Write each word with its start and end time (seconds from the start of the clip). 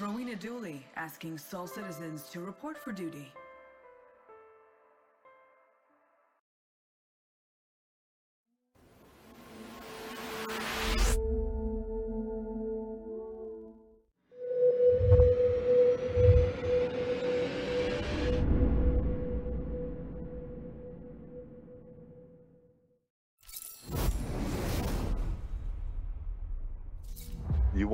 Rowena 0.00 0.36
Dooley 0.36 0.86
asking 0.94 1.38
Soul 1.38 1.66
citizens 1.66 2.28
to 2.30 2.40
report 2.40 2.76
for 2.78 2.92
duty. 2.92 3.32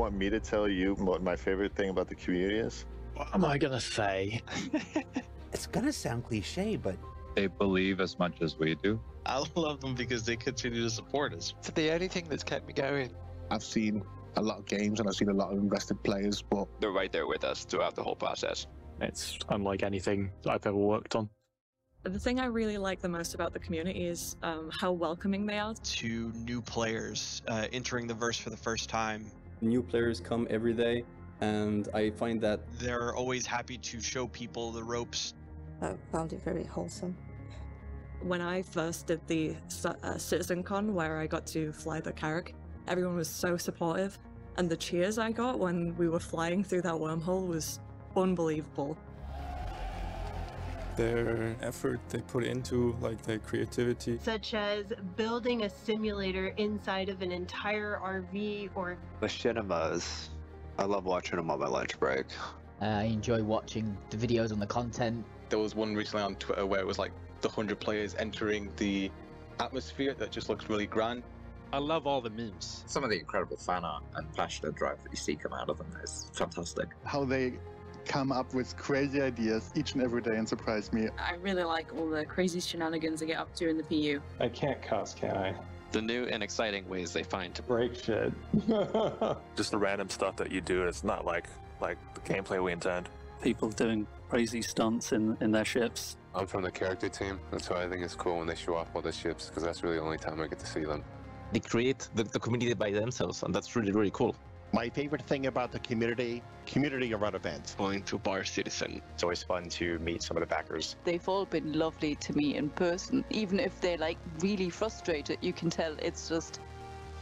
Want 0.02 0.16
me 0.16 0.28
to 0.28 0.40
tell 0.40 0.68
you 0.68 0.94
what 0.96 1.22
my 1.22 1.36
favorite 1.36 1.72
thing 1.76 1.88
about 1.88 2.08
the 2.08 2.16
community 2.16 2.58
is? 2.58 2.86
What 3.14 3.28
am 3.32 3.44
I 3.44 3.56
gonna 3.56 3.80
say? 3.80 4.42
It's 5.52 5.66
gonna 5.68 5.92
sound 5.92 6.24
cliche, 6.24 6.76
but 6.76 6.96
They 7.36 7.46
believe 7.46 8.00
as 8.00 8.18
much 8.18 8.40
as 8.40 8.58
we 8.58 8.74
do. 8.74 8.98
I 9.24 9.44
love 9.54 9.80
them 9.80 9.94
because 9.94 10.24
they 10.24 10.34
continue 10.34 10.82
to 10.82 10.90
support 10.90 11.34
us. 11.34 11.54
It's 11.58 11.70
the 11.70 11.92
only 11.92 12.08
thing 12.08 12.26
that's 12.28 12.42
kept 12.42 12.66
me 12.66 12.72
going. 12.72 13.10
I've 13.48 13.62
seen 13.62 14.02
a 14.34 14.42
lot 14.42 14.58
of 14.58 14.66
games 14.66 14.98
and 14.98 15.08
I've 15.08 15.14
seen 15.14 15.28
a 15.28 15.34
lot 15.34 15.52
of 15.52 15.58
invested 15.58 16.02
players, 16.02 16.42
but 16.42 16.66
They're 16.80 16.90
right 16.90 17.12
there 17.12 17.28
with 17.28 17.44
us 17.44 17.64
throughout 17.64 17.94
the 17.94 18.02
whole 18.02 18.16
process. 18.16 18.66
It's 19.00 19.38
unlike 19.50 19.84
anything 19.84 20.32
I've 20.48 20.66
ever 20.66 20.76
worked 20.76 21.14
on. 21.14 21.28
The 22.02 22.18
thing 22.18 22.40
I 22.40 22.46
really 22.46 22.78
like 22.78 23.00
the 23.00 23.08
most 23.08 23.34
about 23.34 23.52
the 23.52 23.60
community 23.60 24.06
is 24.08 24.34
um, 24.42 24.68
how 24.72 24.90
welcoming 24.90 25.46
they 25.46 25.60
are. 25.60 25.74
To 25.74 26.32
new 26.34 26.60
players 26.60 27.42
uh, 27.46 27.68
entering 27.72 28.08
the 28.08 28.14
verse 28.14 28.38
for 28.38 28.50
the 28.50 28.56
first 28.56 28.88
time, 28.88 29.30
New 29.62 29.80
players 29.80 30.18
come 30.18 30.48
every 30.50 30.74
day, 30.74 31.04
and 31.40 31.88
I 31.94 32.10
find 32.10 32.40
that 32.40 32.60
they're 32.80 33.14
always 33.14 33.46
happy 33.46 33.78
to 33.78 34.00
show 34.00 34.26
people 34.26 34.72
the 34.72 34.82
ropes. 34.82 35.34
I 35.80 35.94
found 36.10 36.32
it 36.32 36.42
very 36.42 36.64
wholesome. 36.64 37.16
When 38.22 38.40
I 38.40 38.62
first 38.62 39.06
did 39.06 39.20
the 39.28 39.54
Ci- 39.68 39.88
uh, 40.02 40.14
CitizenCon 40.14 40.92
where 40.92 41.18
I 41.18 41.28
got 41.28 41.46
to 41.48 41.72
fly 41.72 42.00
the 42.00 42.12
Carrack, 42.12 42.54
everyone 42.88 43.14
was 43.14 43.28
so 43.28 43.56
supportive, 43.56 44.18
and 44.56 44.68
the 44.68 44.76
cheers 44.76 45.16
I 45.16 45.30
got 45.30 45.60
when 45.60 45.96
we 45.96 46.08
were 46.08 46.20
flying 46.20 46.64
through 46.64 46.82
that 46.82 46.94
wormhole 46.94 47.46
was 47.46 47.78
unbelievable. 48.16 48.98
Their 50.96 51.56
effort 51.62 52.00
they 52.10 52.20
put 52.20 52.44
into 52.44 52.96
like 53.00 53.22
their 53.22 53.38
creativity. 53.38 54.18
such 54.18 54.54
as 54.54 54.86
building 55.16 55.62
a 55.64 55.70
simulator 55.70 56.48
inside 56.58 57.08
of 57.08 57.22
an 57.22 57.32
entire 57.32 57.98
RV 58.04 58.70
or 58.74 58.98
Machinimas. 59.20 60.28
I 60.78 60.84
love 60.84 61.04
watching 61.04 61.36
them 61.36 61.50
on 61.50 61.60
my 61.60 61.66
lunch 61.66 61.98
break. 61.98 62.26
Uh, 62.80 62.86
I 62.86 63.02
enjoy 63.04 63.42
watching 63.42 63.96
the 64.10 64.16
videos 64.16 64.52
on 64.52 64.58
the 64.58 64.66
content. 64.66 65.24
There 65.48 65.58
was 65.58 65.74
one 65.74 65.94
recently 65.94 66.24
on 66.24 66.34
Twitter 66.36 66.66
where 66.66 66.80
it 66.80 66.86
was 66.86 66.98
like 66.98 67.12
the 67.40 67.48
100 67.48 67.78
players 67.78 68.14
entering 68.18 68.70
the 68.76 69.10
atmosphere 69.60 70.14
that 70.14 70.30
just 70.30 70.48
looks 70.48 70.68
really 70.68 70.86
grand. 70.86 71.22
I 71.72 71.78
love 71.78 72.06
all 72.06 72.20
the 72.20 72.30
memes. 72.30 72.84
Some 72.86 73.02
of 73.02 73.10
the 73.10 73.18
incredible 73.18 73.56
fan 73.56 73.84
art 73.84 74.02
and 74.16 74.30
passionate 74.34 74.74
drive 74.74 75.02
that 75.02 75.10
you 75.10 75.16
see 75.16 75.36
come 75.36 75.52
out 75.54 75.70
of 75.70 75.78
them 75.78 75.86
is 76.02 76.30
fantastic. 76.34 76.88
How 77.04 77.24
they 77.24 77.54
come 78.04 78.32
up 78.32 78.54
with 78.54 78.76
crazy 78.76 79.20
ideas 79.20 79.70
each 79.74 79.94
and 79.94 80.02
every 80.02 80.22
day 80.22 80.36
and 80.36 80.48
surprise 80.48 80.92
me. 80.92 81.08
I 81.18 81.34
really 81.36 81.64
like 81.64 81.94
all 81.96 82.08
the 82.08 82.24
crazy 82.24 82.60
shenanigans 82.60 83.20
they 83.20 83.26
get 83.26 83.38
up 83.38 83.54
to 83.56 83.68
in 83.68 83.76
the 83.76 83.84
PU. 83.84 84.20
I 84.40 84.48
can't 84.48 84.80
cuss, 84.82 85.14
can 85.14 85.36
I? 85.36 85.54
The 85.92 86.02
new 86.02 86.24
and 86.24 86.42
exciting 86.42 86.88
ways 86.88 87.12
they 87.12 87.22
find 87.22 87.54
to 87.54 87.62
Break 87.62 87.94
shit. 87.94 88.32
Just 89.56 89.70
the 89.70 89.78
random 89.78 90.08
stuff 90.08 90.36
that 90.36 90.50
you 90.50 90.60
do. 90.60 90.86
It's 90.86 91.04
not 91.04 91.24
like 91.24 91.46
like 91.80 91.98
the 92.14 92.20
gameplay 92.20 92.62
we 92.62 92.72
intend. 92.72 93.08
People 93.42 93.68
doing 93.70 94.06
crazy 94.28 94.62
stunts 94.62 95.12
in, 95.12 95.36
in 95.40 95.50
their 95.50 95.64
ships. 95.64 96.16
I'm 96.34 96.46
from 96.46 96.62
the 96.62 96.70
character 96.70 97.08
team. 97.08 97.38
That's 97.50 97.68
why 97.68 97.84
I 97.84 97.88
think 97.88 98.02
it's 98.02 98.14
cool 98.14 98.38
when 98.38 98.46
they 98.46 98.54
show 98.54 98.76
off 98.76 98.88
all 98.94 99.02
the 99.02 99.12
ships 99.12 99.48
because 99.48 99.62
that's 99.62 99.82
really 99.82 99.96
the 99.96 100.02
only 100.02 100.16
time 100.16 100.40
I 100.40 100.46
get 100.46 100.58
to 100.60 100.66
see 100.66 100.84
them. 100.84 101.04
They 101.52 101.60
create 101.60 102.08
the, 102.14 102.24
the 102.24 102.40
community 102.40 102.72
by 102.72 102.92
themselves, 102.92 103.42
and 103.42 103.54
that's 103.54 103.76
really, 103.76 103.92
really 103.92 104.10
cool. 104.10 104.34
My 104.74 104.88
favorite 104.88 105.20
thing 105.22 105.46
about 105.46 105.70
the 105.70 105.78
community, 105.80 106.42
community 106.64 107.12
around 107.12 107.34
events. 107.34 107.74
Going 107.74 108.02
to 108.04 108.18
Bar 108.18 108.42
Citizen. 108.44 109.02
It's 109.12 109.22
always 109.22 109.42
fun 109.42 109.68
to 109.68 109.98
meet 109.98 110.22
some 110.22 110.38
of 110.38 110.40
the 110.40 110.46
backers. 110.46 110.96
They've 111.04 111.28
all 111.28 111.44
been 111.44 111.74
lovely 111.74 112.14
to 112.14 112.32
me 112.32 112.56
in 112.56 112.70
person. 112.70 113.22
Even 113.28 113.60
if 113.60 113.78
they're 113.82 113.98
like 113.98 114.16
really 114.40 114.70
frustrated, 114.70 115.36
you 115.42 115.52
can 115.52 115.68
tell 115.68 115.94
it's 115.98 116.26
just 116.26 116.60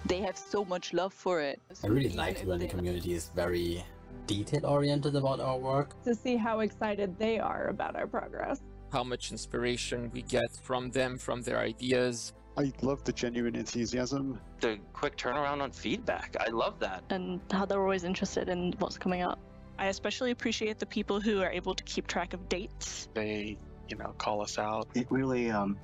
they 0.06 0.20
have 0.20 0.38
so 0.38 0.64
much 0.64 0.92
love 0.92 1.12
for 1.12 1.40
it. 1.40 1.60
I 1.82 1.88
really 1.88 2.10
like 2.10 2.40
when 2.42 2.60
the 2.60 2.68
community 2.68 3.14
is 3.14 3.32
very 3.34 3.84
detail 4.28 4.64
oriented 4.64 5.16
about 5.16 5.40
our 5.40 5.58
work. 5.58 6.00
To 6.04 6.14
see 6.14 6.36
how 6.36 6.60
excited 6.60 7.18
they 7.18 7.40
are 7.40 7.66
about 7.66 7.96
our 7.96 8.06
progress. 8.06 8.60
How 8.92 9.02
much 9.02 9.32
inspiration 9.32 10.08
we 10.12 10.22
get 10.22 10.50
from 10.62 10.90
them, 10.90 11.18
from 11.18 11.42
their 11.42 11.58
ideas. 11.58 12.32
I 12.56 12.72
love 12.82 13.04
the 13.04 13.12
genuine 13.12 13.54
enthusiasm. 13.54 14.38
The 14.60 14.78
quick 14.92 15.16
turnaround 15.16 15.62
on 15.62 15.70
feedback. 15.70 16.36
I 16.40 16.50
love 16.50 16.78
that. 16.80 17.04
And 17.10 17.40
how 17.50 17.64
they're 17.64 17.80
always 17.80 18.04
interested 18.04 18.48
in 18.48 18.74
what's 18.78 18.98
coming 18.98 19.22
up. 19.22 19.38
I 19.78 19.86
especially 19.86 20.30
appreciate 20.30 20.78
the 20.78 20.86
people 20.86 21.20
who 21.20 21.40
are 21.40 21.50
able 21.50 21.74
to 21.74 21.82
keep 21.84 22.06
track 22.06 22.34
of 22.34 22.48
dates. 22.48 23.08
They, 23.14 23.56
you 23.88 23.96
know, 23.96 24.14
call 24.18 24.42
us 24.42 24.58
out. 24.58 24.88
It 24.94 25.06
really 25.10 25.50
um, 25.50 25.78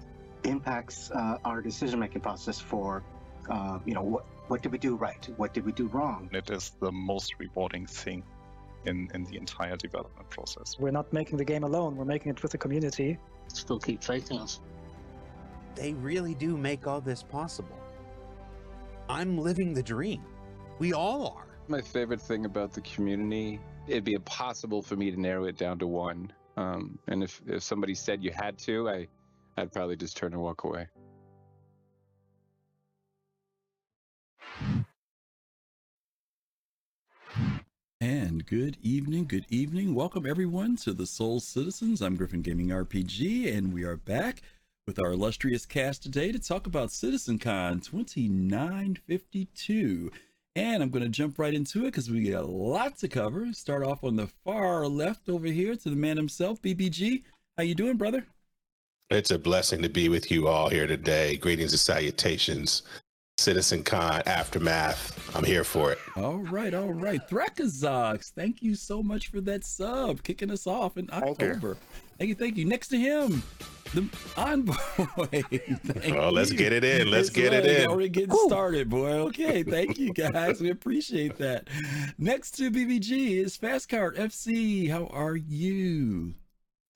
impacts 0.44 1.10
uh, 1.10 1.38
our 1.44 1.62
decision-making 1.62 2.20
process 2.20 2.60
for, 2.60 3.02
uh, 3.48 3.78
you 3.86 3.94
know, 3.94 4.02
what 4.02 4.26
what 4.48 4.62
did 4.62 4.70
we 4.70 4.78
do 4.78 4.94
right? 4.94 5.28
What 5.38 5.54
did 5.54 5.64
we 5.64 5.72
do 5.72 5.88
wrong? 5.88 6.30
It 6.32 6.50
is 6.50 6.72
the 6.80 6.92
most 6.92 7.34
rewarding 7.38 7.86
thing 7.86 8.22
in, 8.84 9.10
in 9.12 9.24
the 9.24 9.36
entire 9.36 9.76
development 9.76 10.30
process. 10.30 10.76
We're 10.78 10.92
not 10.92 11.12
making 11.12 11.38
the 11.38 11.44
game 11.44 11.64
alone, 11.64 11.96
we're 11.96 12.04
making 12.04 12.30
it 12.30 12.42
with 12.42 12.52
the 12.52 12.58
community. 12.58 13.18
Still 13.48 13.80
keep 13.80 14.04
fighting 14.04 14.38
us. 14.38 14.60
They 15.76 15.92
really 15.92 16.34
do 16.34 16.56
make 16.56 16.86
all 16.86 17.00
this 17.00 17.22
possible. 17.22 17.78
I'm 19.08 19.38
living 19.38 19.74
the 19.74 19.82
dream. 19.82 20.24
We 20.78 20.92
all 20.92 21.28
are. 21.36 21.46
My 21.68 21.80
favorite 21.80 22.20
thing 22.20 22.44
about 22.44 22.72
the 22.72 22.80
community, 22.80 23.60
it'd 23.86 24.04
be 24.04 24.14
impossible 24.14 24.82
for 24.82 24.96
me 24.96 25.10
to 25.10 25.20
narrow 25.20 25.44
it 25.44 25.56
down 25.56 25.78
to 25.80 25.86
one. 25.86 26.32
Um, 26.56 26.98
and 27.06 27.22
if, 27.22 27.40
if 27.46 27.62
somebody 27.62 27.94
said 27.94 28.24
you 28.24 28.32
had 28.32 28.58
to, 28.60 28.88
I, 28.88 29.06
I'd 29.56 29.72
probably 29.72 29.96
just 29.96 30.16
turn 30.16 30.32
and 30.32 30.42
walk 30.42 30.64
away. 30.64 30.88
And 38.00 38.46
good 38.46 38.76
evening, 38.82 39.26
good 39.26 39.46
evening. 39.48 39.94
Welcome 39.94 40.26
everyone 40.26 40.76
to 40.76 40.92
the 40.92 41.06
Soul 41.06 41.40
Citizens. 41.40 42.00
I'm 42.00 42.14
Griffin 42.14 42.42
Gaming 42.42 42.68
RPG, 42.68 43.56
and 43.56 43.72
we 43.72 43.84
are 43.84 43.96
back 43.96 44.42
with 44.86 44.98
our 45.00 45.12
illustrious 45.12 45.66
cast 45.66 46.04
today 46.04 46.30
to 46.30 46.38
talk 46.38 46.68
about 46.68 46.90
CitizenCon 46.90 47.84
2952. 47.84 50.12
And 50.54 50.82
I'm 50.82 50.90
going 50.90 51.02
to 51.02 51.08
jump 51.08 51.40
right 51.40 51.52
into 51.52 51.80
it 51.80 51.86
because 51.86 52.08
we 52.08 52.30
got 52.30 52.44
a 52.44 52.46
lot 52.46 52.96
to 52.98 53.08
cover. 53.08 53.52
Start 53.52 53.84
off 53.84 54.04
on 54.04 54.14
the 54.14 54.28
far 54.44 54.86
left 54.86 55.28
over 55.28 55.48
here 55.48 55.74
to 55.74 55.90
the 55.90 55.96
man 55.96 56.16
himself, 56.16 56.62
BBG. 56.62 57.24
How 57.56 57.64
you 57.64 57.74
doing, 57.74 57.96
brother? 57.96 58.24
It's 59.10 59.32
a 59.32 59.38
blessing 59.38 59.82
to 59.82 59.88
be 59.88 60.08
with 60.08 60.30
you 60.30 60.46
all 60.46 60.68
here 60.68 60.86
today. 60.86 61.36
Greetings 61.36 61.72
and 61.72 61.80
salutations. 61.80 62.82
Citizen 63.38 63.82
Con 63.82 64.22
Aftermath. 64.26 65.34
I'm 65.36 65.44
here 65.44 65.64
for 65.64 65.90
it. 65.92 65.98
All 66.16 66.38
right, 66.38 66.72
all 66.72 66.92
right. 66.92 67.20
Thrakazox, 67.28 68.32
thank 68.32 68.62
you 68.62 68.76
so 68.76 69.02
much 69.02 69.26
for 69.28 69.40
that 69.42 69.64
sub, 69.64 70.22
kicking 70.22 70.52
us 70.52 70.68
off 70.68 70.96
in 70.96 71.10
October. 71.12 71.76
Thank 72.18 72.28
you, 72.30 72.34
thank 72.34 72.56
you. 72.56 72.64
Next 72.64 72.88
to 72.88 72.98
him, 72.98 73.42
the 73.94 74.08
envoy. 74.36 74.74
Thank 75.42 76.14
Oh, 76.14 76.30
let's 76.30 76.50
you. 76.50 76.56
get 76.58 76.72
it 76.72 76.82
in. 76.84 77.10
Let's 77.10 77.28
That's 77.28 77.36
get 77.36 77.52
it 77.52 77.68
right. 77.68 77.80
in. 77.82 77.86
Already 77.88 78.08
getting 78.08 78.36
started, 78.46 78.88
boy. 78.88 79.10
Okay, 79.28 79.62
thank 79.62 79.98
you 79.98 80.12
guys. 80.12 80.60
We 80.60 80.70
appreciate 80.70 81.36
that. 81.38 81.68
Next 82.18 82.52
to 82.52 82.70
BBG 82.70 83.44
is 83.44 83.56
Fastcart 83.58 84.16
FC. 84.16 84.90
How 84.90 85.06
are 85.08 85.36
you? 85.36 86.34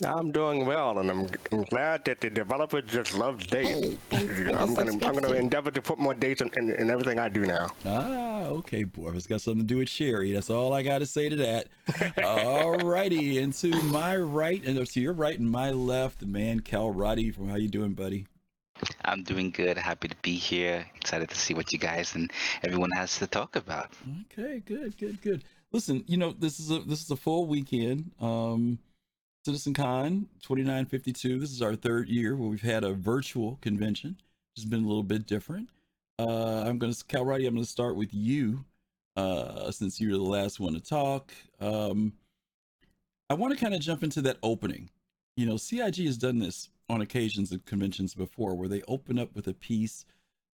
I'm 0.02 0.32
doing 0.32 0.66
well, 0.66 0.98
and 0.98 1.10
I'm, 1.10 1.28
I'm 1.52 1.62
glad 1.64 2.04
that 2.04 2.20
the 2.20 2.30
developer 2.30 2.80
just 2.80 3.14
loves 3.14 3.46
dates. 3.46 3.96
I'm 4.12 4.74
gonna 4.74 4.92
I'm 4.92 5.14
gonna 5.14 5.32
endeavor 5.32 5.70
to 5.70 5.82
put 5.82 5.98
more 5.98 6.14
dates 6.14 6.40
in, 6.40 6.50
in, 6.56 6.70
in 6.74 6.90
everything 6.90 7.18
I 7.18 7.28
do 7.28 7.44
now. 7.46 7.68
Ah, 7.84 8.44
okay, 8.44 8.84
boy. 8.84 9.12
It's 9.14 9.26
got 9.26 9.40
something 9.40 9.62
to 9.62 9.66
do 9.66 9.78
with 9.78 9.88
Sherry. 9.88 10.32
That's 10.32 10.50
all 10.50 10.72
I 10.72 10.82
got 10.82 10.98
to 10.98 11.06
say 11.06 11.28
to 11.28 11.36
that. 11.36 11.68
all 12.24 12.76
righty. 12.78 13.38
And 13.38 13.52
to 13.54 13.70
my 13.84 14.16
right, 14.16 14.64
and 14.64 14.86
to 14.86 15.00
your 15.00 15.12
right 15.12 15.38
and 15.38 15.50
my 15.50 15.70
left, 15.70 16.20
the 16.20 16.26
man 16.26 16.60
Cal 16.60 16.90
Roddy 16.90 17.30
from 17.30 17.48
How 17.48 17.56
You 17.56 17.68
Doing, 17.68 17.94
buddy? 17.94 18.26
I'm 19.04 19.22
doing 19.22 19.50
good. 19.50 19.76
Happy 19.76 20.08
to 20.08 20.16
be 20.22 20.34
here. 20.36 20.86
Excited 20.96 21.28
to 21.28 21.36
see 21.36 21.54
what 21.54 21.72
you 21.72 21.78
guys 21.78 22.14
and 22.14 22.30
everyone 22.62 22.90
has 22.92 23.18
to 23.18 23.26
talk 23.26 23.56
about. 23.56 23.90
Okay, 24.32 24.62
good, 24.64 24.96
good, 24.98 25.20
good. 25.20 25.44
Listen, 25.72 26.02
you 26.06 26.16
know 26.16 26.32
this 26.32 26.58
is 26.58 26.70
a 26.70 26.80
this 26.80 27.02
is 27.02 27.10
a 27.10 27.16
full 27.16 27.46
weekend. 27.46 28.10
Um, 28.20 28.78
CitizenCon 29.46 30.26
2952. 30.42 31.38
This 31.38 31.50
is 31.50 31.62
our 31.62 31.74
third 31.74 32.08
year 32.08 32.36
where 32.36 32.50
we've 32.50 32.60
had 32.60 32.84
a 32.84 32.92
virtual 32.92 33.58
convention. 33.62 34.20
It's 34.54 34.66
been 34.66 34.84
a 34.84 34.86
little 34.86 35.02
bit 35.02 35.26
different. 35.26 35.70
Uh, 36.18 36.64
I'm 36.66 36.78
going 36.78 36.92
to, 36.92 37.04
Cal 37.06 37.24
Roddy, 37.24 37.46
I'm 37.46 37.54
going 37.54 37.64
to 37.64 37.70
start 37.70 37.96
with 37.96 38.12
you 38.12 38.66
uh, 39.16 39.70
since 39.70 39.98
you're 39.98 40.12
the 40.12 40.22
last 40.22 40.60
one 40.60 40.74
to 40.74 40.80
talk. 40.80 41.32
Um, 41.58 42.12
I 43.30 43.34
want 43.34 43.54
to 43.54 43.58
kind 43.58 43.74
of 43.74 43.80
jump 43.80 44.02
into 44.02 44.20
that 44.22 44.36
opening. 44.42 44.90
You 45.36 45.46
know, 45.46 45.56
CIG 45.56 46.04
has 46.04 46.18
done 46.18 46.38
this 46.38 46.68
on 46.90 47.00
occasions 47.00 47.50
at 47.50 47.64
conventions 47.64 48.14
before 48.14 48.54
where 48.54 48.68
they 48.68 48.82
open 48.88 49.18
up 49.18 49.34
with 49.34 49.46
a 49.48 49.54
piece. 49.54 50.04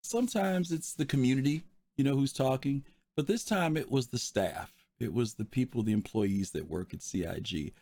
Sometimes 0.03 0.71
it's 0.71 0.93
the 0.93 1.05
community, 1.05 1.63
you 1.97 2.03
know, 2.03 2.15
who's 2.15 2.33
talking, 2.33 2.83
but 3.15 3.25
this 3.25 3.43
time 3.43 3.77
it 3.77 3.89
was 3.89 4.07
the 4.07 4.19
staff. 4.19 4.71
It 4.99 5.11
was 5.11 5.33
the 5.33 5.45
people, 5.45 5.81
the 5.81 5.91
employees 5.91 6.51
that 6.51 6.69
work 6.69 6.93
at 6.93 7.01
CIG. 7.01 7.73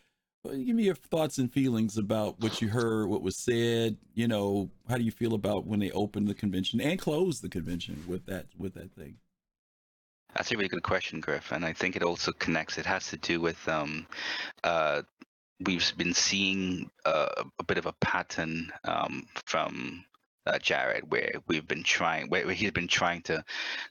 Give 0.44 0.76
me 0.76 0.84
your 0.84 0.94
thoughts 0.94 1.38
and 1.38 1.50
feelings 1.50 1.96
about 1.96 2.38
what 2.40 2.60
you 2.60 2.68
heard, 2.68 3.08
what 3.08 3.22
was 3.22 3.36
said. 3.36 3.96
You 4.14 4.28
know, 4.28 4.70
how 4.88 4.98
do 4.98 5.02
you 5.02 5.10
feel 5.10 5.32
about 5.32 5.66
when 5.66 5.80
they 5.80 5.90
opened 5.92 6.28
the 6.28 6.34
convention 6.34 6.82
and 6.82 6.98
closed 6.98 7.42
the 7.42 7.48
convention 7.48 8.04
with 8.06 8.26
that 8.26 8.46
with 8.58 8.74
that 8.74 8.92
thing? 8.92 9.16
That's 10.34 10.52
a 10.52 10.56
really 10.56 10.68
good 10.68 10.82
question, 10.82 11.20
Griff, 11.20 11.52
and 11.52 11.64
I 11.64 11.72
think 11.72 11.96
it 11.96 12.02
also 12.02 12.32
connects. 12.32 12.76
It 12.76 12.84
has 12.86 13.08
to 13.08 13.16
do 13.16 13.40
with 13.40 13.66
um, 13.68 14.06
uh, 14.64 15.02
we've 15.64 15.92
been 15.96 16.12
seeing 16.12 16.90
uh, 17.06 17.44
a 17.58 17.64
bit 17.64 17.78
of 17.78 17.86
a 17.86 17.94
pattern 18.00 18.70
um, 18.84 19.26
from 19.46 20.04
uh, 20.46 20.58
Jared, 20.58 21.10
where 21.10 21.32
we've 21.46 21.66
been 21.66 21.82
trying, 21.82 22.28
where, 22.28 22.44
where 22.44 22.54
he's 22.54 22.70
been 22.72 22.88
trying 22.88 23.22
to 23.22 23.42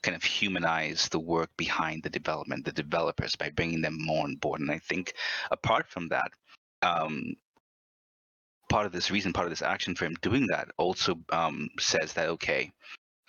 kind 0.02 0.14
of 0.14 0.22
humanize 0.22 1.08
the 1.08 1.18
work 1.18 1.50
behind 1.56 2.02
the 2.02 2.10
development, 2.10 2.64
the 2.64 2.72
developers, 2.72 3.34
by 3.34 3.50
bringing 3.50 3.80
them 3.80 3.96
more 3.98 4.24
on 4.24 4.36
board. 4.36 4.60
And 4.60 4.70
I 4.70 4.78
think 4.78 5.14
apart 5.50 5.88
from 5.88 6.08
that, 6.10 6.30
um, 6.84 7.34
part 8.68 8.86
of 8.86 8.92
this 8.92 9.10
reason, 9.10 9.32
part 9.32 9.46
of 9.46 9.50
this 9.50 9.62
action 9.62 9.94
for 9.94 10.04
him 10.04 10.16
doing 10.22 10.46
that 10.48 10.68
also 10.76 11.16
um, 11.30 11.68
says 11.78 12.12
that 12.12 12.28
okay, 12.28 12.72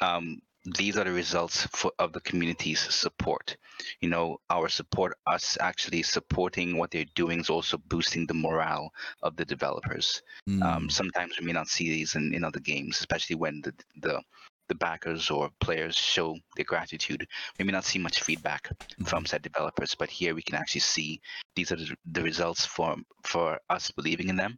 um, 0.02 0.42
these 0.78 0.98
are 0.98 1.04
the 1.04 1.12
results 1.12 1.68
for, 1.68 1.92
of 2.00 2.12
the 2.14 2.22
community's 2.22 2.80
support. 2.80 3.56
You 4.02 4.10
know, 4.10 4.38
our 4.50 4.68
support, 4.68 5.14
us 5.28 5.58
actually 5.62 6.02
supporting 6.02 6.78
what 6.78 6.92
they're 6.92 7.06
doing 7.16 7.40
is 7.40 7.50
also 7.50 7.78
boosting 7.78 8.26
the 8.26 8.34
morale 8.34 8.90
of 9.22 9.36
the 9.36 9.46
developers. 9.46 10.22
Hmm. 10.48 10.64
Um, 10.64 10.90
sometimes 10.90 11.40
we 11.40 11.46
may 11.46 11.54
not 11.54 11.68
see 11.68 11.90
these 11.90 12.16
in, 12.16 12.34
in 12.34 12.44
other 12.44 12.60
games, 12.60 12.98
especially 13.00 13.36
when 13.36 13.62
the, 13.62 13.74
the 14.02 14.22
the 14.68 14.76
backers 14.76 15.30
or 15.30 15.50
players 15.60 15.96
show 15.96 16.38
their 16.56 16.66
gratitude. 16.66 17.28
We 17.60 17.66
may 17.66 17.72
not 17.72 17.86
see 17.86 18.00
much 18.00 18.22
feedback 18.22 18.70
from 19.06 19.26
said 19.26 19.42
developers, 19.42 19.96
but 19.96 20.10
here 20.10 20.36
we 20.36 20.42
can 20.42 20.56
actually 20.56 20.82
see 20.82 21.22
these 21.56 21.72
are 21.72 21.78
the, 21.78 21.96
the 22.12 22.24
results 22.24 22.66
for 22.66 22.96
for 23.24 23.60
us 23.70 23.92
believing 23.92 24.30
in 24.30 24.36
them, 24.36 24.58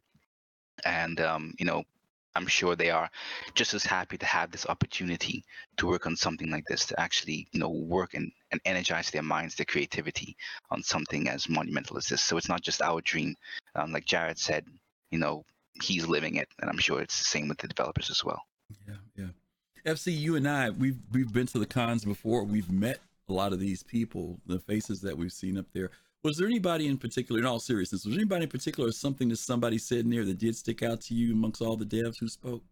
and 0.84 1.20
um, 1.20 1.54
you 1.58 1.66
know 1.66 1.84
I'm 2.38 2.46
sure 2.46 2.76
they 2.76 2.90
are 2.90 3.10
just 3.54 3.74
as 3.74 3.84
happy 3.84 4.16
to 4.16 4.26
have 4.26 4.52
this 4.52 4.66
opportunity 4.66 5.44
to 5.76 5.88
work 5.88 6.06
on 6.06 6.14
something 6.14 6.50
like 6.50 6.64
this, 6.66 6.86
to 6.86 7.00
actually, 7.00 7.48
you 7.50 7.58
know, 7.58 7.70
work 7.70 8.14
and, 8.14 8.30
and 8.52 8.60
energize 8.64 9.10
their 9.10 9.24
minds, 9.24 9.56
their 9.56 9.66
creativity 9.66 10.36
on 10.70 10.84
something 10.84 11.28
as 11.28 11.48
monumental 11.48 11.96
as 11.96 12.06
this. 12.06 12.22
So 12.22 12.36
it's 12.36 12.48
not 12.48 12.62
just 12.62 12.80
our 12.80 13.00
dream. 13.00 13.34
Um, 13.74 13.92
like 13.92 14.04
Jared 14.04 14.38
said, 14.38 14.64
you 15.10 15.18
know, 15.18 15.44
he's 15.82 16.06
living 16.06 16.36
it, 16.36 16.48
and 16.60 16.70
I'm 16.70 16.78
sure 16.78 17.00
it's 17.00 17.18
the 17.18 17.24
same 17.24 17.48
with 17.48 17.58
the 17.58 17.66
developers 17.66 18.08
as 18.08 18.24
well. 18.24 18.42
Yeah, 18.86 18.94
yeah. 19.16 19.28
FC, 19.88 20.16
you 20.18 20.36
and 20.36 20.46
I, 20.46 20.68
we've 20.68 20.98
we've 21.12 21.32
been 21.32 21.46
to 21.46 21.58
the 21.58 21.66
cons 21.66 22.04
before. 22.04 22.44
We've 22.44 22.70
met 22.70 23.00
a 23.28 23.32
lot 23.32 23.54
of 23.54 23.58
these 23.58 23.82
people, 23.82 24.38
the 24.46 24.58
faces 24.58 25.00
that 25.00 25.16
we've 25.16 25.32
seen 25.32 25.56
up 25.56 25.64
there. 25.72 25.90
Was 26.22 26.36
there 26.36 26.46
anybody 26.46 26.86
in 26.88 26.98
particular, 26.98 27.40
in 27.40 27.46
all 27.46 27.58
seriousness, 27.58 28.04
was 28.04 28.12
there 28.12 28.20
anybody 28.20 28.42
in 28.44 28.50
particular, 28.50 28.90
or 28.90 28.92
something 28.92 29.28
that 29.30 29.38
somebody 29.38 29.78
said 29.78 30.00
in 30.00 30.10
there 30.10 30.24
that 30.26 30.38
did 30.38 30.56
stick 30.56 30.82
out 30.82 31.00
to 31.02 31.14
you 31.14 31.32
amongst 31.32 31.62
all 31.62 31.76
the 31.76 31.86
devs 31.86 32.18
who 32.18 32.28
spoke? 32.28 32.62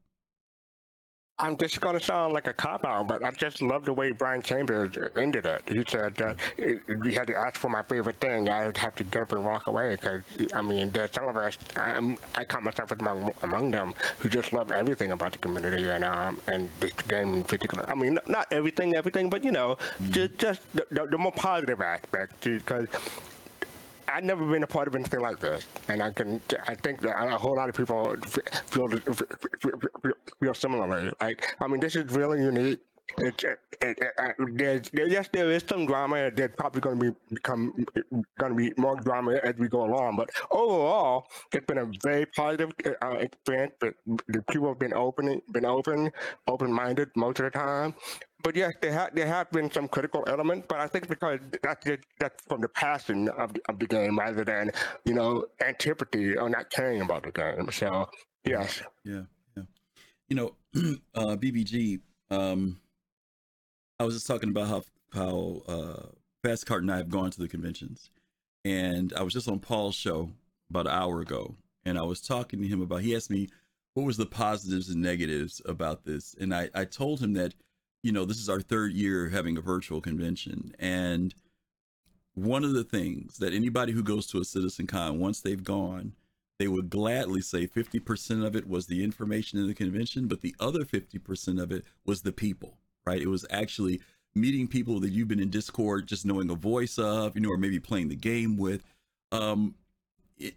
I'm 1.38 1.58
just 1.58 1.82
going 1.82 1.98
to 1.98 2.02
sound 2.02 2.32
like 2.32 2.46
a 2.46 2.54
cop 2.54 2.86
out, 2.86 3.08
but 3.08 3.22
I 3.22 3.30
just 3.30 3.60
love 3.60 3.84
the 3.84 3.92
way 3.92 4.10
Brian 4.10 4.40
Chambers 4.40 4.96
ended 5.18 5.44
it. 5.44 5.62
He 5.68 5.84
said 5.86 6.14
that 6.14 6.36
you 6.56 7.12
had 7.12 7.26
to 7.26 7.36
ask 7.36 7.56
for 7.56 7.68
my 7.68 7.82
favorite 7.82 8.18
thing. 8.20 8.48
I'd 8.48 8.74
have 8.78 8.94
to 8.94 9.04
get 9.04 9.22
up 9.22 9.32
and 9.32 9.44
walk 9.44 9.66
away 9.66 9.96
because, 9.96 10.22
I 10.54 10.62
mean, 10.62 10.90
there's 10.92 11.12
some 11.12 11.28
of 11.28 11.36
us, 11.36 11.58
I'm, 11.76 12.16
I 12.36 12.44
count 12.44 12.64
myself 12.64 12.90
as 12.90 12.98
among, 13.00 13.34
among 13.42 13.70
them, 13.70 13.92
who 14.18 14.30
just 14.30 14.54
love 14.54 14.72
everything 14.72 15.12
about 15.12 15.32
the 15.32 15.38
community 15.38 15.90
and 15.90 16.04
um 16.04 16.40
and 16.46 16.70
this 16.80 16.92
game 17.06 17.34
in 17.34 17.44
particular. 17.44 17.84
I 17.86 17.94
mean, 17.94 18.18
not 18.26 18.46
everything, 18.50 18.94
everything, 18.94 19.28
but, 19.28 19.44
you 19.44 19.52
know, 19.52 19.76
just, 20.08 20.38
just 20.38 20.60
the, 20.72 20.86
the, 20.90 21.06
the 21.06 21.18
more 21.18 21.32
positive 21.32 21.82
aspects 21.82 22.34
because 22.40 22.88
I've 24.08 24.24
never 24.24 24.44
been 24.46 24.62
a 24.62 24.66
part 24.66 24.88
of 24.88 24.94
anything 24.94 25.20
like 25.20 25.40
this, 25.40 25.66
and 25.88 26.02
I 26.02 26.10
can 26.10 26.40
I 26.66 26.74
think 26.74 27.00
that 27.00 27.14
a 27.22 27.36
whole 27.36 27.56
lot 27.56 27.68
of 27.68 27.74
people 27.74 28.16
feel 28.66 28.88
feel, 28.88 29.78
feel 30.40 30.54
similarly. 30.54 31.12
Like 31.20 31.54
I 31.60 31.66
mean, 31.66 31.80
this 31.80 31.96
is 31.96 32.10
really 32.12 32.42
unique. 32.42 32.80
It, 33.18 33.44
it, 33.44 33.58
it, 33.80 33.98
uh, 34.18 34.32
there's, 34.54 34.90
there, 34.90 35.06
yes, 35.06 35.28
there 35.32 35.50
is 35.50 35.64
some 35.66 35.86
drama. 35.86 36.30
There's 36.30 36.50
probably 36.58 36.80
going 36.80 36.98
to 36.98 37.12
be 37.12 37.16
become 37.34 37.72
going 38.38 38.52
to 38.52 38.54
be 38.54 38.72
more 38.76 38.96
drama 38.96 39.34
as 39.44 39.54
we 39.56 39.68
go 39.68 39.84
along. 39.84 40.16
But 40.16 40.30
overall, 40.50 41.28
it's 41.52 41.64
been 41.66 41.78
a 41.78 41.86
very 42.02 42.26
positive 42.26 42.72
uh, 43.00 43.10
experience. 43.20 43.74
But 43.78 43.94
the 44.26 44.42
people 44.50 44.68
have 44.68 44.80
been 44.80 44.92
open, 44.92 45.40
been 45.52 45.64
open, 45.64 46.10
open-minded 46.48 47.10
most 47.14 47.38
of 47.38 47.44
the 47.44 47.50
time. 47.50 47.94
But 48.42 48.54
yes, 48.54 48.74
there 48.80 48.92
have 48.92 49.14
there 49.14 49.26
have 49.26 49.50
been 49.50 49.70
some 49.70 49.88
critical 49.88 50.24
elements, 50.26 50.66
but 50.68 50.78
I 50.78 50.86
think 50.86 51.08
because 51.08 51.40
that's 51.62 51.84
just, 51.84 52.02
that's 52.20 52.42
from 52.46 52.60
the 52.60 52.68
passion 52.68 53.28
of 53.30 53.52
of 53.68 53.78
the 53.78 53.86
game 53.86 54.18
rather 54.18 54.44
than 54.44 54.70
you 55.04 55.14
know 55.14 55.46
antipathy 55.60 56.36
or 56.36 56.48
not 56.48 56.70
caring 56.70 57.00
about 57.00 57.22
the 57.24 57.32
game. 57.32 57.70
So 57.72 58.08
yes, 58.44 58.82
yeah, 59.04 59.22
yeah. 59.56 59.62
You 60.28 60.36
know, 60.36 60.52
uh, 61.14 61.36
BBG. 61.36 62.00
Um, 62.30 62.80
I 63.98 64.04
was 64.04 64.14
just 64.14 64.26
talking 64.26 64.50
about 64.50 64.68
how 64.68 64.82
how 65.12 65.62
uh, 65.66 66.06
Fast 66.44 66.66
Cart 66.66 66.82
and 66.82 66.92
I 66.92 66.98
have 66.98 67.08
gone 67.08 67.30
to 67.30 67.40
the 67.40 67.48
conventions, 67.48 68.10
and 68.64 69.12
I 69.16 69.22
was 69.22 69.32
just 69.32 69.48
on 69.48 69.58
Paul's 69.58 69.94
show 69.94 70.30
about 70.70 70.86
an 70.86 70.92
hour 70.92 71.20
ago, 71.20 71.56
and 71.84 71.98
I 71.98 72.02
was 72.02 72.20
talking 72.20 72.60
to 72.60 72.68
him 72.68 72.82
about. 72.82 73.00
He 73.00 73.16
asked 73.16 73.30
me 73.30 73.48
what 73.94 74.04
was 74.04 74.18
the 74.18 74.26
positives 74.26 74.90
and 74.90 75.00
negatives 75.00 75.62
about 75.64 76.04
this, 76.04 76.36
and 76.38 76.54
I 76.54 76.68
I 76.74 76.84
told 76.84 77.20
him 77.20 77.32
that 77.32 77.54
you 78.06 78.12
know 78.12 78.24
this 78.24 78.38
is 78.38 78.48
our 78.48 78.60
third 78.60 78.92
year 78.92 79.28
having 79.28 79.58
a 79.58 79.60
virtual 79.60 80.00
convention, 80.00 80.72
and 80.78 81.34
one 82.34 82.64
of 82.64 82.72
the 82.72 82.84
things 82.84 83.38
that 83.38 83.52
anybody 83.52 83.92
who 83.92 84.02
goes 84.02 84.26
to 84.28 84.40
a 84.40 84.44
Citizen 84.44 84.86
Con 84.86 85.18
once 85.18 85.40
they've 85.40 85.64
gone 85.64 86.12
they 86.58 86.68
would 86.68 86.90
gladly 86.90 87.40
say 87.40 87.66
50% 87.66 88.44
of 88.44 88.56
it 88.56 88.68
was 88.68 88.86
the 88.86 89.04
information 89.04 89.58
in 89.58 89.66
the 89.66 89.74
convention, 89.74 90.26
but 90.26 90.40
the 90.40 90.54
other 90.58 90.84
50% 90.84 91.62
of 91.62 91.70
it 91.70 91.84
was 92.04 92.22
the 92.22 92.32
people, 92.32 92.78
right? 93.04 93.20
It 93.20 93.28
was 93.28 93.44
actually 93.50 94.00
meeting 94.34 94.66
people 94.66 95.00
that 95.00 95.10
you've 95.10 95.28
been 95.28 95.40
in 95.40 95.50
Discord, 95.50 96.06
just 96.06 96.24
knowing 96.24 96.50
a 96.50 96.54
voice 96.54 96.98
of, 96.98 97.34
you 97.34 97.42
know, 97.42 97.50
or 97.50 97.58
maybe 97.58 97.80
playing 97.80 98.08
the 98.08 98.16
game 98.16 98.56
with. 98.56 98.82
Um, 99.32 99.74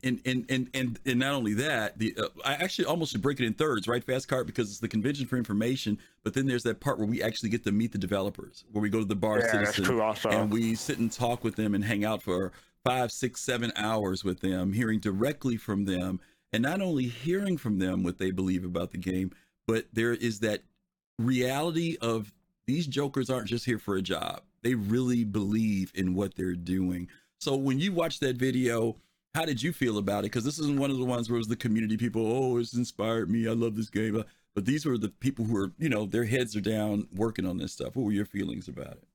and 0.03 0.19
and 0.25 0.45
and 0.49 0.69
and 0.73 0.99
and 1.05 1.19
not 1.19 1.33
only 1.33 1.53
that, 1.53 1.97
the 1.97 2.15
uh, 2.17 2.27
I 2.43 2.55
actually 2.55 2.85
almost 2.85 3.11
should 3.11 3.21
break 3.21 3.39
it 3.39 3.45
in 3.45 3.53
thirds, 3.53 3.87
right? 3.87 4.03
Fast 4.03 4.27
cart 4.27 4.45
because 4.45 4.69
it's 4.69 4.79
the 4.79 4.87
convention 4.87 5.25
for 5.25 5.37
information, 5.37 5.97
but 6.23 6.33
then 6.33 6.47
there's 6.47 6.63
that 6.63 6.79
part 6.79 6.97
where 6.97 7.07
we 7.07 7.23
actually 7.23 7.49
get 7.49 7.63
to 7.63 7.71
meet 7.71 7.91
the 7.91 7.97
developers, 7.97 8.65
where 8.71 8.81
we 8.81 8.89
go 8.89 8.99
to 8.99 9.05
the 9.05 9.15
bar 9.15 9.39
Yeah, 9.39 9.51
that's 9.57 9.75
citizen 9.75 9.85
and 10.31 10.51
we 10.51 10.75
sit 10.75 10.99
and 10.99 11.11
talk 11.11 11.43
with 11.43 11.55
them 11.55 11.73
and 11.75 11.83
hang 11.83 12.03
out 12.03 12.21
for 12.21 12.51
five, 12.83 13.11
six, 13.11 13.41
seven 13.41 13.71
hours 13.75 14.23
with 14.23 14.41
them, 14.41 14.73
hearing 14.73 14.99
directly 14.99 15.55
from 15.55 15.85
them, 15.85 16.19
and 16.51 16.63
not 16.63 16.81
only 16.81 17.07
hearing 17.07 17.57
from 17.57 17.79
them 17.79 18.03
what 18.03 18.17
they 18.17 18.31
believe 18.31 18.65
about 18.65 18.91
the 18.91 18.97
game, 18.97 19.31
but 19.65 19.85
there 19.93 20.13
is 20.13 20.39
that 20.39 20.61
reality 21.17 21.97
of 22.01 22.33
these 22.65 22.85
jokers 22.87 23.29
aren't 23.29 23.47
just 23.47 23.65
here 23.65 23.79
for 23.79 23.95
a 23.95 24.01
job. 24.01 24.41
They 24.61 24.75
really 24.75 25.23
believe 25.23 25.91
in 25.95 26.13
what 26.13 26.35
they're 26.35 26.53
doing. 26.53 27.07
So 27.39 27.55
when 27.55 27.79
you 27.79 27.93
watch 27.93 28.19
that 28.19 28.35
video, 28.35 28.97
how 29.35 29.45
did 29.45 29.61
you 29.61 29.71
feel 29.71 29.97
about 29.97 30.19
it? 30.19 30.31
Because 30.31 30.43
this 30.43 30.59
isn't 30.59 30.79
one 30.79 30.91
of 30.91 30.97
the 30.97 31.05
ones 31.05 31.29
where 31.29 31.35
it 31.35 31.39
was 31.39 31.47
the 31.47 31.55
community 31.55 31.97
people, 31.97 32.25
oh, 32.25 32.57
it's 32.57 32.73
inspired 32.73 33.29
me. 33.29 33.47
I 33.47 33.51
love 33.51 33.75
this 33.75 33.89
game. 33.89 34.17
Uh, 34.17 34.23
but 34.55 34.65
these 34.65 34.85
were 34.85 34.97
the 34.97 35.09
people 35.09 35.45
who 35.45 35.55
are, 35.57 35.71
you 35.77 35.89
know, 35.89 36.05
their 36.05 36.25
heads 36.25 36.55
are 36.55 36.61
down 36.61 37.07
working 37.13 37.45
on 37.45 37.57
this 37.57 37.73
stuff. 37.73 37.95
What 37.95 38.05
were 38.05 38.11
your 38.11 38.25
feelings 38.25 38.67
about 38.67 38.93
it? 38.93 39.07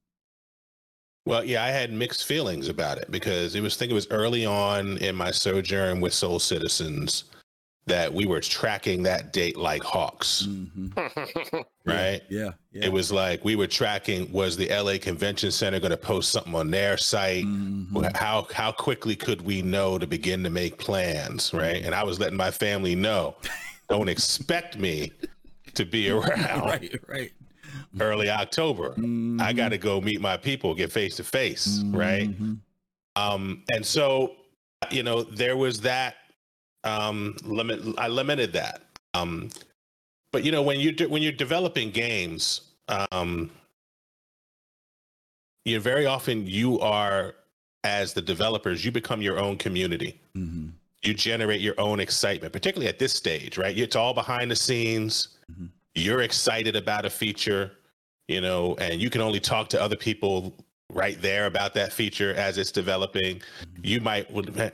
Well, 1.26 1.44
yeah, 1.44 1.64
I 1.64 1.68
had 1.68 1.90
mixed 1.90 2.26
feelings 2.26 2.68
about 2.68 2.98
it 2.98 3.10
because 3.10 3.54
it 3.54 3.62
was, 3.62 3.76
I 3.76 3.78
think 3.78 3.90
it 3.90 3.94
was 3.94 4.08
early 4.10 4.44
on 4.44 4.98
in 4.98 5.16
my 5.16 5.30
sojourn 5.30 6.00
with 6.00 6.12
Soul 6.12 6.38
Citizens 6.38 7.24
that 7.86 8.12
we 8.12 8.26
were 8.26 8.40
tracking 8.40 9.02
that 9.02 9.32
date 9.32 9.56
like 9.56 9.82
hawks, 9.82 10.46
mm-hmm. 10.48 11.58
right? 11.84 12.22
Yeah, 12.30 12.52
It 12.72 12.90
was 12.90 13.12
like 13.12 13.44
we 13.44 13.56
were 13.56 13.66
tracking 13.66 14.30
was 14.32 14.56
the 14.56 14.68
LA 14.68 14.96
Convention 14.98 15.50
Center 15.50 15.78
going 15.78 15.90
to 15.90 15.96
post 15.96 16.30
something 16.30 16.54
on 16.54 16.70
their 16.70 16.96
site? 16.96 17.44
Mm-hmm. 17.44 18.04
How 18.14 18.46
how 18.52 18.72
quickly 18.72 19.14
could 19.16 19.42
we 19.42 19.60
know 19.60 19.98
to 19.98 20.06
begin 20.06 20.42
to 20.44 20.50
make 20.50 20.78
plans, 20.78 21.52
right? 21.52 21.76
Mm-hmm. 21.76 21.86
And 21.86 21.94
I 21.94 22.04
was 22.04 22.18
letting 22.18 22.38
my 22.38 22.50
family 22.50 22.94
know, 22.94 23.36
don't 23.88 24.08
expect 24.08 24.78
me 24.78 25.12
to 25.74 25.84
be 25.84 26.10
around 26.10 26.62
right, 26.62 27.00
right. 27.06 27.32
early 28.00 28.30
October. 28.30 28.94
I 29.40 29.52
got 29.52 29.70
to 29.70 29.78
go 29.78 30.00
meet 30.00 30.22
my 30.22 30.38
people, 30.38 30.74
get 30.74 30.90
face 30.90 31.16
to 31.16 31.24
face, 31.24 31.82
right? 31.86 32.30
Um, 33.16 33.62
and 33.70 33.84
so, 33.84 34.36
you 34.90 35.02
know, 35.02 35.22
there 35.22 35.56
was 35.56 35.80
that 35.82 36.16
um, 36.84 37.36
limit. 37.44 37.80
I 37.98 38.08
limited 38.08 38.52
that. 38.52 38.82
Um, 39.14 39.50
but 40.32 40.44
you 40.44 40.52
know, 40.52 40.62
when 40.62 40.80
you 40.80 40.92
de- 40.92 41.08
when 41.08 41.22
you're 41.22 41.32
developing 41.32 41.90
games, 41.90 42.72
um, 42.88 43.50
you 45.64 45.76
know, 45.76 45.80
very 45.80 46.06
often 46.06 46.46
you 46.46 46.80
are 46.80 47.34
as 47.84 48.14
the 48.14 48.22
developers, 48.22 48.84
you 48.84 48.90
become 48.90 49.22
your 49.22 49.38
own 49.38 49.56
community. 49.56 50.20
Mm-hmm. 50.36 50.68
You 51.02 51.14
generate 51.14 51.60
your 51.60 51.78
own 51.78 52.00
excitement, 52.00 52.52
particularly 52.52 52.88
at 52.88 52.98
this 52.98 53.12
stage, 53.12 53.58
right? 53.58 53.76
It's 53.76 53.94
all 53.94 54.14
behind 54.14 54.50
the 54.50 54.56
scenes. 54.56 55.28
Mm-hmm. 55.52 55.66
You're 55.94 56.22
excited 56.22 56.76
about 56.76 57.04
a 57.04 57.10
feature, 57.10 57.72
you 58.26 58.40
know, 58.40 58.74
and 58.76 59.00
you 59.00 59.10
can 59.10 59.20
only 59.20 59.38
talk 59.38 59.68
to 59.68 59.80
other 59.80 59.96
people 59.96 60.54
right 60.94 61.20
there 61.20 61.46
about 61.46 61.74
that 61.74 61.92
feature 61.92 62.32
as 62.34 62.56
it's 62.56 62.70
developing. 62.70 63.42
You 63.82 64.00
might, 64.00 64.28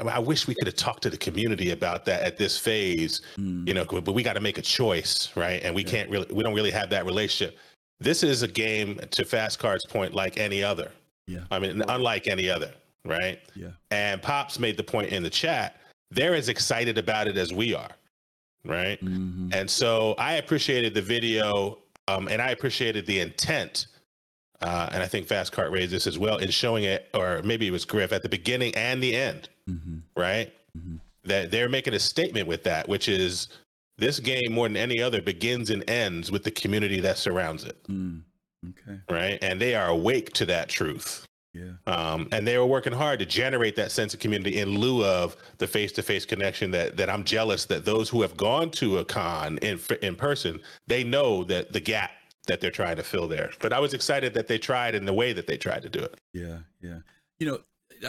I 0.07 0.19
wish 0.19 0.47
we 0.47 0.55
could 0.55 0.67
have 0.67 0.77
talked 0.77 1.03
to 1.05 1.11
the 1.11 1.17
community 1.17 1.71
about 1.71 2.05
that 2.05 2.23
at 2.23 2.37
this 2.37 2.59
phase, 2.59 3.23
Mm. 3.37 3.67
you 3.67 3.75
know, 3.75 3.85
but 3.85 4.13
we 4.13 4.23
got 4.23 4.35
to 4.35 4.41
make 4.41 4.59
a 4.59 4.63
choice, 4.63 5.31
right? 5.35 5.63
And 5.65 5.75
we 5.75 5.83
can't 5.83 6.09
really, 6.11 6.27
we 6.33 6.43
don't 6.45 6.55
really 6.55 6.71
have 6.71 6.91
that 6.91 7.07
relationship. 7.07 7.59
This 7.99 8.23
is 8.23 8.43
a 8.43 8.49
game, 8.49 9.01
to 9.11 9.25
Fast 9.25 9.59
Cart's 9.59 9.87
point, 9.87 10.15
like 10.15 10.39
any 10.39 10.63
other. 10.63 10.93
Yeah. 11.27 11.41
I 11.51 11.59
mean, 11.59 11.83
unlike 11.89 12.29
any 12.29 12.49
other, 12.49 12.73
right? 13.05 13.41
Yeah. 13.55 13.71
And 13.91 14.21
Pops 14.21 14.59
made 14.59 14.77
the 14.77 14.85
point 14.85 15.11
in 15.11 15.23
the 15.23 15.31
chat, 15.31 15.77
they're 16.11 16.35
as 16.35 16.49
excited 16.49 16.99
about 16.99 17.29
it 17.29 17.37
as 17.37 17.53
we 17.53 17.75
are, 17.75 17.91
right? 18.65 19.03
Mm-hmm. 19.03 19.51
And 19.53 19.71
so 19.71 20.15
I 20.19 20.35
appreciated 20.35 20.93
the 20.95 21.03
video 21.03 21.79
um, 22.09 22.29
and 22.29 22.43
I 22.43 22.51
appreciated 22.51 23.07
the 23.07 23.21
intent. 23.21 23.87
Uh, 24.61 24.89
and 24.93 25.03
I 25.03 25.07
think 25.07 25.27
Fast 25.27 25.53
Cart 25.53 25.71
raised 25.71 25.91
this 25.93 26.07
as 26.07 26.19
well 26.19 26.37
in 26.39 26.51
showing 26.51 26.85
it, 26.85 27.09
or 27.15 27.41
maybe 27.43 27.67
it 27.67 27.71
was 27.71 27.85
Griff 27.85 28.13
at 28.13 28.23
the 28.23 28.29
beginning 28.29 28.75
and 28.77 29.03
the 29.03 29.15
end, 29.17 29.49
Mm-hmm. 29.69 29.99
right? 30.17 30.53
That 31.25 31.51
they're 31.51 31.69
making 31.69 31.95
a 31.95 31.99
statement 31.99 32.47
with 32.49 32.63
that, 32.65 32.89
which 32.89 33.09
is 33.09 33.49
this 33.99 34.19
game 34.21 34.53
more 34.53 34.67
than 34.69 34.77
any 34.77 35.01
other 35.03 35.21
begins 35.23 35.71
and 35.71 35.89
ends 35.89 36.31
with 36.33 36.45
the 36.45 36.51
community 36.51 37.01
that 37.01 37.19
surrounds 37.19 37.65
it, 37.65 37.83
Mm. 37.89 38.23
Okay. 38.71 38.99
right? 39.11 39.39
And 39.43 39.61
they 39.61 39.75
are 39.75 39.89
awake 39.89 40.33
to 40.35 40.47
that 40.47 40.69
truth. 40.69 41.27
Yeah. 41.53 41.73
Um, 41.87 42.29
and 42.31 42.47
they 42.47 42.57
were 42.59 42.67
working 42.67 42.93
hard 42.93 43.19
to 43.19 43.27
generate 43.27 43.75
that 43.77 43.91
sense 43.91 44.15
of 44.15 44.21
community 44.21 44.59
in 44.61 44.79
lieu 44.79 45.05
of 45.05 45.37
the 45.59 45.67
face-to-face 45.67 46.25
connection 46.25 46.71
that 46.71 46.97
that 46.97 47.11
I'm 47.11 47.25
jealous 47.25 47.65
that 47.67 47.85
those 47.85 48.09
who 48.09 48.23
have 48.23 48.37
gone 48.37 48.71
to 48.73 48.99
a 48.99 49.05
con 49.05 49.59
in 49.59 49.81
in 50.01 50.15
person 50.15 50.61
they 50.87 51.03
know 51.03 51.43
that 51.45 51.73
the 51.73 51.81
gap 51.81 52.13
that 52.47 52.61
they're 52.61 52.71
trying 52.71 52.97
to 52.97 53.03
fill 53.03 53.29
there. 53.29 53.51
But 53.61 53.73
I 53.73 53.81
was 53.81 53.95
excited 53.95 54.35
that 54.35 54.47
they 54.47 54.59
tried 54.59 54.95
in 54.95 55.05
the 55.05 55.13
way 55.13 55.33
that 55.33 55.47
they 55.47 55.57
tried 55.57 55.83
to 55.83 55.89
do 55.89 56.01
it. 56.01 56.19
Yeah, 56.33 56.59
yeah. 56.81 56.99
You 57.39 57.47
know, 57.47 57.59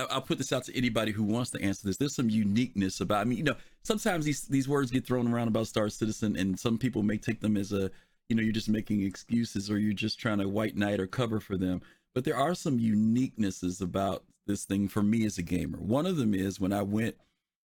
I'll 0.09 0.21
put 0.21 0.37
this 0.37 0.53
out 0.53 0.63
to 0.65 0.77
anybody 0.77 1.11
who 1.11 1.23
wants 1.23 1.51
to 1.51 1.61
answer 1.61 1.87
this. 1.87 1.97
There's 1.97 2.15
some 2.15 2.29
uniqueness 2.29 3.01
about. 3.01 3.21
I 3.21 3.23
mean, 3.25 3.37
you 3.37 3.43
know, 3.43 3.55
sometimes 3.83 4.25
these 4.25 4.43
these 4.43 4.67
words 4.67 4.91
get 4.91 5.05
thrown 5.05 5.31
around 5.31 5.47
about 5.47 5.67
Star 5.67 5.89
Citizen, 5.89 6.35
and 6.35 6.59
some 6.59 6.77
people 6.77 7.03
may 7.03 7.17
take 7.17 7.41
them 7.41 7.57
as 7.57 7.71
a, 7.71 7.91
you 8.29 8.35
know, 8.35 8.41
you're 8.41 8.53
just 8.53 8.69
making 8.69 9.03
excuses 9.03 9.69
or 9.69 9.77
you're 9.79 9.93
just 9.93 10.19
trying 10.19 10.39
to 10.39 10.47
white 10.47 10.75
knight 10.75 10.99
or 10.99 11.07
cover 11.07 11.39
for 11.39 11.57
them. 11.57 11.81
But 12.13 12.25
there 12.25 12.37
are 12.37 12.55
some 12.55 12.79
uniquenesses 12.79 13.81
about 13.81 14.23
this 14.47 14.65
thing 14.65 14.87
for 14.87 15.03
me 15.03 15.25
as 15.25 15.37
a 15.37 15.43
gamer. 15.43 15.77
One 15.77 16.05
of 16.05 16.17
them 16.17 16.33
is 16.33 16.59
when 16.59 16.73
I 16.73 16.81
went 16.81 17.15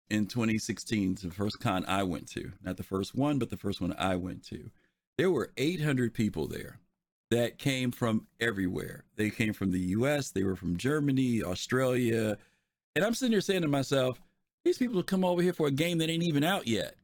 in 0.10 0.28
2016 0.28 1.16
to 1.16 1.28
the 1.28 1.34
first 1.34 1.60
con 1.60 1.86
I 1.88 2.04
went 2.04 2.28
to, 2.32 2.52
not 2.64 2.78
the 2.78 2.84
first 2.84 3.16
one, 3.16 3.40
but 3.40 3.50
the 3.50 3.58
first 3.58 3.82
one 3.82 3.94
I 3.98 4.16
went 4.16 4.44
to. 4.48 4.72
There 5.18 5.32
were 5.32 5.52
800 5.58 6.14
people 6.14 6.48
there 6.48 6.80
that 7.30 7.58
came 7.58 7.92
from 7.92 8.28
everywhere. 8.40 9.04
They 9.16 9.30
came 9.30 9.54
from 9.54 9.72
the 9.72 9.80
US, 9.80 10.32
they 10.32 10.44
were 10.44 10.56
from 10.56 10.78
Germany, 10.78 11.44
Australia. 11.44 12.38
And 12.96 13.04
I'm 13.04 13.14
sitting 13.14 13.32
there 13.32 13.42
saying 13.42 13.64
to 13.64 13.68
myself, 13.68 14.20
these 14.64 14.78
people 14.78 14.98
have 14.98 15.06
come 15.06 15.26
over 15.26 15.42
here 15.42 15.54
for 15.54 15.68
a 15.68 15.72
game 15.72 15.98
that 15.98 16.10
ain't 16.10 16.24
even 16.24 16.44
out 16.44 16.68
yet, 16.68 16.96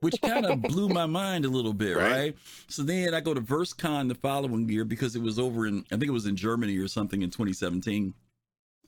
which 0.00 0.20
kind 0.22 0.46
of 0.46 0.62
blew 0.62 0.88
my 0.88 1.06
mind 1.06 1.44
a 1.44 1.48
little 1.48 1.72
bit, 1.72 1.96
right. 1.96 2.10
Right. 2.10 2.36
So 2.68 2.82
then 2.82 3.14
I 3.14 3.20
go 3.20 3.34
to 3.34 3.40
VerseCon 3.40 4.08
the 4.08 4.14
following 4.14 4.68
year 4.68 4.84
because 4.84 5.16
it 5.16 5.22
was 5.22 5.38
over 5.38 5.66
in, 5.66 5.84
I 5.90 5.96
think 5.96 6.04
it 6.04 6.10
was 6.10 6.26
in 6.26 6.36
Germany 6.36 6.76
or 6.78 6.88
something 6.88 7.22
in 7.22 7.30
2017. 7.30 8.14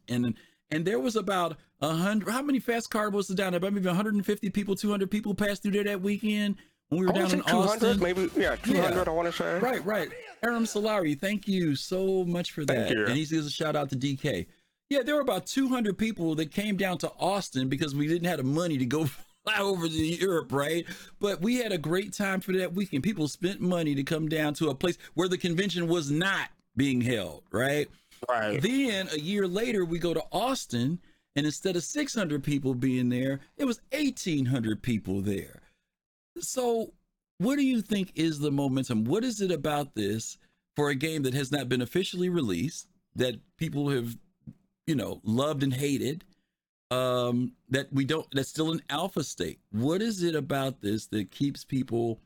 And 0.08 0.34
and 0.72 0.84
there 0.84 1.00
was 1.00 1.16
about 1.16 1.56
a 1.80 1.92
hundred. 1.92 2.30
How 2.30 2.42
many 2.42 2.60
fast 2.60 2.90
car 2.90 3.10
was 3.10 3.26
down 3.28 3.52
there? 3.52 3.58
About 3.58 3.72
maybe 3.72 3.86
150 3.86 4.50
people, 4.50 4.76
200 4.76 5.10
people 5.10 5.34
passed 5.34 5.62
through 5.62 5.72
there 5.72 5.84
that 5.84 6.00
weekend 6.00 6.56
when 6.90 7.00
we 7.00 7.06
were 7.06 7.12
I 7.12 7.18
down 7.18 7.32
in 7.32 7.42
200, 7.42 7.54
Austin. 7.54 8.00
maybe, 8.00 8.28
yeah, 8.36 8.56
200, 8.56 9.08
I 9.08 9.10
wanna 9.10 9.32
say. 9.32 9.58
Right, 9.58 9.84
right. 9.84 10.08
Aram 10.42 10.64
Solari, 10.64 11.18
thank 11.18 11.48
you 11.48 11.74
so 11.76 12.24
much 12.24 12.52
for 12.52 12.64
that. 12.66 12.92
And 12.92 13.16
he 13.16 13.24
gives 13.24 13.46
a 13.46 13.50
shout 13.50 13.76
out 13.76 13.88
to 13.90 13.96
DK. 13.96 14.46
Yeah, 14.90 15.02
there 15.02 15.14
were 15.14 15.20
about 15.20 15.46
200 15.46 15.96
people 15.96 16.34
that 16.34 16.50
came 16.50 16.76
down 16.76 16.98
to 16.98 17.12
Austin 17.18 17.68
because 17.68 17.94
we 17.94 18.08
didn't 18.08 18.26
have 18.26 18.38
the 18.38 18.44
money 18.44 18.76
to 18.76 18.84
go 18.84 19.04
fly 19.44 19.58
over 19.58 19.86
to 19.86 19.94
Europe, 19.94 20.52
right? 20.52 20.84
But 21.20 21.40
we 21.40 21.56
had 21.56 21.70
a 21.70 21.78
great 21.78 22.12
time 22.12 22.40
for 22.40 22.52
that 22.54 22.74
weekend. 22.74 23.04
People 23.04 23.28
spent 23.28 23.60
money 23.60 23.94
to 23.94 24.02
come 24.02 24.28
down 24.28 24.54
to 24.54 24.70
a 24.70 24.74
place 24.74 24.98
where 25.14 25.28
the 25.28 25.38
convention 25.38 25.86
was 25.86 26.10
not 26.10 26.48
being 26.76 27.00
held, 27.00 27.44
right? 27.52 27.88
Right. 28.28 28.60
Then 28.60 29.08
a 29.12 29.18
year 29.18 29.46
later, 29.46 29.84
we 29.84 30.00
go 30.00 30.12
to 30.12 30.24
Austin, 30.32 30.98
and 31.36 31.46
instead 31.46 31.76
of 31.76 31.84
600 31.84 32.42
people 32.42 32.74
being 32.74 33.08
there, 33.08 33.40
it 33.56 33.64
was 33.66 33.80
1,800 33.92 34.82
people 34.82 35.20
there. 35.20 35.60
So, 36.40 36.92
what 37.38 37.56
do 37.56 37.64
you 37.64 37.80
think 37.80 38.12
is 38.14 38.38
the 38.38 38.50
momentum? 38.50 39.04
What 39.04 39.24
is 39.24 39.40
it 39.40 39.50
about 39.50 39.94
this 39.94 40.38
for 40.76 40.90
a 40.90 40.94
game 40.94 41.22
that 41.22 41.34
has 41.34 41.50
not 41.50 41.68
been 41.68 41.82
officially 41.82 42.28
released, 42.28 42.86
that 43.16 43.40
people 43.56 43.88
have, 43.90 44.16
you 44.86 44.94
know, 44.94 45.20
loved 45.24 45.62
and 45.62 45.72
hated, 45.72 46.24
um, 46.90 47.52
that 47.68 47.92
we 47.92 48.04
don't, 48.04 48.26
that's 48.32 48.48
still 48.48 48.72
in 48.72 48.82
alpha 48.90 49.24
state? 49.24 49.60
What 49.70 50.02
is 50.02 50.22
it 50.22 50.34
about 50.34 50.80
this 50.80 51.06
that 51.08 51.30
keeps 51.30 51.64
people? 51.64 52.20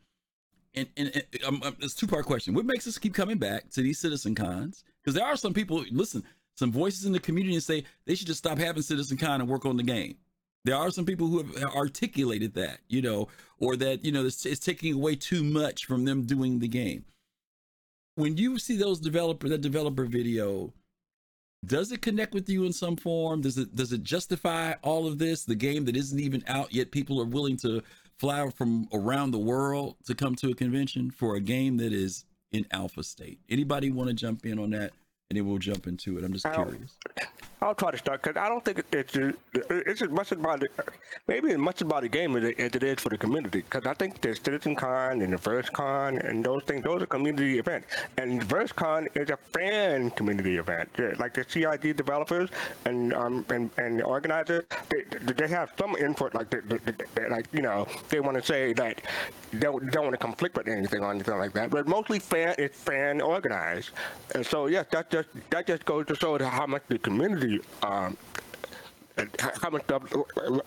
And, 0.74 0.88
and, 0.96 1.12
and 1.14 1.44
um, 1.46 1.62
um, 1.62 1.76
it's 1.80 1.94
two 1.94 2.08
part 2.08 2.26
question. 2.26 2.54
What 2.54 2.66
makes 2.66 2.86
us 2.86 2.98
keep 2.98 3.14
coming 3.14 3.38
back 3.38 3.70
to 3.70 3.82
these 3.82 3.98
citizen 3.98 4.34
cons? 4.34 4.82
Because 5.00 5.14
there 5.14 5.26
are 5.26 5.36
some 5.36 5.54
people, 5.54 5.84
listen, 5.92 6.24
some 6.56 6.72
voices 6.72 7.04
in 7.04 7.12
the 7.12 7.20
community 7.20 7.58
say 7.60 7.84
they 8.06 8.14
should 8.14 8.26
just 8.26 8.38
stop 8.38 8.58
having 8.58 8.82
citizen 8.82 9.16
con 9.16 9.40
and 9.40 9.48
work 9.48 9.66
on 9.66 9.76
the 9.76 9.82
game. 9.82 10.16
There 10.64 10.76
are 10.76 10.90
some 10.90 11.04
people 11.04 11.28
who 11.28 11.42
have 11.42 11.74
articulated 11.74 12.54
that, 12.54 12.78
you 12.88 13.02
know, 13.02 13.28
or 13.58 13.76
that, 13.76 14.04
you 14.04 14.12
know, 14.12 14.24
it's, 14.24 14.46
it's 14.46 14.64
taking 14.64 14.94
away 14.94 15.14
too 15.14 15.44
much 15.44 15.84
from 15.84 16.04
them 16.04 16.22
doing 16.22 16.58
the 16.58 16.68
game. 16.68 17.04
When 18.16 18.36
you 18.36 18.58
see 18.58 18.76
those 18.76 19.00
developer, 19.00 19.48
that 19.48 19.60
developer 19.60 20.04
video, 20.04 20.72
does 21.66 21.92
it 21.92 22.02
connect 22.02 22.34
with 22.34 22.48
you 22.48 22.64
in 22.64 22.72
some 22.72 22.96
form? 22.96 23.40
Does 23.40 23.58
it 23.58 23.74
does 23.74 23.92
it 23.92 24.02
justify 24.02 24.74
all 24.82 25.06
of 25.06 25.18
this? 25.18 25.44
The 25.44 25.54
game 25.54 25.84
that 25.86 25.96
isn't 25.96 26.20
even 26.20 26.44
out 26.46 26.72
yet, 26.72 26.90
people 26.90 27.20
are 27.20 27.26
willing 27.26 27.56
to 27.58 27.82
fly 28.18 28.48
from 28.50 28.88
around 28.92 29.32
the 29.32 29.38
world 29.38 29.96
to 30.06 30.14
come 30.14 30.34
to 30.36 30.50
a 30.50 30.54
convention 30.54 31.10
for 31.10 31.36
a 31.36 31.40
game 31.40 31.76
that 31.78 31.92
is 31.92 32.24
in 32.52 32.66
alpha 32.70 33.02
state. 33.02 33.40
Anybody 33.48 33.90
want 33.90 34.08
to 34.08 34.14
jump 34.14 34.46
in 34.46 34.58
on 34.58 34.70
that? 34.70 34.92
And 35.30 35.38
then 35.38 35.46
we'll 35.46 35.58
jump 35.58 35.86
into 35.86 36.18
it. 36.18 36.24
I'm 36.24 36.32
just 36.32 36.46
curious. 36.52 36.96
I'll 37.64 37.74
try 37.74 37.90
to 37.92 37.96
start 37.96 38.22
because 38.22 38.36
I 38.36 38.50
don't 38.50 38.62
think 38.62 38.80
it- 38.80 38.94
it's 39.00 39.16
it's 39.88 40.02
as 40.02 40.10
much 40.10 40.32
about 40.32 40.60
the, 40.60 40.68
maybe 41.26 41.50
as 41.52 41.56
much 41.68 41.80
about 41.80 42.02
the 42.02 42.10
game 42.10 42.36
as 42.36 42.44
it, 42.44 42.60
as 42.60 42.72
it 42.78 42.82
is 42.82 42.98
for 43.00 43.08
the 43.08 43.16
community. 43.16 43.60
Because 43.62 43.86
I 43.86 43.94
think 43.94 44.20
the 44.20 44.34
Citizen 44.34 44.76
Con 44.76 45.22
and 45.22 45.32
the 45.32 45.38
Verse 45.38 45.70
Con 45.70 46.18
and 46.18 46.44
those 46.44 46.62
things, 46.64 46.84
those 46.84 47.00
are 47.02 47.06
community 47.06 47.58
events. 47.58 47.86
And 48.18 48.42
Verse 48.44 48.70
Con 48.70 49.08
is 49.14 49.30
a 49.30 49.38
fan 49.54 50.10
community 50.10 50.58
event. 50.58 50.90
Like 51.18 51.32
the 51.32 51.44
CIG 51.48 51.96
developers 51.96 52.50
and 52.84 53.14
um 53.14 53.46
and, 53.48 53.70
and 53.78 53.98
the 54.00 54.04
organizers, 54.04 54.64
they, 54.90 55.32
they 55.32 55.48
have 55.48 55.72
some 55.78 55.96
input. 55.96 56.34
Like 56.34 56.50
they, 56.50 56.60
they, 56.60 56.78
they- 57.14 57.28
like 57.30 57.46
you 57.52 57.62
know 57.62 57.86
they 58.10 58.20
want 58.20 58.36
to 58.36 58.44
say 58.44 58.74
that 58.74 59.00
they 59.52 59.58
don't, 59.60 59.90
don't 59.90 60.04
want 60.08 60.14
to 60.20 60.24
conflict 60.28 60.54
with 60.58 60.68
anything 60.68 61.02
or 61.02 61.10
anything 61.10 61.38
like 61.38 61.54
that. 61.54 61.70
But 61.70 61.88
mostly 61.88 62.18
fan 62.18 62.54
it's 62.58 62.78
fan 62.78 63.22
organized. 63.22 63.90
And 64.34 64.44
so 64.44 64.66
yes, 64.66 64.84
that 64.90 65.10
just 65.10 65.30
that 65.48 65.66
just 65.66 65.86
goes 65.86 66.04
to 66.08 66.14
show 66.14 66.32
how 66.44 66.66
much 66.66 66.82
the 66.88 66.98
community 66.98 67.53
um, 67.82 68.16
how 69.60 69.70
much 69.70 69.82
love, 69.88 70.12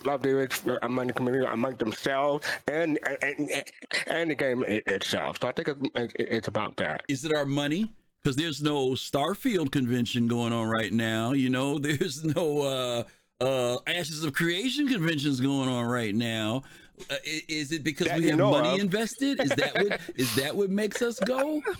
love 0.06 0.22
there 0.22 0.44
is 0.44 0.62
among 0.82 1.08
the 1.08 1.14
community, 1.14 1.46
among 1.46 1.76
themselves, 1.76 2.48
and 2.68 2.98
and, 3.22 3.50
and, 3.50 3.64
and 4.08 4.32
the 4.32 4.36
game 4.36 4.64
itself. 4.68 5.38
So 5.42 5.48
I 5.50 5.52
think 5.52 5.68
it's, 5.96 6.14
it's 6.18 6.48
about 6.48 6.78
that. 6.78 7.04
Is 7.08 7.26
it 7.26 7.34
our 7.34 7.46
money? 7.46 7.92
Because 8.24 8.36
there's 8.36 8.62
no 8.62 8.90
Starfield 8.92 9.72
convention 9.72 10.28
going 10.28 10.52
on 10.54 10.68
right 10.68 10.92
now. 10.92 11.34
You 11.34 11.50
know, 11.50 11.78
there's 11.80 12.24
no 12.24 12.62
uh, 12.62 13.44
uh, 13.44 13.78
Ashes 13.88 14.24
of 14.24 14.34
Creation 14.34 14.88
conventions 14.88 15.40
going 15.40 15.70
on 15.70 15.86
right 15.86 16.16
now. 16.16 16.64
Uh, 17.12 17.16
is 17.48 17.72
it 17.72 17.84
because 17.84 18.08
That 18.08 18.18
we 18.18 18.30
have 18.30 18.40
money 18.40 18.76
of. 18.76 18.80
invested? 18.80 19.40
Is 19.40 19.50
that 19.52 19.76
what 19.76 20.00
is 20.16 20.36
that 20.36 20.56
what 20.56 20.70
makes 20.70 21.02
us 21.02 21.20
go? 21.20 21.62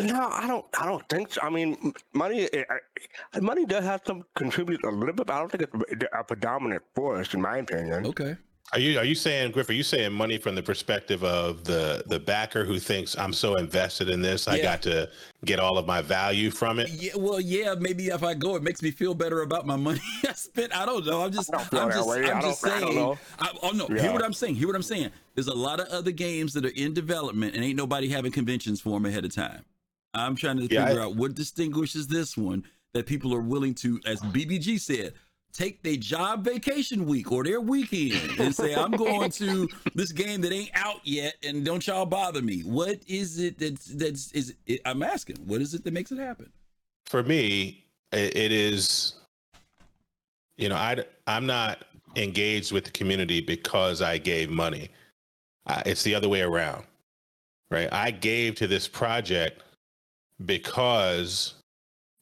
No, 0.00 0.28
I 0.28 0.46
don't. 0.48 0.64
I 0.80 0.86
don't 0.86 1.08
think 1.08 1.32
so. 1.32 1.40
I 1.42 1.50
mean, 1.50 1.92
money. 2.14 2.48
eh, 2.52 2.64
eh, 3.34 3.40
Money 3.40 3.64
does 3.64 3.84
have 3.84 4.00
some 4.04 4.24
contribute 4.34 4.82
a 4.84 4.90
little 4.90 5.14
bit, 5.14 5.26
but 5.26 5.30
I 5.30 5.38
don't 5.38 5.50
think 5.52 5.62
it's 5.88 6.04
a 6.12 6.24
predominant 6.24 6.82
force, 6.96 7.32
in 7.34 7.40
my 7.40 7.58
opinion. 7.58 8.04
Okay. 8.06 8.36
Are 8.72 8.78
you 8.80 8.98
are 8.98 9.04
you 9.04 9.14
saying 9.14 9.52
Griff? 9.52 9.68
Are 9.68 9.72
you 9.74 9.82
saying 9.84 10.12
money 10.12 10.38
from 10.38 10.54
the 10.56 10.62
perspective 10.62 11.22
of 11.22 11.62
the 11.64 12.02
the 12.06 12.18
backer 12.18 12.64
who 12.64 12.78
thinks 12.80 13.16
I'm 13.16 13.32
so 13.32 13.56
invested 13.56 14.08
in 14.08 14.20
this, 14.22 14.48
I 14.48 14.56
Yeah. 14.56 14.62
got 14.62 14.82
to 14.82 15.10
get 15.44 15.60
all 15.60 15.76
of 15.78 15.86
my 15.86 16.00
value 16.00 16.50
from 16.50 16.78
it? 16.80 16.88
Yeah, 16.90 17.12
well, 17.16 17.40
yeah, 17.40 17.74
maybe 17.78 18.06
if 18.08 18.24
I 18.24 18.32
go, 18.34 18.56
it 18.56 18.62
makes 18.62 18.80
me 18.82 18.90
feel 18.90 19.14
better 19.14 19.42
about 19.42 19.64
my 19.66 19.76
money 19.76 20.00
I 20.28 20.32
spent. 20.32 20.74
I 20.74 20.86
don't 20.86 21.04
know. 21.06 21.22
I'm 21.22 21.30
just, 21.30 21.50
feel 21.50 21.60
I'm 21.60 21.88
that 21.90 21.94
just, 21.94 22.08
way. 22.08 22.28
I'm 22.30 22.38
I 22.38 22.40
just 22.40 22.62
don't- 22.62 22.72
I 22.72 22.80
don't 22.80 22.88
saying. 22.94 22.98
know. 23.00 23.18
I, 23.38 23.50
oh 23.62 23.70
no, 23.72 23.86
Yeah. 23.94 24.02
hear 24.02 24.12
what 24.12 24.24
I'm 24.24 24.32
saying. 24.32 24.54
Hear 24.56 24.66
what 24.66 24.76
I'm 24.76 24.82
saying. 24.82 25.10
There's 25.34 25.48
a 25.48 25.54
lot 25.54 25.78
of 25.78 25.86
other 25.88 26.10
games 26.10 26.52
that 26.54 26.64
are 26.64 26.72
in 26.74 26.94
development, 26.94 27.54
and 27.54 27.62
ain't 27.62 27.76
nobody 27.76 28.08
having 28.08 28.32
conventions 28.32 28.80
for 28.80 28.90
them 28.98 29.04
ahead 29.04 29.24
of 29.26 29.34
time. 29.34 29.64
I'm 30.14 30.36
trying 30.36 30.56
to 30.58 30.62
Yeah, 30.72 30.86
figure 30.86 31.00
I- 31.00 31.04
out 31.04 31.16
what 31.16 31.34
distinguishes 31.34 32.06
this 32.06 32.36
one 32.36 32.64
that 32.92 33.06
people 33.06 33.34
are 33.34 33.40
willing 33.40 33.74
to, 33.74 34.00
as 34.06 34.20
BBG 34.22 34.78
said. 34.80 35.14
Take 35.52 35.84
their 35.84 35.94
job 35.96 36.44
vacation 36.44 37.06
week 37.06 37.30
or 37.30 37.44
their 37.44 37.60
weekend 37.60 38.40
and 38.40 38.52
say, 38.52 38.74
I'm 38.74 38.90
going 38.90 39.30
to 39.32 39.68
this 39.94 40.10
game 40.10 40.40
that 40.40 40.50
ain't 40.52 40.70
out 40.74 40.98
yet 41.04 41.34
and 41.44 41.64
don't 41.64 41.86
y'all 41.86 42.06
bother 42.06 42.42
me. 42.42 42.62
What 42.62 42.98
is 43.06 43.38
it 43.38 43.58
that's, 43.60 43.84
that's, 43.84 44.32
is 44.32 44.54
it, 44.66 44.80
I'm 44.84 45.04
asking, 45.04 45.36
what 45.46 45.60
is 45.60 45.72
it 45.74 45.84
that 45.84 45.92
makes 45.92 46.10
it 46.10 46.18
happen? 46.18 46.50
For 47.06 47.22
me, 47.22 47.84
it, 48.10 48.36
it 48.36 48.50
is. 48.52 49.14
You 50.56 50.68
know, 50.68 50.76
I 50.76 51.04
I'm 51.28 51.46
not 51.46 51.84
engaged 52.16 52.72
with 52.72 52.84
the 52.84 52.90
community 52.90 53.40
because 53.40 54.02
I 54.02 54.18
gave 54.18 54.50
money. 54.50 54.88
Uh, 55.66 55.82
it's 55.86 56.02
the 56.02 56.14
other 56.16 56.28
way 56.28 56.42
around, 56.42 56.84
right? 57.70 57.88
I 57.92 58.10
gave 58.10 58.54
to 58.56 58.66
this 58.66 58.86
project 58.88 59.62
because 60.44 61.54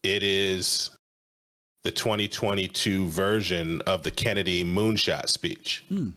it 0.03 0.23
is 0.23 0.91
the 1.85 1.91
2022 1.91 3.09
version 3.09 3.81
of 3.83 4.03
the 4.03 4.11
Kennedy 4.11 4.65
moonshot 4.65 5.29
speech. 5.29 5.85
Mm, 5.91 6.13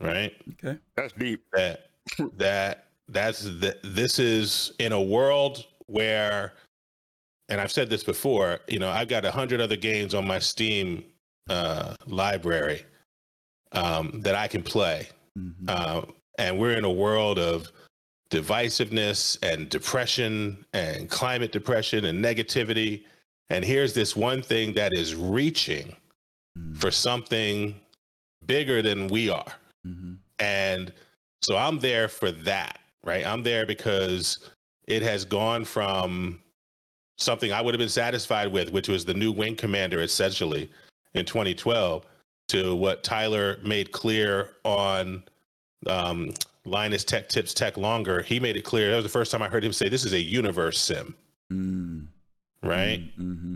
Right? 0.00 0.34
Okay. 0.52 0.78
that's 0.96 1.12
deep. 1.14 1.44
That 1.52 1.90
that 2.36 2.86
that's 3.08 3.42
the, 3.42 3.76
this 3.82 4.18
is 4.18 4.72
in 4.78 4.92
a 4.92 5.00
world 5.00 5.64
where 5.86 6.52
and 7.48 7.60
I've 7.60 7.72
said 7.72 7.90
this 7.90 8.02
before, 8.02 8.60
you 8.68 8.78
know, 8.78 8.88
I've 8.88 9.08
got 9.08 9.24
a 9.24 9.30
hundred 9.30 9.60
other 9.60 9.76
games 9.76 10.14
on 10.14 10.26
my 10.26 10.38
Steam 10.38 11.04
uh, 11.50 11.94
library 12.06 12.84
um, 13.72 14.20
that 14.22 14.34
I 14.34 14.48
can 14.48 14.62
play. 14.62 15.08
Uh, 15.68 16.02
and 16.38 16.58
we're 16.58 16.72
in 16.72 16.84
a 16.84 16.90
world 16.90 17.38
of 17.38 17.70
divisiveness 18.34 19.38
and 19.42 19.68
depression 19.68 20.64
and 20.72 21.08
climate 21.08 21.52
depression 21.52 22.06
and 22.06 22.22
negativity. 22.22 23.04
And 23.48 23.64
here's 23.64 23.94
this 23.94 24.16
one 24.16 24.42
thing 24.42 24.74
that 24.74 24.92
is 24.92 25.14
reaching 25.14 25.94
for 26.74 26.90
something 26.90 27.80
bigger 28.46 28.82
than 28.82 29.06
we 29.06 29.30
are. 29.30 29.52
And 30.40 30.92
so 31.42 31.56
I'm 31.56 31.78
there 31.78 32.08
for 32.08 32.32
that, 32.32 32.80
right? 33.04 33.24
I'm 33.24 33.44
there 33.44 33.66
because 33.66 34.50
it 34.88 35.02
has 35.02 35.24
gone 35.24 35.64
from 35.64 36.40
something 37.16 37.52
I 37.52 37.60
would 37.60 37.72
have 37.72 37.78
been 37.78 37.88
satisfied 37.88 38.50
with, 38.50 38.72
which 38.72 38.88
was 38.88 39.04
the 39.04 39.14
new 39.14 39.30
wing 39.30 39.54
commander 39.54 40.00
essentially 40.00 40.68
in 41.14 41.24
2012, 41.24 42.04
to 42.48 42.74
what 42.74 43.04
Tyler 43.04 43.58
made 43.62 43.92
clear 43.92 44.50
on 44.64 45.22
um, 45.86 46.32
Linus 46.64 47.04
Tech 47.04 47.28
Tips 47.28 47.54
Tech 47.54 47.76
Longer. 47.76 48.22
He 48.22 48.40
made 48.40 48.56
it 48.56 48.62
clear. 48.62 48.90
That 48.90 48.96
was 48.96 49.04
the 49.04 49.10
first 49.10 49.30
time 49.30 49.42
I 49.42 49.48
heard 49.48 49.64
him 49.64 49.72
say, 49.72 49.88
This 49.88 50.04
is 50.04 50.12
a 50.12 50.20
universe 50.20 50.80
sim. 50.80 51.14
Mm. 51.52 52.06
Right? 52.62 53.00
Mm, 53.18 53.34
mm-hmm. 53.34 53.54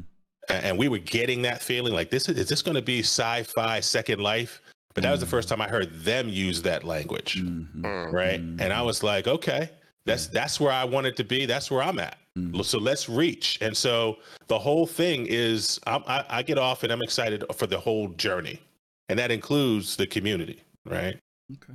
And 0.50 0.78
we 0.78 0.88
were 0.88 0.98
getting 0.98 1.42
that 1.42 1.62
feeling 1.62 1.92
like, 1.92 2.10
this 2.10 2.28
is, 2.28 2.38
is 2.38 2.48
this 2.48 2.62
going 2.62 2.74
to 2.74 2.82
be 2.82 3.00
sci 3.00 3.42
fi 3.42 3.80
Second 3.80 4.20
Life? 4.20 4.60
But 4.94 5.02
that 5.02 5.10
was 5.10 5.20
the 5.20 5.26
mm. 5.26 5.30
first 5.30 5.48
time 5.48 5.60
I 5.60 5.68
heard 5.68 5.92
them 6.02 6.28
use 6.28 6.62
that 6.62 6.84
language. 6.84 7.42
Mm-hmm. 7.42 8.14
Right. 8.14 8.40
And 8.40 8.60
I 8.60 8.68
mm-hmm. 8.68 8.86
was 8.86 9.02
like, 9.02 9.28
okay, 9.28 9.70
that's 10.04 10.26
that's 10.26 10.58
where 10.58 10.72
I 10.72 10.84
wanted 10.84 11.16
to 11.16 11.24
be. 11.24 11.46
That's 11.46 11.70
where 11.70 11.82
I'm 11.82 11.98
at. 11.98 12.18
So 12.62 12.78
let's 12.78 13.08
reach. 13.08 13.58
And 13.60 13.76
so 13.76 14.18
the 14.46 14.58
whole 14.58 14.86
thing 14.86 15.26
is, 15.28 15.80
I'm, 15.86 16.04
I, 16.06 16.24
I 16.28 16.42
get 16.42 16.58
off 16.58 16.82
and 16.84 16.92
I'm 16.92 17.02
excited 17.02 17.44
for 17.56 17.66
the 17.66 17.78
whole 17.78 18.08
journey, 18.08 18.60
and 19.08 19.18
that 19.18 19.30
includes 19.30 19.96
the 19.96 20.06
community. 20.06 20.62
Right. 20.84 21.18
Okay. 21.52 21.74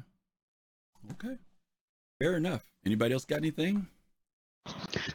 Okay. 1.12 1.38
Fair 2.20 2.38
enough. 2.38 2.64
Anybody 2.86 3.14
else 3.14 3.26
got 3.26 3.38
anything? 3.38 3.88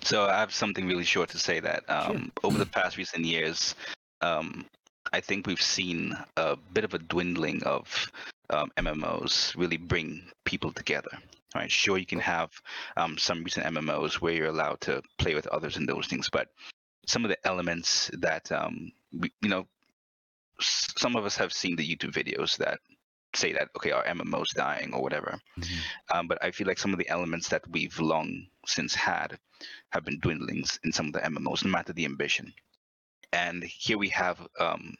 So 0.03 0.25
I 0.25 0.41
have 0.41 0.53
something 0.53 0.87
really 0.87 1.05
short 1.05 1.31
to 1.31 1.39
say 1.39 1.61
that 1.61 1.89
um, 1.89 2.31
over 2.45 2.59
the 2.59 2.67
past 2.67 2.97
recent 2.97 3.25
years, 3.25 3.75
um, 4.21 4.67
I 5.13 5.21
think 5.21 5.47
we've 5.47 5.63
seen 5.63 6.15
a 6.37 6.57
bit 6.57 6.85
of 6.85 6.95
a 6.95 6.99
dwindling 6.99 7.63
of 7.63 8.11
um, 8.51 8.71
MMOs 8.77 9.57
really 9.57 9.77
bring 9.77 10.23
people 10.45 10.73
together. 10.73 11.11
Right? 11.55 11.71
Sure, 11.71 11.97
you 11.97 12.07
can 12.07 12.21
have 12.21 12.51
um, 12.97 13.17
some 13.17 13.43
recent 13.43 13.67
MMOs 13.67 14.15
where 14.15 14.35
you're 14.35 14.49
allowed 14.49 14.81
to 14.83 15.03
play 15.19 15.35
with 15.35 15.47
others 15.47 15.77
and 15.77 15.89
those 15.89 16.07
things, 16.07 16.29
but 16.31 16.49
some 17.07 17.25
of 17.25 17.31
the 17.31 17.47
elements 17.47 18.11
that 18.19 18.53
um, 18.53 18.93
we, 19.19 19.33
you 19.41 19.49
know, 19.49 19.67
some 20.61 21.17
of 21.17 21.25
us 21.25 21.37
have 21.37 21.53
seen 21.53 21.77
the 21.77 21.89
YouTube 21.89 22.13
videos 22.13 22.59
that 22.59 22.81
say 23.35 23.53
that 23.53 23.69
okay, 23.77 23.91
our 23.91 24.05
MMO's 24.05 24.51
dying 24.55 24.93
or 24.93 25.03
whatever. 25.03 25.39
Um, 26.13 26.29
but 26.29 26.43
I 26.43 26.51
feel 26.51 26.67
like 26.67 26.79
some 26.79 26.93
of 26.93 26.99
the 26.99 27.09
elements 27.09 27.49
that 27.49 27.63
we've 27.71 27.99
long 28.01 28.47
since 28.67 28.95
had 28.95 29.39
have 29.91 30.05
been 30.05 30.21
dwindling 30.21 30.65
in 30.85 30.93
some 30.93 31.07
of 31.07 31.13
the 31.13 31.21
MMOs, 31.21 31.65
no 31.65 31.71
matter 31.71 31.93
the 31.93 32.05
ambition. 32.05 32.53
And 33.33 33.63
here 33.63 33.99
we 33.99 34.09
have 34.11 34.47
um, 34.59 34.95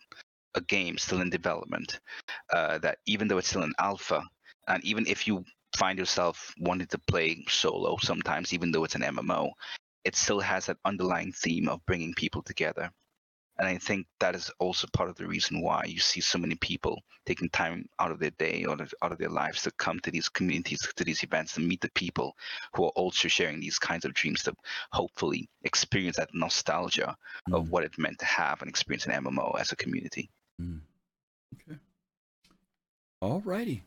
a 0.55 0.61
game 0.61 0.99
still 0.99 1.21
in 1.21 1.31
development 1.31 2.01
uh, 2.53 2.79
that, 2.79 2.99
even 3.07 3.29
though 3.29 3.39
it's 3.39 3.49
still 3.49 3.63
in 3.63 3.73
alpha, 3.79 4.23
and 4.67 4.85
even 4.85 5.07
if 5.07 5.27
you 5.27 5.45
find 5.77 5.99
yourself 5.99 6.53
wanting 6.59 6.87
to 6.89 6.99
play 6.99 7.45
solo 7.49 7.97
sometimes, 8.01 8.53
even 8.53 8.71
though 8.71 8.85
it's 8.85 8.95
an 8.95 9.03
MMO, 9.03 9.51
it 10.05 10.17
still 10.17 10.41
has 10.41 10.67
that 10.67 10.79
underlying 10.85 11.33
theme 11.33 11.69
of 11.69 11.85
bringing 11.87 12.15
people 12.15 12.43
together. 12.43 12.91
And 13.59 13.67
I 13.67 13.77
think 13.79 14.07
that 14.21 14.35
is 14.35 14.51
also 14.61 14.87
part 14.93 15.09
of 15.09 15.17
the 15.17 15.27
reason 15.27 15.61
why 15.61 15.83
you 15.87 15.99
see 15.99 16.21
so 16.21 16.39
many 16.39 16.55
people 16.57 17.03
taking 17.27 17.49
time 17.49 17.87
out 17.99 18.13
of 18.13 18.21
their 18.21 18.31
day 18.39 18.65
or 18.65 18.77
out 19.03 19.13
of 19.13 19.19
their 19.19 19.29
lives 19.29 19.63
to 19.63 19.71
come 19.73 19.99
to 20.01 20.11
these 20.11 20.29
communities, 20.29 20.79
to 20.95 21.05
these 21.05 21.23
events, 21.25 21.55
to 21.55 21.61
meet 21.61 21.81
the 21.81 21.91
people 21.95 22.37
who 22.75 22.85
are 22.85 22.93
also 22.97 23.27
sharing 23.27 23.59
these 23.59 23.79
kinds 23.79 24.05
of 24.05 24.15
dreams 24.15 24.43
to 24.45 24.55
hopefully 24.93 25.49
experience 25.65 26.17
that 26.17 26.31
nostalgia 26.33 27.17
of 27.53 27.67
mm. 27.67 27.71
what 27.71 27.85
it 27.85 27.99
meant 27.99 28.19
to 28.19 28.25
have 28.25 28.63
and 28.63 28.69
experience 28.69 29.07
an 29.07 29.25
MMO 29.25 29.59
as 29.59 29.73
a 29.73 29.77
community. 29.77 30.31
Mm. 30.63 30.81
Okay. 31.55 31.79
All 33.21 33.41
righty. 33.45 33.83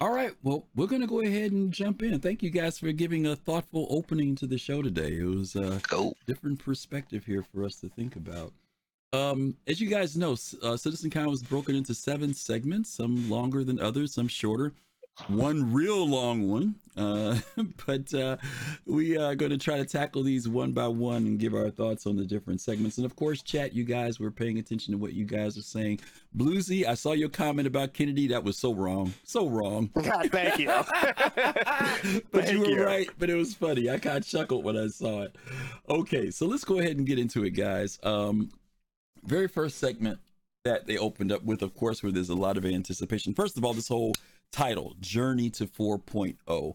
All 0.00 0.12
right. 0.12 0.32
Well, 0.44 0.64
we're 0.76 0.86
going 0.86 1.00
to 1.00 1.08
go 1.08 1.22
ahead 1.22 1.50
and 1.50 1.72
jump 1.72 2.04
in. 2.04 2.20
Thank 2.20 2.40
you 2.40 2.50
guys 2.50 2.78
for 2.78 2.92
giving 2.92 3.26
a 3.26 3.34
thoughtful 3.34 3.88
opening 3.90 4.36
to 4.36 4.46
the 4.46 4.56
show 4.56 4.80
today. 4.80 5.18
It 5.18 5.24
was 5.24 5.56
a 5.56 5.80
different 6.24 6.64
perspective 6.64 7.24
here 7.24 7.42
for 7.42 7.64
us 7.64 7.80
to 7.80 7.88
think 7.88 8.14
about. 8.14 8.52
Um, 9.12 9.56
as 9.66 9.80
you 9.80 9.88
guys 9.88 10.16
know, 10.16 10.36
uh, 10.62 10.76
Citizen 10.76 11.10
Con 11.10 11.26
was 11.28 11.42
broken 11.42 11.74
into 11.74 11.94
seven 11.94 12.32
segments, 12.32 12.90
some 12.90 13.28
longer 13.28 13.64
than 13.64 13.80
others, 13.80 14.14
some 14.14 14.28
shorter. 14.28 14.72
One 15.26 15.72
real 15.72 16.08
long 16.08 16.48
one, 16.48 16.76
uh, 16.96 17.38
but 17.86 18.14
uh, 18.14 18.36
we 18.86 19.18
are 19.18 19.34
going 19.34 19.50
to 19.50 19.58
try 19.58 19.76
to 19.76 19.84
tackle 19.84 20.22
these 20.22 20.48
one 20.48 20.72
by 20.72 20.86
one 20.88 21.26
and 21.26 21.38
give 21.38 21.54
our 21.54 21.70
thoughts 21.70 22.06
on 22.06 22.16
the 22.16 22.24
different 22.24 22.60
segments. 22.60 22.96
And 22.96 23.04
of 23.04 23.14
course, 23.16 23.42
chat, 23.42 23.74
you 23.74 23.84
guys 23.84 24.20
were 24.20 24.30
paying 24.30 24.58
attention 24.58 24.92
to 24.92 24.98
what 24.98 25.12
you 25.12 25.24
guys 25.24 25.58
are 25.58 25.62
saying. 25.62 26.00
Bluesy, 26.36 26.86
I 26.86 26.94
saw 26.94 27.12
your 27.12 27.28
comment 27.28 27.66
about 27.66 27.92
Kennedy. 27.92 28.28
That 28.28 28.44
was 28.44 28.56
so 28.56 28.72
wrong, 28.72 29.12
so 29.24 29.48
wrong. 29.48 29.88
Thank 29.98 30.60
you. 30.60 30.68
but 32.30 32.50
you 32.50 32.60
were 32.60 32.70
you. 32.70 32.84
right. 32.84 33.08
But 33.18 33.28
it 33.28 33.34
was 33.34 33.54
funny. 33.54 33.90
I 33.90 33.98
kind 33.98 34.18
of 34.18 34.26
chuckled 34.26 34.64
when 34.64 34.78
I 34.78 34.86
saw 34.86 35.22
it. 35.22 35.36
Okay, 35.90 36.30
so 36.30 36.46
let's 36.46 36.64
go 36.64 36.78
ahead 36.78 36.96
and 36.96 37.06
get 37.06 37.18
into 37.18 37.44
it, 37.44 37.50
guys. 37.50 37.98
Um, 38.02 38.50
very 39.24 39.48
first 39.48 39.78
segment 39.78 40.20
that 40.64 40.86
they 40.86 40.96
opened 40.96 41.32
up 41.32 41.42
with, 41.44 41.62
of 41.62 41.74
course, 41.74 42.02
where 42.02 42.12
there's 42.12 42.28
a 42.28 42.34
lot 42.34 42.56
of 42.56 42.64
anticipation. 42.64 43.34
First 43.34 43.56
of 43.56 43.64
all, 43.64 43.74
this 43.74 43.88
whole 43.88 44.14
title, 44.52 44.94
Journey 45.00 45.50
to 45.50 45.66
4.0. 45.66 46.74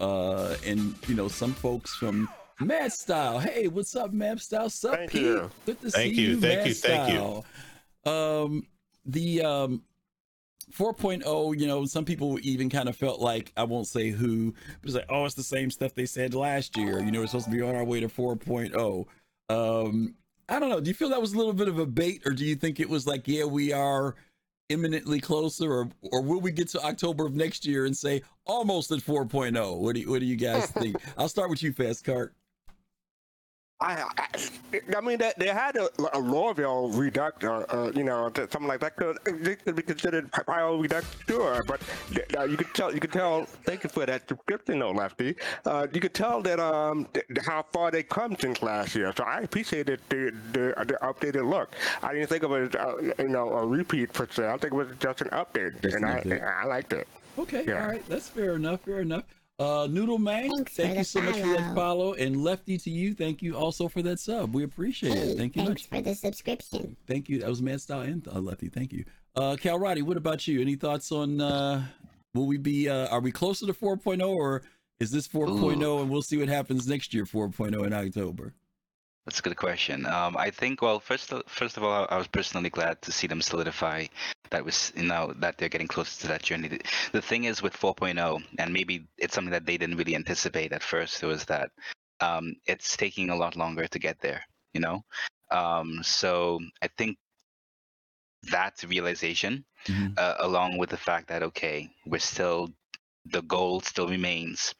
Uh, 0.00 0.56
and 0.66 0.94
you 1.08 1.14
know, 1.14 1.28
some 1.28 1.52
folks 1.52 1.94
from 1.96 2.28
Mad 2.60 2.92
Style. 2.92 3.38
Hey, 3.38 3.68
what's 3.68 3.94
up, 3.94 4.12
Mad 4.12 4.40
Style? 4.40 4.70
Sup, 4.70 4.94
Thank 4.96 5.10
Pete? 5.10 5.22
you. 5.22 5.50
Good 5.66 5.80
to 5.82 5.90
Thank 5.90 6.14
see 6.14 6.20
you, 6.22 6.40
Thank 6.40 6.66
you. 6.66 6.74
thank 6.74 7.12
Mad 7.12 7.12
you, 7.12 7.14
thank 7.24 7.44
you. 8.06 8.10
Um, 8.12 8.66
the 9.04 9.42
um 9.42 9.82
4.0, 10.72 11.58
you 11.58 11.66
know, 11.66 11.84
some 11.84 12.04
people 12.04 12.38
even 12.42 12.70
kind 12.70 12.88
of 12.88 12.96
felt 12.96 13.20
like 13.20 13.52
I 13.56 13.64
won't 13.64 13.86
say 13.88 14.10
who, 14.10 14.52
but 14.80 14.88
it's 14.88 14.94
like, 14.94 15.06
oh, 15.08 15.24
it's 15.24 15.34
the 15.34 15.42
same 15.42 15.70
stuff 15.70 15.94
they 15.94 16.06
said 16.06 16.32
last 16.32 16.76
year. 16.76 17.00
You 17.00 17.10
know, 17.10 17.20
we're 17.20 17.26
supposed 17.26 17.46
to 17.46 17.50
be 17.50 17.60
on 17.60 17.74
our 17.74 17.84
way 17.84 18.00
to 18.00 18.08
4.0. 18.08 19.06
Um, 19.48 20.14
I 20.48 20.58
don't 20.60 20.68
know. 20.68 20.80
Do 20.80 20.88
you 20.88 20.94
feel 20.94 21.08
that 21.10 21.20
was 21.20 21.32
a 21.32 21.36
little 21.36 21.52
bit 21.52 21.68
of 21.68 21.78
a 21.78 21.86
bait, 21.86 22.22
or 22.24 22.32
do 22.32 22.44
you 22.44 22.54
think 22.54 22.78
it 22.80 22.88
was 22.88 23.06
like, 23.06 23.26
yeah, 23.26 23.44
we 23.44 23.72
are 23.72 24.14
imminently 24.70 25.20
closer, 25.20 25.70
or 25.70 25.88
or 26.12 26.22
will 26.22 26.40
we 26.40 26.52
get 26.52 26.68
to 26.68 26.80
October 26.82 27.26
of 27.26 27.34
next 27.34 27.66
year 27.66 27.84
and 27.84 27.96
say 27.96 28.22
almost 28.46 28.90
at 28.90 29.00
4.0? 29.00 29.78
What 29.78 29.94
do 29.94 30.00
you, 30.00 30.10
what 30.10 30.20
do 30.20 30.26
you 30.26 30.36
guys 30.36 30.70
think? 30.70 30.96
I'll 31.18 31.28
start 31.28 31.50
with 31.50 31.62
you, 31.62 31.72
Fast 31.72 32.04
Cart. 32.04 32.34
I, 33.82 34.04
I, 34.18 34.80
I 34.94 35.00
mean, 35.00 35.16
that 35.18 35.38
they 35.38 35.48
had 35.48 35.76
a, 35.76 35.86
a 35.86 36.20
Lorville 36.20 36.94
Redux, 36.94 37.42
or, 37.44 37.64
uh, 37.74 37.90
you 37.92 38.04
know, 38.04 38.30
something 38.36 38.66
like 38.66 38.80
that 38.80 38.94
could, 38.96 39.16
could 39.24 39.74
be 39.76 39.82
considered 39.82 40.30
Pyro 40.32 40.76
Redux, 40.78 41.06
sure. 41.26 41.62
But 41.66 41.80
uh, 42.38 42.44
you 42.44 42.58
could 42.58 42.74
tell, 42.74 42.92
you 42.92 43.00
could 43.00 43.12
tell. 43.12 43.46
Thank 43.64 43.84
you 43.84 43.88
for 43.90 44.04
that 44.04 44.26
description, 44.28 44.80
though, 44.80 44.90
Lefty. 44.90 45.34
Uh, 45.64 45.86
you 45.94 46.00
could 46.00 46.12
tell 46.12 46.42
that 46.42 46.60
um 46.60 47.06
th- 47.14 47.24
how 47.46 47.64
far 47.72 47.90
they 47.90 48.02
come 48.02 48.36
since 48.38 48.62
last 48.62 48.94
year. 48.94 49.12
So 49.16 49.24
I 49.24 49.40
appreciated 49.40 50.00
the 50.10 50.30
the, 50.52 50.74
the 50.84 50.98
updated 51.02 51.48
look. 51.48 51.74
I 52.02 52.12
didn't 52.12 52.28
think 52.28 52.42
of 52.42 52.52
it, 52.52 52.76
uh, 52.76 52.96
you 53.18 53.28
know, 53.28 53.48
a 53.50 53.66
repeat 53.66 54.12
per 54.12 54.28
se. 54.30 54.46
I 54.46 54.58
think 54.58 54.74
it 54.74 54.76
was 54.76 54.88
just 54.98 55.22
an 55.22 55.28
update, 55.28 55.80
Just 55.80 55.96
and 55.96 56.04
an 56.04 56.42
I. 56.42 56.62
I 56.62 56.64
liked 56.66 56.92
it. 56.92 57.08
Okay, 57.38 57.64
Yeah. 57.66 57.82
all 57.82 57.88
right, 57.88 58.06
that's 58.08 58.28
fair 58.28 58.56
enough. 58.56 58.80
Fair 58.82 59.00
enough. 59.00 59.24
Uh, 59.60 59.86
Noodle 59.90 60.16
Man, 60.18 60.64
thank 60.64 60.96
you 60.96 61.04
so 61.04 61.20
much 61.20 61.36
for 61.38 61.46
that 61.48 61.74
follow, 61.74 62.14
and 62.14 62.42
Lefty 62.42 62.78
to 62.78 62.88
you, 62.90 63.12
thank 63.12 63.42
you 63.42 63.54
also 63.54 63.88
for 63.88 64.00
that 64.00 64.18
sub. 64.18 64.54
We 64.54 64.64
appreciate 64.64 65.12
Hey, 65.12 65.18
it. 65.32 65.36
Thank 65.36 65.54
you 65.54 65.66
thanks 65.66 65.82
much. 65.82 65.98
for 65.98 66.02
the 66.02 66.14
subscription. 66.14 66.96
Thank 67.06 67.28
you. 67.28 67.40
That 67.40 67.48
was 67.50 67.60
Mad 67.60 67.82
Style 67.82 68.00
and 68.00 68.26
uh, 68.26 68.38
Lefty. 68.40 68.70
Thank 68.70 68.90
you. 68.90 69.04
Uh, 69.36 69.56
Cal 69.60 69.78
Roddy, 69.78 70.00
what 70.00 70.16
about 70.16 70.48
you? 70.48 70.62
Any 70.62 70.76
thoughts 70.76 71.12
on? 71.12 71.42
Uh, 71.42 71.84
will 72.32 72.46
we 72.46 72.56
be? 72.56 72.88
Uh, 72.88 73.08
are 73.08 73.20
we 73.20 73.30
closer 73.32 73.66
to 73.66 73.74
4.0 73.74 74.26
or 74.26 74.62
is 74.98 75.10
this 75.10 75.28
4.0 75.28 76.00
and 76.00 76.10
we'll 76.10 76.22
see 76.22 76.38
what 76.38 76.48
happens 76.48 76.88
next 76.88 77.12
year 77.12 77.26
4.0 77.26 77.86
in 77.86 77.92
October? 77.92 78.54
That's 79.30 79.38
a 79.38 79.42
good 79.42 79.56
question. 79.56 80.06
Um, 80.06 80.36
I 80.36 80.50
think, 80.50 80.82
well, 80.82 80.98
first, 80.98 81.32
first 81.46 81.76
of 81.76 81.84
all, 81.84 82.04
I 82.10 82.18
was 82.18 82.26
personally 82.26 82.68
glad 82.68 83.00
to 83.02 83.12
see 83.12 83.28
them 83.28 83.40
solidify 83.40 84.06
that 84.50 84.64
was, 84.64 84.92
you 84.96 85.04
know, 85.04 85.32
that 85.38 85.56
they're 85.56 85.68
getting 85.68 85.86
closer 85.86 86.22
to 86.22 86.26
that 86.26 86.42
journey. 86.42 86.80
The, 87.12 87.22
thing 87.22 87.44
is 87.44 87.62
with 87.62 87.72
4.0, 87.74 88.42
and 88.58 88.72
maybe 88.72 89.06
it's 89.18 89.32
something 89.32 89.52
that 89.52 89.66
they 89.66 89.76
didn't 89.76 89.98
really 89.98 90.16
anticipate 90.16 90.72
at 90.72 90.82
first, 90.82 91.22
was 91.22 91.44
that 91.44 91.70
um, 92.18 92.56
it's 92.66 92.96
taking 92.96 93.30
a 93.30 93.36
lot 93.36 93.54
longer 93.54 93.86
to 93.86 93.98
get 94.00 94.18
there. 94.18 94.42
You 94.74 94.80
know, 94.80 95.04
um, 95.52 96.00
so 96.02 96.58
I 96.82 96.88
think 96.98 97.16
that 98.50 98.82
realization, 98.88 99.64
uh, 100.16 100.34
along 100.40 100.76
with 100.76 100.90
the 100.90 100.96
fact 100.96 101.28
that 101.28 101.44
okay, 101.44 101.88
we're 102.04 102.18
still 102.18 102.68
the 103.26 103.42
goal 103.42 103.80
still 103.80 104.08
remains 104.08 104.74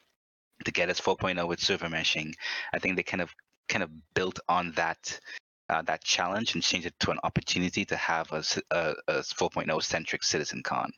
to 0.64 0.72
get 0.72 0.90
us 0.90 1.00
4.0 1.00 1.46
with 1.46 1.60
server 1.60 1.86
meshing. 1.86 2.34
I 2.74 2.80
think 2.80 2.96
they 2.96 3.04
kind 3.04 3.22
of 3.22 3.32
kind 3.70 3.82
of 3.82 3.90
built 4.14 4.38
on 4.48 4.72
that 4.72 5.18
uh, 5.70 5.82
that 5.82 6.02
challenge 6.02 6.54
and 6.54 6.62
changed 6.62 6.86
it 6.88 6.98
to 6.98 7.12
an 7.12 7.18
opportunity 7.22 7.84
to 7.84 7.96
have 7.96 8.30
a 8.32 8.42
a 8.72 8.94
4.0 9.22 9.82
centric 9.82 10.22
citizen 10.24 10.62
con. 10.62 10.90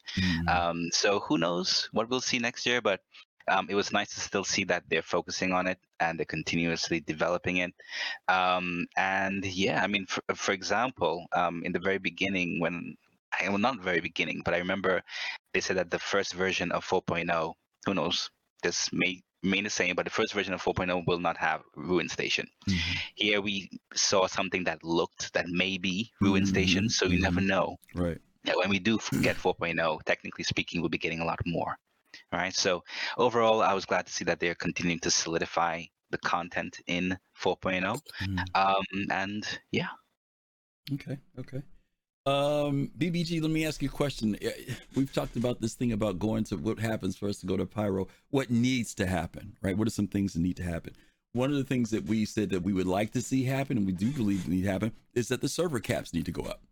Um, 0.48 0.88
so 0.92 1.20
who 1.20 1.38
knows 1.38 1.88
what 1.92 2.08
we'll 2.08 2.22
see 2.22 2.38
next 2.38 2.66
year, 2.66 2.80
but 2.80 3.00
um, 3.48 3.66
it 3.68 3.74
was 3.74 3.92
nice 3.92 4.14
to 4.14 4.20
still 4.20 4.44
see 4.44 4.64
that 4.64 4.84
they're 4.88 5.02
focusing 5.02 5.52
on 5.52 5.66
it 5.66 5.78
and 6.00 6.18
they're 6.18 6.24
continuously 6.24 7.00
developing 7.00 7.58
it. 7.58 7.74
Um, 8.28 8.86
and 8.96 9.44
yeah, 9.44 9.82
I 9.82 9.86
mean, 9.88 10.06
for, 10.06 10.22
for 10.34 10.52
example, 10.52 11.26
um, 11.34 11.62
in 11.64 11.72
the 11.72 11.80
very 11.80 11.98
beginning, 11.98 12.60
when 12.60 12.96
I, 13.38 13.48
well, 13.48 13.58
not 13.58 13.80
very 13.80 14.00
beginning, 14.00 14.42
but 14.44 14.54
I 14.54 14.58
remember 14.58 15.02
they 15.52 15.60
said 15.60 15.76
that 15.76 15.90
the 15.90 15.98
first 15.98 16.34
version 16.34 16.70
of 16.72 16.86
4.0, 16.86 17.52
who 17.84 17.94
knows, 17.94 18.30
this 18.62 18.90
may 18.92 19.20
remain 19.42 19.64
the 19.64 19.70
same, 19.70 19.94
but 19.94 20.04
the 20.04 20.10
first 20.10 20.32
version 20.32 20.54
of 20.54 20.62
4.0 20.62 21.06
will 21.06 21.18
not 21.18 21.36
have 21.36 21.62
Ruin 21.74 22.08
Station. 22.08 22.48
Mm-hmm. 22.68 22.92
Here 23.14 23.40
we 23.40 23.70
saw 23.94 24.26
something 24.26 24.64
that 24.64 24.84
looked 24.84 25.32
that 25.34 25.48
may 25.48 25.78
be 25.78 26.12
Ruin 26.20 26.42
mm-hmm. 26.42 26.50
Station, 26.50 26.88
so 26.88 27.06
you 27.06 27.20
never 27.20 27.40
mm-hmm. 27.40 27.48
know. 27.48 27.76
Right. 27.94 28.18
Yeah, 28.44 28.54
when 28.56 28.70
we 28.70 28.78
do 28.78 28.98
get 29.20 29.36
4.0, 29.42 30.02
technically 30.04 30.44
speaking, 30.44 30.80
we'll 30.80 30.90
be 30.90 30.98
getting 30.98 31.20
a 31.20 31.24
lot 31.24 31.40
more. 31.46 31.76
All 32.32 32.38
right. 32.38 32.54
So 32.54 32.84
overall, 33.16 33.62
I 33.62 33.74
was 33.74 33.84
glad 33.84 34.06
to 34.06 34.12
see 34.12 34.24
that 34.24 34.38
they're 34.40 34.54
continuing 34.54 35.00
to 35.00 35.10
solidify 35.10 35.84
the 36.10 36.18
content 36.18 36.78
in 36.86 37.18
4.0. 37.40 38.00
Um, 38.54 38.84
and 39.10 39.46
yeah. 39.70 39.88
Okay. 40.92 41.18
Okay. 41.38 41.62
Um, 42.24 42.92
BBG, 42.96 43.42
let 43.42 43.50
me 43.50 43.66
ask 43.66 43.82
you 43.82 43.88
a 43.88 43.92
question. 43.92 44.38
We've 44.94 45.12
talked 45.12 45.36
about 45.36 45.60
this 45.60 45.74
thing 45.74 45.92
about 45.92 46.20
going 46.20 46.44
to 46.44 46.56
what 46.56 46.78
happens 46.78 47.16
for 47.16 47.28
us 47.28 47.40
to 47.40 47.46
go 47.46 47.56
to 47.56 47.66
Pyro. 47.66 48.06
What 48.30 48.50
needs 48.50 48.94
to 48.94 49.06
happen, 49.06 49.56
right? 49.60 49.76
What 49.76 49.88
are 49.88 49.92
some 49.92 50.06
things 50.06 50.34
that 50.34 50.40
need 50.40 50.56
to 50.58 50.62
happen? 50.62 50.94
One 51.32 51.50
of 51.50 51.56
the 51.56 51.64
things 51.64 51.90
that 51.90 52.04
we 52.04 52.24
said 52.24 52.50
that 52.50 52.62
we 52.62 52.72
would 52.72 52.86
like 52.86 53.10
to 53.12 53.22
see 53.22 53.44
happen, 53.44 53.76
and 53.76 53.86
we 53.86 53.92
do 53.92 54.10
believe 54.12 54.46
need 54.46 54.62
to 54.62 54.70
happen, 54.70 54.92
is 55.14 55.28
that 55.28 55.40
the 55.40 55.48
server 55.48 55.80
caps 55.80 56.14
need 56.14 56.26
to 56.26 56.32
go 56.32 56.42
up 56.42 56.62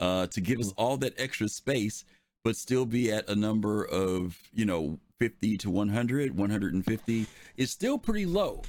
uh, 0.00 0.26
to 0.28 0.40
give 0.40 0.60
us 0.60 0.72
all 0.76 0.96
that 0.98 1.18
extra 1.18 1.48
space, 1.48 2.04
but 2.42 2.56
still 2.56 2.86
be 2.86 3.12
at 3.12 3.28
a 3.28 3.34
number 3.34 3.84
of, 3.84 4.38
you 4.52 4.64
know, 4.64 4.98
50 5.20 5.58
to 5.58 5.70
100, 5.70 6.36
150 6.36 7.26
is 7.56 7.70
still 7.70 7.98
pretty 7.98 8.24
low. 8.24 8.62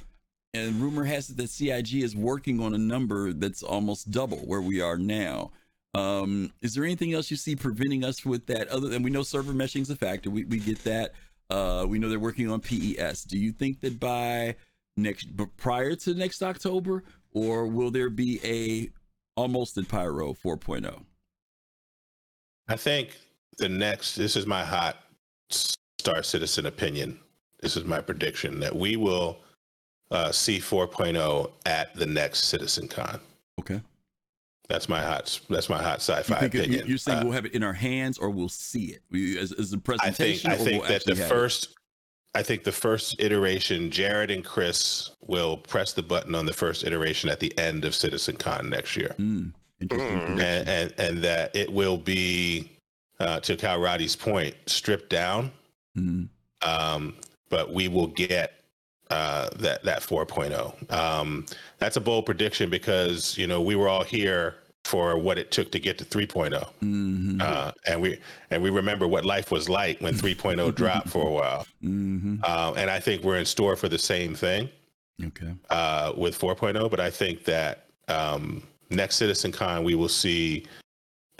And 0.52 0.80
rumor 0.80 1.04
has 1.04 1.30
it 1.30 1.36
that 1.36 1.50
CIG 1.50 2.02
is 2.02 2.16
working 2.16 2.60
on 2.60 2.74
a 2.74 2.78
number 2.78 3.32
that's 3.32 3.62
almost 3.62 4.10
double 4.10 4.38
where 4.38 4.60
we 4.60 4.80
are 4.80 4.96
now. 4.96 5.52
Um, 5.94 6.52
is 6.60 6.74
there 6.74 6.84
anything 6.84 7.14
else 7.14 7.30
you 7.30 7.36
see 7.36 7.56
preventing 7.56 8.04
us 8.04 8.24
with 8.24 8.46
that 8.46 8.68
other 8.68 8.88
than 8.88 9.02
we 9.02 9.10
know 9.10 9.22
server 9.22 9.52
meshing 9.52 9.80
is 9.80 9.90
a 9.90 9.96
factor? 9.96 10.30
We, 10.30 10.44
we 10.44 10.58
get 10.58 10.82
that. 10.84 11.12
Uh, 11.48 11.86
we 11.88 11.98
know 11.98 12.08
they're 12.08 12.18
working 12.18 12.50
on 12.50 12.60
PES. 12.60 13.24
Do 13.24 13.38
you 13.38 13.52
think 13.52 13.80
that 13.80 13.98
by 13.98 14.56
next, 14.96 15.36
but 15.36 15.56
prior 15.56 15.94
to 15.94 16.14
next 16.14 16.42
October, 16.42 17.04
or 17.32 17.66
will 17.66 17.90
there 17.90 18.10
be 18.10 18.40
a 18.44 18.90
almost 19.36 19.78
at 19.78 19.88
Pyro 19.88 20.30
oh? 20.30 20.56
4.0? 20.56 21.02
I 22.68 22.76
think 22.76 23.16
the 23.58 23.68
next, 23.68 24.16
this 24.16 24.36
is 24.36 24.46
my 24.46 24.64
hot 24.64 24.96
Star 25.50 26.22
Citizen 26.22 26.66
opinion. 26.66 27.18
This 27.60 27.76
is 27.76 27.84
my 27.84 28.00
prediction 28.00 28.60
that 28.60 28.74
we 28.74 28.96
will 28.96 29.38
uh, 30.10 30.32
see 30.32 30.58
4.0 30.58 31.50
at 31.64 31.94
the 31.94 32.06
next 32.06 32.44
Citizen 32.44 32.88
Con. 32.88 33.20
Okay. 33.58 33.80
That's 34.68 34.88
my 34.88 35.00
hot. 35.00 35.40
That's 35.48 35.68
my 35.68 35.80
hot 35.82 36.00
sci-fi 36.00 36.34
You 36.34 36.40
think 36.40 36.54
it- 36.54 36.58
opinion. 36.60 36.88
you, 36.88 36.94
are 36.96 36.98
saying 36.98 37.18
Uh, 37.18 37.24
we'll 37.24 37.32
have 37.32 37.46
it 37.46 37.52
in 37.54 37.62
our 37.62 37.72
hands 37.72 38.18
or 38.18 38.30
we'll 38.30 38.48
see 38.48 38.86
it 38.86 39.02
we, 39.10 39.38
as, 39.38 39.52
as 39.52 39.72
a 39.72 39.76
I 39.76 39.78
think 39.78 39.84
presentation? 39.84 40.50
I 40.50 40.54
or 40.54 40.58
think 40.58 40.82
we'll 40.82 40.90
that 40.90 41.04
the 41.04 41.12
actually 41.12 41.24
it? 41.24 41.28
first 41.28 41.68
I 42.34 42.42
think 42.42 42.64
the 42.64 42.72
first 42.72 43.16
iteration, 43.18 43.90
Jared 43.90 44.30
and 44.30 44.44
Chris 44.44 45.10
will 45.22 45.56
press 45.56 45.94
the 45.94 46.02
button 46.02 46.34
on 46.34 46.44
the 46.44 46.52
first 46.52 46.84
iteration 46.84 47.30
at 47.30 47.40
the 47.40 47.56
end 47.58 47.86
of 47.86 47.94
Citizen 47.94 48.36
Con 48.36 48.68
next 48.68 48.94
year. 48.94 49.14
Interesting 49.80 50.40
and, 50.40 50.68
and 50.68 50.94
and 50.98 51.22
that 51.24 51.54
it 51.56 51.72
will 51.72 51.96
be 51.96 52.70
uh, 53.20 53.40
to 53.40 53.56
Cal 53.56 53.78
Roddy's 53.80 54.16
point, 54.16 54.54
stripped 54.66 55.08
down. 55.08 55.50
Hmm. 55.94 56.24
Um, 56.62 57.14
but 57.48 57.72
we 57.72 57.88
will 57.88 58.08
get 58.08 58.55
uh, 59.10 59.48
that 59.56 59.82
that 59.84 60.02
4.0. 60.02 60.92
Um, 60.92 61.46
that's 61.78 61.96
a 61.96 62.00
bold 62.00 62.26
prediction 62.26 62.70
because 62.70 63.36
you 63.38 63.46
know 63.46 63.60
we 63.62 63.76
were 63.76 63.88
all 63.88 64.04
here 64.04 64.56
for 64.84 65.18
what 65.18 65.36
it 65.36 65.50
took 65.50 65.72
to 65.72 65.80
get 65.80 65.98
to 65.98 66.04
3.0, 66.04 66.50
Mm-hmm. 66.80 67.40
uh, 67.40 67.72
and 67.88 68.00
we 68.00 68.18
and 68.50 68.62
we 68.62 68.70
remember 68.70 69.08
what 69.08 69.24
life 69.24 69.50
was 69.50 69.68
like 69.68 70.00
when 70.00 70.14
3.0 70.14 70.74
dropped 70.76 71.08
for 71.08 71.26
a 71.26 71.30
while. 71.32 71.66
Mm-hmm. 71.82 72.44
Um, 72.44 72.76
and 72.76 72.88
I 72.88 73.00
think 73.00 73.22
we're 73.24 73.38
in 73.38 73.44
store 73.46 73.74
for 73.74 73.88
the 73.88 73.98
same 73.98 74.34
thing 74.34 74.68
Okay. 75.24 75.52
uh, 75.70 76.12
with 76.16 76.38
4.0, 76.38 76.88
but 76.88 77.00
I 77.00 77.10
think 77.10 77.44
that 77.46 77.86
um, 78.06 78.62
next 78.90 79.16
Citizen 79.16 79.50
Con 79.50 79.82
we 79.82 79.96
will 79.96 80.08
see 80.08 80.66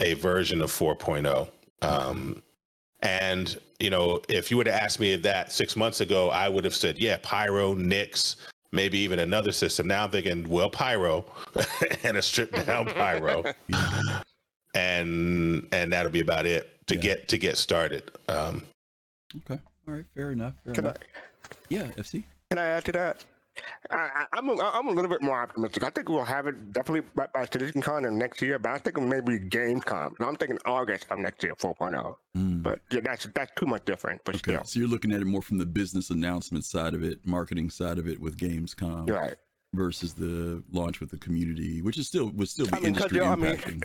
a 0.01 0.15
version 0.15 0.61
of 0.61 0.71
4.0. 0.73 1.49
Um, 1.83 2.43
and 3.03 3.57
you 3.79 3.91
know, 3.91 4.21
if 4.29 4.51
you 4.51 4.57
would 4.57 4.67
have 4.67 4.81
asked 4.83 5.01
me 5.01 5.17
that 5.17 5.53
six 5.53 5.77
months 5.77 6.01
ago, 6.01 6.31
I 6.31 6.49
would 6.49 6.65
have 6.65 6.75
said, 6.75 6.99
yeah, 6.99 7.19
Pyro, 7.23 7.75
Nyx, 7.75 8.37
maybe 8.73 8.99
even 8.99 9.19
another 9.19 9.53
system. 9.53 9.87
Now 9.87 10.05
I'm 10.05 10.11
thinking, 10.11 10.49
well, 10.49 10.71
Pyro 10.71 11.25
and 12.03 12.17
a 12.17 12.23
stripped 12.23 12.65
down 12.67 12.87
Pyro, 12.95 13.45
and 14.75 15.67
and 15.73 15.93
that'll 15.93 16.13
be 16.13 16.21
about 16.21 16.47
it 16.47 16.87
to 16.87 16.97
get 16.97 17.29
to 17.29 17.39
get 17.39 17.57
started. 17.57 18.11
Um, 18.29 18.63
Okay. 19.51 19.61
All 19.87 19.95
right. 19.95 20.05
Fair 20.15 20.31
enough. 20.33 20.55
Fair 20.65 20.73
Can 20.75 20.87
I- 20.87 20.89
enough. 20.91 20.99
Yeah. 21.69 21.87
FC. 21.99 22.25
Can 22.51 22.59
I 22.59 22.65
add 22.67 22.85
to 22.87 22.93
that? 22.93 23.25
I, 23.91 23.97
I, 23.97 24.27
I'm, 24.33 24.49
a, 24.49 24.55
I'm 24.55 24.89
a 24.89 24.93
little 24.93 25.11
bit 25.11 25.23
more 25.23 25.41
optimistic. 25.41 25.85
I 25.85 25.91
think 25.91 26.09
we'll 26.09 26.25
have 26.25 26.47
it 26.47 26.73
definitely 26.73 27.09
by, 27.15 27.27
by 27.33 27.47
CitizenCon 27.47 28.07
and 28.07 28.19
next 28.19 28.43
year, 28.43 28.59
but 28.59 28.73
I 28.73 28.79
think 28.79 29.01
maybe 29.01 29.39
Gamescom. 29.39 30.19
And 30.19 30.29
I'm 30.29 30.37
thinking 30.37 30.59
August 30.67 31.07
of 31.11 31.19
next 31.19 31.43
year, 31.43 31.55
4.0. 31.55 32.17
Hmm. 32.35 32.63
But 32.63 32.81
yeah, 32.91 33.01
that's 33.01 33.27
that's 33.35 33.53
too 33.57 33.67
much 33.67 33.85
different. 33.85 34.21
But 34.25 34.37
Okay. 34.37 34.53
still, 34.55 34.65
So 34.65 34.81
you're 34.81 34.89
looking 34.89 35.13
at 35.13 35.21
it 35.21 35.27
more 35.27 35.43
from 35.43 35.59
the 35.59 35.67
business 35.67 36.11
announcement 36.11 36.65
side 36.65 36.95
of 36.95 37.03
it, 37.03 37.27
marketing 37.27 37.71
side 37.71 37.99
of 37.99 38.07
it 38.09 38.21
with 38.21 38.37
Gamescom, 38.37 39.09
Right. 39.11 39.37
Versus 39.75 40.15
the 40.15 40.63
launch 40.73 41.01
with 41.01 41.11
the 41.11 41.19
community, 41.19 41.83
which 41.83 41.99
is 41.99 42.07
still 42.07 42.31
would 42.31 42.49
still 42.49 42.67
be 42.67 42.73
I 42.73 42.77
mean, 42.77 42.87
industry 42.89 43.19
yeah, 43.19 43.33
I 43.33 43.37
mean, 43.37 43.57
impacting. 43.57 43.85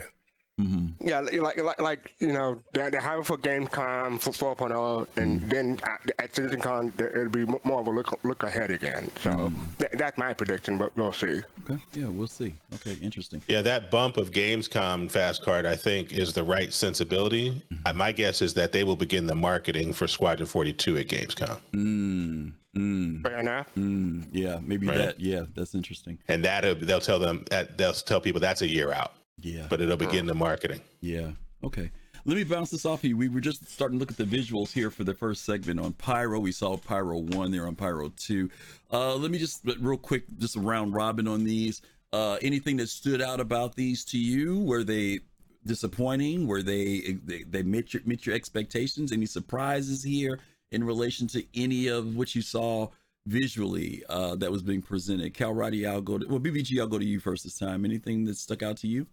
Mm-hmm. 0.62 1.08
Yeah, 1.08 1.20
like 1.20 1.56
like 1.62 1.80
like 1.80 2.12
you 2.20 2.32
know 2.32 2.62
they 2.72 2.90
they 2.90 2.98
have 3.00 3.18
it 3.20 3.26
for 3.26 3.36
Gamescom 3.38 4.20
for 4.20 4.54
4.0, 4.56 5.06
and 5.16 5.40
Mm-hmm. 5.40 5.48
then 5.48 5.80
at, 5.84 6.10
at 6.18 6.32
CitizenCon 6.32 6.96
there- 6.96 7.10
it'll 7.16 7.28
be 7.30 7.44
more 7.64 7.80
of 7.80 7.86
a 7.86 7.90
look 7.90 8.18
look 8.24 8.42
ahead 8.42 8.70
again. 8.70 9.10
So 9.22 9.30
Mm-hmm. 9.30 9.62
tha- 9.78 9.88
that's 9.94 10.18
my 10.18 10.32
prediction, 10.34 10.78
but 10.78 10.96
we'll 10.96 11.12
see. 11.12 11.40
Okay. 11.64 11.78
Yeah, 11.94 12.06
we'll 12.08 12.26
see. 12.26 12.54
Okay, 12.74 12.96
interesting. 13.02 13.42
Yeah, 13.48 13.62
that 13.62 13.90
bump 13.90 14.16
of 14.16 14.30
Gamescom 14.30 15.10
Fast 15.10 15.42
Cart, 15.42 15.66
I 15.66 15.76
think, 15.76 16.12
is 16.12 16.32
the 16.32 16.42
right 16.44 16.72
sensibility. 16.72 17.62
Uh, 17.86 17.92
My 17.92 18.12
guess 18.12 18.42
is 18.42 18.54
that 18.54 18.72
they 18.72 18.84
will 18.84 18.96
begin 18.96 19.26
the 19.26 19.34
marketing 19.34 19.92
for 19.92 20.06
Squadron 20.08 20.46
42 20.46 20.98
at 20.98 21.06
Gamescom. 21.08 21.58
Mm, 21.74 22.52
mm, 22.76 23.22
Fair 23.22 23.38
enough. 23.38 23.66
mm, 23.76 24.24
yeah, 24.32 24.58
maybe 24.62 24.86
Right. 24.86 24.98
that. 24.98 25.20
Yeah, 25.20 25.42
that's 25.54 25.74
interesting. 25.74 26.18
And 26.28 26.44
that 26.44 26.62
they'll 26.80 27.00
tell 27.00 27.18
them 27.18 27.44
that 27.50 27.76
they'll 27.78 27.92
tell 27.92 28.20
people 28.20 28.40
that's 28.40 28.62
a 28.62 28.68
year 28.68 28.92
out, 28.92 29.12
Yeah. 29.42 29.66
but 29.68 29.80
it'll 29.80 29.96
begin 29.96 30.26
the 30.26 30.34
marketing. 30.34 30.80
Yeah. 31.00 31.32
Okay. 31.64 31.90
Let 32.24 32.36
me 32.36 32.44
bounce 32.44 32.70
this 32.70 32.86
off 32.86 33.00
of 33.00 33.04
you. 33.04 33.16
We 33.16 33.28
were 33.28 33.40
just 33.40 33.68
starting 33.68 33.98
to 33.98 34.00
look 34.00 34.12
at 34.12 34.16
the 34.16 34.24
visuals 34.24 34.72
here 34.72 34.90
for 34.90 35.02
the 35.02 35.14
first 35.14 35.44
segment 35.44 35.80
on 35.80 35.92
Pyro. 35.94 36.38
We 36.38 36.52
saw 36.52 36.76
Pyro 36.76 37.18
1 37.18 37.50
there 37.50 37.66
on 37.66 37.74
Pyro 37.74 38.10
2. 38.16 38.48
Uh, 38.92 39.16
let 39.16 39.30
me 39.32 39.38
just, 39.38 39.64
but 39.64 39.76
real 39.80 39.96
quick, 39.98 40.24
just 40.38 40.54
a 40.54 40.60
round 40.60 40.94
robin 40.94 41.26
on 41.26 41.42
these. 41.42 41.82
Uh, 42.12 42.38
anything 42.40 42.76
that 42.76 42.88
stood 42.88 43.20
out 43.20 43.40
about 43.40 43.74
these 43.74 44.04
to 44.04 44.18
you? 44.18 44.60
Were 44.60 44.84
they 44.84 45.20
disappointing? 45.66 46.46
Were 46.46 46.62
they, 46.62 47.18
they, 47.24 47.42
they 47.42 47.62
met 47.64 47.92
your, 47.92 48.02
met 48.06 48.24
your 48.24 48.36
expectations? 48.36 49.10
Any 49.10 49.26
surprises 49.26 50.04
here 50.04 50.38
in 50.70 50.84
relation 50.84 51.26
to 51.28 51.44
any 51.54 51.88
of 51.88 52.14
what 52.14 52.36
you 52.36 52.42
saw 52.42 52.88
visually 53.26 54.04
uh, 54.08 54.36
that 54.36 54.52
was 54.52 54.62
being 54.62 54.82
presented? 54.82 55.34
Cal 55.34 55.54
Roddy, 55.54 55.86
I'll 55.86 56.00
go 56.00 56.18
to, 56.18 56.26
well, 56.28 56.38
BBG, 56.38 56.78
I'll 56.78 56.86
go 56.86 57.00
to 57.00 57.04
you 57.04 57.18
first 57.18 57.42
this 57.42 57.58
time. 57.58 57.84
Anything 57.84 58.24
that 58.26 58.36
stuck 58.36 58.62
out 58.62 58.76
to 58.78 58.86
you? 58.86 59.08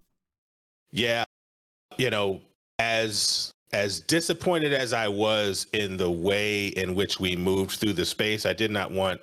Yeah, 0.92 1.26
you 1.98 2.10
know, 2.10 2.42
as 2.80 3.52
as 3.72 4.00
disappointed 4.00 4.74
as 4.74 4.94
I 4.94 5.08
was 5.08 5.68
in 5.74 5.98
the 5.98 6.10
way 6.10 6.68
in 6.68 6.96
which 6.96 7.20
we 7.20 7.36
moved 7.36 7.80
through 7.80 7.94
the 7.94 8.06
space, 8.06 8.46
I 8.46 8.54
did 8.54 8.72
not 8.72 8.92
want 8.92 9.22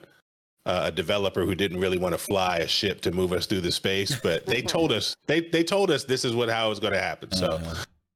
uh, 0.67 0.83
a 0.85 0.93
developer 0.93 1.45
who 1.45 1.55
didn't 1.55 1.81
really 1.81 1.99
want 1.99 2.13
to 2.13 2.19
fly 2.19 2.59
a 2.59 2.69
ship 2.69 3.01
to 3.01 3.13
move 3.13 3.33
us 3.33 3.47
through 3.47 3.63
the 3.63 3.73
space. 3.73 4.19
But 4.23 4.47
they 4.47 4.63
told 4.63 4.93
us 4.93 5.17
they 5.27 5.41
they 5.41 5.65
told 5.65 5.91
us 5.91 6.05
this 6.05 6.25
is 6.25 6.35
what 6.35 6.49
how 6.49 6.67
it 6.67 6.71
was 6.71 6.81
going 6.81 6.93
to 6.93 7.01
happen. 7.01 7.33
So, 7.33 7.61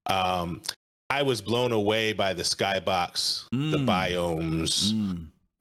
um, 0.06 0.62
I 1.08 1.22
was 1.22 1.40
blown 1.40 1.72
away 1.72 2.12
by 2.12 2.32
the 2.34 2.44
skybox, 2.44 3.46
the 3.50 3.78
biomes, 3.78 4.92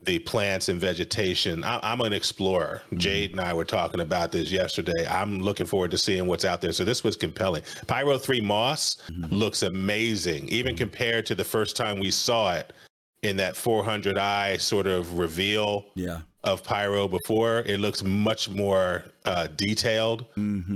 the 0.09 0.17
plants 0.17 0.69
and 0.69 0.81
vegetation. 0.81 1.63
I, 1.63 1.79
I'm 1.83 2.01
an 2.01 2.13
explorer. 2.13 2.81
Mm-hmm. 2.87 2.97
Jade 2.97 3.31
and 3.31 3.39
I 3.39 3.53
were 3.53 3.63
talking 3.63 3.99
about 3.99 4.31
this 4.31 4.51
yesterday. 4.51 5.07
I'm 5.07 5.39
looking 5.39 5.67
forward 5.67 5.91
to 5.91 5.99
seeing 5.99 6.25
what's 6.25 6.45
out 6.45 6.61
there. 6.61 6.71
So 6.71 6.83
this 6.83 7.03
was 7.03 7.15
compelling. 7.15 7.61
Pyro 7.85 8.17
3 8.17 8.41
Moss 8.41 8.97
mm-hmm. 9.11 9.31
looks 9.31 9.61
amazing, 9.61 10.49
even 10.49 10.73
mm-hmm. 10.73 10.79
compared 10.79 11.27
to 11.27 11.35
the 11.35 11.43
first 11.43 11.75
time 11.75 11.99
we 11.99 12.09
saw 12.09 12.55
it 12.55 12.73
in 13.21 13.37
that 13.37 13.53
400i 13.53 14.59
sort 14.59 14.87
of 14.87 15.19
reveal 15.19 15.85
Yeah. 15.93 16.21
of 16.43 16.63
Pyro 16.63 17.07
before. 17.07 17.59
It 17.67 17.79
looks 17.79 18.01
much 18.01 18.49
more 18.49 19.03
uh, 19.25 19.45
detailed. 19.57 20.25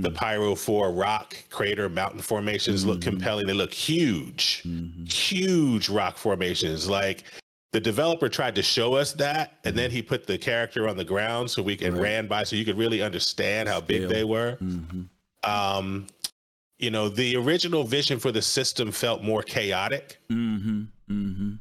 The 0.02 0.10
Pyro 0.12 0.54
4 0.54 0.92
rock 0.92 1.34
crater 1.50 1.88
mountain 1.88 2.20
formations 2.20 2.86
look 2.86 3.00
compelling. 3.00 3.48
They 3.48 3.52
look 3.54 3.72
huge, 3.72 4.62
huge 5.08 5.88
rock 5.88 6.18
formations. 6.18 6.88
Like 6.88 7.24
the 7.74 7.80
developer 7.80 8.28
tried 8.28 8.54
to 8.54 8.62
show 8.62 8.94
us 8.94 9.14
that, 9.14 9.58
and 9.64 9.76
then 9.76 9.90
he 9.90 10.00
put 10.00 10.28
the 10.28 10.38
character 10.38 10.88
on 10.88 10.96
the 10.96 11.04
ground 11.04 11.50
so 11.50 11.60
we 11.60 11.74
can 11.74 11.98
ran 11.98 12.28
by 12.28 12.44
so 12.44 12.54
you 12.54 12.64
could 12.64 12.78
really 12.78 13.02
understand 13.02 13.68
how 13.68 13.80
big 13.80 14.02
Scale. 14.02 14.10
they 14.10 14.22
were. 14.22 14.56
Mm-hmm. 14.62 15.02
Um, 15.42 16.06
you 16.78 16.92
know, 16.92 17.08
the 17.08 17.34
original 17.34 17.82
vision 17.82 18.20
for 18.20 18.30
the 18.30 18.40
system 18.40 18.92
felt 18.92 19.24
more 19.24 19.42
chaotic. 19.42 20.20
Mm-hmm. 20.30 20.82
Mm-hmm. 21.10 21.52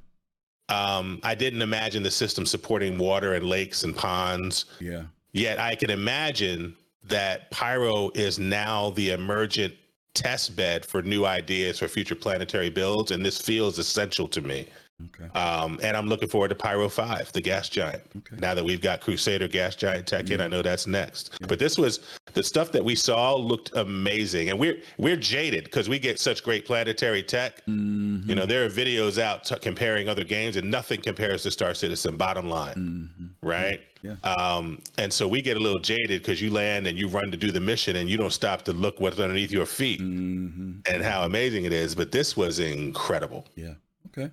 Um, 0.69 1.19
I 1.23 1.33
didn't 1.33 1.63
imagine 1.63 2.03
the 2.03 2.11
system 2.11 2.45
supporting 2.45 2.99
water 2.99 3.33
and 3.33 3.47
lakes 3.47 3.83
and 3.83 3.95
ponds. 3.95 4.65
Yeah. 4.79 5.05
Yet 5.31 5.59
I 5.59 5.73
can 5.73 5.89
imagine 5.89 6.75
that 7.05 7.49
Pyro 7.49 8.11
is 8.13 8.37
now 8.37 8.91
the 8.91 9.13
emergent 9.13 9.73
test 10.13 10.55
bed 10.55 10.85
for 10.85 11.01
new 11.01 11.25
ideas 11.25 11.79
for 11.79 11.87
future 11.87 12.13
planetary 12.13 12.69
builds, 12.69 13.09
and 13.09 13.25
this 13.25 13.41
feels 13.41 13.79
essential 13.79 14.27
to 14.27 14.41
me. 14.41 14.67
Okay. 15.05 15.27
Um, 15.39 15.79
and 15.83 15.95
I'm 15.97 16.07
looking 16.07 16.29
forward 16.29 16.49
to 16.49 16.55
Pyro 16.55 16.89
5, 16.89 17.31
the 17.33 17.41
gas 17.41 17.69
giant. 17.69 18.03
Now 18.39 18.53
that 18.53 18.63
we've 18.63 18.81
got 18.81 19.01
Crusader 19.01 19.47
gas 19.47 19.75
giant 19.75 20.07
tech 20.07 20.29
in, 20.29 20.41
I 20.41 20.47
know 20.47 20.61
that's 20.61 20.87
next. 20.87 21.37
But 21.47 21.59
this 21.59 21.77
was 21.77 21.99
the 22.33 22.43
stuff 22.43 22.71
that 22.71 22.83
we 22.83 22.95
saw 22.95 23.35
looked 23.35 23.71
amazing. 23.75 24.49
And 24.49 24.59
we're 24.59 24.77
we're 24.97 25.15
jaded 25.15 25.65
because 25.65 25.89
we 25.89 25.99
get 25.99 26.19
such 26.19 26.43
great 26.43 26.65
planetary 26.65 27.23
tech. 27.23 27.57
Mm-hmm. 27.67 28.29
You 28.29 28.35
know, 28.35 28.45
there 28.45 28.65
are 28.65 28.69
videos 28.69 29.21
out 29.21 29.45
t- 29.45 29.55
comparing 29.61 30.09
other 30.09 30.23
games, 30.23 30.55
and 30.55 30.69
nothing 30.69 31.01
compares 31.01 31.43
to 31.43 31.51
Star 31.51 31.73
Citizen, 31.73 32.17
bottom 32.17 32.49
line. 32.49 32.75
Mm-hmm. 32.75 33.47
Right? 33.47 33.81
Yeah. 34.01 34.15
Um, 34.23 34.81
and 34.97 35.13
so 35.13 35.27
we 35.29 35.41
get 35.41 35.55
a 35.55 35.59
little 35.61 35.79
jaded 35.79 36.21
because 36.21 36.41
you 36.41 36.51
land 36.51 36.87
and 36.87 36.97
you 36.97 37.07
run 37.07 37.31
to 37.31 37.37
do 37.37 37.51
the 37.51 37.61
mission 37.61 37.95
and 37.95 38.09
you 38.09 38.17
don't 38.17 38.33
stop 38.33 38.63
to 38.63 38.73
look 38.73 38.99
what's 38.99 39.17
underneath 39.17 39.51
your 39.51 39.65
feet 39.65 40.01
Mm-hmm. 40.01 40.79
and 40.93 41.03
how 41.03 41.23
amazing 41.23 41.63
it 41.63 41.71
is. 41.71 41.95
But 41.95 42.11
this 42.11 42.35
was 42.35 42.59
incredible. 42.59 43.47
Yeah. 43.55 43.75
Okay. 44.07 44.29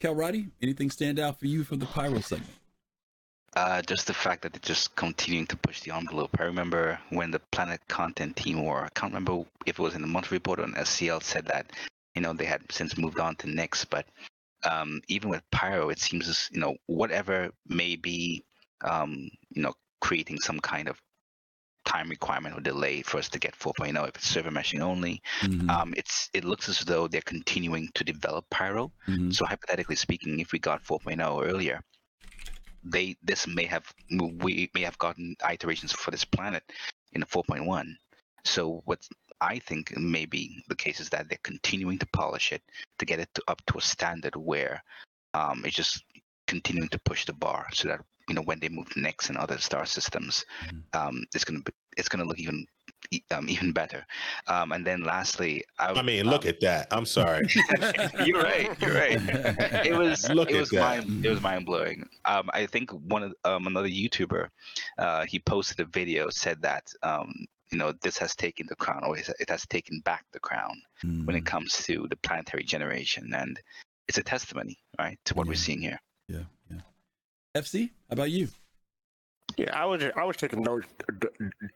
Cal 0.00 0.14
Roddy, 0.14 0.48
anything 0.62 0.90
stand 0.90 1.18
out 1.18 1.38
for 1.38 1.46
you 1.46 1.62
from 1.62 1.78
the 1.78 1.84
Pyro 1.84 2.20
segment? 2.20 2.50
Uh, 3.54 3.82
just 3.82 4.06
the 4.06 4.14
fact 4.14 4.40
that 4.42 4.52
they're 4.54 4.60
just 4.62 4.96
continuing 4.96 5.46
to 5.48 5.56
push 5.58 5.80
the 5.80 5.94
envelope. 5.94 6.30
I 6.38 6.44
remember 6.44 6.98
when 7.10 7.30
the 7.30 7.40
Planet 7.52 7.80
Content 7.86 8.36
team, 8.36 8.60
or 8.60 8.84
I 8.84 8.88
can't 8.94 9.12
remember 9.12 9.44
if 9.66 9.78
it 9.78 9.82
was 9.82 9.94
in 9.94 10.00
the 10.00 10.06
monthly 10.06 10.36
report 10.36 10.58
on 10.58 10.72
SCL, 10.72 11.22
said 11.22 11.44
that 11.46 11.66
you 12.14 12.22
know 12.22 12.32
they 12.32 12.46
had 12.46 12.62
since 12.70 12.96
moved 12.96 13.18
on 13.18 13.36
to 13.36 13.46
Nyx. 13.46 13.84
But 13.90 14.06
um, 14.64 15.02
even 15.08 15.28
with 15.28 15.42
Pyro, 15.50 15.90
it 15.90 15.98
seems 15.98 16.28
as 16.28 16.48
you 16.50 16.60
know 16.60 16.76
whatever 16.86 17.50
may 17.66 17.96
be 17.96 18.42
um, 18.82 19.28
you 19.50 19.62
know 19.62 19.74
creating 20.00 20.38
some 20.38 20.60
kind 20.60 20.88
of 20.88 20.98
time 21.84 22.08
requirement 22.08 22.56
or 22.56 22.60
delay 22.60 23.02
for 23.02 23.18
us 23.18 23.28
to 23.30 23.38
get 23.38 23.58
4.0 23.58 24.08
if 24.08 24.16
it's 24.16 24.26
server 24.26 24.50
meshing 24.50 24.80
only. 24.80 25.22
Um, 25.70 25.94
it's 25.96 26.28
it 26.34 26.44
looks 26.44 26.68
as 26.68 26.80
though 26.80 27.08
they're 27.08 27.22
continuing 27.22 27.88
to 27.94 28.04
develop 28.04 28.44
pyro. 28.50 28.92
Mm-hmm. 29.08 29.30
so 29.30 29.46
hypothetically 29.46 29.96
speaking 29.96 30.40
if 30.40 30.52
we 30.52 30.58
got 30.58 30.84
4.0 30.84 31.46
earlier 31.46 31.82
they 32.84 33.16
this 33.22 33.46
may 33.46 33.64
have 33.64 33.84
we 34.38 34.70
may 34.74 34.82
have 34.82 34.98
gotten 34.98 35.36
iterations 35.50 35.92
for 35.92 36.10
this 36.10 36.24
planet 36.24 36.62
in 37.12 37.22
4.1 37.22 37.94
so 38.44 38.82
what 38.84 39.06
i 39.40 39.58
think 39.58 39.96
may 39.96 40.26
be 40.26 40.62
the 40.68 40.74
case 40.74 41.00
is 41.00 41.08
that 41.10 41.28
they're 41.28 41.38
continuing 41.42 41.98
to 41.98 42.06
polish 42.06 42.52
it 42.52 42.62
to 42.98 43.04
get 43.04 43.20
it 43.20 43.28
to, 43.34 43.42
up 43.48 43.60
to 43.66 43.78
a 43.78 43.80
standard 43.80 44.36
where 44.36 44.82
um, 45.34 45.62
it's 45.64 45.76
just 45.76 46.04
continuing 46.46 46.88
to 46.88 46.98
push 47.00 47.24
the 47.26 47.32
bar 47.32 47.66
so 47.72 47.88
that 47.88 48.00
you 48.30 48.34
know 48.34 48.42
when 48.42 48.60
they 48.60 48.68
move 48.68 48.88
to 48.90 49.00
Nyx 49.00 49.28
and 49.28 49.36
other 49.36 49.58
star 49.58 49.84
systems 49.84 50.46
um, 50.94 51.24
it's 51.34 51.44
gonna 51.44 51.60
be 51.60 51.72
it's 51.96 52.08
gonna 52.08 52.24
look 52.24 52.38
even 52.38 52.64
um, 53.32 53.48
even 53.48 53.72
better 53.72 54.06
um, 54.46 54.70
and 54.72 54.86
then 54.86 55.02
lastly 55.02 55.64
I, 55.78 55.92
I 55.92 56.02
mean, 56.02 56.26
look 56.26 56.44
um, 56.44 56.48
at 56.48 56.60
that. 56.60 56.86
I'm 56.90 57.06
sorry. 57.06 57.48
you're 58.24 58.42
right. 58.42 58.70
You're 58.80 58.94
right. 58.94 59.18
It 59.84 59.96
was 59.96 60.28
Look 60.30 60.50
it 60.50 60.60
was 60.60 60.70
that. 60.70 60.80
mind 60.80 61.26
it 61.26 61.30
was 61.30 61.40
mind 61.40 61.66
blowing. 61.66 62.08
Um, 62.24 62.48
I 62.52 62.66
think 62.66 62.90
one 62.90 63.22
of 63.22 63.34
um, 63.44 63.66
another 63.66 63.88
YouTuber, 63.88 64.48
uh, 64.98 65.24
he 65.26 65.38
posted 65.38 65.80
a 65.80 65.86
video 65.86 66.28
said 66.30 66.62
that 66.62 66.84
um, 67.02 67.32
you 67.72 67.78
know 67.78 67.92
this 68.02 68.18
has 68.18 68.36
taken 68.36 68.66
the 68.68 68.76
crown, 68.76 69.02
or 69.04 69.16
it 69.16 69.48
has 69.48 69.66
taken 69.66 70.00
back 70.04 70.24
the 70.32 70.40
crown 70.40 70.80
when 71.02 71.34
it 71.34 71.46
comes 71.46 71.72
to 71.84 72.06
the 72.10 72.16
planetary 72.16 72.62
generation, 72.62 73.32
and 73.34 73.58
it's 74.08 74.18
a 74.18 74.22
testimony, 74.22 74.78
right, 74.98 75.18
to 75.24 75.34
what 75.34 75.46
we're 75.46 75.54
seeing 75.54 75.80
here. 75.80 75.98
Yeah, 76.28 76.36
yeah. 76.36 76.44
FC, 77.54 77.90
how 78.08 78.12
about 78.12 78.30
you? 78.30 78.48
Yeah, 79.56 79.78
I 79.78 79.84
was 79.84 80.02
I 80.16 80.24
was 80.24 80.36
taking 80.36 80.62
notes 80.62 80.86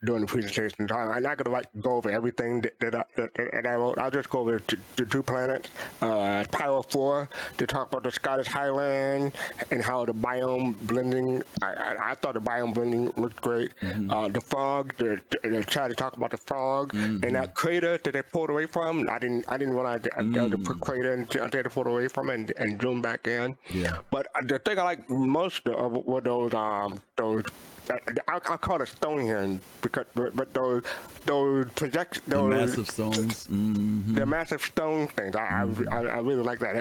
during 0.04 0.22
the 0.22 0.26
presentation. 0.26 0.88
So 0.88 0.94
I'm 0.94 1.22
not 1.22 1.38
gonna 1.38 1.50
like 1.50 1.66
go 1.80 1.96
over 1.96 2.10
everything 2.10 2.60
that, 2.62 2.78
that, 2.80 2.94
I, 2.94 3.04
that, 3.16 3.34
that 3.34 3.66
I 3.66 3.74
wrote. 3.74 3.98
I'll 3.98 4.10
just 4.10 4.30
go 4.30 4.40
over 4.40 4.60
the 4.96 5.06
two 5.06 5.22
planets. 5.22 5.70
Uh, 6.00 6.44
Pyro 6.50 6.82
Four 6.82 7.28
to 7.58 7.66
talk 7.66 7.88
about 7.90 8.02
the 8.04 8.12
Scottish 8.12 8.46
Highland 8.46 9.32
and 9.70 9.82
how 9.82 10.04
the 10.04 10.14
biome 10.14 10.74
blending. 10.82 11.42
I, 11.62 11.66
I, 11.66 12.10
I 12.10 12.14
thought 12.14 12.34
the 12.34 12.40
biome 12.40 12.74
blending 12.74 13.12
looked 13.16 13.40
great. 13.40 13.72
Uh, 14.10 14.28
the 14.28 14.40
fog. 14.40 14.94
They, 14.98 15.16
they 15.48 15.62
tried 15.62 15.88
to 15.88 15.94
talk 15.94 16.16
about 16.16 16.30
the 16.30 16.36
fog 16.38 16.94
and 16.94 17.34
that 17.34 17.54
crater 17.54 17.98
that 18.02 18.12
they 18.12 18.22
pulled 18.22 18.50
away 18.50 18.66
from. 18.66 19.08
I 19.08 19.18
didn't 19.18 19.44
I 19.48 19.56
didn't 19.56 19.74
realize 19.74 20.02
there 20.02 20.44
was 20.44 20.52
a 20.52 20.74
crater 20.74 21.12
until 21.14 21.48
they 21.48 21.62
pulled 21.62 21.86
away 21.86 22.08
from 22.08 22.30
it 22.30 22.34
and, 22.34 22.52
and 22.58 22.80
zoomed 22.80 23.02
back 23.02 23.26
in. 23.26 23.56
Yeah. 23.70 23.98
But 24.10 24.28
the 24.44 24.58
thing 24.58 24.78
I 24.78 24.82
like 24.82 25.08
most 25.10 25.66
of 25.68 25.92
were 25.92 26.20
those 26.20 26.54
um 26.54 27.00
those 27.16 27.44
I, 27.90 28.34
I 28.36 28.38
call 28.56 28.80
it 28.82 28.88
Stonehenge 28.88 29.60
because, 29.82 30.06
but, 30.14 30.34
but 30.34 30.52
those 30.54 30.82
those 31.26 31.66
project 31.72 32.20
The 32.26 32.36
those 32.36 32.50
massive 32.50 32.90
stones. 32.90 33.46
hmm 33.46 34.14
the 34.14 34.24
massive 34.26 34.62
stone 34.62 35.08
things. 35.08 35.34
I, 35.36 35.40
I, 35.40 35.66
I, 35.90 36.00
I 36.02 36.18
really 36.18 36.42
like 36.42 36.58
that, 36.60 36.76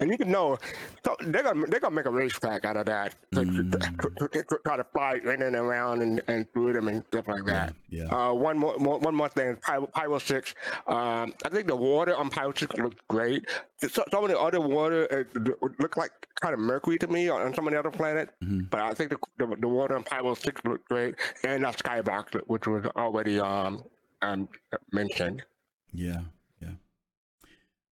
and, 0.00 0.10
you 0.10 0.16
can 0.18 0.30
know 0.30 0.58
so 1.04 1.16
they're 1.20 1.42
gonna 1.42 1.66
they're 1.66 1.80
gonna 1.80 1.94
make 1.94 2.06
a 2.06 2.10
racetrack 2.10 2.64
out 2.64 2.76
of 2.76 2.86
that. 2.86 3.14
To, 3.32 3.44
to- 3.44 3.62
to- 3.70 4.28
to- 4.28 4.28
to 4.42 4.58
try 4.64 4.76
to 4.76 4.84
fly 4.84 5.20
in 5.24 5.42
and 5.42 5.54
around 5.56 6.02
and, 6.02 6.20
and 6.28 6.50
through 6.52 6.72
them 6.72 6.88
and 6.88 7.04
stuff 7.08 7.28
like 7.28 7.44
that. 7.46 7.74
Yeah. 7.90 8.04
Uh, 8.06 8.32
one 8.32 8.58
more, 8.58 8.76
more 8.78 8.98
one 8.98 9.14
more 9.14 9.28
thing. 9.28 9.56
Pyro, 9.56 9.86
Pyro 9.86 10.18
Six. 10.18 10.54
Um, 10.86 11.34
I 11.44 11.48
think 11.50 11.66
the 11.66 11.76
water 11.76 12.16
on 12.16 12.30
Pyro 12.30 12.52
Six 12.54 12.74
looks 12.76 12.96
great. 13.08 13.44
So, 13.80 14.02
some 14.10 14.24
of 14.24 14.30
the 14.30 14.38
other 14.38 14.60
water 14.60 15.26
uh, 15.34 15.68
look 15.78 15.96
like 15.96 16.10
kind 16.40 16.52
of 16.52 16.58
mercury 16.58 16.98
to 16.98 17.06
me 17.06 17.28
on, 17.28 17.40
on 17.42 17.54
some 17.54 17.66
of 17.68 17.72
the 17.72 17.78
other 17.78 17.90
planets, 17.92 18.32
but 18.70 18.80
I 18.80 18.92
think 18.92 19.10
the, 19.10 19.18
the 19.38 19.54
the 19.60 19.68
water 19.68 19.94
on 19.94 20.02
Pyro 20.02 20.34
Six 20.34 20.60
looked 20.64 20.88
great, 20.88 21.14
and 21.44 21.62
that 21.62 21.76
skybox 21.78 22.34
which 22.48 22.66
was 22.66 22.84
already 22.96 23.38
um 23.38 23.84
um 24.22 24.48
mentioned. 24.92 25.44
Yeah, 25.92 26.22
yeah. 26.60 26.70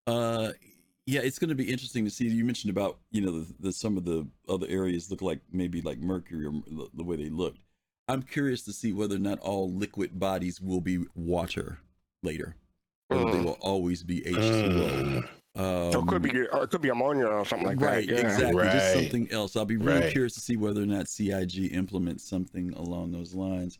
Uh, 0.05 0.51
yeah, 1.05 1.21
it's 1.21 1.39
going 1.39 1.49
to 1.49 1.55
be 1.55 1.63
interesting 1.71 2.03
to 2.03 2.11
see. 2.11 2.27
You 2.27 2.43
mentioned 2.43 2.69
about 2.71 2.97
you 3.11 3.21
know 3.21 3.31
the, 3.39 3.53
the 3.59 3.71
some 3.71 3.95
of 3.95 4.03
the 4.03 4.27
other 4.49 4.67
areas 4.67 5.09
look 5.09 5.21
like 5.21 5.39
maybe 5.53 5.81
like 5.81 5.99
Mercury 5.99 6.45
or 6.47 6.51
the, 6.51 6.89
the 6.95 7.03
way 7.03 7.15
they 7.15 7.29
looked. 7.29 7.59
I'm 8.09 8.21
curious 8.23 8.63
to 8.63 8.73
see 8.73 8.91
whether 8.91 9.15
or 9.15 9.19
not 9.19 9.39
all 9.39 9.71
liquid 9.71 10.19
bodies 10.19 10.59
will 10.61 10.81
be 10.81 11.05
water 11.15 11.79
later, 12.23 12.55
whether 13.07 13.23
they 13.25 13.31
Mm. 13.39 13.45
will 13.45 13.57
always 13.61 14.03
be 14.03 14.21
H2O. 14.21 15.27
Um, 15.57 15.91
so 15.91 16.01
it 16.01 16.07
could 16.07 16.21
be 16.21 16.47
or 16.47 16.63
it 16.63 16.69
could 16.69 16.81
be 16.81 16.89
ammonia 16.89 17.25
or 17.25 17.45
something 17.45 17.67
like 17.67 17.81
right, 17.81 18.07
that. 18.07 18.13
Yeah. 18.13 18.19
exactly. 18.21 18.63
Just 18.65 18.93
something 18.93 19.31
else. 19.31 19.55
I'll 19.55 19.65
be 19.65 19.77
really 19.77 20.01
Right. 20.01 20.11
curious 20.11 20.33
to 20.35 20.39
see 20.39 20.55
whether 20.55 20.83
or 20.83 20.85
not 20.85 21.07
CIG 21.07 21.73
implements 21.73 22.23
something 22.23 22.73
along 22.73 23.11
those 23.11 23.33
lines. 23.33 23.79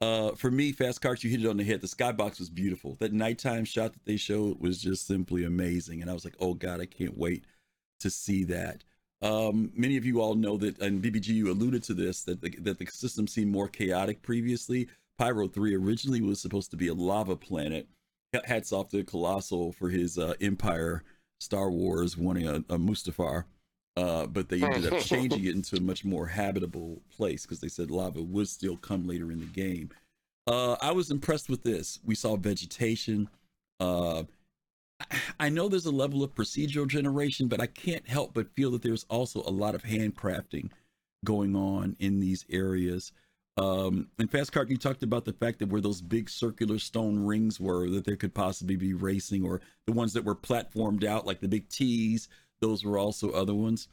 Uh, 0.00 0.32
for 0.32 0.50
me, 0.50 0.72
Fast 0.72 1.00
Carts, 1.00 1.24
you 1.24 1.30
hit 1.30 1.44
it 1.44 1.48
on 1.48 1.56
the 1.56 1.64
head. 1.64 1.80
The 1.80 1.86
skybox 1.88 2.38
was 2.38 2.48
beautiful. 2.50 2.96
That 3.00 3.12
nighttime 3.12 3.64
shot 3.64 3.92
that 3.92 4.04
they 4.04 4.16
showed 4.16 4.60
was 4.60 4.80
just 4.80 5.06
simply 5.06 5.44
amazing, 5.44 6.00
and 6.00 6.10
I 6.10 6.14
was 6.14 6.24
like, 6.24 6.36
"Oh 6.40 6.54
God, 6.54 6.80
I 6.80 6.86
can't 6.86 7.18
wait 7.18 7.44
to 8.00 8.08
see 8.10 8.44
that." 8.44 8.84
Um, 9.20 9.72
many 9.74 9.96
of 9.96 10.04
you 10.06 10.20
all 10.20 10.36
know 10.36 10.56
that, 10.58 10.78
and 10.80 11.02
BBG, 11.02 11.28
you 11.34 11.50
alluded 11.50 11.82
to 11.84 11.94
this 11.94 12.22
that 12.22 12.40
the, 12.40 12.50
that 12.60 12.78
the 12.78 12.86
system 12.86 13.26
seemed 13.26 13.50
more 13.50 13.68
chaotic 13.68 14.22
previously. 14.22 14.88
Pyro 15.18 15.48
Three 15.48 15.74
originally 15.74 16.22
was 16.22 16.40
supposed 16.40 16.70
to 16.70 16.76
be 16.76 16.86
a 16.86 16.94
lava 16.94 17.34
planet. 17.36 17.88
Hats 18.44 18.72
off 18.72 18.90
to 18.90 19.02
Colossal 19.02 19.72
for 19.72 19.88
his 19.90 20.16
uh, 20.16 20.34
Empire 20.40 21.02
Star 21.38 21.70
Wars 21.70 22.16
wanting 22.16 22.46
a, 22.48 22.56
a 22.56 22.78
Mustafar, 22.78 23.44
uh, 23.96 24.26
but 24.26 24.48
they 24.48 24.62
ended 24.62 24.92
up 24.92 25.00
changing 25.02 25.44
it 25.44 25.54
into 25.54 25.76
a 25.76 25.80
much 25.80 26.04
more 26.04 26.26
habitable 26.26 27.00
place 27.16 27.42
because 27.42 27.60
they 27.60 27.68
said 27.68 27.90
lava 27.90 28.22
would 28.22 28.48
still 28.48 28.76
come 28.76 29.06
later 29.06 29.30
in 29.32 29.40
the 29.40 29.46
game. 29.46 29.90
Uh, 30.46 30.76
I 30.80 30.92
was 30.92 31.10
impressed 31.10 31.48
with 31.48 31.62
this. 31.62 31.98
We 32.04 32.14
saw 32.14 32.36
vegetation. 32.36 33.28
Uh, 33.80 34.20
I- 34.20 34.24
I 35.38 35.48
know 35.48 35.68
there's 35.68 35.86
a 35.86 35.92
level 35.92 36.24
of 36.24 36.34
procedural 36.34 36.88
generation, 36.88 37.46
but 37.46 37.60
I 37.60 37.66
can't 37.66 38.06
help 38.08 38.34
but 38.34 38.52
feel 38.54 38.72
that 38.72 38.82
there's 38.82 39.04
also 39.08 39.42
a 39.42 39.50
lot 39.50 39.76
of 39.76 39.84
handcrafting 39.84 40.70
going 41.24 41.54
on 41.54 41.94
in 42.00 42.18
these 42.18 42.44
areas. 42.50 43.12
Um, 43.58 44.06
in 44.20 44.28
Fast 44.28 44.52
Cart, 44.52 44.70
you 44.70 44.76
talked 44.76 45.02
about 45.02 45.24
the 45.24 45.32
fact 45.32 45.58
that 45.58 45.68
where 45.68 45.80
those 45.80 46.00
big 46.00 46.30
circular 46.30 46.78
stone 46.78 47.18
rings 47.18 47.58
were, 47.58 47.90
that 47.90 48.04
there 48.04 48.14
could 48.14 48.32
possibly 48.32 48.76
be 48.76 48.94
racing, 48.94 49.44
or 49.44 49.60
the 49.84 49.92
ones 49.92 50.12
that 50.12 50.24
were 50.24 50.36
platformed 50.36 51.02
out, 51.02 51.26
like 51.26 51.40
the 51.40 51.48
big 51.48 51.68
T's. 51.68 52.28
Those 52.60 52.84
were 52.84 52.98
also 52.98 53.30
other 53.32 53.54
ones. 53.54 53.88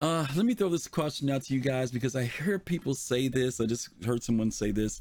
Uh, 0.00 0.26
let 0.36 0.46
me 0.46 0.54
throw 0.54 0.68
this 0.68 0.86
question 0.86 1.28
out 1.28 1.42
to 1.42 1.54
you 1.54 1.60
guys 1.60 1.90
because 1.90 2.14
I 2.14 2.24
hear 2.24 2.58
people 2.58 2.94
say 2.94 3.26
this. 3.26 3.60
I 3.60 3.66
just 3.66 3.88
heard 4.04 4.22
someone 4.22 4.50
say 4.50 4.70
this 4.70 5.00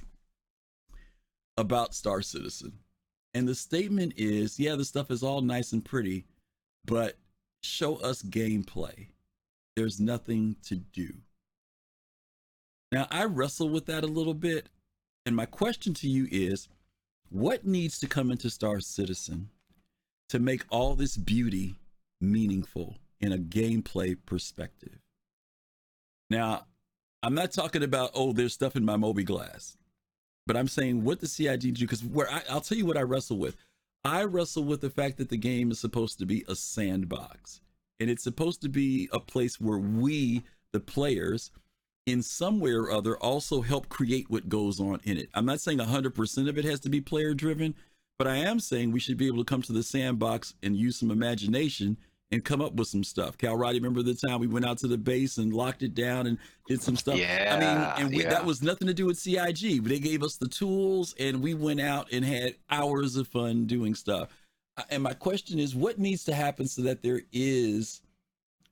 about 1.58 1.93
Star 1.93 2.21
Citizen. 2.24 2.74
And 3.34 3.47
the 3.47 3.56
statement 3.56 4.13
is 4.17 4.60
yeah, 4.60 4.76
the 4.76 4.86
stuff 4.86 5.12
is 5.12 5.24
all 5.24 5.41
nice 5.41 5.71
and 5.71 5.86
pretty, 5.86 6.26
but 6.86 7.17
show 7.62 7.95
us 7.97 8.24
gameplay. 8.24 9.08
There's 9.76 10.00
nothing 10.00 10.56
to 10.65 10.76
do. 10.76 11.13
Now, 12.91 13.08
I 13.10 13.25
wrestle 13.25 13.69
with 13.69 13.86
that 13.86 14.04
a 14.04 14.08
little 14.08 14.34
bit. 14.34 14.67
And 15.25 15.36
my 15.36 15.45
question 15.45 15.93
to 15.95 16.10
you 16.10 16.27
is 16.32 16.67
what 17.30 17.65
needs 17.65 17.99
to 17.99 18.08
come 18.08 18.32
into 18.32 18.49
Star 18.49 18.80
Citizen 18.80 19.49
to 20.30 20.39
make 20.39 20.65
all 20.69 20.95
this 20.95 21.15
beauty 21.15 21.75
meaningful 22.19 22.97
in 23.19 23.32
a 23.32 23.38
gameplay 23.38 24.17
perspective? 24.25 24.99
Now, 26.30 26.65
I'm 27.23 27.36
not 27.36 27.51
talking 27.51 27.84
about, 27.84 28.12
oh, 28.15 28.34
there's 28.34 28.54
stuff 28.54 28.75
in 28.75 28.84
my 28.84 28.95
mobiGlas, 28.95 29.77
but 30.47 30.58
I'm 30.58 30.67
saying 30.67 31.04
what 31.04 31.19
the 31.19 31.27
CIG 31.27 31.75
do, 31.75 31.82
because 31.82 32.04
where 32.04 32.30
I, 32.32 32.41
I'll 32.49 32.62
tell 32.62 32.77
you 32.77 32.86
what 32.86 32.97
I 32.97 33.04
wrestle 33.04 33.38
with. 33.38 33.56
I 34.04 34.23
wrestle 34.23 34.63
with 34.63 34.82
the 34.82 34.89
fact 34.89 35.17
that 35.17 35.30
the 35.30 35.38
game 35.38 35.69
is 35.69 35.80
supposed 35.80 36.17
to 36.19 36.25
be 36.25 36.43
a 36.47 36.56
sandbox 36.56 37.62
and 37.99 38.10
it's 38.10 38.23
supposed 38.23 38.62
to 38.63 38.69
be 38.69 39.08
a 39.13 39.19
place 39.19 39.62
where 39.62 39.77
we, 39.77 40.41
the 40.73 40.80
players, 40.80 41.51
in 42.06 42.22
some 42.22 42.60
way 42.60 42.72
or 42.72 42.92
other, 42.92 43.18
also 43.18 43.62
help 43.62 43.90
create 43.90 44.30
what 44.30 44.50
goes 44.50 44.80
on 44.80 45.00
in 45.04 45.18
it. 45.18 45.30
I'm 45.34 45.46
not 45.46 45.62
saying 45.62 45.80
100% 45.80 46.50
of 46.50 46.58
it 46.58 46.66
has 46.66 46.80
to 46.82 46.90
be 46.90 47.02
player 47.02 47.34
driven, 47.34 47.76
but 48.18 48.28
I 48.28 48.38
am 48.38 48.60
saying 48.60 48.92
we 48.92 49.00
should 49.00 49.18
be 49.18 49.28
able 49.28 49.38
to 49.38 49.44
come 49.44 49.62
to 49.64 49.74
the 49.74 49.84
sandbox 49.84 50.56
and 50.64 50.76
use 50.76 50.98
some 50.98 51.12
imagination 51.12 51.98
and 52.32 52.44
come 52.44 52.62
up 52.62 52.74
with 52.74 52.88
some 52.88 53.04
stuff. 53.04 53.38
Cal 53.38 53.58
Roddy, 53.58 53.80
remember 53.80 54.02
the 54.02 54.16
time 54.16 54.40
we 54.40 54.48
went 54.48 54.66
out 54.66 54.78
to 54.80 54.88
the 54.88 54.98
base 54.98 55.38
and 55.38 55.54
locked 55.54 55.84
it 55.84 55.94
down 55.94 56.28
and 56.28 56.38
did 56.68 56.82
some 56.82 56.96
stuff? 56.96 57.18
Yeah, 57.18 57.56
I 57.56 57.60
mean, 57.60 58.06
and 58.06 58.16
we, 58.16 58.24
yeah. 58.24 58.30
that 58.30 58.46
was 58.46 58.64
nothing 58.64 58.88
to 58.88 58.94
do 58.94 59.06
with 59.06 59.18
CIG. 59.18 59.84
They 59.84 60.00
gave 60.00 60.24
us 60.24 60.38
the 60.38 60.48
tools 60.48 61.14
and 61.20 61.42
we 61.42 61.54
went 61.54 61.82
out 61.82 62.12
and 62.12 62.24
had 62.24 62.56
hours 62.70 63.18
of 63.18 63.28
fun 63.28 63.66
doing 63.66 63.96
stuff. 63.96 64.30
And 64.90 65.04
my 65.04 65.14
question 65.14 65.60
is, 65.60 65.76
what 65.76 66.00
needs 66.00 66.24
to 66.24 66.34
happen 66.34 66.68
so 66.68 66.82
that 66.84 67.04
there 67.04 67.22
is 67.34 68.02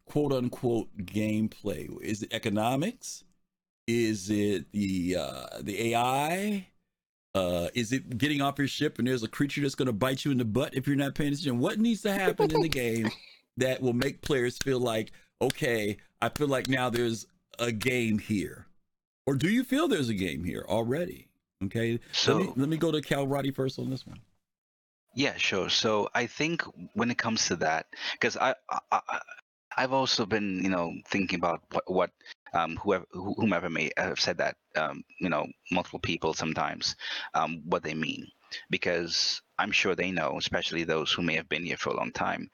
quote 0.09 0.33
unquote 0.33 0.89
gameplay? 0.97 1.89
Is 2.01 2.23
it 2.23 2.33
economics? 2.33 3.23
Is 3.87 4.29
it 4.29 4.71
the 4.71 5.17
uh, 5.17 5.45
the 5.61 5.93
AI? 5.93 6.67
Uh, 7.35 7.67
is 7.75 7.91
it 7.93 8.17
getting 8.17 8.41
off 8.41 8.57
your 8.57 8.67
ship 8.67 8.97
and 8.97 9.07
there's 9.07 9.23
a 9.23 9.27
creature 9.27 9.61
that's 9.61 9.75
going 9.75 9.85
to 9.85 9.93
bite 9.93 10.25
you 10.25 10.31
in 10.31 10.37
the 10.39 10.45
butt 10.45 10.73
if 10.73 10.87
you're 10.87 10.95
not 10.95 11.13
paying 11.15 11.31
attention? 11.31 11.59
What 11.59 11.79
needs 11.79 12.01
to 12.01 12.11
happen 12.11 12.51
in 12.53 12.61
the 12.61 12.69
game 12.69 13.09
that 13.57 13.81
will 13.81 13.93
make 13.93 14.21
players 14.21 14.57
feel 14.57 14.79
like, 14.79 15.11
okay, 15.41 15.97
I 16.21 16.29
feel 16.29 16.47
like 16.47 16.67
now 16.67 16.89
there's 16.89 17.27
a 17.59 17.71
game 17.71 18.17
here, 18.17 18.65
or 19.27 19.35
do 19.35 19.49
you 19.49 19.63
feel 19.63 19.87
there's 19.87 20.09
a 20.09 20.13
game 20.13 20.43
here 20.43 20.65
already? 20.67 21.27
Okay, 21.65 21.99
So- 22.13 22.37
let 22.37 22.45
me 22.47 22.53
let 22.55 22.69
me 22.69 22.77
go 22.77 22.91
to 22.91 23.01
Cal 23.01 23.27
Roddy 23.27 23.51
first 23.51 23.77
on 23.79 23.89
this 23.89 24.07
one. 24.07 24.19
Yeah, 25.15 25.35
sure. 25.37 25.69
So 25.69 26.09
I 26.13 26.27
think 26.27 26.63
when 26.93 27.09
it 27.11 27.17
comes 27.17 27.47
to 27.47 27.55
that, 27.57 27.87
because 28.13 28.37
I, 28.37 28.53
I, 28.69 28.79
I, 28.91 29.19
I've 29.79 29.93
also 29.93 30.25
been, 30.25 30.61
you 30.61 30.69
know, 30.69 30.93
thinking 31.07 31.39
about 31.39 31.61
what, 31.71 31.83
what 31.89 32.11
um, 32.53 32.75
whoever, 32.83 33.05
whomever 33.13 33.69
may 33.69 33.91
have 33.95 34.19
said 34.19 34.37
that, 34.39 34.57
um, 34.75 35.03
you 35.21 35.29
know, 35.29 35.47
multiple 35.71 35.99
people 35.99 36.33
sometimes, 36.33 36.97
um, 37.33 37.61
what 37.63 37.81
they 37.81 37.93
mean, 37.93 38.27
because 38.69 39.41
I'm 39.57 39.71
sure 39.71 39.95
they 39.95 40.11
know, 40.11 40.37
especially 40.37 40.83
those 40.83 41.13
who 41.13 41.21
may 41.21 41.35
have 41.35 41.47
been 41.47 41.63
here 41.63 41.77
for 41.77 41.91
a 41.91 41.95
long 41.95 42.11
time, 42.11 42.49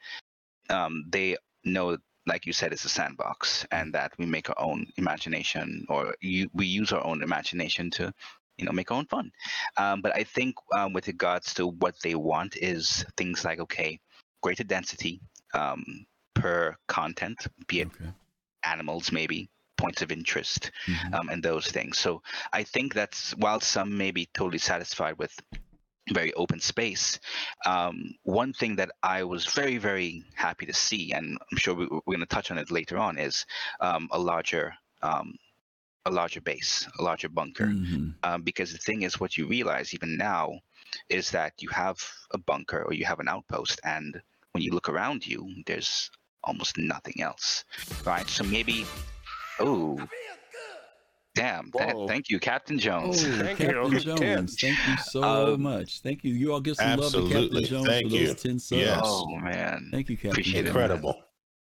um, 0.70 1.04
they 1.08 1.36
know, 1.64 1.98
like 2.28 2.46
you 2.46 2.52
said, 2.52 2.72
it's 2.72 2.84
a 2.84 2.88
sandbox, 2.88 3.66
and 3.72 3.92
that 3.92 4.12
we 4.18 4.26
make 4.26 4.48
our 4.48 4.60
own 4.60 4.86
imagination, 4.96 5.84
or 5.88 6.14
you, 6.20 6.48
we 6.54 6.66
use 6.66 6.92
our 6.92 7.04
own 7.04 7.24
imagination 7.24 7.90
to 7.90 8.12
you 8.56 8.64
know 8.64 8.72
make 8.72 8.92
our 8.92 8.98
own 8.98 9.06
fun. 9.06 9.30
Um, 9.76 10.00
but 10.00 10.14
i 10.16 10.24
think 10.24 10.54
um, 10.76 10.92
with 10.94 11.08
regards 11.08 11.52
to 11.54 11.66
what 11.66 11.94
they 12.02 12.14
want 12.14 12.56
is 12.56 13.04
things 13.16 13.44
like 13.44 13.60
okay 13.60 14.00
greater 14.42 14.64
density 14.64 15.20
um, 15.54 15.84
per 16.36 16.76
content 16.86 17.38
be 17.66 17.80
it 17.80 17.88
okay. 17.88 18.10
animals 18.64 19.10
maybe 19.10 19.48
points 19.76 20.02
of 20.02 20.10
interest 20.10 20.70
um, 21.12 21.28
and 21.28 21.42
those 21.42 21.66
things 21.68 21.98
so 21.98 22.22
i 22.52 22.62
think 22.62 22.94
that's 22.94 23.32
while 23.36 23.60
some 23.60 23.96
may 23.96 24.10
be 24.10 24.28
totally 24.32 24.58
satisfied 24.58 25.18
with 25.18 25.32
very 26.12 26.32
open 26.34 26.60
space 26.60 27.18
um, 27.66 28.14
one 28.22 28.52
thing 28.52 28.76
that 28.76 28.90
i 29.02 29.24
was 29.24 29.44
very 29.46 29.76
very 29.76 30.22
happy 30.34 30.64
to 30.66 30.72
see 30.72 31.12
and 31.12 31.36
i'm 31.50 31.58
sure 31.58 31.74
we, 31.74 31.86
we're 31.90 32.16
going 32.16 32.20
to 32.20 32.26
touch 32.26 32.50
on 32.50 32.58
it 32.58 32.70
later 32.70 32.96
on 32.96 33.18
is 33.18 33.44
um, 33.80 34.08
a 34.12 34.18
larger 34.18 34.72
um, 35.02 35.34
a 36.06 36.10
larger 36.10 36.40
base, 36.40 36.86
a 36.98 37.02
larger 37.02 37.28
bunker. 37.28 37.64
Um, 38.22 38.42
because 38.42 38.70
the 38.72 38.78
thing 38.78 39.02
is, 39.02 39.20
what 39.20 39.36
you 39.36 39.46
realize 39.46 39.92
even 39.92 40.16
now 40.16 40.60
is 41.08 41.32
that 41.32 41.52
you 41.58 41.68
have 41.70 41.98
a 42.30 42.38
bunker 42.38 42.82
or 42.84 42.94
you 42.94 43.04
have 43.04 43.18
an 43.20 43.28
outpost, 43.28 43.80
and 43.84 44.22
when 44.52 44.62
you 44.62 44.72
look 44.72 44.88
around 44.88 45.26
you, 45.26 45.52
there's 45.66 46.10
almost 46.46 46.78
nothing 46.78 47.20
else, 47.20 47.64
right? 48.04 48.28
So 48.28 48.44
maybe, 48.44 48.86
oh, 49.60 49.98
damn! 51.34 51.70
th- 51.72 51.92
Whoa. 51.94 52.06
thank 52.08 52.28
you, 52.30 52.38
Captain 52.38 52.78
Jones. 52.78 53.22
Oh, 53.24 53.54
Captain 53.56 53.98
Jones, 53.98 54.56
thank 54.60 54.78
you 54.86 54.96
so 54.98 55.22
Um, 55.54 55.62
much. 55.62 56.00
Thank 56.00 56.24
you. 56.24 56.32
You 56.32 56.52
all 56.52 56.60
give 56.60 56.76
some 56.76 56.96
love 56.98 57.12
to 57.12 57.28
Captain 57.28 57.64
Jones 57.64 57.86
Thank 57.86 58.10
for 58.10 58.16
you. 58.16 58.26
those 58.28 58.42
10 58.42 58.58
subs. 58.58 58.80
Yes. 58.82 59.00
Oh 59.04 59.26
man, 59.36 59.88
Thank 59.92 60.08
you, 60.08 60.16
Captain 60.16 60.30
Appreciate 60.30 60.60
it, 60.60 60.62
Jones. 60.64 60.68
Incredible. 60.68 61.22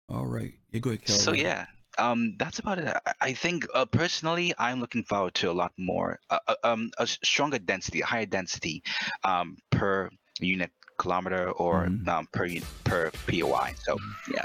All 0.08 0.26
right. 0.26 0.52
Yeah, 0.70 0.80
go 0.80 0.90
ahead, 0.90 1.04
Cal. 1.04 1.16
So 1.16 1.32
yeah, 1.32 1.66
um, 1.98 2.36
that's 2.38 2.58
about 2.60 2.78
it. 2.78 2.86
I, 3.06 3.12
I 3.20 3.32
think 3.32 3.66
uh, 3.74 3.84
personally, 3.86 4.52
I'm 4.58 4.80
looking 4.80 5.02
forward 5.04 5.34
to 5.34 5.50
a 5.50 5.52
lot 5.52 5.72
more, 5.78 6.18
uh, 6.30 6.38
uh, 6.46 6.54
um, 6.62 6.90
a 6.98 7.02
s- 7.02 7.18
stronger 7.24 7.58
density, 7.58 8.02
a 8.02 8.06
higher 8.06 8.26
density 8.26 8.82
um, 9.24 9.56
per 9.70 10.10
unit 10.40 10.70
kilometer 10.98 11.50
or 11.52 11.86
Mm-hmm. 11.86 12.08
um, 12.08 12.28
per 12.32 12.48
per 12.84 13.10
POI. 13.26 13.74
So 13.82 13.96
yeah. 14.32 14.44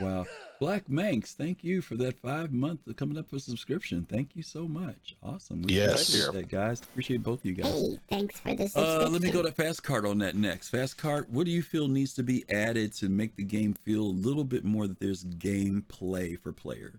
Wow. 0.00 0.26
Black 0.58 0.88
Manx, 0.88 1.34
thank 1.34 1.62
you 1.62 1.82
for 1.82 1.96
that 1.96 2.18
five 2.18 2.50
month 2.52 2.80
coming 2.96 3.18
up 3.18 3.28
for 3.28 3.38
subscription. 3.38 4.06
Thank 4.08 4.34
you 4.34 4.42
so 4.42 4.66
much. 4.66 5.14
Awesome. 5.22 5.62
We 5.62 5.74
Yes. 5.74 6.08
appreciate 6.08 6.32
that, 6.32 6.48
guys. 6.48 6.80
Appreciate 6.80 7.22
both 7.22 7.40
of 7.40 7.44
you 7.46 7.52
guys. 7.52 7.72
Hey, 7.72 7.98
thanks 8.08 8.40
for 8.40 8.54
the 8.54 9.04
Uh, 9.04 9.08
let 9.10 9.20
me 9.20 9.30
go 9.30 9.42
to 9.42 9.52
Fast 9.52 9.82
Cart 9.82 10.06
on 10.06 10.18
that 10.18 10.34
next. 10.34 10.70
Fast 10.70 10.96
Cart, 10.96 11.28
what 11.28 11.44
do 11.44 11.50
you 11.52 11.62
feel 11.62 11.88
needs 11.88 12.14
to 12.14 12.22
be 12.22 12.44
added 12.50 12.94
to 12.94 13.08
make 13.10 13.36
the 13.36 13.44
game 13.44 13.74
feel 13.74 14.02
a 14.02 14.04
little 14.04 14.44
bit 14.44 14.64
more 14.64 14.86
that 14.86 14.98
there's 14.98 15.24
gameplay 15.24 16.40
for 16.40 16.52
players? 16.52 16.94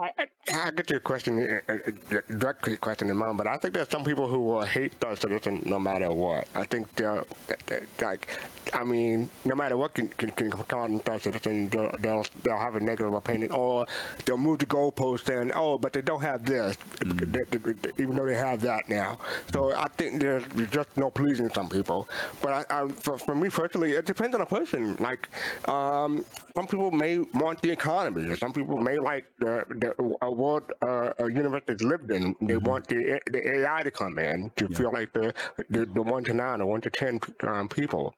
I, 0.00 0.10
I, 0.18 0.26
I 0.66 0.70
get 0.70 0.90
your 0.90 1.00
question, 1.00 1.60
uh, 1.68 1.72
uh, 1.72 2.20
direct 2.38 2.80
question 2.80 3.10
in 3.10 3.16
mind, 3.16 3.36
but 3.36 3.46
I 3.46 3.56
think 3.58 3.74
there's 3.74 3.88
some 3.88 4.04
people 4.04 4.28
who 4.28 4.40
will 4.40 4.62
hate 4.62 4.92
Star 4.94 5.16
Citizen 5.16 5.62
no 5.66 5.78
matter 5.78 6.12
what. 6.12 6.46
I 6.54 6.64
think 6.64 6.94
they're, 6.94 7.24
they're 7.66 7.86
like, 8.00 8.28
I 8.72 8.84
mean, 8.84 9.28
no 9.44 9.54
matter 9.56 9.76
what 9.76 9.94
can, 9.94 10.08
can, 10.08 10.30
can 10.30 10.50
come 10.52 10.78
out 10.80 10.90
in 10.90 11.00
Star 11.00 11.18
Citizen, 11.18 11.68
they'll, 11.68 11.90
they'll, 12.00 12.24
they'll 12.44 12.58
have 12.58 12.76
a 12.76 12.80
negative 12.80 13.12
opinion, 13.14 13.50
or 13.50 13.86
they'll 14.24 14.36
move 14.38 14.60
the 14.60 14.66
goalpost 14.66 15.26
saying, 15.26 15.50
oh, 15.54 15.78
but 15.78 15.92
they 15.92 16.02
don't 16.02 16.22
have 16.22 16.44
this, 16.44 16.76
They- 17.04 17.42
they- 17.44 17.58
they- 17.58 18.02
even 18.02 18.16
though 18.16 18.26
they 18.26 18.36
have 18.36 18.60
that 18.62 18.88
now. 18.88 19.18
So 19.52 19.74
I 19.74 19.88
think 19.96 20.20
there's 20.20 20.44
just 20.70 20.88
no 20.96 21.10
pleasing 21.10 21.50
some 21.50 21.68
people. 21.68 22.08
But 22.40 22.66
I, 22.70 22.82
I, 22.84 22.88
for, 22.88 23.18
for 23.18 23.34
me 23.34 23.48
personally, 23.50 23.92
it 23.92 24.06
depends 24.06 24.34
on 24.34 24.40
the 24.40 24.46
person. 24.46 24.96
Like, 25.00 25.28
um, 25.68 26.24
some 26.54 26.66
people 26.66 26.90
may 26.90 27.18
want 27.34 27.60
the 27.62 27.70
economy, 27.70 28.28
or 28.28 28.36
some 28.36 28.52
people 28.52 28.76
may 28.78 28.98
like 28.98 29.24
the, 29.38 29.64
the 29.68 29.87
a 30.22 30.30
world, 30.30 30.72
uh, 30.82 31.12
a 31.18 31.30
universe 31.30 31.62
that's 31.66 31.82
lived 31.82 32.10
in. 32.10 32.34
They 32.40 32.56
want 32.56 32.86
the 32.88 33.20
the 33.30 33.60
AI 33.60 33.82
to 33.82 33.90
come 33.90 34.18
in 34.18 34.50
to 34.56 34.68
feel 34.68 34.92
like 34.92 35.12
the, 35.12 35.34
the 35.70 35.86
the 35.86 36.02
one 36.02 36.24
to 36.24 36.34
nine 36.34 36.60
or 36.60 36.66
one 36.66 36.80
to 36.82 36.90
ten 36.90 37.20
um, 37.46 37.68
people. 37.68 38.14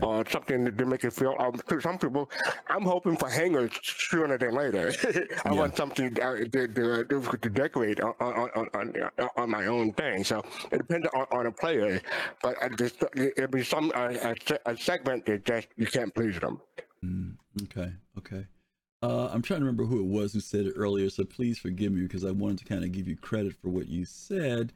Or 0.00 0.24
something 0.30 0.64
to 0.64 0.86
make 0.86 1.04
it 1.04 1.12
feel. 1.12 1.36
Um, 1.38 1.60
to 1.68 1.78
some 1.78 1.98
people, 1.98 2.30
I'm 2.68 2.84
hoping 2.84 3.18
for 3.18 3.28
hangars 3.28 3.70
sooner 3.82 4.38
than 4.38 4.54
later. 4.54 4.94
I 5.44 5.52
want 5.52 5.76
something 5.76 6.18
uh, 6.22 6.36
to, 6.36 6.68
to, 6.68 7.04
to, 7.04 7.20
to 7.20 7.50
decorate 7.50 8.00
on, 8.00 8.14
on, 8.18 8.48
on, 8.74 9.10
on, 9.36 9.50
my 9.50 9.66
own 9.66 9.92
thing. 9.92 10.24
So 10.24 10.42
it 10.72 10.78
depends 10.78 11.06
on, 11.14 11.26
on 11.30 11.46
a 11.48 11.52
player, 11.52 12.00
but 12.42 12.56
just, 12.78 13.04
it'll 13.14 13.48
be 13.48 13.62
some 13.62 13.92
uh, 13.94 14.14
a, 14.22 14.70
a 14.72 14.76
segment 14.76 15.26
that 15.26 15.44
just 15.44 15.68
you 15.76 15.86
can't 15.86 16.14
please 16.14 16.40
them. 16.40 16.62
Okay, 17.64 17.92
okay. 18.18 18.46
Uh, 19.04 19.28
I'm 19.30 19.42
trying 19.42 19.60
to 19.60 19.66
remember 19.66 19.84
who 19.84 20.00
it 20.00 20.06
was 20.06 20.32
who 20.32 20.40
said 20.40 20.64
it 20.64 20.72
earlier, 20.76 21.10
so 21.10 21.24
please 21.24 21.58
forgive 21.58 21.92
me 21.92 22.00
because 22.00 22.24
I 22.24 22.30
wanted 22.30 22.60
to 22.60 22.64
kind 22.64 22.82
of 22.82 22.92
give 22.92 23.06
you 23.06 23.16
credit 23.16 23.54
for 23.54 23.68
what 23.68 23.86
you 23.86 24.06
said. 24.06 24.72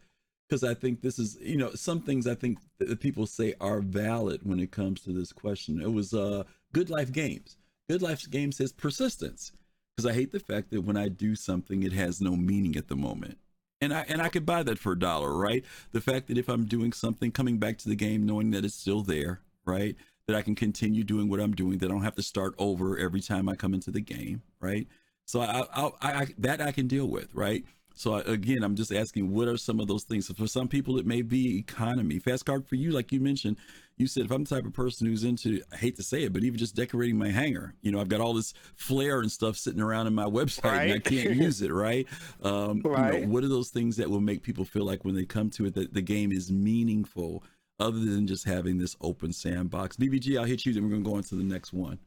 Because 0.47 0.63
I 0.63 0.75
think 0.75 1.01
this 1.01 1.19
is, 1.19 1.39
you 1.41 1.57
know, 1.57 1.71
some 1.71 2.03
things 2.03 2.27
I 2.27 2.35
think 2.35 2.59
that 2.79 3.01
people 3.01 3.27
say 3.27 3.55
are 3.59 3.81
valid 3.81 4.41
when 4.43 4.61
it 4.61 4.71
comes 4.71 5.01
to 5.03 5.13
this 5.13 5.33
question. 5.33 5.81
It 5.81 5.93
was 5.93 6.13
uh, 6.13 6.45
Good 6.75 6.91
Life 6.91 7.11
Games. 7.11 7.57
Good 7.89 8.03
Life 8.03 8.31
Games 8.31 8.59
says 8.59 8.71
persistence. 8.71 9.53
Because 9.97 10.11
I 10.11 10.15
hate 10.15 10.33
the 10.33 10.41
fact 10.41 10.71
that 10.71 10.83
when 10.83 10.99
I 10.99 11.09
do 11.09 11.35
something, 11.35 11.83
it 11.83 11.95
has 11.95 12.21
no 12.21 12.37
meaning 12.37 12.77
at 12.77 12.89
the 12.89 12.97
moment. 12.97 13.39
And 13.81 13.95
I 13.95 14.05
and 14.09 14.21
I 14.21 14.29
could 14.29 14.45
buy 14.45 14.63
that 14.63 14.79
for 14.79 14.93
a 14.93 14.99
dollar, 14.99 15.35
right? 15.35 15.65
The 15.93 16.03
fact 16.03 16.27
that 16.29 16.37
if 16.37 16.51
I'm 16.51 16.67
doing 16.67 16.93
something, 16.93 17.33
coming 17.33 17.57
back 17.57 17.79
to 17.79 17.89
the 17.89 17.97
game, 17.97 18.27
knowing 18.27 18.51
that 18.51 18.65
it's 18.65 18.75
still 18.75 19.03
there, 19.03 19.41
right? 19.65 19.97
That 20.29 20.37
I 20.37 20.43
can 20.43 20.55
continue 20.55 21.05
doing 21.05 21.31
what 21.31 21.41
I'm 21.41 21.55
doing, 21.55 21.79
that 21.79 21.87
I 21.87 21.89
don't 21.89 22.03
have 22.03 22.17
to 22.17 22.23
start 22.23 22.55
over 22.59 22.99
every 22.99 23.23
time 23.23 23.49
I 23.49 23.55
come 23.55 23.73
into 23.73 23.91
the 23.91 24.03
game, 24.03 24.43
right? 24.61 24.87
So 25.25 25.41
I, 25.41 25.63
I, 25.73 25.85
I, 25.87 25.91
I 26.03 26.27
that 26.37 26.61
I 26.61 26.71
can 26.71 26.87
deal 26.87 27.07
with, 27.07 27.35
right? 27.35 27.65
So 27.95 28.13
I, 28.13 28.21
again, 28.21 28.63
I'm 28.63 28.77
just 28.77 28.93
asking, 28.93 29.31
what 29.33 29.49
are 29.49 29.57
some 29.57 29.81
of 29.81 29.89
those 29.89 30.05
things? 30.05 30.27
So 30.27 30.35
for 30.35 30.47
some 30.47 30.69
people, 30.69 30.99
it 30.99 31.07
may 31.07 31.23
be 31.23 31.57
economy. 31.57 32.19
Fast 32.19 32.45
cart 32.45 32.69
for 32.69 32.75
you, 32.75 32.91
like 32.91 33.11
you 33.11 33.21
mentioned, 33.21 33.57
you 33.97 34.07
said 34.07 34.27
if 34.27 34.31
I'm 34.31 34.45
the 34.45 34.55
type 34.55 34.67
of 34.67 34.75
person 34.75 35.07
who's 35.07 35.25
into, 35.25 35.63
I 35.73 35.77
hate 35.77 35.97
to 35.97 36.03
say 36.03 36.25
it, 36.25 36.35
but 36.35 36.45
even 36.45 36.59
just 36.59 36.77
decorating 36.77 37.17
my 37.17 37.31
hangar, 37.31 37.73
you 37.81 37.91
know, 37.91 37.99
I've 37.99 38.09
got 38.11 38.21
all 38.21 38.35
this 38.35 38.53
flair 38.77 39.21
and 39.21 39.33
stuff 39.33 39.57
sitting 39.57 39.81
around 39.81 40.09
in 40.09 40.15
my 40.15 40.27
website 40.27 40.83
and 40.83 40.93
I 40.93 40.99
can't 40.99 41.31
use 41.31 41.63
it, 41.63 41.73
right? 41.73 42.07
Um, 42.43 42.77
you 42.77 42.83
know, 42.83 42.93
Right. 43.15 43.27
what 43.27 43.45
are 43.45 43.49
those 43.49 43.71
things 43.71 43.97
that 43.97 44.11
will 44.11 44.21
make 44.21 44.43
people 44.43 44.67
feel 44.67 44.85
like 44.85 45.07
when 45.07 45.15
they 45.15 45.25
come 45.25 45.49
to 45.51 45.65
it 45.65 45.75
that 45.75 45.95
the 45.95 46.03
game 46.03 46.31
is 46.33 46.53
meaningful, 46.53 47.43
other 47.81 47.99
than 47.99 48.27
just 48.27 48.45
having 48.45 48.79
this 48.79 48.97
open 49.01 49.33
sandbox? 49.33 49.97
BBG, 49.97 50.39
I'll 50.39 50.45
hit 50.45 50.67
you, 50.67 50.73
then 50.73 50.83
we're 50.85 50.91
gonna 50.91 51.03
go 51.03 51.15
on 51.15 51.23
to 51.25 51.35
the 51.35 51.45
next 51.45 51.73
one. 51.73 51.99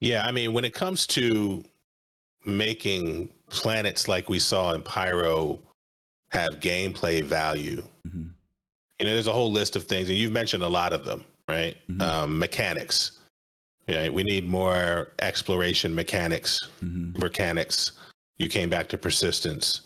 Yeah, 0.00 0.26
I 0.26 0.32
mean, 0.32 0.52
when 0.52 0.64
it 0.64 0.72
comes 0.74 1.06
to 1.08 1.62
making 2.46 3.28
planets 3.50 4.08
like 4.08 4.28
we 4.28 4.38
saw 4.38 4.72
in 4.72 4.82
Pyro 4.82 5.58
have 6.30 6.60
gameplay 6.60 7.22
value, 7.22 7.82
you 8.98 9.06
know, 9.06 9.12
there's 9.14 9.26
a 9.26 9.32
whole 9.32 9.52
list 9.52 9.76
of 9.76 9.84
things, 9.84 10.08
and 10.08 10.16
you've 10.16 10.32
mentioned 10.32 10.62
a 10.62 10.68
lot 10.68 10.92
of 10.92 11.04
them, 11.04 11.24
right? 11.48 11.76
Um, 12.00 12.38
mechanics. 12.38 13.12
Yeah, 13.86 14.08
we 14.10 14.22
need 14.22 14.48
more 14.48 15.12
exploration 15.20 15.94
mechanics, 15.94 16.68
mechanics. 16.80 17.92
You 18.38 18.48
came 18.48 18.70
back 18.70 18.88
to 18.90 18.98
persistence, 18.98 19.82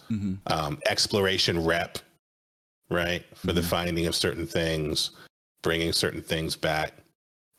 um, 0.48 0.78
exploration 0.88 1.64
rep, 1.64 1.98
right? 2.90 3.24
For 3.34 3.52
the 3.52 3.62
finding 3.62 4.06
of 4.06 4.14
certain 4.14 4.46
things, 4.46 5.10
bringing 5.62 5.92
certain 5.92 6.22
things 6.22 6.56
back. 6.56 6.94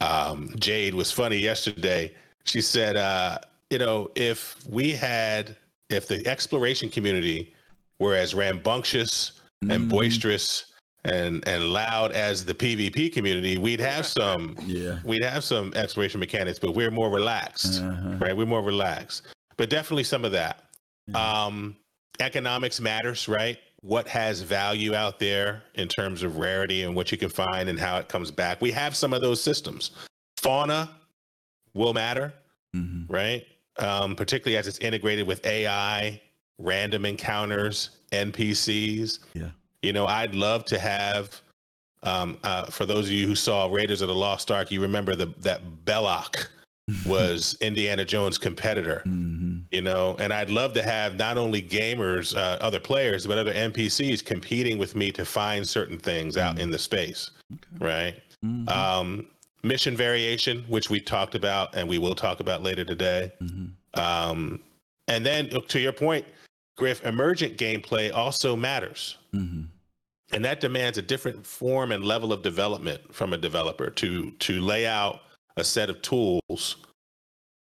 Um, 0.02 0.54
Jade 0.60 0.94
was 0.94 1.12
funny 1.12 1.38
yesterday. 1.38 2.14
She 2.46 2.62
said, 2.62 2.96
uh, 2.96 3.40
you 3.70 3.80
know, 3.80 4.12
if 4.16 4.58
we 4.70 4.92
had, 4.92 5.56
if 5.90 6.08
the 6.08 6.26
exploration 6.28 6.90
community 6.90 7.54
were 8.00 8.16
as 8.16 8.36
rambunctious 8.36 9.42
and 9.70 9.90
boisterous 9.90 10.66
and 11.06 11.48
and 11.48 11.72
loud 11.72 12.12
as 12.12 12.46
the 12.46 12.54
PvP 12.54 13.12
community, 13.14 13.58
we'd 13.58 13.80
have 13.80 14.06
some, 14.06 14.56
yeah, 14.66 15.00
we'd 15.04 15.24
have 15.24 15.44
some 15.44 15.74
exploration 15.76 16.20
mechanics, 16.20 16.60
but 16.60 16.76
we're 16.76 16.92
more 16.92 17.10
relaxed, 17.10 17.82
right? 18.20 18.36
We're 18.36 18.46
more 18.46 18.62
relaxed, 18.64 19.24
but 19.58 19.70
definitely 19.70 20.04
some 20.04 20.26
of 20.26 20.32
that. 20.34 20.64
Um, 21.16 21.76
economics 22.20 22.80
matters, 22.80 23.28
right? 23.28 23.58
What 23.86 24.08
has 24.08 24.42
value 24.42 24.96
out 24.96 25.20
there 25.20 25.62
in 25.76 25.88
terms 25.88 26.24
of 26.24 26.38
rarity 26.38 26.82
and 26.84 26.96
what 26.96 27.12
you 27.12 27.20
can 27.20 27.30
find 27.30 27.70
and 27.70 27.80
how 27.80 27.98
it 28.00 28.08
comes 28.08 28.32
back. 28.32 28.60
We 28.60 28.72
have 28.72 28.96
some 28.96 29.14
of 29.14 29.22
those 29.22 29.40
systems. 29.40 29.92
Fauna 30.38 30.90
will 31.76 31.94
matter, 31.94 32.34
right? 33.08 33.46
Um, 33.78 34.16
particularly 34.16 34.58
as 34.58 34.66
it's 34.66 34.80
integrated 34.80 35.28
with 35.28 35.46
AI, 35.46 36.20
random 36.58 37.06
encounters, 37.06 37.92
NPCs. 38.12 39.20
Yeah. 39.36 39.50
You 39.84 39.94
know, 39.94 40.08
I'd 40.08 40.34
love 40.34 40.66
to 40.66 40.80
have. 40.80 41.40
Um, 42.02 42.40
uh, 42.44 42.66
for 42.66 42.88
those 42.88 43.06
of 43.06 43.12
you 43.12 43.28
who 43.28 43.36
saw 43.36 43.68
Raiders 43.68 44.02
of 44.02 44.08
the 44.08 44.16
Lost 44.16 44.50
Ark, 44.50 44.72
you 44.72 44.82
remember 44.82 45.16
the 45.16 45.28
that 45.42 45.86
Belloc 45.86 46.50
was 47.06 47.58
Indiana 47.62 48.06
Jones' 48.06 48.38
competitor. 48.38 49.02
You 49.72 49.82
know, 49.82 50.16
and 50.20 50.32
I'd 50.32 50.50
love 50.50 50.74
to 50.74 50.84
have 50.84 51.18
not 51.18 51.38
only 51.38 51.62
gamers, 51.62 52.36
uh, 52.36 52.58
other 52.62 52.80
players, 52.80 53.26
but 53.26 53.38
other 53.38 53.54
NPCs 53.54 54.24
competing 54.24 54.78
with 54.78 54.96
me 54.96 55.12
to 55.14 55.26
find 55.26 55.68
certain 55.68 55.98
things 55.98 56.38
out 56.38 56.60
in 56.60 56.70
the 56.70 56.78
space, 56.80 57.32
right? 57.80 58.16
Um, 58.70 59.28
mission 59.64 59.98
variation, 59.98 60.64
which 60.68 60.90
we 60.92 61.00
talked 61.00 61.34
about 61.36 61.76
and 61.76 61.88
we 61.90 61.98
will 61.98 62.14
talk 62.16 62.40
about 62.40 62.62
later 62.62 62.86
today. 62.86 63.32
Um, 63.96 64.60
and 65.08 65.26
then 65.26 65.50
to 65.50 65.80
your 65.80 65.92
point, 65.94 66.26
Griff, 66.78 67.04
emergent 67.06 67.58
gameplay 67.58 68.14
also 68.14 68.56
matters. 68.56 69.18
And 70.34 70.46
that 70.46 70.60
demands 70.60 70.98
a 70.98 71.02
different 71.02 71.46
form 71.46 71.92
and 71.92 72.04
level 72.04 72.32
of 72.34 72.44
development 72.44 73.14
from 73.14 73.34
a 73.34 73.38
developer 73.38 73.90
to 73.92 74.32
to 74.32 74.62
lay 74.62 74.86
out 74.86 75.22
a 75.58 75.64
set 75.64 75.90
of 75.90 76.02
tools 76.02 76.78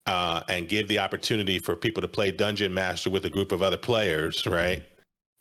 uh, 0.06 0.42
and 0.48 0.68
give 0.68 0.88
the 0.88 0.98
opportunity 0.98 1.58
for 1.58 1.76
people 1.76 2.00
to 2.00 2.08
play 2.08 2.30
Dungeon 2.30 2.72
Master 2.72 3.10
with 3.10 3.24
a 3.24 3.30
group 3.30 3.52
of 3.52 3.62
other 3.62 3.76
players, 3.76 4.46
right? 4.46 4.82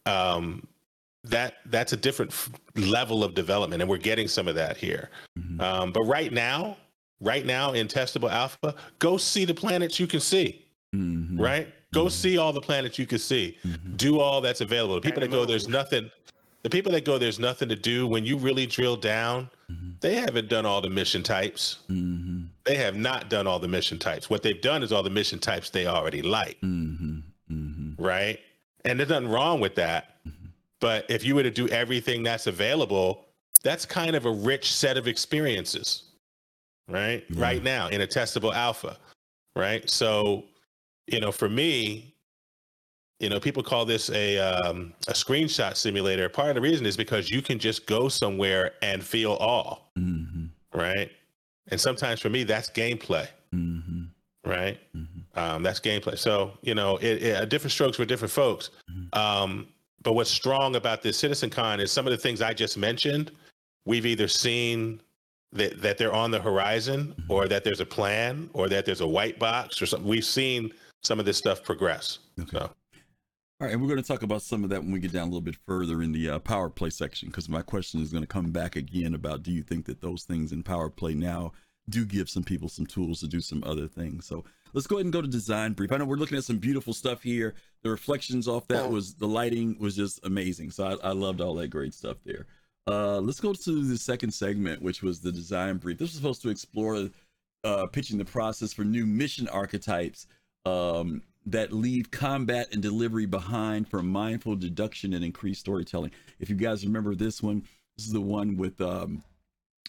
Um, 0.05 0.67
that 1.23 1.55
that's 1.67 1.93
a 1.93 1.97
different 1.97 2.31
f- 2.31 2.51
level 2.75 3.23
of 3.23 3.33
development, 3.33 3.81
and 3.81 3.89
we're 3.89 3.97
getting 3.97 4.27
some 4.27 4.47
of 4.47 4.55
that 4.55 4.77
here. 4.77 5.09
Um, 5.59 5.91
but 5.91 6.03
right 6.03 6.31
now, 6.31 6.77
right 7.19 7.45
now 7.45 7.73
in 7.73 7.87
testable 7.87 8.29
alpha, 8.31 8.75
go 8.99 9.17
see 9.17 9.45
the 9.45 9.53
planets 9.53 9.99
you 9.99 10.05
can 10.07 10.19
see, 10.19 10.63
right? 11.39 11.67
Go 11.93 12.09
see 12.09 12.37
all 12.37 12.53
the 12.53 12.61
planets 12.61 12.99
you 12.99 13.07
can 13.07 13.17
see. 13.19 13.57
Do 13.95 14.19
all 14.19 14.41
that's 14.41 14.61
available. 14.61 14.95
The 14.95 15.01
people 15.01 15.21
that 15.21 15.31
go, 15.31 15.45
there's 15.45 15.67
nothing. 15.67 16.11
The 16.65 16.69
people 16.71 16.91
that 16.93 17.05
go, 17.05 17.19
there's 17.19 17.37
nothing 17.37 17.69
to 17.69 17.75
do. 17.75 18.07
When 18.07 18.25
you 18.25 18.37
really 18.37 18.65
drill 18.65 18.95
down, 18.95 19.51
mm-hmm. 19.71 19.91
they 19.99 20.15
haven't 20.15 20.49
done 20.49 20.65
all 20.65 20.81
the 20.81 20.89
mission 20.89 21.21
types. 21.21 21.77
Mm-hmm. 21.91 22.45
They 22.63 22.75
have 22.77 22.95
not 22.95 23.29
done 23.29 23.45
all 23.45 23.59
the 23.59 23.67
mission 23.67 23.99
types. 23.99 24.31
What 24.31 24.41
they've 24.41 24.59
done 24.59 24.81
is 24.81 24.91
all 24.91 25.03
the 25.03 25.11
mission 25.11 25.37
types 25.37 25.69
they 25.69 25.85
already 25.85 26.23
like. 26.23 26.59
Mm-hmm. 26.61 28.03
Right? 28.03 28.39
And 28.83 28.99
there's 28.99 29.09
nothing 29.09 29.29
wrong 29.29 29.59
with 29.59 29.75
that. 29.75 30.15
But 30.79 31.05
if 31.07 31.23
you 31.23 31.35
were 31.35 31.43
to 31.43 31.51
do 31.51 31.67
everything 31.67 32.23
that's 32.23 32.47
available, 32.47 33.25
that's 33.61 33.85
kind 33.85 34.15
of 34.15 34.25
a 34.25 34.31
rich 34.31 34.73
set 34.73 34.97
of 34.97 35.07
experiences. 35.07 36.05
Right? 36.87 37.25
Right 37.29 37.61
now 37.61 37.89
in 37.89 38.01
a 38.01 38.07
testable 38.07 38.55
alpha. 38.55 38.97
Right? 39.55 39.87
So 39.87 40.45
you 41.05 41.19
know, 41.19 41.31
for 41.31 41.47
me, 41.47 42.14
you 43.19 43.29
know, 43.29 43.39
people 43.39 43.63
call 43.63 43.85
this 43.85 44.09
a 44.09 44.37
um, 44.39 44.93
a 45.07 45.13
screenshot 45.13 45.75
simulator. 45.75 46.27
Part 46.29 46.49
of 46.49 46.55
the 46.55 46.61
reason 46.61 46.85
is 46.85 46.97
because 46.97 47.29
you 47.29 47.41
can 47.41 47.57
just 47.59 47.85
go 47.85 48.09
somewhere 48.09 48.73
and 48.81 49.03
feel 49.03 49.37
awe, 49.39 49.77
Mm-hmm. 49.97 50.45
right? 50.77 51.09
And 51.69 51.79
sometimes 51.79 52.19
for 52.19 52.29
me, 52.29 52.43
that's 52.43 52.69
gameplay, 52.69 53.27
Mm-hmm. 53.53 54.03
right? 54.49 54.77
Um, 55.35 55.63
that's 55.63 55.79
gameplay. 55.79 56.17
So 56.17 56.57
you 56.61 56.75
know, 56.75 56.97
it, 56.97 57.23
it, 57.23 57.35
uh, 57.37 57.45
different 57.45 57.71
strokes 57.71 57.97
for 57.97 58.05
different 58.05 58.31
folks. 58.31 58.69
Um, 59.13 59.67
but 60.01 60.13
what's 60.13 60.29
strong 60.29 60.75
about 60.75 61.01
this 61.01 61.17
Citizen 61.17 61.49
Con 61.49 61.79
is 61.79 61.91
some 61.91 62.05
of 62.05 62.11
the 62.11 62.17
things 62.17 62.41
I 62.41 62.53
just 62.53 62.77
mentioned. 62.77 63.31
We've 63.85 64.05
either 64.05 64.27
seen 64.27 65.01
that 65.53 65.81
that 65.81 65.97
they're 65.97 66.13
on 66.13 66.31
the 66.31 66.39
horizon, 66.41 67.15
or 67.29 67.47
that 67.47 67.63
there's 67.63 67.79
a 67.79 67.85
plan, 67.85 68.49
or 68.53 68.67
that 68.69 68.85
there's 68.85 69.01
a 69.01 69.07
white 69.07 69.39
box, 69.39 69.81
or 69.81 69.85
something. 69.85 70.07
We've 70.07 70.25
seen 70.25 70.71
some 71.01 71.19
of 71.19 71.25
this 71.25 71.37
stuff 71.37 71.63
progress. 71.63 72.19
So. 72.51 72.69
All 73.61 73.67
right, 73.67 73.71
and 73.71 73.81
we're 73.81 73.87
going 73.87 74.01
to 74.01 74.07
talk 74.07 74.21
about 74.21 74.41
some 74.41 74.65
of 74.65 74.69
that 74.71 74.81
when 74.81 74.91
we 74.91 74.99
get 74.99 75.13
down 75.13 75.21
a 75.21 75.31
little 75.31 75.39
bit 75.39 75.55
further 75.65 76.01
in 76.01 76.11
the 76.11 76.29
uh, 76.29 76.39
power 76.39 76.69
play 76.69 76.89
section, 76.89 77.29
because 77.29 77.47
my 77.47 77.61
question 77.61 78.01
is 78.01 78.11
going 78.11 78.23
to 78.23 78.27
come 78.27 78.51
back 78.51 78.75
again 78.75 79.13
about 79.13 79.43
do 79.43 79.51
you 79.51 79.63
think 79.63 79.85
that 79.85 80.01
those 80.01 80.23
things 80.23 80.51
in 80.51 80.61
power 80.61 80.89
play 80.89 81.13
now 81.13 81.53
do 81.87 82.05
give 82.05 82.29
some 82.29 82.43
people 82.43 82.67
some 82.67 82.85
tools 82.85 83.21
to 83.21 83.27
do 83.27 83.39
some 83.39 83.63
other 83.65 83.87
things? 83.87 84.25
So 84.25 84.43
let's 84.73 84.87
go 84.87 84.97
ahead 84.97 85.05
and 85.05 85.13
go 85.13 85.21
to 85.21 85.27
design 85.27 85.71
brief. 85.71 85.93
I 85.93 85.97
know 85.97 86.03
we're 86.03 86.17
looking 86.17 86.37
at 86.37 86.43
some 86.43 86.57
beautiful 86.57 86.93
stuff 86.93 87.23
here. 87.23 87.53
The 87.83 87.91
reflections 87.91 88.45
off 88.49 88.67
that 88.67 88.91
was 88.91 89.13
the 89.13 89.27
lighting 89.27 89.77
was 89.79 89.95
just 89.95 90.19
amazing. 90.25 90.71
So 90.71 90.99
I, 91.01 91.11
I 91.11 91.11
loved 91.13 91.39
all 91.39 91.55
that 91.55 91.69
great 91.69 91.93
stuff 91.93 92.17
there. 92.25 92.47
Uh, 92.87 93.19
let's 93.21 93.39
go 93.39 93.53
to 93.53 93.83
the 93.85 93.97
second 93.97 94.33
segment, 94.33 94.81
which 94.81 95.01
was 95.01 95.21
the 95.21 95.31
design 95.31 95.77
brief. 95.77 95.97
This 95.97 96.09
was 96.09 96.17
supposed 96.17 96.41
to 96.41 96.49
explore 96.49 97.07
uh, 97.63 97.87
pitching 97.87 98.17
the 98.17 98.25
process 98.25 98.73
for 98.73 98.83
new 98.83 99.05
mission 99.05 99.47
archetypes 99.47 100.27
um, 100.65 101.21
that 101.45 101.71
leave 101.71 102.11
combat 102.11 102.69
and 102.71 102.81
delivery 102.81 103.25
behind 103.25 103.87
for 103.87 104.01
mindful 104.01 104.55
deduction 104.55 105.13
and 105.13 105.23
increased 105.23 105.61
storytelling. 105.61 106.11
If 106.39 106.49
you 106.49 106.55
guys 106.55 106.85
remember 106.85 107.15
this 107.15 107.41
one, 107.41 107.63
this 107.97 108.07
is 108.07 108.13
the 108.13 108.21
one 108.21 108.57
with 108.57 108.81
um, 108.81 109.23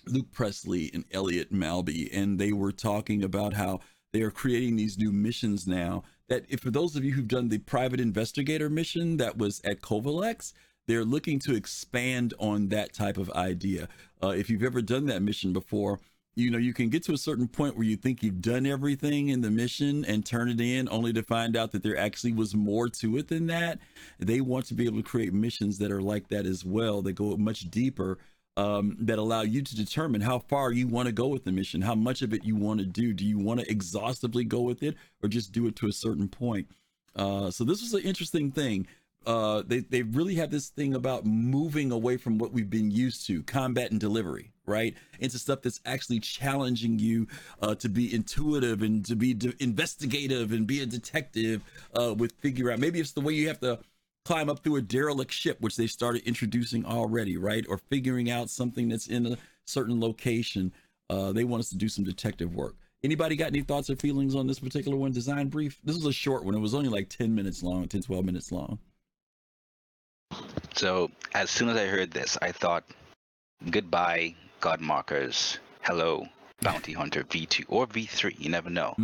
Luke 0.07 0.31
Presley 0.33 0.91
and 0.93 1.05
Elliot 1.13 1.51
Malby, 1.51 2.13
and 2.13 2.39
they 2.39 2.53
were 2.53 2.73
talking 2.73 3.25
about 3.25 3.55
how 3.55 3.81
they 4.13 4.23
are 4.23 4.31
creating 4.31 4.77
these 4.77 4.99
new 4.99 5.13
missions 5.13 5.67
now. 5.67 6.05
That 6.29 6.45
if 6.49 6.61
for 6.61 6.71
those 6.71 6.97
of 6.97 7.05
you 7.05 7.13
who've 7.13 7.29
done 7.29 7.49
the 7.49 7.59
private 7.59 8.01
investigator 8.01 8.69
mission 8.69 9.17
that 9.17 9.39
was 9.39 9.61
at 9.65 9.81
Covalex, 9.81 10.53
they're 10.87 11.05
looking 11.05 11.39
to 11.41 11.55
expand 11.55 12.35
on 12.39 12.69
that 12.69 12.93
type 12.93 13.17
of 13.17 13.31
idea. 13.33 13.89
Uh, 14.23 14.29
if 14.29 14.49
you've 14.49 14.63
ever 14.63 14.83
done 14.83 15.07
that 15.07 15.23
mission 15.23 15.53
before, 15.53 16.01
you 16.37 16.51
know 16.51 16.59
you 16.59 16.75
can 16.75 16.91
get 16.91 17.03
to 17.05 17.15
a 17.15 17.19
certain 17.19 17.49
point 17.49 17.77
where 17.77 17.87
you 17.87 17.97
think 17.97 18.23
you've 18.23 18.43
done 18.43 18.67
everything 18.67 19.31
in 19.31 19.41
the 19.41 19.51
mission 19.51 20.05
and 20.05 20.25
turn 20.25 20.51
it 20.51 20.61
in 20.61 20.89
only 20.91 21.13
to 21.15 21.23
find 21.23 21.57
out 21.57 21.73
that 21.73 21.83
there 21.83 21.97
actually 21.97 22.33
was 22.33 22.55
more 22.55 22.89
to 22.89 23.17
it 23.17 23.29
than 23.29 23.47
that. 23.47 23.79
They 24.19 24.43
want 24.43 24.67
to 24.67 24.75
be 24.75 24.85
able 24.85 24.99
to 24.99 25.09
create 25.09 25.33
missions 25.33 25.79
that 25.79 25.91
are 25.91 26.03
like 26.03 26.29
that 26.29 26.45
as 26.47 26.65
well 26.65 27.01
that 27.03 27.15
go 27.15 27.37
much 27.39 27.71
deeper 27.71 28.19
um, 28.59 28.97
that 29.01 29.19
allow 29.19 29.43
you 29.43 29.63
to 29.63 29.77
determine 29.77 30.21
how 30.21 30.39
far 30.39 30.73
you 30.73 30.87
want 30.89 31.07
to 31.07 31.13
go 31.13 31.29
with 31.29 31.45
the 31.45 31.53
mission 31.53 31.83
how 31.83 31.95
much 31.95 32.23
of 32.23 32.33
it 32.35 32.45
you 32.45 32.55
want 32.55 32.81
to 32.81 32.87
do. 32.87 33.15
Do 33.15 33.25
you 33.25 33.39
want 33.39 33.61
to 33.61 33.71
exhaustively 33.71 34.45
go 34.45 34.61
with 34.61 34.83
it 34.83 34.95
or 35.23 35.29
just 35.29 35.53
do 35.53 35.67
it 35.67 35.77
to 35.77 35.89
a 35.89 35.93
certain 35.93 36.29
point? 36.29 36.69
Uh, 37.15 37.51
so 37.51 37.65
this 37.65 37.81
was 37.81 37.95
an 37.95 38.03
interesting 38.03 38.53
thing 38.53 38.87
uh, 39.27 39.63
they, 39.67 39.81
they 39.81 40.03
really 40.03 40.37
have 40.37 40.51
this 40.51 40.69
thing 40.69 40.95
about 40.95 41.27
moving 41.27 41.93
away 41.93 42.17
from 42.17 42.39
what 42.39 42.53
we've 42.53 42.71
been 42.71 42.91
used 42.91 43.27
to 43.27 43.43
combat 43.43 43.91
and 43.91 44.01
delivery 44.01 44.53
right? 44.67 44.95
Into 45.21 45.39
stuff 45.39 45.63
that's 45.63 45.81
actually 45.87 46.21
challenging 46.21 46.99
you 46.99 47.29
uh, 47.63 47.75
to 47.77 47.89
be 47.89 48.13
intuitive 48.15 48.83
and 48.83 49.05
to 49.07 49.17
be 49.17 49.33
de- 49.33 49.55
investigative 49.63 50.53
and 50.53 50.67
be 50.67 50.83
a 50.83 50.87
detective 50.87 51.63
uh, 51.99 52.15
with 52.15 52.33
figure 52.41 52.71
out. 52.71 52.79
Maybe 52.79 53.01
it's 53.01 53.13
the 53.13 53.21
way 53.21 53.33
you 53.33 53.49
have 53.49 53.61
to 53.61 53.79
climb 54.25 54.51
up 54.51 54.63
through 54.63 54.77
a 54.77 54.83
derelict 54.83 55.33
ship 55.33 55.57
which 55.61 55.77
they 55.77 55.87
started 55.87 56.27
introducing 56.27 56.85
already 56.85 57.37
right? 57.37 57.65
Or 57.69 57.79
figuring 57.79 58.31
out 58.31 58.51
something 58.51 58.89
that's 58.89 59.07
in 59.07 59.27
a 59.27 59.39
certain 59.65 60.01
location. 60.01 60.73
Uh, 61.09 61.33
they 61.33 61.45
want 61.45 61.61
us 61.61 61.71
to 61.71 61.77
do 61.77 61.89
some 61.89 62.05
detective 62.05 62.55
work. 62.55 62.75
Anybody 63.05 63.37
got 63.37 63.49
any 63.49 63.61
thoughts 63.61 63.89
or 63.89 63.95
feelings 63.95 64.35
on 64.35 64.49
this 64.49 64.59
particular 64.59 64.97
one? 64.97 65.13
Design 65.13 65.49
brief. 65.49 65.79
This 65.85 65.95
was 65.95 66.07
a 66.07 66.13
short 66.13 66.45
one. 66.45 66.57
It 66.57 66.61
was 66.61 66.75
only 66.75 66.89
like 66.89 67.09
10 67.09 67.33
minutes 67.33 67.63
long 67.63 67.87
10 67.87 68.03
12 68.03 68.25
minutes 68.25 68.51
long 68.51 68.81
So 70.77 71.11
as 71.35 71.51
soon 71.51 71.71
as 71.71 71.77
I 71.77 71.87
heard 71.87 72.11
this, 72.11 72.37
I 72.43 72.53
thought, 72.53 72.85
goodbye, 73.71 74.35
God 74.61 74.81
markers. 74.81 75.59
Hello, 75.81 76.27
Bounty 76.61 76.93
Hunter 76.93 77.25
V2 77.25 77.65
or 77.69 77.87
V3. 77.87 78.39
You 78.39 78.51
never 78.51 78.69
know. 78.69 78.95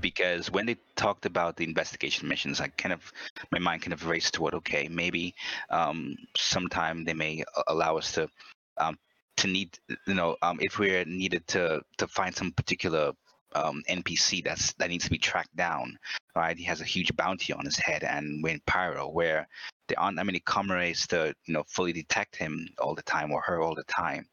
Because 0.00 0.50
when 0.50 0.66
they 0.66 0.76
talked 0.94 1.24
about 1.24 1.56
the 1.56 1.64
investigation 1.64 2.28
missions, 2.28 2.60
I 2.60 2.68
kind 2.68 2.92
of, 2.92 3.10
my 3.50 3.58
mind 3.58 3.80
kind 3.80 3.94
of 3.94 4.06
raced 4.06 4.34
toward, 4.34 4.52
okay, 4.54 4.88
maybe 4.88 5.34
um, 5.70 6.16
sometime 6.36 7.04
they 7.04 7.14
may 7.14 7.44
allow 7.66 7.96
us 7.96 8.12
to, 8.12 8.28
um, 8.76 8.98
to 9.38 9.48
need, 9.48 9.78
you 10.06 10.14
know, 10.14 10.36
um, 10.42 10.58
if 10.60 10.78
we're 10.78 11.06
needed 11.06 11.46
to 11.48 11.80
to 11.96 12.06
find 12.06 12.36
some 12.36 12.52
particular 12.52 13.12
um, 13.54 13.82
NPC 13.88 14.44
that's 14.44 14.72
that 14.74 14.88
needs 14.88 15.04
to 15.04 15.10
be 15.10 15.18
tracked 15.18 15.54
down. 15.56 15.98
Right, 16.34 16.56
he 16.56 16.64
has 16.64 16.80
a 16.80 16.84
huge 16.84 17.14
bounty 17.16 17.52
on 17.52 17.64
his 17.64 17.76
head, 17.76 18.04
and 18.04 18.42
we're 18.42 18.54
in 18.54 18.62
Pyro, 18.66 19.08
where 19.08 19.48
there 19.88 20.00
aren't 20.00 20.16
that 20.16 20.26
many 20.26 20.40
comm 20.40 20.70
arrays 20.70 21.06
to 21.08 21.34
you 21.46 21.54
know 21.54 21.64
fully 21.68 21.92
detect 21.92 22.36
him 22.36 22.68
all 22.78 22.94
the 22.94 23.02
time 23.02 23.32
or 23.32 23.42
her 23.42 23.60
all 23.60 23.74
the 23.74 23.84
time. 23.84 24.26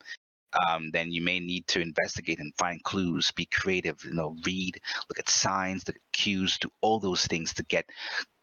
Um, 0.67 0.89
then 0.91 1.11
you 1.11 1.21
may 1.21 1.39
need 1.39 1.67
to 1.67 1.81
investigate 1.81 2.39
and 2.39 2.53
find 2.57 2.83
clues, 2.83 3.31
be 3.31 3.45
creative, 3.45 4.03
you 4.03 4.13
know, 4.13 4.35
read, 4.45 4.79
look 5.07 5.19
at 5.19 5.29
signs, 5.29 5.87
at 5.87 5.97
cues, 6.11 6.57
do 6.57 6.69
all 6.81 6.99
those 6.99 7.27
things 7.27 7.53
to 7.53 7.63
get 7.63 7.85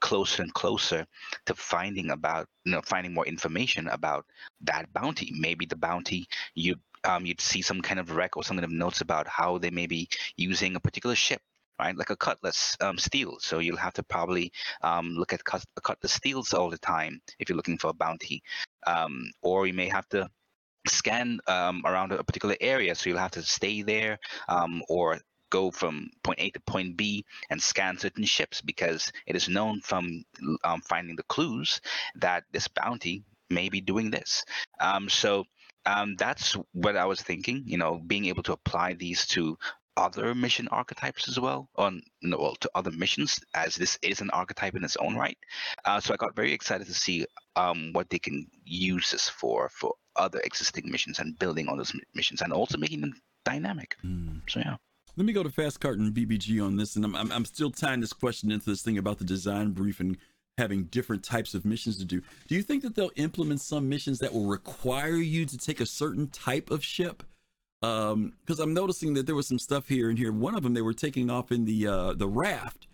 closer 0.00 0.42
and 0.42 0.54
closer 0.54 1.06
to 1.46 1.54
finding 1.54 2.10
about, 2.10 2.46
you 2.64 2.72
know, 2.72 2.80
finding 2.84 3.12
more 3.12 3.26
information 3.26 3.88
about 3.88 4.24
that 4.60 4.92
bounty. 4.92 5.32
Maybe 5.36 5.66
the 5.66 5.76
bounty 5.76 6.28
you 6.54 6.76
um, 7.06 7.24
you'd 7.24 7.40
see 7.40 7.62
some 7.62 7.80
kind 7.80 8.00
of 8.00 8.10
wreck 8.10 8.36
or 8.36 8.44
some 8.44 8.56
kind 8.56 8.64
of 8.64 8.70
notes 8.70 9.00
about 9.00 9.26
how 9.28 9.58
they 9.58 9.70
may 9.70 9.86
be 9.86 10.08
using 10.36 10.76
a 10.76 10.80
particular 10.80 11.14
ship 11.14 11.40
right? 11.78 11.96
Like 11.96 12.10
a 12.10 12.16
cutlass 12.16 12.76
um, 12.80 12.98
steel. 12.98 13.36
So 13.40 13.58
you'll 13.58 13.76
have 13.76 13.94
to 13.94 14.02
probably 14.02 14.52
um, 14.82 15.10
look 15.10 15.32
at 15.32 15.44
cut, 15.44 15.64
cutlass 15.82 16.12
steels 16.12 16.54
all 16.54 16.70
the 16.70 16.78
time 16.78 17.20
if 17.38 17.48
you're 17.48 17.56
looking 17.56 17.78
for 17.78 17.88
a 17.88 17.94
bounty. 17.94 18.42
Um, 18.86 19.30
or 19.42 19.66
you 19.66 19.74
may 19.74 19.88
have 19.88 20.08
to 20.10 20.28
scan 20.88 21.40
um, 21.46 21.82
around 21.84 22.12
a 22.12 22.22
particular 22.24 22.56
area. 22.60 22.94
So 22.94 23.10
you'll 23.10 23.18
have 23.18 23.32
to 23.32 23.42
stay 23.42 23.82
there 23.82 24.18
um, 24.48 24.82
or 24.88 25.18
go 25.50 25.70
from 25.70 26.10
point 26.24 26.40
A 26.40 26.50
to 26.50 26.60
point 26.60 26.96
B 26.96 27.24
and 27.50 27.62
scan 27.62 27.98
certain 27.98 28.24
ships 28.24 28.60
because 28.60 29.12
it 29.26 29.36
is 29.36 29.48
known 29.48 29.80
from 29.80 30.24
um, 30.64 30.80
finding 30.88 31.16
the 31.16 31.22
clues 31.24 31.80
that 32.16 32.44
this 32.52 32.68
bounty 32.68 33.22
may 33.48 33.68
be 33.68 33.80
doing 33.80 34.10
this. 34.10 34.44
So 35.08 35.44
um, 35.86 36.16
that's 36.16 36.56
what 36.72 36.96
I 36.96 37.06
was 37.06 37.22
thinking. 37.22 37.62
You 37.66 37.78
know, 37.78 38.00
being 38.06 38.26
able 38.26 38.42
to 38.44 38.52
apply 38.52 38.94
these 38.94 39.26
to 39.28 39.56
other 39.96 40.34
mission 40.34 40.68
archetypes 40.68 41.28
as 41.28 41.40
well, 41.40 41.70
on 41.76 42.02
no, 42.22 42.36
well 42.38 42.56
to 42.56 42.70
other 42.74 42.90
missions, 42.90 43.40
as 43.54 43.76
this 43.76 43.98
is 44.02 44.20
an 44.20 44.30
archetype 44.30 44.74
in 44.74 44.84
its 44.84 44.96
own 44.96 45.16
right. 45.16 45.38
Uh, 45.84 46.00
so 46.00 46.12
I 46.12 46.16
got 46.16 46.36
very 46.36 46.52
excited 46.52 46.86
to 46.86 46.94
see 46.94 47.26
um, 47.56 47.92
what 47.92 48.10
they 48.10 48.18
can 48.18 48.46
use 48.64 49.10
this 49.10 49.28
for 49.28 49.70
for 49.70 49.94
other 50.16 50.40
existing 50.40 50.90
missions 50.90 51.18
and 51.18 51.38
building 51.38 51.68
on 51.68 51.78
those 51.78 51.92
missions 52.14 52.42
and 52.42 52.52
also 52.52 52.78
making 52.78 53.00
them 53.00 53.14
dynamic. 53.44 53.96
So 54.48 54.60
yeah. 54.60 54.76
Let 55.16 55.24
me 55.24 55.32
go 55.32 55.42
to 55.42 55.50
Fast 55.50 55.80
Cart 55.80 55.98
and 55.98 56.14
BBG 56.14 56.62
on 56.62 56.76
this, 56.76 56.96
and 56.96 57.04
I'm, 57.04 57.16
I'm 57.16 57.32
I'm 57.32 57.44
still 57.46 57.70
tying 57.70 58.00
this 58.00 58.12
question 58.12 58.50
into 58.50 58.68
this 58.68 58.82
thing 58.82 58.98
about 58.98 59.18
the 59.18 59.24
design 59.24 59.70
brief 59.70 59.98
and 59.98 60.18
having 60.58 60.84
different 60.84 61.22
types 61.22 61.54
of 61.54 61.64
missions 61.64 61.98
to 61.98 62.04
do. 62.04 62.22
Do 62.48 62.54
you 62.54 62.62
think 62.62 62.82
that 62.82 62.94
they'll 62.94 63.10
implement 63.16 63.60
some 63.60 63.88
missions 63.88 64.18
that 64.20 64.32
will 64.32 64.46
require 64.46 65.16
you 65.16 65.44
to 65.46 65.58
take 65.58 65.80
a 65.80 65.86
certain 65.86 66.28
type 66.28 66.70
of 66.70 66.82
ship? 66.82 67.22
Um, 67.82 68.32
because 68.44 68.58
I'm 68.58 68.72
noticing 68.72 69.14
that 69.14 69.26
there 69.26 69.34
was 69.34 69.46
some 69.46 69.58
stuff 69.58 69.86
here 69.86 70.08
and 70.08 70.18
here. 70.18 70.32
One 70.32 70.54
of 70.54 70.62
them 70.62 70.74
they 70.74 70.82
were 70.82 70.94
taking 70.94 71.30
off 71.30 71.52
in 71.52 71.66
the 71.66 71.86
uh 71.86 72.12
the 72.14 72.26
raft. 72.26 72.86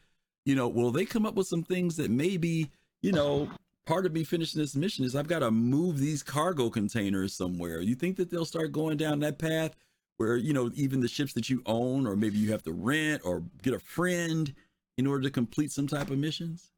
You 0.44 0.56
know, 0.56 0.66
will 0.66 0.90
they 0.90 1.04
come 1.04 1.24
up 1.24 1.34
with 1.34 1.46
some 1.46 1.62
things 1.62 1.96
that 1.96 2.10
maybe 2.10 2.70
you 3.00 3.12
know 3.12 3.48
part 3.86 4.06
of 4.06 4.12
me 4.12 4.24
finishing 4.24 4.60
this 4.60 4.74
mission 4.74 5.04
is 5.04 5.14
I've 5.14 5.28
got 5.28 5.40
to 5.40 5.50
move 5.52 5.98
these 5.98 6.22
cargo 6.22 6.68
containers 6.68 7.32
somewhere. 7.32 7.80
You 7.80 7.94
think 7.94 8.16
that 8.16 8.30
they'll 8.30 8.44
start 8.44 8.72
going 8.72 8.96
down 8.96 9.20
that 9.20 9.38
path 9.38 9.76
where 10.16 10.36
you 10.36 10.52
know 10.52 10.72
even 10.74 11.00
the 11.00 11.08
ships 11.08 11.32
that 11.34 11.48
you 11.48 11.62
own 11.64 12.08
or 12.08 12.16
maybe 12.16 12.38
you 12.38 12.50
have 12.50 12.64
to 12.64 12.72
rent 12.72 13.22
or 13.24 13.44
get 13.62 13.74
a 13.74 13.78
friend 13.78 14.52
in 14.98 15.06
order 15.06 15.22
to 15.22 15.30
complete 15.30 15.70
some 15.70 15.86
type 15.86 16.10
of 16.10 16.18
missions 16.18 16.72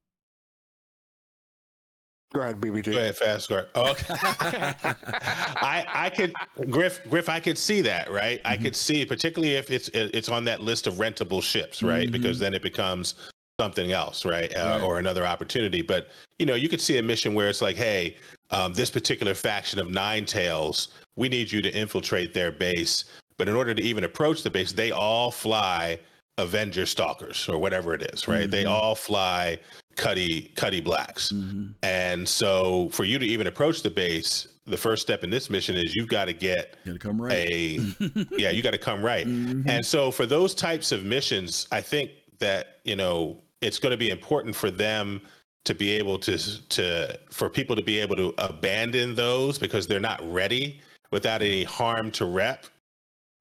Go 2.34 2.40
ahead, 2.40 2.60
BBG. 2.60 2.92
Go 2.92 2.98
ahead, 2.98 3.16
fast 3.16 3.48
cart. 3.48 3.70
Okay. 3.76 4.06
I 4.18 5.84
I 5.88 6.10
could 6.10 6.34
Griff 6.68 7.00
Griff 7.08 7.28
I 7.28 7.38
could 7.38 7.56
see 7.56 7.80
that 7.82 8.10
right. 8.10 8.40
I 8.44 8.56
could 8.56 8.74
see 8.74 9.06
particularly 9.06 9.54
if 9.54 9.70
it's 9.70 9.88
it's 9.94 10.28
on 10.28 10.44
that 10.46 10.60
list 10.60 10.88
of 10.88 10.94
rentable 10.94 11.40
ships 11.40 11.80
right 11.80 12.10
because 12.10 12.40
then 12.40 12.52
it 12.52 12.62
becomes 12.62 13.14
something 13.60 13.92
else 13.92 14.24
right, 14.24 14.52
uh, 14.56 14.80
or 14.82 14.98
another 14.98 15.24
opportunity. 15.24 15.80
But 15.80 16.08
you 16.40 16.46
know 16.46 16.56
you 16.56 16.68
could 16.68 16.80
see 16.80 16.98
a 16.98 17.02
mission 17.02 17.34
where 17.34 17.48
it's 17.48 17.62
like 17.62 17.76
hey 17.76 18.16
um, 18.50 18.74
this 18.74 18.90
particular 18.90 19.34
faction 19.34 19.78
of 19.78 19.90
Nine 19.90 20.24
Tails 20.24 20.88
we 21.14 21.28
need 21.28 21.52
you 21.52 21.62
to 21.62 21.70
infiltrate 21.72 22.34
their 22.34 22.50
base. 22.50 23.04
But 23.38 23.48
in 23.48 23.54
order 23.54 23.74
to 23.74 23.82
even 23.82 24.04
approach 24.04 24.42
the 24.42 24.50
base, 24.50 24.72
they 24.72 24.90
all 24.90 25.30
fly 25.30 26.00
Avenger 26.38 26.86
stalkers 26.86 27.48
or 27.48 27.58
whatever 27.58 27.94
it 27.94 28.02
is, 28.12 28.26
right? 28.26 28.50
They 28.50 28.64
all 28.64 28.96
fly 28.96 29.58
Cutty 29.96 30.52
Cutty 30.56 30.80
blacks, 30.80 31.32
mm-hmm. 31.32 31.72
and 31.82 32.28
so 32.28 32.88
for 32.90 33.04
you 33.04 33.18
to 33.18 33.26
even 33.26 33.46
approach 33.46 33.82
the 33.82 33.90
base, 33.90 34.48
the 34.66 34.76
first 34.76 35.02
step 35.02 35.24
in 35.24 35.30
this 35.30 35.50
mission 35.50 35.76
is 35.76 35.94
you've 35.94 36.08
got 36.08 36.26
to 36.26 36.32
get 36.32 36.76
come 37.00 37.20
right. 37.20 37.32
a 37.32 37.78
yeah, 38.36 38.50
you 38.50 38.62
got 38.62 38.72
to 38.72 38.78
come 38.78 39.04
right. 39.04 39.26
Mm-hmm. 39.26 39.68
And 39.68 39.84
so 39.84 40.10
for 40.10 40.26
those 40.26 40.54
types 40.54 40.92
of 40.92 41.04
missions, 41.04 41.68
I 41.70 41.80
think 41.80 42.10
that 42.38 42.78
you 42.84 42.96
know 42.96 43.42
it's 43.60 43.78
going 43.78 43.92
to 43.92 43.96
be 43.96 44.10
important 44.10 44.54
for 44.54 44.70
them 44.70 45.20
to 45.64 45.74
be 45.74 45.90
able 45.92 46.18
to 46.18 46.68
to 46.68 47.18
for 47.30 47.48
people 47.48 47.76
to 47.76 47.82
be 47.82 47.98
able 47.98 48.16
to 48.16 48.34
abandon 48.38 49.14
those 49.14 49.58
because 49.58 49.86
they're 49.86 50.00
not 50.00 50.20
ready 50.32 50.80
without 51.10 51.42
any 51.42 51.64
harm 51.64 52.10
to 52.10 52.26
rep 52.26 52.66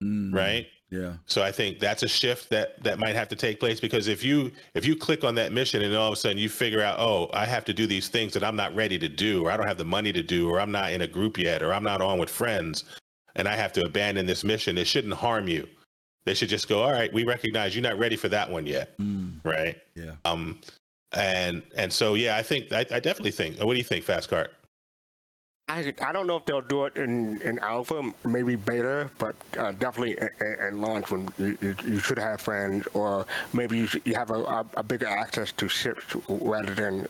mm-hmm. 0.04 0.34
right 0.34 0.68
Yeah. 0.94 1.14
so 1.26 1.42
i 1.42 1.52
think 1.52 1.80
that's 1.80 2.04
a 2.04 2.08
shift 2.08 2.50
that 2.52 2.82
that 2.84 3.00
might 3.00 3.16
have 3.16 3.28
to 3.30 3.36
take 3.36 3.60
place 3.60 3.80
because 3.80 4.08
if 4.08 4.24
you 4.24 4.52
if 4.76 4.86
you 4.86 4.96
click 4.96 5.24
on 5.24 5.34
that 5.36 5.52
mission 5.52 5.82
and 5.82 5.96
all 5.96 6.10
of 6.10 6.14
a 6.14 6.16
sudden 6.16 6.38
you 6.38 6.50
figure 6.50 6.84
out 6.84 7.00
oh 7.00 7.32
i 7.34 7.46
have 7.46 7.66
to 7.66 7.74
do 7.74 7.88
these 7.88 8.10
things 8.10 8.32
that 8.34 8.44
i'm 8.44 8.56
not 8.56 8.76
ready 8.76 9.00
to 9.00 9.10
do 9.10 9.44
or 9.44 9.52
i 9.52 9.58
don't 9.58 9.68
have 9.68 9.80
the 9.80 9.84
money 9.86 10.14
to 10.14 10.22
do 10.22 10.50
or 10.52 10.60
i'm 10.60 10.72
not 10.72 10.92
in 10.92 11.02
a 11.02 11.08
group 11.08 11.40
yet 11.40 11.64
or 11.64 11.74
i'm 11.74 11.84
not 11.84 12.00
on 12.00 12.20
with 12.20 12.30
friends 12.30 12.84
and 13.36 13.48
i 13.48 13.56
have 13.56 13.74
to 13.74 13.82
abandon 13.84 14.28
this 14.28 14.44
mission 14.44 14.78
it 14.78 14.86
shouldn't 14.86 15.14
harm 15.16 15.48
you. 15.48 15.68
They 16.26 16.36
should 16.36 16.50
just 16.50 16.70
go 16.70 16.84
all 16.84 16.92
right 16.92 17.12
we 17.12 17.24
recognize 17.24 17.76
you're 17.76 17.82
not 17.84 17.98
ready 17.98 18.16
for 18.16 18.30
that 18.30 18.50
one 18.50 18.66
yet. 18.68 18.94
Right? 19.44 19.78
Yeah. 19.96 20.12
um 20.26 20.60
and 21.14 21.64
and 21.76 21.92
so 21.92 22.14
yeah 22.14 22.38
i 22.38 22.44
think 22.44 22.72
i, 22.72 22.80
I 22.80 23.00
definitely 23.00 23.32
think 23.32 23.58
what 23.60 23.74
do 23.74 23.78
you 23.78 23.84
think 23.84 24.04
fast 24.06 24.30
cart 24.30 24.54
I, 25.70 25.94
I 26.02 26.12
don't 26.12 26.28
know 26.28 26.36
if 26.36 26.46
they'll 26.46 26.62
do 26.62 26.86
it 26.86 26.98
in, 26.98 27.42
in 27.42 27.58
alpha, 27.60 28.12
maybe 28.26 28.58
beta, 28.58 29.10
but 29.18 29.34
uh, 29.58 29.72
definitely 29.72 30.18
in, 30.68 30.82
launch 30.82 31.10
when 31.10 31.30
you, 31.38 31.58
you, 31.62 31.76
you 31.86 32.00
should 32.00 32.20
have 32.20 32.42
friends, 32.42 32.86
or 32.94 33.26
maybe 33.54 33.78
you, 33.78 33.88
should, 33.88 34.02
you 34.04 34.14
have 34.14 34.30
a, 34.30 34.44
a, 34.44 34.66
a 34.76 34.84
bigger 34.84 35.08
access 35.08 35.54
to 35.54 35.70
ships 35.70 36.04
rather 36.28 36.76
than 36.76 37.08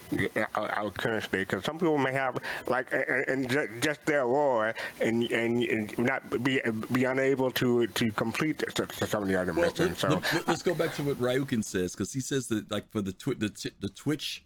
our, 0.53 0.69
our 0.69 0.91
current 0.91 1.23
state. 1.23 1.47
Because 1.47 1.65
some 1.65 1.79
people 1.79 1.97
may 1.97 2.13
have 2.13 2.37
like 2.67 2.87
and, 2.93 3.27
and 3.27 3.49
ju- 3.49 3.69
just 3.81 4.05
their 4.05 4.27
war 4.27 4.75
and, 5.01 5.23
and 5.31 5.63
and 5.63 5.97
not 5.97 6.43
be 6.43 6.61
be 6.91 7.05
unable 7.05 7.49
to 7.51 7.87
to 7.87 8.11
complete 8.11 8.63
some 8.93 9.23
of 9.23 9.29
the 9.29 9.39
other 9.39 9.53
missions. 9.53 9.97
So 9.97 10.21
Let, 10.31 10.47
us 10.49 10.61
go 10.61 10.75
back 10.75 10.93
to 10.95 11.03
what 11.03 11.19
Ryukin 11.19 11.63
says 11.63 11.93
because 11.93 12.13
he 12.13 12.21
says 12.21 12.47
that 12.47 12.71
like 12.71 12.89
for 12.91 13.01
the 13.01 13.13
twi- 13.13 13.35
the, 13.37 13.49
t- 13.49 13.71
the 13.79 13.89
Twitch 13.89 14.45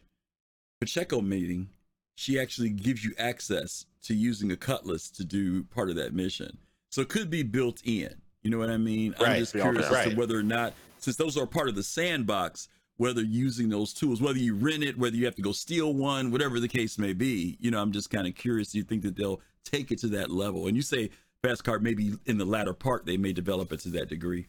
Pacheco 0.80 1.20
meeting, 1.22 1.70
she 2.16 2.40
actually 2.40 2.70
gives 2.70 3.04
you 3.04 3.14
access 3.20 3.86
to 4.08 4.16
using 4.16 4.52
a 4.52 4.58
cutlass 4.58 5.10
to 5.12 5.24
do 5.24 5.64
part 5.64 5.90
of 5.90 5.96
that 5.98 6.14
mission. 6.14 6.58
So 6.90 7.02
it 7.02 7.10
could 7.10 7.30
be 7.30 7.44
built 7.44 7.82
in. 7.84 8.14
You 8.42 8.52
know 8.52 8.58
what 8.58 8.70
I 8.70 8.78
mean? 8.78 9.14
I'm 9.20 9.40
just 9.40 9.54
curious 9.54 9.86
as 9.86 9.92
right. 9.92 10.12
to 10.12 10.16
whether 10.16 10.38
or 10.38 10.44
not, 10.44 10.74
since 11.00 11.18
those 11.18 11.38
are 11.38 11.46
part 11.46 11.68
of 11.68 11.76
the 11.76 11.84
sandbox, 11.84 12.70
whether 12.96 13.22
using 13.22 13.70
those 13.70 13.94
tools, 13.94 14.22
whether 14.22 14.40
you 14.40 14.56
rent 14.56 14.84
it, 14.84 14.98
whether 14.98 15.16
you 15.16 15.26
have 15.26 15.36
to 15.36 15.42
go 15.42 15.52
steal 15.52 15.94
one, 15.94 16.32
whatever 16.32 16.60
the 16.60 16.68
case 16.68 16.98
may 16.98 17.14
be. 17.14 17.58
You 17.60 17.72
know, 17.72 17.82
I'm 17.82 17.92
just 17.92 18.10
kind 18.10 18.26
of 18.26 18.36
curious. 18.36 18.72
Do 18.72 18.78
you 18.78 18.84
think 18.84 19.04
that 19.04 19.16
they'll 19.16 19.42
take 19.66 19.92
it 19.92 20.00
to 20.00 20.08
that 20.10 20.32
level? 20.32 20.68
And 20.68 20.76
you 20.76 20.82
say 20.82 21.10
fast 21.44 21.64
cart 21.64 21.84
maybe 21.84 22.14
in 22.26 22.38
the 22.38 22.46
latter 22.46 22.74
part 22.74 23.06
they 23.06 23.18
may 23.18 23.34
develop 23.34 23.72
it 23.74 23.82
to 23.82 23.90
that 23.90 24.10
degree. 24.10 24.48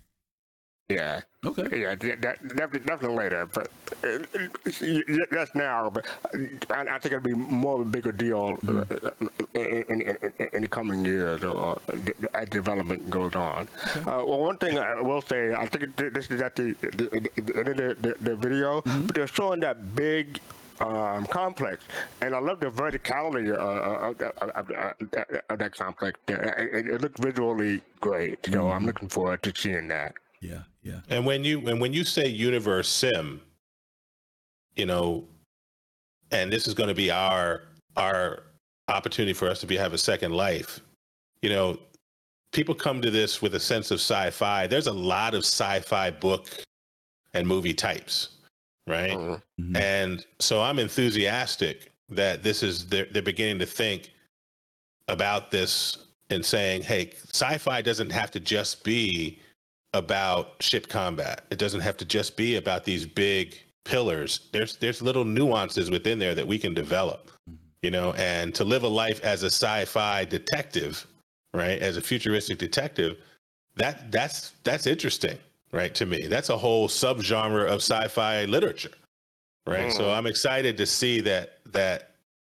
Yeah. 0.89 1.21
Okay. 1.45 1.83
Yeah, 1.83 1.95
that, 1.97 2.23
definitely, 2.23 2.81
definitely 2.81 3.17
later, 3.19 3.47
but 3.53 3.69
uh, 4.03 4.09
uh, 4.09 5.27
that's 5.31 5.55
now. 5.55 5.91
But 5.91 6.07
I, 6.71 6.81
I 6.81 6.99
think 6.99 7.13
it'll 7.13 7.21
be 7.21 7.35
more 7.35 7.75
of 7.75 7.87
a 7.87 7.91
bigger 7.91 8.11
deal 8.11 8.59
uh, 8.67 8.85
in, 9.53 9.85
in, 9.91 10.01
in, 10.01 10.49
in 10.55 10.63
the 10.63 10.69
coming 10.69 11.05
years 11.05 11.45
or 11.45 11.79
as 12.33 12.49
development 12.49 13.11
goes 13.11 13.35
on. 13.35 13.69
Uh, 13.97 14.25
well, 14.27 14.41
one 14.41 14.57
thing 14.57 14.79
I 14.79 14.99
will 15.03 15.21
say, 15.21 15.53
I 15.53 15.67
think 15.67 15.95
this 15.97 16.31
is 16.31 16.41
at 16.41 16.57
the, 16.57 16.73
the, 16.81 16.89
the, 16.91 17.31
the, 17.37 17.97
the, 18.01 18.15
the 18.19 18.37
video, 18.37 18.81
but 18.81 19.15
they're 19.15 19.27
showing 19.27 19.61
that 19.61 19.95
big 19.95 20.41
um, 20.81 21.27
complex, 21.27 21.85
and 22.23 22.35
I 22.35 22.39
love 22.39 22.61
the 22.61 22.71
verticality 22.71 23.53
uh, 23.53 23.61
uh, 23.61 24.11
of, 24.11 24.21
of, 24.57 24.71
of, 24.71 25.41
of 25.51 25.59
that 25.59 25.75
complex. 25.75 26.19
It, 26.29 26.41
it, 26.41 26.87
it 26.87 27.01
looks 27.03 27.21
visually 27.21 27.83
great, 28.01 28.39
so 28.51 28.71
I'm 28.71 28.87
looking 28.87 29.09
forward 29.11 29.43
to 29.43 29.53
seeing 29.55 29.89
that. 29.89 30.15
Yeah, 30.41 30.63
yeah. 30.83 31.01
And 31.09 31.27
when 31.27 31.45
you 31.45 31.67
and 31.69 31.81
when 31.81 31.93
you 31.93 32.05
say 32.05 32.27
universe 32.29 32.89
sim, 32.89 33.41
you 34.77 34.87
know, 34.87 35.25
and 36.31 36.53
this 36.53 36.69
is 36.69 36.75
going 36.75 36.89
to 36.89 36.95
be 36.95 37.11
our 37.11 37.63
our 37.97 38.45
opportunity 38.89 39.33
for 39.33 39.49
us 39.49 39.61
to 39.61 39.67
be 39.67 39.77
have 39.77 39.93
a 39.93 39.99
second 39.99 40.33
life. 40.33 40.81
You 41.43 41.51
know, 41.51 41.79
people 42.53 42.75
come 42.75 43.01
to 43.03 43.11
this 43.11 43.43
with 43.43 43.55
a 43.55 43.61
sense 43.61 43.91
of 43.91 44.01
sci-fi. 44.01 44.67
There's 44.67 44.87
a 44.87 44.93
lot 44.93 45.35
of 45.35 45.41
sci-fi 45.41 46.11
book 46.11 46.49
and 47.35 47.47
movie 47.47 47.75
types, 47.75 48.31
right? 48.87 49.13
Mm-hmm. 49.13 49.63
Mm-hmm. 49.63 49.77
And 49.77 50.27
so 50.39 50.63
I'm 50.63 50.79
enthusiastic 50.79 51.93
that 52.09 52.43
this 52.43 52.63
is 52.63 52.87
they're, 52.87 53.07
they're 53.13 53.23
beginning 53.23 53.59
to 53.59 53.67
think 53.67 54.11
about 55.09 55.51
this 55.51 55.99
and 56.31 56.45
saying, 56.45 56.83
hey, 56.83 57.13
sci-fi 57.33 57.83
doesn't 57.83 58.11
have 58.11 58.31
to 58.31 58.41
just 58.41 58.85
be 58.85 59.39
about 59.95 60.55
ship 60.61 60.89
combat. 60.89 61.45
It 61.51 61.59
doesn't 61.59 61.81
have 61.81 61.97
to 61.99 62.05
just 62.05 62.37
be 62.37 62.57
about 62.57 62.85
these 62.85 63.07
big 63.07 63.59
pillars. 63.85 64.49
There's 64.53 64.77
there's 64.77 65.01
little 65.03 65.25
nuances 65.25 65.91
within 65.91 66.19
there 66.19 66.35
that 66.35 66.47
we 66.47 66.59
can 66.59 66.75
develop, 66.75 67.31
mm-hmm. 67.49 67.57
you 67.83 67.91
know, 67.91 68.13
and 68.13 68.55
to 68.55 68.65
live 68.65 68.83
a 68.83 68.89
life 68.89 69.23
as 69.25 69.43
a 69.43 69.47
sci-fi 69.47 70.25
detective, 70.27 71.07
right? 71.55 71.79
As 71.81 71.97
a 71.97 72.01
futuristic 72.01 72.59
detective, 72.59 73.17
that 73.77 74.13
that's 74.13 74.53
that's 74.63 74.87
interesting, 74.87 75.39
right? 75.73 75.95
To 75.95 76.07
me, 76.07 76.27
that's 76.27 76.51
a 76.51 76.59
whole 76.59 76.89
subgenre 76.89 77.67
of 77.67 77.81
sci-fi 77.81 78.45
literature, 78.45 78.95
right? 79.67 79.91
So 79.93 80.05
mm. 80.05 80.17
I'm 80.17 80.27
excited 80.27 80.77
to 80.77 80.87
see 80.87 81.21
that 81.23 81.59
that 81.73 82.11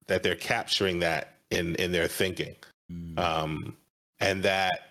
that 0.08 0.24
they're 0.24 0.36
capturing 0.36 1.00
that 1.00 1.36
in 1.52 1.76
in 1.76 1.92
their 1.92 2.08
thinking, 2.08 2.56
mm. 2.92 3.20
um, 3.20 3.78
and 4.20 4.42
that 4.44 4.89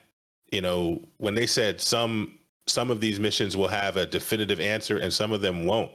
you 0.53 0.61
know 0.61 1.01
when 1.19 1.35
they 1.35 1.47
said 1.47 1.81
some 1.81 2.39
some 2.67 2.91
of 2.91 3.01
these 3.01 3.19
missions 3.19 3.57
will 3.57 3.69
have 3.69 3.97
a 3.97 4.07
definitive 4.07 4.61
answer 4.61 4.99
and 4.99 5.13
some 5.13 5.33
of 5.33 5.41
them 5.41 5.65
won't. 5.65 5.91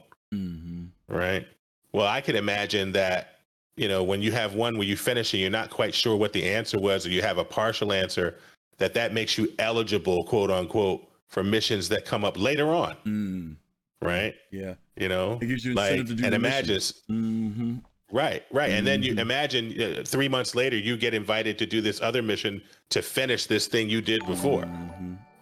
Right? 1.08 1.46
Well 1.92 2.06
i 2.06 2.20
can 2.20 2.34
imagine 2.34 2.92
that 2.92 3.38
you 3.76 3.88
know 3.88 4.02
when 4.02 4.20
you 4.20 4.32
have 4.32 4.54
one 4.54 4.76
where 4.76 4.86
you 4.86 4.96
finish 4.96 5.32
and 5.32 5.40
you're 5.40 5.50
not 5.50 5.70
quite 5.70 5.94
sure 5.94 6.16
what 6.16 6.32
the 6.32 6.44
answer 6.48 6.78
was 6.78 7.06
or 7.06 7.10
you 7.10 7.22
have 7.22 7.38
a 7.38 7.44
partial 7.44 7.92
answer 7.92 8.36
that 8.78 8.94
that 8.94 9.12
makes 9.12 9.38
you 9.38 9.52
eligible 9.58 10.24
quote 10.24 10.50
unquote 10.50 11.06
for 11.28 11.42
missions 11.42 11.88
that 11.88 12.04
come 12.04 12.24
up 12.24 12.38
later 12.38 12.68
on. 12.68 12.96
Right? 14.00 14.34
Yeah. 14.50 14.74
you 14.96 15.08
know? 15.08 15.38
It 15.40 15.46
gives 15.46 15.64
you 15.64 15.74
like 15.74 16.06
to 16.06 16.14
do 16.14 16.24
and 16.24 16.34
imagine. 16.34 16.76
Mm-hmm. 16.76 17.76
Right, 18.14 18.44
right. 18.52 18.70
And 18.70 18.86
then 18.86 19.02
you 19.02 19.12
Mhm. 19.14 19.18
imagine 19.18 19.82
uh, 19.82 20.02
three 20.06 20.28
months 20.28 20.54
later, 20.54 20.76
you 20.76 20.96
get 20.96 21.14
invited 21.14 21.58
to 21.58 21.66
do 21.66 21.80
this 21.80 22.00
other 22.00 22.22
mission 22.22 22.62
to 22.90 23.02
finish 23.02 23.46
this 23.46 23.66
thing 23.66 23.90
you 23.90 24.00
did 24.00 24.24
before. 24.24 24.64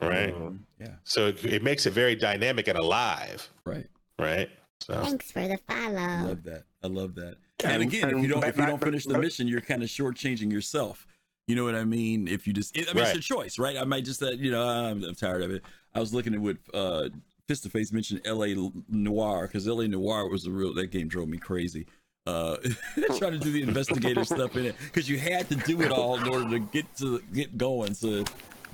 Right. 0.00 0.34
Yeah. 0.80 0.94
So 1.04 1.26
it, 1.28 1.44
it 1.44 1.62
makes 1.62 1.84
it 1.84 1.90
very 1.92 2.16
dynamic 2.16 2.68
and 2.68 2.78
alive. 2.78 3.46
Right. 3.66 3.86
Right. 4.18 4.48
So 4.80 5.00
Thanks 5.04 5.30
for 5.30 5.46
the 5.46 5.58
follow. 5.68 5.96
I 5.98 6.22
love 6.22 6.42
that. 6.44 6.64
I 6.82 6.86
love 6.86 7.14
that. 7.16 7.36
And 7.62 7.72
And- 7.74 7.82
again, 7.82 8.16
if 8.16 8.22
you 8.22 8.28
don't 8.28 8.42
if 8.44 8.56
you 8.56 8.64
don't 8.64 8.82
finish 8.82 9.04
the 9.04 9.18
mission, 9.18 9.46
you're 9.46 9.60
kind 9.60 9.82
of 9.82 9.90
shortchanging 9.90 10.50
yourself. 10.50 11.06
You 11.46 11.56
know 11.56 11.64
what 11.64 11.74
I 11.74 11.84
mean? 11.84 12.26
If 12.26 12.46
you 12.46 12.54
just, 12.54 12.74
I 12.74 12.80
mean, 12.80 13.04
Right. 13.04 13.08
it's 13.14 13.18
a 13.18 13.20
choice, 13.20 13.58
right? 13.58 13.76
I 13.76 13.84
might 13.84 14.06
just, 14.06 14.22
uh, 14.22 14.30
you 14.30 14.50
know, 14.50 14.66
I'm, 14.66 15.04
I'm 15.04 15.14
tired 15.14 15.42
of 15.42 15.50
it. 15.50 15.62
I 15.94 16.00
was 16.00 16.14
looking 16.14 16.32
at 16.34 16.40
what 16.40 16.56
uh, 16.72 17.10
Fist 17.48 17.64
to 17.64 17.68
Face 17.68 17.92
mentioned, 17.92 18.22
L.A. 18.24 18.54
Noir, 18.88 19.46
because 19.46 19.68
L.A. 19.68 19.86
Noir 19.88 20.28
was 20.30 20.46
a 20.46 20.50
real. 20.50 20.72
That 20.72 20.86
game 20.86 21.08
drove 21.08 21.28
me 21.28 21.36
crazy. 21.38 21.86
Uh, 22.24 22.56
trying 23.18 23.32
to 23.32 23.38
do 23.38 23.50
the 23.50 23.62
investigative 23.62 24.26
stuff 24.26 24.56
in 24.56 24.66
it 24.66 24.76
because 24.84 25.08
you 25.08 25.18
had 25.18 25.48
to 25.48 25.56
do 25.56 25.82
it 25.82 25.90
all 25.90 26.16
in 26.20 26.28
order 26.28 26.48
to 26.48 26.60
get 26.60 26.96
to 26.96 27.20
get 27.32 27.58
going. 27.58 27.94
So, 27.94 28.22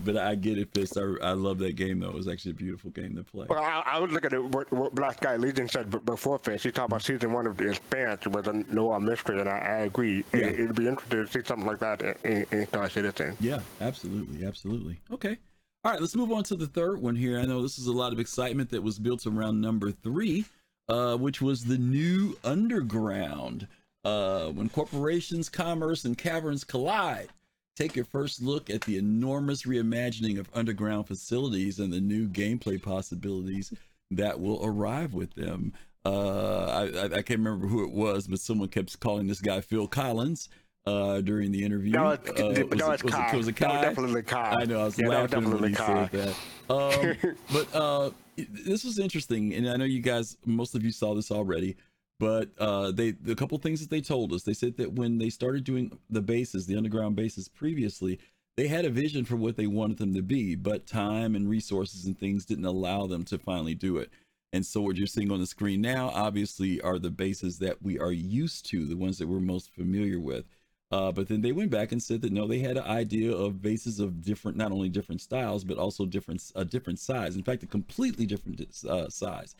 but 0.05 0.18
I 0.18 0.34
get 0.34 0.59
it, 0.59 0.68
Fist. 0.74 0.99
I, 0.99 1.03
I 1.22 1.32
love 1.32 1.59
that 1.59 1.74
game 1.74 2.01
though. 2.01 2.11
It 2.11 2.14
was 2.14 2.28
actually 2.28 2.51
a 2.51 2.55
beautiful 2.55 2.90
game 2.90 3.16
to 3.16 3.24
play. 3.24 3.46
Well, 3.49 3.59
I, 3.59 3.82
I 3.86 4.01
was 4.01 4.12
looking 4.12 4.34
at 4.34 4.44
what, 4.44 4.70
what 4.70 4.94
Black 4.94 5.20
Guy 5.20 5.36
Legion 5.36 5.66
said 5.66 6.05
before 6.05 6.38
Fist. 6.38 6.64
He 6.64 6.70
talked 6.70 6.90
about 6.90 7.03
season 7.03 7.32
one 7.32 7.46
of 7.46 7.57
The 7.57 7.70
Expanse 7.70 8.26
was 8.26 8.46
a 8.49 8.53
noir 8.53 9.01
mystery, 9.01 9.40
and 9.40 9.49
I, 9.49 9.59
I 9.59 9.76
agree. 9.78 10.24
Yeah. 10.34 10.40
It, 10.40 10.61
it'd 10.61 10.76
be 10.76 10.86
interesting 10.86 11.24
to 11.24 11.32
see 11.32 11.42
something 11.42 11.66
like 11.66 11.78
that 11.78 12.03
in, 12.24 12.44
in 12.53 12.66
Star 12.66 12.90
Citizen. 12.90 13.34
Yeah, 13.40 13.61
absolutely, 13.80 14.46
absolutely. 14.46 15.01
Okay. 15.11 15.38
All 15.84 15.92
right, 15.92 16.01
let's 16.01 16.16
move 16.16 16.32
on 16.32 16.42
to 16.44 16.57
the 16.57 16.66
third 16.66 17.01
one 17.01 17.16
here. 17.16 17.38
I 17.38 17.46
know 17.46 17.62
this 17.62 17.78
is 17.78 17.86
a 17.86 17.92
lot 17.92 18.12
of 18.12 18.18
excitement 18.18 18.68
that 18.70 18.82
was 18.82 18.99
built 18.99 19.26
around 19.26 19.61
number 19.61 19.90
three, 19.90 20.44
uh, 20.89 21.16
which 21.16 21.41
was 21.41 21.64
the 21.64 21.78
new 21.78 22.36
underground. 22.45 23.66
Uh, 24.05 24.49
when 24.51 24.68
corporations, 24.68 25.49
commerce, 25.49 26.05
and 26.05 26.16
caverns 26.16 26.64
collide, 26.64 27.28
take 27.76 27.95
your 27.97 28.05
first 28.05 28.41
look 28.41 28.70
at 28.70 28.80
the 28.82 28.97
enormous 28.97 29.64
reimagining 29.64 30.39
of 30.39 30.49
underground 30.55 31.07
facilities 31.07 31.78
and 31.80 31.93
the 31.93 32.01
new 32.01 32.26
gameplay 32.28 32.80
possibilities 32.80 33.72
that 34.11 34.39
will 34.41 34.64
arrive 34.64 35.12
with 35.14 35.34
them. 35.34 35.72
Uh, 36.07 36.64
I, 36.66 36.82
I, 37.01 37.05
I 37.05 37.22
can't 37.22 37.41
remember 37.41 37.66
who 37.66 37.84
it 37.84 37.91
was, 37.91 38.26
but 38.28 38.39
someone 38.41 38.68
kept 38.68 38.99
calling 39.01 39.26
this 39.26 39.41
guy 39.41 39.61
Phil 39.61 39.86
Collins 39.89 40.49
uh, 40.86 41.20
during 41.20 41.53
the 41.53 41.62
interview. 41.62 41.91
No, 41.93 42.11
it's, 42.11 42.30
Uh, 42.30 42.32
was 42.47 42.59
it's 42.59 42.59
it- 42.61 42.70
was 42.70 43.03
it- 43.03 43.07
Kai. 43.11 43.36
was 43.36 43.49
it 43.49 43.57
Kai? 43.57 43.72
was 43.72 43.82
definitely 43.82 44.22
Kai. 44.22 44.57
I 44.61 44.64
know. 44.64 44.80
I 44.80 44.84
was 44.84 44.99
Yeah, 44.99 45.09
that 45.09 45.22
was 45.22 45.32
laughing 45.34 45.61
when 45.61 45.68
he 45.70 45.74
Kai. 45.76 46.09
said 46.09 46.11
that. 46.12 46.34
Um, 46.70 47.36
but 47.53 47.74
uh, 47.74 48.11
this 48.51 48.84
was 48.84 48.99
interesting, 48.99 49.55
and 49.55 49.68
I 49.68 49.76
know 49.76 49.84
you 49.84 50.01
guys, 50.01 50.36
most 50.45 50.74
of 50.74 50.84
you 50.84 50.93
saw 50.93 51.14
this 51.14 51.30
already, 51.30 51.76
but 52.18 52.51
uh, 52.59 52.91
they 52.91 53.12
the 53.12 53.34
couple 53.34 53.59
things 53.59 53.80
that 53.80 53.91
they 53.91 54.01
told 54.01 54.32
us. 54.32 54.43
They 54.43 54.55
said 54.55 54.76
that 54.76 54.93
when 54.93 55.18
they 55.18 55.30
started 55.30 55.64
doing 55.64 55.99
the 56.11 56.22
bases, 56.22 56.66
the 56.66 56.76
underground 56.76 57.16
bases 57.16 57.49
previously, 57.49 58.18
they 58.57 58.68
had 58.68 58.84
a 58.84 58.91
vision 58.91 59.24
for 59.24 59.36
what 59.36 59.57
they 59.57 59.66
wanted 59.66 59.99
them 59.99 60.14
to 60.14 60.22
be, 60.22 60.57
but 60.57 60.86
time 60.86 61.36
and 61.36 61.49
resources 61.49 62.07
and 62.07 62.18
things 62.18 62.45
didn't 62.45 62.64
allow 62.64 63.07
them 63.07 63.24
to 63.26 63.39
finally 63.39 63.74
do 63.74 63.99
it. 63.99 64.11
And 64.53 64.64
so 64.64 64.80
what 64.80 64.97
you're 64.97 65.07
seeing 65.07 65.30
on 65.30 65.41
the 65.41 65.47
screen 65.47 65.80
now, 65.80 66.09
obviously, 66.09 66.80
are 66.80 66.99
the 66.99 67.11
bases 67.11 67.59
that 67.59 67.82
we 67.82 67.99
are 67.99 68.12
used 68.12 68.66
to, 68.70 68.86
the 68.86 68.97
ones 68.97 69.18
that 69.18 69.28
we're 69.28 69.41
most 69.41 69.70
familiar 69.70 70.18
with. 70.18 70.47
Uh, 70.91 71.12
but 71.12 71.28
then 71.28 71.43
they 71.43 71.53
went 71.53 71.70
back 71.70 71.93
and 71.93 72.03
said 72.03 72.22
that 72.22 72.32
no, 72.32 72.47
they 72.47 72.61
had 72.61 72.78
an 72.78 72.84
idea 72.84 73.30
of 73.30 73.61
bases 73.61 74.01
of 74.01 74.22
different, 74.22 74.57
not 74.57 74.72
only 74.72 74.89
different 74.89 75.20
styles, 75.20 75.64
but 75.64 75.76
also 75.76 76.07
different, 76.07 76.43
a 76.55 76.64
different 76.64 76.99
size. 76.99 77.36
In 77.36 77.43
fact, 77.43 77.62
a 77.62 77.66
completely 77.66 78.24
different 78.24 78.61
uh, 78.89 79.09
size. 79.09 79.55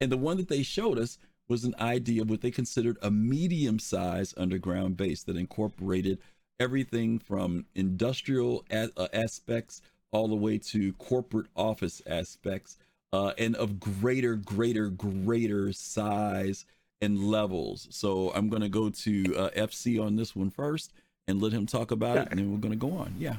And 0.00 0.10
the 0.10 0.16
one 0.16 0.36
that 0.38 0.48
they 0.48 0.64
showed 0.64 0.98
us 0.98 1.18
was 1.48 1.64
an 1.64 1.74
idea 1.78 2.22
of 2.22 2.30
what 2.30 2.40
they 2.40 2.50
considered 2.50 2.98
a 3.02 3.10
medium 3.10 3.78
size 3.78 4.34
underground 4.36 4.96
base 4.96 5.22
that 5.24 5.36
incorporated 5.36 6.18
everything 6.58 7.18
from 7.18 7.66
industrial 7.74 8.64
a- 8.70 8.90
uh, 8.96 9.08
aspects 9.12 9.82
all 10.10 10.28
the 10.28 10.34
way 10.34 10.58
to 10.58 10.92
corporate 10.94 11.46
office 11.54 12.02
aspects 12.06 12.76
uh, 13.12 13.32
and 13.38 13.54
of 13.56 13.78
greater, 13.78 14.34
greater, 14.34 14.88
greater 14.88 15.72
size 15.72 16.64
and 17.02 17.22
levels. 17.22 17.88
So 17.90 18.32
I'm 18.34 18.48
going 18.48 18.62
to 18.62 18.68
go 18.70 18.88
to 18.88 19.36
uh, 19.36 19.50
FC 19.50 20.02
on 20.02 20.16
this 20.16 20.34
one 20.34 20.50
first 20.50 20.92
and 21.28 21.42
let 21.42 21.52
him 21.52 21.66
talk 21.66 21.90
about 21.90 22.16
it, 22.16 22.28
and 22.30 22.38
then 22.38 22.50
we're 22.50 22.58
going 22.58 22.72
to 22.72 22.78
go 22.78 22.92
on. 22.92 23.14
Yeah. 23.18 23.36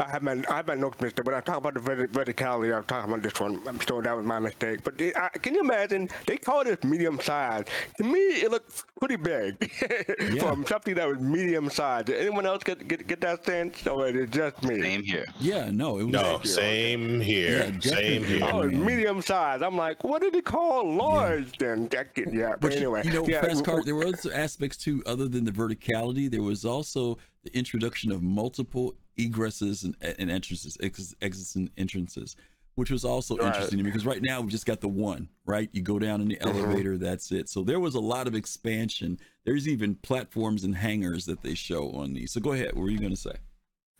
I 0.00 0.10
have 0.10 0.24
my 0.24 0.42
I 0.48 0.56
have 0.56 0.66
my 0.66 0.74
notes, 0.74 1.00
Mister. 1.00 1.22
When 1.22 1.36
I 1.36 1.40
talk 1.40 1.58
about 1.58 1.74
the 1.74 1.80
verti- 1.80 2.08
verticality, 2.08 2.76
I'm 2.76 2.82
talking 2.82 3.12
about 3.12 3.22
this 3.22 3.38
one. 3.38 3.62
I'm 3.64 3.78
sure 3.78 4.02
that 4.02 4.16
was 4.16 4.26
my 4.26 4.40
mistake. 4.40 4.82
But 4.82 4.98
they, 4.98 5.14
I, 5.14 5.28
can 5.28 5.54
you 5.54 5.60
imagine? 5.60 6.08
They 6.26 6.36
call 6.36 6.64
this 6.64 6.82
medium 6.82 7.20
size. 7.20 7.66
To 7.98 8.04
me, 8.04 8.18
it 8.18 8.50
looks 8.50 8.84
pretty 8.98 9.14
big 9.14 9.70
from 10.40 10.66
something 10.66 10.96
that 10.96 11.06
was 11.06 11.20
medium 11.20 11.70
size. 11.70 12.06
Did 12.06 12.16
anyone 12.16 12.44
else 12.44 12.64
get 12.64 12.88
get, 12.88 13.06
get 13.06 13.20
that 13.20 13.44
sense, 13.44 13.86
or 13.86 14.08
is 14.08 14.16
it 14.16 14.30
just 14.32 14.60
me? 14.64 14.82
Same 14.82 15.04
here. 15.04 15.26
Yeah, 15.38 15.70
no, 15.70 16.00
it 16.00 16.04
was 16.04 16.12
No, 16.12 16.40
same 16.42 17.20
here. 17.20 17.72
Yeah, 17.80 17.80
same 17.80 18.24
here. 18.24 18.48
Oh, 18.50 18.64
medium 18.64 19.22
size. 19.22 19.62
I'm 19.62 19.76
like, 19.76 20.02
what 20.02 20.22
did 20.22 20.34
they 20.34 20.42
call 20.42 20.92
large 20.92 21.56
then? 21.58 21.86
That 21.88 22.08
yeah, 22.16 22.50
but, 22.50 22.62
But 22.62 22.72
anyway, 22.72 23.02
you 23.04 23.12
know, 23.12 23.28
yeah, 23.28 23.42
fast 23.42 23.64
cart. 23.64 23.84
There 23.84 23.94
were 23.94 24.06
other 24.06 24.34
aspects 24.34 24.76
too, 24.76 25.04
other 25.06 25.28
than 25.28 25.44
the 25.44 25.52
verticality. 25.52 26.28
There 26.28 26.42
was 26.42 26.64
also 26.64 27.18
the 27.44 27.56
introduction 27.56 28.10
of 28.10 28.22
multiple 28.22 28.94
egresses 29.18 29.84
and, 29.84 29.94
and 30.18 30.30
entrances, 30.30 30.76
ex- 30.82 31.14
exits 31.22 31.54
and 31.54 31.70
entrances, 31.76 32.36
which 32.74 32.90
was 32.90 33.04
also 33.04 33.36
Right. 33.36 33.46
interesting 33.46 33.78
to 33.78 33.84
me 33.84 33.90
because 33.90 34.06
right 34.06 34.22
now 34.22 34.40
we 34.40 34.50
just 34.50 34.66
got 34.66 34.80
the 34.80 34.88
one. 34.88 35.28
Right, 35.46 35.68
you 35.72 35.82
go 35.82 35.98
down 35.98 36.20
in 36.22 36.28
the 36.28 36.36
Mhm. 36.36 36.46
elevator, 36.56 36.96
that's 36.98 37.30
it. 37.30 37.48
So 37.48 37.62
there 37.62 37.78
was 37.80 37.94
a 37.94 38.00
lot 38.00 38.26
of 38.26 38.34
expansion. 38.34 39.18
There's 39.44 39.68
even 39.68 39.94
platforms 39.96 40.64
and 40.64 40.74
hangars 40.74 41.26
that 41.26 41.42
they 41.42 41.54
show 41.54 41.92
on 41.92 42.14
these. 42.14 42.32
So 42.32 42.40
go 42.40 42.52
ahead. 42.52 42.74
What 42.74 42.82
were 42.82 42.90
you 42.90 42.98
going 42.98 43.10
to 43.10 43.16
say? 43.16 43.34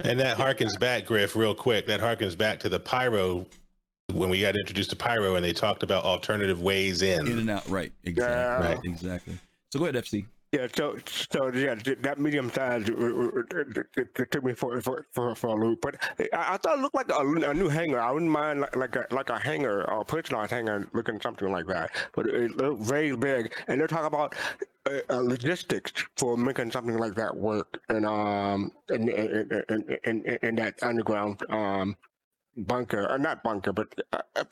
And 0.01 0.19
that 0.19 0.37
harkens 0.39 0.79
back, 0.81 1.07
Griff, 1.07 1.37
real 1.37 1.55
quick. 1.55 1.87
That 1.87 2.01
harkens 2.01 2.37
back 2.37 2.59
to 2.61 2.69
the 2.69 2.81
pyro 2.81 3.47
when 4.13 4.29
we 4.31 4.41
got 4.41 4.57
introduced 4.57 4.91
to 4.91 4.97
pyro 4.97 5.37
and 5.37 5.45
they 5.45 5.53
talked 5.53 5.83
about 5.85 6.05
alternative 6.05 6.61
ways 6.63 7.03
in. 7.03 7.27
In 7.29 7.39
and 7.39 7.51
out. 7.51 7.69
Right. 7.69 7.93
Exactly. 8.03 8.35
Yeah. 8.35 8.71
Right. 8.75 8.81
Exactly. 8.85 9.39
So 9.71 9.79
go 9.79 9.85
ahead, 9.85 9.95
FC. 9.97 10.27
Yeah, 10.55 10.69
so 10.73 10.97
so 11.07 11.49
yeah, 11.53 11.75
that 12.03 12.21
medium 12.21 12.49
size 12.49 12.89
uh, 12.89 12.95
uh, 12.95 13.43
uh, 13.99 14.25
took 14.31 14.45
me 14.45 14.55
for 14.55 14.81
for 14.83 15.05
for, 15.11 15.35
for 15.35 15.49
a 15.49 15.55
loop. 15.55 15.81
But 15.81 15.97
I, 16.33 16.55
I 16.55 16.57
thought 16.59 16.79
it 16.79 16.83
looked 16.83 16.95
like 16.95 17.11
a, 17.11 17.51
a 17.51 17.55
new 17.55 17.69
hangar. 17.69 17.99
I 18.01 18.13
wouldn't 18.13 18.31
mind 18.31 18.61
like, 18.61 18.77
like 18.77 18.95
a 18.95 19.07
like 19.11 19.31
a 19.31 19.39
hangar 19.39 19.91
or 19.91 20.03
a 20.03 20.05
personalized 20.05 20.53
hangar 20.53 20.89
looking 20.93 21.21
something 21.21 21.51
like 21.51 21.67
that. 21.67 21.91
But 22.15 22.29
it 22.29 22.57
looked 22.57 22.83
very 22.83 23.17
big, 23.17 23.53
and 23.67 23.81
they're 23.81 23.89
talking 23.89 24.07
about 24.07 24.37
uh, 24.87 25.01
uh, 25.11 25.23
logistics 25.23 25.93
for 26.17 26.37
making 26.37 26.71
something 26.71 26.99
like 26.99 27.17
that 27.17 27.35
work, 27.37 27.81
and 27.89 28.07
um 28.07 28.71
in 28.91 29.09
in 29.09 29.65
in, 29.71 29.99
in, 30.05 30.39
in 30.43 30.55
that 30.55 30.75
underground 30.83 31.43
um 31.51 31.97
bunker, 32.57 33.11
or 33.11 33.19
not 33.19 33.43
bunker, 33.43 33.73
but 33.73 33.89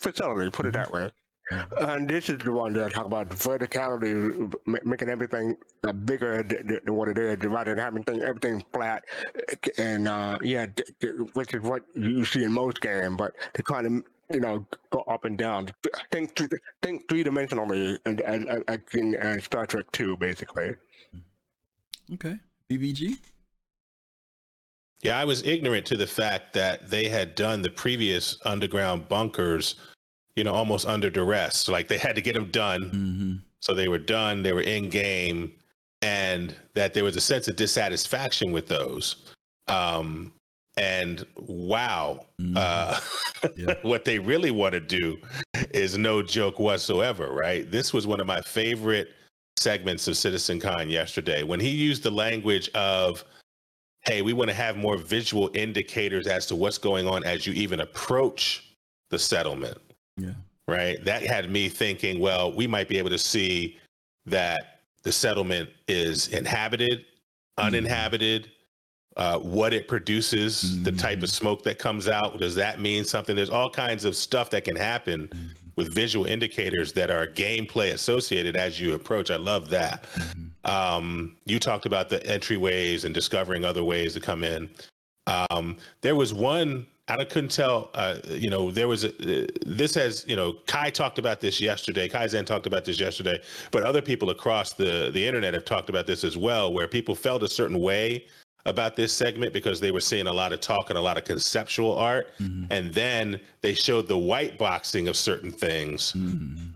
facility. 0.00 0.50
Put 0.50 0.66
it 0.66 0.72
that 0.72 0.90
way. 0.90 1.12
And 1.80 2.09
this 2.09 2.28
is 2.28 2.38
the 2.38 2.53
one 2.53 2.72
that 2.74 2.84
I 2.84 2.88
talk 2.90 3.07
about 3.07 3.28
verticality, 3.30 4.53
ma- 4.66 4.78
making 4.84 5.09
everything 5.09 5.57
uh, 5.84 5.92
bigger 5.92 6.42
th- 6.42 6.66
th- 6.66 6.82
than 6.84 6.94
what 6.94 7.09
it 7.09 7.18
is, 7.18 7.38
rather 7.44 7.74
than 7.74 7.84
having 7.84 8.03
thing, 8.05 8.20
everything 8.22 8.64
flat. 8.72 9.05
And 9.78 10.09
uh, 10.09 10.38
yeah, 10.42 10.66
th- 10.66 10.88
th- 11.00 11.12
which 11.34 11.55
is 11.55 11.62
what 11.62 11.82
you 11.94 12.24
see 12.24 12.44
in 12.44 12.53
most 12.53 12.80
games, 12.80 13.16
but 13.16 13.32
to 13.55 13.62
kind 13.62 13.86
of 13.86 13.92
you 14.34 14.40
know 14.40 14.66
go 14.90 15.00
up 15.03 15.24
and 15.24 15.36
down, 15.36 15.68
think 16.11 16.34
th- 16.34 16.50
think 16.82 17.09
three 17.09 17.24
dimensionally, 17.24 17.98
and 18.07 18.20
and 18.20 18.48
and- 18.48 18.64
and 18.68 18.82
in 18.94 19.16
uh, 19.16 19.38
Star 19.40 19.66
Trek 19.66 19.86
Two, 19.92 20.16
basically. 20.16 20.74
Okay. 22.14 22.36
BBG. 22.70 23.16
Yeah, 25.03 25.18
I 25.18 25.24
was 25.24 25.42
ignorant 25.42 25.84
to 25.86 25.96
the 25.96 26.07
fact 26.07 26.53
that 26.55 26.88
they 26.88 27.09
had 27.09 27.34
done 27.34 27.61
the 27.61 27.70
previous 27.70 28.38
underground 28.44 29.09
bunkers, 29.09 29.74
you 30.37 30.45
know, 30.45 30.55
almost 30.55 30.87
under 30.87 31.11
duress. 31.11 31.68
Like 31.68 31.89
they 31.89 31.99
had 31.99 32.16
to 32.16 32.22
get 32.22 32.35
them 32.35 32.51
done. 32.51 32.91
So 33.61 33.74
they 33.74 33.89
were 33.89 33.99
done, 33.99 34.43
they 34.43 34.53
were 34.53 34.62
in 34.62 34.89
game, 34.89 35.53
and 36.03 36.55
that 36.74 36.95
there 36.95 37.05
was 37.05 37.16
a 37.16 37.20
sense 37.20 37.49
of 37.49 37.57
dissatisfaction 37.57 38.53
with 38.53 38.66
those. 38.66 39.35
Um, 39.68 40.33
and 40.76 41.24
wow, 41.37 42.26
uh, 42.57 42.99
what 43.83 44.05
they 44.05 44.18
really 44.18 44.51
want 44.51 44.72
to 44.72 44.80
do 44.80 45.18
is 45.72 45.99
no 45.99 46.22
joke 46.22 46.59
whatsoever, 46.59 47.33
right? 47.33 47.70
This 47.70 47.93
was 47.93 48.07
one 48.07 48.20
of 48.20 48.26
my 48.26 48.41
favorite 48.41 49.11
segments 49.59 50.09
of 50.09 50.16
Citizen 50.16 50.59
Con 50.59 50.89
yesterday 50.89 51.43
when 51.43 51.61
he 51.61 51.68
used 51.68 52.03
the 52.03 52.11
language 52.11 52.70
of, 52.70 53.24
hey, 54.07 54.22
we 54.22 54.33
want 54.33 54.49
to 54.49 54.57
have 54.57 54.76
more 54.76 54.97
visual 54.97 55.51
indicators 55.55 56.26
as 56.26 56.47
to 56.47 56.57
what's 56.57 56.78
going 56.78 57.07
on 57.07 57.22
as 57.24 57.47
you 57.47 57.53
even 57.53 57.80
approach 57.80 58.74
the 59.11 59.18
settlement. 59.18 59.78
Yeah. 60.16 60.32
Right. 60.68 61.02
That 61.04 61.22
had 61.22 61.50
me 61.50 61.68
thinking, 61.68 62.20
well, 62.20 62.52
we 62.52 62.66
might 62.66 62.88
be 62.88 62.98
able 62.98 63.10
to 63.10 63.18
see 63.18 63.78
that 64.26 64.80
the 65.02 65.12
settlement 65.12 65.70
is 65.88 66.28
inhabited, 66.28 67.04
uninhabited, 67.58 68.50
uh, 69.16 69.38
what 69.38 69.74
it 69.74 69.88
produces, 69.88 70.82
the 70.84 70.92
type 70.92 71.22
of 71.22 71.28
smoke 71.28 71.62
that 71.64 71.78
comes 71.78 72.08
out. 72.08 72.38
Does 72.38 72.54
that 72.54 72.80
mean 72.80 73.04
something? 73.04 73.36
There's 73.36 73.50
all 73.50 73.68
kinds 73.68 74.04
of 74.04 74.16
stuff 74.16 74.48
that 74.50 74.64
can 74.64 74.76
happen 74.76 75.28
with 75.76 75.92
visual 75.92 76.26
indicators 76.26 76.92
that 76.92 77.10
are 77.10 77.26
gameplay 77.26 77.92
associated 77.92 78.56
as 78.56 78.80
you 78.80 78.94
approach. 78.94 79.30
I 79.30 79.36
love 79.36 79.68
that. 79.70 80.04
Um, 80.64 81.36
you 81.44 81.58
talked 81.58 81.86
about 81.86 82.08
the 82.08 82.20
entryways 82.20 83.04
and 83.04 83.12
discovering 83.12 83.64
other 83.64 83.82
ways 83.84 84.14
to 84.14 84.20
come 84.20 84.44
in. 84.44 84.70
Um, 85.26 85.76
there 86.00 86.14
was 86.14 86.32
one 86.32 86.86
I 87.20 87.24
couldn't 87.24 87.50
tell. 87.50 87.90
Uh, 87.94 88.16
you 88.28 88.50
know, 88.50 88.70
there 88.70 88.88
was 88.88 89.04
a, 89.04 89.10
uh, 89.44 89.46
this 89.66 89.94
has 89.94 90.24
you 90.28 90.36
know 90.36 90.54
Kai 90.66 90.90
talked 90.90 91.18
about 91.18 91.40
this 91.40 91.60
yesterday. 91.60 92.08
Kai 92.08 92.26
Zen 92.26 92.44
talked 92.44 92.66
about 92.66 92.84
this 92.84 93.00
yesterday, 93.00 93.40
but 93.70 93.82
other 93.82 94.02
people 94.02 94.30
across 94.30 94.72
the 94.72 95.10
the 95.12 95.26
internet 95.26 95.54
have 95.54 95.64
talked 95.64 95.88
about 95.90 96.06
this 96.06 96.24
as 96.24 96.36
well, 96.36 96.72
where 96.72 96.88
people 96.88 97.14
felt 97.14 97.42
a 97.42 97.48
certain 97.48 97.78
way 97.80 98.26
about 98.64 98.94
this 98.94 99.12
segment 99.12 99.52
because 99.52 99.80
they 99.80 99.90
were 99.90 100.00
seeing 100.00 100.28
a 100.28 100.32
lot 100.32 100.52
of 100.52 100.60
talk 100.60 100.88
and 100.88 100.96
a 100.96 101.02
lot 101.02 101.18
of 101.18 101.24
conceptual 101.24 101.96
art, 101.98 102.28
and 102.70 102.94
then 102.94 103.40
they 103.60 103.74
showed 103.74 104.06
the 104.06 104.16
white 104.16 104.56
boxing 104.56 105.08
of 105.08 105.16
certain 105.16 105.50
things 105.50 106.14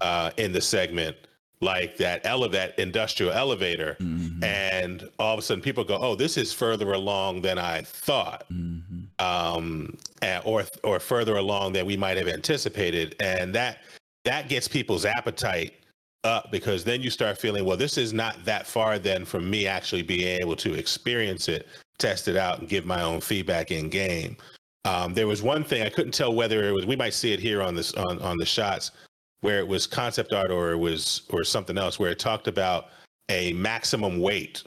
uh, 0.01 0.31
in 0.37 0.53
the 0.53 0.61
segment. 0.61 1.17
Like 1.63 1.97
that 1.97 2.21
ele- 2.27 2.51
that 2.51 2.79
industrial 2.79 3.33
elevator, 3.33 3.97
and 4.43 5.09
all 5.19 5.33
of 5.33 5.39
a 5.39 5.43
sudden 5.43 5.63
people 5.63 5.85
go, 5.85 5.97
"Oh, 5.97 6.15
this 6.15 6.37
is 6.37 6.53
further 6.53 6.93
along 6.93 7.41
than 7.43 7.57
I 7.59 7.81
thought." 7.81 8.45
Um, 9.19 9.97
or 10.45 10.65
or 10.85 11.01
further 11.01 11.37
along 11.37 11.73
than 11.73 11.87
we 11.87 11.97
might 11.97 12.17
have 12.17 12.29
anticipated, 12.29 13.17
and 13.21 13.55
that 13.55 13.79
that 14.25 14.49
gets 14.49 14.69
people's 14.69 15.05
appetite 15.05 15.75
up 16.25 16.51
because 16.51 16.85
then 16.85 17.01
you 17.01 17.11
start 17.11 17.39
feeling, 17.39 17.65
well, 17.65 17.77
this 17.77 17.97
is 17.97 18.13
not 18.13 18.45
that 18.45 18.67
far 18.67 18.99
then 18.99 19.25
from 19.25 19.49
me 19.49 19.67
actually 19.67 20.03
being 20.03 20.41
able 20.41 20.57
to 20.57 20.75
experience 20.75 21.49
it, 21.49 21.69
test 21.99 22.27
it 22.27 22.37
out, 22.37 22.59
and 22.59 22.69
give 22.69 22.85
my 22.85 23.03
own 23.03 23.21
feedback 23.21 23.71
in 23.71 23.89
game. 23.89 24.37
Um, 24.85 25.15
there 25.15 25.27
was 25.27 25.43
one 25.43 25.65
thing 25.65 25.83
I 25.83 25.89
couldn't 25.89 26.13
tell 26.13 26.35
whether 26.35 26.69
it 26.69 26.73
was. 26.73 26.87
We 26.87 26.97
might 26.97 27.15
see 27.15 27.33
it 27.33 27.41
here 27.41 27.63
on 27.63 27.75
this 27.75 27.93
on 27.95 28.21
on 28.21 28.37
the 28.37 28.47
shots 28.47 28.93
where 29.41 29.59
it 29.59 29.69
was 29.69 29.87
concept 29.87 30.33
art 30.33 30.51
or 30.51 30.73
it 30.73 30.77
was 30.77 31.23
or 31.31 31.45
something 31.45 31.79
else 31.79 31.99
where 31.99 32.11
it 32.11 32.19
talked 32.19 32.49
about 32.49 32.87
a 33.29 33.53
maximum 33.55 34.21
weight 34.21 34.63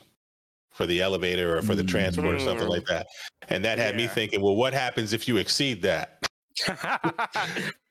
for 0.80 0.86
the 0.86 1.02
elevator 1.02 1.58
or 1.58 1.62
for 1.62 1.76
the 1.76 1.84
transport 1.84 2.34
or 2.34 2.40
something 2.40 2.66
Mm. 2.66 2.70
like 2.70 2.86
that. 2.86 3.06
And 3.50 3.66
that 3.66 3.78
had 3.80 3.98
me 3.98 4.08
thinking, 4.08 4.40
well, 4.42 4.56
what 4.56 4.72
happens 4.72 5.12
if 5.12 5.28
you 5.28 5.36
exceed 5.36 5.82
that? 5.82 6.26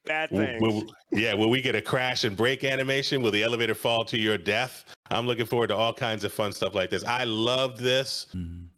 Bad 0.06 0.30
thing. 0.30 0.58
will- 0.62 0.86
yeah, 1.12 1.34
will 1.34 1.50
we 1.50 1.60
get 1.60 1.74
a 1.74 1.82
crash 1.82 2.24
and 2.24 2.34
break 2.34 2.64
animation? 2.64 3.20
Will 3.20 3.30
the 3.30 3.42
elevator 3.42 3.74
fall 3.74 4.06
to 4.06 4.16
your 4.16 4.38
death? 4.38 4.86
I'm 5.10 5.26
looking 5.26 5.44
forward 5.44 5.66
to 5.66 5.76
all 5.76 5.92
kinds 5.92 6.24
of 6.24 6.32
fun 6.32 6.50
stuff 6.50 6.74
like 6.74 6.88
this. 6.88 7.04
I 7.04 7.24
love 7.24 7.76
this. 7.76 8.28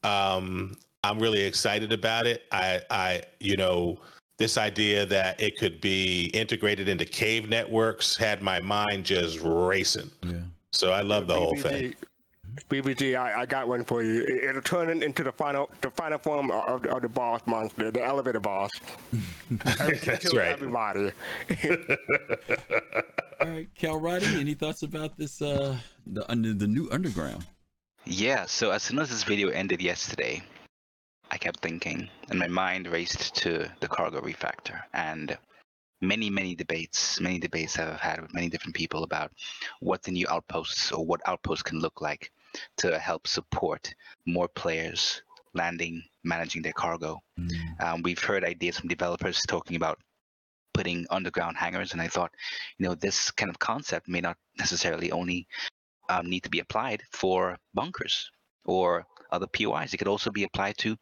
Um, 0.02 0.74
I'm 1.04 1.20
really 1.20 1.42
excited 1.42 1.92
about 1.92 2.26
it. 2.26 2.42
I, 2.50 2.80
I, 2.90 3.22
you 3.38 3.56
know, 3.56 4.00
this 4.38 4.58
idea 4.58 5.06
that 5.06 5.40
it 5.40 5.56
could 5.56 5.80
be 5.80 6.32
integrated 6.34 6.88
into 6.88 7.04
cave 7.04 7.48
networks 7.48 8.16
had 8.16 8.42
my 8.42 8.58
mind 8.60 9.04
just 9.04 9.38
racing. 9.40 10.10
Yeah. 10.24 10.32
So 10.72 10.90
I 10.92 11.02
love 11.02 11.28
the 11.28 11.34
whole 11.36 11.56
thing. 11.56 11.94
BBG, 12.68 13.18
I, 13.18 13.42
I 13.42 13.46
got 13.46 13.68
one 13.68 13.84
for 13.84 14.02
you. 14.02 14.22
It, 14.22 14.44
it'll 14.44 14.62
turn 14.62 14.88
it 14.90 15.02
into 15.02 15.22
the 15.24 15.32
final 15.32 15.70
the 15.80 15.90
final 15.90 16.18
form 16.18 16.50
of, 16.50 16.84
of 16.86 17.02
the 17.02 17.08
boss 17.08 17.40
monster, 17.46 17.90
the 17.90 18.04
elevator 18.04 18.40
boss. 18.40 18.70
That's 19.50 20.20
Kill 20.20 20.38
right. 20.38 20.52
Everybody. 20.52 21.12
All 23.40 23.48
right, 23.48 23.68
Cal 23.74 23.98
Roddy, 23.98 24.26
any 24.38 24.54
thoughts 24.54 24.82
about 24.82 25.16
this? 25.16 25.40
Uh, 25.40 25.76
the 26.06 26.30
under 26.30 26.52
the 26.52 26.66
new 26.66 26.88
underground. 26.90 27.46
Yeah, 28.04 28.46
so 28.46 28.70
as 28.70 28.82
soon 28.82 28.98
as 28.98 29.10
this 29.10 29.24
video 29.24 29.48
ended 29.50 29.80
yesterday, 29.80 30.42
I 31.30 31.38
kept 31.38 31.60
thinking, 31.60 32.08
and 32.28 32.38
my 32.38 32.48
mind 32.48 32.88
raced 32.88 33.34
to 33.36 33.70
the 33.80 33.88
cargo 33.88 34.20
refactor. 34.20 34.80
And 34.92 35.38
many, 36.00 36.30
many 36.30 36.54
debates, 36.54 37.20
many 37.20 37.38
debates 37.38 37.78
I've 37.78 38.00
had 38.00 38.20
with 38.20 38.34
many 38.34 38.48
different 38.48 38.74
people 38.74 39.04
about 39.04 39.32
what 39.80 40.02
the 40.02 40.10
new 40.10 40.26
outposts 40.28 40.92
or 40.92 41.04
what 41.04 41.20
outposts 41.26 41.62
can 41.62 41.78
look 41.78 42.00
like 42.00 42.32
to 42.78 42.98
help 42.98 43.26
support 43.26 43.94
more 44.26 44.48
players 44.48 45.22
landing, 45.54 46.02
managing 46.24 46.62
their 46.62 46.72
cargo. 46.72 47.20
Um, 47.80 48.02
we've 48.02 48.22
heard 48.22 48.44
ideas 48.44 48.78
from 48.78 48.88
developers 48.88 49.40
talking 49.48 49.76
about 49.76 49.98
putting 50.74 51.06
underground 51.10 51.56
hangars, 51.56 51.92
and 51.92 52.00
I 52.00 52.08
thought, 52.08 52.32
you 52.78 52.86
know, 52.86 52.94
this 52.94 53.30
kind 53.30 53.50
of 53.50 53.58
concept 53.58 54.08
may 54.08 54.20
not 54.20 54.36
necessarily 54.58 55.10
only 55.10 55.46
um, 56.08 56.28
need 56.28 56.42
to 56.44 56.50
be 56.50 56.60
applied 56.60 57.02
for 57.12 57.58
bunkers 57.74 58.30
or 58.64 59.06
other 59.32 59.46
POIs. 59.46 59.92
It 59.92 59.98
could 59.98 60.08
also 60.08 60.30
be 60.30 60.44
applied 60.44 60.76
to 60.78 60.96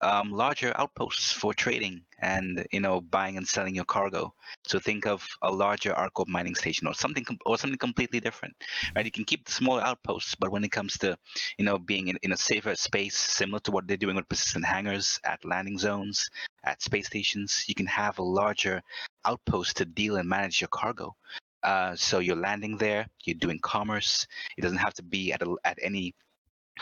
um, 0.00 0.30
larger 0.30 0.72
outposts 0.76 1.32
for 1.32 1.52
trading 1.52 2.02
and 2.20 2.66
you 2.72 2.80
know 2.80 3.00
buying 3.00 3.36
and 3.36 3.46
selling 3.46 3.74
your 3.74 3.84
cargo. 3.84 4.32
So 4.64 4.78
think 4.78 5.06
of 5.06 5.26
a 5.42 5.50
larger 5.50 5.92
ArcCorp 5.92 6.28
mining 6.28 6.54
station 6.54 6.86
or 6.86 6.94
something 6.94 7.24
com- 7.24 7.38
or 7.46 7.58
something 7.58 7.78
completely 7.78 8.20
different, 8.20 8.54
right? 8.94 9.04
You 9.04 9.10
can 9.10 9.24
keep 9.24 9.44
the 9.44 9.52
smaller 9.52 9.82
outposts, 9.82 10.34
but 10.34 10.50
when 10.50 10.64
it 10.64 10.70
comes 10.70 10.96
to 10.98 11.16
you 11.58 11.64
know 11.64 11.78
being 11.78 12.08
in, 12.08 12.18
in 12.22 12.32
a 12.32 12.36
safer 12.36 12.74
space, 12.74 13.16
similar 13.16 13.60
to 13.60 13.70
what 13.70 13.86
they're 13.86 13.96
doing 13.96 14.16
with 14.16 14.28
persistent 14.28 14.64
hangars 14.64 15.20
at 15.24 15.44
landing 15.44 15.78
zones, 15.78 16.28
at 16.64 16.82
space 16.82 17.06
stations, 17.06 17.64
you 17.66 17.74
can 17.74 17.86
have 17.86 18.18
a 18.18 18.22
larger 18.22 18.82
outpost 19.24 19.76
to 19.78 19.84
deal 19.84 20.16
and 20.16 20.28
manage 20.28 20.60
your 20.60 20.68
cargo. 20.68 21.14
Uh, 21.62 21.94
so 21.96 22.20
you're 22.20 22.36
landing 22.36 22.76
there, 22.76 23.06
you're 23.24 23.34
doing 23.34 23.58
commerce. 23.60 24.26
It 24.56 24.62
doesn't 24.62 24.78
have 24.78 24.94
to 24.94 25.02
be 25.02 25.32
at 25.32 25.42
a, 25.42 25.56
at 25.64 25.78
any 25.82 26.14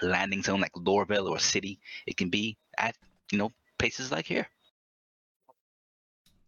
landing 0.02 0.42
zone 0.42 0.60
like 0.60 0.72
Lorville 0.72 1.30
or 1.30 1.38
city. 1.38 1.78
It 2.06 2.16
can 2.16 2.28
be 2.28 2.56
at 2.78 2.96
you 3.32 3.38
know 3.38 3.52
places 3.78 4.10
like 4.12 4.26
here. 4.26 4.48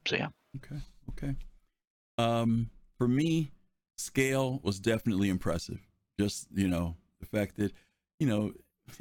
So 0.07 0.17
yeah. 0.17 0.29
Okay. 0.57 0.81
Okay. 1.11 1.35
Um, 2.17 2.71
for 2.97 3.09
me, 3.09 3.53
scale 3.97 4.61
was 4.63 4.81
definitely 4.81 5.29
impressive. 5.29 5.79
Just 6.19 6.49
you 6.55 6.69
know 6.69 6.97
the 7.21 7.27
fact 7.27 7.57
that 7.57 7.73
you 8.19 8.27
know, 8.27 8.53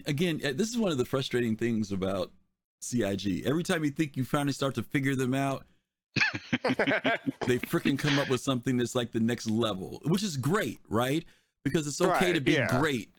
again, 0.05 0.41
uh, 0.45 0.53
this 0.55 0.69
is 0.69 0.77
one 0.77 0.91
of 0.91 0.97
the 0.97 1.05
frustrating 1.05 1.55
things 1.55 1.91
about 1.91 2.31
CIG. 2.81 3.43
Every 3.45 3.63
time 3.63 3.83
you 3.83 3.89
think 3.91 4.15
you 4.17 4.23
finally 4.23 4.53
start 4.53 4.75
to 4.75 4.83
figure 4.83 5.15
them 5.15 5.33
out, 5.33 5.65
they 7.45 7.57
freaking 7.59 7.97
come 7.97 8.19
up 8.19 8.29
with 8.29 8.41
something 8.41 8.77
that's 8.77 8.95
like 8.95 9.11
the 9.11 9.19
next 9.19 9.49
level, 9.49 10.01
which 10.05 10.23
is 10.23 10.37
great, 10.37 10.79
right? 10.89 11.25
Because 11.63 11.87
it's 11.87 12.01
okay 12.01 12.27
Right, 12.27 12.35
to 12.35 12.41
be 12.41 12.53
yeah. 12.53 12.79
great. 12.79 13.09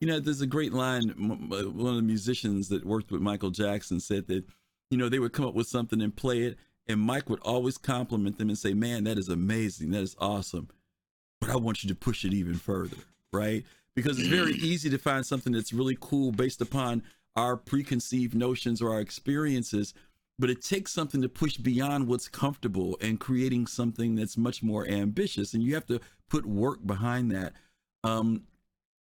You 0.00 0.06
know, 0.08 0.20
there's 0.20 0.42
a 0.42 0.46
great 0.46 0.72
line. 0.72 1.10
m- 1.10 1.48
One 1.48 1.90
of 1.90 1.96
the 1.96 2.02
musicians 2.02 2.68
that 2.68 2.84
worked 2.84 3.10
with 3.10 3.20
Michael 3.22 3.50
Jackson 3.50 4.00
said 4.00 4.26
that, 4.28 4.44
you 4.90 4.98
know, 4.98 5.08
they 5.08 5.18
would 5.18 5.32
come 5.32 5.46
up 5.46 5.54
with 5.54 5.66
something 5.66 6.02
and 6.02 6.14
play 6.14 6.42
it, 6.42 6.58
and 6.86 7.00
Mike 7.00 7.28
would 7.30 7.40
always 7.40 7.78
compliment 7.78 8.38
them 8.38 8.48
and 8.48 8.58
say, 8.58 8.74
"Man, 8.74 9.04
that 9.04 9.18
is 9.18 9.28
amazing. 9.28 9.90
That 9.90 10.02
is 10.02 10.14
awesome." 10.18 10.68
But 11.40 11.50
I 11.50 11.56
want 11.56 11.82
you 11.82 11.88
to 11.88 11.94
push 11.94 12.24
it 12.24 12.32
even 12.32 12.54
further, 12.54 12.98
right? 13.32 13.64
Because 13.94 14.18
it's 14.18 14.28
very 14.28 14.52
easy 14.60 14.90
to 14.90 14.98
find 14.98 15.24
something 15.24 15.52
that's 15.52 15.72
really 15.72 15.96
cool 16.00 16.30
based 16.30 16.60
upon 16.60 17.02
our 17.34 17.56
preconceived 17.56 18.34
notions 18.34 18.80
or 18.80 18.92
our 18.92 19.00
experiences, 19.00 19.92
but 20.38 20.50
it 20.50 20.62
takes 20.62 20.92
something 20.92 21.20
to 21.22 21.28
push 21.28 21.56
beyond 21.56 22.06
what's 22.06 22.28
comfortable 22.28 22.96
and 23.00 23.20
creating 23.20 23.66
something 23.66 24.14
that's 24.14 24.36
much 24.36 24.62
more 24.62 24.86
ambitious. 24.88 25.52
And 25.52 25.62
you 25.62 25.74
have 25.74 25.86
to 25.86 26.00
put 26.28 26.46
work 26.46 26.86
behind 26.86 27.30
that. 27.32 27.52
Um, 28.04 28.44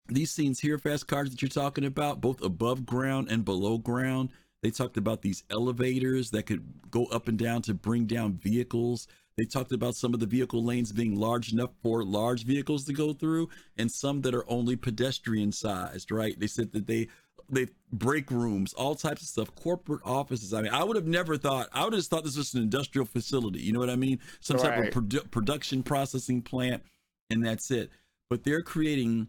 these 0.09 0.31
scenes 0.31 0.61
here, 0.61 0.79
fast 0.79 1.07
cars 1.07 1.31
that 1.31 1.43
you're 1.43 1.49
talking 1.49 1.85
about, 1.85 2.21
both 2.21 2.43
above 2.43 2.85
ground 2.87 3.29
and 3.31 3.45
below 3.45 3.79
ground, 3.79 4.31
they 4.63 4.71
talked 4.71 4.97
about 4.97 5.23
these 5.23 5.43
elevators 5.51 6.31
that 6.31 6.47
could 6.47 6.65
go 6.91 7.07
up 7.07 7.29
and 7.29 7.39
down 7.39 7.63
to 7.63 7.75
bring 7.75 8.07
down 8.07 8.35
vehicles. 8.35 9.09
They 9.37 9.45
talked 9.45 9.73
about 9.73 9.97
some 9.97 10.15
of 10.15 10.21
the 10.21 10.27
vehicle 10.27 10.63
lanes 10.63 10.93
being 10.93 11.17
large 11.17 11.53
enough 11.53 11.71
for 11.83 12.05
large 12.05 12.45
vehicles 12.45 12.85
to 12.85 12.93
go 12.93 13.13
through, 13.13 13.49
and 13.77 13.91
some 13.91 14.21
that 14.23 14.35
are 14.35 14.49
only 14.49 14.77
pedestrian 14.77 15.53
sized. 15.53 16.11
Right? 16.13 16.39
They 16.39 16.47
said 16.47 16.73
that 16.73 16.87
they 16.87 17.09
they 17.49 17.69
break 17.93 18.31
rooms, 18.31 18.73
all 18.75 18.95
types 18.95 19.23
of 19.23 19.29
stuff, 19.29 19.55
corporate 19.55 20.03
offices. 20.05 20.55
I 20.55 20.63
mean, 20.63 20.73
I 20.73 20.85
would 20.85 20.97
have 20.97 21.07
never 21.07 21.37
thought. 21.37 21.69
I 21.73 21.85
would 21.85 21.93
have 21.93 22.05
thought 22.07 22.25
this 22.25 22.37
was 22.37 22.55
an 22.55 22.63
industrial 22.63 23.07
facility. 23.07 23.61
You 23.61 23.73
know 23.73 23.81
what 23.81 23.91
I 23.91 23.97
mean? 23.97 24.21
Some 24.41 24.59
type 24.59 24.79
of 24.79 24.93
produ- 24.93 25.31
production 25.31 25.83
processing 25.83 26.43
plant, 26.43 26.83
and 27.31 27.45
that's 27.45 27.71
it. 27.71 27.91
But 28.31 28.45
they're 28.45 28.63
creating 28.63 29.29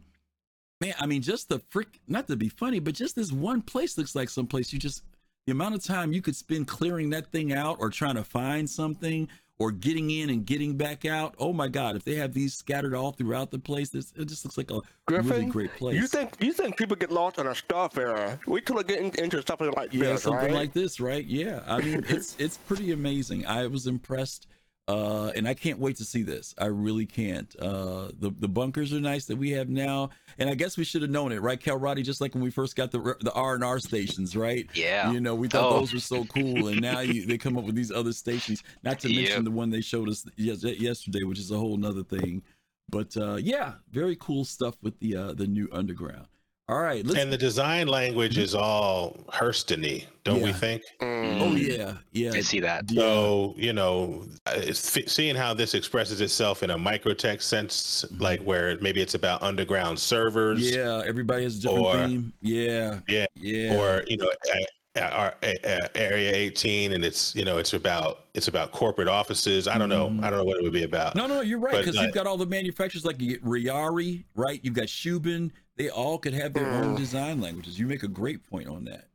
man, 0.83 0.93
I 0.99 1.05
mean, 1.05 1.21
just 1.21 1.49
the 1.49 1.59
frick, 1.69 1.99
not 2.07 2.27
to 2.27 2.35
be 2.35 2.49
funny, 2.49 2.79
but 2.79 2.93
just 2.93 3.15
this 3.15 3.31
one 3.31 3.61
place 3.61 3.97
looks 3.97 4.15
like 4.15 4.29
someplace 4.29 4.73
you 4.73 4.79
just, 4.79 5.03
the 5.45 5.51
amount 5.51 5.75
of 5.75 5.83
time 5.83 6.13
you 6.13 6.21
could 6.21 6.35
spend 6.35 6.67
clearing 6.67 7.09
that 7.11 7.31
thing 7.31 7.53
out 7.53 7.77
or 7.79 7.89
trying 7.89 8.15
to 8.15 8.23
find 8.23 8.69
something 8.69 9.27
or 9.59 9.71
getting 9.71 10.09
in 10.09 10.29
and 10.29 10.45
getting 10.45 10.75
back 10.75 11.05
out. 11.05 11.35
Oh 11.37 11.53
my 11.53 11.67
God, 11.67 11.95
if 11.95 12.03
they 12.03 12.15
have 12.15 12.33
these 12.33 12.53
scattered 12.53 12.95
all 12.95 13.11
throughout 13.11 13.51
the 13.51 13.59
place, 13.59 13.93
it 13.93 14.25
just 14.25 14.43
looks 14.45 14.57
like 14.57 14.71
a 14.71 14.81
Griffin, 15.05 15.29
really 15.29 15.45
great 15.45 15.73
place. 15.75 15.95
you 15.95 16.07
think 16.07 16.35
you 16.39 16.53
think 16.53 16.75
people 16.75 16.95
get 16.95 17.11
lost 17.11 17.39
on 17.39 17.47
a 17.47 17.51
starfarer? 17.51 18.39
We 18.47 18.61
could 18.61 18.87
get 18.87 18.99
in- 18.99 19.23
into 19.23 19.43
something 19.45 19.71
like 19.71 19.93
yeah, 19.93 20.13
this, 20.13 20.23
something 20.23 20.45
right? 20.45 20.53
like 20.53 20.73
this, 20.73 20.99
right? 20.99 21.23
Yeah. 21.23 21.61
I 21.67 21.81
mean, 21.81 22.03
it's 22.09 22.35
it's 22.39 22.57
pretty 22.57 22.91
amazing. 22.91 23.45
I 23.45 23.67
was 23.67 23.87
impressed. 23.87 24.47
Uh, 24.85 25.31
and 25.33 25.47
I 25.47 25.53
can't 25.53 25.79
wait 25.79 25.95
to 25.97 26.03
see 26.03 26.23
this. 26.23 26.53
I 26.57 26.65
really 26.65 27.05
can't. 27.05 27.55
Uh, 27.57 28.09
the 28.19 28.31
the 28.37 28.49
bunkers 28.49 28.91
are 28.93 28.99
nice 28.99 29.23
that 29.27 29.37
we 29.37 29.51
have 29.51 29.69
now, 29.69 30.09
and 30.37 30.49
I 30.49 30.55
guess 30.55 30.75
we 30.77 30.83
should 30.83 31.01
have 31.03 31.11
known 31.11 31.31
it, 31.31 31.41
right, 31.41 31.57
Cal 31.57 31.77
Roddy? 31.77 32.03
Just 32.03 32.19
like 32.19 32.33
when 32.33 32.43
we 32.43 32.49
first 32.51 32.75
got 32.75 32.91
the 32.91 33.15
the 33.21 33.31
R 33.31 33.55
and 33.55 33.63
R 33.63 33.79
stations, 33.79 34.35
right? 34.35 34.67
Yeah. 34.73 35.09
You 35.13 35.21
know, 35.21 35.35
we 35.35 35.47
thought 35.47 35.71
Oh. 35.71 35.79
those 35.79 35.93
were 35.93 35.99
so 36.01 36.25
cool, 36.25 36.67
and 36.67 36.81
now 36.81 36.99
you, 36.99 37.25
they 37.25 37.37
come 37.37 37.57
up 37.57 37.63
with 37.63 37.75
these 37.75 37.91
other 37.93 38.11
stations. 38.11 38.61
Not 38.83 38.99
to 38.99 39.07
mention 39.07 39.35
Yep. 39.37 39.43
the 39.45 39.51
one 39.51 39.69
they 39.69 39.79
showed 39.79 40.09
us 40.09 40.25
yesterday, 40.35 41.23
which 41.23 41.39
is 41.39 41.49
a 41.51 41.57
whole 41.57 41.77
nother 41.77 42.03
thing. 42.03 42.43
But 42.89 43.15
uh, 43.15 43.35
yeah, 43.35 43.75
very 43.89 44.17
cool 44.17 44.43
stuff 44.43 44.75
with 44.81 44.99
the 44.99 45.15
uh, 45.15 45.33
the 45.33 45.47
new 45.47 45.69
underground. 45.71 46.27
All 46.73 46.81
right, 46.81 47.05
let's. 47.05 47.19
And 47.19 47.31
the 47.31 47.37
design 47.37 47.87
language 47.87 48.39
is 48.39 48.55
all 48.55 49.15
Hurston-y, 49.29 50.07
don't 50.23 50.41
we 50.41 50.47
Yeah. 50.49 50.53
think? 50.53 50.81
oh 51.01 51.53
yeah, 51.55 51.93
yeah. 52.13 52.31
I 52.33 52.41
see 52.41 52.59
that. 52.61 52.89
So 52.89 53.53
you 53.57 53.73
know, 53.73 54.25
uh, 54.47 54.53
it's 54.55 54.97
f- 54.97 55.07
seeing 55.07 55.35
how 55.35 55.53
this 55.53 55.75
expresses 55.75 56.19
itself 56.19 56.63
in 56.63 56.71
a 56.71 56.77
microTech 56.77 57.43
sense, 57.43 58.05
like 58.17 58.41
where 58.41 58.75
maybe 58.81 59.01
it's 59.01 59.13
about 59.13 59.43
underground 59.43 59.99
servers. 59.99 60.61
Mm-hmm. 60.63 60.79
Yeah, 60.79 61.03
everybody 61.07 61.43
has 61.43 61.59
a 61.59 61.61
different 61.61 61.85
Or- 61.85 62.07
theme. 62.07 62.33
Yeah, 62.41 63.01
yeah, 63.07 63.27
yeah. 63.35 63.75
Or 63.79 64.03
you 64.07 64.17
know, 64.17 64.31
a- 64.55 64.99
a- 64.99 65.11
our- 65.11 65.35
a- 65.43 65.57
a- 65.63 65.95
Area 65.97 66.31
18, 66.35 66.93
and 66.93 67.05
it's 67.05 67.35
you 67.35 67.45
know, 67.45 67.59
it's 67.59 67.73
about 67.73 68.25
it's 68.33 68.47
about 68.47 68.71
corporate 68.71 69.07
offices. 69.07 69.67
I 69.67 69.77
don't 69.77 69.89
know. 69.89 70.07
I 70.23 70.31
don't 70.31 70.39
know 70.39 70.43
what 70.43 70.57
it 70.57 70.63
would 70.63 70.73
be 70.73 70.85
about. 70.85 71.09
Mm-hmm. 71.15 71.27
No, 71.27 71.35
no, 71.35 71.41
you're 71.41 71.59
right 71.59 71.77
because 71.77 71.99
uh, 71.99 72.01
you've 72.01 72.15
got 72.15 72.25
all 72.25 72.37
the 72.37 72.47
manufacturers 72.47 73.05
like 73.05 73.21
you 73.21 73.27
get 73.29 73.45
Rayari, 73.45 74.23
right? 74.35 74.59
You've 74.63 74.73
got 74.73 74.85
Shubin. 74.85 75.51
They 75.75 75.89
all 75.89 76.17
could 76.17 76.33
have 76.33 76.53
their 76.53 76.67
own 76.69 76.95
design 76.95 77.41
languages. 77.41 77.79
You 77.79 77.87
make 77.87 78.03
a 78.03 78.07
great 78.07 78.47
point 78.49 78.67
on 78.67 78.85
that. 78.85 79.07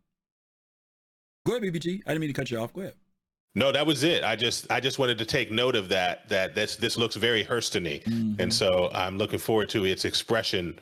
Go 1.47 1.57
ahead, 1.57 1.63
BBG. 1.63 2.03
I 2.05 2.11
didn't 2.11 2.21
mean 2.21 2.31
to 2.31 2.35
cut 2.35 2.51
you 2.51 2.59
off. 2.59 2.73
Go 2.73 2.81
ahead. 2.83 2.95
No, 3.55 3.73
that 3.73 3.87
was 3.87 4.05
it. 4.05 4.23
I 4.25 4.37
just 4.37 4.71
I 4.71 4.79
just 4.81 4.99
wanted 4.99 5.19
to 5.19 5.25
take 5.25 5.51
note 5.51 5.75
of 5.75 5.89
that. 5.89 6.29
That 6.29 6.55
this 6.55 6.77
this 6.77 6.97
looks 6.99 7.17
very 7.17 7.45
Hurston-y, 7.45 8.03
Mm-hmm. 8.07 8.41
and 8.41 8.53
so 8.53 8.91
I'm 8.93 9.19
looking 9.19 9.39
forward 9.39 9.69
to 9.71 9.85
its 9.85 10.05
expression, 10.05 10.79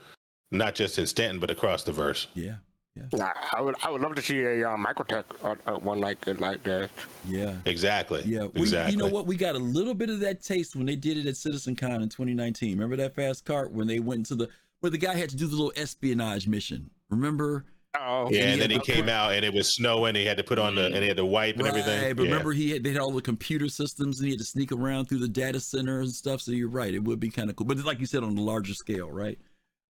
not 0.50 0.74
just 0.74 0.98
in 0.98 1.06
Stanton 1.06 1.38
but 1.40 1.50
across 1.50 1.84
the 1.84 1.92
verse. 1.92 2.26
Yeah. 2.34 2.56
yeah. 2.96 3.32
I 3.52 3.60
would 3.62 3.76
I 3.84 3.90
would 3.90 4.00
love 4.02 4.14
to 4.16 4.22
see 4.22 4.40
a 4.42 4.68
uh, 4.68 4.76
microtech 4.76 5.24
uh, 5.44 5.54
uh, 5.66 5.78
one 5.78 6.00
like 6.00 6.26
like 6.40 6.64
this. 6.64 6.90
Yeah. 7.28 7.54
Exactly. 7.64 8.22
Yeah, 8.26 8.48
we, 8.54 8.62
exactly. 8.62 8.92
you 8.92 8.98
know 8.98 9.08
what? 9.08 9.26
We 9.26 9.36
got 9.36 9.54
a 9.54 9.58
little 9.60 9.94
bit 9.94 10.10
of 10.10 10.18
that 10.20 10.42
taste 10.42 10.74
when 10.74 10.86
they 10.86 10.96
did 10.96 11.16
it 11.18 11.26
at 11.26 11.34
CitizenCon 11.34 12.02
in 12.02 12.08
2019. 12.08 12.72
Remember 12.72 12.96
that 12.96 13.14
fast 13.14 13.44
cart 13.44 13.70
when 13.70 13.86
they 13.86 14.00
went 14.00 14.18
into 14.28 14.34
the 14.34 14.48
where 14.80 14.90
the 14.90 14.98
guy 14.98 15.14
had 15.14 15.30
to 15.30 15.36
do 15.36 15.46
the 15.46 15.54
little 15.56 15.72
espionage 15.76 16.46
mission. 16.46 16.90
Remember? 17.10 17.64
Oh, 17.98 18.28
Yeah, 18.30 18.42
and 18.42 18.54
he 18.54 18.60
then 18.60 18.70
he 18.70 18.78
came 18.80 19.04
put- 19.04 19.10
out 19.10 19.32
and 19.32 19.42
it 19.44 19.54
was 19.54 19.74
snowing. 19.74 20.14
He 20.14 20.26
had 20.26 20.36
to 20.36 20.44
put 20.44 20.58
on 20.58 20.74
the 20.74 20.86
and 20.86 20.96
he 20.96 21.08
had 21.08 21.16
to 21.16 21.24
wipe 21.24 21.54
and 21.56 21.64
Right, 21.64 21.70
everything. 21.70 22.14
but 22.14 22.24
Yeah. 22.24 22.30
remember 22.30 22.52
he 22.52 22.70
had 22.70 22.84
they 22.84 22.90
had 22.90 22.98
all 23.00 23.10
the 23.10 23.22
computer 23.22 23.68
systems 23.68 24.18
and 24.20 24.26
he 24.26 24.32
had 24.32 24.38
to 24.40 24.44
sneak 24.44 24.70
around 24.70 25.06
through 25.06 25.20
the 25.20 25.28
data 25.28 25.60
center 25.60 26.00
and 26.00 26.10
stuff. 26.12 26.42
So 26.42 26.52
you're 26.52 26.68
right, 26.68 26.92
it 26.92 27.02
would 27.04 27.20
be 27.20 27.30
kind 27.30 27.48
of 27.48 27.56
cool. 27.56 27.66
But 27.66 27.78
like 27.84 27.98
you 28.00 28.06
said, 28.06 28.22
on 28.22 28.36
a 28.36 28.40
larger 28.42 28.74
scale, 28.74 29.10
right? 29.10 29.38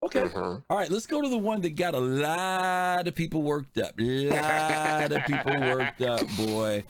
Okay. 0.05 0.21
Mm-hmm. 0.21 0.59
All 0.71 0.77
right, 0.79 0.91
let's 0.91 1.07
go 1.07 1.21
to 1.21 1.29
the 1.29 1.39
one 1.39 1.61
that 1.63 1.71
got 1.75 1.95
a 1.95 1.99
lot 2.01 3.09
of 3.09 3.15
people 3.17 3.43
worked 3.43 3.77
up. 3.79 3.99
A 3.99 4.29
lot 4.29 5.11
of 5.11 5.25
people 5.27 5.59
worked 5.59 6.03
up, 6.03 6.21
boy. 6.37 6.85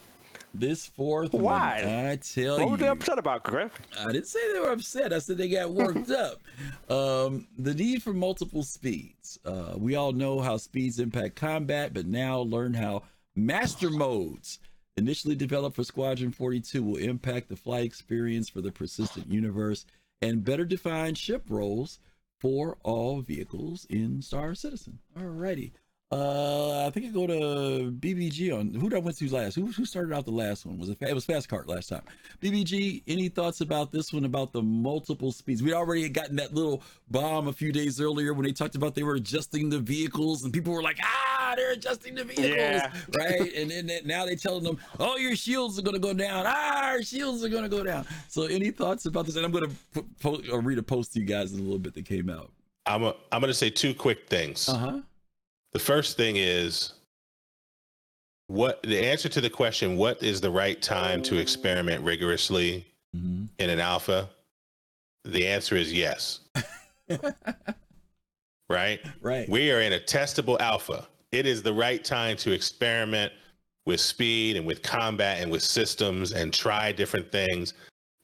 This 0.58 0.86
fourth 0.86 1.32
Why? 1.32 1.82
one, 1.84 1.94
I 2.06 2.16
tell 2.16 2.56
What 2.56 2.64
you. 2.64 2.70
were 2.70 2.76
they 2.78 2.88
upset 2.88 3.18
about, 3.18 3.42
Griff? 3.44 3.72
I 3.98 4.12
didn't 4.12 4.26
say 4.26 4.52
they 4.52 4.60
were 4.60 4.70
upset. 4.70 5.12
I 5.12 5.18
said 5.18 5.36
they 5.38 5.48
got 5.48 5.70
worked 5.70 6.10
up. 6.10 6.40
Um, 6.90 7.46
the 7.58 7.74
need 7.74 8.02
for 8.02 8.12
multiple 8.12 8.62
speeds. 8.62 9.38
Uh, 9.44 9.74
we 9.76 9.94
all 9.96 10.12
know 10.12 10.40
how 10.40 10.56
speeds 10.56 10.98
impact 10.98 11.36
combat, 11.36 11.92
but 11.92 12.06
now 12.06 12.40
learn 12.40 12.74
how 12.74 13.02
master 13.34 13.90
modes, 13.90 14.58
initially 14.96 15.34
developed 15.34 15.76
for 15.76 15.84
Squadron 15.84 16.32
42, 16.32 16.82
will 16.82 16.96
impact 16.96 17.48
the 17.48 17.56
flight 17.56 17.84
experience 17.84 18.48
for 18.48 18.60
the 18.62 18.72
persistent 18.72 19.30
universe 19.30 19.84
and 20.22 20.44
better 20.44 20.64
define 20.64 21.14
ship 21.14 21.44
roles 21.50 21.98
for 22.40 22.78
all 22.82 23.20
vehicles 23.20 23.86
in 23.90 24.22
Star 24.22 24.54
Citizen. 24.54 24.98
Alrighty. 25.18 25.72
Uh, 26.12 26.86
I 26.86 26.90
think 26.90 27.06
I 27.06 27.08
go 27.08 27.26
to 27.26 27.90
BBG 27.90 28.56
on 28.56 28.72
who 28.72 28.88
did 28.88 28.96
I 28.96 29.00
went 29.00 29.16
to 29.18 29.28
last? 29.34 29.56
Who 29.56 29.66
who 29.66 29.84
started 29.84 30.14
out 30.14 30.24
the 30.24 30.30
last 30.30 30.64
one? 30.64 30.78
Was 30.78 30.88
it 30.88 30.98
it 31.00 31.12
was 31.12 31.24
Fast 31.24 31.48
Cart 31.48 31.68
last 31.68 31.88
time? 31.88 32.02
BBG, 32.40 33.02
any 33.08 33.28
thoughts 33.28 33.60
about 33.60 33.90
this 33.90 34.12
one 34.12 34.24
about 34.24 34.52
the 34.52 34.62
multiple 34.62 35.32
speeds? 35.32 35.64
We'd 35.64 35.72
already 35.72 36.04
had 36.04 36.14
gotten 36.14 36.36
that 36.36 36.54
little 36.54 36.84
bomb 37.10 37.48
a 37.48 37.52
few 37.52 37.72
days 37.72 38.00
earlier 38.00 38.34
when 38.34 38.46
they 38.46 38.52
talked 38.52 38.76
about 38.76 38.94
they 38.94 39.02
were 39.02 39.16
adjusting 39.16 39.68
the 39.68 39.80
vehicles 39.80 40.44
and 40.44 40.52
people 40.52 40.72
were 40.72 40.82
like, 40.82 40.98
ah, 41.02 41.54
they're 41.56 41.72
adjusting 41.72 42.14
the 42.14 42.22
vehicles, 42.22 42.50
Yeah. 42.54 42.92
right? 43.16 43.52
And 43.54 43.68
then 43.68 43.90
now 44.04 44.24
they 44.26 44.36
telling 44.36 44.62
them, 44.62 44.78
oh, 45.00 45.16
your 45.16 45.34
shields 45.34 45.76
are 45.76 45.82
gonna 45.82 45.98
go 45.98 46.14
down. 46.14 46.44
Ah, 46.46 46.90
our 46.90 47.02
shields 47.02 47.42
are 47.42 47.48
gonna 47.48 47.68
go 47.68 47.82
down. 47.82 48.06
So 48.28 48.44
any 48.44 48.70
thoughts 48.70 49.06
about 49.06 49.26
this? 49.26 49.34
And 49.34 49.44
I'm 49.44 49.50
gonna 49.50 49.72
put, 49.92 50.20
po- 50.20 50.40
or 50.52 50.60
read 50.60 50.78
a 50.78 50.84
post 50.84 51.14
to 51.14 51.18
you 51.20 51.26
guys 51.26 51.52
in 51.52 51.58
a 51.58 51.62
little 51.62 51.80
bit 51.80 51.94
that 51.94 52.04
came 52.06 52.30
out. 52.30 52.52
I'm 52.86 53.02
a, 53.02 53.16
I'm 53.32 53.40
going 53.40 53.48
to 53.48 53.54
say 53.54 53.68
two 53.68 53.92
quick 53.92 54.28
things. 54.28 54.68
Uh 54.68 54.76
huh. 54.78 55.00
The 55.76 55.80
first 55.80 56.16
thing 56.16 56.36
is 56.38 56.94
what 58.46 58.82
the 58.82 58.98
answer 58.98 59.28
to 59.28 59.42
the 59.42 59.50
question 59.50 59.98
what 59.98 60.22
is 60.22 60.40
the 60.40 60.50
right 60.50 60.80
time 60.80 61.22
to 61.24 61.36
experiment 61.36 62.02
rigorously 62.02 62.86
mm-hmm. 63.14 63.44
in 63.58 63.68
an 63.68 63.78
alpha? 63.78 64.30
The 65.26 65.46
answer 65.46 65.76
is 65.76 65.92
yes. 65.92 66.40
right? 68.70 69.00
Right. 69.20 69.46
We 69.50 69.70
are 69.70 69.82
in 69.82 69.92
a 69.92 69.98
testable 69.98 70.58
alpha. 70.60 71.06
It 71.30 71.44
is 71.44 71.62
the 71.62 71.74
right 71.74 72.02
time 72.02 72.38
to 72.38 72.52
experiment 72.52 73.34
with 73.84 74.00
speed 74.00 74.56
and 74.56 74.64
with 74.64 74.82
combat 74.82 75.42
and 75.42 75.50
with 75.50 75.62
systems 75.62 76.32
and 76.32 76.54
try 76.54 76.90
different 76.90 77.30
things. 77.30 77.74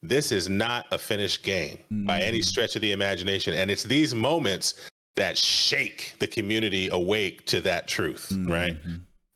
This 0.02 0.32
is 0.32 0.48
not 0.48 0.86
a 0.90 0.96
finished 0.96 1.42
game 1.42 1.80
by 2.06 2.22
any 2.22 2.38
mm-hmm. 2.38 2.44
stretch 2.44 2.76
of 2.76 2.80
the 2.80 2.92
imagination. 2.92 3.52
And 3.52 3.70
it's 3.70 3.82
these 3.82 4.14
moments 4.14 4.88
that 5.16 5.36
shake 5.36 6.14
the 6.18 6.26
community 6.26 6.88
awake 6.90 7.44
to 7.46 7.60
that 7.62 7.86
truth, 7.88 8.32
right? 8.48 8.76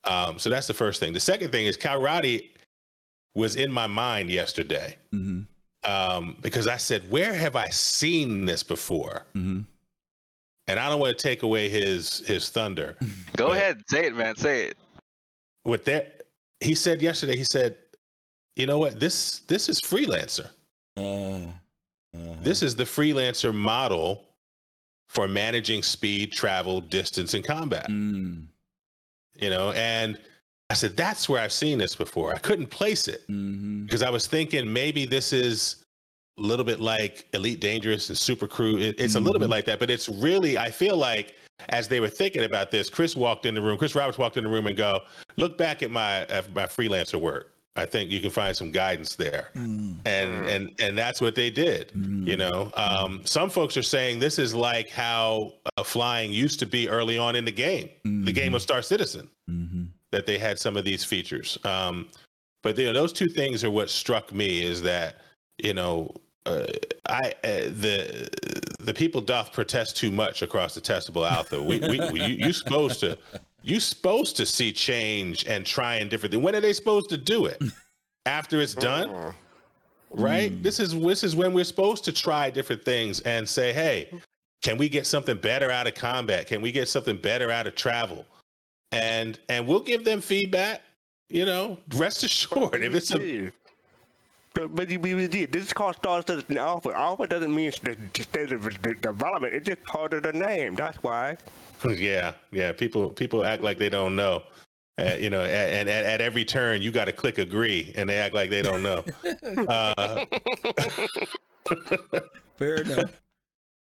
Um, 0.05 0.39
so 0.39 0.49
that's 0.51 0.67
the 0.67 0.75
first 0.75 1.01
thing. 1.01 1.13
The 1.13 1.21
second 1.21 1.51
thing 1.51 1.67
is 1.67 1.77
Cal 1.77 2.01
Roddy 2.01 2.53
was 3.35 3.57
in 3.57 3.71
my 3.71 3.87
mind 3.87 4.31
yesterday 4.31 4.97
um, 5.85 6.37
because 6.41 6.67
I 6.69 6.77
said, 6.79 7.09
"Where 7.11 7.35
have 7.35 7.57
I 7.57 7.69
seen 7.69 8.45
this 8.47 8.63
before?" 8.63 9.27
And 10.69 10.81
I 10.81 10.89
don't 10.89 10.99
want 11.01 11.17
to 11.17 11.23
take 11.23 11.43
away 11.43 11.69
his 11.69 12.21
his 12.27 12.49
thunder. 12.51 12.97
Go 13.37 13.53
ahead, 13.53 13.83
say 13.89 14.07
it, 14.07 14.17
man. 14.17 14.35
Say 14.37 14.69
it. 14.69 14.77
With 15.65 15.85
that, 15.85 16.23
he 16.61 16.75
said 16.75 17.03
yesterday. 17.03 17.37
He 17.37 17.45
said, 17.45 17.77
"You 18.57 18.67
know 18.67 18.79
what? 18.79 18.99
This 18.99 19.41
this 19.41 19.69
is 19.69 19.81
freelancer. 19.81 20.49
Uh, 20.97 21.53
This 22.43 22.63
is 22.63 22.75
the 22.75 22.85
freelancer 22.85 23.53
model 23.55 24.25
for 25.17 25.27
managing 25.27 25.83
speed, 25.83 26.31
travel, 26.31 26.81
distance, 26.81 27.35
and 27.35 27.45
combat." 27.45 27.89
Mm. 27.89 28.47
You 29.35 29.51
know, 29.51 29.73
and 29.73 30.19
I 30.71 30.75
said, 30.75 30.97
"That's 30.97 31.29
where 31.29 31.41
I've 31.41 31.53
seen 31.53 31.79
this 31.79 31.97
before." 31.97 32.33
I 32.35 32.39
couldn't 32.39 32.69
place 32.69 33.09
it 33.09 33.23
Mm-hmm. 33.29 33.85
because 33.85 34.03
I 34.03 34.11
was 34.11 34.27
thinking 34.27 34.73
maybe 34.73 35.07
this 35.07 35.33
is 35.33 35.85
a 36.39 36.43
little 36.43 36.65
bit 36.65 36.81
like 36.81 37.27
Elite 37.33 37.61
Dangerous 37.61 38.09
and 38.11 38.17
Super 38.19 38.47
Crew. 38.47 38.79
It, 38.79 39.01
it's 39.01 39.15
a 39.15 39.21
little 39.21 39.41
bit 39.41 39.49
like 39.51 39.65
that, 39.65 39.79
but 39.79 39.91
it's 39.91 40.09
really. 40.09 40.59
I 40.59 40.71
feel 40.71 40.97
like 40.97 41.35
as 41.71 41.89
they 41.89 42.01
were 42.01 42.11
thinking 42.11 42.45
about 42.45 42.71
this, 42.71 42.91
Chris 42.91 43.17
walked 43.17 43.47
in 43.47 43.55
the 43.55 43.63
room. 43.63 43.79
Chris 43.79 43.95
Roberts 43.95 44.19
walked 44.19 44.37
in 44.37 44.45
the 44.45 44.51
room 44.51 44.67
and 44.67 44.77
go, 44.77 45.01
"Look 45.37 45.57
back 45.57 45.83
at 45.83 45.91
my 45.91 46.27
at 46.27 46.55
my 46.55 46.67
freelancer 46.67 47.19
work. 47.21 47.53
I 47.77 47.87
think 47.87 48.11
you 48.11 48.21
can 48.21 48.31
find 48.31 48.57
some 48.57 48.71
guidance 48.71 49.17
there." 49.17 49.51
Mm. 49.55 49.99
And 50.05 50.47
and 50.47 50.71
and 50.81 50.99
that's 50.99 51.21
what 51.21 51.35
they 51.35 51.51
did. 51.51 51.93
You 51.95 52.37
know, 52.37 52.73
um, 52.75 53.21
some 53.25 53.51
folks 53.51 53.77
are 53.77 53.83
saying 53.83 54.19
this 54.19 54.39
is 54.39 54.55
like 54.55 54.91
how 54.91 55.53
uh, 55.77 55.83
flying 55.83 56.33
used 56.33 56.59
to 56.61 56.67
be 56.67 56.89
early 56.89 57.19
on 57.19 57.37
in 57.37 57.45
the 57.45 57.53
game, 57.53 57.91
the 58.05 58.33
game 58.33 58.55
of 58.55 58.63
Star 58.63 58.83
Citizen 58.83 59.29
that 60.13 60.27
they 60.27 60.39
had 60.39 60.59
some 60.59 60.77
of 60.77 60.85
these 60.85 61.05
features. 61.05 61.59
Um, 61.65 62.09
but 62.63 62.77
you 62.79 62.87
know, 62.87 62.93
those 62.93 63.13
two 63.13 63.29
things 63.29 63.63
are 63.65 63.71
what 63.71 63.91
struck 63.91 64.33
me 64.33 64.63
is 64.65 64.83
that 64.83 65.17
you 65.59 65.75
know 65.75 66.15
uh, 66.47 66.67
I 67.09 67.35
uh, 67.45 67.71
the 67.71 68.29
the 68.81 68.95
people 68.95 69.21
doth 69.21 69.53
protest 69.53 69.97
too 69.97 70.11
much 70.11 70.43
across 70.43 70.75
the 70.75 70.81
testable 70.81 71.29
alpha. 71.29 71.63
We, 71.63 71.81
we, 71.81 72.01
we 72.11 72.23
you, 72.23 72.47
you 72.47 72.53
supposed 72.53 73.01
to 73.01 73.19
you 73.67 73.81
supposed 73.81 74.37
to 74.37 74.47
see 74.47 74.73
change 74.73 75.45
and 75.47 75.67
trying 75.67 76.09
different 76.09 76.33
things. 76.33 76.45
When 76.45 76.55
are 76.55 76.61
they 76.61 76.73
supposed 76.73 77.11
to 77.11 77.17
do 77.17 77.47
it? 77.47 77.61
After 78.25 78.61
it's 78.61 78.75
done, 78.75 79.09
mm. 79.09 79.35
right? 80.11 80.53
Mm. 80.53 80.63
This 80.63 80.79
is 80.79 80.99
this 81.01 81.25
is 81.25 81.35
when 81.35 81.53
we're 81.53 81.65
supposed 81.65 82.05
to 82.05 82.13
try 82.13 82.49
different 82.49 82.85
things 82.85 83.21
and 83.21 83.49
say, 83.49 83.73
hey, 83.73 84.09
can 84.63 84.79
we 84.79 84.89
get 84.89 85.05
something 85.07 85.37
better 85.37 85.71
out 85.71 85.89
of 85.89 85.95
combat? 85.95 86.47
Can 86.47 86.63
we 86.63 86.71
get 86.71 86.89
something 86.89 87.17
better 87.17 87.51
out 87.51 87.67
of 87.67 87.75
travel? 87.75 88.25
And 88.93 89.39
and 89.49 89.67
we'll 89.67 89.81
give 89.81 90.05
them 90.05 90.21
feedback. 90.21 90.83
You 91.29 91.45
know, 91.45 91.79
rest 91.97 92.23
assured, 92.29 92.83
if 92.83 92.95
it's 92.95 93.13
a 93.13 93.51
But, 94.55 94.75
but 94.77 94.89
you- 94.89 95.01
you- 95.05 95.19
you- 95.19 95.47
this 95.49 95.67
is 95.67 95.73
called 95.73 95.97
Star 95.97 96.23
Citizen 96.25 96.57
Alpha. 96.57 96.93
Alpha 96.95 97.27
doesn't 97.27 97.53
mean 97.55 97.73
the 97.83 97.97
the 98.15 98.23
state 98.23 98.53
of 98.53 98.63
the 98.63 98.95
development. 98.95 99.55
It's 99.55 99.67
just 99.67 99.83
part 99.85 100.15
of 100.15 100.23
the 100.23 100.33
name. 100.33 100.77
That's 100.77 100.99
why. 101.03 101.37
yeah, 101.97 102.33
yeah. 102.53 102.73
People 102.73 103.11
people 103.11 103.45
act 103.45 103.63
like 103.63 103.79
they 103.79 103.89
don't 103.89 104.17
know. 104.17 104.43
Uh, 104.99 105.15
you 105.19 105.29
know, 105.29 105.43
and, 105.43 105.89
and 105.89 105.89
at, 105.91 106.07
at 106.07 106.21
every 106.23 106.45
turn 106.45 106.81
you 106.81 106.91
got 106.91 107.05
to 107.05 107.13
click 107.13 107.39
agree, 107.39 107.93
and 107.97 108.09
they 108.09 108.17
act 108.17 108.35
like 108.35 108.49
they 108.51 108.63
don't 108.63 108.83
know. 108.83 109.05
Uh, 109.69 110.25
Fair 112.57 112.77
enough. 112.77 113.21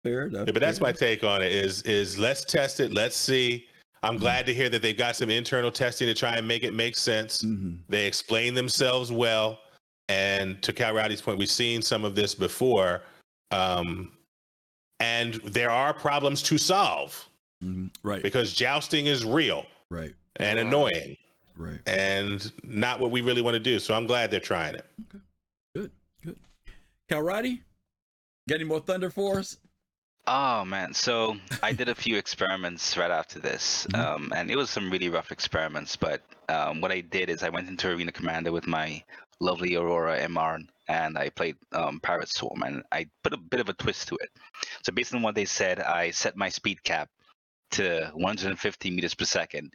Fair 0.04 0.28
enough. 0.28 0.48
Yeah, 0.48 0.54
but 0.54 0.62
that's 0.62 0.80
my 0.80 0.92
take 0.92 1.24
on 1.24 1.42
it. 1.42 1.52
Is 1.52 1.82
is 1.84 2.18
let's 2.18 2.46
test 2.46 2.80
it. 2.80 2.94
Let's 2.94 3.16
see. 3.16 3.68
I'm 4.04 4.18
glad 4.18 4.46
to 4.46 4.54
hear 4.54 4.70
that 4.70 4.82
they've 4.82 4.98
got 4.98 5.16
some 5.16 5.30
internal 5.30 5.72
testing 5.72 6.08
to 6.08 6.14
try 6.14 6.38
and 6.38 6.48
make 6.48 6.64
it 6.64 6.74
make 6.74 6.96
sense. 6.96 7.46
They 7.90 8.06
explain 8.06 8.54
themselves 8.54 9.12
well, 9.12 9.60
and 10.08 10.62
to 10.64 10.72
Cal 10.72 10.94
Roddy's 10.94 11.22
point, 11.22 11.40
we've 11.40 11.50
seen 11.50 11.82
some 11.82 12.06
of 12.06 12.16
this 12.16 12.36
before, 12.36 13.02
um, 13.52 14.12
and 15.00 15.36
there 15.46 15.72
are 15.72 15.94
problems 15.94 16.42
to 16.44 16.58
solve. 16.58 17.28
Right. 18.04 18.22
Because 18.22 18.54
jousting 18.54 19.08
is 19.08 19.26
real. 19.26 19.66
Right. 19.90 20.14
And 20.38 20.60
annoying. 20.60 21.18
Right. 21.56 21.80
And 21.88 22.52
not 22.64 23.00
what 23.00 23.12
we 23.12 23.22
really 23.22 23.42
want 23.42 23.56
to 23.56 23.60
do. 23.60 23.80
So 23.80 23.94
I'm 23.94 24.06
glad 24.06 24.30
they're 24.30 24.40
trying 24.40 24.76
it. 24.76 24.86
Good. 25.74 25.92
Good. 26.24 26.38
Cal 27.10 27.22
Roddy, 27.22 27.62
got 28.48 28.56
any 28.56 28.64
more 28.64 28.80
thunder 28.80 29.10
for 29.10 29.40
us? 29.40 29.58
Oh 30.30 30.66
man, 30.66 30.94
so 30.94 31.38
I 31.64 31.72
did 31.72 31.88
a 31.88 31.96
few 31.96 32.18
experiments 32.24 32.98
right 32.98 33.10
after 33.10 33.40
this, 33.40 33.88
um, 33.94 34.34
and 34.36 34.52
it 34.52 34.58
was 34.58 34.70
some 34.70 34.92
really 34.92 35.08
rough 35.08 35.32
experiments. 35.32 35.96
But 35.96 36.22
um, 36.50 36.82
what 36.82 36.92
I 36.92 37.00
did 37.00 37.30
is 37.30 37.44
I 37.44 37.50
went 37.50 37.70
into 37.70 37.90
Arena 37.90 38.12
Commander 38.12 38.52
with 38.52 38.68
my 38.68 39.02
lovely 39.40 39.76
Aurora 39.78 40.20
MR, 40.20 40.68
and 40.90 41.18
I 41.18 41.30
played 41.30 41.56
um, 41.72 42.02
Pirate 42.02 42.28
Swarm, 42.28 42.64
and 42.64 42.84
I 42.92 43.08
put 43.24 43.34
a 43.34 43.38
bit 43.38 43.62
of 43.62 43.70
a 43.70 43.74
twist 43.74 44.10
to 44.10 44.16
it. 44.16 44.30
So 44.84 44.92
based 44.92 45.16
on 45.16 45.22
what 45.22 45.34
they 45.34 45.46
said, 45.46 45.80
I 45.80 46.12
set 46.12 46.36
my 46.36 46.50
speed 46.50 46.84
cap 46.84 47.10
to 47.72 48.12
150 48.14 48.92
meters 48.92 49.14
per 49.14 49.26
second, 49.26 49.74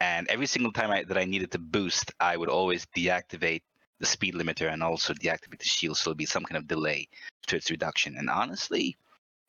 and 0.00 0.28
every 0.28 0.46
single 0.46 0.72
time 0.72 0.90
I, 0.90 1.04
that 1.04 1.18
I 1.18 1.24
needed 1.24 1.50
to 1.52 1.58
boost, 1.58 2.12
I 2.20 2.36
would 2.36 2.48
always 2.48 2.86
deactivate 2.96 3.62
the 3.98 4.06
speed 4.06 4.34
limiter 4.34 4.72
and 4.72 4.82
also 4.82 5.12
deactivate 5.12 5.58
the 5.58 5.64
shield, 5.64 5.96
so 5.96 6.10
there'll 6.10 6.16
be 6.16 6.26
some 6.26 6.44
kind 6.44 6.56
of 6.56 6.68
delay 6.68 7.08
to 7.48 7.56
its 7.56 7.70
reduction. 7.70 8.16
And 8.16 8.30
honestly, 8.30 8.96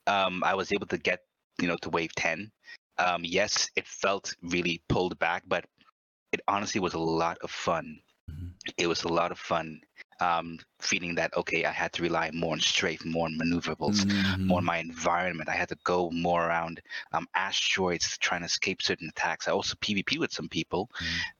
um, 0.07 0.43
I 0.43 0.55
was 0.55 0.71
able 0.71 0.87
to 0.87 0.97
get 0.97 1.19
you 1.61 1.67
know 1.67 1.77
to 1.77 1.89
wave 1.89 2.13
10. 2.15 2.51
Um, 2.97 3.21
yes, 3.23 3.69
it 3.75 3.87
felt 3.87 4.35
really 4.41 4.81
pulled 4.89 5.17
back, 5.19 5.43
but 5.47 5.65
it 6.31 6.41
honestly 6.47 6.81
was 6.81 6.93
a 6.93 6.99
lot 6.99 7.37
of 7.41 7.51
fun. 7.51 7.99
It 8.77 8.87
was 8.87 9.03
a 9.03 9.07
lot 9.07 9.31
of 9.31 9.39
fun 9.39 9.81
um, 10.19 10.59
feeling 10.79 11.15
that 11.15 11.35
okay, 11.35 11.65
I 11.65 11.71
had 11.71 11.91
to 11.93 12.03
rely 12.03 12.31
more 12.33 12.53
on 12.53 12.59
strafe, 12.59 13.03
more 13.05 13.25
on 13.25 13.37
maneuverabilis, 13.37 14.05
more 14.39 14.59
on 14.59 14.65
my 14.65 14.77
environment. 14.77 15.49
I 15.49 15.53
had 15.53 15.69
to 15.69 15.77
go 15.83 16.09
more 16.11 16.47
around 16.47 16.81
um, 17.11 17.27
asteroids 17.35 18.17
trying 18.17 18.41
to 18.41 18.45
escape 18.45 18.81
certain 18.81 19.09
attacks. 19.09 19.47
I 19.47 19.51
also 19.51 19.75
PvP 19.75 20.17
with 20.17 20.31
some 20.31 20.49
people, 20.49 20.89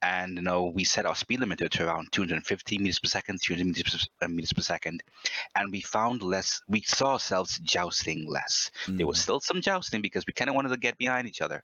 and 0.02 0.36
you 0.38 0.42
know 0.42 0.66
we 0.66 0.84
set 0.84 1.06
our 1.06 1.16
speed 1.16 1.40
limiter 1.40 1.70
to 1.70 1.88
around 1.88 2.12
250 2.12 2.78
meters 2.78 3.00
per 3.00 3.08
second, 3.08 3.40
200 3.44 3.66
meters 3.66 4.10
per, 4.20 4.26
uh, 4.26 4.30
meters 4.30 4.54
per 4.54 4.62
second, 4.62 5.04
and 5.56 5.72
we 5.72 5.82
found 5.82 6.22
less. 6.22 6.62
We 6.68 6.82
saw 6.82 7.14
ourselves 7.14 7.60
jousting 7.60 8.28
less. 8.30 8.72
There 8.98 9.08
was 9.08 9.20
still 9.20 9.40
some 9.40 9.62
jousting 9.62 10.02
because 10.02 10.26
we 10.28 10.34
kind 10.34 10.50
of 10.50 10.56
wanted 10.56 10.70
to 10.70 10.78
get 10.78 10.98
behind 10.98 11.28
each 11.28 11.42
other, 11.42 11.64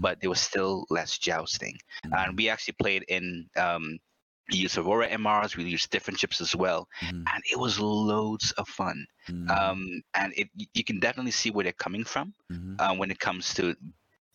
but 0.00 0.20
there 0.20 0.30
was 0.30 0.40
still 0.40 0.86
less 0.90 1.18
jousting. 1.18 1.78
And 2.16 2.36
we 2.36 2.48
actually 2.48 2.74
played 2.80 3.04
in 3.08 3.48
um, 3.56 3.98
use 4.56 4.78
Aurora 4.78 5.08
MRs, 5.08 5.56
we 5.56 5.64
use 5.64 5.86
different 5.86 6.18
chips 6.18 6.40
as 6.40 6.56
well, 6.56 6.88
and 7.26 7.42
it 7.52 7.58
was 7.58 7.78
loads 7.78 8.52
of 8.52 8.66
fun. 8.68 9.06
Um, 9.50 10.02
and 10.14 10.32
it 10.36 10.48
you 10.74 10.84
can 10.84 11.00
definitely 11.00 11.32
see 11.32 11.50
where 11.50 11.64
they're 11.64 11.72
coming 11.72 12.04
from 12.04 12.32
uh, 12.78 12.94
when 12.94 13.10
it 13.10 13.18
comes 13.18 13.52
to 13.54 13.76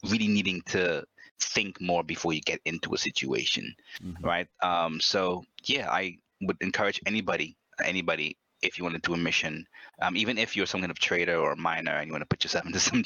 really 0.10 0.28
needing 0.28 0.62
to 0.68 1.04
think 1.40 1.80
more 1.82 2.04
before 2.04 2.34
you 2.34 2.42
get 2.42 2.60
into 2.66 2.94
a 2.94 2.98
situation, 2.98 3.74
right? 4.22 4.48
Um, 4.62 5.00
so 5.02 5.44
yeah, 5.64 5.90
I 5.90 6.18
would 6.42 6.58
encourage 6.62 7.02
anybody, 7.06 7.56
anybody, 7.84 8.38
if 8.62 8.78
you 8.78 8.84
want 8.84 8.96
to 8.96 9.02
do 9.02 9.14
a 9.14 9.18
mission, 9.18 9.66
um, 10.02 10.16
even 10.16 10.38
if 10.38 10.56
you're 10.56 10.66
some 10.66 10.80
kind 10.82 10.92
of 10.92 11.00
trader 11.00 11.38
or 11.38 11.56
miner 11.56 11.92
and 11.98 12.08
you 12.08 12.14
want 12.14 12.22
to 12.22 12.28
put 12.28 12.44
yourself 12.44 12.66
into 12.70 12.80
some 12.80 13.02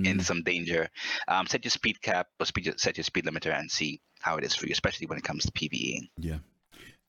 jan- 0.00 0.18
in 0.18 0.20
some 0.20 0.42
danger, 0.42 0.88
um, 1.28 1.46
set 1.46 1.64
your 1.64 1.70
speed 1.70 2.00
cap 2.02 2.28
or 2.40 2.46
speed, 2.46 2.72
set 2.78 2.96
your 2.96 3.04
speed 3.04 3.24
limiter 3.24 3.56
and 3.58 3.70
see 3.70 4.00
how 4.20 4.36
it 4.36 4.44
is 4.44 4.54
for 4.54 4.66
you, 4.66 4.72
especially 4.72 5.06
when 5.06 5.18
it 5.18 5.24
comes 5.24 5.44
to 5.44 5.52
PVE. 5.52 6.08
Yeah. 6.18 6.38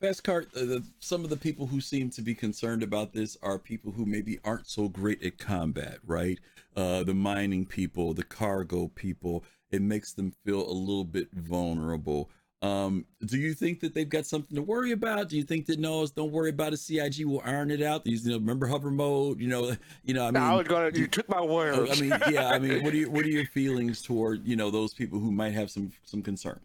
Fast 0.01 0.23
cart. 0.23 0.47
Uh, 0.55 0.59
the, 0.61 0.83
some 0.99 1.25
of 1.25 1.29
the 1.29 1.37
people 1.37 1.67
who 1.67 1.81
seem 1.81 2.09
to 2.11 2.21
be 2.21 2.33
concerned 2.33 2.83
about 2.83 3.11
this 3.11 3.37
are 3.43 3.59
people 3.59 3.91
who 3.91 4.05
maybe 4.05 4.39
aren't 4.45 4.67
so 4.67 4.87
great 4.87 5.21
at 5.23 5.37
combat, 5.37 5.97
right? 6.05 6.39
Uh, 6.75 7.03
the 7.03 7.13
mining 7.13 7.65
people, 7.65 8.13
the 8.13 8.23
cargo 8.23 8.87
people. 8.87 9.43
It 9.71 9.81
makes 9.81 10.13
them 10.13 10.33
feel 10.45 10.67
a 10.67 10.71
little 10.71 11.03
bit 11.03 11.27
vulnerable. 11.33 12.29
Um, 12.61 13.05
do 13.25 13.37
you 13.37 13.53
think 13.53 13.79
that 13.79 13.93
they've 13.93 14.09
got 14.09 14.25
something 14.25 14.55
to 14.55 14.61
worry 14.61 14.91
about? 14.91 15.29
Do 15.29 15.37
you 15.37 15.43
think 15.43 15.65
that 15.67 15.79
no, 15.79 16.05
don't 16.07 16.31
worry 16.31 16.49
about 16.49 16.73
it. 16.73 16.77
CIG 16.77 17.25
will 17.25 17.41
iron 17.45 17.71
it 17.71 17.81
out. 17.81 18.05
You 18.05 18.19
know, 18.29 18.35
remember 18.37 18.67
hover 18.67 18.91
mode. 18.91 19.39
You 19.39 19.47
know, 19.47 19.75
you 20.03 20.13
know. 20.13 20.27
I 20.27 20.31
mean, 20.31 20.43
I 20.43 20.55
was 20.55 20.67
gonna. 20.67 20.91
You 20.93 21.07
took 21.07 21.29
my 21.29 21.41
words. 21.41 21.97
I 21.97 22.01
mean, 22.01 22.13
yeah. 22.29 22.49
I 22.49 22.59
mean, 22.59 22.83
what 22.83 22.93
are 22.93 22.97
your 22.97 23.09
what 23.09 23.25
are 23.25 23.29
your 23.29 23.45
feelings 23.45 24.01
toward 24.01 24.45
you 24.45 24.57
know 24.57 24.69
those 24.71 24.93
people 24.93 25.19
who 25.19 25.31
might 25.31 25.53
have 25.53 25.71
some 25.71 25.91
some 26.03 26.21
concerns? 26.21 26.59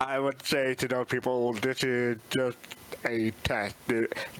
I 0.00 0.18
would 0.18 0.42
say 0.46 0.74
to 0.76 0.88
those 0.88 1.06
people, 1.06 1.52
this 1.54 1.84
is 1.84 2.16
just 2.30 2.56
a 3.04 3.30
test. 3.44 3.76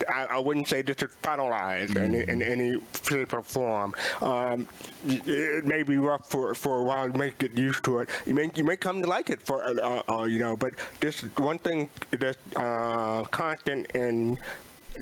I, 0.09 0.25
I 0.31 0.39
wouldn't 0.39 0.69
say 0.69 0.81
this 0.81 1.03
is 1.03 1.11
finalized 1.23 1.97
in, 1.97 2.15
in 2.15 2.43
any 2.43 2.81
shape 3.03 3.35
or 3.35 3.43
form. 3.43 3.95
Um, 4.23 4.67
it 5.07 5.67
may 5.67 5.83
be 5.83 5.99
rough 5.99 6.31
for, 6.31 6.55
for 6.55 6.79
a 6.79 6.83
while. 6.83 7.09
You 7.09 7.13
may 7.13 7.33
get 7.39 7.57
used 7.59 7.85
to 7.85 7.99
it. 7.99 8.09
You 8.27 8.35
may 8.35 8.51
you 8.55 8.65
may 8.65 8.77
come 8.77 9.03
to 9.03 9.09
like 9.09 9.29
it 9.29 9.43
for 9.43 9.63
uh, 9.63 10.03
uh, 10.09 10.25
you 10.25 10.39
know. 10.39 10.57
But 10.57 10.75
this 11.01 11.21
one 11.37 11.59
thing 11.59 11.91
that's 12.11 12.39
uh, 12.57 13.25
constant 13.31 13.91
in 13.91 14.39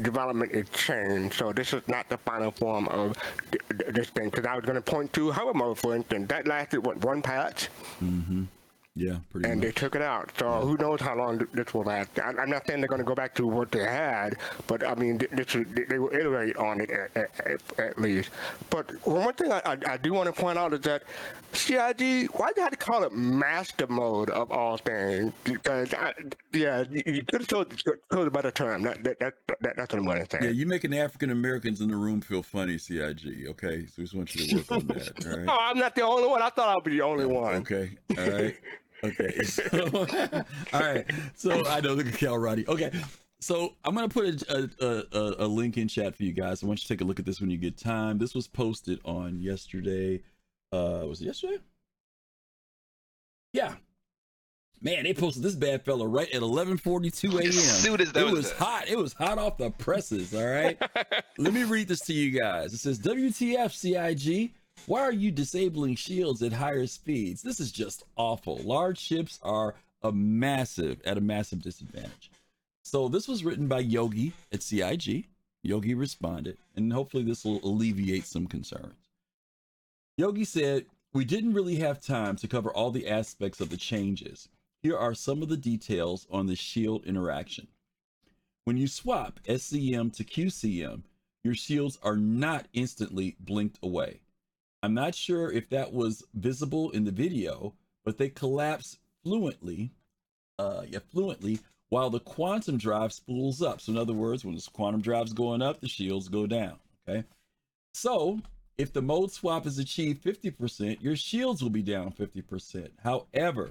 development 0.03 0.53
is 0.53 0.69
change. 0.71 1.35
So 1.35 1.53
this 1.53 1.73
is 1.73 1.83
not 1.87 2.09
the 2.09 2.19
final 2.19 2.51
form 2.51 2.89
of 2.89 3.17
th- 3.53 3.63
th- 3.79 3.95
this 3.95 4.09
thing. 4.11 4.29
Because 4.31 4.45
I 4.47 4.57
was 4.57 4.65
going 4.65 4.77
to 4.77 4.83
point 4.83 5.13
to 5.15 5.31
hover 5.31 5.55
mode, 5.55 5.79
for 5.79 5.95
instance. 5.95 6.29
That 6.29 6.47
lasted 6.49 6.85
what 6.85 6.99
one 7.05 7.23
patch. 7.23 7.69
Mm-hmm. 8.03 8.45
Yeah, 8.99 9.19
pretty 9.31 9.49
and 9.49 9.61
much. 9.61 9.67
they 9.67 9.73
took 9.73 9.95
it 9.95 10.03
out. 10.03 10.33
So 10.37 10.61
who 10.61 10.77
knows 10.77 11.01
how 11.01 11.15
long 11.17 11.47
this 11.53 11.73
will 11.73 11.85
last? 11.85 12.11
I'm 12.21 12.51
not 12.51 12.67
saying 12.67 12.81
they're 12.81 12.89
going 12.89 13.01
to 13.01 13.05
go 13.05 13.15
back 13.15 13.33
to 13.37 13.47
what 13.47 13.71
they 13.71 13.85
had, 13.85 14.39
but 14.67 14.85
I 14.85 14.97
mean, 14.97 15.19
this 15.31 15.55
is, 15.55 15.67
they 15.89 16.01
will 16.01 16.13
iterate 16.13 16.57
on 16.57 16.81
it 16.81 16.91
at, 16.91 17.17
at, 17.17 17.61
at- 17.79 17.99
least. 17.99 18.31
But 18.71 18.91
one 19.07 19.35
thing 19.35 19.53
I, 19.53 19.77
I, 19.87 19.97
do 19.97 20.13
want 20.13 20.27
to 20.27 20.41
point 20.41 20.59
out 20.59 20.73
is 20.73 20.81
that 20.81 21.03
CIG, 21.53 22.29
why 22.33 22.51
you 22.57 22.63
have 22.63 22.71
to 22.71 22.77
call 22.77 23.05
it 23.05 23.13
master 23.13 23.87
mode 23.89 24.31
of 24.31 24.51
all 24.51 24.77
things? 24.77 25.33
Because 25.45 25.95
I, 25.95 26.15
yeah, 26.53 26.85
you, 26.91 27.23
could 27.23 27.41
have 27.41 27.49
chose, 27.49 27.67
chose 27.85 27.99
a 28.27 28.31
better 28.31 28.51
term. 28.51 28.83
That, 28.83 29.03
that, 29.05 29.19
that, 29.21 29.35
that, 29.61 29.77
that's 29.77 29.93
what 29.93 29.99
I'm 30.01 30.05
going 30.05 30.25
to 30.25 30.31
say. 30.31 30.39
Yeah, 30.43 30.51
you're 30.51 30.69
making 30.69 30.97
African 30.97 31.31
Americans 31.31 31.81
in 31.81 31.89
the 31.89 31.97
room 31.97 32.21
feel 32.21 32.43
funny, 32.43 32.79
CIG. 32.79 33.47
Okay, 33.49 33.87
so 33.87 33.93
we 33.99 34.05
just 34.05 34.15
want 34.15 34.35
you 34.35 34.47
to 34.47 34.57
work 34.57 34.73
on 34.73 34.87
that. 34.89 35.27
All 35.27 35.39
right. 35.39 35.49
Oh, 35.49 35.59
I'm 35.61 35.79
not 35.79 35.95
the 35.95 36.03
only 36.03 36.29
one. 36.29 36.43
I 36.43 36.51
thought 36.51 36.77
I'd 36.77 36.85
be 36.85 36.93
the 36.93 37.03
only 37.03 37.27
one. 37.27 37.57
Okay. 37.57 37.91
All 38.17 38.31
right. 38.31 38.57
Okay. 39.05 39.35
So, 39.45 39.65
all 40.73 40.81
right. 40.81 41.05
So 41.35 41.67
I 41.67 41.81
know. 41.81 41.95
the 41.95 42.09
at 42.09 42.15
Cal 42.15 42.39
Roddy. 42.39 42.67
Okay. 42.69 42.91
So 43.41 43.75
I'm 43.85 43.95
gonna 43.95 44.09
put 44.09 44.43
a, 44.43 44.71
a, 44.81 45.17
a, 45.17 45.35
a 45.45 45.47
link 45.47 45.77
in 45.79 45.87
chat 45.89 46.17
for 46.17 46.25
you 46.25 46.33
guys. 46.33 46.63
I 46.63 46.67
want 46.67 46.81
you 46.81 46.83
to 46.83 46.89
take 46.89 47.01
a 47.01 47.05
look 47.05 47.19
at 47.21 47.25
this 47.25 47.41
when 47.41 47.51
you 47.51 47.57
get 47.59 47.77
time. 47.77 48.19
This 48.19 48.35
was 48.35 48.49
posted 48.49 49.01
on 49.05 49.39
yesterday. 49.41 50.23
Uh, 50.73 51.05
was 51.07 51.21
it 51.21 51.27
yesterday? 51.27 51.59
Yeah. 53.53 53.75
Man, 54.81 55.05
they 55.05 55.15
posted 55.15 55.43
this 55.43 55.55
bad 55.55 55.85
fella 55.85 56.07
right 56.07 56.29
at 56.33 56.41
11:42 56.41 57.41
a.m. 57.41 57.53
soon 57.53 58.01
as 58.01 58.13
that 58.13 58.21
it 58.21 58.25
was 58.25 58.35
was 58.35 58.53
hot. 58.53 58.89
It 58.89 58.97
was 58.97 59.13
hot 59.13 59.39
off 59.39 59.57
the 59.57 59.71
presses. 59.71 60.35
All 60.35 60.47
right. 60.47 60.81
Let 61.39 61.53
me 61.53 61.65
read 61.65 61.89
this 61.89 62.01
to 62.01 62.13
you 62.13 62.39
guys. 62.39 62.73
It 62.75 62.79
says, 62.79 62.99
"WTF, 63.01 63.73
CIG? 63.73 64.53
Why 64.89 65.03
are 65.03 65.13
you 65.13 65.31
disabling 65.31 65.97
shields 65.97 66.43
at 66.43 66.55
higher 66.55 66.87
speeds? 66.87 67.43
This 67.43 67.61
is 67.61 67.71
just 67.71 68.05
awful. 68.17 68.57
Large 68.65 68.99
ships 68.99 69.39
are 69.43 69.75
a 70.03 70.11
massive 70.11 71.03
at 71.05 71.19
a 71.19 71.21
massive 71.21 71.61
disadvantage." 71.61 72.31
So 72.85 73.07
this 73.07 73.29
was 73.29 73.45
written 73.45 73.69
by 73.69 73.81
Yogi 73.81 74.33
at 74.51 74.63
CIG. 74.63 75.29
Yogi 75.63 75.93
responded, 75.93 76.57
and 76.75 76.91
hopefully 76.91 77.23
this 77.23 77.45
will 77.45 77.63
alleviate 77.63 78.25
some 78.25 78.47
concerns. 78.47 79.11
Yogi 80.17 80.47
said, 80.47 80.87
We 81.13 81.27
didn't 81.27 81.53
really 81.53 81.77
have 81.77 82.01
time 82.01 82.37
to 82.37 82.49
cover 82.49 82.73
all 82.73 82.91
the 82.91 83.09
aspects 83.09 83.61
of 83.61 83.69
the 83.69 83.77
changes. 83.77 84.49
Here 84.83 84.97
are 84.97 85.15
some 85.15 85.43
of 85.43 85.51
the 85.51 85.59
details 85.59 86.27
on 86.31 86.47
the 86.47 86.57
shield 86.57 87.05
interaction. 87.05 87.69
When 88.65 88.79
you 88.79 88.89
swap 88.89 89.39
SCM 89.45 90.15
to 90.15 90.25
QCM, 90.25 91.03
your 91.45 91.55
shields 91.55 91.99
are 92.03 92.17
not 92.17 92.69
instantly 92.73 93.37
blinked 93.39 93.79
away. 93.83 94.21
I'm 94.83 94.95
not 94.95 95.15
sure 95.15 95.51
if 95.51 95.69
that 95.71 95.93
was 95.93 96.25
visible 96.35 96.91
in 96.91 97.05
the 97.05 97.11
video, 97.11 97.75
but 98.05 98.17
they 98.17 98.29
collapse 98.29 98.99
fluently, 99.25 99.91
uh, 100.59 100.83
yeah, 100.89 101.01
fluently 101.11 101.61
while 101.91 102.11
the 102.11 102.21
quantum 102.21 102.77
drive 102.77 103.13
spools 103.13 103.63
up. 103.63 103.81
So 103.81 103.93
in 103.93 103.99
other 103.99 104.13
words, 104.13 104.45
when 104.45 104.55
this 104.55 104.69
quantum 104.69 105.01
drive's 105.01 105.33
going 105.33 105.63
up, 105.63 105.81
the 105.81 105.89
shields 105.89 106.29
go 106.29 106.47
down. 106.47 106.79
Okay. 107.09 107.25
So 107.95 108.41
if 108.77 108.93
the 108.93 109.03
mode 109.03 109.33
swap 109.33 109.67
is 109.67 109.79
achieved 109.79 110.23
50%, 110.23 111.03
your 111.03 111.17
shields 111.17 111.63
will 111.63 111.71
be 111.71 111.83
down 111.83 112.13
50%. 112.13 112.91
However, 113.03 113.71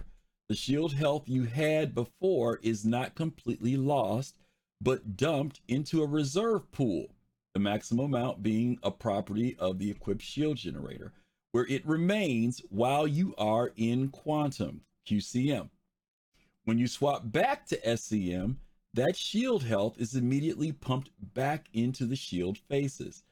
the 0.49 0.55
shield 0.55 0.93
health 0.93 1.23
you 1.27 1.43
had 1.43 1.93
before 1.93 2.59
is 2.63 2.85
not 2.85 3.15
completely 3.15 3.77
lost, 3.77 4.35
but 4.81 5.17
dumped 5.17 5.61
into 5.67 6.03
a 6.03 6.07
reserve 6.07 6.71
pool, 6.71 7.07
the 7.57 7.63
maximum 7.63 8.13
amount 8.13 8.43
being 8.43 8.77
a 8.83 8.91
property 8.91 9.55
of 9.57 9.79
the 9.79 9.89
equipped 9.89 10.21
shield 10.21 10.57
generator, 10.57 11.11
where 11.53 11.65
it 11.65 11.83
remains 11.87 12.61
while 12.69 13.07
you 13.07 13.33
are 13.35 13.73
in 13.77 14.09
quantum, 14.09 14.81
QCM. 15.09 15.67
When 16.65 16.77
you 16.77 16.85
swap 16.85 17.31
back 17.31 17.65
to 17.69 17.81
SCM, 17.81 18.57
that 18.93 19.17
shield 19.17 19.63
health 19.63 19.99
is 19.99 20.13
immediately 20.13 20.71
pumped 20.71 21.09
back 21.33 21.67
into 21.73 22.05
the 22.05 22.15
shield 22.15 22.59
faces. 22.59 23.23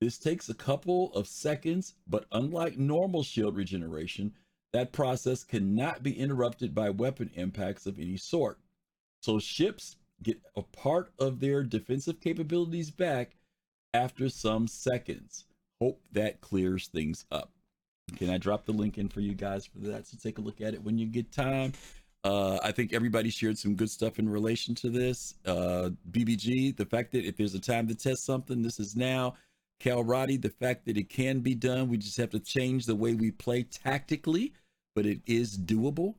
This 0.00 0.16
takes 0.16 0.48
a 0.48 0.54
couple 0.54 1.12
of 1.12 1.28
seconds, 1.28 1.92
but 2.06 2.24
unlike 2.32 2.78
normal 2.78 3.22
shield 3.22 3.54
regeneration, 3.54 4.32
that 4.72 4.92
process 4.92 5.44
cannot 5.44 6.02
be 6.02 6.18
interrupted 6.18 6.74
by 6.74 6.88
weapon 6.88 7.30
impacts 7.34 7.84
of 7.84 7.98
any 7.98 8.16
sort. 8.16 8.58
So 9.20 9.38
ships 9.38 9.96
get 10.22 10.40
a 10.56 10.62
part 10.62 11.12
of 11.18 11.38
their 11.38 11.62
defensive 11.62 12.18
capabilities 12.22 12.90
back 12.90 13.36
after 13.94 14.28
some 14.28 14.68
seconds. 14.68 15.44
Hope 15.80 16.02
that 16.12 16.40
clears 16.40 16.88
things 16.88 17.24
up. 17.30 17.50
Can 18.16 18.28
I 18.28 18.36
drop 18.36 18.66
the 18.66 18.72
link 18.72 18.98
in 18.98 19.08
for 19.08 19.20
you 19.20 19.34
guys 19.34 19.64
for 19.64 19.78
that? 19.88 20.06
So 20.06 20.18
take 20.22 20.38
a 20.38 20.42
look 20.42 20.60
at 20.60 20.74
it 20.74 20.82
when 20.82 20.98
you 20.98 21.06
get 21.06 21.32
time. 21.32 21.72
Uh, 22.22 22.58
I 22.62 22.72
think 22.72 22.92
everybody 22.92 23.30
shared 23.30 23.58
some 23.58 23.74
good 23.74 23.90
stuff 23.90 24.18
in 24.18 24.28
relation 24.28 24.74
to 24.76 24.90
this. 24.90 25.34
Uh, 25.44 25.90
BBG, 26.10 26.76
the 26.76 26.86
fact 26.86 27.12
that 27.12 27.24
if 27.24 27.36
there's 27.36 27.54
a 27.54 27.60
time 27.60 27.86
to 27.88 27.94
test 27.94 28.24
something, 28.24 28.62
this 28.62 28.80
is 28.80 28.96
now. 28.96 29.34
Cal 29.80 30.02
Roddy, 30.02 30.36
the 30.36 30.50
fact 30.50 30.86
that 30.86 30.96
it 30.96 31.10
can 31.10 31.40
be 31.40 31.54
done, 31.54 31.88
we 31.88 31.98
just 31.98 32.16
have 32.16 32.30
to 32.30 32.40
change 32.40 32.86
the 32.86 32.94
way 32.94 33.14
we 33.14 33.30
play 33.30 33.64
tactically, 33.64 34.54
but 34.94 35.04
it 35.04 35.20
is 35.26 35.58
doable. 35.58 36.14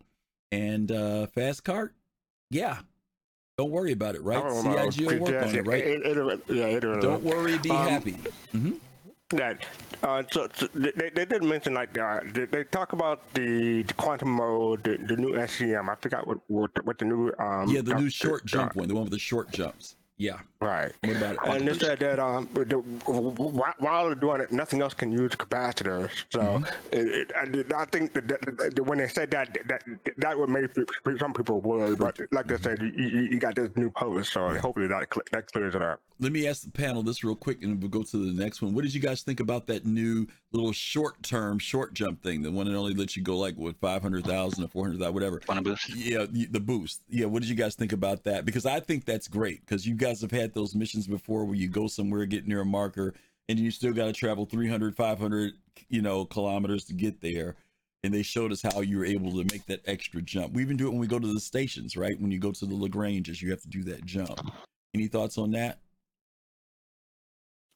And 0.51 0.91
uh, 0.91 1.27
Fast 1.27 1.63
Cart, 1.63 1.95
yeah, 2.51 2.79
don't 3.57 3.71
worry 3.71 3.93
about 3.93 4.15
it, 4.15 4.21
right? 4.23 4.43
CIG 4.61 5.05
will 5.07 5.19
work 5.19 5.31
Yeah, 5.31 5.47
on 5.47 5.55
it, 5.55 5.65
right? 5.65 5.83
it- 5.83 6.41
yeah, 6.49 6.65
it- 6.65 6.81
Don't 6.81 7.23
worry, 7.23 7.57
be 7.57 7.69
Um, 7.69 7.77
happy. 7.89 8.17
hmm 8.51 8.71
That 9.29 9.65
uh, 10.03 10.21
so, 10.31 10.47
so 10.55 10.67
they, 10.75 11.09
they 11.09 11.25
did 11.25 11.41
mention 11.43 11.73
like 11.73 11.97
uh, 11.97 12.19
they, 12.31 12.45
they 12.45 12.63
talk 12.63 12.93
about 12.93 13.33
the, 13.33 13.81
the 13.81 13.93
quantum 13.95 14.29
mode, 14.29 14.83
the, 14.83 14.97
the 14.97 15.15
new 15.17 15.31
SCM. 15.33 15.89
I 15.89 15.95
forgot 15.95 16.27
what 16.27 16.37
what, 16.47 16.75
the- 16.75 16.83
what 16.83 16.99
the 16.99 17.05
new 17.05 17.31
um 17.39 17.69
yeah, 17.69 17.81
the 17.81 17.95
uh, 17.95 17.99
new 17.99 18.09
short 18.09 18.43
uh, 18.43 18.45
jump 18.45 18.75
one, 18.75 18.87
the 18.87 18.93
one 18.93 19.03
with 19.05 19.11
the 19.13 19.19
short 19.19 19.49
jumps. 19.51 19.95
Yeah. 20.17 20.39
Right. 20.61 20.93
And 21.03 21.67
they 21.67 21.73
said 21.73 21.99
that 21.99 22.19
um, 22.19 22.49
the, 22.53 22.77
while 22.77 24.05
they're 24.05 24.15
doing 24.15 24.41
it, 24.41 24.51
nothing 24.51 24.81
else 24.81 24.93
can 24.93 25.11
use 25.11 25.31
capacitors. 25.31 26.09
So 26.29 26.55
Mm-hmm. 26.55 26.65
it, 26.91 27.07
it, 27.07 27.73
I, 27.73 27.81
I 27.81 27.85
think 27.85 28.13
that, 28.13 28.27
that, 28.27 28.75
that 28.75 28.85
when 28.85 28.99
they 28.99 29.07
said 29.07 29.31
that, 29.31 29.57
that 29.67 29.83
that 30.17 30.37
would 30.37 30.49
make 30.49 30.69
some 31.19 31.33
people 31.33 31.59
worry. 31.61 31.95
But 31.95 32.19
like 32.31 32.51
I 32.51 32.57
said, 32.57 32.81
you, 32.81 32.91
you, 33.31 33.39
got 33.39 33.55
this 33.55 33.69
new 33.75 33.89
post, 33.89 34.33
so 34.33 34.49
hopefully 34.57 34.87
that 34.87 35.07
that 35.31 35.51
clears 35.51 35.75
it 35.75 35.81
up. 35.81 36.01
Let 36.19 36.31
me 36.31 36.47
ask 36.47 36.63
the 36.63 36.71
panel 36.71 37.03
this 37.03 37.23
real 37.23 37.35
quick 37.35 37.61
and 37.63 37.81
we'll 37.81 37.89
go 37.89 38.03
to 38.03 38.17
the 38.17 38.31
next 38.31 38.61
one. 38.61 38.73
What 38.73 38.83
did 38.83 38.93
you 38.93 39.01
guys 39.01 39.21
think 39.21 39.39
about 39.39 39.67
that 39.67 39.85
new 39.85 40.27
little 40.55 40.71
short 40.71 41.21
term 41.23 41.59
short 41.59 41.93
jump 41.93 42.21
thing, 42.21 42.41
the 42.41 42.51
one 42.51 42.65
that 42.65 42.75
only 42.75 42.93
lets 42.93 43.15
you 43.15 43.23
go 43.23 43.37
like 43.37 43.55
what 43.55 43.77
five 43.79 44.01
hundred 44.01 44.25
thousand 44.25 44.63
or 44.63 44.67
four 44.67 44.85
hundred 44.85 44.99
thousand, 44.99 45.13
whatever. 45.13 45.41
On 45.49 45.63
boost. 45.63 45.89
Yeah, 45.95 46.25
the 46.29 46.45
the 46.45 46.59
boost. 46.59 47.01
Yeah, 47.09 47.25
what 47.25 47.41
did 47.41 47.49
you 47.49 47.55
guys 47.55 47.75
think 47.75 47.93
about 47.93 48.23
that? 48.23 48.45
Because 48.45 48.65
I 48.65 48.79
think 48.79 49.05
that's 49.05 49.27
great 49.27 49.65
because 49.65 49.87
you 49.87 49.95
guys 49.95 50.21
have 50.21 50.31
had 50.31 50.53
those 50.53 50.75
missions 50.75 51.07
before 51.07 51.45
where 51.45 51.55
you 51.55 51.67
go 51.67 51.87
somewhere, 51.87 52.25
get 52.25 52.47
near 52.47 52.61
a 52.61 52.65
marker, 52.65 53.13
and 53.49 53.59
you 53.59 53.71
still 53.71 53.93
got 53.93 54.05
to 54.05 54.13
travel 54.13 54.45
300, 54.45 54.95
500, 54.95 55.53
you 55.89 56.01
know, 56.01 56.25
kilometers 56.25 56.85
to 56.85 56.93
get 56.93 57.21
there. 57.21 57.55
And 58.03 58.13
they 58.13 58.21
showed 58.21 58.51
us 58.51 58.61
how 58.61 58.81
you 58.81 58.99
were 58.99 59.05
able 59.05 59.31
to 59.31 59.43
make 59.51 59.65
that 59.65 59.81
extra 59.85 60.21
jump. 60.21 60.53
We 60.53 60.61
even 60.61 60.77
do 60.77 60.85
it 60.87 60.91
when 60.91 60.99
we 60.99 61.07
go 61.07 61.17
to 61.17 61.33
the 61.33 61.39
stations, 61.39 61.97
right? 61.97 62.19
When 62.19 62.31
you 62.31 62.37
go 62.37 62.51
to 62.51 62.65
the 62.65 62.75
Lagranges, 62.75 63.41
you 63.41 63.49
have 63.49 63.61
to 63.61 63.67
do 63.67 63.83
that 63.85 64.05
jump. 64.05 64.39
Any 64.93 65.07
thoughts 65.07 65.39
on 65.39 65.51
that? 65.51 65.79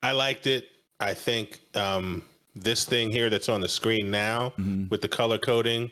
I 0.04 0.12
liked 0.12 0.46
it. 0.46 0.68
I 1.00 1.14
think 1.14 1.60
um, 1.74 2.24
this 2.64 2.86
thing 2.86 3.12
here 3.12 3.30
that's 3.30 3.50
on 3.50 3.62
the 3.62 3.70
screen 3.70 4.10
now 4.12 4.54
with 4.90 5.02
the 5.02 5.08
color 5.08 5.38
coding 5.38 5.92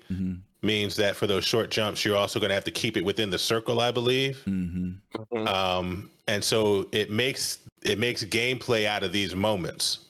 means 0.62 0.96
that 0.96 1.16
for 1.16 1.28
those 1.28 1.46
short 1.46 1.70
jumps, 1.70 2.04
you're 2.04 2.18
also 2.18 2.40
going 2.40 2.50
to 2.50 2.56
have 2.56 2.64
to 2.64 2.72
keep 2.72 2.98
it 2.98 3.06
within 3.06 3.30
the 3.30 3.38
circle, 3.38 3.80
I 3.80 3.92
believe. 3.92 4.42
Mm-hmm. 4.46 5.48
Um, 5.48 6.10
and 6.28 6.44
so 6.44 6.88
it 6.92 7.12
makes 7.12 7.60
it 7.84 8.00
makes 8.00 8.24
gameplay 8.24 8.86
out 8.86 9.04
of 9.04 9.12
these 9.12 9.36
moments, 9.36 10.06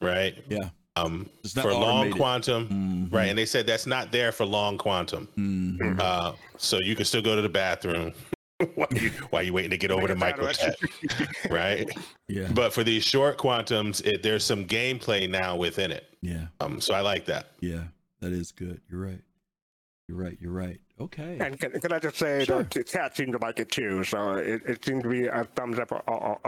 right? 0.00 0.34
Yeah. 0.48 0.68
Um, 0.94 1.28
for 1.52 1.74
long 1.74 2.08
automated. 2.08 2.12
Mm-hmm. 2.12 2.18
quantum, 2.18 3.08
right? 3.10 3.28
And 3.28 3.38
they 3.38 3.44
said 3.44 3.66
that's 3.66 3.86
not 3.86 4.12
there 4.12 4.32
for 4.32 4.46
long 4.46 4.78
quantum. 4.78 5.28
Uh, 6.00 6.32
so 6.56 6.78
you 6.78 6.96
can 6.96 7.04
still 7.04 7.20
go 7.20 7.36
to 7.36 7.42
the 7.42 7.50
bathroom 7.50 8.14
while 8.74 8.88
you 8.92 9.10
while 9.30 9.42
you 9.42 9.52
waiting 9.52 9.70
to 9.70 9.76
get 9.76 9.90
over 9.90 10.08
to 10.08 10.16
microTech, 10.16 11.50
right? 11.50 11.90
Yeah. 12.28 12.48
But 12.52 12.72
for 12.72 12.82
these 12.82 13.04
short 13.04 13.36
quantums, 13.36 14.04
it, 14.06 14.22
there's 14.22 14.44
some 14.44 14.64
gameplay 14.64 15.28
now 15.28 15.56
within 15.56 15.90
it. 15.90 16.06
Yeah. 16.22 16.46
Um, 16.60 16.80
so 16.80 16.94
I 16.94 17.00
like 17.00 17.26
that. 17.26 17.50
Yeah, 17.60 17.84
that 18.20 18.32
is 18.32 18.52
good. 18.52 18.80
You're 18.90 19.00
right. 19.00 19.20
You're 20.08 20.16
right. 20.16 20.38
You're 20.40 20.52
right. 20.52 20.80
Okay. 21.00 21.36
And 21.40 21.60
can, 21.60 21.72
can 21.72 21.92
I 21.92 21.98
just 21.98 22.16
say 22.16 22.44
that 22.46 22.70
the 22.70 22.82
chat 22.82 23.16
seemed 23.16 23.32
to 23.32 23.38
like 23.38 23.58
it 23.58 23.70
too, 23.70 24.02
so 24.04 24.34
it, 24.34 24.62
it 24.64 24.84
seemed 24.84 25.02
to 25.02 25.08
be 25.10 25.26
a 25.26 25.44
thumbs 25.56 25.78
up 25.78 25.92
all, 25.92 26.02
all, 26.06 26.40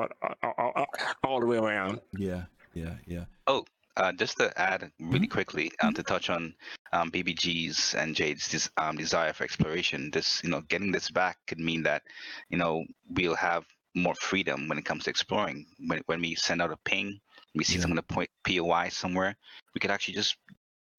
all, 0.42 0.54
all, 0.56 0.86
all 1.24 1.40
the 1.40 1.46
way 1.46 1.58
around. 1.58 2.00
Yeah. 2.16 2.44
Yeah. 2.72 2.94
Yeah. 3.06 3.24
Oh, 3.46 3.66
uh, 3.98 4.12
just 4.12 4.38
to 4.38 4.52
add 4.60 4.92
really 5.10 5.26
Mm-hmm. 5.26 5.28
quickly 5.28 5.72
um, 5.82 5.94
to 5.94 6.02
touch 6.04 6.30
on 6.30 6.54
um, 6.92 7.10
BBG's 7.10 7.94
and 7.94 8.14
Jade's 8.16 8.48
des- 8.48 8.70
um, 8.82 8.96
desire 8.96 9.32
for 9.34 9.44
exploration. 9.44 10.10
This, 10.10 10.42
you 10.44 10.50
know, 10.50 10.62
getting 10.62 10.92
this 10.92 11.10
back 11.10 11.38
could 11.46 11.60
mean 11.60 11.82
that, 11.84 12.02
you 12.50 12.58
know, 12.58 12.84
we'll 13.10 13.36
have 13.36 13.66
more 13.94 14.14
freedom 14.16 14.68
when 14.68 14.78
it 14.78 14.84
comes 14.86 15.04
to 15.04 15.10
exploring. 15.10 15.66
When 15.86 16.02
when 16.06 16.20
we 16.22 16.34
send 16.36 16.62
out 16.62 16.72
a 16.72 16.78
ping, 16.84 17.20
we 17.54 17.64
see 17.64 17.78
someone 17.78 17.96
to 17.96 18.02
point 18.02 18.30
POI 18.44 18.88
somewhere, 18.90 19.36
we 19.74 19.80
could 19.80 19.90
actually 19.90 20.14
just, 20.14 20.36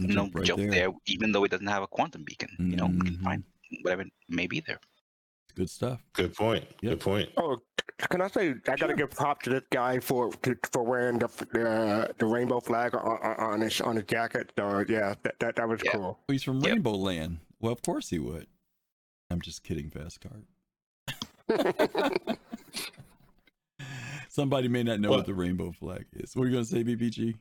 you 0.08 0.16
know, 0.16 0.30
Jump 0.30 0.36
right 0.36 0.54
jump 0.54 0.66
there. 0.70 0.72
there. 0.72 0.90
even 1.08 1.32
though 1.32 1.44
it 1.46 1.52
doesn't 1.52 1.68
have 1.68 1.84
a 1.84 1.88
quantum 1.88 2.24
beacon. 2.26 2.50
You 2.70 2.78
know, 2.78 2.88
we 2.96 3.02
can 3.04 3.18
find 3.24 3.44
whatever 3.84 4.06
may 4.30 4.48
be 4.48 4.62
there. 4.62 4.80
Good 5.60 5.70
stuff. 5.70 6.02
Good 6.14 6.34
point. 6.34 6.64
Good 6.82 7.02
point. 7.02 7.28
Oh, 7.36 7.58
can 8.10 8.22
I 8.22 8.30
say 8.30 8.56
I 8.70 8.78
gotta 8.78 8.94
give 8.94 9.12
props 9.12 9.44
to 9.44 9.50
this 9.50 9.64
guy 9.70 10.00
for 10.00 10.32
to, 10.32 10.56
for 10.72 10.84
wearing 10.84 11.20
the 11.20 11.28
the, 11.52 11.70
uh, 11.70 12.08
the 12.18 12.26
rainbow 12.28 12.62
flag 12.62 12.96
on, 12.96 13.02
on, 13.02 13.36
on 13.36 13.60
his 13.60 13.82
on 13.82 13.98
his 13.98 14.06
jacket. 14.06 14.54
So 14.58 14.86
yeah, 14.88 15.16
that 15.24 15.38
that, 15.42 15.58
that 15.58 15.68
was 15.68 15.82
cool. 15.82 16.18
Oh, 16.18 16.32
he's 16.32 16.44
from 16.44 16.62
Rainbow 16.62 16.94
Land. 16.94 17.40
Well, 17.60 17.74
of 17.74 17.82
course 17.82 18.08
he 18.08 18.20
would. 18.20 18.48
I'm 19.30 19.42
just 19.42 19.66
kidding, 19.66 19.90
Fast 19.90 20.22
Cart. 20.22 20.46
Somebody 24.30 24.70
may 24.70 24.84
not 24.84 25.02
know 25.02 25.10
Well- 25.10 25.20
what 25.20 25.26
the 25.26 25.34
rainbow 25.34 25.74
flag 25.74 26.06
is. 26.14 26.38
What 26.38 26.44
are 26.44 26.48
you 26.48 26.54
going 26.54 26.64
to 26.64 26.72
say, 26.72 26.86
BBG? 26.86 27.36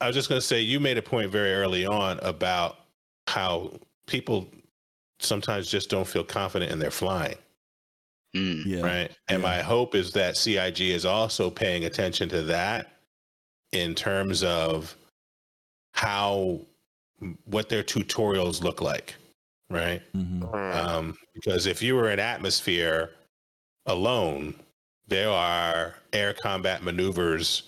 I 0.00 0.08
was 0.08 0.16
just 0.16 0.28
going 0.28 0.40
to 0.40 0.46
say 0.46 0.60
you 0.60 0.80
made 0.80 0.98
a 0.98 1.02
point 1.02 1.30
very 1.30 1.52
early 1.52 1.86
on 1.86 2.18
about 2.20 2.78
how 3.28 3.74
people 4.06 4.48
sometimes 5.20 5.70
just 5.70 5.88
don't 5.88 6.08
feel 6.08 6.24
confident 6.24 6.72
in 6.72 6.80
their 6.80 6.90
flying. 6.90 7.36
Mm, 8.34 8.64
yeah. 8.64 8.80
Right. 8.80 9.10
And 9.28 9.42
my 9.42 9.60
hope 9.60 9.94
is 9.94 10.12
that 10.12 10.36
CIG 10.36 10.80
is 10.80 11.04
also 11.04 11.50
paying 11.50 11.84
attention 11.84 12.28
to 12.28 12.42
that 12.42 12.92
in 13.72 13.94
terms 13.94 14.42
of 14.42 14.96
how 15.92 16.60
what 17.44 17.68
their 17.68 17.82
tutorials 17.82 18.62
look 18.62 18.80
like. 18.80 19.14
Right. 19.68 20.02
Mm-hmm. 20.16 20.44
Mm. 20.44 20.74
Um, 20.74 21.18
because 21.34 21.66
if 21.66 21.82
you 21.82 21.94
were 21.94 22.10
in 22.10 22.18
atmosphere 22.18 23.10
alone, 23.86 24.54
there 25.06 25.30
are 25.30 25.94
air 26.12 26.32
combat 26.32 26.82
maneuvers 26.82 27.64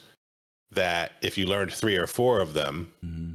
that 0.70 1.12
if 1.22 1.36
you 1.36 1.46
learned 1.46 1.72
three 1.72 1.96
or 1.96 2.06
four 2.06 2.40
of 2.40 2.54
them, 2.54 2.92
mm-hmm. 3.04 3.34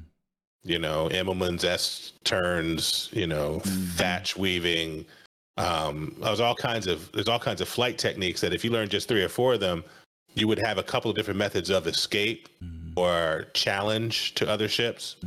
you 0.63 0.79
know, 0.79 1.07
Immelman's 1.09 1.63
S 1.63 2.13
turns, 2.23 3.09
you 3.11 3.27
know, 3.27 3.61
mm-hmm. 3.63 3.83
Thach 3.97 4.35
weaving, 4.35 5.05
um, 5.57 6.15
there's 6.21 6.39
all 6.39 6.55
kinds 6.55 6.87
of 6.87 7.11
there's 7.11 7.27
all 7.27 7.39
kinds 7.39 7.61
of 7.61 7.67
flight 7.67 7.97
techniques 7.97 8.41
that 8.41 8.53
if 8.53 8.63
you 8.63 8.71
learn 8.71 8.89
just 8.89 9.07
three 9.07 9.23
or 9.23 9.29
four 9.29 9.53
of 9.55 9.59
them, 9.59 9.83
you 10.35 10.47
would 10.47 10.59
have 10.59 10.77
a 10.77 10.83
couple 10.83 11.09
of 11.09 11.17
different 11.17 11.37
methods 11.39 11.69
of 11.69 11.87
escape 11.87 12.47
or 12.95 13.45
challenge 13.53 14.33
to 14.35 14.47
other 14.49 14.67
ships. 14.67 15.17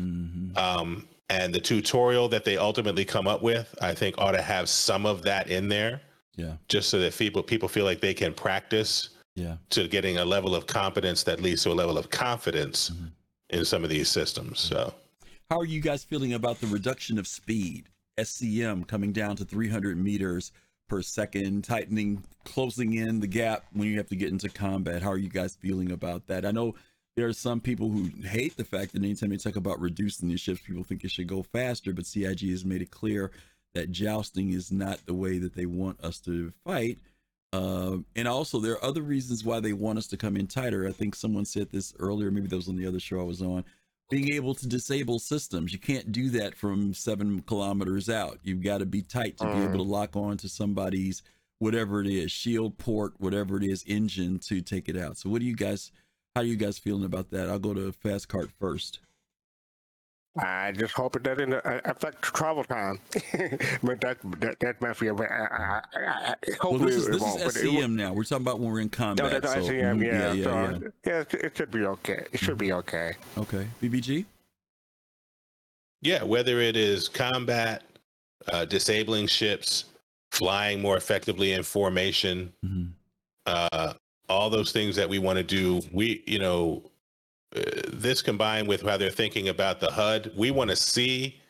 Um, 0.57 1.07
and 1.29 1.55
the 1.55 1.61
tutorial 1.61 2.29
that 2.29 2.45
they 2.45 2.57
ultimately 2.57 3.05
come 3.05 3.29
up 3.29 3.41
with, 3.43 3.73
I 3.81 3.95
think, 3.95 4.19
ought 4.19 4.33
to 4.33 4.43
have 4.43 4.69
some 4.69 5.07
of 5.07 5.23
that 5.23 5.49
in 5.49 5.69
there, 5.69 6.01
Yeah. 6.37 6.57
just 6.69 6.89
so 6.91 6.99
that 7.01 7.17
people 7.17 7.43
people 7.43 7.69
feel 7.69 7.85
like 7.85 8.01
they 8.01 8.15
can 8.15 8.35
practice 8.35 9.11
Yeah. 9.37 9.57
to 9.71 9.87
getting 9.89 10.19
a 10.19 10.25
level 10.25 10.55
of 10.57 10.67
competence 10.67 11.23
that 11.25 11.41
leads 11.41 11.63
to 11.65 11.71
a 11.71 11.75
level 11.75 11.97
of 11.99 12.11
confidence 12.11 12.91
in 13.51 13.65
some 13.65 13.85
of 13.85 13.91
these 13.91 14.09
systems. 14.09 14.59
So 14.61 14.95
How 15.51 15.59
are 15.59 15.65
you 15.65 15.81
guys 15.81 16.05
feeling 16.05 16.33
about 16.35 16.61
the 16.61 16.69
reduction 16.69 17.19
of 17.19 17.27
speed? 17.27 17.89
SCM 18.21 18.87
coming 18.87 19.13
down 19.13 19.37
to 19.37 19.45
300 19.45 19.97
meters 19.97 20.53
per 20.89 21.03
second, 21.03 21.65
tightening, 21.65 22.23
closing 22.45 22.95
in 22.95 23.21
the 23.21 23.27
gap 23.27 23.65
when 23.73 23.89
you 23.89 23.97
have 23.97 24.09
to 24.09 24.17
get 24.17 24.31
into 24.31 24.49
combat. 24.49 25.03
How 25.03 25.11
are 25.11 25.19
you 25.19 25.29
guys 25.29 25.57
feeling 25.57 25.93
about 25.93 26.27
that? 26.27 26.45
I 26.45 26.51
know 26.51 26.75
there 27.17 27.29
are 27.29 27.33
some 27.33 27.61
people 27.61 27.91
who 27.91 28.11
hate 28.27 28.57
the 28.57 28.65
fact 28.65 28.93
that 28.93 29.03
anytime 29.03 29.31
they 29.31 29.37
talk 29.37 29.57
about 29.57 29.81
reducing 29.81 30.29
these 30.29 30.41
ships, 30.41 30.61
people 30.61 30.85
think 30.85 31.05
it 31.05 31.11
should 31.11 31.27
go 31.27 31.43
faster, 31.43 31.93
but 31.93 32.07
CIG 32.07 32.51
has 32.51 32.65
made 32.65 32.83
it 32.83 32.91
clear 32.91 33.31
that 33.75 33.93
jousting 33.93 34.53
is 34.53 34.73
not 34.73 35.05
the 35.07 35.15
way 35.15 35.39
that 35.39 35.55
they 35.55 35.67
want 35.67 36.03
us 36.05 36.19
to 36.21 36.53
fight. 36.65 36.99
Um, 37.53 38.07
and 38.15 38.29
also, 38.29 38.61
there 38.61 38.75
are 38.75 38.85
other 38.85 39.03
reasons 39.03 39.45
why 39.45 39.61
they 39.61 39.73
want 39.73 39.99
us 39.99 40.07
to 40.09 40.17
come 40.17 40.37
in 40.37 40.47
tighter. 40.47 40.87
I 40.87 40.93
think 40.93 41.15
someone 41.15 41.45
said 41.45 41.71
this 41.71 41.95
earlier, 41.99 42.31
maybe 42.31 42.47
that 42.47 42.57
was 42.57 42.69
on 42.69 42.77
the 42.77 42.87
other 42.87 43.01
show 43.01 43.21
I 43.21 43.25
was 43.25 43.43
on. 43.43 43.65
Being 44.11 44.33
able 44.33 44.55
to 44.55 44.67
disable 44.67 45.19
systems. 45.19 45.73
You 45.73 45.79
can't 45.79 46.11
do 46.11 46.31
that 46.31 46.57
from 46.57 46.93
seven 46.95 47.43
kilometers 47.43 48.09
out. 48.09 48.39
You've 48.43 48.63
got 48.63 48.79
to 48.79 48.87
be 48.87 49.03
tight 49.03 49.39
to 49.39 49.45
be 49.45 49.63
able 49.63 49.79
to 49.79 49.85
mm. 49.85 49.89
lock 49.89 50.17
on 50.17 50.37
to 50.39 50.49
somebody's 50.49 51.23
whatever 51.61 52.01
it 52.01 52.09
is, 52.09 52.33
shield 52.33 52.77
port, 52.79 53.15
whatever 53.19 53.57
it 53.57 53.63
is, 53.63 53.85
engine 53.87 54.39
to 54.41 54.61
take 54.61 54.89
it 54.89 54.97
out. 54.97 55.17
So, 55.17 55.31
what 55.31 55.41
do 55.41 55.47
you 55.47 55.55
guys, 55.55 55.93
how 56.35 56.43
are 56.43 56.45
you 56.45 56.57
guys 56.57 56.79
feeling 56.79 57.05
about 57.05 57.31
that? 57.31 57.49
I'll 57.49 57.59
go 57.59 57.73
to 57.75 57.93
Fast 57.93 58.29
Cart 58.29 58.51
first. 58.59 58.99
I 60.41 60.73
just 60.73 60.95
hope 60.95 61.17
it 61.17 61.23
doesn't 61.23 61.53
uh, 61.53 61.81
affect 61.85 62.23
travel 62.23 62.65
time. 62.65 62.99
but 63.83 64.01
that 64.01 64.19
that 64.41 64.57
that 64.61 64.81
might 64.81 64.99
be 64.99 65.09
a. 65.09 65.15
I, 65.15 65.25
I, 65.25 65.83
I, 65.95 66.35
Well, 66.49 66.57
hopefully 66.61 66.93
this 66.93 66.97
is 66.97 67.09
it 67.09 67.13
this 67.13 67.23
is 67.23 67.55
but 67.55 67.57
it 67.57 67.67
SCM 67.67 67.93
now. 67.93 68.13
We're 68.13 68.25
talking 68.25 68.45
about 68.45 68.61
when 68.61 68.73
we're 68.73 68.81
in 68.81 68.89
combat. 68.89 69.25
No, 69.25 69.39
that's 69.41 69.53
so, 69.53 69.61
ICM, 69.61 69.99
mhm, 69.99 70.05
yeah. 70.05 70.33
yeah, 70.33 70.45
so, 70.45 70.51
yeah, 70.51 70.89
yeah, 71.07 71.21
it, 71.21 71.35
it 71.35 71.57
should 71.57 71.71
be 71.71 71.85
okay. 71.85 72.27
It 72.33 72.41
should 72.41 72.59
be 72.59 72.73
okay. 72.73 73.15
Okay, 73.39 73.67
BBG. 73.83 74.25
Yeah, 76.03 76.23
whether 76.23 76.61
it 76.61 76.77
is 76.77 77.09
combat, 77.09 77.83
uh, 78.49 78.65
disabling 78.65 79.27
ships, 79.27 79.87
flying 80.33 80.81
more 80.81 80.97
effectively 80.97 81.53
in 81.53 81.63
formation, 81.63 82.53
uh, 83.47 83.93
all 84.31 84.49
those 84.49 84.73
things 84.73 84.97
that 84.97 85.09
we 85.09 85.19
want 85.19 85.37
to 85.37 85.43
do. 85.43 85.83
We, 85.93 86.23
you 86.27 86.39
know, 86.39 86.90
uh, 87.57 87.63
this 87.93 88.23
combined 88.23 88.69
with 88.69 88.83
how 88.83 88.97
they're 88.97 89.11
thinking 89.11 89.49
about 89.49 89.81
the 89.81 89.91
HUD, 89.91 90.33
we 90.37 90.51
want 90.51 90.71
to 90.71 90.77
see 90.77 91.41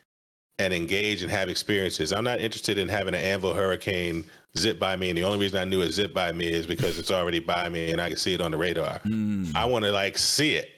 and 0.58 0.74
engage 0.74 1.22
and 1.22 1.30
have 1.30 1.48
experiences. 1.48 2.12
I'm 2.12 2.24
not 2.24 2.40
interested 2.40 2.78
in 2.78 2.88
having 2.88 3.14
an 3.14 3.20
Anvil 3.20 3.54
Hurricane 3.54 4.24
zip 4.58 4.78
by 4.78 4.96
me, 4.96 5.08
and 5.08 5.16
the 5.16 5.24
only 5.24 5.38
reason 5.38 5.58
I 5.58 5.64
knew 5.64 5.80
it 5.80 5.92
zip 5.92 6.12
by 6.12 6.32
me 6.32 6.48
is 6.48 6.66
because 6.66 6.98
it's 6.98 7.10
already 7.10 7.38
by 7.38 7.68
me 7.68 7.92
and 7.92 8.00
I 8.00 8.08
can 8.08 8.18
see 8.18 8.34
it 8.34 8.40
on 8.40 8.50
the 8.50 8.58
radar. 8.58 8.98
Mm. 9.00 9.54
I 9.54 9.64
want 9.64 9.84
to 9.86 9.92
like 9.92 10.18
see 10.18 10.56
it, 10.56 10.70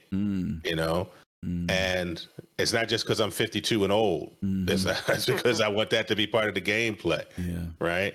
you 0.65 0.77
know. 0.77 1.09
And 1.69 2.25
it's 2.59 2.73
not 2.73 2.89
just 2.89 3.05
because 3.05 3.21
I'm 3.21 3.33
52 3.33 3.83
and 3.83 3.93
old. 3.93 4.37
It's, 4.69 4.85
it's 5.09 5.27
because 5.27 5.61
I 5.61 5.69
want 5.69 5.91
that 5.91 6.07
to 6.09 6.17
be 6.17 6.27
part 6.27 6.49
of 6.49 6.55
the 6.55 6.61
gameplay. 6.61 7.25
Yeah. 7.37 7.65
Right. 7.81 8.15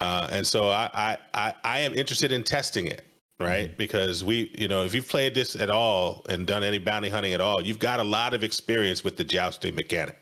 Uh, 0.00 0.28
and 0.32 0.46
so 0.46 0.68
I, 0.68 0.90
I, 0.94 1.18
I, 1.34 1.54
I 1.64 1.78
am 1.80 1.94
interested 1.94 2.32
in 2.32 2.42
testing 2.42 2.86
it. 2.86 3.06
Right. 3.44 3.76
Because 3.76 4.24
we, 4.24 4.50
you 4.58 4.68
know, 4.68 4.84
if 4.84 4.94
you've 4.94 5.08
played 5.08 5.34
this 5.34 5.56
at 5.56 5.70
all 5.70 6.24
and 6.28 6.46
done 6.46 6.62
any 6.62 6.78
bounty 6.78 7.08
hunting 7.08 7.32
at 7.32 7.40
all, 7.40 7.62
you've 7.62 7.78
got 7.78 8.00
a 8.00 8.04
lot 8.04 8.34
of 8.34 8.44
experience 8.44 9.04
with 9.04 9.16
the 9.16 9.24
jousting 9.24 9.74
mechanic. 9.74 10.18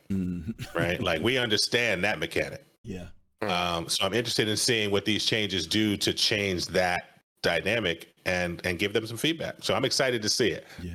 Right. 0.75 1.01
like 1.03 1.23
we 1.23 1.39
understand 1.39 2.05
that 2.05 2.19
mechanic. 2.19 2.65
Yeah. 2.83 3.07
Um, 3.43 3.89
so 3.89 4.05
I'm 4.05 4.13
interested 4.13 4.49
in 4.49 4.57
seeing 4.57 4.91
what 4.91 5.05
these 5.05 5.25
changes 5.25 5.67
do 5.67 5.97
to 5.97 6.13
change 6.13 6.67
that 6.69 7.21
dynamic 7.43 8.09
and 8.27 8.61
and 8.65 8.79
give 8.79 8.93
them 8.93 9.07
some 9.07 9.17
feedback. 9.17 9.57
So 9.61 9.75
I'm 9.75 9.85
excited 9.85 10.23
to 10.23 10.29
see 10.29 10.51
it. 10.51 10.67
Yeah. 10.83 10.93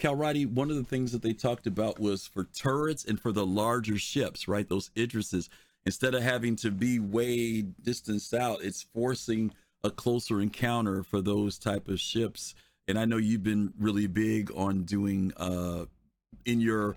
Calrati, 0.00 0.46
one 0.46 0.70
of 0.70 0.76
the 0.76 0.84
things 0.84 1.12
that 1.12 1.22
they 1.22 1.34
talked 1.34 1.66
about 1.66 2.00
was 2.00 2.26
for 2.26 2.44
turrets 2.44 3.04
and 3.04 3.20
for 3.20 3.32
the 3.32 3.44
larger 3.44 3.98
ships, 3.98 4.48
right? 4.48 4.66
Those 4.66 4.90
Idrises, 4.96 5.50
instead 5.84 6.14
of 6.14 6.22
having 6.22 6.56
to 6.56 6.70
be 6.70 6.98
way 6.98 7.62
distanced 7.62 8.32
out, 8.32 8.62
it's 8.62 8.82
forcing 8.94 9.52
a 9.82 9.90
closer 9.90 10.40
encounter 10.40 11.02
for 11.02 11.20
those 11.20 11.58
type 11.58 11.88
of 11.88 12.00
ships. 12.00 12.54
And 12.88 12.98
I 12.98 13.04
know 13.04 13.16
you've 13.16 13.42
been 13.42 13.72
really 13.78 14.06
big 14.06 14.50
on 14.54 14.82
doing 14.82 15.32
uh 15.36 15.86
in 16.44 16.60
your 16.60 16.96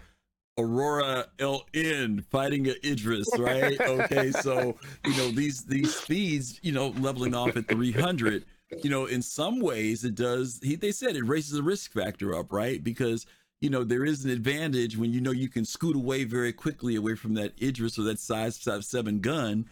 Aurora 0.57 1.25
LN 1.39 2.23
fighting 2.25 2.67
a 2.67 2.73
Idris, 2.85 3.27
right? 3.39 3.79
Okay, 3.81 4.31
so 4.31 4.75
you 5.05 5.17
know 5.17 5.31
these 5.31 5.65
these 5.65 5.95
speeds, 5.95 6.59
you 6.61 6.71
know, 6.71 6.89
leveling 6.99 7.33
off 7.33 7.55
at 7.57 7.67
300, 7.67 8.45
you 8.83 8.89
know, 8.89 9.05
in 9.05 9.21
some 9.21 9.59
ways 9.59 10.03
it 10.03 10.15
does. 10.15 10.59
He 10.61 10.75
they 10.75 10.91
said 10.91 11.15
it 11.15 11.25
raises 11.25 11.51
the 11.51 11.63
risk 11.63 11.91
factor 11.91 12.35
up, 12.35 12.51
right? 12.53 12.83
Because 12.83 13.25
you 13.61 13.69
know 13.69 13.83
there 13.83 14.05
is 14.05 14.25
an 14.25 14.31
advantage 14.31 14.97
when 14.97 15.11
you 15.11 15.21
know 15.21 15.31
you 15.31 15.49
can 15.49 15.65
scoot 15.65 15.95
away 15.95 16.23
very 16.23 16.53
quickly 16.53 16.95
away 16.95 17.15
from 17.15 17.33
that 17.35 17.53
Idris 17.61 17.97
or 17.97 18.03
that 18.03 18.19
size 18.19 18.55
size 18.55 18.87
seven 18.87 19.19
gun, 19.19 19.65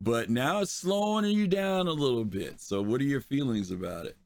but 0.00 0.30
now 0.30 0.60
it's 0.60 0.70
slowing 0.72 1.24
you 1.26 1.46
down 1.46 1.88
a 1.88 1.92
little 1.92 2.24
bit. 2.24 2.60
So 2.60 2.82
what 2.82 3.00
are 3.00 3.04
your 3.04 3.20
feelings 3.20 3.70
about 3.70 4.06
it? 4.06 4.16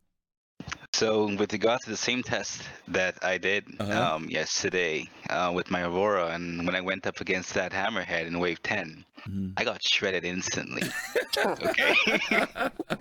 So, 0.95 1.35
with 1.37 1.53
regard 1.55 1.81
to 1.85 1.91
the 1.91 1.97
same 1.97 2.23
test 2.23 2.63
that 2.89 3.17
I 3.25 3.39
did 3.39 3.65
Uh-huh. 3.81 4.15
um, 4.17 4.29
yesterday 4.29 5.09
uh, 5.31 5.51
with 5.55 5.71
my 5.71 5.83
Aurora, 5.83 6.29
and 6.35 6.67
when 6.67 6.75
I 6.77 6.83
went 6.83 7.07
up 7.07 7.21
against 7.21 7.55
that 7.55 7.73
Hammerhead 7.73 8.27
in 8.27 8.39
Wave 8.39 8.63
10, 8.63 9.05
Mm-hmm. 9.29 9.53
I 9.57 9.63
got 9.63 9.81
shredded 9.85 10.25
instantly. 10.25 10.83
okay. 11.39 11.95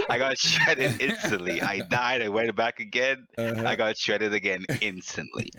I 0.08 0.20
got 0.20 0.38
shredded 0.38 1.02
instantly. 1.02 1.64
I 1.64 1.80
died. 1.80 2.22
I 2.22 2.30
went 2.30 2.56
back 2.56 2.80
again. 2.80 3.26
Uh-huh. 3.40 3.64
I 3.66 3.76
got 3.76 3.98
shredded 3.98 4.32
again 4.32 4.64
instantly. 4.82 5.50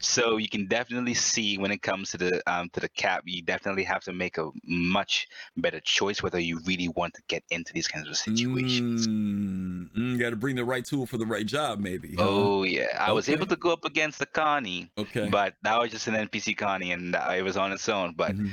So 0.00 0.38
you 0.38 0.48
can 0.48 0.68
definitely 0.68 1.12
see 1.12 1.58
when 1.58 1.70
it 1.70 1.82
comes 1.82 2.12
to 2.12 2.16
the 2.16 2.42
um, 2.50 2.70
to 2.72 2.80
the 2.80 2.88
cap, 2.88 3.24
you 3.26 3.42
definitely 3.42 3.84
have 3.84 4.02
to 4.04 4.14
make 4.14 4.38
a 4.38 4.48
much 4.64 5.26
better 5.58 5.80
choice 5.80 6.22
whether 6.22 6.40
you 6.40 6.60
really 6.64 6.88
want 6.88 7.12
to 7.12 7.22
get 7.28 7.42
into 7.50 7.74
these 7.74 7.86
kinds 7.86 8.08
of 8.08 8.16
situations. 8.16 9.06
Mm, 9.06 9.25
got 10.26 10.30
to 10.30 10.36
bring 10.36 10.56
the 10.56 10.64
right 10.64 10.84
tool 10.84 11.06
for 11.06 11.16
the 11.18 11.26
right 11.26 11.46
job, 11.46 11.78
maybe. 11.80 12.14
huh? 12.16 12.24
Oh 12.26 12.62
yeah, 12.64 12.86
I 12.98 13.12
was 13.12 13.28
able 13.28 13.46
to 13.46 13.56
go 13.56 13.72
up 13.72 13.84
against 13.84 14.18
the 14.18 14.26
Connie, 14.26 14.90
Okay. 14.98 15.28
but 15.30 15.54
that 15.62 15.78
was 15.80 15.90
just 15.90 16.06
an 16.08 16.14
NPC 16.14 16.56
Connie, 16.56 16.92
and 16.92 17.14
it 17.14 17.42
was 17.44 17.56
on 17.56 17.72
its 17.72 17.88
own. 17.88 18.14
But 18.16 18.32
mm-hmm. 18.32 18.48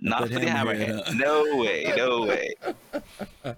not 0.00 0.22
That 0.22 0.32
for 0.32 0.38
the 0.40 0.46
hammerhead, 0.46 1.00
hammerhead. 1.00 1.04
huh? 1.06 1.12
No 1.14 1.56
way, 1.56 1.92
no 1.96 2.22
way. 2.22 2.54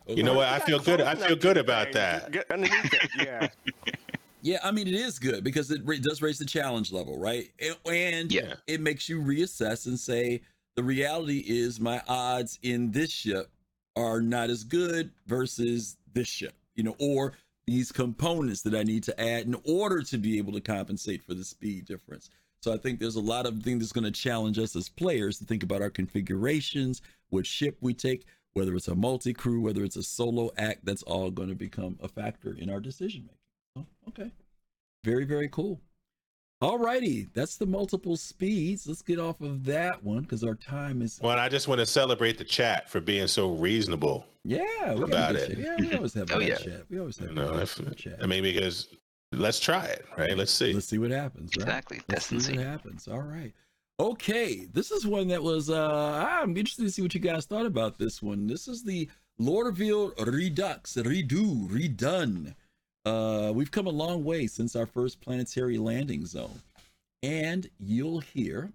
You 0.08 0.22
know 0.24 0.34
what? 0.34 0.48
I 0.48 0.58
feel 0.60 0.78
good. 0.80 1.00
I 1.00 1.14
feel 1.14 1.36
good 1.36 1.56
about 1.56 1.92
that. 1.92 2.32
Get 2.32 2.50
underneath 2.50 2.92
it, 2.92 3.10
yeah. 3.18 3.48
Yeah, 4.42 4.58
I 4.62 4.70
mean 4.70 4.86
it 4.86 4.94
is 4.94 5.18
good 5.18 5.42
because 5.42 5.72
it 5.72 5.84
does 6.02 6.22
raise 6.22 6.38
the 6.38 6.44
challenge 6.44 6.92
level, 6.92 7.18
right? 7.18 7.50
And, 7.60 7.76
and 7.92 8.32
Yeah. 8.32 8.54
it 8.68 8.80
makes 8.80 9.08
you 9.08 9.20
reassess 9.20 9.86
and 9.86 9.98
say 9.98 10.42
the 10.76 10.84
reality 10.84 11.42
is 11.46 11.80
my 11.80 12.00
odds 12.06 12.58
in 12.62 12.92
this 12.92 13.10
ship 13.10 13.50
are 13.96 14.20
not 14.20 14.48
as 14.50 14.62
good 14.62 15.10
versus 15.26 15.96
this 16.12 16.28
ship, 16.28 16.54
you 16.76 16.84
know, 16.84 16.94
or 17.00 17.32
these 17.66 17.90
components 17.90 18.62
that 18.62 18.74
I 18.74 18.84
need 18.84 19.02
to 19.04 19.20
add 19.20 19.46
in 19.46 19.56
order 19.64 20.02
to 20.02 20.18
be 20.18 20.38
able 20.38 20.52
to 20.52 20.60
compensate 20.60 21.24
for 21.24 21.34
the 21.34 21.44
speed 21.44 21.86
difference. 21.86 22.30
So 22.60 22.72
I 22.72 22.78
think 22.78 23.00
there's 23.00 23.16
a 23.16 23.20
lot 23.20 23.46
of 23.46 23.62
things 23.62 23.80
that's 23.80 23.92
going 23.92 24.04
to 24.04 24.10
challenge 24.10 24.58
us 24.58 24.76
as 24.76 24.88
players 24.88 25.38
to 25.38 25.44
think 25.44 25.62
about 25.62 25.82
our 25.82 25.90
configurations, 25.90 27.02
which 27.30 27.46
ship 27.46 27.76
we 27.80 27.94
take, 27.94 28.24
whether 28.54 28.74
it's 28.74 28.88
a 28.88 28.94
multi 28.94 29.34
crew, 29.34 29.60
whether 29.60 29.84
it's 29.84 29.96
a 29.96 30.02
solo 30.02 30.50
act. 30.56 30.84
That's 30.84 31.02
all 31.02 31.30
going 31.30 31.48
to 31.48 31.54
become 31.54 31.98
a 32.02 32.08
factor 32.08 32.56
in 32.58 32.70
our 32.70 32.80
decision 32.80 33.28
making. 33.28 33.86
Oh, 34.04 34.08
okay. 34.08 34.30
Very, 35.04 35.24
very 35.24 35.48
cool. 35.48 35.80
All 36.62 36.78
righty. 36.78 37.28
That's 37.34 37.56
the 37.56 37.66
multiple 37.66 38.16
speeds. 38.16 38.86
Let's 38.86 39.02
get 39.02 39.18
off 39.18 39.40
of 39.42 39.64
that 39.64 40.02
one 40.02 40.22
because 40.22 40.42
our 40.42 40.54
time 40.54 41.02
is. 41.02 41.20
Well, 41.22 41.38
I 41.38 41.48
just 41.50 41.68
want 41.68 41.80
to 41.80 41.86
celebrate 41.86 42.38
the 42.38 42.44
chat 42.44 42.88
for 42.88 43.00
being 43.00 43.26
so 43.26 43.52
reasonable. 43.52 44.24
Yeah, 44.44 44.94
we 44.94 45.02
about 45.02 45.36
it. 45.36 45.48
shit. 45.50 45.58
Yeah, 45.58 45.76
we 45.78 45.94
always 45.94 46.14
have 46.14 46.30
Oh, 46.34 46.38
yeah. 46.38 46.54
chat. 46.56 46.84
We 46.88 46.98
always 46.98 47.18
have 47.18 47.28
You 47.28 47.34
know, 47.34 47.52
bad 47.52 47.62
if- 47.64 47.96
chat. 47.96 48.18
I 48.22 48.26
mean, 48.26 48.42
because 48.42 48.88
let's 49.32 49.60
try 49.60 49.84
it, 49.84 50.06
right? 50.16 50.36
Let's 50.36 50.52
see. 50.52 50.72
Let's 50.72 50.86
see 50.86 50.98
what 50.98 51.10
happens. 51.10 51.50
Right? 51.58 51.64
Exactly. 51.66 52.00
Let's 52.08 52.28
Test 52.28 52.44
see 52.46 52.52
see. 52.52 52.56
what 52.58 52.66
happens. 52.66 53.06
All 53.08 53.20
right. 53.20 53.52
Okay, 54.00 54.66
this 54.72 54.90
is 54.90 55.06
one 55.06 55.28
that 55.28 55.42
was. 55.42 55.68
uh 55.70 56.26
I'm 56.28 56.56
interested 56.56 56.84
to 56.84 56.90
see 56.90 57.02
what 57.02 57.14
you 57.14 57.20
guys 57.20 57.44
thought 57.46 57.66
about 57.66 57.98
this 57.98 58.22
one. 58.22 58.46
This 58.46 58.68
is 58.68 58.82
the 58.82 59.08
Lorville 59.40 60.12
Redux, 60.26 60.94
redo, 60.96 61.68
redone. 61.68 62.54
Uh, 63.06 63.52
we've 63.54 63.70
come 63.70 63.86
a 63.86 63.90
long 63.90 64.24
way 64.24 64.48
since 64.48 64.74
our 64.74 64.84
first 64.84 65.20
planetary 65.20 65.78
landing 65.78 66.26
zone, 66.26 66.60
and 67.22 67.70
you'll 67.78 68.18
hear. 68.18 68.72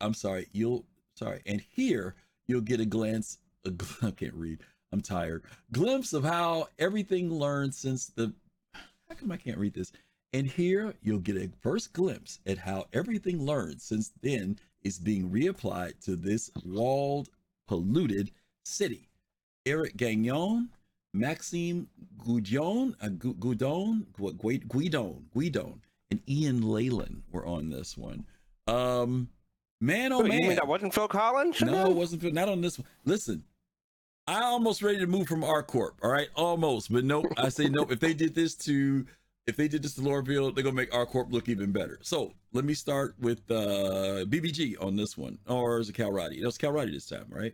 I'm 0.00 0.14
sorry, 0.14 0.48
you'll 0.52 0.86
sorry, 1.16 1.42
and 1.44 1.60
here 1.60 2.14
you'll 2.46 2.62
get 2.62 2.80
a 2.80 2.86
glance. 2.86 3.38
Gl- 3.66 4.06
I 4.08 4.10
can't 4.12 4.32
read. 4.32 4.60
I'm 4.90 5.02
tired. 5.02 5.44
Glimpse 5.70 6.14
of 6.14 6.24
how 6.24 6.68
everything 6.78 7.30
learned 7.30 7.74
since 7.74 8.06
the. 8.06 8.32
How 8.74 9.14
come 9.16 9.30
I 9.30 9.36
can't 9.36 9.58
read 9.58 9.74
this? 9.74 9.92
And 10.32 10.46
here 10.46 10.94
you'll 11.02 11.18
get 11.18 11.36
a 11.36 11.50
first 11.60 11.92
glimpse 11.92 12.40
at 12.46 12.56
how 12.56 12.86
everything 12.94 13.44
learned 13.44 13.82
since 13.82 14.12
then 14.22 14.58
is 14.82 14.98
being 14.98 15.28
reapplied 15.28 16.00
to 16.04 16.16
this 16.16 16.50
walled, 16.64 17.28
polluted 17.68 18.30
city. 18.64 19.10
Eric 19.66 19.98
Gagnon, 19.98 20.70
Maxime 21.14 21.88
Goudion, 22.18 22.94
uh, 23.00 23.08
Gu- 23.08 23.34
Goudon, 23.34 24.06
Gu- 24.14 24.32
Gui- 24.34 24.58
Guidon, 24.68 25.24
Guidon, 25.34 25.80
and 26.10 26.20
Ian 26.28 26.62
Leyland 26.62 27.22
were 27.30 27.44
on 27.46 27.68
this 27.70 27.96
one. 27.96 28.24
Um, 28.66 29.28
man, 29.80 30.12
oh 30.12 30.20
Wait, 30.20 30.28
man, 30.28 30.40
You 30.42 30.48
mean 30.48 30.56
that 30.56 30.66
wasn't 30.66 30.94
Phil 30.94 31.08
Collins? 31.08 31.60
no, 31.60 31.90
it 31.90 31.96
wasn't. 31.96 32.22
Phil- 32.22 32.32
Not 32.32 32.48
on 32.48 32.60
this 32.60 32.78
one. 32.78 32.86
Listen, 33.04 33.44
I 34.26 34.42
almost 34.42 34.82
ready 34.82 34.98
to 34.98 35.06
move 35.06 35.26
from 35.28 35.42
ArcCorp. 35.42 35.92
All 36.02 36.10
right, 36.10 36.28
almost, 36.34 36.90
but 36.92 37.04
nope. 37.04 37.26
I 37.36 37.48
say 37.48 37.68
nope. 37.68 37.92
If 37.92 38.00
they 38.00 38.14
did 38.14 38.34
this 38.34 38.54
to, 38.56 39.04
if 39.46 39.56
they 39.56 39.68
did 39.68 39.82
this 39.82 39.94
to 39.96 40.00
Lorville, 40.00 40.54
they're 40.54 40.64
gonna 40.64 40.76
make 40.76 40.92
ArcCorp 40.92 41.30
look 41.32 41.48
even 41.48 41.72
better. 41.72 41.98
So 42.02 42.32
let 42.52 42.64
me 42.64 42.72
start 42.72 43.16
with 43.20 43.40
uh 43.50 44.24
BBG 44.26 44.76
on 44.82 44.96
this 44.96 45.18
one, 45.18 45.38
or 45.46 45.80
is 45.80 45.90
it 45.90 45.96
Calrati? 45.96 46.38
It 46.40 46.46
was 46.46 46.56
Calrati 46.56 46.92
this 46.92 47.06
time, 47.06 47.26
right? 47.28 47.52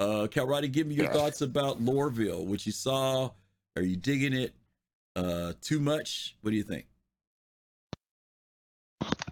Uh, 0.00 0.26
Calrati, 0.28 0.72
give 0.72 0.86
me 0.86 0.94
your 0.94 1.04
Yes. 1.04 1.14
thoughts 1.14 1.40
about 1.42 1.78
Lorville. 1.84 2.44
What 2.46 2.64
you 2.64 2.72
saw? 2.72 3.30
Are 3.76 3.82
you 3.82 3.96
digging 3.96 4.32
it? 4.32 4.54
Uh, 5.14 5.52
too 5.60 5.78
much? 5.78 6.36
What 6.40 6.52
do 6.52 6.56
you 6.56 6.62
think? 6.62 6.86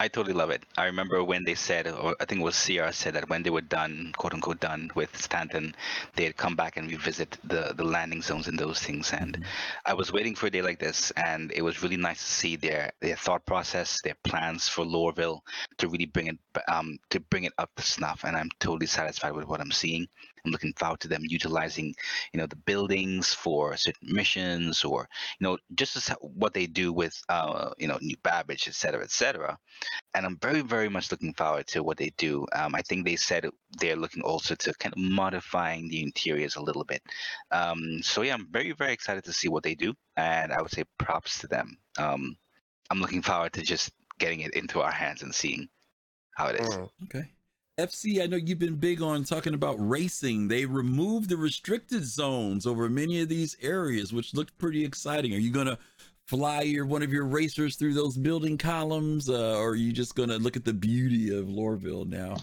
I 0.00 0.08
totally 0.08 0.32
love 0.34 0.50
it. 0.50 0.62
I 0.76 0.84
remember 0.84 1.24
when 1.24 1.44
they 1.44 1.54
said, 1.54 1.88
or 1.88 2.14
I 2.20 2.24
think 2.24 2.40
it 2.40 2.44
was 2.44 2.64
CR 2.64 2.92
said 2.92 3.14
that 3.14 3.28
when 3.28 3.42
they 3.42 3.50
were 3.50 3.60
done, 3.62 4.12
quote 4.16 4.32
unquote, 4.32 4.60
done 4.60 4.90
with 4.94 5.14
Stanton, 5.16 5.74
they'd 6.14 6.36
come 6.36 6.54
back 6.54 6.76
and 6.76 6.88
revisit 6.88 7.36
the 7.44 7.74
the 7.76 7.84
landing 7.84 8.22
zones 8.22 8.46
and 8.46 8.58
those 8.58 8.80
things. 8.80 9.12
And 9.12 9.44
I 9.84 9.94
was 9.94 10.12
waiting 10.12 10.34
for 10.36 10.46
a 10.46 10.50
day 10.50 10.62
like 10.62 10.78
this, 10.78 11.10
and 11.12 11.50
it 11.52 11.62
was 11.62 11.82
really 11.82 11.96
nice 11.96 12.18
to 12.18 12.24
see 12.30 12.56
their 12.56 12.92
their 13.00 13.16
thought 13.16 13.44
process, 13.44 14.00
their 14.02 14.16
plans 14.22 14.68
for 14.68 14.84
Lorville 14.84 15.40
to 15.78 15.88
really 15.88 16.06
bring 16.06 16.28
it 16.28 16.38
um 16.68 16.98
to 17.10 17.18
bring 17.20 17.44
it 17.44 17.52
up 17.58 17.70
to 17.76 17.82
snuff. 17.82 18.24
And 18.24 18.36
I'm 18.36 18.50
totally 18.60 18.86
satisfied 18.86 19.32
with 19.32 19.46
what 19.48 19.60
I'm 19.60 19.72
seeing. 19.72 20.06
I'm 20.48 20.52
looking 20.52 20.72
forward 20.74 21.00
to 21.00 21.08
them 21.08 21.22
utilizing, 21.24 21.94
you 22.32 22.40
know, 22.40 22.46
the 22.46 22.56
buildings 22.56 23.34
for 23.34 23.76
certain 23.76 24.12
missions, 24.12 24.84
or 24.84 25.08
you 25.38 25.46
know, 25.46 25.58
just 25.74 25.96
as 25.96 26.08
what 26.20 26.54
they 26.54 26.66
do 26.66 26.92
with, 26.92 27.20
uh, 27.28 27.70
you 27.78 27.88
know, 27.88 27.98
New 28.00 28.16
Babbage, 28.22 28.68
et 28.68 28.74
cetera, 28.74 29.02
et 29.02 29.10
cetera 29.10 29.58
and 30.14 30.26
I'm 30.26 30.38
very, 30.38 30.60
very 30.62 30.88
much 30.88 31.10
looking 31.10 31.34
forward 31.34 31.66
to 31.68 31.82
what 31.82 31.96
they 31.96 32.10
do. 32.16 32.46
Um, 32.52 32.74
I 32.74 32.82
think 32.82 33.04
they 33.04 33.16
said 33.16 33.46
they're 33.78 33.96
looking 33.96 34.22
also 34.22 34.54
to 34.54 34.74
kind 34.74 34.92
of 34.92 34.98
modifying 34.98 35.88
the 35.88 36.02
interiors 36.02 36.56
a 36.56 36.62
little 36.62 36.84
bit. 36.84 37.02
Um, 37.50 38.02
so 38.02 38.22
yeah, 38.22 38.34
I'm 38.34 38.48
very, 38.50 38.72
very 38.72 38.92
excited 38.92 39.24
to 39.24 39.32
see 39.32 39.48
what 39.48 39.62
they 39.62 39.74
do, 39.74 39.94
and 40.16 40.52
I 40.52 40.60
would 40.62 40.70
say 40.70 40.84
props 40.98 41.38
to 41.40 41.46
them. 41.46 41.76
Um, 41.98 42.36
I'm 42.90 43.00
looking 43.00 43.22
forward 43.22 43.52
to 43.54 43.62
just 43.62 43.90
getting 44.18 44.40
it 44.40 44.54
into 44.54 44.80
our 44.80 44.90
hands 44.90 45.22
and 45.22 45.34
seeing 45.34 45.68
how 46.34 46.48
it 46.48 46.60
is. 46.60 46.78
Okay. 47.04 47.30
FC, 47.78 48.20
I 48.20 48.26
know 48.26 48.36
you've 48.36 48.58
been 48.58 48.74
big 48.74 49.00
on 49.00 49.22
talking 49.22 49.54
about 49.54 49.76
racing. 49.78 50.48
They 50.48 50.66
removed 50.66 51.28
the 51.28 51.36
restricted 51.36 52.04
zones 52.04 52.66
over 52.66 52.88
many 52.88 53.20
of 53.20 53.28
these 53.28 53.56
areas, 53.62 54.12
which 54.12 54.34
looked 54.34 54.58
pretty 54.58 54.84
exciting. 54.84 55.32
Are 55.32 55.38
you 55.38 55.52
going 55.52 55.68
to 55.68 55.78
fly 56.26 56.62
your 56.62 56.86
one 56.86 57.04
of 57.04 57.12
your 57.12 57.24
racers 57.24 57.76
through 57.76 57.94
those 57.94 58.16
building 58.16 58.58
columns, 58.58 59.28
uh, 59.30 59.56
or 59.56 59.70
are 59.70 59.74
you 59.76 59.92
just 59.92 60.16
going 60.16 60.28
to 60.28 60.38
look 60.38 60.56
at 60.56 60.64
the 60.64 60.72
beauty 60.72 61.32
of 61.32 61.46
Lorville 61.46 62.08
now? 62.08 62.36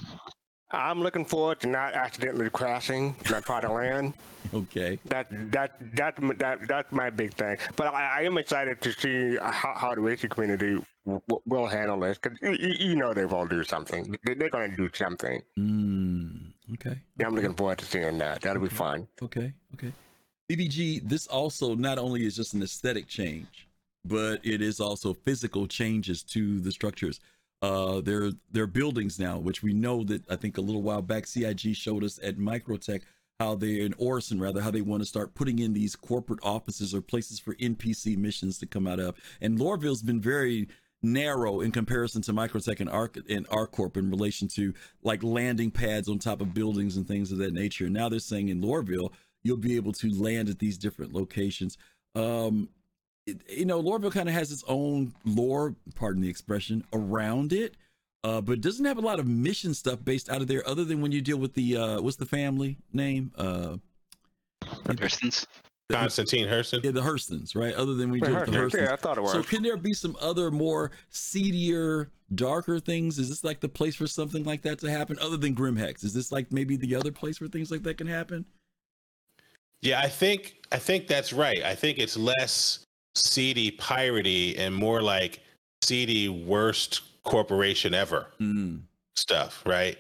I'm 0.72 1.02
looking 1.02 1.26
forward 1.26 1.60
to 1.62 1.68
not 1.68 1.94
accidentally 1.94 2.50
crashing 2.50 3.16
that 3.30 3.46
part 3.46 3.64
of 3.64 3.72
land. 3.72 4.14
Okay. 4.54 5.00
That 5.06 5.28
that 5.52 5.72
that 5.96 6.16
that 6.38 6.68
that's 6.68 6.92
my 6.92 7.10
big 7.10 7.34
thing. 7.34 7.58
But 7.76 7.88
I, 7.88 8.20
I 8.20 8.22
am 8.22 8.38
excited 8.38 8.80
to 8.82 8.92
see 8.94 9.38
how, 9.42 9.74
how 9.76 9.96
the 9.96 10.02
racing 10.02 10.30
community 10.30 10.78
w- 11.06 11.22
will 11.46 11.66
handle 11.68 12.00
this 12.00 12.20
because 12.20 12.38
you, 12.42 12.52
you 12.52 12.90
you 12.90 12.96
know 12.96 13.12
they've 13.14 13.34
all 13.34 13.48
do 13.48 13.64
something. 13.64 14.16
They- 14.24 14.36
They're 14.36 14.52
going 14.52 14.70
to 14.70 14.78
do 14.78 14.90
something. 14.94 15.42
Mm, 15.58 16.54
okay. 16.76 17.02
Yeah, 17.20 17.26
I'm 17.26 17.36
looking 17.36 17.56
forward 17.56 17.80
to 17.80 17.86
seeing 17.86 18.18
that. 18.20 18.42
That'll 18.42 18.62
be 18.62 18.70
fun. 18.70 19.08
Okay. 19.22 19.52
Okay. 19.74 19.92
BBG, 20.50 21.02
this 21.10 21.26
also 21.28 21.74
not 21.76 21.98
only 21.98 22.24
is 22.26 22.36
just 22.36 22.54
an 22.54 22.62
aesthetic 22.62 23.08
change, 23.08 23.68
but 24.06 24.40
it 24.46 24.62
is 24.62 24.80
also 24.80 25.16
physical 25.16 25.68
changes 25.68 26.22
to 26.24 26.60
the 26.60 26.72
structures. 26.72 27.20
Uh, 27.62 28.02
there 28.02 28.32
are 28.58 28.68
buildings 28.68 29.18
now, 29.20 29.38
which 29.38 29.64
we 29.64 29.74
know 29.74 30.04
that 30.04 30.30
I 30.30 30.36
think 30.36 30.58
a 30.58 30.62
little 30.62 30.84
while 30.84 31.02
back 31.02 31.26
CIG 31.26 31.76
showed 31.76 32.04
us 32.04 32.20
at 32.22 32.38
microTech 32.38 33.02
how 33.40 33.56
they 33.56 33.82
in 33.82 33.94
Orison 33.98 34.40
rather 34.40 34.62
how 34.62 34.72
they 34.72 34.82
want 34.82 35.02
to 35.02 35.08
start 35.08 35.36
putting 35.36 35.60
in 35.60 35.74
these 35.74 35.96
corporate 35.96 36.40
offices 36.44 36.94
or 36.94 37.02
places 37.02 37.40
for 37.40 37.56
NPC 37.56 38.18
missions 38.18 38.58
to 38.60 38.66
come 38.66 38.88
out 38.88 39.00
of. 39.00 39.16
And 39.42 39.60
Lorville's 39.60 40.04
been 40.04 40.22
very 40.22 40.70
narrow 41.02 41.62
in 41.62 41.72
comparison 41.72 42.22
to 42.24 42.34
microTech 42.34 42.80
and 42.80 42.90
Arc 42.90 43.18
and 43.30 43.48
ArcCorp 43.50 43.98
in 43.98 44.10
relation 44.10 44.48
to 44.50 44.74
like 45.04 45.24
landing 45.24 45.72
pads 45.72 46.08
on 46.08 46.20
top 46.20 46.42
of 46.42 46.54
buildings 46.54 46.98
and 46.98 47.08
things 47.08 47.32
of 47.32 47.38
that 47.40 47.54
nature. 47.54 47.86
And 47.86 47.94
Now 47.94 48.10
they're 48.10 48.20
saying 48.20 48.50
in 48.50 48.62
Lorville 48.62 49.12
you'll 49.44 49.58
be 49.58 49.76
able 49.76 49.94
to 49.94 50.10
land 50.10 50.50
at 50.50 50.60
these 50.60 50.78
different 50.78 51.14
locations. 51.14 51.78
Um, 52.16 52.70
you 53.26 53.66
know, 53.66 53.82
Lorville 53.82 54.12
kind 54.12 54.30
of 54.30 54.36
has 54.36 54.52
its 54.52 54.64
own 54.68 55.14
lore, 55.24 55.76
pardon 55.96 56.22
the 56.22 56.30
expression, 56.30 56.84
around 56.94 57.54
it. 57.54 57.76
Uh, 58.24 58.42
but 58.42 58.54
it 58.54 58.62
doesn't 58.62 58.86
have 58.86 58.98
a 58.98 59.02
lot 59.02 59.20
of 59.20 59.28
mission 59.28 59.74
stuff 59.74 60.04
based 60.04 60.30
out 60.30 60.42
of 60.42 60.48
there, 60.48 60.68
other 60.68 60.84
than 60.84 61.00
when 61.00 61.12
you 61.12 61.22
deal 61.22 61.38
with 61.38 61.54
the 61.54 61.78
uh, 61.78 62.02
what's 62.02 62.18
the 62.18 62.26
family 62.26 62.78
name? 62.92 63.32
Uh, 63.38 63.78
Hurstons. 64.64 65.46
Constantine 65.92 66.48
Hurston. 66.48 66.84
Yeah, 66.84 66.90
the 66.90 67.02
Hurstons, 67.02 67.56
right? 67.56 67.76
Other 67.76 67.94
than 67.94 68.10
we 68.10 68.20
deal 68.20 68.34
with 68.34 68.48
the 68.48 68.52
Yeah, 68.52 68.60
Hurstons. 68.60 68.92
I 68.92 68.96
thought 68.96 69.20
it 69.20 69.22
was. 69.22 69.34
So 69.34 69.44
can 69.44 69.62
there 69.62 69.78
be 69.78 69.94
some 69.94 70.18
other 70.20 70.50
more 70.50 70.90
seedier, 71.10 72.10
darker 72.34 72.80
things? 72.80 73.20
Is 73.20 73.30
this 73.30 73.44
like 73.44 73.60
the 73.60 73.70
place 73.70 73.96
for 73.96 74.08
something 74.08 74.44
like 74.44 74.64
that 74.64 74.80
to 74.80 74.90
happen, 74.90 75.20
other 75.22 75.38
than 75.38 75.54
Grim 75.54 75.76
Hex? 75.76 76.04
Is 76.04 76.14
this 76.14 76.32
like 76.32 76.52
maybe 76.52 76.78
the 76.78 76.96
other 76.96 77.12
place 77.12 77.40
where 77.40 77.48
things 77.48 77.70
like 77.70 77.84
that 77.84 78.00
can 78.00 78.08
happen? 78.08 78.46
Yeah, 79.82 80.00
I 80.00 80.08
think 80.08 80.56
I 80.72 80.80
think 80.80 81.06
that's 81.06 81.32
right. 81.32 81.62
I 81.64 81.76
think 81.76 82.00
it's 82.00 82.18
less 82.18 82.85
seedy 83.16 83.72
piratey 83.72 84.58
and 84.60 84.76
more 84.76 85.02
like 85.02 85.42
seedy 85.82 86.30
worst 86.30 87.02
corporation 87.24 87.94
ever 87.94 88.28
mm-hmm. 88.40 88.78
stuff, 89.16 89.64
right? 89.66 89.98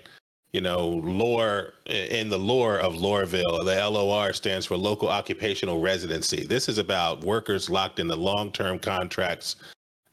You 0.53 0.61
know, 0.61 0.87
lore 0.87 1.73
in 1.85 2.29
the 2.29 2.39
lore 2.39 2.79
of 2.79 2.93
Loreville, 2.93 3.65
the 3.65 3.89
LOR 3.89 4.31
stands 4.31 4.65
for 4.65 4.77
local 4.77 5.09
occupational 5.09 5.81
residency. 5.81 6.45
This 6.45 6.69
is 6.69 6.77
about 6.77 7.23
workers 7.25 7.69
locked 7.69 7.99
into 7.99 8.15
long-term 8.15 8.79
contracts 8.79 9.57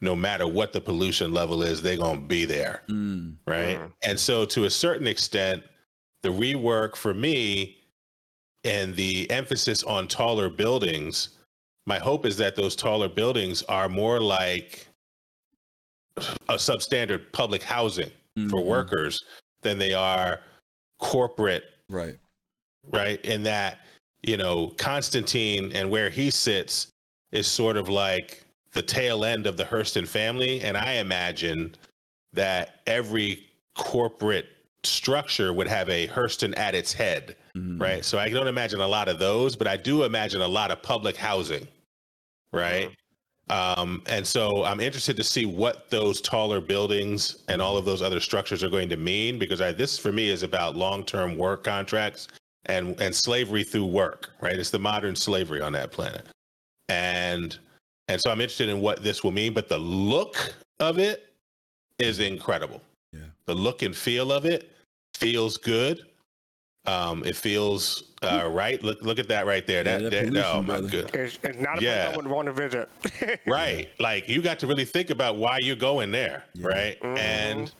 no 0.02 0.16
matter 0.16 0.46
what 0.46 0.72
the 0.72 0.80
pollution 0.80 1.32
level 1.32 1.62
is, 1.62 1.80
they're 1.80 1.96
going 1.96 2.20
to 2.20 2.26
be 2.26 2.44
there. 2.44 2.82
Mm-hmm. 2.88 3.50
Right. 3.50 3.78
Mm-hmm. 3.78 3.86
And 4.02 4.18
so, 4.20 4.44
to 4.46 4.64
a 4.64 4.70
certain 4.70 5.06
extent, 5.06 5.62
the 6.22 6.28
rework 6.28 6.96
for 6.96 7.14
me 7.14 7.78
and 8.64 8.94
the 8.94 9.30
emphasis 9.30 9.82
on 9.84 10.08
taller 10.08 10.50
buildings, 10.50 11.38
my 11.86 11.98
hope 11.98 12.26
is 12.26 12.36
that 12.36 12.56
those 12.56 12.76
taller 12.76 13.09
buildings 13.09 13.62
are 13.64 13.88
more 13.88 14.20
like 14.20 14.86
a 16.48 16.54
substandard 16.54 17.32
public 17.32 17.62
housing 17.62 18.10
for 18.34 18.60
mm-hmm. 18.60 18.68
workers 18.68 19.24
than 19.62 19.78
they 19.78 19.94
are 19.94 20.40
corporate. 21.00 21.64
Right. 21.88 22.16
Right. 22.90 23.24
In 23.24 23.42
that, 23.44 23.80
you 24.22 24.36
know, 24.36 24.68
Constantine 24.78 25.72
and 25.74 25.90
where 25.90 26.10
he 26.10 26.30
sits 26.30 26.88
is 27.32 27.46
sort 27.46 27.76
of 27.76 27.88
like 27.88 28.44
the 28.72 28.82
tail 28.82 29.24
end 29.24 29.46
of 29.46 29.56
the 29.56 29.64
Hurston 29.64 30.06
family. 30.06 30.60
And 30.62 30.76
I 30.76 30.94
imagine 30.94 31.74
that 32.32 32.80
every 32.86 33.46
corporate 33.76 34.46
structure 34.84 35.52
would 35.52 35.68
have 35.68 35.88
a 35.88 36.09
Hurston 36.09 36.56
at 36.56 36.74
its 36.74 36.92
head. 36.92 37.36
Mm-hmm. 37.56 37.80
Right. 37.80 38.04
So 38.04 38.18
I 38.18 38.28
don't 38.28 38.48
imagine 38.48 38.80
a 38.80 38.88
lot 38.88 39.09
of 39.09 39.18
those, 39.18 39.56
but 39.56 39.66
I 39.66 39.76
do 39.76 40.04
imagine 40.04 40.40
a 40.40 40.48
lot 40.48 40.70
of 40.70 40.82
public 40.82 41.16
housing. 41.16 41.68
Right. 42.52 42.90
Um, 43.50 44.02
and 44.06 44.26
so 44.26 44.64
I'm 44.64 44.80
interested 44.80 45.16
to 45.16 45.24
see 45.24 45.46
what 45.46 45.90
those 45.90 46.20
taller 46.20 46.60
buildings 46.60 47.42
and 47.48 47.60
all 47.60 47.76
of 47.76 47.84
those 47.84 48.00
other 48.00 48.20
structures 48.20 48.62
are 48.62 48.70
going 48.70 48.88
to 48.88 48.96
mean 48.96 49.38
because 49.38 49.60
I, 49.60 49.72
this 49.72 49.98
for 49.98 50.12
me 50.12 50.30
is 50.30 50.42
about 50.42 50.76
long-term 50.76 51.36
work 51.36 51.64
contracts 51.64 52.28
and 52.66 53.00
and 53.00 53.14
slavery 53.14 53.64
through 53.64 53.86
work, 53.86 54.30
right? 54.40 54.58
It's 54.58 54.70
the 54.70 54.78
modern 54.78 55.16
slavery 55.16 55.60
on 55.60 55.72
that 55.72 55.90
planet, 55.90 56.26
and 56.88 57.58
and 58.08 58.20
so 58.20 58.30
I'm 58.30 58.40
interested 58.40 58.68
in 58.68 58.80
what 58.80 59.02
this 59.02 59.24
will 59.24 59.32
mean. 59.32 59.52
But 59.52 59.68
the 59.68 59.78
look 59.78 60.54
of 60.80 60.98
it 60.98 61.34
is 61.98 62.20
incredible. 62.20 62.80
Yeah, 63.12 63.20
the 63.46 63.54
look 63.54 63.82
and 63.82 63.94
feel 63.94 64.32
of 64.32 64.44
it 64.44 64.70
feels 65.14 65.56
good. 65.56 66.02
Um, 66.84 67.24
it 67.24 67.36
feels 67.36 68.04
uh, 68.22 68.48
right. 68.50 68.82
Look, 68.82 69.02
look 69.02 69.18
at 69.20 69.28
that 69.28 69.46
right 69.46 69.64
there. 69.66 69.78
Yeah, 69.84 69.98
that, 69.98 70.02
that 70.02 70.10
that 70.10 70.24
pollution, 70.28 70.44
oh 70.44 70.62
my 70.62 70.80
brother. 70.80 70.88
good. 70.88 71.14
It's, 71.14 71.38
it's 71.44 71.59
not 71.59 71.78
a 71.78 71.82
Yeah. 71.82 72.04
place 72.06 72.14
I 72.14 72.16
would 72.16 72.26
want 72.26 72.46
to 72.46 72.52
visit. 72.52 72.88
right 73.46 73.88
like 74.00 74.28
you 74.28 74.42
got 74.42 74.59
to 74.60 74.66
really 74.66 74.84
think 74.84 75.10
about 75.10 75.36
why 75.36 75.59
you're 75.59 75.76
going 75.76 76.10
there 76.10 76.44
right 76.60 76.96
and 77.02 77.72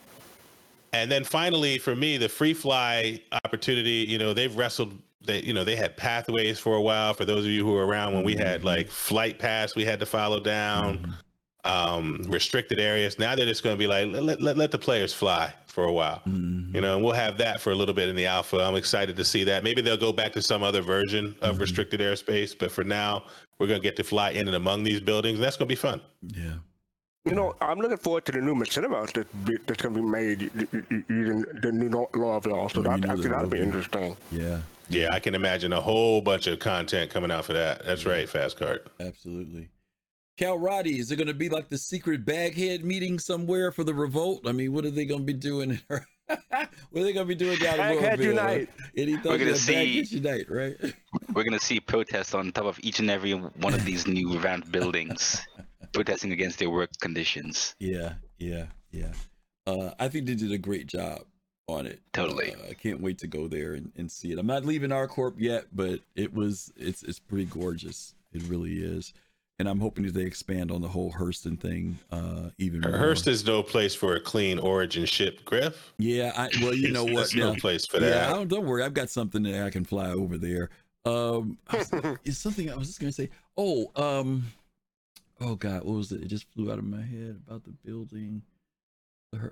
and 0.93 1.11
then 1.11 1.23
finally 1.23 1.77
for 1.79 1.95
me 1.95 2.17
the 2.17 2.29
free 2.29 2.53
fly 2.53 3.19
opportunity 3.45 4.05
you 4.07 4.17
know 4.17 4.33
they've 4.33 4.55
wrestled 4.55 4.97
they 5.25 5.41
you 5.41 5.53
know 5.53 5.63
they 5.63 5.75
had 5.75 5.95
pathways 5.97 6.59
for 6.59 6.75
a 6.75 6.81
while 6.81 7.13
for 7.13 7.25
those 7.25 7.45
of 7.45 7.51
you 7.51 7.65
who 7.65 7.71
were 7.73 7.85
around 7.85 8.13
when 8.13 8.23
we 8.23 8.35
had 8.35 8.63
like 8.63 8.89
flight 8.89 9.39
pass 9.39 9.75
we 9.75 9.83
had 9.85 9.99
to 9.99 10.05
follow 10.05 10.39
down 10.39 11.13
um 11.65 12.21
restricted 12.27 12.79
areas 12.79 13.17
now 13.17 13.35
they're 13.35 13.45
just 13.45 13.63
going 13.63 13.73
to 13.73 13.77
be 13.79 13.87
like 13.87 14.07
let, 14.11 14.41
let, 14.41 14.57
let 14.57 14.71
the 14.71 14.77
players 14.77 15.13
fly 15.13 15.53
for 15.67 15.85
a 15.85 15.91
while 15.91 16.21
you 16.25 16.81
know 16.81 16.95
and 16.95 17.03
we'll 17.03 17.13
have 17.13 17.37
that 17.37 17.61
for 17.61 17.71
a 17.71 17.75
little 17.75 17.93
bit 17.93 18.09
in 18.09 18.15
the 18.15 18.25
alpha 18.25 18.57
i'm 18.59 18.75
excited 18.75 19.15
to 19.15 19.23
see 19.23 19.43
that 19.43 19.63
maybe 19.63 19.81
they'll 19.81 19.95
go 19.97 20.11
back 20.11 20.31
to 20.33 20.41
some 20.41 20.61
other 20.61 20.81
version 20.81 21.35
of 21.41 21.59
restricted 21.59 21.99
airspace 22.01 22.57
but 22.57 22.69
for 22.71 22.83
now 22.83 23.23
we're 23.59 23.67
going 23.67 23.79
to 23.79 23.83
get 23.83 23.95
to 23.95 24.03
fly 24.03 24.31
in 24.31 24.47
and 24.47 24.55
among 24.55 24.83
these 24.83 24.99
buildings 24.99 25.35
And 25.37 25.43
that's 25.43 25.55
going 25.57 25.67
to 25.69 25.71
be 25.71 25.79
fun 25.79 26.01
Yeah. 26.21 26.55
You 27.25 27.35
know, 27.35 27.55
I'm 27.61 27.79
looking 27.79 27.95
forward 27.95 28.25
to 28.25 28.33
the 28.33 28.41
new 28.41 28.65
cinemas 28.65 29.13
that 29.13 29.45
be, 29.45 29.55
that's 29.65 29.81
going 29.81 29.95
to 29.95 30.01
be 30.01 30.05
made 30.05 30.41
using 31.07 31.45
the 31.61 31.71
new 31.71 31.87
law- 31.87 32.09
law 32.15 32.35
of 32.35 32.45
law. 32.45 32.67
So 32.67 32.79
you 32.79 32.83
that, 32.83 32.99
know 32.99 33.07
I 33.07 33.15
think 33.15 33.21
there 33.21 33.31
that'll 33.31 33.43
will 33.45 33.49
be 33.49 33.59
be. 33.59 33.63
interesting. 33.63 34.17
Yeah. 34.29 34.59
Yeah, 34.89 35.07
I 35.13 35.21
can 35.21 35.33
imagine 35.33 35.71
a 35.71 35.79
whole 35.79 36.19
bunch 36.19 36.47
of 36.47 36.59
content 36.59 37.11
coming 37.11 37.31
out 37.31 37.45
for 37.45 37.53
that. 37.53 37.85
That's 37.85 38.05
right, 38.05 38.27
Fast 38.27 38.57
Cart. 38.57 38.87
Absolutely. 38.99 39.69
Cal 40.37 40.57
Roddy, 40.57 40.99
is 40.99 41.11
it 41.11 41.17
going 41.17 41.27
to 41.27 41.33
be 41.33 41.49
like 41.49 41.69
the 41.69 41.77
secret 41.77 42.25
baghead 42.25 42.83
meeting 42.83 43.19
somewhere 43.19 43.71
for 43.71 43.83
the 43.83 43.93
revolt? 43.93 44.47
I 44.47 44.51
mean, 44.51 44.73
what 44.73 44.83
are 44.85 44.89
they 44.91 45.05
going 45.05 45.21
to 45.21 45.25
be 45.25 45.33
doing? 45.33 45.79
what 45.87 46.01
are 46.59 47.03
they 47.03 47.13
going 47.13 47.15
to 47.15 47.25
be 47.25 47.35
doing 47.35 47.59
down 47.59 47.79
in 47.79 47.95
Baghead 47.95 48.19
Louisville? 48.19 48.33
unite. 48.33 48.69
We're 49.23 49.37
gonna 49.37 49.55
see- 49.55 50.01
Baghead 50.01 50.11
unite, 50.11 50.45
right? 50.49 50.75
We're 51.33 51.43
gonna 51.43 51.59
see 51.59 51.79
protests 51.79 52.33
on 52.33 52.51
top 52.51 52.65
of 52.65 52.79
each 52.81 52.99
and 52.99 53.09
every 53.09 53.33
one 53.33 53.73
of 53.73 53.85
these 53.85 54.07
new 54.07 54.33
revamped 54.33 54.71
buildings, 54.71 55.41
protesting 55.93 56.31
against 56.31 56.59
their 56.59 56.69
work 56.69 56.91
conditions. 56.99 57.75
Yeah, 57.79 58.13
yeah, 58.37 58.65
yeah. 58.91 59.13
Uh, 59.65 59.91
I 59.99 60.09
think 60.09 60.25
they 60.27 60.35
did 60.35 60.51
a 60.51 60.57
great 60.57 60.87
job 60.87 61.21
on 61.67 61.85
it. 61.87 62.01
Totally. 62.11 62.53
Uh, 62.53 62.69
I 62.69 62.73
can't 62.73 63.01
wait 63.01 63.17
to 63.19 63.27
go 63.27 63.47
there 63.47 63.73
and, 63.73 63.91
and 63.95 64.11
see 64.11 64.31
it. 64.31 64.39
I'm 64.39 64.47
not 64.47 64.65
leaving 64.65 64.89
ArcCorp 64.91 65.35
yet, 65.37 65.65
but 65.73 65.99
it 66.15 66.33
was 66.33 66.71
it's 66.75 67.03
it's 67.03 67.19
pretty 67.19 67.45
gorgeous. 67.45 68.13
It 68.31 68.43
really 68.43 68.73
is. 68.83 69.13
And 69.63 69.69
I'm 69.69 69.79
hoping 69.79 70.03
that 70.03 70.13
they 70.13 70.23
expand 70.23 70.71
on 70.71 70.81
the 70.81 70.89
whole 70.89 71.09
Hurston 71.09 71.57
thing 71.57 71.97
uh 72.11 72.49
even 72.57 72.81
more. 72.81 72.97
Hearst 72.97 73.27
is 73.27 73.45
no 73.45 73.63
place 73.63 73.95
for 73.95 74.17
a 74.17 74.19
clean 74.19 74.59
origin 74.59 75.05
ship, 75.05 75.45
Griff. 75.45 75.93
Yeah, 75.97 76.33
I 76.35 76.49
well, 76.61 76.73
you 76.73 76.91
know 76.91 77.05
what? 77.05 77.31
There's 77.31 77.35
no 77.35 77.55
place 77.55 77.85
for 77.85 78.01
yeah, 78.01 78.09
that. 78.09 78.29
I 78.29 78.33
don't, 78.33 78.49
don't 78.49 78.65
worry. 78.65 78.83
I've 78.83 78.93
got 78.93 79.09
something 79.09 79.41
that 79.43 79.65
I 79.65 79.69
can 79.69 79.85
fly 79.85 80.09
over 80.09 80.37
there. 80.37 80.69
Um, 81.05 81.57
it's 82.25 82.39
something 82.39 82.69
I 82.69 82.75
was 82.75 82.87
just 82.87 82.99
gonna 82.99 83.13
say. 83.13 83.29
Oh, 83.55 83.89
um, 83.95 84.47
oh 85.39 85.55
God, 85.55 85.85
what 85.85 85.95
was 85.95 86.11
it? 86.11 86.23
It 86.23 86.27
just 86.27 86.51
flew 86.51 86.69
out 86.69 86.77
of 86.77 86.83
my 86.83 87.01
head 87.01 87.39
about 87.47 87.63
the 87.63 87.71
building. 87.85 88.41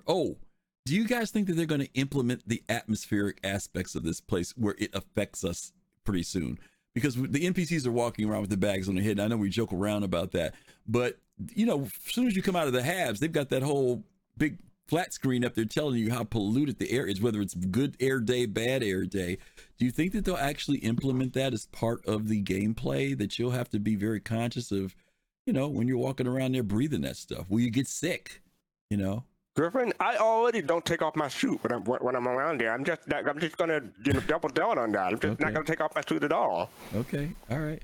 Oh, 0.06 0.36
do 0.84 0.94
you 0.94 1.06
guys 1.06 1.30
think 1.30 1.46
that 1.46 1.54
they're 1.54 1.64
going 1.64 1.80
to 1.80 1.94
implement 1.94 2.46
the 2.46 2.62
atmospheric 2.68 3.38
aspects 3.42 3.94
of 3.94 4.02
this 4.02 4.20
place 4.20 4.52
where 4.58 4.74
it 4.78 4.90
affects 4.94 5.42
us 5.42 5.72
pretty 6.04 6.22
soon? 6.22 6.58
Because 6.94 7.14
the 7.14 7.46
NPCs 7.50 7.86
are 7.86 7.92
walking 7.92 8.28
around 8.28 8.42
with 8.42 8.50
the 8.50 8.56
bags 8.56 8.88
on 8.88 8.94
their 8.94 9.04
head. 9.04 9.12
And 9.12 9.22
I 9.22 9.28
know 9.28 9.38
we 9.38 9.48
joke 9.48 9.72
around 9.72 10.02
about 10.02 10.32
that, 10.32 10.54
but 10.86 11.18
you 11.54 11.66
know, 11.66 11.82
as 11.82 12.12
soon 12.12 12.26
as 12.26 12.36
you 12.36 12.42
come 12.42 12.56
out 12.56 12.66
of 12.66 12.72
the 12.72 12.82
halves, 12.82 13.20
they've 13.20 13.32
got 13.32 13.48
that 13.50 13.62
whole 13.62 14.04
big 14.36 14.58
flat 14.88 15.12
screen 15.12 15.44
up 15.44 15.54
there 15.54 15.64
telling 15.64 15.96
you 15.96 16.10
how 16.10 16.24
polluted 16.24 16.78
the 16.78 16.90
air 16.90 17.06
is, 17.06 17.20
whether 17.20 17.40
it's 17.40 17.54
good 17.54 17.96
air 18.00 18.20
day, 18.20 18.46
bad 18.46 18.82
air 18.82 19.04
day. 19.04 19.38
Do 19.78 19.84
you 19.84 19.90
think 19.90 20.12
that 20.12 20.24
they'll 20.24 20.36
actually 20.36 20.78
implement 20.78 21.32
that 21.32 21.54
as 21.54 21.66
part 21.66 22.04
of 22.06 22.28
the 22.28 22.42
gameplay? 22.42 23.16
That 23.16 23.38
you'll 23.38 23.52
have 23.52 23.70
to 23.70 23.78
be 23.78 23.96
very 23.96 24.20
conscious 24.20 24.70
of, 24.70 24.94
you 25.46 25.52
know, 25.52 25.68
when 25.68 25.88
you're 25.88 25.98
walking 25.98 26.26
around 26.26 26.52
there 26.52 26.62
breathing 26.62 27.00
that 27.02 27.16
stuff. 27.16 27.46
Will 27.48 27.60
you 27.60 27.70
get 27.70 27.88
sick? 27.88 28.42
You 28.90 28.98
know? 28.98 29.24
Griffin, 29.54 29.92
I 30.00 30.16
already 30.16 30.62
don't 30.62 30.84
take 30.84 31.02
off 31.02 31.14
my 31.14 31.28
suit 31.28 31.62
when 31.62 31.72
I'm 31.72 31.82
when 31.84 32.16
I'm 32.16 32.26
around 32.26 32.60
there. 32.60 32.72
I'm 32.72 32.84
just 32.84 33.02
I'm 33.12 33.38
just 33.38 33.56
gonna 33.58 33.82
you 34.04 34.14
know 34.14 34.20
double 34.20 34.48
down 34.48 34.78
on 34.78 34.92
that. 34.92 35.08
I'm 35.08 35.18
just 35.18 35.32
Okay. 35.34 35.44
not 35.44 35.52
gonna 35.52 35.66
take 35.66 35.80
off 35.80 35.94
my 35.94 36.02
suit 36.08 36.24
at 36.24 36.32
all. 36.32 36.70
Okay. 36.94 37.30
All 37.50 37.58
right. 37.58 37.82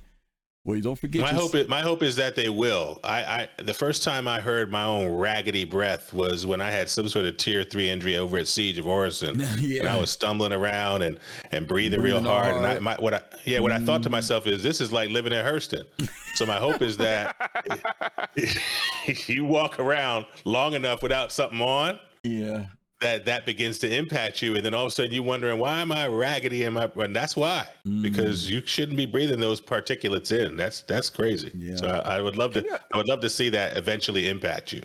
Well, 0.65 0.79
don't 0.81 0.99
forget. 0.99 1.23
My 1.23 1.31
your- 1.31 1.41
hope 1.41 1.55
is 1.55 1.69
my 1.69 1.81
hope 1.81 2.03
is 2.03 2.17
that 2.17 2.37
they 2.37 2.49
will. 2.51 3.01
I, 3.03 3.49
I 3.59 3.63
the 3.63 3.73
first 3.73 4.03
time 4.03 4.29
I 4.29 4.41
heard 4.41 4.71
my 4.71 4.85
own 4.85 5.09
raggedy 5.13 5.65
breath 5.65 6.13
was 6.13 6.47
when 6.47 6.61
I 6.61 6.71
had 6.71 6.91
some 6.91 7.09
sort 7.09 7.25
of 7.25 7.39
tier 7.39 7.65
three 7.65 7.89
injury 7.89 8.19
over 8.19 8.37
at 8.39 8.49
Siege 8.49 8.79
of 8.79 8.87
Orison, 8.87 9.41
and 9.41 9.89
I 9.89 9.99
was 9.99 10.11
stumbling 10.11 10.53
around 10.53 11.03
and 11.03 11.19
and 11.53 11.67
breathing 11.67 12.03
real 12.03 12.21
Breathing 12.21 12.31
hard. 12.31 12.57
And 12.57 12.67
I, 12.67 12.79
my, 12.81 12.97
what 12.97 13.15
I 13.15 13.23
yeah, 13.47 13.61
what 13.61 13.73
I 13.73 13.79
thought 13.79 14.03
to 14.03 14.09
mm. 14.09 14.13
myself 14.13 14.47
is 14.47 14.63
this 14.63 14.81
is 14.83 14.93
like 14.93 15.09
living 15.11 15.33
in 15.33 15.45
Hurston. 15.45 15.85
So 16.35 16.45
my 16.45 16.57
hope 16.57 16.83
is 16.83 16.97
that 16.99 17.35
you 19.29 19.45
walk 19.45 19.79
around 19.79 20.27
long 20.45 20.75
enough 20.75 21.03
without 21.03 21.33
something 21.33 21.61
on. 21.61 21.99
Yeah. 22.23 22.67
That 23.01 23.25
that 23.27 23.47
begins 23.47 23.79
to 23.81 23.95
impact 23.97 24.43
you, 24.43 24.57
and 24.57 24.67
then 24.67 24.75
all 24.75 24.87
of 24.87 24.89
a 24.89 24.91
sudden 24.91 25.13
you're 25.13 25.23
wondering 25.23 25.61
why 25.61 25.81
am 25.81 25.93
I 25.93 26.09
raggedy? 26.09 26.65
Am 26.65 26.77
I? 26.77 26.91
And 26.97 27.15
that's 27.15 27.37
why 27.37 27.65
Mm. 27.87 28.03
because 28.03 28.51
you 28.51 28.61
shouldn't 28.67 28.97
be 28.97 29.07
breathing 29.07 29.39
those 29.39 29.61
particulates 29.61 30.33
in. 30.33 30.57
That's 30.57 30.81
that's 30.83 31.09
crazy. 31.09 31.77
So 31.77 31.87
I, 31.87 32.17
I 32.17 32.21
would 32.21 32.37
love 32.37 32.55
to 32.55 32.81
I 32.93 32.97
would 32.97 33.07
love 33.07 33.21
to 33.21 33.31
see 33.31 33.51
that 33.51 33.77
eventually 33.77 34.29
impact 34.29 34.73
you. 34.73 34.83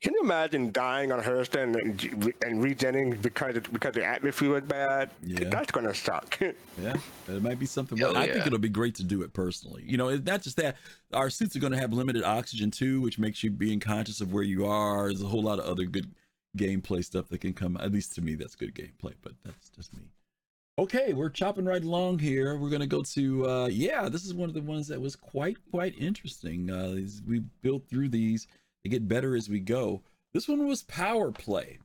Can 0.00 0.14
you 0.14 0.20
imagine 0.22 0.70
dying 0.72 1.10
on 1.12 1.20
Hurston 1.20 1.74
and, 1.74 2.00
and 2.42 2.64
regenning 2.64 3.20
because 3.20 3.56
it, 3.56 3.70
because 3.72 3.94
the 3.94 4.04
atmosphere 4.04 4.50
was 4.50 4.62
bad? 4.62 5.10
Yeah. 5.22 5.48
That's 5.50 5.72
gonna 5.72 5.94
suck. 5.94 6.38
Yeah, 6.80 6.94
it 7.28 7.42
might 7.42 7.58
be 7.58 7.66
something. 7.66 7.98
Hell 7.98 8.16
I 8.16 8.26
think 8.26 8.46
it'll 8.46 8.58
be 8.58 8.70
great 8.70 8.94
to 8.94 9.04
do 9.04 9.20
it 9.22 9.34
personally. 9.34 9.82
You 9.84 9.98
know, 9.98 10.08
it's 10.08 10.24
not 10.24 10.40
just 10.40 10.56
that 10.58 10.76
our 11.12 11.28
suits 11.28 11.54
are 11.54 11.58
going 11.58 11.74
to 11.74 11.78
have 11.78 11.92
limited 11.92 12.22
oxygen 12.24 12.70
too, 12.70 13.02
which 13.02 13.18
makes 13.18 13.44
you 13.44 13.50
being 13.50 13.80
conscious 13.80 14.22
of 14.22 14.32
where 14.32 14.42
you 14.44 14.64
are. 14.64 15.08
There's 15.08 15.20
a 15.20 15.26
whole 15.26 15.42
lot 15.42 15.58
of 15.58 15.66
other 15.66 15.84
good 15.84 16.10
gameplay 16.56 17.04
stuff 17.04 17.28
that 17.28 17.40
can 17.40 17.52
come. 17.52 17.76
At 17.76 17.92
least 17.92 18.14
to 18.14 18.22
me, 18.22 18.34
that's 18.34 18.54
good 18.54 18.74
gameplay, 18.74 19.14
but 19.22 19.32
that's 19.44 19.70
just 19.70 19.94
me. 19.94 20.02
Okay, 20.78 21.12
we're 21.12 21.28
chopping 21.28 21.66
right 21.66 21.82
along 21.84 22.20
here. 22.20 22.56
We're 22.56 22.70
gonna 22.70 22.86
go 22.86 23.02
to 23.02 23.48
uh 23.48 23.66
yeah, 23.66 24.08
this 24.08 24.24
is 24.24 24.34
one 24.34 24.48
of 24.48 24.54
the 24.54 24.62
ones 24.62 24.88
that 24.88 25.00
was 25.00 25.16
quite 25.16 25.56
quite 25.70 25.94
interesting. 25.98 26.70
Uh 26.70 26.96
we 27.26 27.40
built 27.62 27.88
through 27.88 28.08
these, 28.08 28.46
they 28.82 28.90
get 28.90 29.08
better 29.08 29.36
as 29.36 29.48
we 29.48 29.60
go. 29.60 30.02
This 30.32 30.48
one 30.48 30.66
was 30.66 30.82
power 30.84 31.32
play. 31.32 31.78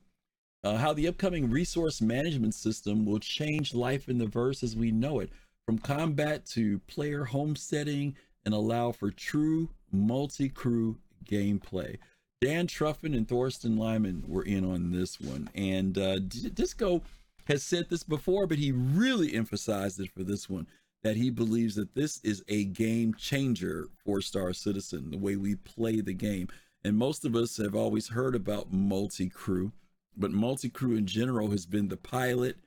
Uh, 0.63 0.77
how 0.77 0.93
the 0.93 1.07
upcoming 1.07 1.49
resource 1.49 2.01
management 2.01 2.55
system 2.55 3.05
will 3.05 3.19
change 3.19 3.75
life 3.75 4.09
in 4.09 4.17
the 4.17 4.25
verse 4.25 4.63
as 4.63 4.75
we 4.75 4.91
know 4.91 5.19
it, 5.19 5.29
from 5.67 5.77
combat 5.77 6.43
to 6.43 6.79
player 6.87 7.23
homesteading, 7.23 8.15
and 8.45 8.53
allow 8.53 8.91
for 8.91 9.11
true 9.11 9.69
multi-crew 9.91 10.97
gameplay. 11.23 11.97
Dan 12.45 12.67
Trufin 12.67 13.17
and 13.17 13.27
Thorsten 13.27 13.75
Lyman 13.75 14.23
were 14.27 14.43
in 14.43 14.63
on 14.63 14.91
this 14.91 15.19
one, 15.19 15.49
and 15.55 15.97
uh, 15.97 16.19
Disco 16.19 17.01
has 17.45 17.63
said 17.63 17.89
this 17.89 18.03
before, 18.03 18.45
but 18.45 18.59
he 18.59 18.71
really 18.71 19.33
emphasized 19.33 19.99
it 19.99 20.11
for 20.11 20.23
this 20.23 20.47
one 20.47 20.67
that 21.01 21.17
he 21.17 21.31
believes 21.31 21.73
that 21.73 21.95
this 21.95 22.19
is 22.23 22.43
a 22.47 22.65
game 22.65 23.15
changer 23.15 23.87
for 24.05 24.21
Star 24.21 24.53
Citizen, 24.53 25.09
the 25.09 25.17
way 25.17 25.35
we 25.35 25.55
play 25.55 26.01
the 26.01 26.13
game. 26.13 26.47
And 26.83 26.95
most 26.95 27.25
of 27.25 27.35
us 27.35 27.57
have 27.57 27.73
always 27.73 28.09
heard 28.09 28.35
about 28.35 28.71
multi 28.71 29.27
crew, 29.27 29.71
but 30.15 30.29
multi 30.29 30.69
crew 30.69 30.95
in 30.95 31.07
general 31.07 31.49
has 31.49 31.65
been 31.65 31.87
the 31.87 31.97
pilot, 31.97 32.57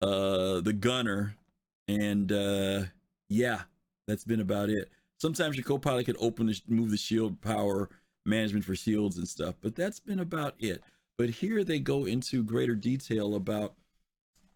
uh, 0.00 0.60
the 0.60 0.72
gunner, 0.72 1.34
and 1.88 2.30
uh, 2.30 2.82
yeah, 3.28 3.62
that's 4.06 4.24
been 4.24 4.40
about 4.40 4.70
it. 4.70 4.88
Sometimes 5.18 5.56
your 5.56 5.64
co-pilot 5.64 6.06
can 6.06 6.14
open 6.20 6.46
the 6.46 6.60
move 6.68 6.92
the 6.92 6.96
shield 6.96 7.40
power 7.40 7.88
management 8.26 8.64
for 8.64 8.74
shields 8.74 9.16
and 9.18 9.26
stuff, 9.28 9.54
but 9.60 9.74
that's 9.74 10.00
been 10.00 10.20
about 10.20 10.54
it. 10.58 10.82
But 11.16 11.30
here 11.30 11.64
they 11.64 11.78
go 11.78 12.04
into 12.04 12.42
greater 12.44 12.74
detail 12.74 13.34
about 13.34 13.74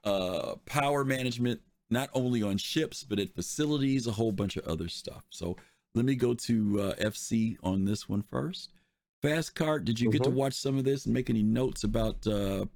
uh, 0.04 0.56
power 0.66 1.04
management, 1.04 1.60
not 1.90 2.10
only 2.14 2.42
on 2.42 2.56
ships 2.58 3.02
but 3.04 3.18
at 3.18 3.34
facilities, 3.34 4.06
a 4.06 4.12
whole 4.12 4.32
bunch 4.32 4.56
of 4.56 4.66
other 4.66 4.88
stuff. 4.88 5.24
So 5.30 5.56
let 5.94 6.04
me 6.04 6.14
go 6.14 6.34
to 6.34 6.80
uh, 6.80 6.94
FC 6.96 7.56
on 7.62 7.84
this 7.84 8.08
one 8.08 8.22
first. 8.22 8.72
Fast 9.20 9.54
cart, 9.54 9.84
did 9.84 10.00
you 10.00 10.10
get 10.10 10.22
to 10.24 10.30
Mhm. 10.30 10.34
watch 10.34 10.54
some 10.54 10.76
of 10.78 10.84
this 10.84 11.04
and 11.06 11.14
make 11.14 11.30
any 11.30 11.42
notes 11.42 11.84
about 11.84 12.26
uh, 12.26 12.66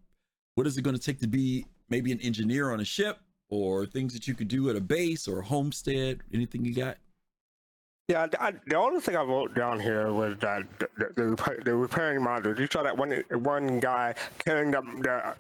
what 0.55 0.67
is 0.67 0.79
it 0.79 0.83
going 0.83 0.97
to 0.97 1.03
take 1.03 1.19
to 1.21 1.27
be 1.27 1.67
maybe 1.89 2.13
an 2.13 2.21
engineer 2.21 2.71
on 2.71 2.81
a 2.81 2.85
ship 2.85 3.19
or 3.49 3.87
things 3.87 4.13
that 4.15 4.27
you 4.29 4.35
could 4.35 4.49
do 4.49 4.71
at 4.71 4.77
a 4.77 4.81
base 4.81 5.27
or 5.27 5.41
a 5.41 5.45
homestead? 5.45 6.23
Anything 6.33 6.65
you 6.65 6.73
got? 6.75 6.99
Yeah, 8.09 8.28
I, 8.39 8.53
the 8.69 8.77
only 8.77 9.01
thing 9.01 9.16
I 9.16 9.23
wrote 9.23 9.55
down 9.57 9.81
here 9.81 10.12
was 10.12 10.39
that 10.39 10.62
the, 10.78 10.89
the, 10.97 11.12
the, 11.16 11.24
repair, 11.24 11.61
the 11.65 11.74
repairing 11.74 12.20
modules. 12.20 12.57
You 12.61 12.69
saw 12.70 12.85
that 12.85 12.97
one 12.97 13.11
one 13.31 13.81
guy 13.81 14.15
carrying 14.39 14.70
the, 14.70 14.81
the 14.81 15.35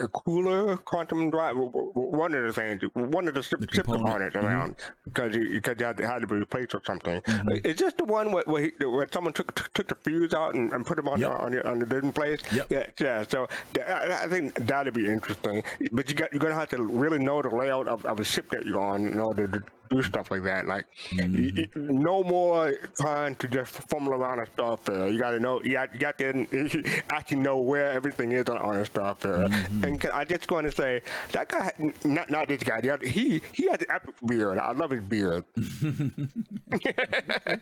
a 0.00 0.06
cooler 0.06 0.76
quantum 0.76 1.30
drive. 1.30 1.56
One 1.56 2.32
of 2.32 2.44
the 2.44 2.52
things, 2.52 2.82
one 2.94 3.26
of 3.26 3.34
the 3.34 3.42
ship, 3.42 3.58
ship 3.72 3.86
components 3.86 4.36
around 4.36 4.76
because 5.04 5.34
he, 5.34 5.48
because 5.48 5.72
it 5.72 5.80
had, 5.80 5.98
had 5.98 6.18
to 6.20 6.28
be 6.28 6.36
replaced 6.36 6.76
or 6.76 6.82
something. 6.86 7.20
Is 7.64 7.74
this 7.74 7.92
the 7.94 8.04
one 8.04 8.30
where 8.30 8.44
where, 8.46 8.62
he, 8.78 8.84
where 8.86 9.08
someone 9.12 9.32
took 9.32 9.52
took- 9.74 9.88
the 9.88 9.96
fuse 9.96 10.34
out 10.34 10.54
and, 10.54 10.72
and 10.72 10.86
put 10.86 10.94
them 10.94 11.08
on 11.08 11.18
the, 11.18 11.28
on 11.28 11.50
the 11.50 11.68
on 11.68 11.80
the 11.80 11.86
different 11.86 12.14
place? 12.14 12.38
Yeah, 12.70 12.86
yeah. 13.00 13.24
So 13.28 13.48
th- 13.74 13.84
I, 13.88 14.22
I 14.22 14.28
think 14.28 14.54
that'd 14.64 14.94
be 14.94 15.08
interesting. 15.08 15.64
But 15.90 16.08
you 16.08 16.14
got 16.14 16.32
you're 16.32 16.38
gonna 16.38 16.54
have 16.54 16.68
to 16.68 16.80
really 16.84 17.18
know 17.18 17.42
the 17.42 17.50
layout 17.50 17.88
of, 17.88 18.06
of 18.06 18.18
the 18.18 18.24
ship 18.24 18.48
that 18.52 18.64
you're 18.64 18.78
on 18.78 19.08
in 19.08 19.18
order 19.18 19.48
to 19.48 19.64
do 19.92 20.02
stuff 20.02 20.30
like 20.30 20.42
that. 20.44 20.66
Like 20.66 20.86
y- 21.12 21.18
y- 21.22 21.26
mm-hmm. 21.26 22.02
no 22.02 22.22
more 22.24 22.74
trying 22.98 23.36
to 23.36 23.48
just 23.48 23.72
fumble 23.88 24.14
around 24.14 24.40
a 24.40 24.46
Starfarer. 24.46 25.12
You 25.12 25.18
got 25.18 25.32
to 25.32 25.40
know. 25.40 25.62
You 25.62 25.72
got, 25.72 25.92
you 25.94 26.00
got 26.00 26.18
to 26.18 27.02
actually 27.10 27.38
know 27.38 27.58
where 27.58 27.90
everything 27.92 28.32
is 28.32 28.48
on, 28.48 28.58
on 28.58 28.76
a 28.76 28.84
Starfarer. 28.84 29.52
And 29.84 30.04
I 30.12 30.24
just 30.24 30.50
want 30.50 30.66
to 30.66 30.72
say 30.72 31.02
that 31.32 31.48
guy, 31.48 31.72
not 32.04 32.30
not 32.30 32.48
this 32.48 32.62
guy. 32.62 32.80
The 32.80 32.94
other, 32.94 33.06
he 33.06 33.42
he 33.52 33.68
has 33.68 33.80
an 33.80 33.86
epic 33.90 34.14
beard. 34.26 34.58
I 34.58 34.72
love 34.72 34.90
his 34.90 35.02
beard. 35.02 35.44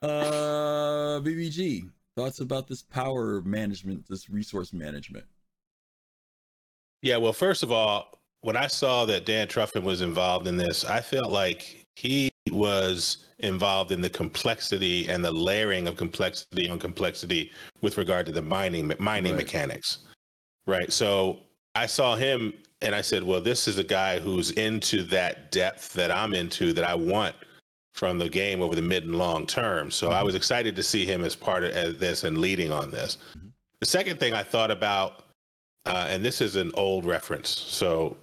Uh, 0.00 1.20
BBG, 1.20 1.90
thoughts 2.14 2.40
about 2.40 2.68
this 2.68 2.82
power 2.82 3.40
management, 3.42 4.06
this 4.08 4.30
resource 4.30 4.72
management? 4.72 5.24
Yeah, 7.02 7.16
well, 7.16 7.32
first 7.32 7.62
of 7.62 7.72
all, 7.72 8.17
when 8.42 8.56
I 8.56 8.66
saw 8.66 9.04
that 9.06 9.26
Dan 9.26 9.46
Trufin 9.48 9.82
was 9.82 10.00
involved 10.00 10.46
in 10.46 10.56
this, 10.56 10.84
I 10.84 11.00
felt 11.00 11.30
like 11.30 11.86
he 11.96 12.30
was 12.50 13.26
involved 13.40 13.92
in 13.92 14.00
the 14.00 14.10
complexity 14.10 15.08
and 15.08 15.24
the 15.24 15.30
layering 15.30 15.86
of 15.86 15.96
complexity 15.96 16.68
on 16.68 16.78
complexity 16.78 17.50
with 17.82 17.98
regard 17.98 18.26
to 18.26 18.32
the 18.32 18.42
mining 18.42 18.92
mining 18.98 19.36
mechanics. 19.36 19.98
Right. 20.66 20.92
So 20.92 21.40
I 21.74 21.86
saw 21.86 22.16
him 22.16 22.52
and 22.80 22.94
I 22.94 23.00
said, 23.00 23.22
well, 23.22 23.40
this 23.40 23.66
is 23.66 23.78
a 23.78 23.84
guy 23.84 24.18
who's 24.18 24.52
into 24.52 25.02
that 25.04 25.50
depth 25.50 25.92
that 25.94 26.10
I'm 26.10 26.34
into 26.34 26.72
that 26.74 26.84
I 26.84 26.94
want 26.94 27.34
from 27.94 28.18
the 28.18 28.28
game 28.28 28.62
over 28.62 28.76
the 28.76 28.82
mid 28.82 29.04
and 29.04 29.16
long 29.16 29.46
term. 29.46 29.90
So 29.90 30.10
I 30.10 30.22
was 30.22 30.34
excited 30.34 30.76
to 30.76 30.82
see 30.82 31.04
him 31.04 31.24
as 31.24 31.34
part 31.34 31.64
of 31.64 31.98
this 31.98 32.24
and 32.24 32.38
leading 32.38 32.72
on 32.72 32.90
this. 32.90 33.18
The 33.80 33.86
second 33.86 34.20
thing 34.20 34.34
I 34.34 34.42
thought 34.42 34.70
about, 34.70 35.24
uh, 35.86 36.06
and 36.08 36.24
this 36.24 36.40
is 36.40 36.56
an 36.56 36.70
old 36.74 37.04
reference, 37.04 37.48
so 37.48 38.16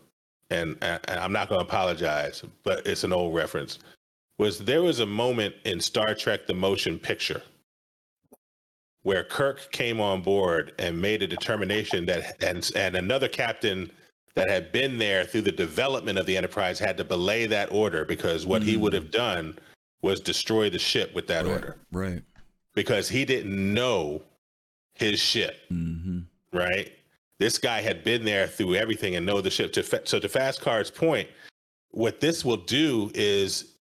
and, 0.50 0.78
and 0.82 1.02
I'm 1.08 1.32
not 1.32 1.50
going 1.50 1.60
to 1.60 1.66
apologize, 1.66 2.44
but 2.64 2.86
it's 2.86 3.04
an 3.04 3.14
old 3.14 3.34
reference. 3.34 3.80
Was 4.38 4.60
there 4.60 4.82
was 4.82 5.00
a 5.00 5.06
moment 5.06 5.56
in 5.64 5.80
Star 5.80 6.14
Trek: 6.14 6.46
The 6.46 6.54
Motion 6.54 7.00
Picture 7.00 7.42
where 9.06 9.24
Kirk 9.24 9.72
came 9.72 10.02
on 10.02 10.24
board 10.24 10.74
and 10.80 11.00
made 11.00 11.22
a 11.22 11.28
determination 11.28 12.08
that 12.08 12.44
and 12.44 12.70
and 12.76 12.96
another 12.96 13.28
captain 13.28 13.92
that 14.34 14.50
had 14.50 14.72
been 14.72 14.98
there 14.98 15.24
through 15.24 15.44
the 15.44 15.52
development 15.52 16.18
of 16.18 16.26
the 16.26 16.36
Enterprise 16.36 16.80
had 16.80 16.98
to 16.98 17.04
belay 17.04 17.46
that 17.46 17.72
order 17.72 18.04
because 18.04 18.48
what 18.48 18.64
he 18.64 18.76
would 18.76 18.94
hmm. 18.94 18.98
have 18.98 19.12
done 19.12 19.58
was 20.02 20.20
destroy 20.20 20.72
the 20.72 20.80
ship 20.80 21.14
with 21.14 21.28
that 21.28 21.46
order 21.46 21.78
Right. 21.92 22.24
because 22.74 23.08
he 23.08 23.26
didn't 23.26 23.74
know 23.74 24.24
his 24.96 25.20
ship. 25.20 25.56
Mm-hmm. 25.72 26.22
Right. 26.52 26.92
This 27.40 27.58
guy 27.58 27.82
had 27.82 28.04
been 28.04 28.24
there 28.24 28.48
through 28.48 28.76
everything 28.76 29.16
and 29.16 29.26
know 29.26 29.42
the 29.42 29.50
ship. 29.50 29.74
To 29.74 29.84
fa- 29.84 30.02
so 30.06 30.20
to 30.20 30.30
Fast 30.30 30.62
Cart's 30.62 30.92
point, 30.92 31.28
what 31.92 32.20
this 32.20 32.46
will 32.46 32.58
do 32.58 33.12
is, 33.14 33.76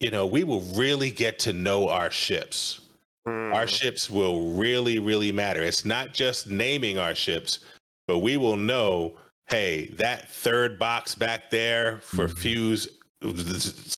you 0.00 0.10
know, 0.10 0.26
we 0.26 0.44
will 0.44 0.62
really 0.74 1.10
get 1.10 1.38
to 1.40 1.52
know 1.52 1.88
our 1.88 2.10
ships. 2.10 2.80
Hmm. 3.26 3.52
Our 3.52 3.66
ships 3.66 4.10
will 4.10 4.52
really, 4.52 4.98
really 4.98 5.32
matter. 5.32 5.62
It's 5.62 5.84
not 5.84 6.12
just 6.12 6.48
naming 6.48 6.98
our 6.98 7.14
ships, 7.14 7.60
but 8.06 8.18
we 8.18 8.36
will 8.36 8.56
know, 8.56 9.14
hey, 9.48 9.86
that 9.96 10.30
third 10.30 10.78
box 10.78 11.14
back 11.14 11.50
there 11.50 12.00
for 12.02 12.26
mm-hmm. 12.28 12.36
fuse 12.36 12.88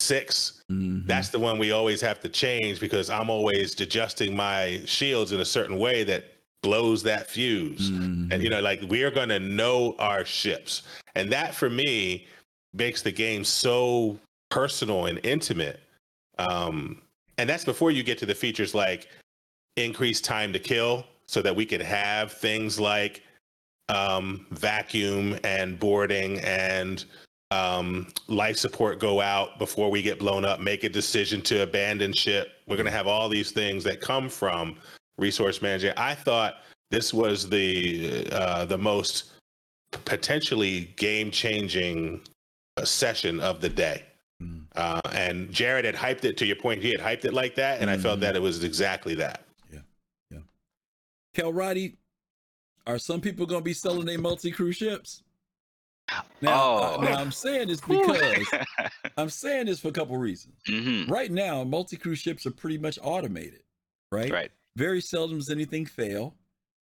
six, 0.01 0.62
mm-hmm. 0.70 1.07
that's 1.07 1.31
the 1.31 1.39
one 1.39 1.59
we 1.59 1.73
always 1.73 2.01
have 2.01 2.20
to 2.20 2.28
change 2.28 2.81
because 2.81 3.11
I'm 3.11 3.31
always 3.31 3.78
adjusting 3.81 4.37
my 4.37 4.83
shields 4.85 5.33
in 5.33 5.41
a 5.41 5.45
certain 5.45 5.78
way 5.78 6.05
that 6.05 6.36
blows 6.67 7.01
that 7.05 7.31
fuse. 7.31 7.91
And 8.33 8.43
you 8.43 8.51
know, 8.51 8.61
like 8.61 8.83
we 8.89 9.05
are 9.05 9.11
going 9.11 9.29
to 9.29 9.39
know 9.39 9.95
our 10.01 10.25
ships. 10.25 10.83
And 11.15 11.31
that 11.31 11.55
for 11.55 11.71
me 11.71 12.27
makes 12.75 13.03
the 13.03 13.13
game 13.13 13.45
so 13.45 14.19
personal 14.51 15.07
and 15.07 15.25
intimate. 15.25 15.79
Um, 16.39 17.01
and 17.39 17.49
that's 17.49 17.65
before 17.65 17.93
you 17.93 18.03
get 18.03 18.19
to 18.19 18.27
the 18.27 18.35
features 18.35 18.75
like 18.75 19.09
increased 19.77 20.25
time 20.25 20.53
to 20.55 20.59
kill 20.59 21.05
so 21.27 21.41
that 21.41 21.55
we 21.55 21.65
can 21.65 21.81
have 21.81 22.33
things 22.33 22.81
like 22.81 23.23
um, 23.89 24.45
vacuum 24.51 25.39
and 25.45 25.79
boarding 25.79 26.41
and 26.41 27.05
um, 27.53 28.09
life 28.27 28.57
support 28.57 28.99
go 28.99 29.21
out 29.21 29.61
before 29.61 29.89
we 29.89 30.03
get 30.03 30.19
blown 30.19 30.45
up, 30.45 30.59
make 30.59 30.83
a 30.83 30.89
decision 30.89 31.41
to 31.43 31.63
abandon 31.63 32.13
ship. 32.13 32.49
We're 32.67 32.77
going 32.77 32.87
to 32.87 32.93
have 32.93 33.07
all 33.07 33.29
these 33.29 33.53
things 33.53 33.85
that 33.85 34.01
come 34.01 34.29
from 34.29 34.77
resource 35.19 35.63
management. 35.63 35.99
I 35.99 36.15
thought 36.15 36.57
this 36.91 37.13
was 37.15 37.49
the 37.49 38.29
uh, 38.33 38.65
the 38.65 38.79
most 38.79 39.33
potentially 40.05 40.93
game 40.97 41.31
changing 41.31 42.21
session 42.85 43.41
of 43.41 43.61
the 43.61 43.69
day. 43.69 44.05
Uh, 44.75 45.01
and 45.13 45.51
Jared 45.51 45.87
had 45.87 45.95
hyped 45.95 46.25
it 46.25 46.37
to 46.37 46.45
your 46.45 46.57
point. 46.57 46.83
He 46.83 46.91
had 46.91 47.01
hyped 47.01 47.25
it 47.25 47.33
like 47.33 47.55
that, 47.55 47.81
and 47.81 47.89
I 47.89 47.97
felt 47.97 48.21
that 48.21 48.37
it 48.37 48.43
was 48.43 48.63
exactly 48.63 49.15
that. 49.15 49.45
Yeah, 49.73 49.79
yeah. 50.31 50.39
Cal 51.35 51.55
Roddy, 51.55 51.97
are 52.87 52.99
some 52.99 53.23
people 53.23 53.47
going 53.47 53.63
to 53.63 53.65
be 53.65 53.73
selling 53.73 54.05
their 54.05 54.19
multi 54.19 54.51
cruise 54.51 54.77
ships? 54.77 55.23
Now, 56.43 56.53
uh, 56.77 56.97
Oh. 56.99 57.01
now 57.01 57.17
I'm 57.17 57.33
saying 57.33 57.69
this 57.69 57.81
because 57.81 58.47
I'm 59.17 59.31
saying 59.31 59.67
this 59.67 59.81
for 59.81 59.89
a 59.89 59.93
couple 59.93 60.19
reasons. 60.19 60.55
Mm-hmm. 60.69 61.11
Right 61.11 61.31
now, 61.31 61.65
multi 61.65 61.97
cruise 61.97 62.19
ships 62.19 62.45
are 62.45 62.51
pretty 62.51 62.77
much 62.77 62.99
automated, 63.03 63.63
right? 64.13 64.31
Right. 64.31 64.51
Very 64.77 65.01
seldom 65.01 65.39
does 65.39 65.51
anything 65.51 65.86
fail. 65.86 66.35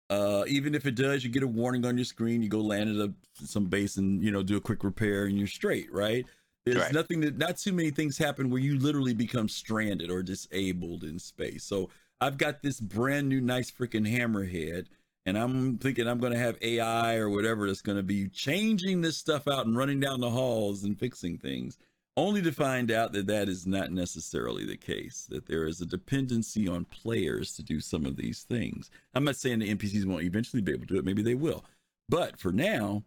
Uh, 0.08 0.44
even 0.46 0.74
if 0.74 0.86
it 0.86 0.94
does, 0.94 1.24
you 1.24 1.30
get 1.30 1.42
a 1.42 1.46
warning 1.48 1.84
on 1.84 1.96
your 1.96 2.04
screen. 2.04 2.42
You 2.42 2.48
go 2.48 2.60
land 2.60 2.90
at 2.90 3.08
a, 3.08 3.12
some 3.44 3.66
base 3.66 3.96
and 3.96 4.22
you 4.22 4.30
know 4.30 4.42
do 4.42 4.56
a 4.56 4.60
quick 4.60 4.84
repair, 4.84 5.24
and 5.24 5.36
you're 5.38 5.46
straight, 5.46 5.92
right? 5.92 6.26
There's 6.64 6.78
Right. 6.78 6.92
nothing 6.92 7.20
that 7.20 7.38
not 7.38 7.56
too 7.56 7.72
many 7.72 7.90
things 7.90 8.18
happen 8.18 8.50
where 8.50 8.60
you 8.60 8.78
literally 8.78 9.14
become 9.14 9.48
stranded 9.48 10.10
or 10.10 10.22
disabled 10.22 11.02
in 11.02 11.18
space. 11.18 11.64
So 11.64 11.90
I've 12.20 12.38
got 12.38 12.62
this 12.62 12.78
brand 12.78 13.28
new 13.28 13.40
nice 13.40 13.70
freaking 13.70 14.06
hammerhead, 14.08 14.86
and 15.26 15.36
I'm 15.36 15.78
thinking 15.78 16.06
I'm 16.06 16.18
going 16.18 16.32
to 16.34 16.38
have 16.38 16.58
AI 16.62 17.16
or 17.16 17.30
whatever 17.30 17.66
that's 17.66 17.82
going 17.82 17.96
to 17.96 18.02
be 18.04 18.28
changing 18.28 19.00
this 19.00 19.16
stuff 19.16 19.48
out 19.48 19.66
and 19.66 19.76
running 19.76 19.98
down 19.98 20.20
the 20.20 20.30
halls 20.30 20.84
and 20.84 20.96
fixing 20.96 21.36
things, 21.38 21.78
only 22.16 22.42
to 22.42 22.52
find 22.52 22.90
out 22.90 23.12
that 23.12 23.26
that 23.26 23.48
is 23.48 23.66
not 23.66 23.90
necessarily 23.90 24.64
the 24.64 24.76
case. 24.76 25.26
That 25.30 25.46
there 25.46 25.66
is 25.66 25.80
a 25.80 25.86
dependency 25.86 26.68
on 26.68 26.84
players 26.86 27.54
to 27.56 27.62
do 27.62 27.80
some 27.80 28.04
of 28.06 28.16
these 28.16 28.42
things. 28.42 28.90
I'm 29.14 29.24
not 29.24 29.36
saying 29.36 29.60
the 29.60 29.74
NPCs 29.74 30.04
won't 30.04 30.24
eventually 30.24 30.62
be 30.62 30.72
able 30.72 30.86
to 30.86 30.94
do 30.94 30.98
it. 30.98 31.04
Maybe 31.04 31.22
they 31.22 31.34
will, 31.34 31.64
but 32.08 32.38
for 32.38 32.52
now, 32.52 33.04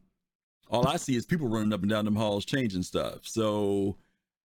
all 0.69 0.87
I 0.87 0.97
see 0.97 1.15
is 1.15 1.25
people 1.25 1.47
running 1.47 1.73
up 1.73 1.81
and 1.81 1.89
down 1.89 2.05
them 2.05 2.15
halls 2.15 2.45
changing 2.45 2.83
stuff. 2.83 3.19
So 3.23 3.97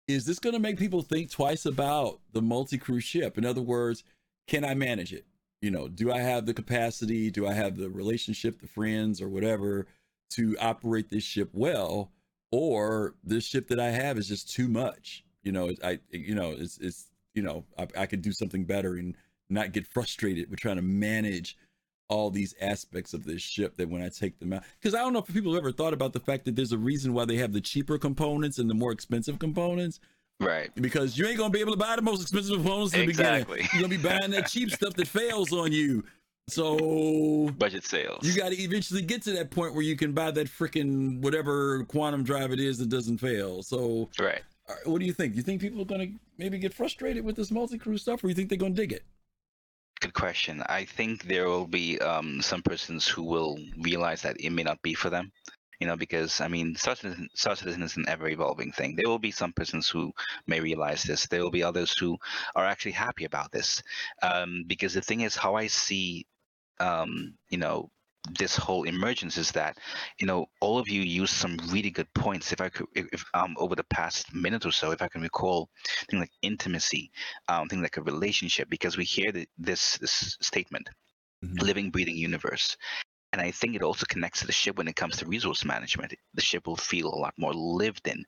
is 0.09 0.27
this 0.27 0.41
going 0.41 0.55
to 0.55 0.61
make 0.61 0.79
people 0.79 1.03
think 1.03 1.31
twice 1.31 1.67
about 1.67 2.21
the 2.33 2.43
multi-crew 2.43 3.01
ship? 3.01 3.39
In 3.39 3.45
other 3.45 3.63
words, 3.63 4.03
can 4.49 4.65
I 4.65 4.75
manage 4.75 5.13
it? 5.13 5.25
You 5.63 5.71
know, 5.71 5.89
do 5.89 6.11
I 6.11 6.19
have 6.19 6.47
the 6.47 6.55
capacity? 6.55 7.31
Do 7.31 7.47
I 7.47 7.53
have 7.53 7.77
the 7.77 7.91
relationship, 7.91 8.61
the 8.61 8.67
friends, 8.67 9.21
or 9.21 9.29
whatever 9.29 9.87
to 10.31 10.57
operate 10.59 11.11
this 11.11 11.23
ship 11.23 11.51
well? 11.53 12.11
Or 12.53 13.15
this 13.23 13.45
ship 13.45 13.69
that 13.69 13.79
I 13.79 13.91
have 13.91 14.19
is 14.19 14.29
just 14.29 14.53
too 14.53 14.69
much. 14.69 15.25
You 15.43 15.53
know, 15.53 15.71
I, 15.85 16.01
you 16.11 16.35
know, 16.35 16.51
it's, 16.51 16.79
it's, 16.79 17.07
you 17.35 17.43
know, 17.43 17.65
I, 17.79 17.87
I 17.97 18.07
could 18.07 18.23
do 18.23 18.33
something 18.33 18.65
better 18.65 18.97
and 18.97 19.17
not 19.49 19.73
get 19.73 19.87
frustrated 19.87 20.51
with 20.51 20.61
trying 20.61 20.77
to 20.77 20.83
manage 20.83 21.57
all 22.09 22.29
these 22.29 22.55
aspects 22.61 23.15
of 23.15 23.25
this 23.25 23.41
ship 23.41 23.77
that 23.77 23.89
when 23.89 24.03
I 24.03 24.09
take 24.09 24.39
them 24.41 24.53
out, 24.53 24.65
because 24.81 24.95
I 24.95 24.99
don't 24.99 25.13
know 25.13 25.21
if 25.21 25.33
people 25.33 25.55
have 25.55 25.63
ever 25.63 25.71
thought 25.71 25.93
about 25.95 26.13
the 26.13 26.19
fact 26.21 26.45
that 26.47 26.57
there's 26.57 26.73
a 26.73 26.79
reason 26.79 27.13
why 27.15 27.25
they 27.25 27.37
have 27.37 27.53
the 27.53 27.61
cheaper 27.61 27.99
components 27.99 28.59
and 28.59 28.69
the 28.69 28.75
more 28.75 28.91
expensive 28.91 29.39
components. 29.39 30.01
Right. 30.41 30.71
Because 30.75 31.17
you 31.17 31.27
ain't 31.27 31.37
gonna 31.39 31.51
be 31.51 31.61
able 31.61 31.73
to 31.73 31.79
buy 31.79 31.95
the 31.95 32.03
most 32.03 32.23
expensive 32.23 32.57
components 32.57 32.95
in 32.95 33.01
the 33.01 33.11
Exactly. 33.11 33.59
beginning. 33.59 33.71
You're 33.75 33.83
gonna 33.83 34.03
be 34.03 34.19
buying 34.19 34.31
that 34.33 34.49
cheap 34.49 34.71
stuff 34.73 34.95
that 34.95 35.07
fails 35.07 35.53
on 35.53 35.71
you. 35.71 36.03
So 36.51 37.51
Budget 37.59 37.85
sales. 37.85 38.25
you 38.25 38.35
got 38.37 38.51
to 38.51 38.61
eventually 38.61 39.03
get 39.03 39.23
to 39.23 39.33
that 39.33 39.51
point 39.51 39.75
where 39.75 39.83
you 39.83 39.97
can 39.97 40.13
buy 40.13 40.31
that 40.33 40.47
freaking 40.49 41.21
whatever 41.21 41.85
quantum 41.85 42.23
drive 42.25 42.53
it 42.53 42.61
is 42.61 42.79
that 42.79 42.89
doesn't 42.89 43.19
fail. 43.19 43.63
So 43.63 44.09
Right. 44.19 44.43
uh, 44.69 44.75
what 44.85 45.01
do 45.01 45.07
you 45.07 45.13
think? 45.13 45.33
Do 45.35 45.37
you 45.39 45.43
think 45.43 45.61
people 45.61 45.81
are 45.83 45.87
gonna 45.87 46.09
maybe 46.39 46.59
get 46.59 46.75
frustrated 46.75 47.25
with 47.25 47.37
this 47.37 47.51
multi-crew 47.51 47.99
stuff, 47.99 48.23
or 48.25 48.29
you 48.29 48.35
think 48.35 48.49
they're 48.49 48.59
gonna 48.59 48.75
dig 48.75 48.93
it? 48.93 49.05
Good 50.01 50.15
question. 50.15 50.63
I 50.67 50.87
think 50.87 51.25
there 51.25 51.47
will 51.47 51.67
be 51.67 51.99
um, 52.01 52.41
some 52.41 52.63
persons 52.63 53.07
who 53.07 53.23
will 53.23 53.59
realize 53.79 54.23
that 54.23 54.37
it 54.41 54.51
may 54.51 54.63
not 54.63 54.81
be 54.83 54.95
for 54.95 55.11
them. 55.11 55.31
You 55.79 55.87
know, 55.87 55.97
because 55.97 56.43
I 56.43 56.49
mean, 56.49 56.77
Star 56.77 56.95
Citizen 56.95 57.83
is 57.83 57.97
an 57.97 58.07
ever-evolving 58.07 58.73
thing. 58.73 58.97
There 58.97 59.09
will 59.09 59.19
be 59.19 59.31
some 59.31 59.53
persons 59.55 59.89
who 59.89 60.13
may 60.47 60.61
realize 60.61 61.03
this. 61.03 61.27
There 61.27 61.43
will 61.43 61.51
be 61.51 61.63
others 61.63 61.97
who 61.97 62.19
are 62.55 62.67
actually 62.67 62.93
happy 62.93 63.25
about 63.25 63.51
this. 63.51 63.83
Um, 64.23 64.65
because 64.67 64.93
the 64.93 65.01
thing 65.01 65.23
is, 65.23 65.37
how 65.37 65.55
I 65.55 65.69
see, 65.69 66.27
um, 66.81 67.35
you 67.49 67.59
know, 67.59 67.91
this 68.39 68.55
whole 68.57 68.85
emergence 68.85 69.39
is 69.39 69.51
that, 69.53 69.79
you 70.19 70.27
know, 70.27 70.47
all 70.61 70.79
of 70.79 70.89
you 70.89 71.01
used 71.01 71.33
some 71.33 71.57
really 71.71 71.91
good 71.91 72.13
points. 72.15 72.53
If 72.53 72.61
I 72.61 72.69
could, 72.69 72.87
if, 72.95 73.25
um, 73.33 73.57
over 73.59 73.75
the 73.75 73.85
past 73.85 74.35
minute 74.35 74.67
or 74.67 74.73
so, 74.73 74.91
if 74.91 75.01
I 75.01 75.09
can 75.09 75.23
recall, 75.23 75.71
things 76.11 76.21
like 76.21 76.33
intimacy, 76.43 77.11
um, 77.49 77.69
things 77.69 77.83
like 77.83 77.97
a 77.97 78.03
relationship, 78.03 78.69
because 78.69 78.97
we 78.99 79.05
hear 79.05 79.33
the, 79.33 79.49
this 79.59 79.97
this 79.99 80.37
statement, 80.43 80.89
living, 81.43 81.91
breathing 81.91 82.17
universe. 82.17 82.77
And 83.33 83.41
I 83.41 83.53
think 83.53 83.75
it 83.75 83.83
also 83.83 84.05
connects 84.09 84.41
to 84.41 84.47
the 84.47 84.53
ship 84.53 84.77
when 84.77 84.89
it 84.89 84.97
comes 84.97 85.17
to 85.17 85.27
resource 85.27 85.65
management. 85.65 86.13
The 86.35 86.43
ship 86.43 86.67
will 86.67 86.77
feel 86.77 87.07
a 87.07 87.17
lot 87.17 87.35
more 87.39 87.55
lived 87.55 88.07
in. 88.07 88.25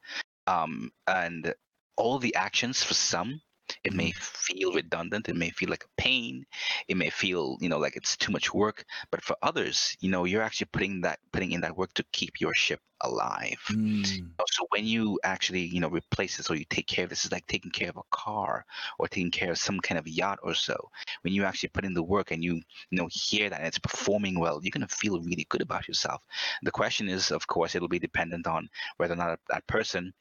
Um, 0.46 0.90
and 1.06 1.54
all 1.96 2.18
the 2.18 2.34
actions 2.34 2.82
for 2.82 2.94
some, 2.94 3.40
it 3.84 3.92
may 3.92 4.12
feel 4.12 4.72
redundant. 4.72 5.28
It 5.28 5.36
may 5.36 5.50
feel 5.50 5.70
like 5.70 5.84
a 5.84 6.00
pain. 6.00 6.44
It 6.88 6.96
may 6.96 7.10
feel, 7.10 7.56
you 7.60 7.68
know, 7.68 7.78
like 7.78 7.96
it's 7.96 8.16
too 8.16 8.32
much 8.32 8.52
work. 8.52 8.84
But 9.10 9.22
for 9.22 9.36
others, 9.42 9.96
you 10.00 10.10
know, 10.10 10.24
you're 10.24 10.42
actually 10.42 10.68
putting 10.72 11.00
that 11.02 11.18
putting 11.32 11.52
in 11.52 11.60
that 11.62 11.76
work 11.76 11.94
to 11.94 12.04
keep 12.12 12.40
your 12.40 12.54
ship 12.54 12.80
alive. 13.02 13.58
Mm. 13.70 14.06
So 14.50 14.66
when 14.70 14.86
you 14.86 15.18
actually, 15.24 15.62
you 15.62 15.80
know, 15.80 15.88
replace 15.88 16.36
this 16.36 16.50
or 16.50 16.54
you 16.54 16.64
take 16.68 16.86
care 16.86 17.04
of 17.04 17.10
this, 17.10 17.24
is 17.24 17.32
like 17.32 17.46
taking 17.46 17.70
care 17.70 17.88
of 17.88 17.96
a 17.96 18.02
car 18.10 18.64
or 18.98 19.08
taking 19.08 19.30
care 19.30 19.50
of 19.50 19.58
some 19.58 19.80
kind 19.80 19.98
of 19.98 20.06
yacht 20.06 20.38
or 20.42 20.54
so. 20.54 20.90
When 21.22 21.34
you 21.34 21.44
actually 21.44 21.70
put 21.70 21.84
in 21.84 21.94
the 21.94 22.02
work 22.02 22.30
and 22.30 22.42
you, 22.42 22.54
you 22.54 22.98
know, 22.98 23.08
hear 23.10 23.50
that 23.50 23.58
and 23.58 23.66
it's 23.66 23.78
performing 23.78 24.38
well, 24.38 24.60
you're 24.62 24.70
gonna 24.70 24.88
feel 24.88 25.20
really 25.20 25.46
good 25.48 25.62
about 25.62 25.88
yourself. 25.88 26.22
The 26.62 26.70
question 26.70 27.08
is, 27.08 27.30
of 27.30 27.46
course, 27.46 27.74
it'll 27.74 27.88
be 27.88 27.98
dependent 27.98 28.46
on 28.46 28.68
whether 28.96 29.14
or 29.14 29.16
not 29.16 29.40
that 29.48 29.66
person, 29.66 30.12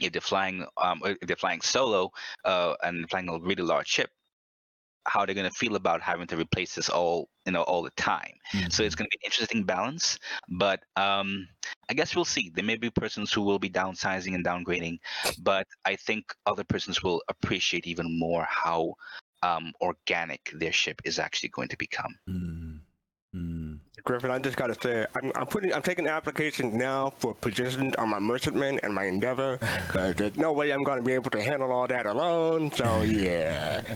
if 0.00 0.12
they're 0.12 0.20
flying, 0.20 0.66
um, 0.76 1.00
if 1.04 1.26
they're 1.26 1.36
flying 1.36 1.60
solo, 1.60 2.10
uh, 2.44 2.74
and 2.82 3.08
flying 3.10 3.28
a 3.28 3.38
really 3.38 3.62
large 3.62 3.88
ship, 3.88 4.10
how 5.06 5.24
they're 5.24 5.34
going 5.34 5.48
to 5.48 5.56
feel 5.56 5.76
about 5.76 6.02
having 6.02 6.26
to 6.26 6.36
replace 6.36 6.74
this 6.74 6.88
all 6.88 7.28
you 7.46 7.52
know 7.52 7.62
all 7.62 7.82
the 7.82 7.90
time. 7.96 8.34
So 8.68 8.82
it's 8.82 8.94
going 8.94 9.08
to 9.10 9.16
be 9.18 9.24
an 9.24 9.28
interesting 9.28 9.64
balance 9.64 10.18
but 10.48 10.80
um 10.96 11.48
i 11.88 11.94
guess 11.94 12.14
we'll 12.14 12.24
see. 12.24 12.50
There 12.54 12.64
may 12.64 12.76
be 12.76 12.90
persons 12.90 13.32
who 13.32 13.42
will 13.42 13.58
be 13.58 13.70
downsizing 13.70 14.34
and 14.34 14.44
downgrading 14.44 14.98
but 15.42 15.66
i 15.84 15.96
think 15.96 16.34
other 16.46 16.64
persons 16.64 17.02
will 17.02 17.22
appreciate 17.28 17.86
even 17.86 18.18
more 18.18 18.46
how 18.48 18.94
um 19.42 19.72
organic 19.80 20.50
their 20.54 20.72
ship 20.72 21.00
is 21.04 21.18
actually 21.18 21.48
going 21.48 21.68
to 21.68 21.76
become 21.78 22.14
Griffin, 24.02 24.30
I 24.30 24.38
just 24.38 24.56
gotta 24.56 24.74
say, 24.80 25.06
I'm, 25.14 25.30
I'm 25.36 25.46
putting, 25.46 25.72
I'm 25.72 25.82
taking 25.82 26.06
applications 26.06 26.74
now 26.74 27.12
for 27.18 27.34
positions 27.34 27.94
on 27.96 28.08
my 28.08 28.18
merchantman 28.18 28.80
and 28.82 28.94
my 28.94 29.04
endeavor, 29.04 29.58
because 29.86 30.16
there's 30.16 30.36
no 30.36 30.52
way 30.52 30.72
I'm 30.72 30.82
gonna 30.82 31.02
be 31.02 31.12
able 31.12 31.30
to 31.30 31.42
handle 31.42 31.70
all 31.70 31.86
that 31.86 32.06
alone. 32.06 32.72
So 32.72 33.02
yeah. 33.02 33.82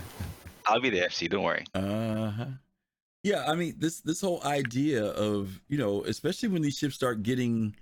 i'll 0.67 0.81
be 0.81 0.91
there 0.91 1.09
fc 1.09 1.29
don't 1.29 1.43
worry 1.43 1.65
uh-huh 1.75 2.47
yeah 3.23 3.45
i 3.47 3.55
mean 3.55 3.75
this 3.79 4.01
this 4.01 4.21
whole 4.21 4.43
idea 4.45 5.05
of 5.05 5.61
you 5.69 5.79
know 5.79 6.03
especially 6.05 6.49
when 6.49 6.63
these 6.63 6.79
ships 6.79 6.95
start 6.95 7.23
getting 7.23 7.75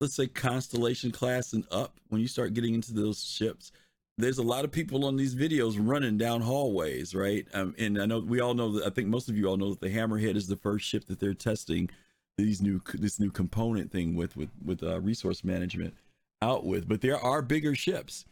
let's 0.00 0.14
say 0.14 0.26
constellation 0.26 1.10
class 1.10 1.52
and 1.52 1.64
up 1.70 1.98
when 2.08 2.20
you 2.20 2.28
start 2.28 2.54
getting 2.54 2.74
into 2.74 2.92
those 2.92 3.22
ships 3.24 3.72
there's 4.18 4.38
a 4.38 4.42
lot 4.42 4.64
of 4.64 4.72
people 4.72 5.04
on 5.04 5.16
these 5.16 5.34
videos 5.34 5.76
running 5.78 6.18
down 6.18 6.40
hallways 6.40 7.14
right 7.14 7.46
um, 7.54 7.74
and 7.78 8.00
i 8.00 8.06
know 8.06 8.18
we 8.18 8.40
all 8.40 8.54
know 8.54 8.72
that 8.72 8.84
i 8.86 8.90
think 8.90 9.08
most 9.08 9.28
of 9.28 9.36
you 9.36 9.46
all 9.46 9.56
know 9.56 9.70
that 9.70 9.80
the 9.80 9.88
hammerhead 9.88 10.36
is 10.36 10.46
the 10.46 10.56
first 10.56 10.86
ship 10.86 11.06
that 11.06 11.20
they're 11.20 11.34
testing 11.34 11.88
these 12.36 12.60
new 12.60 12.80
this 12.94 13.18
new 13.18 13.30
component 13.30 13.90
thing 13.90 14.14
with 14.14 14.36
with 14.36 14.50
with 14.64 14.82
uh, 14.82 15.00
resource 15.00 15.42
management 15.42 15.94
out 16.42 16.66
with 16.66 16.88
but 16.88 17.00
there 17.00 17.18
are 17.18 17.42
bigger 17.42 17.74
ships 17.74 18.26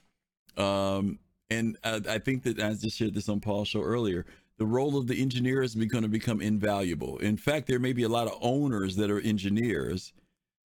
um 0.56 1.18
and 1.50 1.76
uh, 1.84 2.00
I 2.08 2.18
think 2.18 2.42
that 2.44 2.58
I 2.60 2.74
just 2.74 2.96
shared 2.96 3.14
this 3.14 3.28
on 3.28 3.40
Paul's 3.40 3.68
show 3.68 3.82
earlier. 3.82 4.26
The 4.58 4.66
role 4.66 4.96
of 4.96 5.06
the 5.06 5.20
engineer 5.20 5.62
is 5.62 5.74
going 5.74 6.02
to 6.02 6.08
become 6.08 6.40
invaluable. 6.40 7.18
In 7.18 7.36
fact, 7.36 7.66
there 7.66 7.78
may 7.78 7.92
be 7.92 8.04
a 8.04 8.08
lot 8.08 8.26
of 8.26 8.38
owners 8.40 8.96
that 8.96 9.10
are 9.10 9.20
engineers 9.20 10.12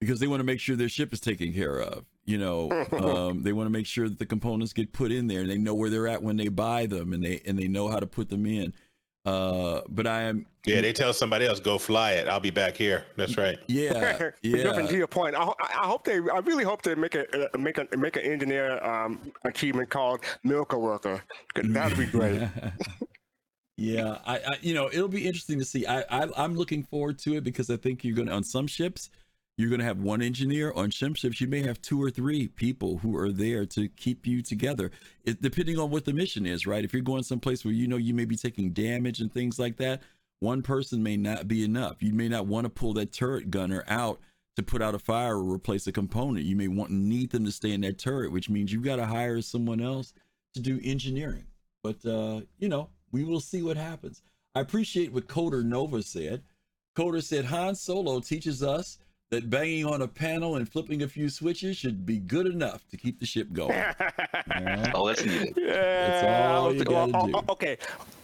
because 0.02 0.20
they 0.20 0.28
want 0.28 0.40
to 0.40 0.46
make 0.46 0.60
sure 0.60 0.76
their 0.76 0.90
ship 0.90 1.14
is 1.14 1.20
taken 1.20 1.54
care 1.54 1.80
of. 1.80 2.06
You 2.26 2.38
know, 2.38 2.88
um, 2.91 3.43
they 3.43 3.53
want 3.53 3.68
to 3.68 3.72
make 3.72 3.85
sure 3.85 4.10
that 4.10 4.19
the 4.19 4.26
components 4.26 4.73
get 4.73 4.93
put 4.93 5.11
in 5.11 5.27
there 5.27 5.41
and 5.41 5.49
they 5.49 5.57
know 5.57 5.76
where 5.76 5.89
they're 5.89 6.07
at 6.07 6.23
when 6.23 6.38
they 6.38 6.47
buy 6.47 6.85
them 6.85 7.14
and 7.14 7.23
they 7.23 7.41
and 7.45 7.57
they 7.57 7.68
know 7.68 7.88
how 7.88 7.99
to 7.99 8.07
put 8.07 8.30
them 8.30 8.45
in. 8.45 8.73
Uh, 9.26 9.81
but 9.89 10.06
I 10.06 10.22
am 10.23 10.45
Yeah, 10.68 10.81
they 10.81 10.93
tell 10.93 11.11
somebody 11.11 11.47
else 11.47 11.60
go 11.60 11.80
fly 11.80 12.11
it. 12.11 12.27
I'll 12.27 12.39
be 12.39 12.52
back 12.52 12.77
here. 12.77 13.06
That's 13.15 13.38
right. 13.38 13.57
Yeah, 13.65 13.99
Griffin, 13.99 14.34
yeah. 14.43 14.85
to 14.85 14.97
your 14.97 15.07
point, 15.07 15.35
I, 15.35 15.52
I 15.60 15.88
hope 15.88 16.06
they, 16.06 16.18
I 16.18 16.39
really 16.43 16.64
hope 16.64 16.84
they 16.84 16.93
make 16.93 17.15
a 17.15 17.26
make 17.57 17.80
a 17.80 17.88
make 17.97 18.18
an 18.18 18.23
engineer 18.23 18.84
um, 18.84 19.31
achievement 19.43 19.89
called 19.89 20.22
Milka 20.43 20.77
worker 20.77 21.23
That'd 21.56 21.97
be 21.97 22.06
great. 22.18 22.41
Yeah, 23.77 24.19
I, 24.26 24.38
I, 24.38 24.57
you 24.61 24.73
know, 24.73 24.88
it'll 24.88 25.07
be 25.07 25.26
interesting 25.26 25.60
to 25.60 25.65
see. 25.65 25.85
I, 25.85 26.02
I, 26.10 26.27
I'm 26.38 26.56
looking 26.56 26.84
forward 26.84 27.19
to 27.19 27.35
it 27.35 27.43
because 27.43 27.69
I 27.69 27.77
think 27.77 28.03
you're 28.03 28.15
going 28.15 28.27
to 28.27 28.34
on 28.34 28.43
some 28.43 28.68
ships, 28.68 29.10
you're 29.57 29.69
going 29.69 29.80
to 29.80 29.86
have 29.86 29.99
one 29.99 30.22
engineer 30.22 30.72
on 30.73 30.90
ship 30.90 31.15
ships. 31.15 31.40
You 31.40 31.48
may 31.48 31.61
have 31.61 31.82
two 31.82 32.02
or 32.02 32.10
three 32.10 32.48
people 32.48 32.98
who 32.98 33.15
are 33.15 33.32
there 33.32 33.65
to 33.68 33.88
keep 33.88 34.27
you 34.27 34.41
together, 34.41 34.91
it, 35.23 35.41
depending 35.41 35.80
on 35.80 35.90
what 35.90 36.06
the 36.06 36.14
mission 36.14 36.45
is, 36.45 36.68
right? 36.68 36.84
If 36.84 36.94
you're 36.94 37.02
going 37.02 37.23
someplace 37.23 37.64
where 37.64 37.73
you 37.73 37.88
know 37.88 37.98
you 37.98 38.14
may 38.14 38.26
be 38.26 38.36
taking 38.36 38.72
damage 38.72 39.22
and 39.22 39.32
things 39.32 39.57
like 39.57 39.77
that, 39.77 40.02
one 40.40 40.61
person 40.61 41.02
may 41.02 41.15
not 41.15 41.48
be 41.48 41.64
enough. 41.64 42.03
You 42.03 42.14
may 42.14 42.27
not 42.27 42.48
want 42.48 42.65
to 42.65 42.69
pull 42.69 42.94
that 42.94 43.14
turret 43.14 43.49
gunner 43.49 43.86
out 43.88 44.19
to 44.57 44.64
put 44.64 44.82
out 44.82 44.95
a 44.95 44.99
fire 44.99 45.38
or 45.38 45.53
replace 45.53 45.88
a 45.88 45.91
component. 45.91 46.45
You 46.45 46.56
may 46.56 46.68
want 46.68 46.91
need 46.91 47.32
them 47.32 47.45
to 47.45 47.52
stay 47.52 47.72
in 47.72 47.82
that 47.82 47.98
turret, 47.98 48.32
which 48.32 48.49
means 48.49 48.72
you've 48.72 48.84
got 48.84 48.98
to 48.98 49.06
hire 49.06 49.41
someone 49.41 49.82
else 49.82 50.14
to 50.53 50.61
do 50.61 50.80
engineering. 50.84 51.45
But 51.82 52.06
uh, 52.06 52.41
you 52.60 52.68
know, 52.68 52.90
we 53.11 53.23
will 53.23 53.40
see 53.40 53.61
what 53.61 53.77
happens. 53.77 54.22
I 54.53 54.61
appreciate 54.61 55.14
what 55.14 55.27
Coder 55.27 55.64
Nova 55.64 56.02
said. 56.02 56.44
Coder 56.95 57.23
said 57.23 57.45
Han 57.45 57.76
Solo 57.76 58.19
teaches 58.19 58.64
us 58.64 58.98
that 59.31 59.49
banging 59.49 59.85
on 59.85 60.02
a 60.03 60.07
panel 60.07 60.56
and 60.57 60.69
flipping 60.72 61.02
a 61.03 61.07
few 61.07 61.30
switches 61.30 61.76
should 61.77 62.06
be 62.06 62.19
good 62.19 62.45
enough 62.45 62.88
to 62.89 62.97
keep 62.97 63.19
the 63.19 63.26
ship 63.26 63.52
going. 63.53 63.72
Yeah. 64.47 64.91
Oh, 64.93 65.07
that's 65.07 65.26
needed. 65.26 65.56
That's 65.56 66.23
all 66.53 66.73
you 66.73 66.84
well, 66.88 67.07
gotta 67.07 67.31
do. 67.31 67.38
o- 67.38 67.43
Okay, 67.53 67.77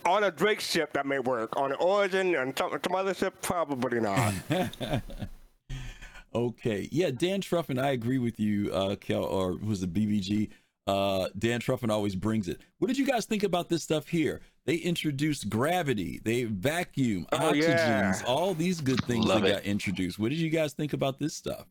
on 0.06 0.24
a 0.24 0.32
Drake 0.32 0.60
ship 0.60 0.94
that 0.94 1.06
may 1.06 1.20
work. 1.20 1.58
On 1.58 1.72
an 1.72 1.78
Origin 1.80 2.36
and 2.36 2.56
some, 2.58 2.72
some 2.84 2.96
other 2.96 3.14
ship, 3.14 3.42
probably 3.42 4.00
not. 4.00 4.34
okay. 6.36 6.88
Yeah, 6.92 7.12
Dan 7.12 7.42
Trufin, 7.42 7.82
I 7.82 7.92
agree 7.92 8.18
with 8.20 8.40
you, 8.40 8.72
uh, 8.72 8.96
Kel, 8.96 9.24
or 9.24 9.54
who's 9.54 9.82
the 9.82 9.88
BBG? 9.88 10.50
Uh, 10.88 11.28
Dan 11.38 11.60
Trufin 11.60 11.90
always 11.90 12.16
brings 12.16 12.48
it. 12.48 12.62
What 12.80 12.88
did 12.88 12.98
you 12.98 13.06
guys 13.06 13.26
think 13.26 13.44
about 13.44 13.70
this 13.70 13.84
stuff 13.84 14.08
here? 14.08 14.42
They 14.66 14.76
introduced 14.76 15.50
gravity, 15.50 16.22
they 16.24 16.44
vacuum, 16.44 17.26
Oh, 17.32 17.38
oxygens, 17.38 18.22
yeah. 18.22 18.22
all 18.28 18.54
these 18.54 18.80
good 18.80 19.04
things 19.06 19.26
Love 19.26 19.42
that 19.42 19.48
it. 19.48 19.52
got 19.54 19.64
introduced. 19.64 20.20
What 20.20 20.30
did 20.30 20.38
you 20.38 20.50
guys 20.50 20.74
think 20.74 20.94
about 20.94 21.18
this 21.18 21.34
stuff? 21.34 21.66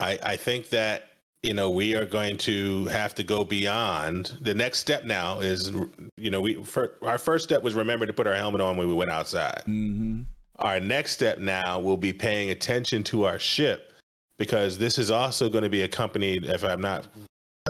I, 0.00 0.18
I 0.22 0.36
think 0.36 0.68
that 0.70 1.08
you 1.42 1.54
know 1.54 1.70
we 1.70 1.94
are 1.94 2.04
going 2.04 2.36
to 2.38 2.86
have 2.86 3.14
to 3.16 3.22
go 3.22 3.44
beyond 3.44 4.38
the 4.40 4.54
next 4.54 4.78
step 4.78 5.04
now 5.04 5.40
is 5.40 5.72
you 6.16 6.30
know 6.30 6.40
we 6.40 6.62
fir- 6.64 6.94
our 7.02 7.18
first 7.18 7.44
step 7.44 7.62
was 7.62 7.74
remember 7.74 8.06
to 8.06 8.12
put 8.12 8.26
our 8.26 8.34
helmet 8.34 8.60
on 8.60 8.76
when 8.76 8.88
we 8.88 8.94
went 8.94 9.10
outside 9.10 9.62
mm-hmm. 9.66 10.22
our 10.58 10.80
next 10.80 11.12
step 11.12 11.38
now 11.38 11.78
will 11.78 11.96
be 11.96 12.12
paying 12.12 12.50
attention 12.50 13.04
to 13.04 13.24
our 13.24 13.38
ship 13.38 13.92
because 14.38 14.78
this 14.78 14.98
is 14.98 15.10
also 15.12 15.48
going 15.48 15.62
to 15.62 15.70
be 15.70 15.82
accompanied 15.82 16.44
if 16.44 16.64
i'm 16.64 16.80
not 16.80 17.06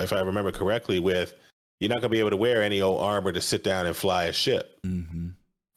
if 0.01 0.13
i 0.15 0.21
remember 0.21 0.51
correctly 0.51 0.99
with 0.99 1.35
you're 1.81 1.89
not 1.89 1.97
going 2.01 2.03
to 2.03 2.09
be 2.11 2.19
able 2.19 2.31
to 2.31 2.37
wear 2.37 2.63
any 2.63 2.81
old 2.83 3.01
armor 3.01 3.33
to 3.33 3.41
sit 3.41 3.63
down 3.65 3.87
and 3.87 3.97
fly 3.97 4.25
a 4.25 4.33
ship 4.33 4.79
Mm-hmm. 4.87 5.29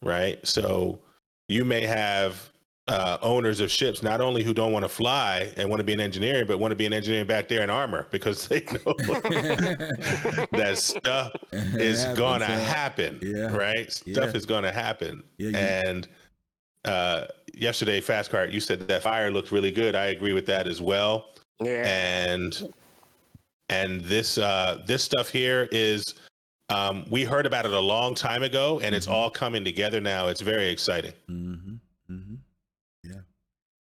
right? 0.03 0.39
So 0.47 0.99
you 1.47 1.63
may 1.65 1.85
have 1.85 2.49
uh, 2.87 3.17
owners 3.21 3.59
of 3.59 3.69
ships 3.71 4.01
not 4.03 4.19
only 4.21 4.43
who 4.43 4.53
don't 4.53 4.71
want 4.73 4.83
to 4.83 4.89
fly 4.89 5.53
and 5.57 5.69
want 5.69 5.79
to 5.79 5.83
be 5.83 5.93
an 5.93 5.99
engineer, 5.99 6.43
but 6.45 6.59
want 6.59 6.71
to 6.71 6.75
be 6.75 6.85
an 6.85 6.93
engineer 6.93 7.23
back 7.23 7.47
there 7.47 7.61
in 7.61 7.69
armor 7.69 8.07
because 8.11 8.47
they 8.47 8.61
know 8.61 8.93
that 10.51 10.73
stuff 10.77 11.31
is 11.51 12.01
happens, 12.03 12.17
gonna 12.19 12.45
huh? 12.45 12.59
happen, 12.59 13.19
Yeah. 13.21 13.55
right? 13.55 13.91
Stuff 13.91 14.31
Yeah. 14.31 14.37
is 14.37 14.45
gonna 14.45 14.71
happen, 14.71 15.23
Yeah, 15.37 15.49
you- 15.49 15.55
and 15.55 16.07
uh, 16.85 17.25
yesterday, 17.53 18.01
Fast 18.01 18.31
Cart, 18.31 18.49
you 18.49 18.59
said 18.59 18.87
that 18.87 19.03
fire 19.03 19.29
looked 19.31 19.51
really 19.51 19.71
good. 19.71 19.95
I 19.95 20.05
agree 20.07 20.33
with 20.33 20.47
that 20.47 20.67
as 20.67 20.81
well. 20.81 21.27
Yeah. 21.61 21.83
And 21.85 22.73
and 23.71 24.01
this 24.01 24.37
uh, 24.37 24.81
this 24.85 25.03
stuff 25.03 25.29
here 25.29 25.67
is 25.71 26.13
um, 26.69 27.05
we 27.09 27.23
heard 27.23 27.45
about 27.45 27.65
it 27.65 27.73
a 27.73 27.79
long 27.79 28.13
time 28.13 28.43
ago, 28.43 28.79
and 28.83 28.93
it's 28.93 29.07
all 29.07 29.29
coming 29.29 29.63
together 29.63 29.99
now. 29.99 30.27
It's 30.27 30.41
very 30.41 30.69
exciting. 30.69 31.13
Mm-hmm. 31.29 31.75
Mm-hmm. 32.13 32.35
Yeah. 33.03 33.21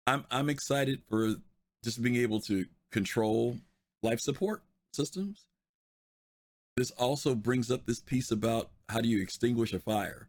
I'm 0.06 0.24
I'm 0.30 0.50
excited 0.50 1.00
for 1.08 1.36
just 1.82 2.02
being 2.02 2.16
able 2.16 2.40
to 2.42 2.66
control 2.90 3.56
life 4.02 4.20
support 4.20 4.62
systems. 4.92 5.46
This 6.76 6.90
also 6.92 7.34
brings 7.34 7.70
up 7.70 7.86
this 7.86 8.00
piece 8.00 8.30
about 8.30 8.70
how 8.88 9.00
do 9.00 9.08
you 9.08 9.20
extinguish 9.22 9.72
a 9.72 9.80
fire, 9.80 10.28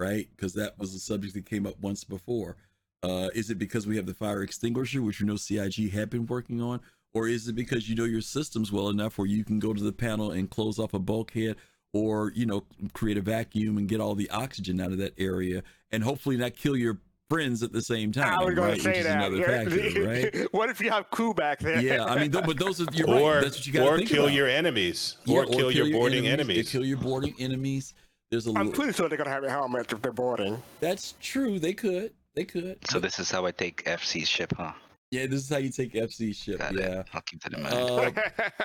right? 0.00 0.28
Because 0.34 0.52
that 0.54 0.78
was 0.78 0.94
a 0.94 0.98
subject 0.98 1.34
that 1.34 1.46
came 1.46 1.66
up 1.66 1.78
once 1.80 2.04
before. 2.04 2.56
Uh, 3.02 3.28
is 3.34 3.50
it 3.50 3.58
because 3.58 3.86
we 3.86 3.96
have 3.96 4.06
the 4.06 4.14
fire 4.14 4.42
extinguisher, 4.42 5.02
which 5.02 5.20
you 5.20 5.26
know 5.26 5.36
CIG 5.36 5.92
had 5.92 6.10
been 6.10 6.26
working 6.26 6.60
on, 6.60 6.80
or 7.16 7.28
is 7.28 7.48
it 7.48 7.54
because 7.54 7.88
you 7.88 7.94
know 7.94 8.04
your 8.04 8.20
systems 8.20 8.70
well 8.70 8.88
enough 8.90 9.16
where 9.18 9.26
you 9.26 9.42
can 9.44 9.58
go 9.58 9.72
to 9.72 9.82
the 9.82 9.92
panel 9.92 10.30
and 10.32 10.50
close 10.50 10.78
off 10.78 10.92
a 10.94 10.98
bulkhead, 10.98 11.56
or 11.94 12.30
you 12.34 12.44
know 12.46 12.64
create 12.92 13.16
a 13.16 13.22
vacuum 13.22 13.78
and 13.78 13.88
get 13.88 14.00
all 14.00 14.14
the 14.14 14.28
oxygen 14.30 14.80
out 14.80 14.92
of 14.92 14.98
that 14.98 15.14
area, 15.18 15.62
and 15.90 16.04
hopefully 16.04 16.36
not 16.36 16.54
kill 16.54 16.76
your 16.76 16.98
friends 17.30 17.62
at 17.62 17.72
the 17.72 17.82
same 17.82 18.12
time, 18.12 18.38
I 18.38 18.44
was 18.44 18.54
going 18.54 18.68
right? 18.68 18.76
to 18.76 18.82
say 18.82 18.90
which 18.90 18.98
is 18.98 19.04
that. 19.06 19.16
another 19.32 19.42
factor, 19.44 20.04
right? 20.42 20.52
what 20.52 20.68
if 20.70 20.80
you 20.80 20.90
have 20.90 21.10
crew 21.10 21.34
back 21.34 21.58
there? 21.58 21.80
Yeah, 21.80 22.04
I 22.04 22.20
mean, 22.20 22.30
th- 22.30 22.44
but 22.44 22.58
those 22.58 22.80
are 22.80 22.86
you're 22.92 23.08
or 23.10 23.32
right. 23.34 23.42
That's 23.42 23.56
what 23.56 23.66
you 23.66 23.72
got 23.72 23.80
to 23.84 23.86
or 23.90 23.96
think 23.98 24.10
kill 24.10 24.24
about. 24.26 24.34
your 24.34 24.46
enemies, 24.48 25.16
Yeah, 25.24 25.38
or, 25.38 25.46
kill, 25.46 25.72
your 25.72 25.90
boarding 25.90 26.26
enemies. 26.28 26.50
enemies. 26.50 26.70
Kill 26.70 26.84
your 26.84 26.98
boarding 26.98 27.34
enemies. 27.40 27.94
There's 28.30 28.46
a 28.46 28.50
I'm 28.50 28.54
little, 28.68 28.72
pretty 28.72 28.92
sure 28.92 29.08
they're 29.08 29.18
going 29.18 29.26
to 29.28 29.32
have 29.34 29.42
a 29.44 29.50
helmet 29.50 29.90
if 29.92 30.02
they're 30.02 30.12
boarding. 30.12 30.62
that's 30.80 31.14
true. 31.20 31.58
They 31.58 31.72
could. 31.74 32.12
They 32.34 32.44
could. 32.44 32.78
So 32.90 33.00
this 33.00 33.18
is 33.18 33.30
how 33.30 33.46
I 33.46 33.50
take 33.50 33.84
FC's 33.86 34.28
ship, 34.28 34.52
huh? 34.56 34.72
Yeah, 35.10 35.26
this 35.26 35.40
is 35.40 35.48
how 35.48 35.58
you 35.58 35.70
take 35.70 35.92
FC 35.92 36.34
ship. 36.34 36.58
Got 36.58 36.74
yeah. 36.74 37.02
I'll 37.14 37.20
keep 37.20 37.42
that 37.42 37.52
mind. 37.52 37.74
Uh, 37.74 38.10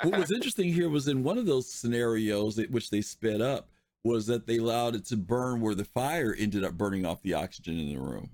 what 0.10 0.20
was 0.20 0.32
interesting 0.32 0.74
here 0.74 0.90
was 0.90 1.08
in 1.08 1.24
one 1.24 1.38
of 1.38 1.46
those 1.46 1.72
scenarios 1.72 2.56
that, 2.56 2.72
which 2.72 2.90
they 2.90 3.02
sped 3.02 3.42
up 3.42 3.70
was 4.04 4.26
that 4.26 4.48
they 4.48 4.58
allowed 4.58 4.96
it 4.96 5.06
to 5.06 5.18
burn 5.18 5.62
where 5.62 5.76
the 5.76 5.86
fire 5.86 6.36
ended 6.38 6.64
up 6.64 6.74
burning 6.74 7.06
off 7.06 7.22
the 7.22 7.36
oxygen 7.36 7.80
in 7.80 7.90
the 7.94 8.02
room. 8.02 8.32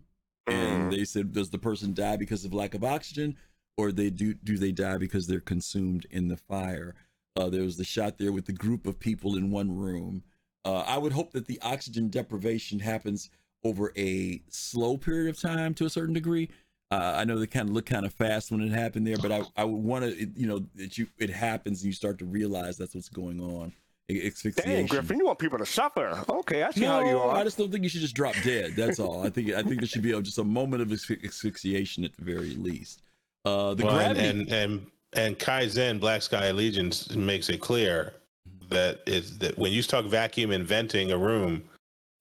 And 0.48 0.94
they 0.94 1.04
said, 1.04 1.34
does 1.34 1.50
the 1.50 1.58
person 1.58 1.94
die 1.94 2.16
because 2.16 2.46
of 2.46 2.54
lack 2.54 2.74
of 2.74 2.84
oxygen, 2.84 3.36
or 3.76 3.92
they 3.92 4.10
do 4.10 4.34
do 4.34 4.58
they 4.58 4.72
die 4.72 4.98
because 4.98 5.28
they're 5.28 5.42
consumed 5.42 6.08
in 6.10 6.30
the 6.30 6.38
fire? 6.38 6.96
Uh, 7.36 7.50
there 7.50 7.64
was 7.64 7.76
the 7.76 7.84
shot 7.84 8.18
there 8.18 8.32
with 8.32 8.46
the 8.46 8.54
group 8.54 8.88
of 8.88 8.98
people 8.98 9.36
in 9.36 9.52
one 9.52 9.76
room. 9.76 10.24
Uh, 10.64 10.84
I 10.88 10.98
would 10.98 11.12
hope 11.12 11.32
that 11.34 11.48
the 11.48 11.60
oxygen 11.62 12.10
deprivation 12.10 12.80
happens 12.80 13.30
over 13.64 13.92
a 13.98 14.42
slow 14.50 14.98
period 14.98 15.30
of 15.30 15.40
time 15.40 15.74
to 15.76 15.86
a 15.86 15.90
certain 15.90 16.14
degree. 16.14 16.50
Uh, 16.90 17.16
I 17.18 17.26
know 17.26 17.38
they 17.38 17.48
kind 17.48 17.68
of 17.68 17.76
look 17.76 17.86
kind 17.86 18.06
of 18.06 18.14
fast 18.14 18.50
when 18.50 18.62
it 18.62 18.72
happened 18.72 19.06
there, 19.06 19.18
but 19.18 19.32
I, 19.32 19.42
I 19.58 19.66
would 19.66 19.84
want 19.84 20.06
to, 20.06 20.16
you 20.36 20.48
know, 20.48 20.66
that 20.76 20.98
you 20.98 21.08
it 21.18 21.30
happens 21.30 21.82
and 21.82 21.88
you 21.88 21.94
start 21.94 22.18
to 22.20 22.26
realize 22.26 22.78
that's 22.78 22.96
what's 22.96 23.10
going 23.10 23.42
on. 23.42 23.74
A- 24.10 24.28
Asphyxiation. 24.28 24.72
Dang, 24.74 24.86
Griffin, 24.86 25.18
you 25.18 25.26
want 25.26 25.38
people 25.38 25.58
to 25.58 25.66
suffer. 25.66 26.18
Okay, 26.30 26.64
I 26.64 26.72
see 26.72 26.82
no, 26.82 26.88
how 26.88 27.10
you 27.10 27.18
are. 27.20 27.36
I 27.36 27.44
just 27.44 27.58
don't 27.58 27.70
think 27.70 27.84
you 27.84 27.90
should 27.90 28.00
just 28.00 28.16
drop 28.16 28.36
dead. 28.42 28.74
That's 28.78 29.00
all. 29.00 29.26
I 29.26 29.30
think 29.30 29.52
I 29.52 29.64
think 29.64 29.80
there 29.82 29.88
should 29.88 30.02
be 30.02 30.14
a, 30.14 30.22
just 30.22 30.38
a 30.38 30.46
moment 30.46 30.82
of 30.82 30.88
asphy- 30.88 31.26
asphyxiation 31.26 32.06
at 32.06 32.16
the 32.16 32.24
very 32.24 32.56
least. 32.56 33.02
Uh, 33.44 33.74
the 33.74 33.84
Well, 33.86 34.00
and, 34.00 34.16
gravity. 34.16 34.28
and 34.30 34.52
and 34.54 34.86
and 35.14 35.40
Kaizen 35.40 36.00
Black 36.00 36.22
Sky 36.22 36.46
Allegiance 36.46 37.14
makes 37.16 37.50
it 37.50 37.60
clear 37.60 38.14
that 38.70 39.02
is 39.06 39.38
that 39.40 39.58
when 39.58 39.74
you 39.74 39.84
talk 39.84 40.06
vacuum 40.06 40.52
and 40.52 40.66
venting 40.66 41.12
a 41.12 41.18
room, 41.18 41.66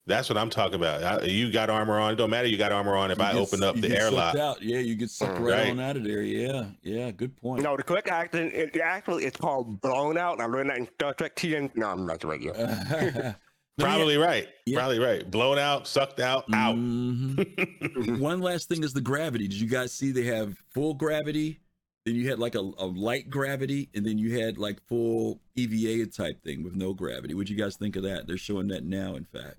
that's 0.07 0.29
what 0.29 0.39
I'm 0.39 0.51
talking 0.51 0.77
about. 0.77 1.03
I, 1.03 1.25
you 1.25 1.51
got 1.51 1.69
armor 1.71 1.99
on. 1.99 2.13
It 2.13 2.17
don't 2.17 2.31
matter. 2.31 2.47
You 2.49 2.57
got 2.57 2.73
armor 2.73 2.95
on. 2.97 3.11
If 3.11 3.19
you 3.19 3.25
I 3.25 3.33
get- 3.33 3.41
open 3.41 3.63
up 3.63 3.77
the 3.77 3.97
airlock, 3.97 4.37
out. 4.37 4.63
Yeah, 4.63 4.79
you 4.79 4.95
get 4.95 5.11
sucked 5.11 5.39
Mm, 5.39 5.45
right, 5.47 5.53
right. 5.65 5.71
on 5.71 5.81
out 5.81 5.97
of 5.97 6.05
there. 6.05 6.23
Yeah, 6.23 6.67
yeah, 6.83 7.11
good 7.11 7.37
point. 7.37 7.63
No, 7.63 7.77
the 7.77 7.83
correct 7.83 8.09
acting, 8.09 8.51
it, 8.53 8.77
actually, 8.83 9.25
it's 9.25 9.37
called 9.37 9.81
blown 9.81 10.17
out. 10.17 10.41
I 10.41 10.47
learned 10.47 10.71
that 10.71 10.79
in 10.79 10.89
Star 10.95 11.15
Trek 11.15 11.35
TN. 11.37 11.75
No, 11.75 11.87
I'm 11.89 12.07
not 12.07 12.23
right 12.25 12.41
yet. 12.41 13.37
probably 13.79 14.17
right. 14.17 14.49
Probably 14.73 14.99
right. 14.99 15.31
Blown 15.31 15.59
out, 15.59 15.87
sucked 15.87 16.21
out, 16.21 16.45
out. 16.55 16.77
Mhm. 16.77 18.19
One 18.21 18.41
last 18.41 18.69
thing 18.69 18.83
is 18.85 18.93
the 18.93 19.01
gravity. 19.01 19.49
Did 19.49 19.61
you 19.61 19.69
guys 19.69 19.93
see 19.93 20.13
they 20.13 20.25
have 20.25 20.57
full 20.73 20.95
gravity? 20.95 21.61
Then 22.05 22.15
you 22.15 22.29
had 22.31 22.39
like 22.39 22.55
a, 22.55 22.61
a 22.61 22.87
light 22.87 23.29
gravity, 23.29 23.89
and 23.95 24.07
then 24.07 24.17
you 24.19 24.39
had 24.39 24.59
like 24.59 24.81
full 24.87 25.41
EVA 25.57 26.07
type 26.07 26.41
thing 26.45 26.63
with 26.63 26.77
no 26.77 26.95
gravity. 26.95 27.35
What'd 27.35 27.51
you 27.51 27.57
guys 27.57 27.75
think 27.77 27.97
of 27.97 28.05
that? 28.05 28.29
They're 28.29 28.37
showing 28.39 28.69
that 28.69 28.85
now, 28.85 29.17
in 29.17 29.25
fact. 29.25 29.57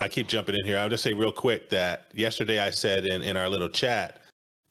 I 0.00 0.08
keep 0.08 0.26
jumping 0.28 0.54
in 0.56 0.64
here. 0.64 0.78
I'll 0.78 0.88
just 0.88 1.02
say 1.02 1.12
real 1.12 1.32
quick 1.32 1.68
that 1.70 2.06
yesterday 2.14 2.58
I 2.58 2.70
said 2.70 3.04
in, 3.06 3.22
in 3.22 3.36
our 3.36 3.48
little 3.48 3.68
chat, 3.68 4.22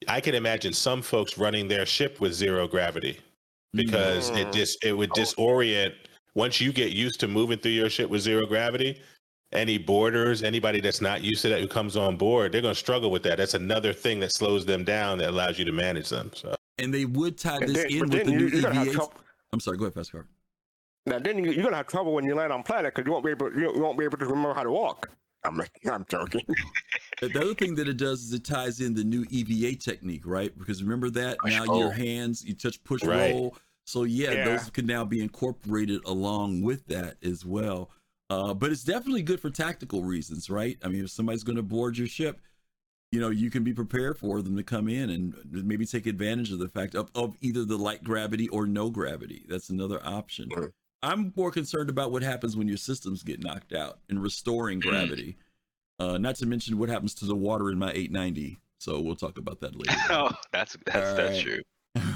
I 0.08 0.20
can 0.22 0.34
imagine 0.34 0.74
some 0.74 1.02
folks 1.02 1.38
running 1.38 1.68
their 1.68 1.86
ship 1.86 2.20
with 2.20 2.34
zero 2.34 2.68
gravity 2.68 3.20
because 3.74 4.30
it 4.32 4.48
Mm. 4.48 4.54
just 4.54 4.84
it 4.84 4.94
would 4.94 5.12
disorient 5.12 5.94
once 6.34 6.60
you 6.60 6.72
get 6.74 6.92
used 6.94 7.20
to 7.20 7.28
moving 7.28 7.60
through 7.60 7.72
your 7.74 7.90
ship 7.90 8.10
with 8.10 8.22
zero 8.22 8.46
gravity. 8.48 9.00
Any 9.52 9.78
boarders, 9.78 10.42
anybody 10.44 10.80
that's 10.80 11.02
not 11.02 11.22
used 11.24 11.42
to 11.44 11.50
that 11.50 11.60
who 11.60 11.68
comes 11.68 11.98
on 11.98 12.18
board, 12.18 12.52
they're 12.52 12.62
going 12.62 12.74
to 12.74 12.80
struggle 12.80 13.10
with 13.12 13.24
that. 13.24 13.38
That's 13.38 13.56
another 13.56 13.94
thing 13.94 14.20
that 14.20 14.32
slows 14.32 14.64
them 14.66 14.84
down 14.84 15.18
that 15.20 15.30
allows 15.30 15.58
you 15.58 15.66
to 15.66 15.72
manage 15.72 16.10
them. 16.10 16.32
So 16.36 16.56
And 16.78 16.94
they 16.94 17.06
would 17.06 17.38
tie 17.38 17.60
this 17.60 17.74
then- 17.74 17.92
in 17.92 18.00
with 18.02 18.12
the 18.12 18.24
new 18.26 18.40
you- 18.40 18.48
you're 18.48 18.62
gonna 18.62 18.76
have 18.76 18.88
EVA. 18.88 18.96
trouble- 18.96 19.14
I'm 19.52 19.60
sorry. 19.60 19.78
Go 19.78 19.86
ahead, 19.86 19.96
fast 19.96 20.12
cart. 20.12 20.28
Now, 21.10 21.18
then 21.20 21.44
you, 21.44 21.52
you're 21.52 21.64
gonna 21.64 21.78
have 21.78 21.88
trouble 21.88 22.14
when 22.14 22.26
you 22.26 22.36
land 22.36 22.54
on 22.54 22.62
planet 22.64 22.94
because 22.94 23.08
you 23.08 23.12
won't 23.12 23.26
be 23.26 23.32
able, 23.32 23.52
you, 23.58 23.72
won't 23.76 23.98
be 23.98 24.06
able 24.06 24.18
to 24.20 24.26
remember 24.26 24.54
how 24.54 24.64
to 24.64 24.72
walk. 24.72 25.10
I'm, 25.44 25.60
I'm 25.92 26.06
joking. 26.10 26.42
The 27.22 27.30
the 27.30 27.42
other 27.42 27.54
thing 27.56 27.76
that 27.76 27.88
it 27.88 27.98
does 27.98 28.22
is 28.22 28.34
it 28.34 28.46
ties 28.46 28.80
in 28.80 28.94
the 28.94 29.04
new 29.04 29.26
EVA 29.30 29.76
technique, 29.78 30.26
right? 30.26 30.56
Because 30.58 30.84
remember 30.84 31.10
that 31.12 31.40
Push 31.42 31.52
now 31.52 31.66
roll. 31.66 31.80
your 31.80 31.92
hands, 31.92 32.46
you 32.46 32.54
touch 32.54 32.82
push 32.84 33.04
Right. 33.04 33.34
roll. 33.34 33.58
So 33.86 34.04
yeah, 34.04 34.36
Yeah. 34.36 34.44
those 34.46 34.70
can 34.70 34.86
now 34.86 35.04
be 35.04 35.20
incorporated 35.20 36.02
along 36.06 36.62
with 36.62 36.86
that 36.88 37.18
as 37.24 37.44
well. 37.44 37.90
Uh, 38.30 38.54
but 38.54 38.72
it's 38.72 38.84
definitely 38.84 39.24
good 39.24 39.40
for 39.40 39.50
tactical 39.50 40.04
reasons, 40.04 40.50
right? 40.52 40.78
I 40.84 40.88
mean, 40.90 41.04
if 41.04 41.10
somebody's 41.10 41.44
going 41.44 41.56
to 41.56 41.64
board 41.64 41.98
your 41.98 42.08
ship, 42.08 42.40
you 43.12 43.20
know, 43.20 43.30
you 43.32 43.50
can 43.50 43.64
be 43.64 43.74
prepared 43.74 44.20
for 44.20 44.44
them 44.44 44.56
to 44.56 44.62
come 44.62 44.88
in 44.88 45.10
and 45.10 45.34
maybe 45.50 45.88
take 45.88 46.06
advantage 46.06 46.52
of 46.52 46.60
the 46.60 46.68
fact 46.70 46.94
of, 46.94 47.10
of 47.16 47.36
either 47.42 47.66
the 47.66 47.76
light 47.78 48.04
gravity 48.04 48.48
or 48.50 48.68
no 48.68 48.92
gravity. 48.92 49.46
That's 49.50 49.70
another 49.72 50.00
option. 50.06 50.50
I'm 51.02 51.34
more 51.36 51.52
concerned 51.52 51.90
about 51.90 52.12
what 52.12 52.24
happens 52.24 52.58
when 52.58 52.68
your 52.68 52.78
systems 52.78 53.24
get 53.24 53.42
knocked 53.42 53.74
out 53.74 54.00
and 54.10 54.22
restoring 54.22 54.80
gravity. 54.80 55.38
Uh, 56.00 56.18
not 56.18 56.36
to 56.36 56.46
mention 56.46 56.78
what 56.78 56.90
happens 56.90 57.14
to 57.16 57.26
the 57.26 57.36
water 57.36 57.70
in 57.70 57.78
my 57.78 57.92
890. 57.92 58.60
So 58.80 59.00
we'll 59.02 59.16
talk 59.16 59.38
about 59.38 59.60
that 59.62 59.76
later. 59.76 60.00
oh, 60.10 60.32
that's 60.52 60.78
that's 60.86 61.10
All 61.10 61.16
that's 61.16 61.38
right. 61.38 61.44
true. 61.44 61.62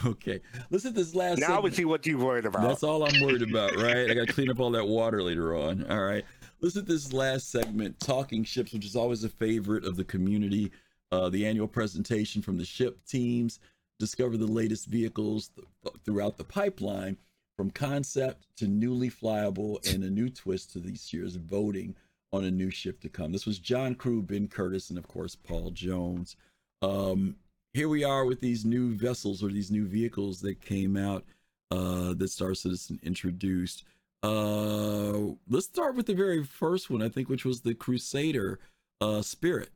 okay. 0.11 0.39
Listen 0.69 0.93
to 0.93 0.99
this 0.99 1.15
last. 1.15 1.39
Now 1.39 1.61
we 1.61 1.71
see 1.71 1.85
what 1.85 2.05
you're 2.05 2.17
worried 2.17 2.45
about. 2.45 2.61
That's 2.67 2.83
all 2.83 3.03
I'm 3.03 3.21
worried 3.21 3.41
about, 3.41 3.75
right? 3.75 4.09
I 4.09 4.13
got 4.13 4.27
to 4.27 4.33
clean 4.33 4.49
up 4.49 4.59
all 4.59 4.71
that 4.71 4.87
water 4.87 5.21
later 5.21 5.55
on. 5.57 5.85
All 5.89 6.03
right. 6.03 6.23
Listen 6.61 6.85
to 6.85 6.93
this 6.93 7.11
last 7.11 7.51
segment, 7.51 7.99
Talking 7.99 8.43
Ships, 8.45 8.71
which 8.71 8.85
is 8.85 8.95
always 8.95 9.23
a 9.25 9.29
favorite 9.29 9.83
of 9.83 9.97
the 9.97 10.03
community. 10.05 10.71
Uh, 11.11 11.29
the 11.29 11.45
annual 11.45 11.67
presentation 11.67 12.41
from 12.41 12.57
the 12.57 12.65
ship 12.65 12.97
teams, 13.05 13.59
discover 13.99 14.37
the 14.37 14.47
latest 14.47 14.87
vehicles 14.87 15.49
th- 15.49 15.95
throughout 16.05 16.37
the 16.37 16.43
pipeline, 16.43 17.17
from 17.57 17.69
concept 17.71 18.47
to 18.57 18.67
newly 18.67 19.09
flyable, 19.09 19.77
and 19.93 20.03
a 20.03 20.09
new 20.09 20.29
twist 20.29 20.73
to 20.73 20.79
this 20.79 21.13
year's 21.13 21.35
voting 21.35 21.95
on 22.31 22.43
a 22.43 22.51
new 22.51 22.71
ship 22.71 22.99
to 23.01 23.09
come. 23.09 23.31
This 23.31 23.45
was 23.45 23.59
John 23.59 23.93
Crewe, 23.95 24.23
Ben 24.23 24.47
Curtis, 24.47 24.89
and 24.89 24.97
of 24.97 25.07
course, 25.07 25.35
Paul 25.35 25.69
Jones. 25.71 26.35
Um, 26.81 27.35
here 27.73 27.89
we 27.89 28.03
are 28.03 28.25
with 28.25 28.41
these 28.41 28.65
new 28.65 28.93
vessels 28.93 29.43
or 29.43 29.49
these 29.49 29.71
new 29.71 29.85
vehicles 29.85 30.41
that 30.41 30.61
came 30.61 30.97
out 30.97 31.23
uh, 31.71 32.13
that 32.15 32.29
Star 32.29 32.53
Citizen 32.53 32.99
introduced. 33.03 33.83
Uh, 34.21 35.33
let's 35.49 35.65
start 35.65 35.95
with 35.95 36.05
the 36.05 36.13
very 36.13 36.43
first 36.43 36.89
one, 36.89 37.01
I 37.01 37.09
think, 37.09 37.29
which 37.29 37.45
was 37.45 37.61
the 37.61 37.73
Crusader 37.73 38.59
uh, 39.01 39.21
Spirit. 39.21 39.69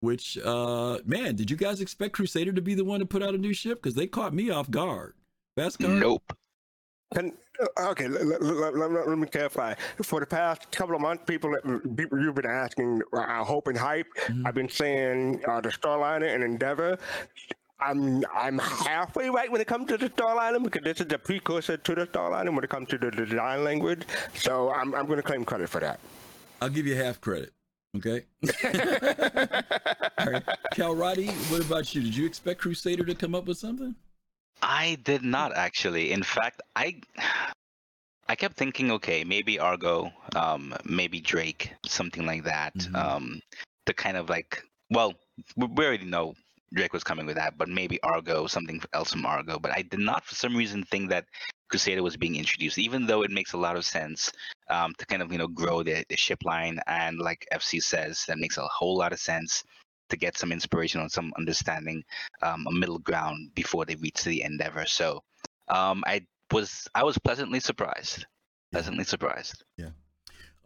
Which, 0.00 0.38
uh, 0.38 0.98
man, 1.04 1.36
did 1.36 1.50
you 1.50 1.56
guys 1.58 1.82
expect 1.82 2.14
Crusader 2.14 2.52
to 2.52 2.62
be 2.62 2.74
the 2.74 2.84
one 2.84 3.00
to 3.00 3.06
put 3.06 3.22
out 3.22 3.34
a 3.34 3.38
new 3.38 3.52
ship? 3.52 3.82
Because 3.82 3.94
they 3.94 4.06
caught 4.06 4.32
me 4.32 4.48
off 4.48 4.70
guard. 4.70 5.14
Best 5.56 5.78
guard? 5.78 6.00
Nope. 6.00 6.34
Can, 7.14 7.32
uh, 7.60 7.90
okay, 7.90 8.06
let, 8.06 8.40
let, 8.40 8.76
let, 8.76 9.08
let- 9.08 9.18
me 9.18 9.26
clarify. 9.26 9.74
For 10.02 10.20
the 10.20 10.26
past 10.26 10.70
couple 10.70 10.94
of 10.94 11.00
months, 11.00 11.24
people, 11.26 11.54
people 11.96 12.20
you've 12.22 12.36
been 12.36 12.46
asking 12.46 13.02
uh, 13.12 13.42
hope 13.44 13.66
and 13.66 13.76
hype. 13.76 14.06
I've 14.44 14.54
been 14.54 14.68
saying 14.68 15.42
uh, 15.48 15.60
the 15.60 15.70
Starliner 15.70 16.32
and 16.32 16.44
Endeavor. 16.44 16.98
I'm 17.80 18.22
I'm 18.34 18.58
halfway 18.58 19.30
right 19.30 19.50
when 19.50 19.60
it 19.60 19.66
comes 19.66 19.88
to 19.88 19.96
the 19.96 20.10
Starliner 20.10 20.62
because 20.62 20.82
this 20.84 21.00
is 21.00 21.06
the 21.06 21.18
precursor 21.18 21.78
to 21.78 21.94
the 21.94 22.06
Starliner 22.06 22.54
when 22.54 22.62
it 22.62 22.68
comes 22.70 22.88
to 22.90 22.98
the 22.98 23.10
design 23.10 23.64
language. 23.64 24.02
So 24.34 24.70
I'm 24.70 24.94
I'm 24.94 25.06
going 25.06 25.16
to 25.16 25.22
claim 25.22 25.44
credit 25.46 25.68
for 25.70 25.80
that. 25.80 25.98
I'll 26.60 26.68
give 26.68 26.86
you 26.86 26.94
half 26.94 27.20
credit. 27.22 27.52
Okay. 27.96 28.24
All 30.18 30.26
right. 30.30 30.42
Cal 30.72 30.94
Roddy, 30.94 31.28
what 31.48 31.64
about 31.64 31.92
you? 31.94 32.02
Did 32.02 32.14
you 32.14 32.26
expect 32.26 32.60
Crusader 32.60 33.02
to 33.04 33.14
come 33.14 33.34
up 33.34 33.46
with 33.46 33.58
something? 33.58 33.94
I 34.62 34.98
did 35.02 35.22
not 35.22 35.56
actually. 35.56 36.12
In 36.12 36.22
fact, 36.22 36.62
I 36.76 37.00
I 38.28 38.36
kept 38.36 38.56
thinking, 38.56 38.92
okay, 38.92 39.24
maybe 39.24 39.58
Argo, 39.58 40.12
um, 40.36 40.74
maybe 40.84 41.20
Drake, 41.20 41.72
something 41.86 42.26
like 42.26 42.44
that. 42.44 42.74
Um, 42.94 43.40
the 43.86 43.94
kind 43.94 44.16
of 44.16 44.28
like, 44.28 44.62
well, 44.90 45.14
we 45.56 45.66
we 45.66 45.86
already 45.86 46.04
know 46.04 46.34
Drake 46.72 46.92
was 46.92 47.02
coming 47.02 47.26
with 47.26 47.36
that, 47.36 47.58
but 47.58 47.68
maybe 47.68 48.00
Argo, 48.02 48.46
something 48.46 48.80
else 48.92 49.12
from 49.12 49.26
Argo. 49.26 49.58
But 49.58 49.72
I 49.72 49.82
did 49.82 50.00
not, 50.00 50.24
for 50.24 50.34
some 50.34 50.56
reason, 50.56 50.84
think 50.84 51.10
that 51.10 51.24
Crusader 51.70 52.02
was 52.02 52.16
being 52.16 52.36
introduced, 52.36 52.78
even 52.78 53.06
though 53.06 53.22
it 53.22 53.30
makes 53.30 53.52
a 53.52 53.58
lot 53.58 53.76
of 53.76 53.84
sense 53.84 54.32
um, 54.68 54.94
to 54.98 55.06
kind 55.06 55.22
of 55.22 55.32
you 55.32 55.38
know 55.38 55.48
grow 55.48 55.82
the, 55.82 56.04
the 56.08 56.16
ship 56.16 56.44
line, 56.44 56.80
and 56.86 57.18
like 57.18 57.46
FC 57.52 57.82
says, 57.82 58.24
that 58.26 58.38
makes 58.38 58.58
a 58.58 58.62
whole 58.62 58.96
lot 58.96 59.12
of 59.12 59.18
sense 59.18 59.64
to 60.10 60.16
get 60.16 60.36
some 60.36 60.52
inspiration 60.52 61.00
or 61.00 61.08
some 61.08 61.32
understanding, 61.38 62.04
um, 62.42 62.66
a 62.68 62.72
middle 62.72 62.98
ground 62.98 63.50
before 63.54 63.84
they 63.84 63.96
reach 63.96 64.22
the 64.24 64.42
Endeavor. 64.42 64.86
So 64.86 65.22
um, 65.68 66.02
I 66.06 66.26
was 66.52 66.88
I 66.94 67.04
was 67.04 67.18
pleasantly 67.18 67.60
surprised. 67.60 68.26
Pleasantly 68.72 69.04
surprised. 69.04 69.64
Yeah. 69.76 69.90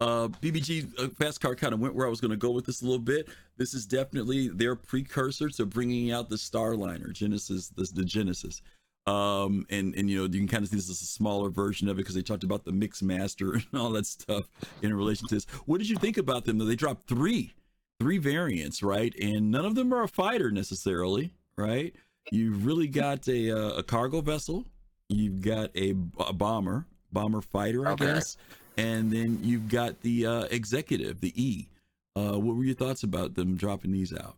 Uh, 0.01 0.29
BBG 0.29 0.91
uh, 0.99 1.09
Fast 1.11 1.41
Cart 1.41 1.59
kind 1.59 1.73
of 1.73 1.81
went 1.81 1.95
where 1.95 2.07
I 2.07 2.11
was 2.11 2.21
going 2.21 2.33
to 2.33 2.37
go 2.37 2.51
with 2.51 2.67
this 2.67 2.83
a 2.83 2.85
little 2.85 2.99
bit. 2.99 3.29
This 3.57 3.75
is 3.75 3.87
definitely 3.87 4.49
their 4.49 4.75
precursor 4.75 5.49
to 5.51 5.67
bringing 5.67 6.11
out 6.11 6.29
the 6.29 6.37
Starliner 6.37 7.13
Genesis, 7.13 7.69
this 7.69 7.91
the 7.91 8.05
Genesis. 8.05 8.61
Um, 9.07 9.67
and 9.71 9.95
and 9.95 10.09
you 10.09 10.19
know 10.19 10.25
you 10.25 10.41
can 10.41 10.49
kind 10.49 10.65
of 10.65 10.71
see 10.71 10.77
this 10.77 10.91
as 10.91 11.03
a 11.03 11.07
smaller 11.07 11.51
version 11.51 11.89
of 11.89 11.97
it 11.97 12.03
because 12.03 12.15
they 12.15 12.23
talked 12.23 12.43
about 12.43 12.65
the 12.65 12.73
mix 12.73 13.03
master 13.03 13.53
and 13.55 13.65
all 13.75 13.91
that 13.91 14.07
stuff 14.07 14.49
in 14.83 14.95
relation 14.95 15.29
to 15.29 15.35
this. 15.35 15.45
What 15.67 15.79
did 15.79 15.89
you 15.89 15.97
think 15.97 16.17
about 16.17 16.45
them? 16.45 16.59
Though 16.59 16.65
they 16.65 16.77
dropped 16.77 17.09
three, 17.09 17.55
three 18.01 18.19
variants, 18.19 18.83
right? 18.83 19.15
And 19.21 19.51
none 19.51 19.65
of 19.65 19.75
them 19.75 19.93
are 19.93 20.03
a 20.03 20.09
fighter 20.09 20.51
necessarily, 20.51 21.33
right? 21.57 21.95
You've 22.31 22.65
really 22.67 22.89
got 22.89 23.27
a 23.29 23.51
uh, 23.51 23.77
a 23.79 23.83
cargo 23.83 24.21
vessel, 24.21 24.67
you've 25.09 25.43
got 25.43 25.71
a 25.75 25.93
bomber, 25.93 26.87
bomber 27.13 27.41
fighter, 27.43 27.87
I 27.87 27.93
Okay. 27.93 28.07
guess, 28.07 28.37
and 28.77 29.11
then 29.11 29.39
you've 29.43 29.69
got 29.69 30.01
the 30.01 30.27
uh, 30.27 30.43
executive, 30.51 31.21
the 31.21 31.33
E. 31.41 31.69
Uh, 32.17 32.39
what 32.39 32.57
were 32.57 32.65
your 32.65 32.75
thoughts 32.77 33.03
about 33.03 33.35
them 33.35 33.57
dropping 33.57 33.93
these 33.93 34.13
out? 34.13 34.37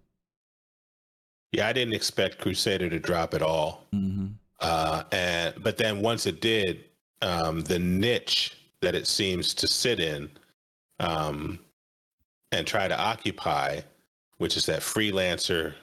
Yeah, 1.52 1.68
I 1.68 1.72
didn't 1.72 1.94
expect 1.94 2.38
Crusader 2.38 2.90
to 2.90 2.98
drop 2.98 3.34
at 3.34 3.42
all. 3.42 3.84
Mm-hmm. 3.94 4.26
Uh, 4.60 5.02
and 5.12 5.54
but 5.62 5.76
then 5.76 6.00
once 6.00 6.26
it 6.26 6.40
did, 6.40 6.84
um, 7.22 7.60
the 7.60 7.78
niche 7.78 8.56
that 8.80 8.94
it 8.94 9.06
seems 9.06 9.54
to 9.54 9.68
sit 9.68 10.00
in 10.00 10.30
um, 10.98 11.58
and 12.56 12.66
try 12.66 12.88
to 12.88 12.98
occupy, 12.98 13.80
which 14.38 14.56
is 14.56 14.66
that 14.66 14.80
freelancer, 14.80 15.74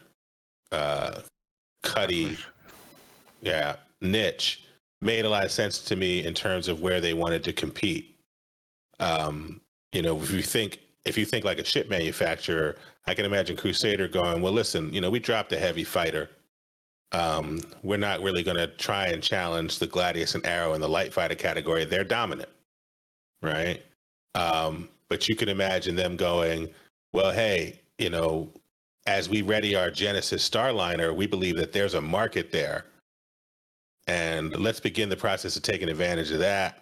uh, 0.72 1.22
cutty, 1.84 2.38
yeah, 3.42 3.76
niche, 4.02 4.64
made 5.02 5.26
a 5.26 5.30
lot 5.30 5.46
of 5.46 5.52
sense 5.52 5.80
to 5.80 5.96
me 5.96 6.26
in 6.26 6.34
terms 6.34 6.68
of 6.68 6.82
where 6.82 7.00
they 7.00 7.14
wanted 7.14 7.44
to 7.44 7.54
compete. 7.54 8.16
Um, 9.00 9.62
you 9.92 10.02
know, 10.02 10.20
if 10.20 10.32
you 10.32 10.42
think 10.42 10.80
if 11.06 11.18
you 11.18 11.26
think 11.26 11.46
like 11.46 11.60
a 11.60 11.66
ship 11.66 11.90
manufacturer, 11.90 12.78
I 13.06 13.14
can 13.14 13.26
imagine 13.26 13.58
Crusader 13.58 14.08
going, 14.08 14.42
well, 14.42 14.54
listen, 14.54 14.94
you 14.94 15.02
know, 15.02 15.10
we 15.10 15.20
dropped 15.20 15.52
a 15.52 15.60
heavy 15.60 15.84
fighter. 15.84 16.30
Um, 17.12 17.60
we're 17.84 17.98
not 17.98 18.22
really 18.22 18.42
going 18.42 18.58
to 18.58 18.68
try 18.68 19.08
and 19.08 19.22
challenge 19.22 19.80
the 19.80 19.86
Gladius 19.86 20.34
and 20.34 20.46
Arrow 20.46 20.74
in 20.74 20.82
the 20.82 20.88
light 20.88 21.14
fighter 21.14 21.36
category. 21.36 21.84
They're 21.84 22.06
dominant, 22.06 22.50
right? 23.42 23.84
Um, 24.34 24.88
but 25.14 25.30
you 25.30 25.36
can 25.36 25.48
imagine 25.48 25.96
them 25.96 26.18
going, 26.18 26.68
well, 27.14 27.32
hey, 27.32 27.80
you 28.00 28.10
know, 28.10 28.50
as 29.06 29.30
we 29.30 29.44
ready 29.44 29.76
our 29.76 29.92
Genesis 29.92 30.50
Starliner, 30.50 31.16
we 31.16 31.28
believe 31.28 31.56
that 31.58 31.72
there's 31.72 31.94
a 31.94 32.02
market 32.02 32.52
there. 32.52 32.86
And 34.08 34.58
let's 34.58 34.80
begin 34.80 35.10
the 35.10 35.16
process 35.16 35.56
of 35.56 35.62
taking 35.62 35.88
advantage 35.88 36.32
of 36.32 36.40
that, 36.40 36.82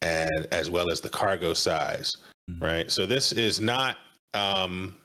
and 0.00 0.48
as 0.50 0.70
well 0.70 0.90
as 0.90 1.00
the 1.00 1.08
cargo 1.08 1.54
size, 1.54 2.16
right? 2.58 2.90
So 2.90 3.06
this 3.06 3.30
is 3.30 3.60
not, 3.60 3.98
um, 4.34 4.96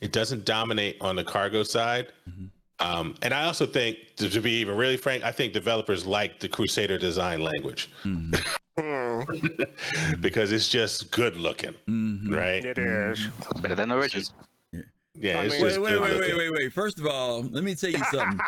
it 0.00 0.10
doesn't 0.10 0.44
dominate 0.44 0.96
on 1.00 1.14
the 1.14 1.22
cargo 1.22 1.62
side. 1.62 2.08
Um, 2.80 3.14
and 3.22 3.32
I 3.32 3.44
also 3.44 3.66
think, 3.66 3.98
to, 4.16 4.28
to 4.28 4.40
be 4.40 4.50
even 4.54 4.76
really 4.76 4.96
frank, 4.96 5.22
I 5.22 5.30
think 5.30 5.52
developers 5.52 6.04
like 6.04 6.40
the 6.40 6.48
Crusader 6.48 6.98
design 6.98 7.40
language 7.40 7.88
because 10.20 10.52
it's 10.52 10.68
just 10.68 11.10
good 11.10 11.36
looking, 11.36 11.74
right? 12.28 12.64
It 12.64 12.78
is. 12.78 13.26
Better 13.60 13.74
than 13.74 13.92
original. 13.92 14.26
Yeah, 15.18 15.40
it's 15.42 15.54
wait, 15.54 15.60
just 15.60 15.80
wait, 15.80 15.90
good 15.90 16.00
wait, 16.02 16.10
wait, 16.12 16.20
looking. 16.20 16.36
wait, 16.38 16.52
wait. 16.52 16.72
First 16.72 16.98
of 16.98 17.06
all, 17.06 17.42
let 17.42 17.64
me 17.64 17.74
tell 17.74 17.90
you 17.90 17.98
something. 18.10 18.40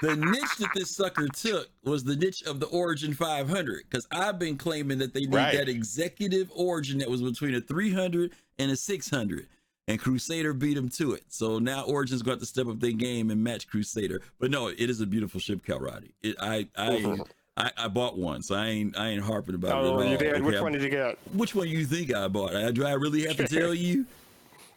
the 0.00 0.16
niche 0.16 0.56
that 0.58 0.70
this 0.74 0.94
sucker 0.94 1.28
took 1.28 1.68
was 1.84 2.04
the 2.04 2.16
niche 2.16 2.42
of 2.44 2.60
the 2.60 2.66
Origin 2.66 3.12
500 3.12 3.82
because 3.90 4.06
I've 4.10 4.38
been 4.38 4.56
claiming 4.56 4.98
that 4.98 5.12
they 5.12 5.20
need 5.20 5.34
Right. 5.34 5.54
that 5.56 5.68
executive 5.68 6.50
Origin 6.54 6.98
that 6.98 7.10
was 7.10 7.20
between 7.20 7.54
a 7.56 7.60
300 7.60 8.32
and 8.58 8.70
a 8.70 8.76
600. 8.76 9.48
And 9.86 10.00
Crusader 10.00 10.54
beat 10.54 10.78
him 10.78 10.88
to 10.90 11.12
it. 11.12 11.24
So 11.28 11.58
now 11.58 11.84
Origin's 11.84 12.22
got 12.22 12.40
to 12.40 12.46
step 12.46 12.68
up 12.68 12.80
their 12.80 12.92
game 12.92 13.30
and 13.30 13.44
match 13.44 13.68
Crusader. 13.68 14.22
But 14.38 14.50
no, 14.50 14.68
it 14.68 14.78
is 14.88 15.00
a 15.02 15.06
beautiful 15.06 15.40
ship, 15.40 15.62
Cal 15.66 15.78
Roddy. 15.80 16.14
It, 16.22 16.36
I, 16.40 16.68
I, 16.74 16.88
Mhm. 16.90 17.26
I, 17.56 17.70
I 17.76 17.88
bought 17.88 18.18
one, 18.18 18.42
so 18.42 18.54
I 18.56 18.66
ain't, 18.66 18.98
I 18.98 19.10
ain't 19.10 19.22
harping 19.22 19.54
about 19.54 19.72
Oh, 19.84 19.98
it. 20.00 20.06
at 20.06 20.06
oh, 20.06 20.08
you 20.08 20.12
all. 20.28 20.34
did? 20.34 20.42
Which 20.44 20.56
I- 20.56 20.62
one 20.62 20.72
did 20.72 20.82
you 20.82 20.88
get? 20.90 21.18
Which 21.32 21.54
one 21.54 21.68
you 21.68 21.84
think 21.84 22.12
I 22.12 22.26
bought? 22.28 22.54
I, 22.56 22.70
do 22.72 22.84
I 22.84 22.92
really 22.94 23.22
have 23.26 23.36
to 23.36 23.46
tell 23.46 23.72
you? 23.72 24.06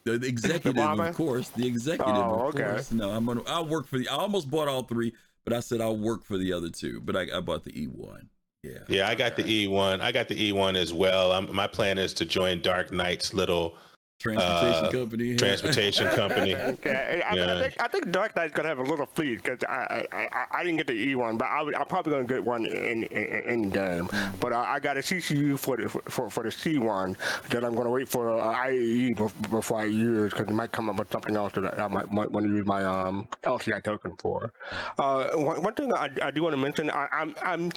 The, 0.03 0.17
the 0.19 0.27
executive, 0.35 0.75
bomber? 0.75 1.07
of 1.07 1.15
course. 1.15 1.49
The 1.49 1.65
executive, 1.67 2.13
Oh, 2.15 2.47
of 2.49 2.55
okay. 2.55 2.63
course. 2.63 2.91
No, 2.91 3.09
I'm 3.09 3.25
gonna. 3.25 3.41
I'll 3.47 3.65
work 3.65 3.87
for 3.87 3.97
the. 3.97 4.07
I 4.07 4.13
almost 4.15 4.49
bought 4.49 4.67
all 4.67 4.83
three, 4.83 5.13
but 5.43 5.53
I 5.53 5.59
said 5.59 5.81
I'll 5.81 5.97
work 5.97 6.23
for 6.23 6.37
the 6.37 6.53
other 6.53 6.69
two. 6.69 7.01
But 7.01 7.15
I, 7.15 7.27
I 7.35 7.39
bought 7.41 7.63
the 7.63 7.71
E1. 7.71 8.27
Yeah. 8.63 8.71
Yeah, 8.87 9.07
I 9.09 9.15
got 9.15 9.35
the 9.35 9.43
E1. 9.43 9.99
I 10.01 10.11
got 10.11 10.27
the 10.27 10.51
E1 10.51 10.77
as 10.77 10.93
well. 10.93 11.31
I'm, 11.31 11.53
my 11.53 11.67
plan 11.67 11.97
is 11.97 12.13
to 12.15 12.25
join 12.25 12.61
Dark 12.61 12.91
Knight's 12.91 13.33
little 13.33 13.75
Transportation 14.19 14.85
uh, 14.85 14.91
company. 14.91 15.23
yeah. 15.26 15.38
transportation 15.38 16.07
company. 16.10 16.56
Okay, 16.77 17.22
I, 17.26 17.31
I, 17.31 17.35
Yeah. 17.35 17.61
think, 17.61 17.81
I 17.81 17.88
think 17.88 18.11
Dark 18.11 18.35
Knight's 18.35 18.53
gonna 18.53 18.68
have 18.68 18.80
a 18.80 18.84
little 18.84 19.06
fleet 19.06 19.44
because 19.44 19.60
I, 19.68 20.06
I, 20.11 20.18
I 20.18 20.45
I 20.60 20.64
didn't 20.64 20.77
get 20.77 20.88
the 20.88 20.94
E 20.94 21.15
one, 21.15 21.38
but 21.38 21.45
I, 21.45 21.61
would- 21.61 21.76
I'm 21.76 21.85
probably 21.85 22.14
gonna 22.14 22.26
get 22.26 22.44
one 22.44 22.65
in 22.65 23.03
in, 23.03 23.41
in 23.64 23.69
game. 23.69 24.10
But 24.39 24.53
I, 24.53 24.76
I 24.76 24.80
got 24.80 24.98
a 24.98 25.02
CCU 25.02 25.57
for 25.60 25.77
the 25.77 25.88
for, 25.89 26.30
for 26.30 26.44
the 26.44 26.52
C 26.52 26.80
one 26.80 27.15
that 27.49 27.64
I'm 27.64 27.76
gonna 27.76 27.89
wait 27.91 28.10
for 28.10 28.31
uh, 28.39 28.56
IAE 28.56 29.49
before 29.52 29.81
I 29.81 29.85
use 29.85 30.31
because 30.34 30.48
it 30.48 30.53
might 30.53 30.72
come 30.72 30.89
up 30.89 30.98
with 30.98 31.11
something 31.11 31.35
else 31.35 31.53
that 31.53 31.80
I 31.80 31.88
might, 31.88 32.11
might 32.11 32.31
want 32.31 32.45
to 32.48 32.52
use 32.52 32.65
my 32.65 32.84
um 32.84 33.27
LTI 33.44 33.84
token 33.84 34.15
for. 34.19 34.52
Uh, 34.98 35.30
one, 35.35 35.61
one 35.61 35.73
thing 35.76 35.94
I, 35.94 36.10
I 36.23 36.31
do 36.31 36.41
want 36.44 36.53
to 36.53 36.57
mention, 36.57 36.89
I, 36.89 37.07
I'm 37.11 37.35
I'm 37.44 37.72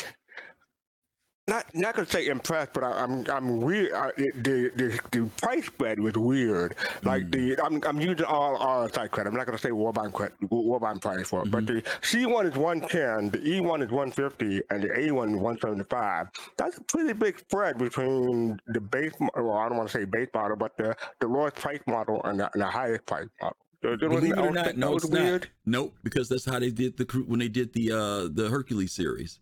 not 1.51 1.75
not 1.75 1.95
gonna 1.97 2.09
say 2.09 2.29
impressed, 2.29 2.73
but 2.73 2.85
I, 2.85 2.93
I'm 2.93 3.27
I'm 3.29 3.61
weird. 3.61 3.93
I, 3.93 4.13
the, 4.17 4.71
the 4.77 5.01
the 5.11 5.27
price 5.43 5.67
spread 5.67 5.99
was 5.99 6.15
weird. 6.15 6.77
Like 7.03 7.31
the 7.31 7.59
I'm 7.63 7.83
I'm 7.85 8.01
using 8.01 8.25
all 8.25 8.57
all 8.57 8.89
side 8.89 9.11
credit. 9.11 9.31
I'm 9.31 9.37
not 9.37 9.47
gonna 9.47 9.59
say 9.59 9.71
Warbond 9.71 10.13
credit, 10.13 10.41
Warbond 10.49 11.01
price 11.03 11.29
for 11.29 11.43
it. 11.43 11.51
But 11.51 11.67
the 11.67 11.83
C 12.03 12.25
one 12.25 12.47
is 12.47 12.55
110, 12.55 13.31
the 13.31 13.47
E 13.47 13.61
one 13.61 13.83
is 13.83 13.91
150, 13.91 14.63
and 14.71 14.83
the 14.85 14.99
A 14.99 15.11
one 15.11 15.31
is 15.31 15.41
175. 15.41 16.29
That's 16.57 16.79
a 16.79 16.83
pretty 16.85 17.13
big 17.13 17.41
spread 17.41 17.79
between 17.79 18.61
the 18.69 18.81
base. 18.81 19.13
Well, 19.19 19.53
I 19.53 19.69
don't 19.69 19.77
want 19.77 19.91
to 19.91 19.99
say 19.99 20.05
base 20.05 20.29
model, 20.33 20.57
but 20.57 20.77
the 20.77 20.97
the 21.19 21.27
lowest 21.27 21.57
price 21.57 21.81
model 21.87 22.23
and 22.25 22.39
the, 22.39 22.49
and 22.53 22.63
the 22.63 22.67
highest 22.67 23.05
price 23.07 23.29
model. 23.43 23.57
Believe 23.83 24.33
it 24.33 24.39
or 24.39 24.51
not, 24.51 24.77
no, 24.77 24.95
it's 24.95 25.07
weird. 25.07 25.43
not. 25.43 25.49
Nope, 25.65 25.95
because 26.05 26.29
that's 26.29 26.45
how 26.45 26.59
they 26.59 26.71
did 26.71 26.97
the 26.97 27.05
when 27.27 27.41
they 27.41 27.49
did 27.49 27.73
the 27.73 27.91
uh 27.91 28.29
the 28.31 28.49
Hercules 28.49 28.93
series. 28.93 29.41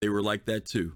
They 0.00 0.08
were 0.08 0.22
like 0.22 0.46
that 0.46 0.64
too. 0.64 0.92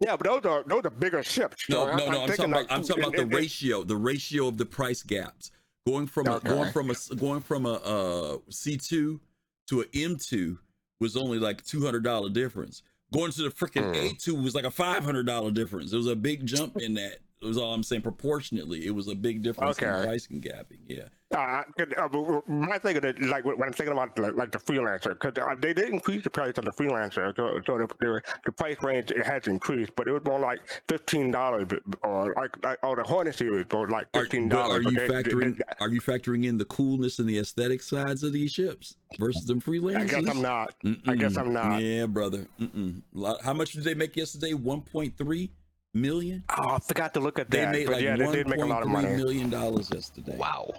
Yeah, 0.00 0.16
but 0.16 0.26
those 0.26 0.44
are 0.50 0.64
those 0.66 0.82
are 0.84 0.90
bigger 0.90 1.22
ships. 1.22 1.68
No, 1.68 1.86
no, 1.94 2.10
no. 2.10 2.22
I'm, 2.22 2.28
talking 2.28 2.50
like- 2.50 2.64
about 2.66 2.76
I'm 2.78 2.82
talking 2.84 3.02
about 3.04 3.16
the 3.16 3.22
and- 3.22 3.34
ratio, 3.34 3.82
the 3.84 3.96
ratio 3.96 4.48
of 4.48 4.56
the 4.56 4.64
price 4.66 5.02
gaps 5.02 5.50
going 5.86 6.06
from 6.06 6.26
a, 6.26 6.40
going 6.40 6.72
from 6.72 6.90
a 6.90 6.94
going 7.16 7.40
from 7.40 7.66
a 7.66 7.72
uh, 7.74 8.38
C2 8.50 9.20
to 9.68 9.80
a 9.80 9.84
M2 9.86 10.58
was 11.00 11.16
only 11.16 11.38
like 11.38 11.64
two 11.64 11.84
hundred 11.84 12.02
dollar 12.04 12.30
difference. 12.30 12.82
Going 13.12 13.32
to 13.32 13.42
the 13.42 13.50
freaking 13.50 13.84
Hmm. 13.94 14.06
A2 14.16 14.42
was 14.42 14.54
like 14.54 14.64
a 14.64 14.70
five 14.70 15.04
hundred 15.04 15.26
dollar 15.26 15.50
difference. 15.50 15.90
There 15.90 15.98
was 15.98 16.06
a 16.06 16.16
big 16.16 16.46
jump 16.46 16.76
in 16.80 16.94
that. 16.94 17.18
It 17.42 17.46
was 17.46 17.56
all 17.56 17.72
I'm 17.72 17.82
saying 17.82 18.02
proportionately. 18.02 18.86
It 18.86 18.94
was 18.94 19.08
a 19.08 19.14
big 19.14 19.42
difference 19.42 19.78
in 19.78 19.88
pricing 19.88 20.42
gapping. 20.42 20.80
Yeah. 20.86 21.04
Uh, 21.32 21.62
uh, 21.96 22.40
my 22.48 22.76
thing 22.78 22.96
of 22.96 23.04
it, 23.04 23.22
like 23.22 23.44
when 23.44 23.62
I'm 23.62 23.72
thinking 23.72 23.92
about 23.92 24.18
like, 24.18 24.34
like 24.34 24.50
the 24.50 24.58
freelancer, 24.58 25.10
because 25.10 25.32
uh, 25.40 25.54
they 25.60 25.72
did 25.72 25.88
increase 25.88 26.24
the 26.24 26.30
price 26.30 26.54
on 26.58 26.64
the 26.64 26.72
freelancer, 26.72 27.34
so, 27.36 27.60
so 27.64 27.78
the, 27.78 27.86
the 28.00 28.20
the 28.46 28.52
price 28.52 28.76
range 28.82 29.12
it 29.12 29.24
has 29.24 29.46
increased, 29.46 29.92
but 29.94 30.08
it 30.08 30.12
was 30.12 30.24
more 30.24 30.40
like 30.40 30.58
fifteen 30.88 31.30
dollars, 31.30 31.68
or 32.02 32.34
like 32.36 32.64
like 32.64 32.78
or 32.82 32.96
the 32.96 33.04
Hornet 33.04 33.36
series 33.36 33.64
was 33.70 33.88
like 33.90 34.08
Are, 34.12 34.22
fifteen 34.22 34.48
dollars. 34.48 34.84
are 34.84 34.90
you 34.90 34.98
factoring 34.98 35.60
are 35.80 35.88
you 35.88 36.00
factoring 36.00 36.46
in 36.46 36.58
the 36.58 36.64
coolness 36.64 37.20
and 37.20 37.28
the 37.28 37.38
aesthetic 37.38 37.80
sides 37.80 38.24
of 38.24 38.32
these 38.32 38.50
ships 38.50 38.96
versus 39.18 39.46
them 39.46 39.60
freelancers? 39.60 40.00
I 40.00 40.20
guess 40.20 40.28
I'm 40.28 40.42
not. 40.42 40.74
I 41.06 41.14
guess 41.14 41.36
I'm 41.36 41.52
not. 41.52 41.80
Yeah, 41.80 42.06
brother. 42.06 42.48
Mm-mm. 42.60 43.02
How 43.44 43.54
much 43.54 43.72
did 43.72 43.84
they 43.84 43.94
make 43.94 44.16
yesterday? 44.16 44.52
One 44.54 44.80
point 44.82 45.16
three 45.16 45.52
million. 45.94 46.44
Oh, 46.56 46.70
I 46.76 46.78
forgot 46.78 47.14
to 47.14 47.20
look 47.20 47.38
at 47.38 47.50
They 47.50 47.60
that. 47.60 47.72
made 47.72 47.86
but 47.86 47.94
like 47.96 48.02
yeah, 48.04 48.16
they 48.16 48.24
one 48.24 48.34
did 48.34 48.48
make 48.48 48.60
a 48.60 48.64
lot 48.66 48.82
of 48.82 48.88
money. 48.88 49.16
million 49.16 49.50
dollars 49.50 49.90
yesterday. 49.92 50.36
Wow. 50.36 50.72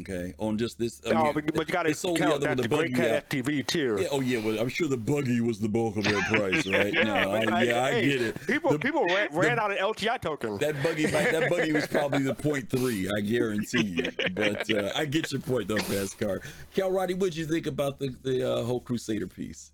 Okay, 0.00 0.32
on 0.38 0.56
just 0.56 0.78
this. 0.78 1.02
I 1.06 1.10
Oh, 1.10 1.30
but, 1.34 1.44
but 1.54 1.68
you 1.68 1.72
got 1.74 1.82
to 1.82 1.92
sold 1.94 2.16
the 2.16 2.26
other 2.26 2.54
that 2.54 2.56
the 2.56 2.68
Great. 2.68 2.94
Cat 2.94 3.10
out. 3.16 3.28
TV 3.28 3.66
too. 3.66 3.98
Yeah, 4.00 4.08
oh 4.12 4.20
yeah, 4.22 4.38
well, 4.42 4.58
I'm 4.58 4.70
sure 4.70 4.88
the 4.88 4.96
buggy 4.96 5.42
was 5.42 5.60
the 5.60 5.68
bulk 5.68 5.98
of 5.98 6.04
that 6.04 6.22
price, 6.32 6.66
right? 6.66 6.94
no, 6.94 7.14
I, 7.14 7.44
but, 7.44 7.66
yeah, 7.66 7.84
I 7.84 8.00
get 8.00 8.22
it. 8.22 8.46
People 8.46 8.70
The- 8.72 8.78
people 8.78 9.04
ran, 9.04 9.28
the- 9.30 9.38
ran 9.38 9.58
out 9.58 9.70
of 9.72 9.76
LTI 9.76 10.18
tokens. 10.22 10.58
That 10.60 10.82
buggy, 10.82 11.04
that 11.04 11.50
buggy 11.50 11.72
was 11.72 11.86
probably 11.86 12.22
the 12.22 12.34
point 12.34 12.70
three. 12.70 13.10
I 13.14 13.20
guarantee 13.20 13.82
you. 14.02 14.10
But 14.32 14.70
uh, 14.74 14.90
I 14.96 15.04
get 15.04 15.30
your 15.32 15.42
point 15.42 15.68
though, 15.68 15.76
fast 15.76 16.18
cart. 16.18 16.44
Cal 16.74 16.90
Roddy, 16.90 17.12
what'd 17.12 17.36
you 17.36 17.44
think 17.44 17.66
about 17.66 17.98
the 17.98 18.08
the 18.22 18.50
uh, 18.54 18.62
whole 18.62 18.80
Crusader 18.80 19.26
piece? 19.26 19.70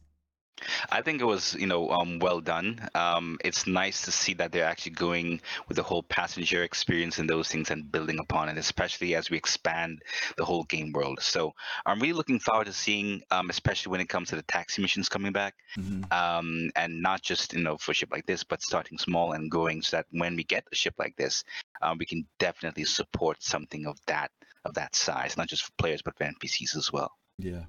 I 0.91 1.03
think 1.03 1.21
it 1.21 1.25
was, 1.25 1.55
you 1.55 1.67
know, 1.67 1.91
um, 1.91 2.19
well 2.19 2.41
done. 2.41 2.89
Um, 2.95 3.39
it's 3.45 3.67
nice 3.67 4.03
to 4.03 4.13
see 4.13 4.35
that 4.35 4.53
they're 4.53 4.65
actually 4.65 4.93
going 4.93 5.41
with 5.69 5.77
the 5.77 5.83
whole 5.83 6.03
passenger 6.03 6.63
experience 6.63 7.19
and 7.19 7.29
those 7.29 7.49
things 7.49 7.71
and 7.71 7.91
building 7.91 8.19
upon 8.19 8.49
it, 8.49 8.59
especially 8.59 9.15
as 9.15 9.31
we 9.31 9.37
expand 9.37 10.03
the 10.37 10.45
whole 10.45 10.65
game 10.65 10.93
world. 10.93 11.21
So 11.21 11.55
I'm 11.87 12.01
really 12.01 12.13
looking 12.13 12.39
forward 12.39 12.67
to 12.67 12.73
seeing, 12.73 13.23
um, 13.31 13.51
especially 13.51 13.91
when 13.91 14.01
it 14.01 14.09
comes 14.09 14.31
to 14.31 14.37
the 14.37 14.43
taxi 14.43 14.83
missions 14.83 15.09
coming 15.09 15.33
back, 15.33 15.55
um, 16.11 16.71
and 16.77 17.03
not 17.03 17.23
just 17.23 17.53
you 17.53 17.63
know 17.63 17.77
for 17.77 17.93
a 17.93 17.95
ship 17.95 18.11
like 18.13 18.27
this, 18.27 18.45
but 18.45 18.63
starting 18.63 18.99
small 18.99 19.33
and 19.33 19.51
going 19.51 19.83
so 19.83 19.99
that 19.99 20.07
when 20.11 20.37
we 20.37 20.45
get 20.45 20.65
a 20.73 20.75
ship 20.77 20.95
like 20.99 21.17
this, 21.17 21.45
um, 21.83 21.99
we 21.99 22.07
can 22.07 22.27
definitely 22.39 22.85
support 22.85 23.43
something 23.43 23.87
of 23.87 23.99
that 24.07 24.31
of 24.65 24.75
that 24.75 24.95
size, 24.95 25.37
not 25.37 25.49
just 25.49 25.65
for 25.65 25.73
players 25.79 26.03
but 26.03 26.17
for 26.17 26.25
NPCs 26.25 26.77
as 26.77 26.93
well. 26.93 27.13
Yeah. 27.39 27.65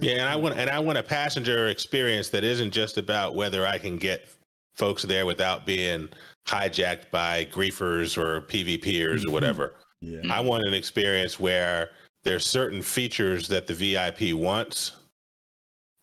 Yeah, 0.00 0.12
and 0.14 0.28
I 0.28 0.36
want 0.36 0.58
and 0.58 0.70
I 0.70 0.78
want 0.78 0.98
a 0.98 1.02
passenger 1.02 1.68
experience 1.68 2.28
that 2.30 2.44
isn't 2.44 2.70
just 2.70 2.98
about 2.98 3.34
whether 3.34 3.66
I 3.66 3.78
can 3.78 3.96
get 3.96 4.28
folks 4.76 5.02
there 5.02 5.26
without 5.26 5.66
being 5.66 6.08
hijacked 6.46 7.10
by 7.10 7.46
griefers 7.46 8.16
or 8.16 8.42
PvPers 8.42 9.26
or 9.26 9.30
whatever. 9.30 9.74
Yeah. 10.00 10.20
I 10.30 10.40
want 10.40 10.64
an 10.66 10.74
experience 10.74 11.40
where 11.40 11.90
there's 12.24 12.46
certain 12.46 12.82
features 12.82 13.48
that 13.48 13.66
the 13.66 13.74
VIP 13.74 14.32
wants 14.34 14.92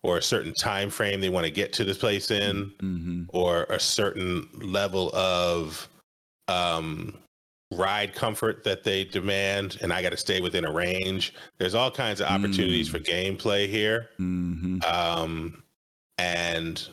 or 0.02 0.18
a 0.18 0.22
certain 0.22 0.52
time 0.54 0.90
frame 0.90 1.20
they 1.20 1.30
want 1.30 1.46
to 1.46 1.50
get 1.50 1.72
to 1.74 1.84
this 1.84 1.98
place 1.98 2.30
in 2.30 2.70
Mm-hmm. 2.82 3.22
or 3.30 3.64
a 3.64 3.80
certain 3.80 4.48
level 4.54 5.10
of 5.14 5.88
um 6.48 7.14
ride 7.72 8.14
comfort 8.14 8.62
that 8.62 8.84
they 8.84 9.02
demand 9.04 9.76
and 9.82 9.92
i 9.92 10.00
got 10.00 10.10
to 10.10 10.16
stay 10.16 10.40
within 10.40 10.64
a 10.64 10.70
range 10.72 11.34
there's 11.58 11.74
all 11.74 11.90
kinds 11.90 12.20
of 12.20 12.28
opportunities 12.28 12.88
for 12.88 13.00
gameplay 13.00 13.68
here 13.68 14.08
Mm-hmm. 14.20 14.78
um 14.82 15.62
and 16.18 16.88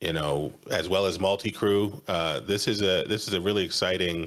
you 0.00 0.12
know 0.14 0.54
as 0.70 0.88
well 0.88 1.04
as 1.04 1.20
multi-crew 1.20 2.02
uh 2.08 2.40
this 2.40 2.66
is 2.66 2.80
a 2.80 3.04
this 3.08 3.28
is 3.28 3.34
a 3.34 3.40
really 3.40 3.62
exciting 3.62 4.26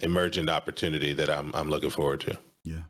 emergent 0.00 0.48
opportunity 0.48 1.12
that 1.12 1.28
i'm 1.30 1.52
i'm 1.54 1.68
looking 1.68 1.90
forward 1.90 2.20
to 2.20 2.38
Yeah. 2.64 2.82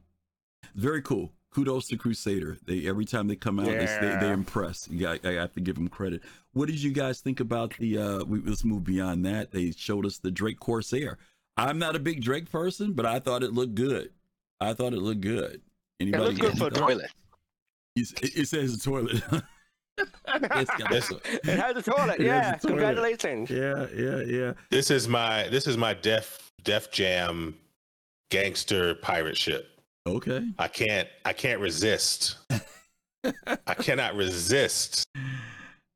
Very 0.75 1.01
cool. 1.01 1.33
Kudos 1.55 1.87
to 1.89 1.97
Crusader. 1.97 2.59
They 2.67 2.87
every 2.87 3.07
time 3.07 3.29
they 3.29 3.37
come 3.37 3.59
out, 3.59 3.65
they, 3.67 3.87
they 3.87 4.19
they 4.21 4.31
impress. 4.31 4.87
You 4.91 5.01
got, 5.01 5.25
I 5.25 5.33
have 5.35 5.55
to 5.55 5.61
give 5.61 5.77
them 5.77 5.89
credit. 5.89 6.21
What 6.53 6.67
did 6.69 6.83
you 6.83 6.93
guys 6.93 7.21
think 7.23 7.41
about 7.41 7.73
the? 7.79 7.97
uh 7.97 8.25
we, 8.25 8.41
Let's 8.41 8.63
move 8.63 8.85
beyond 8.85 9.25
that. 9.25 9.53
They 9.53 9.71
showed 9.71 10.05
us 10.05 10.19
the 10.19 10.31
Drake 10.31 10.61
Corsair. 10.61 11.17
I'm 11.57 11.79
not 11.79 11.97
a 11.97 11.99
big 11.99 12.23
Drake 12.23 12.51
person, 12.51 12.93
but 12.93 13.07
I 13.07 13.19
thought 13.19 13.43
it 13.43 13.53
looked 13.53 13.75
good. 13.75 14.11
I 14.61 14.73
thought 14.75 14.93
it 14.93 15.01
looked 15.01 15.21
good. 15.23 15.61
Anybody? 16.01 16.25
looks 16.25 16.39
good 16.41 16.59
for 16.59 16.67
a 16.67 16.71
toilet. 16.71 17.11
It, 17.97 18.13
it 18.37 18.49
says 18.49 18.75
a 18.75 18.79
toilet. 18.81 19.23
It's 20.29 20.71
got 20.77 20.91
a 20.91 20.95
This- 20.95 21.09
to- 21.09 21.21
It 21.51 21.59
has 21.59 21.75
a 21.77 21.83
toilet. 21.83 22.21
Yeah, 22.21 22.57
a 22.57 22.59
toilet. 22.59 22.61
congratulations. 22.69 23.49
Yeah, 23.51 23.87
yeah, 23.97 24.21
yeah. 24.21 24.53
this 24.71 24.91
is 24.91 25.09
my 25.09 25.49
this 25.49 25.67
is 25.67 25.79
my 25.79 25.95
def 25.95 26.53
def 26.65 26.91
jam 26.91 27.57
gangster 28.31 28.97
pirate 28.97 29.37
ship 29.39 29.71
Okay. 30.07 30.45
i 30.59 30.69
can't 30.69 31.09
i 31.25 31.33
can't 31.33 31.61
resist 31.61 32.37
i 33.67 33.75
cannot 33.75 34.15
resist 34.17 35.07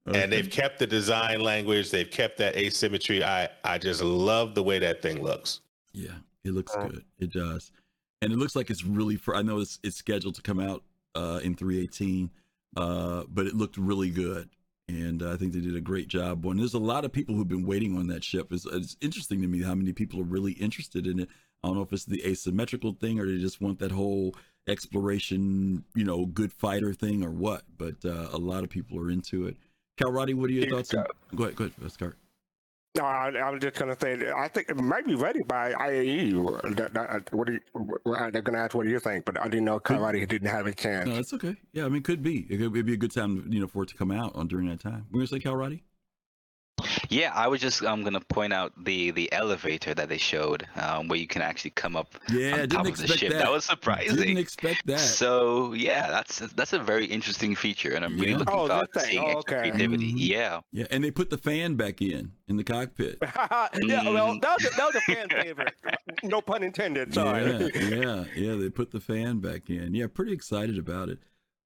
and 0.07 0.33
they've 0.33 0.51
kept 0.51 0.79
the 0.79 0.87
design 0.87 1.41
language 1.41 1.91
they've 1.91 2.11
kept 2.11 2.39
that 2.39 2.57
asymmetry 2.57 3.23
i 3.23 3.49
i 3.65 3.79
just 3.79 4.03
love 4.03 4.55
the 4.55 4.63
way 4.63 4.79
that 4.79 5.03
thing 5.03 5.23
looks 5.23 5.61
Yeah, 5.93 6.19
it 6.45 6.53
looks 6.53 6.75
good. 6.75 7.05
It 7.19 7.33
does, 7.33 7.73
and 8.23 8.33
it 8.33 8.37
looks 8.37 8.55
like 8.57 8.71
it's 8.71 8.85
really 8.85 9.17
for. 9.17 9.35
I 9.35 9.43
know 9.43 9.59
it's 9.59 9.79
it's 9.83 9.97
scheduled 9.97 10.35
to 10.37 10.43
come 10.43 10.61
out 10.61 10.83
uh, 11.15 11.41
in 11.43 11.55
318, 11.55 12.31
uh, 12.77 13.25
but 13.29 13.47
it 13.47 13.55
looked 13.55 13.77
really 13.77 14.11
good, 14.11 14.49
and 14.89 15.23
uh, 15.23 15.33
I 15.33 15.37
think 15.37 15.53
they 15.53 15.61
did 15.61 15.77
a 15.77 15.81
great 15.81 16.09
job. 16.09 16.45
And 16.47 16.59
there's 16.59 16.75
a 16.75 16.79
lot 16.79 17.05
of 17.05 17.13
people 17.13 17.35
who've 17.35 17.49
been 17.49 17.67
waiting 17.67 17.97
on 17.97 18.07
that 18.09 18.25
ship. 18.25 18.53
It's, 18.53 18.67
it's 18.67 18.97
interesting 19.01 19.43
to 19.43 19.49
me 19.49 19.63
how 19.63 19.75
many 19.75 19.93
people 19.93 20.21
are 20.21 20.25
really 20.25 20.53
interested 20.53 21.07
in 21.07 21.21
it. 21.21 21.29
I 21.63 21.69
don't 21.69 21.77
know 21.77 21.83
if 21.83 21.93
it's 21.93 22.07
the 22.07 22.25
asymmetrical 22.27 22.95
thing 22.95 23.21
or 23.21 23.27
they 23.27 23.37
just 23.37 23.61
want 23.61 23.79
that 23.81 23.93
whole 23.93 24.35
exploration, 24.67 25.85
you 25.95 26.05
know, 26.05 26.25
good 26.25 26.53
fighter 26.53 26.95
thing 26.95 27.23
or 27.23 27.31
what. 27.31 27.65
But 27.77 28.03
uh, 28.05 28.29
a 28.33 28.39
lot 28.39 28.65
of 28.65 28.71
people 28.71 28.99
are 28.99 29.11
into 29.11 29.47
it. 29.47 29.57
Cal 30.01 30.13
Roddy, 30.13 30.35
what 30.35 30.49
are 30.49 30.53
your 30.53 30.69
thoughts? 30.69 30.95
On, 30.95 31.05
go 31.35 31.45
ahead, 31.45 31.57
go 31.57 31.65
ahead, 31.65 31.75
let's 31.81 31.95
start. 31.95 32.17
No, 32.97 33.05
I, 33.05 33.31
I 33.31 33.51
was 33.51 33.61
just 33.61 33.79
gonna 33.79 33.97
say. 34.01 34.19
I 34.37 34.49
think 34.49 34.69
it 34.69 34.77
might 34.77 35.07
be 35.07 35.15
ready 35.15 35.43
by 35.43 35.73
IAE. 35.75 36.77
That, 36.77 36.93
that, 36.95 37.11
uh, 37.11 37.21
what 37.31 37.47
do 37.47 37.53
you, 37.53 37.61
they're 38.05 38.43
gonna 38.43 38.59
ask 38.59 38.75
what 38.75 38.85
do 38.85 38.91
you 38.91 38.99
think? 38.99 39.25
But 39.25 39.41
I 39.41 39.45
didn't 39.45 39.67
know 39.67 39.79
Cal 39.79 40.01
Roddy 40.01 40.27
didn't 40.27 40.49
have 40.49 40.67
a 40.67 40.75
chance. 40.75 41.07
No, 41.07 41.15
that's 41.15 41.33
okay. 41.35 41.55
Yeah, 41.73 41.85
I 41.85 41.89
mean, 41.89 41.99
it 41.99 42.05
could 42.05 42.23
be. 42.23 42.47
It 42.51 42.57
could 42.57 42.75
it'd 42.75 42.87
be 42.87 42.95
a 42.95 42.97
good 42.97 43.13
time, 43.13 43.47
you 43.49 43.61
know, 43.61 43.69
for 43.69 43.85
it 43.85 43.91
to 43.91 43.95
come 43.95 44.11
out 44.11 44.35
on 44.35 44.49
during 44.49 44.69
that 44.69 44.81
time. 44.81 45.07
We're 45.13 45.21
gonna 45.21 45.29
say 45.29 45.39
Cal 45.39 45.55
Roddy. 45.55 45.85
Yeah, 47.09 47.33
I 47.35 47.49
was 47.49 47.61
just 47.61 47.83
um, 47.85 48.03
gonna 48.05 48.21
point 48.21 48.53
out 48.53 48.73
the 48.85 49.11
the 49.11 49.33
elevator 49.33 49.95
that 49.95 50.09
they 50.09 50.19
showed, 50.19 50.67
um, 50.77 51.09
where 51.09 51.19
you 51.19 51.27
can 51.27 51.43
actually 51.43 51.71
come 51.73 51.97
up 51.97 52.15
Yeah, 52.29 52.53
on 52.53 52.59
didn't 52.61 52.71
top 52.71 52.87
of 52.87 52.97
the 52.97 53.07
ship. 53.09 53.33
that. 53.33 53.51
was 53.51 53.65
surprising. 53.65 54.17
Didn't 54.17 54.39
expect 54.39 54.87
that. 54.87 54.99
So 55.01 55.73
yeah, 55.73 56.09
that's 56.11 56.39
that's 56.55 56.73
a 56.73 56.79
very 56.79 57.07
interesting 57.07 57.55
feature, 57.55 57.93
and 57.95 58.05
I'm 58.05 58.19
really 58.19 58.33
Yeah. 58.33 58.39
looking 58.39 58.55
Oh, 58.55 58.67
forward 58.69 58.89
that 58.93 58.93
to 58.93 59.01
thing. 59.01 59.11
seeing 59.11 59.25
Oh, 59.25 59.39
extra 59.39 59.59
okay. 59.59 59.71
creativity. 59.71 60.13
Mhm. 60.13 60.17
Yeah. 60.19 60.61
Yeah, 60.73 60.87
and 60.91 61.03
they 61.05 61.11
put 61.11 61.31
the 61.31 61.39
fan 61.39 61.75
back 61.77 62.01
in 62.03 62.33
in 62.49 62.57
the 62.57 62.65
cockpit. 62.65 63.19
yeah, 63.23 64.09
well, 64.11 64.39
that 64.41 64.55
was, 64.57 64.65
a, 64.65 64.77
that 64.77 64.87
was 64.87 64.95
a 64.97 65.01
fan 65.03 65.29
favorite. 65.29 65.75
No 66.23 66.41
pun 66.41 66.63
intended. 66.63 67.13
Sorry. 67.15 67.45
Yeah, 67.45 67.69
yeah, 67.75 68.25
yeah. 68.35 68.55
They 68.57 68.69
put 68.71 68.91
the 68.91 69.01
fan 69.01 69.39
back 69.41 69.71
in. 69.71 69.95
Yeah, 69.95 70.07
pretty 70.13 70.33
excited 70.33 70.79
about 70.79 71.09
it. 71.09 71.19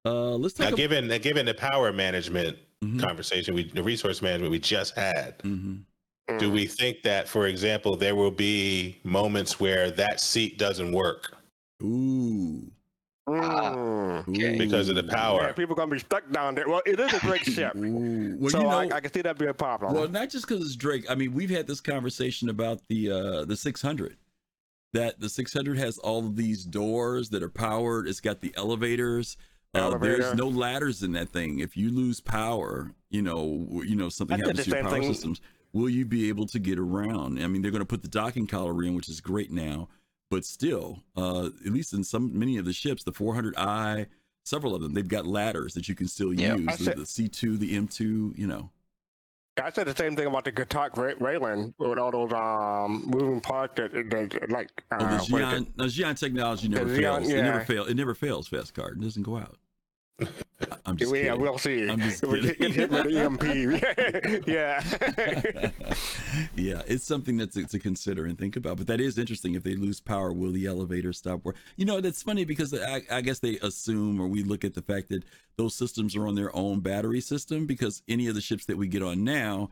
Uh, 0.05 0.35
let's 0.35 0.57
Now, 0.59 0.65
talk. 0.65 0.73
ab- 0.73 0.77
given 0.77 1.07
now, 1.07 1.17
given 1.17 1.45
the 1.45 1.53
power 1.53 1.91
management 1.91 2.57
Mm-hmm. 2.83 2.99
conversation, 2.99 3.55
we 3.55 3.63
the 3.63 3.81
resource 3.81 4.21
management 4.21 4.51
we 4.51 4.59
just 4.59 4.95
had, 4.95 5.39
Mm-hmm. 5.39 6.37
do 6.37 6.51
we 6.51 6.67
think 6.67 7.01
that, 7.03 7.27
for 7.27 7.47
example, 7.47 7.95
there 7.95 8.15
will 8.15 8.29
be 8.31 8.99
moments 9.03 9.59
where 9.59 9.89
that 9.91 10.19
seat 10.19 10.59
doesn't 10.59 10.91
work 10.91 11.35
Ooh. 11.81 12.69
Mm. 13.27 14.57
because 14.59 14.87
of 14.89 14.95
the 14.95 15.03
Yeah, 15.05 15.15
power? 15.15 15.53
people 15.53 15.73
gonna 15.73 15.89
be 15.89 15.97
stuck 15.99 16.29
down 16.31 16.53
there. 16.53 16.67
Well, 16.69 16.81
it 16.85 16.99
is 16.99 17.11
a 17.13 17.19
great 17.21 17.43
ship, 17.45 17.71
Well, 17.75 18.51
so 18.51 18.57
you 18.59 18.63
know, 18.65 18.69
I, 18.69 18.89
I 18.97 18.99
can 18.99 19.11
see 19.11 19.21
that 19.21 19.39
being 19.39 19.49
a 19.49 19.53
problem. 19.53 19.93
Well, 19.95 20.07
not 20.09 20.29
just 20.29 20.47
because 20.47 20.63
it's 20.63 20.75
Drake. 20.75 21.05
I 21.09 21.15
mean, 21.15 21.33
we've 21.33 21.49
had 21.49 21.65
this 21.65 21.81
conversation 21.81 22.49
about 22.49 22.81
the 22.89 23.09
uh 23.09 23.45
the 23.45 23.55
600. 23.57 24.17
That 24.93 25.19
the 25.19 25.27
600 25.29 25.77
has 25.79 25.97
all 25.97 26.19
of 26.19 26.35
these 26.35 26.63
doors 26.65 27.29
that 27.31 27.41
are 27.41 27.49
powered. 27.49 28.07
It's 28.07 28.21
got 28.21 28.41
the 28.41 28.53
elevators. 28.55 29.37
Uh, 29.75 29.97
there's 29.97 30.33
no 30.35 30.47
ladders 30.47 31.03
in 31.03 31.11
that 31.13 31.29
thing. 31.29 31.59
If 31.59 31.75
you 31.77 31.89
lose 31.89 32.19
power, 32.21 32.91
you 33.09 33.21
know, 33.21 33.67
you 33.85 33.95
know 33.95 34.09
something 34.09 34.37
did 34.37 34.47
happens 34.47 34.63
to 34.65 34.69
your 34.71 34.81
power 34.83 34.91
thing. 34.91 35.03
systems. 35.13 35.41
Will 35.73 35.89
you 35.89 36.05
be 36.05 36.29
able 36.29 36.45
to 36.47 36.59
get 36.59 36.79
around? 36.79 37.41
I 37.43 37.47
mean, 37.47 37.61
they're 37.61 37.71
going 37.71 37.81
to 37.81 37.85
put 37.85 38.01
the 38.01 38.07
docking 38.07 38.47
collar 38.47 38.81
in, 38.83 38.95
which 38.95 39.09
is 39.09 39.19
great 39.19 39.51
now, 39.51 39.89
but 40.31 40.45
still, 40.45 41.03
uh, 41.17 41.47
at 41.65 41.71
least 41.73 41.91
in 41.93 42.03
some 42.03 42.37
many 42.37 42.57
of 42.57 42.63
the 42.65 42.71
ships, 42.71 43.03
the 43.03 43.11
400i, 43.11 44.05
several 44.45 44.73
of 44.73 44.81
them, 44.81 44.93
they've 44.93 45.07
got 45.07 45.25
ladders 45.27 45.73
that 45.73 45.89
you 45.89 45.95
can 45.95 46.07
still 46.07 46.33
Yeah. 46.33 46.55
use. 46.55 46.67
I 46.69 46.75
The, 46.77 46.95
the 47.01 47.03
C2, 47.05 47.57
the 47.59 47.73
M2, 47.75 48.37
you 48.37 48.47
know. 48.47 48.69
I 49.61 49.69
said 49.71 49.87
the 49.87 49.95
same 49.95 50.15
thing 50.17 50.27
about 50.27 50.43
the 50.45 50.51
Gatac 50.51 50.97
ra- 50.97 51.13
Railen 51.25 51.73
with 51.77 51.97
all 51.97 52.11
those 52.11 52.33
um 52.33 53.03
moving 53.07 53.39
parts 53.39 53.73
that, 53.77 53.91
that 53.93 54.49
like. 54.51 54.69
Uh, 54.91 54.97
Oh, 54.99 55.07
the 55.07 55.15
is 55.15 55.29
Xi'an, 55.29 55.73
Xi'an 55.77 56.19
technology 56.19 56.67
never 56.67 56.85
The 56.85 57.01
Xi'an, 57.01 57.17
fails. 57.19 57.29
It 57.29 57.41
never 57.41 57.59
fails. 57.61 57.87
It 57.89 57.93
never 57.95 58.13
fails. 58.15 58.47
Fast 58.49 58.73
Cart. 58.73 58.97
It 58.97 59.01
doesn't 59.01 59.23
go 59.23 59.37
out. 59.37 59.57
I'm 60.85 60.95
just 60.95 61.13
yeah, 61.13 61.23
kidding. 61.23 61.41
we'll 61.41 61.57
see. 61.57 61.89
I'm 61.89 61.99
just 61.99 62.25
we 62.25 62.41
get 62.41 62.71
hit 62.71 62.89
with 62.89 63.07
EMP. 63.07 64.47
yeah. 64.47 64.81
yeah, 66.55 66.81
it's 66.87 67.03
something 67.03 67.37
that's 67.37 67.55
to 67.55 67.79
consider 67.79 68.25
and 68.25 68.37
think 68.37 68.55
about. 68.55 68.77
But 68.77 68.87
that 68.87 69.01
is 69.01 69.17
interesting. 69.17 69.55
If 69.55 69.63
they 69.63 69.75
lose 69.75 69.99
power, 69.99 70.31
will 70.31 70.51
the 70.51 70.67
elevator 70.67 71.11
stop 71.11 71.41
working? 71.43 71.61
You 71.75 71.85
know, 71.85 71.99
that's 71.99 72.23
funny 72.23 72.45
because 72.45 72.73
I, 72.73 73.01
I 73.11 73.21
guess 73.21 73.39
they 73.39 73.57
assume 73.57 74.21
or 74.21 74.27
we 74.27 74.43
look 74.43 74.63
at 74.63 74.73
the 74.73 74.81
fact 74.81 75.09
that 75.09 75.23
those 75.57 75.75
systems 75.75 76.15
are 76.15 76.27
on 76.27 76.35
their 76.35 76.55
own 76.55 76.79
battery 76.79 77.21
system 77.21 77.65
because 77.65 78.01
any 78.07 78.27
of 78.27 78.35
the 78.35 78.41
ships 78.41 78.65
that 78.65 78.77
we 78.77 78.87
get 78.87 79.03
on 79.03 79.23
now, 79.23 79.71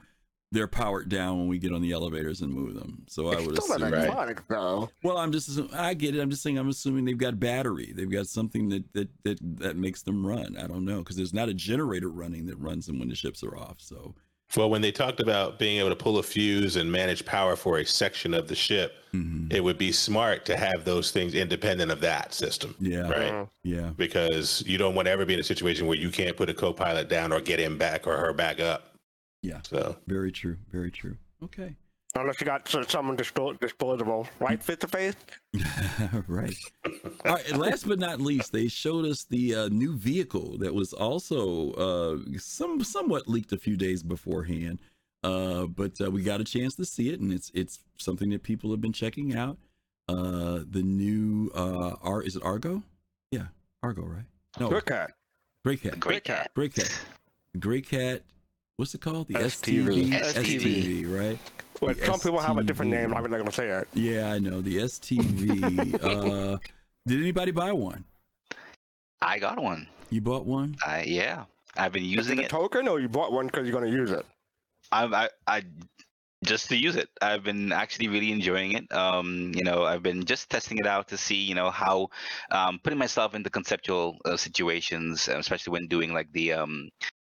they're 0.53 0.67
powered 0.67 1.09
down 1.09 1.38
when 1.39 1.47
we 1.47 1.57
get 1.59 1.73
on 1.73 1.81
the 1.81 1.91
elevators 1.91 2.41
and 2.41 2.53
move 2.53 2.75
them. 2.75 3.03
So 3.07 3.27
I 3.27 3.35
would 3.41 3.59
Still 3.61 3.75
assume. 3.75 3.93
electronic 3.93 4.47
though. 4.47 4.89
Well, 5.03 5.17
I'm 5.17 5.31
just 5.31 5.59
I 5.73 5.93
get 5.93 6.15
it. 6.15 6.21
I'm 6.21 6.30
just 6.30 6.43
saying 6.43 6.57
I'm 6.57 6.69
assuming 6.69 7.03
they've 7.05 7.17
got 7.17 7.39
battery. 7.39 7.91
They've 7.95 8.09
got 8.11 8.27
something 8.27 8.69
that 8.69 8.84
that 8.93 9.09
that 9.23 9.38
that 9.59 9.75
makes 9.77 10.03
them 10.03 10.25
run. 10.25 10.55
I 10.57 10.67
don't 10.67 10.85
know 10.85 10.99
because 10.99 11.15
there's 11.17 11.34
not 11.34 11.49
a 11.49 11.53
generator 11.53 12.09
running 12.09 12.45
that 12.45 12.57
runs 12.57 12.85
them 12.85 12.99
when 12.99 13.09
the 13.09 13.15
ships 13.15 13.43
are 13.43 13.57
off. 13.57 13.77
So 13.80 14.15
Well, 14.55 14.69
when 14.69 14.81
they 14.81 14.91
talked 14.91 15.19
about 15.19 15.57
being 15.57 15.80
able 15.80 15.89
to 15.89 15.95
pull 15.95 16.19
a 16.19 16.23
fuse 16.23 16.75
and 16.75 16.91
manage 16.91 17.25
power 17.25 17.55
for 17.55 17.80
a 17.80 17.85
section 17.85 18.34
of 18.34 18.47
the 18.47 18.55
ship, 18.55 18.93
Mm-hmm. 19.13 19.51
it 19.51 19.63
would 19.63 19.77
be 19.77 19.91
smart 19.91 20.43
to 20.45 20.57
have 20.57 20.85
those 20.85 21.11
things 21.11 21.35
independent 21.35 21.91
of 21.91 21.99
that 22.01 22.34
system. 22.34 22.73
yeah, 22.80 23.07
Right. 23.07 23.47
yeah, 23.61 23.91
Because 23.95 24.63
you 24.65 24.80
don't 24.80 24.95
want 24.95 25.05
to 25.05 25.11
ever 25.11 25.23
be 25.23 25.35
in 25.35 25.39
a 25.39 25.43
situation 25.43 25.85
where 25.85 25.95
you 25.97 26.09
can't 26.09 26.35
put 26.35 26.49
a 26.49 26.53
co 26.55 26.73
pilot 26.73 27.09
down 27.09 27.31
or 27.31 27.39
get 27.39 27.59
him 27.59 27.77
back 27.77 28.07
or 28.07 28.17
her 28.17 28.34
back 28.34 28.59
up. 28.59 28.93
Yeah. 29.44 29.60
So 29.64 29.95
Very 30.07 30.32
true. 30.32 30.57
Very 30.72 30.90
true. 30.90 31.15
Okay. 31.44 31.76
Unless 32.15 32.40
you 32.41 32.45
got 32.45 32.74
s- 32.74 32.90
someone 32.91 33.18
disto- 33.18 33.60
disposable, 33.60 34.28
right? 34.40 34.61
Fit 34.61 34.80
the 34.80 34.88
face. 34.88 35.15
right. 36.28 36.56
All 37.26 37.34
right. 37.36 37.52
Last 37.57 37.88
but 37.88 37.99
not 37.99 38.22
least, 38.22 38.52
they 38.52 38.68
showed 38.68 39.06
us 39.06 39.24
the 39.26 39.56
uh, 39.56 39.70
new 39.70 39.95
vehicle 39.98 40.57
that 40.60 40.74
was 40.74 40.94
also 40.94 41.72
uh, 41.74 42.18
some 42.38 42.84
somewhat 42.84 43.28
leaked 43.28 43.52
a 43.52 43.57
few 43.57 43.76
days 43.76 44.03
beforehand. 44.03 44.80
Uh, 45.24 45.65
but 45.65 45.99
uh, 46.02 46.11
we 46.11 46.22
got 46.22 46.40
a 46.41 46.44
chance 46.44 46.76
to 46.76 46.86
see 46.86 47.10
it, 47.10 47.20
and 47.20 47.32
it's 47.34 47.52
it's 47.56 47.80
something 47.98 48.30
that 48.30 48.44
people 48.44 48.70
have 48.72 48.82
been 48.82 48.94
checking 48.94 49.36
out. 49.36 49.57
Uh, 50.07 50.60
the 50.70 50.84
new 50.84 51.49
uh, 51.56 51.95
R 52.02 52.22
is 52.22 52.36
it 52.36 52.44
Argo? 52.44 52.84
Yeah, 53.32 53.48
Argo, 53.82 54.03
right? 54.03 54.26
No, 54.60 54.70
Good 54.70 54.86
cat. 54.86 55.11
Greycat. 55.65 55.98
Great 55.99 56.24
cat. 56.26 56.52
Greycat. 56.56 56.94
Great 57.60 57.90
Cat. 57.90 58.22
What's 58.84 58.95
it 58.95 58.99
called? 58.99 59.30
The 59.30 59.35
STV. 59.35 60.11
STV. 60.11 61.05
STV, 61.05 61.18
right? 61.18 61.39
Well, 61.80 61.93
The 61.93 62.05
some 62.05 62.19
people 62.19 62.41
have 62.41 62.57
a 62.57 62.64
different 62.64 62.91
name. 62.91 63.14
I'm 63.14 63.31
not 63.31 63.38
gonna 63.38 63.49
say 63.49 63.69
it. 63.69 63.88
Yeah, 63.93 64.34
I 64.34 64.39
know 64.39 64.60
the 64.60 64.80
STV. 64.80 66.03
uh, 66.03 66.57
did 67.07 67.22
anybody 67.22 67.51
buy 67.51 67.72
one? 67.72 68.03
I 69.22 69.39
got 69.39 69.64
one. 69.64 69.88
You 70.10 70.19
bought 70.19 70.45
one? 70.45 70.76
I 70.85 71.03
yeah. 71.03 71.45
I've 71.77 71.93
been 71.93 72.03
using 72.03 72.19
Is 72.19 72.39
it 72.39 72.39
it. 72.39 72.45
a 72.47 72.49
token, 72.49 72.89
or 72.89 72.99
you 72.99 73.07
bought 73.07 73.31
one 73.31 73.45
because 73.45 73.65
you're 73.65 73.73
gonna 73.73 73.89
use 73.89 74.11
it? 74.11 74.26
I, 74.91 75.05
I, 75.05 75.30
I 75.47 75.64
just 76.43 76.68
to 76.68 76.76
use 76.76 76.97
it. 76.97 77.07
I've 77.22 77.45
been 77.45 77.72
actually 77.72 78.10
really 78.10 78.34
enjoying 78.34 78.73
it. 78.73 78.91
Um, 78.91 79.53
you 79.55 79.64
know, 79.64 79.85
I've 79.85 80.03
been 80.03 80.26
just 80.26 80.49
testing 80.49 80.77
it 80.77 80.85
out 80.85 81.07
to 81.07 81.18
see, 81.18 81.38
you 81.38 81.55
know, 81.55 81.72
how 81.72 82.10
um, 82.51 82.81
putting 82.84 82.99
myself 82.99 83.34
into 83.34 83.49
conceptual 83.49 84.18
uh, 84.26 84.35
situations, 84.35 85.30
uh, 85.30 85.38
especially 85.38 85.72
when 85.72 85.88
doing 85.88 86.11
like 86.11 86.34
the 86.34 86.51
um, 86.51 86.89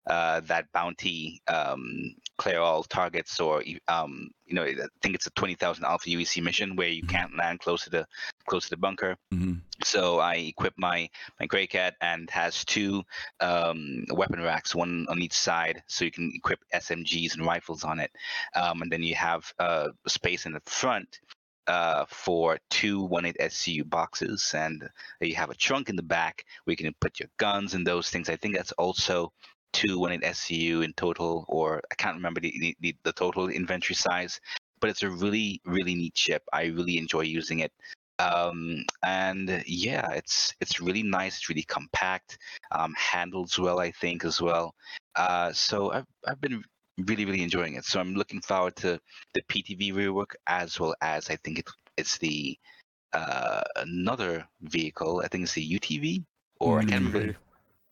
uh, 0.07 0.39
that 0.41 0.71
bounty 0.73 1.41
um, 1.47 2.15
clear 2.37 2.59
all 2.59 2.83
targets, 2.83 3.39
or 3.39 3.63
um, 3.87 4.31
you 4.45 4.55
know, 4.55 4.63
I 4.63 4.75
think 5.01 5.15
it's 5.15 5.27
a 5.27 5.31
twenty 5.31 5.55
thousand 5.55 5.85
alpha 5.85 6.09
UEC 6.09 6.41
mission 6.41 6.75
where 6.75 6.87
you 6.87 7.03
can't 7.03 7.37
land 7.37 7.59
close 7.59 7.83
to 7.83 7.89
the 7.89 8.07
close 8.47 8.63
to 8.65 8.71
the 8.71 8.77
bunker. 8.77 9.15
Mm-hmm. 9.33 9.53
So 9.83 10.19
I 10.19 10.35
equip 10.35 10.73
my 10.77 11.09
my 11.39 11.47
Greycat 11.47 11.93
and 12.01 12.29
has 12.31 12.65
two 12.65 13.03
um, 13.39 14.05
weapon 14.09 14.41
racks, 14.41 14.73
one 14.73 15.05
on 15.09 15.21
each 15.21 15.33
side, 15.33 15.83
so 15.87 16.05
you 16.05 16.11
can 16.11 16.31
equip 16.33 16.59
SMGs 16.73 17.35
and 17.35 17.45
rifles 17.45 17.83
on 17.83 17.99
it. 17.99 18.11
Um, 18.55 18.81
and 18.81 18.91
then 18.91 19.03
you 19.03 19.15
have 19.15 19.53
uh, 19.59 19.89
space 20.07 20.45
in 20.45 20.53
the 20.53 20.61
front 20.65 21.19
uh, 21.67 22.05
for 22.09 22.59
two 22.69 23.07
1.8 23.07 23.37
SCU 23.37 23.89
boxes, 23.89 24.53
and 24.55 24.89
you 25.19 25.35
have 25.35 25.49
a 25.49 25.55
trunk 25.55 25.89
in 25.89 25.95
the 25.95 26.01
back 26.01 26.45
where 26.63 26.71
you 26.71 26.77
can 26.77 26.93
put 26.99 27.19
your 27.19 27.29
guns 27.37 27.73
and 27.73 27.85
those 27.85 28.09
things. 28.09 28.29
I 28.29 28.35
think 28.35 28.55
that's 28.55 28.71
also 28.73 29.31
two 29.73 29.99
1.8 29.99 30.23
SCU 30.23 30.83
in 30.83 30.93
total, 30.93 31.45
or 31.47 31.81
I 31.91 31.95
can't 31.95 32.15
remember 32.15 32.39
the, 32.39 32.75
the, 32.79 32.95
the, 33.03 33.13
total 33.13 33.49
inventory 33.49 33.95
size. 33.95 34.39
But 34.79 34.89
it's 34.89 35.03
a 35.03 35.09
really, 35.09 35.61
really 35.65 35.95
neat 35.95 36.17
ship. 36.17 36.43
I 36.51 36.65
really 36.65 36.97
enjoy 36.97 37.21
using 37.21 37.59
it 37.59 37.71
um, 38.21 38.83
and 39.03 39.63
yeah, 39.65 40.11
it's 40.11 40.53
it's 40.61 40.79
really 40.79 41.03
nice. 41.03 41.37
It's 41.37 41.49
really 41.49 41.63
compact, 41.63 42.37
um, 42.71 42.93
handles 42.97 43.57
well, 43.57 43.79
I 43.79 43.91
think 43.91 44.25
as 44.25 44.41
well. 44.41 44.75
Uh, 45.15 45.51
so 45.53 45.91
I've 45.91 46.05
I've 46.27 46.41
been 46.41 46.63
really 47.05 47.25
really 47.25 47.43
enjoying 47.43 47.75
it. 47.75 47.85
So 47.85 47.99
I'm 47.99 48.13
looking 48.13 48.41
forward 48.41 48.75
to 48.77 48.99
the 49.33 49.41
PTV 49.43 49.93
rework 49.93 50.33
as 50.47 50.79
well 50.79 50.93
as 51.01 51.29
I 51.29 51.37
think 51.37 51.59
it, 51.59 51.69
it's 51.97 52.17
the 52.17 52.57
uh, 53.13 53.61
another 53.77 54.47
vehicle. 54.61 55.21
I 55.23 55.27
think 55.27 55.43
it's 55.43 55.53
the 55.53 55.79
UTV 55.79 56.23
or 56.59 56.79
I 56.79 56.85
can't 56.85 57.05
remember. 57.05 57.35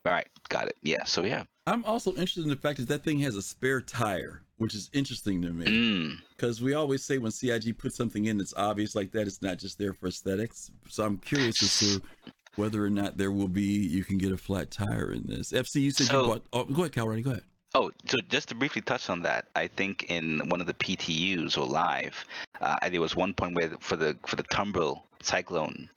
All 0.05 0.13
right, 0.13 0.27
got 0.49 0.67
it. 0.67 0.77
Yeah. 0.81 1.03
So 1.03 1.23
yeah. 1.23 1.43
I'm 1.67 1.83
also 1.85 2.11
interested 2.11 2.43
in 2.43 2.49
the 2.49 2.55
fact 2.55 2.79
that 2.79 2.87
that 2.87 3.03
thing 3.03 3.19
has 3.19 3.35
a 3.35 3.41
spare 3.41 3.81
tire, 3.81 4.41
which 4.57 4.73
is 4.73 4.89
interesting 4.93 5.41
to 5.43 5.49
me. 5.51 5.65
Mm. 5.65 6.15
Because 6.35 6.61
we 6.61 6.73
always 6.73 7.03
say 7.03 7.17
when 7.19 7.31
CIG 7.31 7.77
puts 7.77 7.95
something 7.95 8.25
in 8.25 8.37
that's 8.37 8.53
obvious 8.55 8.95
like 8.95 9.11
that, 9.11 9.27
it's 9.27 9.41
not 9.41 9.57
just 9.59 9.77
there 9.77 9.93
for 9.93 10.07
aesthetics. 10.07 10.71
So 10.87 11.03
I'm 11.05 11.17
curious 11.17 11.61
as 11.61 11.79
to 11.79 12.01
whether 12.55 12.83
or 12.83 12.89
not 12.89 13.17
there 13.17 13.31
will 13.31 13.47
be 13.47 13.61
you 13.61 14.03
can 14.03 14.17
get 14.17 14.31
a 14.31 14.37
flat 14.37 14.71
tire 14.71 15.11
in 15.11 15.23
this. 15.27 15.51
FC, 15.51 15.75
you 15.81 15.91
said 15.91 16.07
So- 16.07 16.21
you 16.21 16.27
bought. 16.27 16.45
Oh, 16.53 16.63
go 16.63 16.81
ahead, 16.83 16.93
Cal 16.93 17.07
Roddy. 17.07 17.21
Go 17.21 17.31
ahead. 17.31 17.43
Oh, 17.75 17.91
so 18.07 18.17
just 18.29 18.49
to 18.49 18.55
briefly 18.55 18.81
touch 18.81 19.11
on 19.11 19.21
that, 19.21 19.49
I 19.55 19.67
think 19.67 20.05
in 20.09 20.39
one 20.49 20.59
of 20.59 20.65
the 20.65 20.73
PTUs 20.73 21.55
or 21.55 21.67
live, 21.67 22.25
uh, 22.61 22.89
there 22.89 22.99
was 22.99 23.15
one 23.15 23.31
point 23.31 23.53
where 23.55 23.69
for 23.79 23.95
the 23.95 24.17
for 24.25 24.37
the 24.37 24.43
Tumbril 24.45 25.03
Cyclone, 25.21 25.87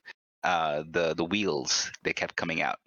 uh, 0.45 0.83
the 0.91 1.15
the 1.15 1.25
wheels 1.25 1.91
they 2.03 2.13
kept 2.13 2.37
coming 2.37 2.61
out, 2.61 2.79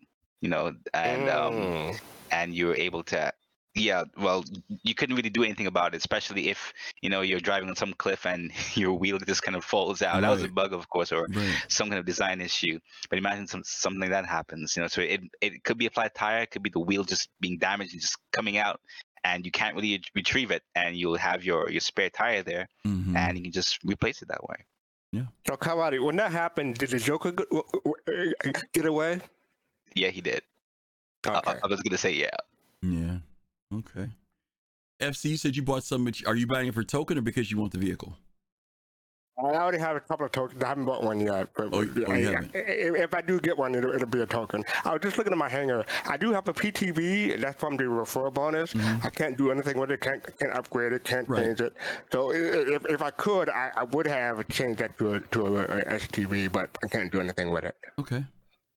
you 0.45 0.51
know, 0.51 0.75
and 0.93 1.27
um, 1.27 1.97
and 2.29 2.53
you 2.53 2.67
were 2.67 2.75
able 2.75 3.01
to, 3.05 3.33
yeah, 3.73 4.03
well, 4.15 4.43
you 4.83 4.93
couldn't 4.93 5.15
really 5.15 5.31
do 5.31 5.43
anything 5.43 5.65
about 5.65 5.95
it, 5.95 5.97
especially 5.97 6.49
if 6.49 6.71
you 7.01 7.09
know 7.09 7.21
you're 7.21 7.39
driving 7.39 7.67
on 7.67 7.75
some 7.75 7.93
cliff 7.93 8.27
and 8.27 8.51
your 8.75 8.93
wheel 8.93 9.17
just 9.17 9.41
kind 9.41 9.55
of 9.57 9.65
falls 9.65 10.03
out. 10.03 10.21
That 10.21 10.29
was 10.29 10.43
a 10.43 10.47
bug, 10.47 10.71
of 10.71 10.87
course, 10.87 11.11
or 11.11 11.25
Right. 11.33 11.65
some 11.67 11.89
kind 11.89 11.97
of 11.97 12.05
design 12.05 12.41
issue. 12.41 12.77
But 13.09 13.17
imagine 13.17 13.47
some 13.47 13.63
something 13.63 13.99
like 14.01 14.11
that 14.11 14.27
happens, 14.27 14.75
you 14.77 14.83
know. 14.83 14.87
So 14.87 15.01
it 15.01 15.21
it 15.41 15.63
could 15.63 15.79
be 15.79 15.87
a 15.87 15.89
flat 15.89 16.13
tire, 16.13 16.41
it 16.43 16.51
could 16.51 16.61
be 16.61 16.69
the 16.69 16.79
wheel 16.79 17.03
just 17.03 17.27
being 17.39 17.57
damaged 17.57 17.93
and 17.93 18.01
just 18.01 18.17
coming 18.31 18.57
out, 18.59 18.79
and 19.23 19.43
you 19.47 19.51
can't 19.51 19.73
really 19.75 19.99
retrieve 20.13 20.51
it, 20.51 20.61
and 20.75 20.95
you'll 20.95 21.17
have 21.17 21.43
your 21.43 21.71
your 21.71 21.81
spare 21.81 22.11
tire 22.11 22.43
there, 22.43 22.67
Mhm. 22.85 23.17
and 23.17 23.35
you 23.35 23.43
can 23.45 23.51
just 23.51 23.79
replace 23.83 24.21
it 24.21 24.27
that 24.27 24.43
way. 24.47 24.57
Yeah. 25.11 25.25
So, 25.47 25.57
Cal 25.57 25.77
Roddy, 25.77 25.97
when 25.97 26.17
that 26.17 26.31
happened, 26.31 26.77
did 26.77 26.89
the 26.91 26.99
Joker 26.99 27.31
get 28.73 28.85
away? 28.85 29.21
Yeah, 29.95 30.09
he 30.09 30.21
did. 30.21 30.41
I- 31.25 31.41
I, 31.45 31.55
I 31.63 31.67
was 31.67 31.81
gonna 31.81 31.97
say 31.97 32.13
yeah. 32.13 32.29
Yeah. 32.81 33.17
Okay. 33.73 34.09
FC, 35.01 35.25
you 35.31 35.37
said 35.37 35.55
you 35.55 35.63
bought 35.63 35.83
some. 35.83 36.05
but 36.05 36.21
Are 36.27 36.35
you 36.35 36.47
buying 36.47 36.67
it 36.67 36.73
for 36.73 36.83
token 36.83 37.17
or 37.17 37.21
because 37.21 37.49
you 37.51 37.57
want 37.57 37.71
the 37.71 37.77
vehicle? 37.79 38.15
I 39.37 39.41
already 39.47 39.79
have 39.79 39.97
a 39.97 39.99
couple 39.99 40.25
of 40.25 40.31
tokens. 40.31 40.63
I 40.63 40.67
haven't 40.69 40.85
bought 40.85 41.03
one 41.03 41.19
yet. 41.19 41.49
But 41.57 41.69
Oh, 41.73 41.81
you- 41.81 42.05
oh, 42.07 42.11
I- 42.11 42.19
haven't? 42.21 42.51
if, 42.55 42.95
if 42.95 43.13
I 43.13 43.19
do 43.21 43.37
get 43.41 43.57
one, 43.57 43.75
it'll, 43.75 43.91
it'll 43.93 44.07
be 44.07 44.21
a 44.21 44.25
token. 44.25 44.63
I 44.85 44.93
was 44.93 45.01
just 45.01 45.17
looking 45.17 45.33
at 45.33 45.37
my 45.37 45.49
hangar. 45.49 45.83
I 46.05 46.15
do 46.15 46.31
have 46.31 46.47
a 46.47 46.53
PTV. 46.53 47.41
That's 47.41 47.59
from 47.59 47.75
the 47.75 47.83
referral 47.83 48.33
bonus. 48.33 48.73
I 49.03 49.09
can't 49.09 49.37
do 49.37 49.51
anything 49.51 49.77
with 49.77 49.91
it. 49.91 49.99
Can't 49.99 50.23
can't 50.39 50.53
upgrade 50.53 50.93
it. 50.93 51.03
Can't 51.03 51.23
Mm-hmm. 51.25 51.33
Right. 51.33 51.45
change 51.45 51.59
it. 51.61 51.73
So 52.13 52.31
i- 52.31 52.35
i- 52.35 52.75
if, 52.75 52.85
if 52.85 53.01
I 53.01 53.09
could, 53.11 53.49
I, 53.49 53.71
I 53.75 53.83
would 53.83 54.07
have 54.07 54.47
changed 54.49 54.79
that 54.79 54.97
to 54.99 55.15
a 55.15 55.19
to 55.19 55.47
a, 55.57 55.63
a 55.63 55.83
STV, 55.99 56.49
but 56.51 56.69
I 56.83 56.87
can't 56.87 57.11
do 57.11 57.19
anything 57.19 57.49
with 57.51 57.65
it. 57.65 57.75
Okay. 57.99 58.23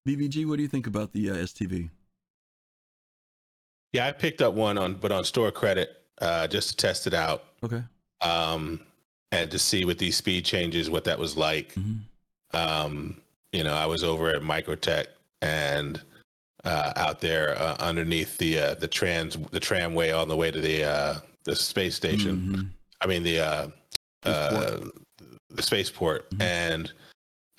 BBG, 0.09 0.47
what 0.47 0.57
do 0.57 0.63
you 0.63 0.69
think 0.69 0.87
about 0.87 1.13
the 1.13 1.31
uh, 1.31 1.35
STV? 1.35 1.91
Yeah, 3.93 4.07
I 4.07 4.13
picked 4.13 4.41
up 4.41 4.55
one 4.55 4.79
on, 4.79 4.95
but 4.95 5.13
on 5.13 5.25
store 5.25 5.51
credit, 5.51 6.03
uh, 6.21 6.47
just 6.47 6.71
to 6.71 6.77
test 6.77 7.07
it 7.07 7.15
out. 7.15 7.45
Okay. 7.63 7.83
Um, 8.23 8.81
and 9.33 9.51
to 9.51 9.59
see 9.59 9.85
with 9.85 9.99
these 9.99 10.17
speed 10.17 10.45
changes 10.47 10.89
what 10.89 11.05
that 11.05 11.19
was 11.19 11.37
like. 11.37 11.75
Um, 12.55 13.21
you 13.53 13.63
know, 13.63 13.75
I 13.75 13.85
was 13.85 14.03
over 14.03 14.31
at 14.31 14.41
microTech 14.41 15.07
and 15.43 16.01
uh, 16.65 16.93
out 16.97 17.21
there 17.21 17.57
uh, 17.59 17.77
underneath 17.79 18.39
the 18.39 18.59
uh, 18.59 18.75
the 18.75 18.89
trans 18.89 19.37
the 19.51 19.61
tramway 19.61 20.11
on 20.11 20.29
the 20.29 20.37
way 20.37 20.51
to 20.51 20.61
the 20.61 20.85
uh, 20.85 21.15
the 21.45 21.55
space 21.55 21.95
station. 21.95 22.73
I 23.01 23.07
mean 23.07 23.23
the 23.23 23.41
uh, 23.41 23.69
uh, 24.25 24.79
the 25.51 25.63
spaceport, 25.63 26.27
and 26.41 26.91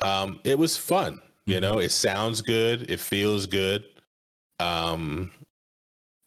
um, 0.01 0.39
it 0.43 0.57
was 0.57 0.75
fun. 0.75 1.21
You 1.49 1.59
know, 1.59 1.79
it 1.79 1.91
sounds 1.91 2.41
good, 2.41 2.89
it 2.89 2.99
feels 2.99 3.45
good. 3.45 3.83
Um, 4.59 5.31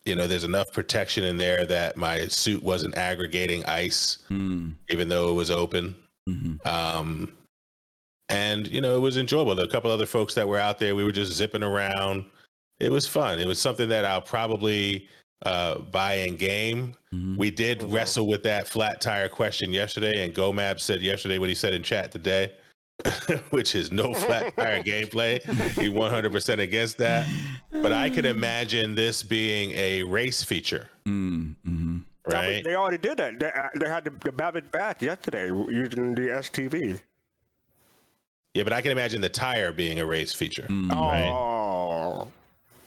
you 0.04 0.16
know, 0.16 0.26
there's 0.26 0.44
enough 0.44 0.72
protection 0.72 1.22
in 1.24 1.36
there 1.36 1.64
that 1.66 1.96
my 1.96 2.26
suit 2.26 2.62
wasn't 2.62 2.96
aggregating 2.96 3.64
ice, 3.66 4.18
even 4.90 5.08
though 5.08 5.30
it 5.30 5.34
was 5.34 5.50
open. 5.50 5.94
Um, 6.64 7.32
and 8.28 8.66
you 8.68 8.80
know, 8.80 8.96
it 8.96 9.00
was 9.00 9.16
enjoyable. 9.16 9.54
There 9.54 9.64
a 9.64 9.68
couple 9.68 9.90
other 9.90 10.06
folks 10.06 10.34
that 10.34 10.48
were 10.48 10.58
out 10.58 10.78
there. 10.78 10.96
We 10.96 11.04
were 11.04 11.12
just 11.12 11.32
zipping 11.32 11.62
around. 11.62 12.24
It 12.80 12.90
was 12.90 13.06
fun. 13.06 13.38
It 13.38 13.46
was 13.46 13.60
something 13.60 13.88
that 13.90 14.04
I'll 14.04 14.22
probably 14.22 15.08
uh, 15.46 15.78
buy 15.78 16.14
in 16.14 16.36
game. 16.36 16.94
We 17.36 17.50
did 17.50 17.82
wrestle 17.84 18.26
with 18.26 18.42
that 18.44 18.66
flat 18.66 19.00
tire 19.00 19.28
question 19.28 19.72
yesterday, 19.72 20.24
and 20.24 20.34
Gomab 20.34 20.80
said 20.80 21.02
yesterday 21.02 21.38
what 21.38 21.48
he 21.48 21.54
said 21.54 21.74
in 21.74 21.82
chat 21.82 22.10
today, 22.10 22.52
which 23.50 23.74
is 23.74 23.90
no 23.92 24.14
flat 24.14 24.56
tire 24.56 24.82
gameplay. 24.82 25.42
He 25.80 25.88
100% 25.88 26.58
against 26.58 26.98
that. 26.98 27.26
But 27.70 27.92
I 27.92 28.10
could 28.10 28.26
imagine 28.26 28.94
this 28.94 29.22
being 29.22 29.72
a 29.72 30.02
race 30.02 30.42
feature, 30.42 30.88
Mm-hmm. 31.06 31.98
right? 32.28 32.62
They 32.62 32.74
already 32.76 32.98
did 32.98 33.18
that. 33.18 33.38
They, 33.40 33.46
uh, 33.50 33.68
they 33.78 33.88
had 33.88 34.04
the, 34.04 34.12
the 34.22 34.32
Babbitt 34.32 34.70
back 34.70 35.02
yesterday 35.02 35.46
using 35.48 36.14
the 36.14 36.22
STV. 36.28 37.00
Yeah, 38.54 38.64
but 38.64 38.72
I 38.72 38.82
can 38.82 38.92
imagine 38.92 39.20
the 39.20 39.28
tire 39.30 39.72
being 39.72 39.98
a 40.00 40.06
race 40.06 40.32
feature. 40.34 40.66
Mm-hmm. 40.68 40.90
Right? 40.90 41.28
Oh. 41.28 42.28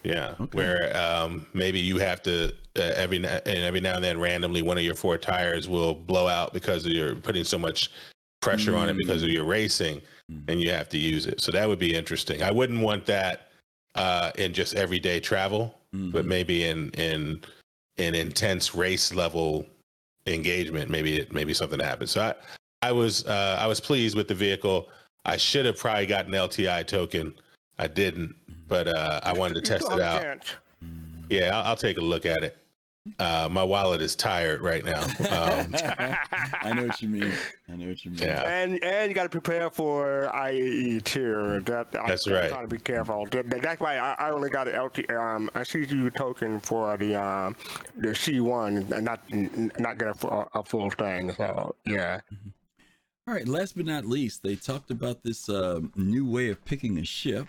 Yeah, 0.03 0.35
where 0.51 0.95
um, 0.95 1.47
maybe 1.55 1.79
you 1.79 1.97
have 1.97 2.21
to 2.23 2.53
uh, 2.77 2.81
every 2.95 3.17
and 3.17 3.25
every 3.25 3.79
now 3.81 3.95
and 3.95 4.03
then 4.03 4.19
randomly 4.19 4.61
one 4.61 4.77
of 4.77 4.83
your 4.83 4.93
four 4.93 5.17
tires 5.17 5.67
will 5.67 5.95
blow 5.95 6.27
out 6.27 6.53
because 6.53 6.85
you're 6.85 7.15
putting 7.15 7.43
so 7.43 7.57
much 7.57 7.89
pressure 8.45 8.75
on 8.75 8.89
it 8.89 8.97
because 8.97 9.23
of 9.23 9.29
your 9.29 9.45
racing, 9.45 10.01
and 10.47 10.61
you 10.61 10.71
have 10.71 10.89
to 10.89 10.97
use 10.97 11.25
it. 11.25 11.41
So 11.41 11.51
that 11.51 11.67
would 11.67 11.79
be 11.79 11.95
interesting. 11.95 12.43
I 12.43 12.51
wouldn't 12.51 12.81
want 12.81 13.05
that 13.07 13.49
uh, 13.95 14.31
in 14.37 14.53
just 14.53 14.75
everyday 14.75 15.19
travel, 15.19 15.79
but 16.11 16.25
maybe 16.25 16.65
in 16.65 16.89
in 16.91 17.41
in 17.97 18.15
intense 18.15 18.75
race 18.75 19.13
level 19.13 19.65
engagement, 20.27 20.89
maybe 20.89 21.19
it 21.19 21.33
maybe 21.33 21.53
something 21.53 21.79
happens. 21.79 22.11
So 22.11 22.21
I 22.21 22.33
I 22.81 22.91
was 22.91 23.25
uh, 23.25 23.57
I 23.59 23.67
was 23.67 23.79
pleased 23.79 24.15
with 24.15 24.27
the 24.27 24.35
vehicle. 24.35 24.89
I 25.25 25.37
should 25.37 25.65
have 25.65 25.77
probably 25.77 26.05
gotten 26.05 26.33
an 26.33 26.39
LTI 26.39 26.85
token. 26.85 27.33
I 27.79 27.87
didn't, 27.87 28.35
but 28.67 28.87
uh, 28.87 29.19
I 29.23 29.33
wanted 29.33 29.55
to 29.55 29.61
test 29.61 29.85
it 29.85 29.91
have 29.91 29.99
a 29.99 30.05
out. 30.05 30.55
Yeah, 31.29 31.57
I'll, 31.57 31.69
I'll 31.69 31.75
take 31.75 31.97
a 31.97 32.01
look 32.01 32.25
at 32.25 32.43
it. 32.43 32.57
Uh, 33.19 33.47
my 33.51 33.63
wallet 33.63 34.01
is 34.01 34.15
tired 34.15 34.61
right 34.61 34.83
now. 34.83 35.03
Um, 35.03 35.75
I 36.61 36.73
know 36.73 36.87
what 36.87 37.01
you 37.03 37.09
mean. 37.09 37.31
I 37.69 37.75
know 37.75 37.87
what 37.89 38.03
you 38.03 38.09
mean. 38.11 38.19
Yeah. 38.21 38.41
And 38.41 38.83
and 38.83 39.09
you 39.09 39.13
got 39.15 39.23
to 39.23 39.29
prepare 39.29 39.69
for 39.69 40.29
IAE 40.33 41.03
too. 41.03 41.61
That 41.65 41.91
That's 41.91 42.25
I'm 42.25 42.33
right. 42.33 42.49
Trying 42.49 42.63
to 42.67 42.75
be 42.75 42.79
careful. 42.81 43.27
That- 43.31 43.49
that- 43.51 43.61
That's 43.61 43.79
why 43.79 43.97
I, 43.97 44.13
I 44.17 44.31
only 44.31 44.49
got 44.49 44.67
an 44.67 44.81
LT 44.81 45.09
um 45.11 45.49
a 45.53 45.59
CCU 45.59 46.13
token 46.15 46.59
for 46.59 46.97
the 46.97 47.15
um 47.15 47.55
the 47.97 48.09
C1 48.09 48.91
and 48.91 49.05
not 49.05 49.21
not 49.79 49.99
get 49.99 50.07
a, 50.23 50.45
a 50.55 50.63
full 50.63 50.89
thing. 50.89 51.31
So 51.33 51.75
yeah. 51.85 52.21
All 53.27 53.33
right. 53.33 53.47
Last 53.47 53.75
but 53.77 53.85
not 53.85 54.05
least, 54.05 54.41
they 54.43 54.55
talked 54.55 54.89
about 54.91 55.23
this 55.23 55.47
um, 55.49 55.91
new 55.95 56.27
way 56.29 56.49
of 56.49 56.63
picking 56.65 56.97
a 56.99 57.03
ship. 57.05 57.47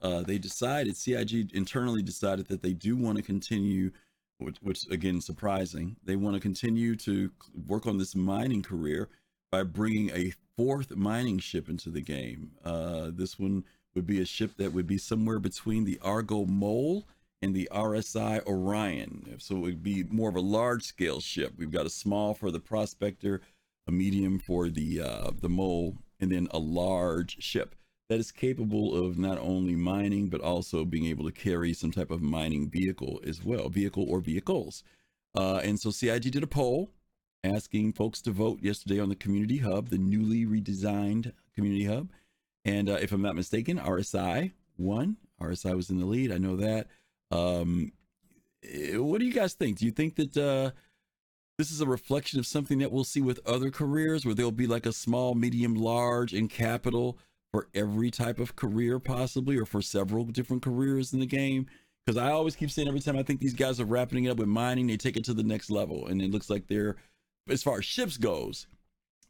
Uh, 0.00 0.20
they 0.22 0.36
decided, 0.36 0.96
CIG 0.96 1.52
internally 1.54 2.02
decided 2.02 2.48
that 2.48 2.60
they 2.60 2.72
do 2.72 2.96
want 2.96 3.16
to 3.18 3.22
continue, 3.22 3.92
which, 4.44 4.56
which 4.60 4.86
again 4.90 5.20
surprising. 5.20 5.96
They 6.04 6.16
want 6.16 6.34
to 6.34 6.40
continue 6.40 6.96
to 6.96 7.30
work 7.66 7.86
on 7.86 7.98
this 7.98 8.14
mining 8.14 8.62
career 8.62 9.08
by 9.50 9.62
bringing 9.62 10.10
a 10.10 10.32
fourth 10.56 10.94
mining 10.96 11.38
ship 11.38 11.68
into 11.68 11.90
the 11.90 12.00
game. 12.00 12.52
Uh, 12.64 13.10
this 13.12 13.38
one 13.38 13.64
would 13.94 14.06
be 14.06 14.20
a 14.20 14.24
ship 14.24 14.52
that 14.56 14.72
would 14.72 14.86
be 14.86 14.98
somewhere 14.98 15.38
between 15.38 15.84
the 15.84 15.98
Argo 16.02 16.44
Mole 16.46 17.06
and 17.42 17.54
the 17.54 17.68
RSI 17.72 18.46
Orion. 18.46 19.34
So 19.38 19.56
it 19.56 19.60
would 19.60 19.82
be 19.82 20.04
more 20.04 20.28
of 20.28 20.36
a 20.36 20.40
large 20.40 20.84
scale 20.84 21.20
ship. 21.20 21.54
We've 21.56 21.70
got 21.70 21.86
a 21.86 21.90
small 21.90 22.34
for 22.34 22.50
the 22.50 22.60
Prospector, 22.60 23.40
a 23.86 23.92
medium 23.92 24.38
for 24.38 24.68
the 24.68 25.00
uh, 25.00 25.30
the 25.38 25.48
Mole, 25.48 25.98
and 26.20 26.30
then 26.30 26.48
a 26.52 26.58
large 26.58 27.42
ship 27.42 27.74
that 28.12 28.20
is 28.20 28.30
capable 28.30 28.94
of 28.94 29.16
not 29.16 29.38
only 29.38 29.74
mining 29.74 30.28
but 30.28 30.42
also 30.42 30.84
being 30.84 31.06
able 31.06 31.24
to 31.24 31.32
carry 31.32 31.72
some 31.72 31.90
type 31.90 32.10
of 32.10 32.20
mining 32.20 32.68
vehicle 32.68 33.22
as 33.26 33.42
well, 33.42 33.70
vehicle 33.70 34.04
or 34.06 34.20
vehicles. 34.20 34.84
Uh, 35.34 35.62
and 35.64 35.80
so 35.80 35.90
CIG 35.90 36.30
did 36.30 36.42
a 36.42 36.46
poll 36.46 36.90
asking 37.42 37.94
folks 37.94 38.20
to 38.20 38.30
vote 38.30 38.58
yesterday 38.60 39.00
on 39.00 39.08
the 39.08 39.16
community 39.16 39.58
hub, 39.58 39.88
the 39.88 39.96
newly 39.96 40.44
redesigned 40.44 41.32
community 41.54 41.86
hub. 41.86 42.10
And 42.66 42.90
uh, 42.90 42.98
if 43.00 43.12
I'm 43.12 43.22
not 43.22 43.34
mistaken, 43.34 43.78
RSI 43.78 44.52
won. 44.76 45.16
RSI 45.40 45.74
was 45.74 45.88
in 45.88 45.98
the 45.98 46.04
lead. 46.04 46.32
I 46.32 46.36
know 46.36 46.56
that. 46.56 46.88
Um, 47.30 47.92
eh, 48.62 48.98
what 48.98 49.20
do 49.20 49.26
you 49.26 49.32
guys 49.32 49.54
think? 49.54 49.78
Do 49.78 49.86
you 49.86 49.90
think 49.90 50.16
that 50.16 50.36
uh, 50.36 50.72
this 51.56 51.70
is 51.70 51.80
a 51.80 51.86
reflection 51.86 52.38
of 52.38 52.46
something 52.46 52.78
that 52.80 52.92
we'll 52.92 53.04
see 53.04 53.22
with 53.22 53.40
other 53.46 53.70
careers 53.70 54.26
where 54.26 54.34
there'll 54.34 54.52
be 54.52 54.66
like 54.66 54.84
a 54.84 54.92
small, 54.92 55.34
medium, 55.34 55.74
large, 55.74 56.34
and 56.34 56.50
capital 56.50 57.18
for 57.52 57.68
every 57.74 58.10
type 58.10 58.38
of 58.38 58.56
career, 58.56 58.98
possibly, 58.98 59.56
or 59.58 59.66
for 59.66 59.82
several 59.82 60.24
different 60.24 60.62
careers 60.62 61.12
in 61.12 61.20
the 61.20 61.26
game? 61.26 61.66
Because 62.04 62.20
I 62.20 62.32
always 62.32 62.56
keep 62.56 62.70
saying 62.70 62.88
every 62.88 63.00
time 63.00 63.16
I 63.16 63.22
think 63.22 63.40
these 63.40 63.54
guys 63.54 63.78
are 63.78 63.84
wrapping 63.84 64.24
it 64.24 64.30
up 64.30 64.38
with 64.38 64.48
mining, 64.48 64.86
they 64.88 64.96
take 64.96 65.16
it 65.16 65.24
to 65.24 65.34
the 65.34 65.42
next 65.44 65.70
level. 65.70 66.06
And 66.08 66.20
it 66.20 66.30
looks 66.30 66.50
like 66.50 66.66
they're, 66.66 66.96
as 67.48 67.62
far 67.62 67.78
as 67.78 67.84
ships 67.84 68.16
goes, 68.16 68.66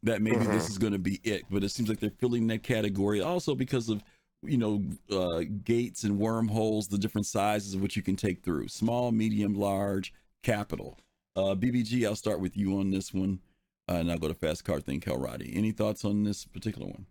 that 0.04 0.22
maybe 0.22 0.38
this 0.46 0.66
Mhm. 0.66 0.70
is 0.70 0.78
going 0.78 0.92
to 0.94 0.98
be 0.98 1.20
it. 1.22 1.42
But 1.50 1.64
it 1.64 1.68
seems 1.68 1.88
like 1.88 2.00
they're 2.00 2.10
filling 2.10 2.46
that 2.46 2.62
category 2.62 3.20
also 3.20 3.54
because 3.54 3.88
of, 3.88 4.02
you 4.42 4.56
know, 4.56 4.82
uh, 5.10 5.44
gates 5.64 6.04
and 6.04 6.18
wormholes, 6.18 6.88
the 6.88 6.98
different 6.98 7.26
sizes 7.26 7.74
of 7.74 7.82
which 7.82 7.96
you 7.96 8.02
can 8.02 8.16
take 8.16 8.42
through 8.42 8.68
small, 8.68 9.12
medium, 9.12 9.54
large, 9.54 10.12
capital. 10.42 10.98
Uh, 11.36 11.54
BBG, 11.54 12.06
I'll 12.06 12.16
start 12.16 12.40
with 12.40 12.56
you 12.56 12.78
on 12.78 12.90
this 12.90 13.12
one. 13.12 13.40
Uh, 13.88 13.94
and 13.96 14.10
I'll 14.10 14.18
go 14.18 14.28
to 14.28 14.34
Fast 14.34 14.64
Cart 14.64 14.84
Thing, 14.84 15.00
Cal 15.00 15.18
Roddy. 15.18 15.52
Any 15.54 15.72
thoughts 15.72 16.04
on 16.04 16.22
this 16.24 16.44
particular 16.46 16.86
one? 16.86 17.06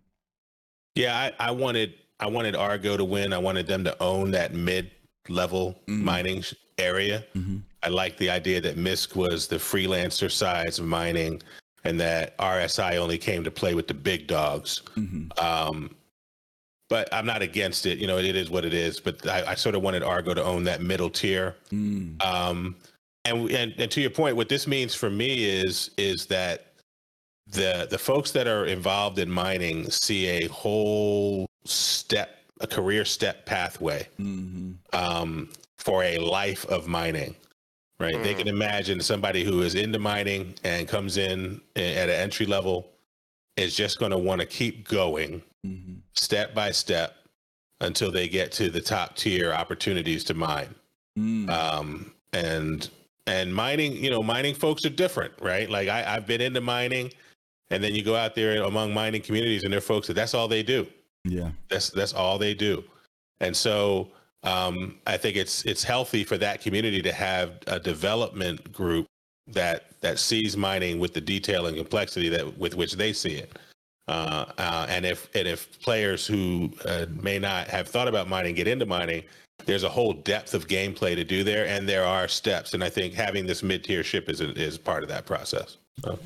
Yeah, 0.94 1.16
I, 1.38 1.48
I 1.48 1.50
wanted 1.50 1.94
I 2.20 2.26
wanted 2.26 2.54
Argo 2.54 2.96
to 2.96 3.04
win. 3.04 3.32
I 3.32 3.38
wanted 3.38 3.66
them 3.66 3.84
to 3.84 4.00
own 4.02 4.30
that 4.32 4.54
mid 4.54 4.90
level 5.28 5.78
mining 6.04 6.42
sh- 6.42 6.54
area. 6.78 7.24
I 7.82 7.88
like 7.88 8.16
the 8.16 8.30
idea 8.30 8.60
that 8.60 8.76
MISC 8.76 9.16
was 9.16 9.48
the 9.48 9.56
freelancer 9.56 10.30
size 10.30 10.78
of 10.78 10.84
mining, 10.86 11.42
and 11.84 11.98
that 12.00 12.36
RSI 12.38 12.96
only 12.96 13.18
came 13.18 13.42
to 13.44 13.50
play 13.50 13.74
with 13.74 13.88
the 13.88 13.94
big 13.94 14.26
dogs. 14.28 14.82
Um, 15.38 15.94
but 16.88 17.08
I'm 17.12 17.24
not 17.26 17.40
against 17.42 17.86
it. 17.86 17.98
You 17.98 18.06
know, 18.06 18.18
it 18.18 18.36
is 18.36 18.50
what 18.50 18.64
it 18.64 18.74
is. 18.74 19.00
But 19.00 19.26
I, 19.26 19.52
I 19.52 19.54
sort 19.54 19.74
of 19.74 19.82
wanted 19.82 20.02
Argo 20.02 20.34
to 20.34 20.44
own 20.44 20.62
that 20.64 20.82
middle 20.82 21.08
tier. 21.10 21.56
Um, 22.20 22.76
and, 23.24 23.50
and 23.50 23.72
and 23.78 23.90
to 23.90 24.00
your 24.00 24.10
point, 24.10 24.36
what 24.36 24.48
this 24.48 24.66
means 24.66 24.94
for 24.94 25.08
me 25.08 25.44
is 25.44 25.90
is 25.96 26.26
that 26.26 26.71
the 27.46 27.86
the 27.90 27.98
folks 27.98 28.30
that 28.32 28.46
are 28.46 28.66
involved 28.66 29.18
in 29.18 29.30
mining 29.30 29.90
see 29.90 30.26
a 30.26 30.48
whole 30.48 31.46
step, 31.64 32.38
a 32.60 32.66
career 32.66 33.04
step 33.04 33.46
pathway 33.46 34.08
mm-hmm. 34.18 34.72
um, 34.92 35.48
for 35.76 36.02
a 36.04 36.18
life 36.18 36.64
of 36.66 36.86
mining, 36.86 37.34
right? 38.00 38.22
They 38.22 38.34
can 38.34 38.46
mm. 38.46 38.50
imagine 38.50 39.00
somebody 39.00 39.44
who 39.44 39.62
is 39.62 39.74
into 39.74 39.98
mining 39.98 40.54
and 40.64 40.88
comes 40.88 41.16
in 41.16 41.60
eh, 41.76 41.94
at 41.94 42.08
an 42.08 42.16
entry 42.16 42.46
level 42.46 42.88
is 43.56 43.76
just 43.76 43.98
going 43.98 44.12
to 44.12 44.18
want 44.18 44.40
to 44.40 44.46
keep 44.46 44.88
going 44.88 45.42
mm-hmm. 45.66 45.94
step 46.14 46.54
by 46.54 46.70
step 46.70 47.16
until 47.80 48.10
they 48.10 48.28
get 48.28 48.52
to 48.52 48.70
the 48.70 48.80
top 48.80 49.16
tier 49.16 49.52
opportunities 49.52 50.24
to 50.24 50.34
mine. 50.34 50.74
Mm. 51.18 51.50
Um, 51.50 52.12
and 52.32 52.88
and 53.26 53.54
mining, 53.54 53.92
you 53.92 54.10
know, 54.10 54.22
mining 54.22 54.54
folks 54.54 54.84
are 54.84 54.90
different, 54.90 55.32
right? 55.40 55.68
Like 55.68 55.88
I, 55.88 56.16
I've 56.16 56.26
been 56.26 56.40
into 56.40 56.60
mining, 56.60 57.12
and 57.72 57.82
then 57.82 57.94
you 57.94 58.04
go 58.04 58.14
out 58.14 58.34
there 58.34 58.62
among 58.62 58.92
mining 58.92 59.22
communities, 59.22 59.64
and 59.64 59.72
there 59.72 59.78
are 59.78 59.80
folks 59.80 60.06
that 60.06 60.14
that's 60.14 60.34
all 60.34 60.46
they 60.46 60.62
do. 60.62 60.86
Yeah. 61.24 61.50
That's 61.68 61.90
that's 61.90 62.12
all 62.12 62.38
they 62.38 62.54
do. 62.54 62.84
And 63.40 63.56
so 63.56 64.08
um, 64.42 64.98
I 65.06 65.16
think 65.16 65.36
it's 65.36 65.64
it's 65.64 65.82
healthy 65.82 66.22
for 66.22 66.36
that 66.38 66.60
community 66.60 67.00
to 67.02 67.12
have 67.12 67.52
a 67.66 67.80
development 67.80 68.72
group 68.72 69.06
that 69.48 69.86
that 70.02 70.18
sees 70.18 70.56
mining 70.56 70.98
with 70.98 71.14
the 71.14 71.20
detail 71.20 71.66
and 71.66 71.76
complexity 71.76 72.28
that 72.28 72.58
with 72.58 72.74
which 72.74 72.92
they 72.94 73.12
see 73.12 73.36
it. 73.36 73.58
Uh, 74.06 74.44
uh, 74.58 74.86
and 74.90 75.06
if 75.06 75.28
and 75.34 75.48
if 75.48 75.80
players 75.80 76.26
who 76.26 76.70
uh, 76.84 77.06
may 77.22 77.38
not 77.38 77.68
have 77.68 77.88
thought 77.88 78.08
about 78.08 78.28
mining 78.28 78.54
get 78.54 78.68
into 78.68 78.84
mining, 78.84 79.22
there's 79.64 79.84
a 79.84 79.88
whole 79.88 80.12
depth 80.12 80.52
of 80.52 80.68
gameplay 80.68 81.14
to 81.14 81.24
do 81.24 81.42
there, 81.42 81.66
and 81.66 81.88
there 81.88 82.04
are 82.04 82.28
steps. 82.28 82.74
And 82.74 82.84
I 82.84 82.90
think 82.90 83.14
having 83.14 83.46
this 83.46 83.62
mid 83.62 83.82
tier 83.82 84.04
ship 84.04 84.28
is 84.28 84.42
is 84.42 84.76
part 84.76 85.02
of 85.02 85.08
that 85.08 85.24
process. 85.24 85.78
So. 86.04 86.18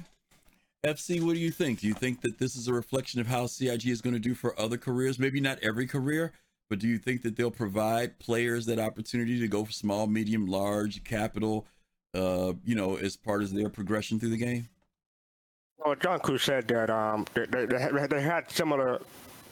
FC, 0.86 1.20
what 1.20 1.34
do 1.34 1.40
you 1.40 1.50
think? 1.50 1.80
Do 1.80 1.88
you 1.88 1.94
think 1.94 2.20
that 2.20 2.38
this 2.38 2.54
is 2.54 2.68
a 2.68 2.72
reflection 2.72 3.20
of 3.20 3.26
how 3.26 3.46
CIG 3.46 3.88
is 3.88 4.00
going 4.00 4.14
to 4.14 4.20
do 4.20 4.34
for 4.34 4.58
other 4.58 4.78
careers? 4.78 5.18
Maybe 5.18 5.40
not 5.40 5.58
every 5.60 5.86
career, 5.86 6.32
but 6.70 6.78
do 6.78 6.86
you 6.86 6.98
think 6.98 7.22
that 7.22 7.36
they'll 7.36 7.50
provide 7.50 8.18
players 8.18 8.66
that 8.66 8.78
opportunity 8.78 9.40
to 9.40 9.48
go 9.48 9.64
for 9.64 9.72
small, 9.72 10.06
medium, 10.06 10.46
large, 10.46 11.02
capital, 11.02 11.66
uh, 12.14 12.52
you 12.64 12.76
know, 12.76 12.96
as 12.96 13.16
part 13.16 13.42
of 13.42 13.52
their 13.52 13.68
progression 13.68 14.20
through 14.20 14.30
the 14.30 14.36
game? 14.36 14.68
Well, 15.84 15.96
John 15.96 16.20
Crewe 16.20 16.38
said 16.38 16.68
that 16.68 16.88
um, 16.88 17.26
they, 17.34 17.46
they, 17.46 17.66
they 17.66 18.22
had 18.22 18.50
similar 18.50 19.00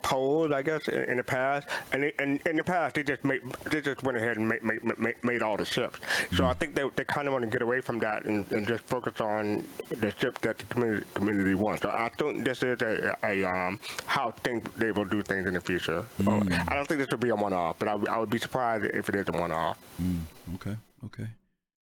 polls, 0.04 0.52
I 0.52 0.62
guess, 0.62 0.86
in, 0.86 1.02
in 1.10 1.16
the 1.16 1.24
past, 1.24 1.66
and 1.92 2.04
they, 2.04 2.12
and 2.20 2.40
in 2.46 2.56
the 2.56 2.62
past 2.62 2.94
they 2.94 3.02
just 3.02 3.24
made 3.24 3.40
they 3.64 3.80
just 3.80 4.02
went 4.04 4.16
ahead 4.16 4.36
and 4.36 4.46
made 4.48 4.62
made, 4.62 4.98
made, 4.98 5.16
made 5.24 5.42
all 5.42 5.56
the 5.56 5.64
ships. 5.64 5.98
So 6.36 6.44
I 6.46 6.52
think 6.54 6.76
they, 6.76 6.84
they 6.94 7.04
kind 7.04 7.26
of 7.26 7.32
want 7.32 7.44
to 7.44 7.50
get 7.50 7.62
away 7.62 7.80
from 7.80 7.98
that 8.00 8.24
and, 8.26 8.50
and 8.52 8.66
just 8.68 8.84
focus 8.84 9.20
on 9.20 9.66
the 9.88 10.12
ship 10.18 10.38
that 10.42 10.58
the 10.58 10.64
community 10.66 11.06
community 11.14 11.54
wants. 11.54 11.82
So 11.82 11.88
I 11.90 12.10
think 12.16 12.44
this 12.44 12.62
is 12.62 12.80
a, 12.82 13.16
a 13.24 13.44
um, 13.44 13.80
how 14.06 14.30
think 14.44 14.72
they 14.76 14.92
will 14.92 15.06
do 15.06 15.22
things 15.22 15.46
in 15.48 15.54
the 15.54 15.60
future. 15.60 16.04
So 16.22 16.30
I 16.68 16.74
don't 16.76 16.86
think 16.86 17.00
this 17.00 17.10
will 17.10 17.18
be 17.18 17.30
a 17.30 17.34
one-off, 17.34 17.78
but 17.78 17.88
I, 17.88 17.94
would- 17.96 18.08
I 18.08 18.18
would 18.18 18.30
be 18.30 18.38
surprised 18.38 18.84
if 18.84 19.08
it 19.08 19.14
is 19.16 19.26
a 19.28 19.32
one-off. 19.32 19.78
Mm, 20.00 20.20
okay, 20.56 20.76
okay. 21.06 21.26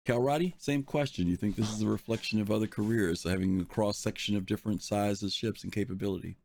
Cal 0.05 0.21
Roddy, 0.23 0.55
same 0.59 0.85
question. 0.85 1.27
You 1.27 1.37
think 1.37 1.57
this 1.57 1.73
is 1.73 1.83
a 1.83 1.89
reflection 1.89 2.41
of 2.41 2.53
other 2.53 2.69
careers, 2.69 3.25
having 3.25 3.61
a 3.61 3.65
cross 3.65 3.99
section 3.99 4.37
of 4.37 4.47
different 4.47 4.81
sizes, 4.85 5.35
ships, 5.35 5.65
and 5.65 5.73
capability? 5.73 6.37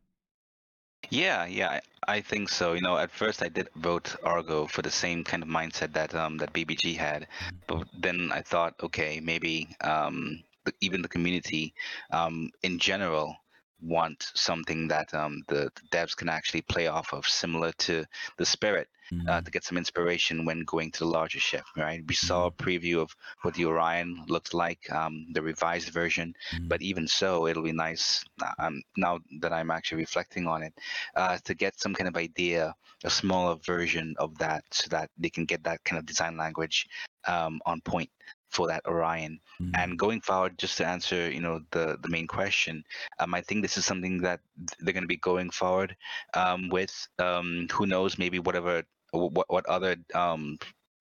Yeah, 1.10 1.46
yeah, 1.46 1.80
I, 2.08 2.20
think 2.20 2.48
so. 2.48 2.72
You 2.72 2.80
know, 2.80 2.96
at 2.96 3.10
first 3.10 3.42
I 3.42 3.48
did 3.48 3.68
vote 3.76 4.16
Argo 4.22 4.66
for 4.66 4.82
the 4.82 4.90
same 4.90 5.24
kind 5.24 5.42
of 5.42 5.48
mindset 5.48 5.92
that 5.94 6.14
um 6.14 6.38
that 6.38 6.52
BBG 6.52 6.96
had, 6.96 7.26
but 7.66 7.86
then 7.98 8.30
I 8.32 8.42
thought, 8.42 8.74
okay, 8.82 9.20
maybe 9.20 9.68
um 9.80 10.42
the, 10.64 10.72
even 10.80 11.02
the 11.02 11.08
community 11.08 11.74
um 12.10 12.50
in 12.62 12.78
general 12.78 13.36
want 13.80 14.30
something 14.34 14.88
that 14.88 15.12
um 15.14 15.42
the, 15.48 15.70
the 15.74 15.82
devs 15.96 16.16
can 16.16 16.28
actually 16.28 16.62
play 16.62 16.86
off 16.86 17.12
of, 17.12 17.26
similar 17.26 17.72
to 17.72 18.04
the 18.38 18.46
Spirit, 18.46 18.88
uh, 19.28 19.40
to 19.40 19.50
get 19.50 19.64
some 19.64 19.78
inspiration 19.78 20.44
when 20.44 20.64
going 20.64 20.90
to 20.92 21.00
the 21.00 21.10
larger 21.18 21.40
ship. 21.40 21.64
Right? 21.76 22.02
We 22.06 22.14
saw 22.14 22.46
a 22.46 22.50
preview 22.50 22.98
of 23.00 23.14
what 23.42 23.54
the 23.54 23.66
Orion 23.66 24.24
looked 24.28 24.54
like, 24.54 24.90
um 24.92 25.26
the 25.34 25.42
revised 25.42 25.90
version, 25.90 26.34
but 26.68 26.82
even 26.82 27.06
so, 27.06 27.46
it'll 27.46 27.62
be 27.62 27.72
nice 27.72 28.24
um, 28.58 28.82
now 28.96 29.20
that 29.40 29.52
I'm 29.52 29.70
actually 29.70 30.02
reflecting 30.02 30.46
on 30.46 30.62
it 30.62 30.74
uh, 31.16 31.38
to 31.44 31.54
get 31.54 31.80
some 31.80 31.94
kind 31.94 32.08
of 32.08 32.16
idea, 32.16 32.74
a 33.04 33.10
smaller 33.10 33.56
version 33.64 34.14
of 34.18 34.36
that, 34.38 34.64
so 34.70 34.88
that 34.90 35.10
they 35.18 35.30
can 35.30 35.44
get 35.44 35.64
that 35.64 35.82
kind 35.84 35.98
of 35.98 36.06
design 36.06 36.36
language 36.36 36.86
um, 37.26 37.60
on 37.66 37.80
point 37.80 38.10
for 38.50 38.66
that 38.68 38.84
Orion. 38.86 39.40
And 39.74 39.98
going 39.98 40.20
forward, 40.20 40.58
just 40.58 40.76
to 40.78 40.86
answer, 40.86 41.30
you 41.30 41.40
know, 41.40 41.60
the 41.70 41.96
the 42.02 42.08
main 42.08 42.26
question, 42.26 42.84
um, 43.20 43.32
I 43.34 43.40
think 43.40 43.62
this 43.62 43.76
is 43.78 43.86
something 43.86 44.20
that 44.22 44.40
they're 44.80 44.92
going 44.92 45.04
to 45.04 45.08
be 45.08 45.16
going 45.16 45.50
forward 45.50 45.96
um, 46.34 46.68
with. 46.68 46.92
Um, 47.18 47.68
who 47.72 47.86
knows? 47.86 48.18
Maybe 48.18 48.38
whatever, 48.40 48.82
what 49.12 49.50
what 49.50 49.66
other 49.66 49.96
um, 50.14 50.58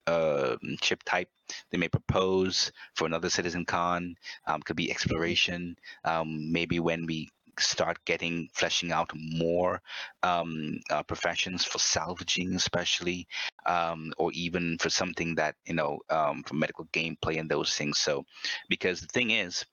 uh, 0.07 0.55
chip 0.81 1.03
type 1.03 1.29
they 1.69 1.77
may 1.77 1.87
propose 1.87 2.71
for 2.95 3.05
another 3.05 3.27
CitizenCon 3.27 4.13
um, 4.47 4.61
could 4.61 4.75
be 4.75 4.91
exploration 4.91 5.75
um, 6.05 6.51
maybe 6.51 6.79
when 6.79 7.05
we 7.05 7.29
start 7.59 7.97
getting 8.05 8.49
fleshing 8.53 8.91
out 8.91 9.11
more 9.15 9.81
um, 10.23 10.79
uh, 10.89 11.03
professions 11.03 11.65
for 11.65 11.79
salvaging 11.79 12.55
especially 12.55 13.27
um, 13.65 14.11
or 14.17 14.31
even 14.33 14.77
for 14.79 14.89
something 14.89 15.35
that 15.35 15.55
you 15.65 15.73
know 15.73 15.99
um, 16.09 16.43
for 16.43 16.55
medical 16.55 16.85
gameplay 16.85 17.39
and 17.39 17.49
those 17.49 17.75
things. 17.75 17.99
So 17.99 18.25
because 18.69 19.01
the 19.01 19.07
thing 19.07 19.31
is 19.31 19.65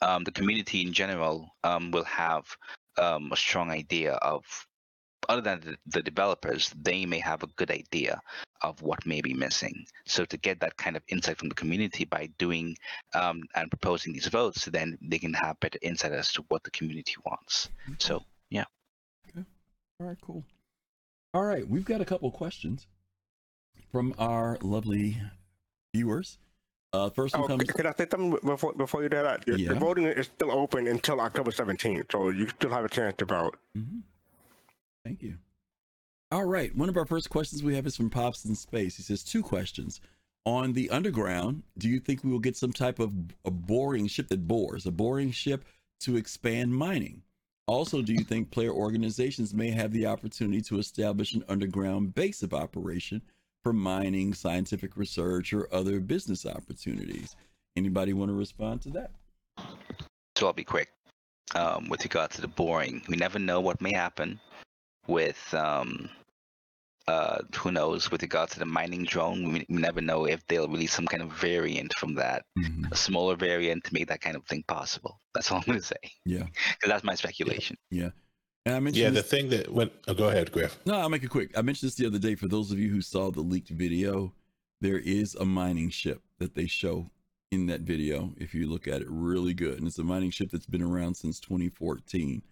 um, 0.00 0.24
the 0.24 0.32
community 0.32 0.82
in 0.82 0.92
general 0.92 1.48
um, 1.64 1.90
will 1.90 2.04
have 2.04 2.44
a 2.96 3.36
strong 3.36 3.70
idea 3.70 4.14
of 4.14 4.42
other 5.28 5.40
than 5.42 5.60
the, 5.60 5.76
the 5.86 6.02
developers, 6.02 6.72
they 6.80 7.04
may 7.06 7.18
have 7.18 7.42
a 7.42 7.46
good 7.56 7.70
idea 7.70 8.20
of 8.62 8.80
what 8.82 9.04
may 9.06 9.20
be 9.20 9.34
missing. 9.34 9.86
So 10.06 10.24
to 10.24 10.36
get 10.36 10.60
that 10.60 10.76
kind 10.76 10.96
of 10.96 11.02
insight 11.08 11.38
from 11.38 11.48
the 11.48 11.54
community 11.54 12.04
by 12.04 12.28
doing 12.38 12.76
um, 13.14 13.42
and 13.54 13.70
proposing 13.70 14.12
these 14.12 14.26
votes, 14.26 14.64
then 14.66 14.98
they 15.02 15.18
can 15.18 15.34
have 15.34 15.60
better 15.60 15.78
insight 15.82 16.12
as 16.12 16.32
to 16.32 16.44
what 16.48 16.64
the 16.64 16.70
community 16.70 17.14
wants. 17.24 17.68
So 17.98 18.22
yeah. 18.50 18.64
Okay. 19.30 19.44
All 20.00 20.06
right, 20.06 20.18
cool. 20.20 20.44
All 21.34 21.44
right, 21.44 21.68
we've 21.68 21.84
got 21.84 22.00
a 22.00 22.04
couple 22.04 22.30
questions 22.30 22.86
from 23.92 24.14
our 24.18 24.56
lovely 24.62 25.20
viewers. 25.94 26.38
Uh, 26.94 27.10
first 27.10 27.34
one 27.34 27.44
Oh, 27.44 27.48
comes. 27.48 27.64
can 27.70 27.86
I 27.86 27.92
say 27.92 28.06
something 28.10 28.38
before 28.42 28.72
before 28.72 29.02
you 29.02 29.10
do 29.10 29.22
that? 29.22 29.44
The- 29.44 29.60
Yeah. 29.60 29.68
The 29.68 29.74
voting 29.74 30.06
is 30.06 30.26
still 30.26 30.50
open 30.50 30.86
until 30.86 31.20
October 31.20 31.50
17th, 31.50 32.10
so 32.10 32.30
you 32.30 32.48
still 32.48 32.70
have 32.70 32.84
a 32.86 32.88
chance 32.88 33.14
to 33.18 33.26
vote. 33.26 33.58
Thank 35.08 35.22
you. 35.22 35.38
All 36.30 36.44
right. 36.44 36.76
One 36.76 36.90
of 36.90 36.98
our 36.98 37.06
first 37.06 37.30
questions 37.30 37.62
we 37.62 37.74
have 37.74 37.86
is 37.86 37.96
from 37.96 38.10
Pops 38.10 38.44
in 38.44 38.54
Space. 38.54 38.94
He 38.98 39.02
says 39.02 39.24
two 39.24 39.42
questions. 39.42 40.02
On 40.44 40.74
the 40.74 40.90
underground, 40.90 41.62
do 41.78 41.88
you 41.88 41.98
think 41.98 42.22
we 42.22 42.30
will 42.30 42.38
get 42.38 42.58
some 42.58 42.74
type 42.74 42.98
of 42.98 43.14
a 43.46 43.50
boring 43.50 44.06
ship 44.06 44.28
that 44.28 44.46
bores, 44.46 44.84
a 44.84 44.90
boring 44.90 45.30
ship 45.30 45.64
to 46.00 46.16
expand 46.16 46.74
mining? 46.74 47.22
Also, 47.66 48.02
do 48.02 48.12
you 48.12 48.22
think 48.22 48.50
player 48.50 48.70
organizations 48.70 49.54
may 49.54 49.70
have 49.70 49.92
the 49.92 50.04
opportunity 50.04 50.60
to 50.60 50.78
establish 50.78 51.32
an 51.32 51.42
underground 51.48 52.14
base 52.14 52.42
of 52.42 52.52
operation 52.52 53.22
for 53.62 53.72
mining, 53.72 54.34
scientific 54.34 54.94
research, 54.94 55.54
or 55.54 55.72
other 55.72 56.00
business 56.00 56.44
opportunities? 56.44 57.34
Anybody 57.76 58.12
want 58.12 58.28
to 58.28 58.34
respond 58.34 58.82
to 58.82 58.90
that? 58.90 59.12
So 60.36 60.48
I'll 60.48 60.52
be 60.52 60.64
quick. 60.64 60.90
Um, 61.54 61.88
with 61.88 62.04
regard 62.04 62.30
to 62.32 62.42
the 62.42 62.48
boring, 62.48 63.00
we 63.08 63.16
never 63.16 63.38
know 63.38 63.58
what 63.58 63.80
may 63.80 63.94
happen 63.94 64.38
with 65.08 65.52
um, 65.54 66.08
uh, 67.08 67.38
who 67.56 67.72
knows 67.72 68.10
with 68.10 68.22
regard 68.22 68.50
to 68.50 68.58
the 68.58 68.66
mining 68.66 69.04
drone. 69.04 69.52
We, 69.52 69.66
we 69.68 69.76
never 69.80 70.00
know 70.00 70.26
if 70.26 70.46
they'll 70.46 70.68
release 70.68 70.92
some 70.92 71.06
kind 71.06 71.22
of 71.22 71.32
variant 71.32 71.94
from 71.94 72.14
that, 72.16 72.44
a 72.92 72.96
smaller 72.96 73.34
variant 73.34 73.84
to 73.84 73.94
make 73.94 74.06
that 74.08 74.20
kind 74.20 74.36
of 74.36 74.44
thing 74.46 74.62
possible. 74.68 75.18
That's 75.34 75.50
all 75.50 75.58
I'm 75.58 75.64
going 75.64 75.78
to 75.80 75.84
say. 75.84 75.96
Yeah. 76.26 76.44
Because 76.44 76.88
that's 76.88 77.04
my 77.04 77.14
speculation. 77.14 77.76
Yeah. 77.90 78.10
And 78.66 78.74
I 78.76 78.80
mentioned 78.80 79.02
Yeah, 79.02 79.10
this- 79.10 79.22
the 79.22 79.28
thing 79.36 79.48
that 79.50 79.72
went. 79.72 79.92
Oh, 80.06 80.14
go 80.14 80.28
ahead, 80.28 80.52
Griff. 80.52 80.78
No, 80.84 80.94
I'll 80.96 81.08
make 81.08 81.22
it 81.24 81.30
quick. 81.30 81.56
I 81.56 81.62
mentioned 81.62 81.88
this 81.88 81.96
the 81.96 82.06
other 82.06 82.18
day. 82.18 82.34
For 82.34 82.46
those 82.48 82.70
of 82.70 82.78
you 82.78 82.90
who 82.90 83.00
saw 83.00 83.30
the 83.30 83.40
leaked 83.40 83.70
video, 83.70 84.34
there 84.82 84.98
is 84.98 85.34
a 85.34 85.44
mining 85.46 85.88
ship 85.88 86.20
that 86.38 86.54
they 86.54 86.66
show 86.66 87.10
in 87.50 87.64
that 87.68 87.80
video. 87.80 88.34
If 88.36 88.54
you 88.54 88.66
look 88.66 88.86
at 88.86 89.00
it 89.00 89.06
really 89.08 89.54
good, 89.54 89.78
and 89.78 89.86
it's 89.86 89.98
a 89.98 90.04
mining 90.04 90.30
ship 90.30 90.50
that's 90.52 90.66
been 90.66 90.82
around 90.82 91.14
since 91.14 91.40
2014, 91.40 92.42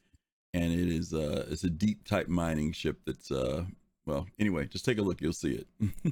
and 0.57 0.73
it 0.73 0.89
is 0.89 1.13
uh 1.13 1.47
it's 1.51 1.65
a 1.65 1.71
deep 1.71 2.07
type 2.09 2.29
mining 2.29 2.73
ship 2.73 2.99
that's 3.07 3.31
uh 3.31 3.65
well 4.07 4.27
anyway, 4.39 4.67
just 4.67 4.85
take 4.85 4.99
a 4.99 5.03
look, 5.03 5.21
you'll 5.21 5.33
see 5.33 5.53
it. 5.55 5.67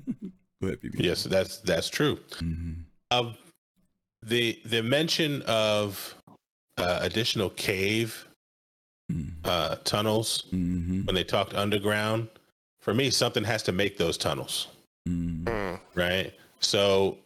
go 0.61 0.69
ahead, 0.69 0.81
PB. 0.81 1.01
Yes, 1.01 1.25
that's 1.25 1.59
that's 1.59 1.89
true. 1.89 2.19
Um, 3.11 3.35
the 4.23 4.61
the 4.66 4.83
mention 4.83 5.43
of 5.43 6.15
uh, 6.77 6.99
additional 7.03 7.51
cave 7.51 8.27
uh, 9.45 9.77
tunnels 9.85 10.47
when 10.51 11.15
they 11.15 11.23
talked 11.25 11.55
underground, 11.55 12.29
for 12.81 12.95
me, 12.95 13.11
something 13.11 13.45
has 13.45 13.62
to 13.65 13.73
make 13.73 13.97
those 13.97 14.19
tunnels, 14.19 14.69
right? 15.95 16.33
So 16.59 17.19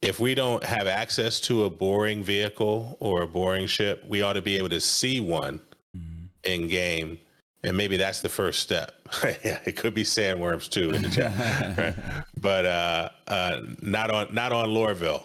if 0.00 0.18
we 0.18 0.34
don't 0.34 0.64
have 0.64 0.86
access 0.86 1.40
to 1.40 1.64
a 1.64 1.70
boring 1.70 2.22
vehicle 2.22 2.96
or 3.00 3.22
a 3.22 3.26
boring 3.26 3.66
ship, 3.66 4.04
we 4.08 4.22
ought 4.22 4.34
to 4.34 4.42
be 4.42 4.56
able 4.56 4.70
to 4.70 4.80
see 4.80 5.20
one 5.20 5.60
in 6.46 6.68
game. 6.68 7.18
And 7.64 7.76
maybe 7.76 7.96
that's 7.96 8.20
the 8.20 8.28
first 8.28 8.60
step. 8.60 8.92
yeah, 9.44 9.58
it 9.64 9.76
could 9.76 9.92
be 9.94 10.04
sandworms 10.04 10.68
too 10.68 10.90
in 10.90 11.02
the 11.02 11.08
chat, 11.08 11.96
but 12.40 12.64
uh, 12.64 13.08
uh, 13.26 13.60
not 13.82 14.10
on 14.10 14.32
not 14.32 14.52
on 14.52 14.68
Lorville, 14.68 15.24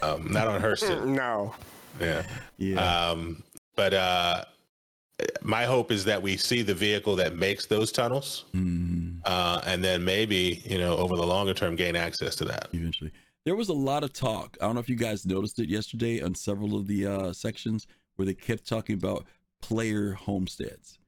um, 0.00 0.30
not 0.30 0.46
on 0.46 0.60
Hurston. 0.60 1.06
No. 1.06 1.54
Yeah. 2.00 2.22
Yeah. 2.58 2.76
Um, 3.10 3.42
but 3.74 3.94
uh, 3.94 4.44
my 5.42 5.64
hope 5.64 5.90
is 5.90 6.04
that 6.04 6.22
we 6.22 6.36
see 6.36 6.62
the 6.62 6.74
vehicle 6.74 7.16
that 7.16 7.36
makes 7.36 7.66
those 7.66 7.90
tunnels, 7.90 8.44
Mm-hmm. 8.54 9.18
uh, 9.24 9.62
and 9.66 9.82
then 9.82 10.04
maybe 10.04 10.62
you 10.64 10.78
know 10.78 10.96
over 10.96 11.16
the 11.16 11.26
longer 11.26 11.54
term 11.54 11.74
gain 11.74 11.96
access 11.96 12.36
to 12.36 12.44
that. 12.44 12.68
eventually. 12.72 13.10
There 13.44 13.56
was 13.56 13.70
a 13.70 13.74
lot 13.74 14.04
of 14.04 14.12
talk. 14.12 14.56
I 14.60 14.66
don't 14.66 14.74
know 14.74 14.80
if 14.80 14.88
you 14.88 14.94
guys 14.94 15.26
noticed 15.26 15.58
it 15.58 15.68
yesterday 15.68 16.20
on 16.22 16.32
several 16.36 16.76
of 16.76 16.86
the 16.86 17.06
uh, 17.06 17.32
sections 17.32 17.88
where 18.14 18.26
they 18.26 18.34
kept 18.34 18.68
talking 18.68 18.94
about 18.94 19.24
player 19.62 20.12
homesteads. 20.12 20.98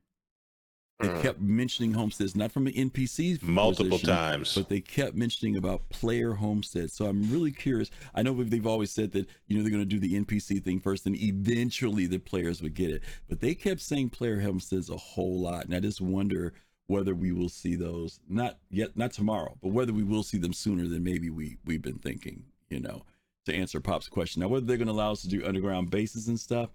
They 1.00 1.08
Mm. 1.08 1.22
kept 1.22 1.40
mentioning 1.40 1.92
homesteads, 1.92 2.36
not 2.36 2.52
from 2.52 2.68
an 2.68 2.72
NPC 2.72 3.38
Multiple 3.42 3.98
position, 3.98 4.08
times. 4.14 4.54
but 4.54 4.68
they 4.68 4.80
kept 4.80 5.16
mentioning 5.16 5.56
about 5.56 5.88
player 5.90 6.34
homesteads. 6.34 6.92
So 6.92 7.06
I'm 7.06 7.28
really 7.32 7.50
curious. 7.50 7.90
I 8.14 8.22
know 8.22 8.42
they've 8.44 8.64
always 8.66 8.92
said 8.92 9.10
that 9.12 9.28
you 9.48 9.56
know 9.56 9.62
they're 9.62 9.72
going 9.72 9.82
to 9.82 9.86
do 9.86 9.98
the 9.98 10.14
NPC 10.14 10.60
thing 10.60 10.78
first, 10.78 11.04
and 11.04 11.16
eventually 11.20 12.06
the 12.06 12.18
players 12.18 12.62
would 12.62 12.74
get 12.74 12.90
it. 12.90 13.02
But 13.28 13.40
they 13.40 13.56
kept 13.56 13.80
saying 13.80 14.10
player 14.10 14.40
homesteads 14.40 14.88
a 14.88 14.96
whole 14.96 15.40
lot, 15.40 15.64
and 15.66 15.74
I 15.74 15.80
just 15.80 16.00
wonder 16.00 16.54
whether 16.86 17.14
we 17.14 17.32
will 17.32 17.48
see 17.48 17.74
those 17.74 18.20
not 18.28 18.58
yet, 18.70 18.96
not 18.96 19.12
tomorrow, 19.12 19.58
but 19.62 19.70
whether 19.72 19.92
we 19.92 20.04
will 20.04 20.22
see 20.22 20.38
them 20.38 20.52
sooner 20.52 20.86
than 20.86 21.02
maybe 21.02 21.28
we 21.28 21.58
we've 21.64 21.82
been 21.82 21.98
thinking. 21.98 22.44
You 22.70 22.78
know, 22.80 23.04
to 23.46 23.54
answer 23.54 23.80
Pop's 23.80 24.08
question. 24.08 24.40
Now, 24.40 24.48
whether 24.48 24.64
they're 24.64 24.76
going 24.78 24.86
to 24.86 24.92
allow 24.92 25.10
us 25.12 25.22
to 25.22 25.28
do 25.28 25.44
underground 25.44 25.90
bases 25.90 26.28
and 26.28 26.38
stuff, 26.38 26.70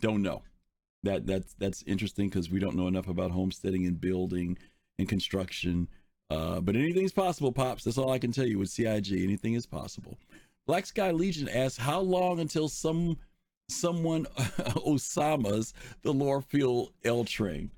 don't 0.00 0.22
know. 0.22 0.42
That 1.04 1.26
that's 1.26 1.54
that's 1.54 1.82
interesting 1.86 2.28
because 2.28 2.50
we 2.50 2.58
don't 2.58 2.76
know 2.76 2.88
enough 2.88 3.08
about 3.08 3.30
homesteading 3.30 3.86
and 3.86 4.00
building 4.00 4.58
and 4.98 5.08
construction. 5.08 5.88
Uh, 6.30 6.60
but 6.60 6.74
anything's 6.74 7.12
possible, 7.12 7.52
pops. 7.52 7.84
That's 7.84 7.98
all 7.98 8.10
I 8.10 8.18
can 8.18 8.32
tell 8.32 8.46
you 8.46 8.58
with 8.58 8.70
CIG. 8.70 9.12
Anything 9.12 9.54
is 9.54 9.66
possible. 9.66 10.18
Black 10.66 10.86
Sky 10.86 11.10
Legion 11.10 11.48
asks, 11.48 11.76
how 11.76 12.00
long 12.00 12.40
until 12.40 12.68
some 12.68 13.18
someone 13.68 14.24
Osama's 14.36 15.74
the 16.02 16.12
Lorville 16.12 16.88
L 17.04 17.24
train? 17.24 17.70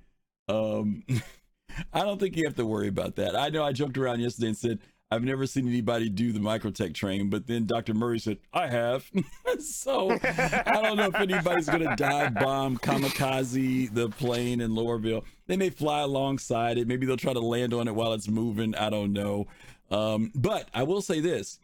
Um, 0.48 1.04
I 1.92 2.00
don't 2.00 2.18
think 2.18 2.36
you 2.36 2.44
have 2.44 2.56
to 2.56 2.66
worry 2.66 2.88
about 2.88 3.16
that. 3.16 3.36
I 3.36 3.48
know 3.48 3.64
I 3.64 3.72
joked 3.72 3.98
around 3.98 4.20
yesterday 4.20 4.48
and 4.48 4.56
said 4.56 4.78
I've 5.10 5.22
never 5.22 5.46
seen 5.46 5.68
anybody 5.68 6.08
do 6.08 6.32
the 6.32 6.40
microTech 6.40 6.92
train, 6.94 7.30
but 7.30 7.46
then 7.46 7.64
Dr. 7.64 7.94
Murray 7.94 8.18
said 8.18 8.38
I 8.52 8.66
have. 8.66 9.08
so 9.60 10.10
I 10.10 10.80
don't 10.82 10.96
know 10.96 11.06
if 11.06 11.14
anybody's 11.14 11.68
gonna 11.68 11.94
dive 11.94 12.34
bomb 12.34 12.76
kamikaze 12.78 13.94
the 13.94 14.08
plane 14.08 14.60
in 14.60 14.72
Lorville. 14.72 15.22
They 15.46 15.56
may 15.56 15.70
fly 15.70 16.00
alongside 16.00 16.76
it. 16.78 16.88
Maybe 16.88 17.06
they'll 17.06 17.16
try 17.16 17.32
to 17.32 17.40
land 17.40 17.72
on 17.72 17.86
it 17.86 17.94
while 17.94 18.14
it's 18.14 18.28
moving. 18.28 18.74
I 18.74 18.90
don't 18.90 19.12
know. 19.12 19.46
Um, 19.92 20.32
but 20.34 20.68
I 20.74 20.82
will 20.82 21.02
say 21.02 21.20
this: 21.20 21.60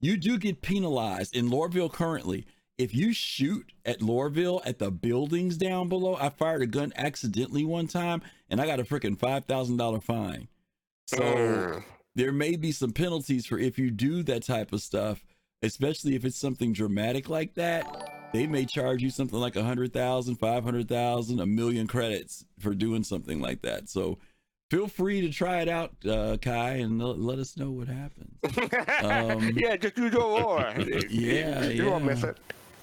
you 0.00 0.16
do 0.16 0.38
get 0.38 0.62
penalized 0.62 1.34
in 1.34 1.50
Lorville 1.50 1.92
currently. 1.92 2.46
If 2.76 2.94
you 2.94 3.12
shoot 3.12 3.72
at 3.84 3.98
Lorville 3.98 4.60
at 4.64 4.78
the 4.78 4.92
buildings 4.92 5.56
down 5.56 5.88
below, 5.88 6.16
I 6.20 6.28
fired 6.28 6.62
a 6.62 6.66
gun 6.66 6.92
accidentally 6.94 7.64
one 7.64 7.88
time 7.88 8.22
and 8.48 8.60
I 8.60 8.66
got 8.66 8.78
a 8.78 8.84
freaking 8.84 9.18
five 9.18 9.46
thousand 9.46 9.78
dollar 9.78 10.00
fine. 10.00 10.46
So 11.08 11.82
there 12.14 12.32
may 12.32 12.56
be 12.56 12.72
some 12.72 12.92
penalties 12.92 13.46
for 13.46 13.58
if 13.58 13.78
you 13.78 13.90
do 13.90 14.22
that 14.24 14.42
type 14.42 14.72
of 14.72 14.82
stuff, 14.82 15.24
especially 15.62 16.14
if 16.14 16.24
it's 16.24 16.38
something 16.38 16.72
dramatic 16.72 17.28
like 17.28 17.54
that. 17.54 18.30
They 18.34 18.46
may 18.46 18.66
charge 18.66 19.02
you 19.02 19.08
something 19.08 19.38
like 19.38 19.56
a 19.56 19.62
hundred 19.62 19.94
thousand, 19.94 20.36
five 20.36 20.62
hundred 20.64 20.86
thousand, 20.88 21.40
a 21.40 21.46
million 21.46 21.86
credits 21.86 22.44
for 22.58 22.74
doing 22.74 23.02
something 23.02 23.40
like 23.40 23.62
that. 23.62 23.88
So 23.88 24.18
feel 24.70 24.86
free 24.86 25.22
to 25.22 25.30
try 25.30 25.62
it 25.62 25.68
out, 25.68 25.92
uh, 26.06 26.36
Kai, 26.36 26.72
and 26.72 27.02
let, 27.02 27.18
let 27.18 27.38
us 27.38 27.56
know 27.56 27.70
what 27.70 27.88
happens. 27.88 28.34
Um, 29.02 29.52
yeah, 29.56 29.76
just 29.76 29.96
use 29.96 30.12
your 30.12 30.22
aura. 30.22 30.74
Yeah, 31.08 31.64
you 31.68 31.86
won't 31.86 32.04
miss 32.04 32.22
it. 32.22 32.36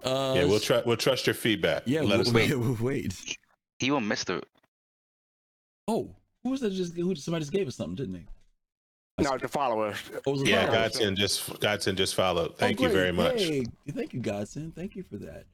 Uh, 0.03 0.33
yeah, 0.35 0.45
we'll 0.45 0.59
try. 0.59 0.81
We'll 0.85 0.97
trust 0.97 1.27
your 1.27 1.33
feedback. 1.33 1.83
Yeah, 1.85 2.01
let 2.01 2.19
us 2.19 2.27
know. 2.31 2.39
wait, 2.39 2.81
wait. 2.81 3.37
He 3.79 3.91
won't 3.91 4.05
miss 4.05 4.23
the. 4.23 4.41
Oh, 5.87 6.15
who 6.45 6.51
was 6.51 6.61
that? 6.61 6.71
Just 6.71 6.93
who? 6.95 7.15
Somebody 7.15 7.41
just 7.41 7.51
gave 7.51 7.67
us 7.67 7.75
something, 7.75 7.95
didn't 7.95 8.13
they? 8.13 9.23
No, 9.23 9.35
the 9.35 9.47
followers. 9.47 9.97
Oh, 10.13 10.17
it 10.17 10.31
was 10.31 10.41
a 10.43 10.45
Yeah, 10.45 10.65
follower. 10.67 10.83
Godson 10.83 11.15
just 11.15 11.59
Godson 11.59 11.95
just 11.95 12.13
followed. 12.13 12.55
Thank 12.57 12.79
Oh, 12.79 12.83
you 12.83 12.89
very 12.89 13.11
much. 13.11 13.41
Hey, 13.41 13.65
thank 13.89 14.13
you, 14.13 14.19
Godson. 14.19 14.71
Thank 14.75 14.95
you 14.95 15.01
for 15.01 15.17
that. 15.17 15.45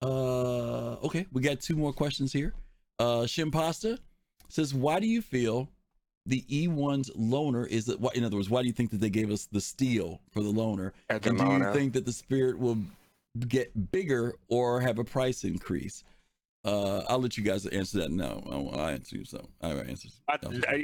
Uh, 0.00 0.94
okay, 1.04 1.26
we 1.32 1.42
got 1.42 1.60
two 1.60 1.74
more 1.74 1.92
questions 1.92 2.32
here. 2.32 2.54
Uh, 3.00 3.22
Shimpasta 3.22 3.98
says, 4.48 4.72
"Why 4.72 5.00
do 5.00 5.08
you 5.08 5.20
feel 5.20 5.68
the 6.26 6.42
E1's 6.42 7.10
loaner 7.10 7.66
is 7.66 7.86
that? 7.86 7.98
In 8.14 8.22
other 8.22 8.36
words, 8.36 8.48
why 8.48 8.60
do 8.60 8.68
you 8.68 8.72
think 8.72 8.92
that 8.92 9.00
they 9.00 9.10
gave 9.10 9.32
us 9.32 9.46
the 9.50 9.60
steel 9.60 10.20
for 10.30 10.44
the 10.44 10.52
loaner? 10.52 10.92
As 11.10 11.22
the 11.22 11.30
And 11.30 11.38
do 11.38 11.44
you 11.44 11.72
think 11.72 11.92
that 11.94 12.04
the 12.04 12.12
spirit 12.12 12.56
will 12.56 12.78
get 13.48 13.90
bigger 13.90 14.36
or 14.46 14.80
have 14.80 15.00
a 15.00 15.04
price 15.04 15.42
increase?" 15.42 16.04
Uh, 16.66 17.04
I'll 17.08 17.20
let 17.20 17.36
you 17.36 17.44
guys 17.44 17.64
answer 17.66 17.98
that. 17.98 18.10
No, 18.10 18.42
I'll, 18.50 18.70
I'll 18.80 18.88
answer 18.88 19.16
you. 19.16 19.24
So, 19.24 19.46
I 19.62 19.68
have 19.68 19.88
answers. 19.88 20.20
I, 20.28 20.34
I- 20.34 20.36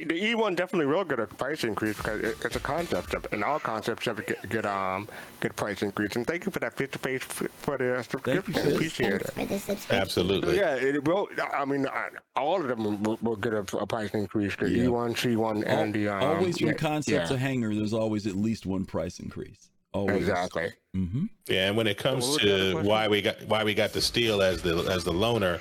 the 0.07 0.15
E1 0.35 0.55
definitely 0.55 0.87
will 0.87 1.03
get 1.05 1.19
a 1.19 1.27
price 1.27 1.65
increase 1.65 1.97
because 1.97 2.21
it, 2.21 2.37
it's 2.45 2.55
a 2.55 2.61
concept, 2.61 3.15
of, 3.15 3.27
and 3.33 3.43
all 3.43 3.59
concepts 3.59 4.07
have 4.07 4.17
to 4.19 4.23
get, 4.23 4.49
get 4.49 4.65
um 4.65 5.09
get 5.41 5.57
price 5.57 5.83
increase. 5.83 6.15
And 6.15 6.25
thank 6.25 6.47
you 6.47 6.53
for 6.53 6.61
that 6.61 6.77
face 6.77 6.91
to 6.93 6.99
face 7.01 7.23
for 7.25 7.77
the 7.79 8.03
subscription. 8.09 8.53
Thank 8.53 8.65
Fizz. 8.65 8.75
Appreciate 8.75 9.23
it. 9.23 9.91
Absolutely. 9.91 10.57
Yeah, 10.57 10.77
it 10.77 11.05
will. 11.05 11.29
I 11.53 11.65
mean, 11.65 11.87
I- 11.89 12.11
all 12.37 12.61
of 12.61 12.69
them 12.69 13.03
will, 13.03 13.19
will 13.21 13.37
get 13.37 13.53
a, 13.53 13.65
a 13.77 13.87
price 13.87 14.11
increase. 14.15 14.55
The 14.57 14.71
Yeah. 14.71 14.85
E1, 14.85 15.15
C1, 15.17 15.65
and 15.67 15.93
the 15.93 16.09
um, 16.09 16.23
always 16.23 16.59
from 16.59 16.69
yeah, 16.69 16.73
concept 16.75 17.27
to 17.29 17.35
yeah. 17.35 17.41
hangar, 17.41 17.75
there's 17.75 17.93
always 17.93 18.27
at 18.29 18.37
least 18.37 18.67
one 18.67 18.85
price 18.85 19.19
increase. 19.19 19.69
Always. 19.93 20.17
Exactly. 20.17 20.73
Mm-hmm. 20.97 21.25
Yeah, 21.49 21.69
and 21.69 21.77
when 21.77 21.87
it 21.87 21.99
comes 21.99 22.25
what 22.27 22.35
was 22.35 22.43
the 22.43 22.55
other 22.55 22.83
to 22.83 22.89
why 22.89 23.09
we 23.09 23.21
got 23.21 23.43
why 23.47 23.63
we 23.65 23.75
got 23.75 23.93
the 23.93 24.01
steel 24.01 24.41
as 24.43 24.63
the 24.63 24.79
as 24.91 25.05
the 25.05 25.13
loaner, 25.13 25.61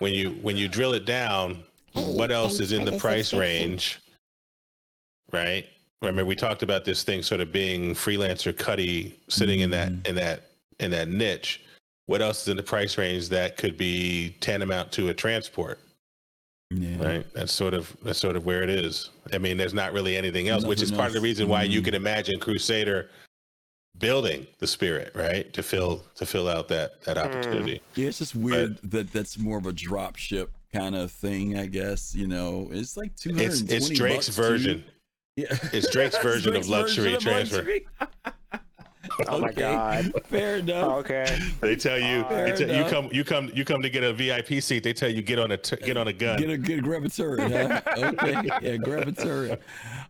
when 0.00 0.12
you 0.12 0.30
when 0.42 0.56
you 0.56 0.68
drill 0.68 0.94
it 0.94 1.04
down, 1.04 1.62
what 1.92 2.30
else 2.32 2.58
is 2.58 2.72
in 2.72 2.84
the 2.84 2.98
price 2.98 3.32
range? 3.32 4.00
Right. 5.32 5.66
Remember 6.02 6.24
we 6.24 6.34
talked 6.34 6.62
about 6.62 6.84
this 6.84 7.04
thing 7.04 7.22
sort 7.22 7.40
of 7.40 7.52
being 7.52 7.94
freelancer 7.94 8.56
cutty 8.56 9.20
sitting 9.28 9.60
in 9.60 9.70
that 9.70 9.92
in 10.06 10.16
that 10.16 10.50
in 10.80 10.90
that 10.90 11.08
niche. 11.08 11.62
What 12.06 12.22
else 12.22 12.42
is 12.42 12.48
in 12.48 12.56
the 12.56 12.62
price 12.62 12.98
range 12.98 13.28
that 13.28 13.56
could 13.56 13.76
be 13.76 14.36
tantamount 14.40 14.90
to 14.92 15.10
a 15.10 15.14
transport? 15.14 15.78
Yeah. 16.70 17.04
Right. 17.04 17.26
That's 17.34 17.52
sort 17.52 17.74
of 17.74 17.94
that's 18.02 18.18
sort 18.18 18.36
of 18.36 18.46
where 18.46 18.62
it 18.62 18.70
is. 18.70 19.10
I 19.32 19.38
mean, 19.38 19.56
there's 19.56 19.74
not 19.74 19.92
really 19.92 20.16
anything 20.16 20.48
else, 20.48 20.64
which 20.64 20.82
is 20.82 20.90
Nothing 20.90 20.98
part 20.98 21.08
of 21.08 21.14
the 21.14 21.20
reason 21.20 21.48
why 21.48 21.64
you 21.64 21.80
Mhm. 21.80 21.84
can 21.84 21.94
imagine 21.94 22.40
Crusader 22.40 23.10
building 24.00 24.46
the 24.58 24.66
spirit, 24.66 25.12
right? 25.14 25.52
To 25.52 25.62
fill 25.62 26.02
to 26.16 26.26
fill 26.26 26.48
out 26.48 26.66
that 26.68 27.00
that 27.02 27.16
mm. 27.16 27.24
opportunity. 27.24 27.80
Yeah, 27.94 28.08
it's 28.08 28.18
just 28.18 28.34
weird 28.34 28.78
that 28.82 29.12
that's 29.12 29.38
more 29.38 29.58
of 29.58 29.66
a 29.66 29.72
drop 29.72 30.16
ship 30.16 30.50
kind 30.72 30.96
of 30.96 31.12
thing, 31.12 31.56
I 31.56 31.66
guess. 31.66 32.14
You 32.14 32.26
know, 32.26 32.68
it's 32.72 32.96
like 32.96 33.14
two 33.14 33.30
hundred. 33.30 33.46
It's 33.46 33.60
it's 33.60 33.88
Drake's 33.90 34.28
version. 34.28 34.84
Yeah, 35.36 35.56
It's 35.72 35.90
Drake's 35.90 36.18
version 36.22 36.56
of 36.56 36.68
luxury 36.68 37.16
transfer. 37.18 37.64
Oh 39.28 39.38
my 39.38 39.52
God. 39.52 40.12
Fair 40.26 40.56
enough. 40.56 40.92
Okay. 40.98 41.38
They 41.60 41.76
tell 41.76 41.98
you 41.98 42.24
they 42.28 42.52
tell, 42.56 42.68
you 42.68 42.84
come 42.90 43.08
you 43.12 43.24
come 43.24 43.50
you 43.54 43.64
come 43.64 43.82
to 43.82 43.90
get 43.90 44.02
a 44.02 44.12
VIP 44.12 44.62
seat. 44.62 44.82
They 44.82 44.92
tell 44.92 45.10
you 45.10 45.22
get 45.22 45.38
on 45.38 45.50
a 45.50 45.56
t- 45.56 45.76
get 45.76 45.96
on 45.96 46.08
a 46.08 46.12
gun. 46.12 46.38
Get 46.38 46.50
a 46.50 46.58
good 46.58 46.82
grab 46.82 47.04
a 47.04 47.08
turret, 47.08 47.50
huh? 47.50 47.80
Okay, 47.98 48.48
yeah, 48.62 48.76
grab 48.76 49.08
a 49.08 49.12
turret. 49.12 49.60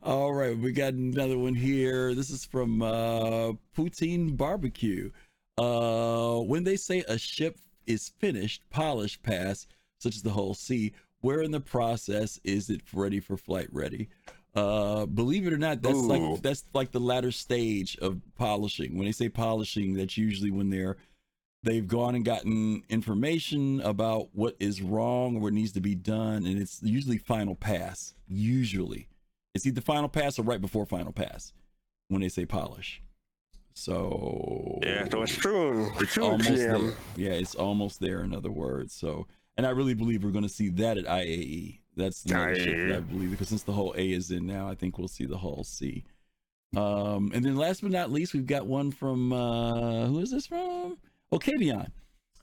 All 0.02 0.32
right, 0.32 0.56
we 0.56 0.72
got 0.72 0.94
another 0.94 1.39
one 1.39 1.55
here. 1.55 2.14
This 2.14 2.31
is 2.31 2.44
from 2.44 2.82
uh 2.82 3.52
Poutine 3.77 4.36
Barbecue. 4.36 5.10
Uh 5.59 6.39
when 6.39 6.64
they 6.64 6.77
say 6.77 7.05
a 7.09 7.18
ship 7.18 7.59
is 7.86 8.12
finished, 8.18 8.62
polished, 8.70 9.22
passed, 9.22 9.68
such 9.98 10.14
as 10.16 10.22
the 10.22 10.31
Hull 10.31 10.55
C, 10.55 10.93
where 11.20 11.43
in 11.43 11.51
the 11.51 11.60
process 11.60 12.39
is 12.44 12.70
it 12.70 12.81
ready 12.93 13.20
for 13.20 13.36
flight 13.36 13.68
ready? 13.72 14.09
Uh 14.55 15.06
believe 15.06 15.47
it 15.47 15.52
or 15.52 15.59
not, 15.59 15.81
that's 15.82 15.94
Ooh. 15.97 16.09
like 16.09 16.43
that's 16.43 16.64
like 16.74 16.90
the 16.93 17.01
latter 17.01 17.31
stage 17.31 17.97
of 17.98 18.20
polishing. 18.36 18.97
When 18.97 19.06
they 19.06 19.12
say 19.12 19.28
polishing, 19.28 19.94
that's 19.94 20.16
usually 20.18 20.51
when 20.51 20.70
they're 20.70 20.97
they've 21.62 21.86
gone 21.86 22.14
and 22.14 22.24
gotten 22.24 22.82
information 22.89 23.81
about 23.82 24.31
what 24.32 24.56
is 24.59 24.81
wrong 24.81 25.36
or 25.36 25.40
what 25.40 25.52
needs 25.52 25.72
to 25.72 25.81
be 25.81 25.94
done 25.94 26.47
and 26.47 26.59
it's 26.59 26.81
usually 26.82 27.18
final 27.18 27.55
pass 27.55 28.14
usually 28.27 29.09
it's 29.55 29.66
either 29.66 29.82
final 29.82 30.09
pass 30.09 30.39
or 30.39 30.43
right 30.43 30.62
before 30.62 30.86
final 30.86 31.12
pass 31.12 31.52
when 32.09 32.22
they 32.22 32.31
say 32.31 32.47
polish 32.47 33.02
so 33.74 34.78
Yeah, 34.82 35.06
so 35.10 35.22
it's 35.22 35.35
true. 35.35 35.90
it's 36.01 36.16
almost 36.18 36.48
there 36.48 36.78
yeah 37.16 37.32
it's 37.32 37.55
almost 37.55 38.01
there 38.01 38.20
in 38.22 38.35
other 38.35 38.51
words 38.51 38.94
so 38.94 39.27
and 39.59 39.66
i 39.66 39.70
really 39.70 39.93
believe 39.94 40.24
we're 40.24 40.31
going 40.31 40.43
to 40.44 40.48
see 40.48 40.70
that 40.70 40.97
at 40.97 41.05
iae 41.06 41.81
that's 42.01 42.22
the 42.22 42.36
other 42.36 42.56
ship 42.56 42.97
i 42.97 43.01
believe 43.01 43.31
because 43.31 43.48
since 43.48 43.62
the 43.62 43.72
Hull 43.72 43.94
A 43.97 44.10
is 44.12 44.31
in 44.31 44.47
now 44.47 44.68
i 44.68 44.74
think 44.74 44.98
we'll 44.98 45.09
see 45.09 45.24
the 45.27 45.39
Hull 45.39 45.62
C 45.64 46.05
um 46.77 47.31
and 47.35 47.44
then 47.44 47.56
last 47.56 47.82
but 47.82 47.90
not 47.90 48.10
least 48.12 48.32
we've 48.32 48.47
got 48.47 48.66
one 48.66 48.90
from 48.90 49.32
uh 49.32 50.06
who 50.06 50.20
is 50.20 50.31
this 50.31 50.47
from 50.47 50.97
Okavion. 51.32 51.89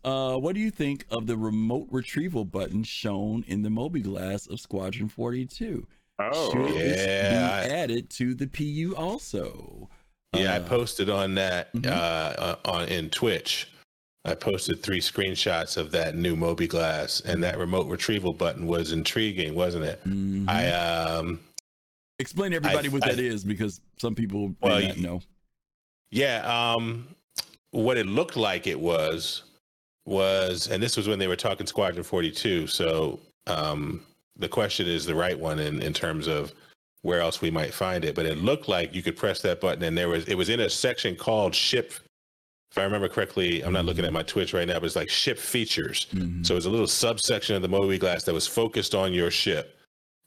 Uh, 0.06 0.38
what 0.38 0.56
do 0.56 0.62
you 0.62 0.72
think 0.72 1.06
of 1.12 1.28
the 1.28 1.36
remote 1.36 1.88
retrieval 1.92 2.46
button 2.46 2.82
shown 2.84 3.44
in 3.48 3.62
the 3.62 3.68
mobiGlas 3.70 4.50
of 4.50 4.62
Squadron 4.62 5.10
42? 5.10 5.86
Oh, 6.20 6.52
Should 6.52 6.76
this 6.78 7.06
yeah, 7.06 7.68
be 7.68 7.74
added 7.74 8.10
to 8.12 8.34
the 8.34 8.48
PU 8.48 8.96
also? 8.96 9.90
Yeah, 10.34 10.54
I 10.54 10.58
Uh, 10.60 10.68
posted 10.70 11.10
on 11.10 11.36
that 11.36 11.74
mhm. 11.74 11.88
uh, 11.88 12.56
on 12.64 12.88
in 12.88 13.10
Twitch. 13.10 13.68
I 14.28 14.36
posted 14.36 14.84
three 14.84 15.00
screenshots 15.00 15.78
of 15.78 15.92
that 15.92 16.16
new 16.16 16.36
mobiGlas, 16.36 17.24
and 17.26 17.42
that 17.44 17.58
remote 17.58 17.88
retrieval 17.88 18.34
button 18.34 18.68
was 18.68 18.92
intriguing, 18.92 19.56
wasn't 19.56 19.86
it? 19.86 20.04
mhm. 20.06 20.50
I 20.50 20.70
um, 20.72 21.40
Explain 22.20 22.52
to 22.52 22.58
everybody 22.58 22.90
I- 22.90 22.92
what 22.92 23.04
I- 23.06 23.14
that 23.14 23.20
is 23.20 23.44
because 23.44 23.80
some 23.98 24.16
people 24.16 24.54
Well, 24.60 24.80
may 24.80 24.88
not 24.90 24.98
know. 24.98 25.22
yeah, 26.12 26.74
um, 26.74 27.08
what 27.72 27.96
it 27.98 28.06
looked 28.08 28.36
like 28.36 28.68
it 28.68 28.80
was 28.80 29.44
was, 30.06 30.68
and 30.68 30.82
this 30.82 30.98
was 30.98 31.08
when 31.08 31.20
they 31.20 31.28
were 31.28 31.36
talking 31.36 31.68
Squadron 31.68 32.04
Forty 32.04 32.32
Two. 32.32 32.66
So 32.68 33.20
um, 33.46 34.02
the 34.36 34.48
question 34.50 34.88
is 34.88 35.06
the 35.06 35.14
right 35.16 35.38
one 35.38 35.60
in 35.60 35.82
in 35.82 35.94
terms 35.94 36.28
of 36.28 36.54
where 37.04 37.22
else 37.22 37.40
we 37.42 37.52
might 37.52 37.74
find 37.74 38.04
it. 38.04 38.16
But 38.16 38.26
it 38.26 38.40
looked 38.40 38.68
like 38.68 38.96
you 38.96 39.04
could 39.04 39.16
press 39.16 39.42
that 39.44 39.62
button, 39.62 39.84
and 39.84 39.96
there 39.98 40.10
was 40.10 40.26
it 40.26 40.36
was 40.36 40.50
in 40.50 40.60
a 40.62 40.70
section 40.70 41.16
called 41.16 41.54
ship. 41.56 41.94
If 42.72 42.78
I 42.78 42.84
remember 42.84 43.08
correctly, 43.08 43.62
I'm 43.64 43.74
not 43.74 43.86
looking 43.86 44.06
at 44.06 44.12
my 44.14 44.24
Twitch 44.24 44.54
right 44.54 44.68
now, 44.68 44.76
but 44.76 44.84
it's 44.86 44.96
like 44.96 45.10
ship 45.10 45.40
features. 45.40 46.08
So 46.42 46.58
it's 46.58 46.66
a 46.66 46.70
little 46.70 46.88
subsection 46.88 47.56
of 47.56 47.62
the 47.62 47.70
mobiGlas 47.70 48.26
that 48.26 48.34
was 48.34 48.46
focused 48.46 48.94
on 48.94 49.14
your 49.14 49.32
ship. 49.32 49.78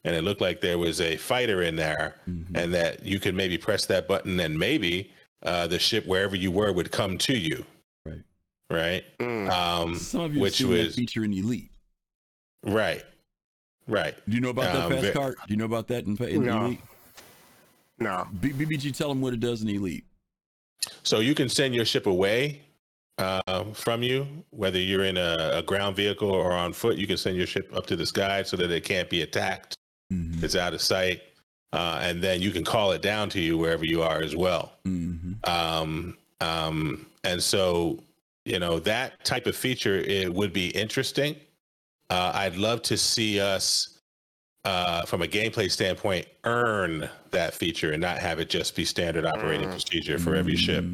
And 0.05 0.17
it 0.17 0.23
looked 0.25 0.41
like 0.41 0.63
there 0.63 0.79
was 0.79 1.01
a 1.03 1.17
fighter 1.19 1.63
in 1.63 1.77
there 1.77 2.17
and 2.55 2.73
that 2.73 3.05
you 3.05 3.21
could 3.21 3.35
maybe 3.35 3.59
press 3.59 3.85
that 3.87 4.09
button 4.09 4.41
and 4.41 4.59
maybe 4.59 5.13
uh, 5.43 5.67
the 5.67 5.79
ship, 5.79 6.07
wherever 6.07 6.35
you 6.35 6.51
were, 6.51 6.73
would 6.73 6.91
come 6.91 7.19
to 7.19 7.37
you. 7.37 7.65
Right. 8.07 8.23
Right. 8.71 9.05
Um, 9.51 9.97
Some 9.97 10.23
of 10.23 10.35
you 10.35 10.41
which 10.41 10.55
seen 10.57 10.71
that 10.71 10.87
was 10.87 10.95
feature 10.97 11.25
in 11.25 11.33
Elite. 11.35 11.71
right. 12.65 13.05
Right. 13.87 14.15
Do 14.29 14.35
you 14.35 14.41
know 14.41 14.51
about 14.51 14.75
Um, 14.77 14.91
that 14.91 15.01
fast 15.01 15.07
ve- 15.09 15.13
cart? 15.13 15.37
Do 15.47 15.53
you 15.53 15.57
know 15.59 15.65
about 15.65 15.89
that 15.89 16.07
in, 16.07 16.17
in 16.25 16.45
No. 16.45 16.65
Elite? 16.67 16.81
No. 17.99 18.27
B- 18.41 18.51
BBG, 18.53 18.97
tell 18.97 19.09
them 19.09 19.21
what 19.21 19.35
it 19.35 19.41
does 19.41 19.63
in 19.63 19.69
Elite. 19.69 20.05
So 21.03 21.21
you 21.21 21.35
can 21.35 21.49
send 21.49 21.75
your 21.75 21.85
ship 21.85 22.07
away 22.07 22.63
uh, 23.19 23.65
from 23.75 24.03
you, 24.03 24.27
whether 24.51 24.79
you're 24.79 25.05
in 25.05 25.17
a, 25.17 25.51
a 25.55 25.63
ground 25.63 25.97
vehicle 25.97 26.31
or 26.31 26.53
on 26.53 26.73
foot. 26.73 26.97
You 26.97 27.07
can 27.07 27.17
send 27.17 27.37
your 27.37 27.47
ship 27.47 27.71
up 27.75 27.87
to 27.87 27.97
the 27.97 28.07
sky 28.07 28.43
so 28.43 28.57
that 28.57 28.71
it 28.71 28.85
can't 28.85 29.11
be 29.11 29.23
attacked. 29.23 29.77
Mm-hmm. 30.13 30.45
It's 30.45 30.57
out 30.57 30.75
of 30.75 30.81
sight, 30.81 31.23
uh, 31.73 32.01
and 32.03 32.23
then 32.23 32.41
you 32.41 32.51
can 32.51 32.65
call 32.65 32.93
it 32.93 33.03
down 33.03 33.29
to 33.31 33.41
you 33.41 33.59
wherever 33.59 33.85
you 33.85 34.03
are 34.03 34.21
as 34.21 34.35
well. 34.35 34.73
Mm-hmm. 34.87 35.49
Um, 35.49 36.17
um, 36.41 37.07
and 37.25 37.43
so, 37.43 38.03
you 38.45 38.59
know, 38.59 38.79
that 38.81 39.23
type 39.25 39.47
of 39.47 39.55
feature 39.55 39.97
it 39.99 40.33
would 40.33 40.53
be 40.53 40.71
interesting. 40.71 41.37
Uh, 42.09 42.33
I'd 42.35 42.57
love 42.57 42.83
to 42.83 42.97
see 42.97 43.39
us, 43.39 44.00
uh, 44.65 45.05
from 45.07 45.23
a 45.23 45.27
gameplay 45.27 45.71
standpoint, 45.71 46.27
earn 46.45 47.09
that 47.31 47.55
feature 47.55 47.93
and 47.93 48.01
not 48.01 48.19
have 48.19 48.39
it 48.41 48.51
just 48.51 48.77
be 48.77 48.85
standard 48.85 49.25
operating 49.25 49.69
Mm. 49.69 49.73
procedure 49.73 50.19
for 50.19 50.35
every 50.35 50.57
ship. 50.57 50.85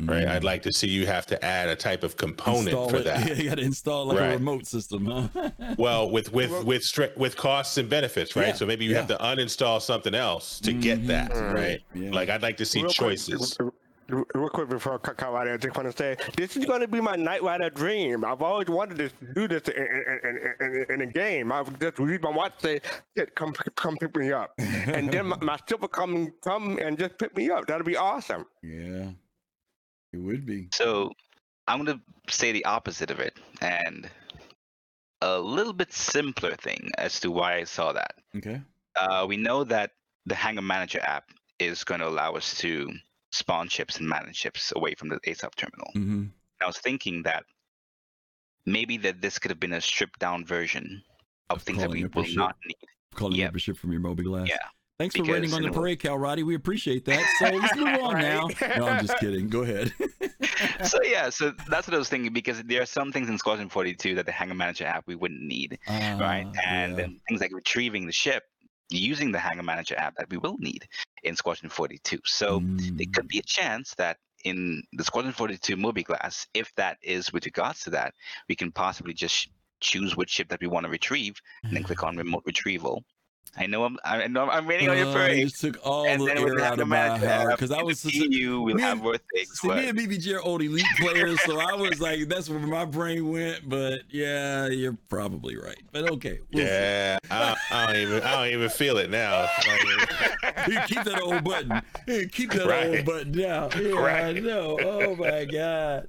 Right? 0.00 0.26
I'd 0.26 0.42
like 0.42 0.62
to 0.62 0.72
see 0.72 0.88
you 0.88 1.06
have 1.06 1.26
to 1.26 1.44
add 1.44 1.68
a 1.68 1.76
type 1.76 2.02
of 2.02 2.16
component 2.16 2.68
Install 2.68 2.88
for 2.88 2.96
it. 2.96 3.04
that. 3.10 3.28
Yeah, 3.28 3.34
you 3.34 3.48
got 3.48 3.58
to 3.58 3.62
install 3.62 4.06
like 4.06 4.18
a 4.18 4.30
remote 4.30 4.66
system, 4.66 5.06
huh? 5.06 5.50
Well, 5.78 6.10
with 6.10 6.32
with 6.32 6.64
with 6.64 6.82
stri- 6.82 7.16
with 7.16 7.36
costs 7.36 7.78
and 7.78 7.88
benefits, 7.88 8.34
right? 8.34 8.48
Yeah, 8.48 8.52
So 8.54 8.66
maybe 8.66 8.84
you 8.84 8.96
have 8.96 9.06
to 9.08 9.16
uninstall 9.18 9.80
something 9.80 10.14
else 10.14 10.58
to 10.60 10.72
get 10.72 11.06
that, 11.06 11.30
right? 11.54 11.80
Like 11.94 12.30
I'd 12.30 12.42
like 12.42 12.56
to 12.56 12.64
see 12.66 12.80
Real 12.82 12.90
choices. 12.90 13.56
r- 13.60 13.66
r- 13.66 13.72
Real 14.12 14.50
quick 14.50 14.68
before 14.68 14.94
I 14.94 14.98
cut 14.98 15.22
out, 15.22 15.48
I 15.48 15.56
just 15.56 15.74
want 15.74 15.90
to 15.90 15.96
say 15.96 16.16
this 16.36 16.56
is 16.56 16.66
going 16.66 16.82
to 16.82 16.88
be 16.88 17.00
my 17.00 17.16
Knight 17.16 17.42
Rider 17.42 17.70
dream. 17.70 18.24
I've 18.24 18.42
always 18.42 18.68
wanted 18.68 18.98
to 18.98 19.32
do 19.32 19.48
this 19.48 19.62
in, 19.68 19.82
in, 19.82 20.54
in, 20.60 20.66
in, 20.66 20.86
in 20.90 21.00
a 21.00 21.06
game. 21.06 21.50
I've 21.50 21.78
just 21.78 21.98
read 21.98 22.22
my 22.22 22.30
watch 22.30 22.52
say, 22.58 22.80
"Kid, 23.16 23.34
"Come, 23.34 23.54
come 23.74 23.96
pick 23.96 24.14
me 24.14 24.30
up," 24.32 24.52
and 24.58 25.10
then 25.10 25.26
my, 25.26 25.36
my 25.40 25.58
ship 25.66 25.80
come, 25.92 26.30
come 26.44 26.78
and 26.78 26.98
just 26.98 27.16
pick 27.16 27.34
me 27.36 27.50
up. 27.50 27.66
That'll 27.66 27.86
be 27.86 27.96
awesome. 27.96 28.44
Yeah, 28.62 29.10
it 30.12 30.18
would 30.18 30.44
be. 30.44 30.68
So 30.74 31.12
I'm 31.66 31.82
going 31.82 31.98
to 31.98 32.32
say 32.32 32.52
the 32.52 32.64
opposite 32.66 33.10
of 33.10 33.18
it 33.18 33.38
and 33.60 34.10
a 35.22 35.38
little 35.38 35.72
bit 35.72 35.92
simpler 35.92 36.54
thing 36.56 36.90
as 36.98 37.18
to 37.20 37.30
why 37.30 37.56
I 37.56 37.64
saw 37.64 37.92
that. 37.92 38.14
Okay. 38.36 38.60
Uh, 38.96 39.24
we 39.26 39.36
know 39.36 39.64
that 39.64 39.92
the 40.26 40.34
Hangar 40.34 40.62
Manager 40.62 41.00
app 41.02 41.30
is 41.58 41.84
going 41.84 42.00
to 42.00 42.08
allow 42.08 42.32
us 42.32 42.58
to 42.58 42.92
spawn 43.32 43.68
ships 43.68 43.98
and 43.98 44.08
manage 44.08 44.36
ships 44.36 44.72
away 44.76 44.94
from 44.94 45.08
the 45.08 45.18
ASOP 45.26 45.54
terminal. 45.56 45.90
Mm-hmm. 45.96 46.24
I 46.62 46.66
was 46.66 46.78
thinking 46.78 47.22
that 47.24 47.44
maybe 48.66 48.96
that 48.98 49.20
this 49.20 49.38
could 49.38 49.50
have 49.50 49.58
been 49.60 49.72
a 49.72 49.80
stripped 49.80 50.18
down 50.20 50.44
version 50.44 51.02
of, 51.50 51.62
things 51.62 51.78
that 51.78 51.90
we 51.90 52.04
will 52.04 52.24
ship. 52.24 52.36
not 52.36 52.56
need. 52.66 52.76
Calling 53.14 53.36
Yep. 53.38 53.48
up 53.50 53.56
a 53.56 53.58
ship 53.58 53.76
from 53.76 53.92
your 53.92 54.00
mobiGlas. 54.00 54.48
Yeah. 54.48 54.56
Thanks 54.98 55.16
for 55.16 55.22
Because 55.22 55.40
rating 55.40 55.54
on 55.54 55.62
the 55.62 55.70
parade, 55.72 55.98
Cal 56.00 56.16
Roddy. 56.16 56.42
We 56.44 56.54
appreciate 56.54 57.04
that. 57.06 57.24
So 57.38 57.46
let's 57.56 57.76
move 57.76 57.88
on 58.00 58.20
now. 58.20 58.46
No, 58.78 58.86
I'm 58.86 59.04
just 59.04 59.18
kidding. 59.18 59.48
Go 59.48 59.62
ahead. 59.62 59.92
so 60.84 60.98
yeah, 61.02 61.28
so 61.28 61.52
that's 61.68 61.88
what 61.88 61.94
I 61.94 61.98
was 61.98 62.08
thinking 62.08 62.32
because 62.32 62.62
there 62.62 62.80
are 62.82 62.86
some 62.86 63.10
things 63.12 63.28
in 63.28 63.36
Squadron 63.38 63.68
42 63.68 64.14
that 64.14 64.26
the 64.26 64.32
Hangar 64.32 64.54
Manager 64.54 64.84
app 64.86 65.04
we 65.06 65.14
wouldn't 65.16 65.42
need, 65.42 65.78
right? 65.88 66.46
Ah, 66.56 66.60
And 66.64 66.98
yeah. 66.98 67.06
things 67.28 67.40
like 67.40 67.52
retrieving 67.52 68.06
the 68.06 68.12
ship 68.12 68.44
using 68.90 69.32
the 69.32 69.38
Hangar 69.38 69.62
Manager 69.62 69.96
app 69.96 70.14
that 70.16 70.30
we 70.30 70.36
will 70.38 70.56
need 70.58 70.86
in 71.22 71.36
Squadron 71.36 71.70
42. 71.70 72.18
So 72.24 72.60
Mm. 72.60 72.96
there 72.98 73.06
could 73.12 73.28
be 73.28 73.38
a 73.38 73.42
chance 73.42 73.94
that 73.94 74.18
in 74.44 74.82
the 74.92 75.04
Squadron 75.04 75.32
42 75.32 75.76
mobiGlas, 75.76 76.46
if 76.54 76.74
that 76.74 76.98
is 77.02 77.32
with 77.32 77.44
regards 77.46 77.80
to 77.82 77.90
that, 77.90 78.14
we 78.48 78.54
can 78.56 78.72
possibly 78.72 79.14
just 79.14 79.48
choose 79.80 80.16
which 80.16 80.30
ship 80.30 80.48
that 80.48 80.60
we 80.60 80.66
want 80.66 80.84
to 80.84 80.90
retrieve 80.90 81.34
and 81.62 81.76
then 81.76 81.82
click 81.82 82.02
on 82.02 82.16
remote 82.16 82.42
retrieval. 82.46 83.04
I 83.54 83.66
know 83.66 83.84
I'm 83.84 83.98
I 84.02 84.26
know 84.28 84.48
I'm 84.48 84.66
waiting 84.66 84.88
on 84.88 84.96
your 84.96 85.08
Uh, 85.08 85.26
you 85.28 85.44
just 85.44 85.60
took 85.60 85.78
all 85.84 86.06
and 86.08 86.22
the 86.22 86.26
then 86.26 86.42
with 86.42 86.52
air 86.52 86.58
the 86.60 86.64
out 86.64 86.80
of 86.80 86.88
my 86.88 86.96
Manager 87.08 87.28
heart 87.28 87.50
because 87.50 87.70
I 87.70 87.80
in 87.80 87.86
was 87.86 88.02
the 88.02 88.10
you. 88.10 88.62
we'll 88.62 88.76
me 88.76 88.82
have 88.82 89.02
more 89.02 89.18
things. 89.34 89.60
See, 89.60 89.68
me 89.68 89.88
and 89.90 89.98
BBG 89.98 90.34
are 90.34 90.40
old 90.40 90.62
elite 90.62 90.86
players, 90.98 91.38
so 91.42 91.60
I 91.60 91.74
was 91.74 92.00
like, 92.00 92.28
that's 92.28 92.48
where 92.48 92.58
my 92.58 92.86
brain 92.86 93.30
went. 93.30 93.68
But 93.68 94.00
yeah, 94.08 94.68
you're 94.68 94.96
probably 95.10 95.58
right. 95.58 95.76
But 95.92 96.10
okay, 96.12 96.38
we'll 96.50 96.64
see. 96.64 96.72
Yeah, 96.72 97.18
I, 97.30 97.54
I 97.70 97.86
don't 97.88 97.96
even 97.96 98.22
I 98.22 98.32
don't 98.32 98.54
even 98.54 98.70
feel 98.70 98.96
it 98.96 99.10
now. 99.10 99.46
You 100.68 100.78
keep 100.86 101.02
that 101.04 101.20
old 101.20 101.42
button. 101.44 101.82
Hey, 102.06 102.26
keep 102.28 102.52
that 102.52 102.66
Right. 102.66 102.88
old 102.88 103.04
button 103.04 103.32
down. 103.32 103.70
Yeah, 103.78 103.94
I 104.00 104.32
know. 104.32 104.78
Oh 104.80 105.16
my 105.16 105.44
god. 105.44 106.08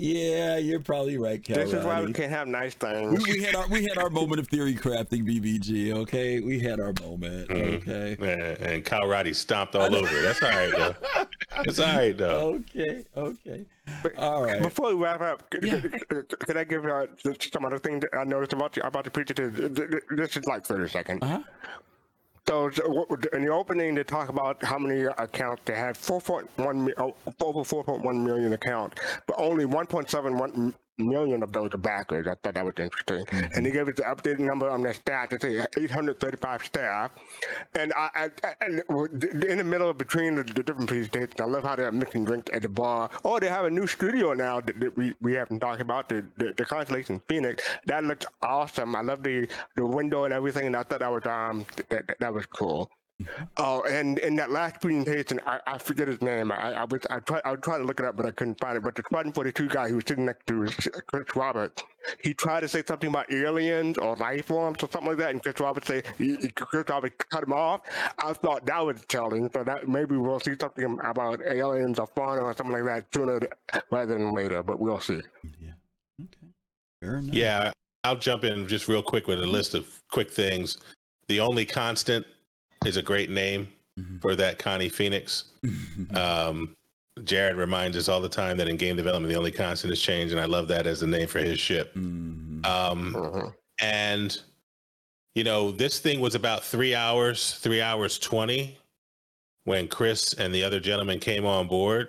Yeah, 0.00 0.56
you're 0.56 0.80
probably 0.80 1.18
right, 1.18 1.42
Cal. 1.42 1.56
This 1.56 1.74
is 1.74 1.84
why 1.84 2.02
we 2.02 2.12
can't 2.14 2.30
have 2.30 2.48
nice 2.48 2.74
things. 2.74 3.22
We, 3.22 3.34
we 3.34 3.42
had 3.42 3.54
our 3.54 3.68
we 3.68 3.82
had 3.84 3.98
our 3.98 4.08
moment 4.08 4.40
of 4.40 4.48
theory 4.48 4.74
crafting, 4.74 5.24
BBG. 5.24 5.92
Okay, 5.92 6.40
we 6.40 6.58
had 6.58 6.80
our 6.80 6.94
moment. 7.02 7.50
Okay. 7.50 8.16
And, 8.18 8.42
and 8.66 8.84
Kyle 8.84 9.06
Roddy 9.06 9.34
stomped 9.34 9.74
all 9.74 9.94
over 9.94 10.08
it. 10.08 10.22
That's 10.22 10.42
all 10.42 10.48
right 10.48 10.70
though. 10.70 11.26
It's 11.64 11.78
all 11.78 11.96
right 11.96 12.16
though. 12.16 12.62
Okay. 12.74 13.04
Okay. 13.14 13.64
All 14.16 14.42
right. 14.42 14.62
Before 14.62 14.94
we 14.94 15.02
wrap 15.02 15.20
up, 15.20 15.42
c- 15.52 15.68
c- 15.68 15.88
could 16.38 16.56
I 16.56 16.64
give 16.64 16.86
uh, 16.86 17.06
some 17.52 17.64
other 17.64 17.78
thing 17.78 18.00
that 18.00 18.10
I 18.16 18.24
noticed 18.24 18.52
about 18.52 18.72
the, 18.72 18.86
about 18.86 19.04
the 19.04 19.10
preacher? 19.10 19.34
This 19.34 20.36
is 20.36 20.46
like 20.46 20.64
30 20.64 20.88
seconds. 20.88 21.18
Uh-huh. 21.22 21.40
So 22.50 22.66
in 23.32 23.44
the 23.44 23.52
opening, 23.52 23.94
they 23.94 24.02
talk 24.02 24.28
about 24.28 24.60
how 24.64 24.76
many 24.76 25.02
accounts 25.02 25.62
they 25.66 25.76
had. 25.76 25.94
4.1 25.94 26.92
oh, 26.98 27.14
over 27.40 27.60
4.1 27.60 28.24
million 28.24 28.54
accounts, 28.54 29.00
but 29.28 29.36
only 29.38 29.64
1.71 29.66 30.74
million 31.00 31.42
of 31.42 31.52
those 31.52 31.74
are 31.74 31.78
backers. 31.78 32.26
I 32.26 32.34
thought 32.42 32.54
that 32.54 32.64
was 32.64 32.74
interesting. 32.78 33.26
And 33.54 33.66
he 33.66 33.72
gave 33.72 33.88
us 33.88 33.94
the 33.96 34.02
updated 34.02 34.40
number 34.40 34.70
on 34.70 34.82
their 34.82 34.94
staff. 34.94 35.30
They 35.30 35.38
say 35.38 35.66
835 35.78 36.64
staff. 36.64 37.10
And 37.74 37.92
I, 37.94 38.08
I, 38.14 38.30
I 38.44 38.54
and 38.62 38.82
in 39.44 39.58
the 39.58 39.64
middle 39.64 39.92
between 39.94 40.36
the, 40.36 40.44
the 40.44 40.62
different 40.62 40.88
presentations, 40.88 41.40
I 41.40 41.44
love 41.44 41.64
how 41.64 41.76
they're 41.76 41.92
mixing 41.92 42.24
drinks 42.24 42.50
at 42.52 42.62
the 42.62 42.68
bar. 42.68 43.10
Oh, 43.24 43.38
they 43.38 43.48
have 43.48 43.64
a 43.64 43.70
new 43.70 43.86
studio 43.86 44.34
now 44.34 44.60
that, 44.60 44.78
that 44.80 44.96
we, 44.96 45.14
we 45.20 45.34
haven't 45.34 45.60
talked 45.60 45.80
about, 45.80 46.08
the, 46.08 46.24
the, 46.36 46.54
the 46.56 46.64
Constellation 46.64 47.20
Phoenix. 47.28 47.64
That 47.86 48.04
looks 48.04 48.26
awesome. 48.42 48.96
I 48.96 49.02
love 49.02 49.22
the, 49.22 49.48
the 49.76 49.86
window 49.86 50.24
and 50.24 50.34
everything. 50.34 50.66
And 50.66 50.76
I 50.76 50.82
thought 50.84 51.00
that 51.00 51.12
was 51.12 51.26
um 51.26 51.66
that, 51.88 52.16
that 52.20 52.32
was 52.34 52.46
cool. 52.46 52.90
Oh, 53.56 53.82
and 53.82 54.18
in 54.18 54.36
that 54.36 54.50
last 54.50 54.80
presentation, 54.80 55.40
I, 55.46 55.60
I 55.66 55.78
forget 55.78 56.08
his 56.08 56.20
name. 56.22 56.50
I, 56.52 56.72
I 56.72 56.84
was 56.84 57.00
I 57.10 57.20
tried 57.20 57.42
I 57.44 57.52
was 57.52 57.60
trying 57.62 57.80
to 57.80 57.86
look 57.86 58.00
it 58.00 58.06
up, 58.06 58.16
but 58.16 58.26
I 58.26 58.30
couldn't 58.30 58.60
find 58.60 58.76
it. 58.76 58.82
But 58.82 58.94
the 58.94 59.02
Squadron 59.02 59.32
42 59.32 59.68
guy 59.68 59.88
who 59.88 59.96
was 59.96 60.04
sitting 60.06 60.26
next 60.26 60.46
to 60.46 60.66
Chris 61.06 61.24
Roberts, 61.36 61.82
he 62.22 62.34
tried 62.34 62.60
to 62.60 62.68
say 62.68 62.82
something 62.86 63.10
about 63.10 63.32
aliens 63.32 63.98
or 63.98 64.16
life 64.16 64.46
forms 64.46 64.82
or 64.82 64.88
something 64.90 65.10
like 65.10 65.18
that, 65.18 65.30
and 65.30 65.42
Chris 65.42 65.58
Roberts 65.60 65.86
say 65.88 66.02
he, 66.18 66.36
he- 66.36 66.48
Chris 66.48 66.84
Roberts 66.88 67.16
cut 67.30 67.44
him 67.44 67.52
off. 67.52 67.82
I 68.18 68.32
thought 68.32 68.64
that 68.66 68.84
was 68.84 69.04
telling, 69.08 69.50
so 69.52 69.64
that 69.64 69.88
maybe 69.88 70.16
we'll 70.16 70.40
see 70.40 70.54
something 70.60 70.98
about 71.04 71.40
aliens 71.44 71.98
or 71.98 72.06
fauna 72.14 72.42
or 72.42 72.54
something 72.56 72.72
like 72.72 72.84
that 72.84 73.06
sooner 73.14 73.40
rather 73.90 74.14
than 74.18 74.34
later. 74.34 74.62
But 74.62 74.80
we'll 74.80 75.00
see. 75.00 75.20
Yeah. 75.60 76.24
Fair 77.00 77.16
enough. 77.18 77.34
Yeah, 77.34 77.72
I'll 78.04 78.16
jump 78.16 78.44
in 78.44 78.66
just 78.68 78.88
real 78.88 79.02
quick 79.02 79.26
with 79.26 79.40
a 79.42 79.46
list 79.46 79.74
of 79.74 79.86
quick 80.10 80.30
things. 80.30 80.78
The 81.28 81.40
only 81.40 81.64
constant 81.64 82.26
is 82.86 82.96
a 82.96 83.02
great 83.02 83.30
name 83.30 83.68
for 84.22 84.34
that 84.36 84.58
Connie 84.58 84.88
Phoenix. 84.88 85.44
Um, 86.14 86.74
Jared 87.24 87.56
reminds 87.56 87.96
us 87.98 88.08
all 88.08 88.20
the 88.20 88.28
time 88.28 88.56
that 88.56 88.68
in 88.68 88.76
game 88.76 88.96
development, 88.96 89.30
the 89.30 89.36
only 89.38 89.50
constant 89.52 89.92
is 89.92 90.00
change, 90.00 90.32
and 90.32 90.40
I 90.40 90.46
love 90.46 90.68
that 90.68 90.86
as 90.86 91.00
the 91.00 91.06
name 91.06 91.28
for 91.28 91.40
his 91.40 91.60
ship. 91.60 91.94
Um, 91.96 93.52
and 93.80 94.40
you 95.34 95.44
know, 95.44 95.70
this 95.70 95.98
thing 95.98 96.20
was 96.20 96.34
about 96.34 96.64
three 96.64 96.94
hours, 96.94 97.54
three 97.58 97.82
hours 97.82 98.18
twenty. 98.18 98.78
when 99.64 99.86
Chris 99.86 100.32
and 100.34 100.54
the 100.54 100.64
other 100.64 100.80
gentleman 100.80 101.20
came 101.20 101.44
on 101.44 101.68
board. 101.68 102.08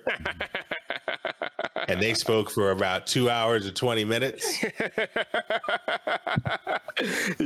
and 1.89 2.01
they 2.01 2.13
spoke 2.13 2.49
for 2.49 2.71
about 2.71 3.05
two 3.05 3.29
hours 3.29 3.65
and 3.65 3.75
20 3.75 4.05
minutes. 4.05 4.63
you 4.63 4.69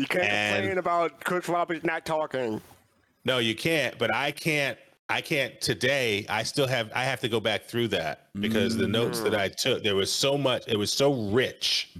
can't 0.05 0.15
And- 0.15 0.55
complain 0.57 0.77
about 0.77 1.23
Chris 1.23 1.49
Roberts 1.49 1.83
not 1.83 2.05
talking. 2.05 2.61
No, 3.25 3.39
you 3.39 3.55
can't, 3.55 3.97
but 3.97 4.13
I 4.13 4.31
can't 4.31 4.77
I 5.09 5.21
can't 5.21 5.59
today. 5.61 6.25
I 6.29 6.43
still 6.43 6.67
have 6.67 6.91
I 6.95 7.03
have 7.03 7.19
to 7.21 7.27
go 7.29 7.39
back 7.39 7.65
through 7.65 7.89
that 7.89 8.27
because 8.39 8.77
the 8.77 8.87
notes 8.87 9.21
that 9.21 9.35
I 9.35 9.49
took 9.49 9.83
there 9.83 9.95
was 9.95 10.11
so 10.11 10.37
much 10.37 10.67
it 10.67 10.77
was 10.77 10.91
so 10.91 11.29
rich 11.29 11.93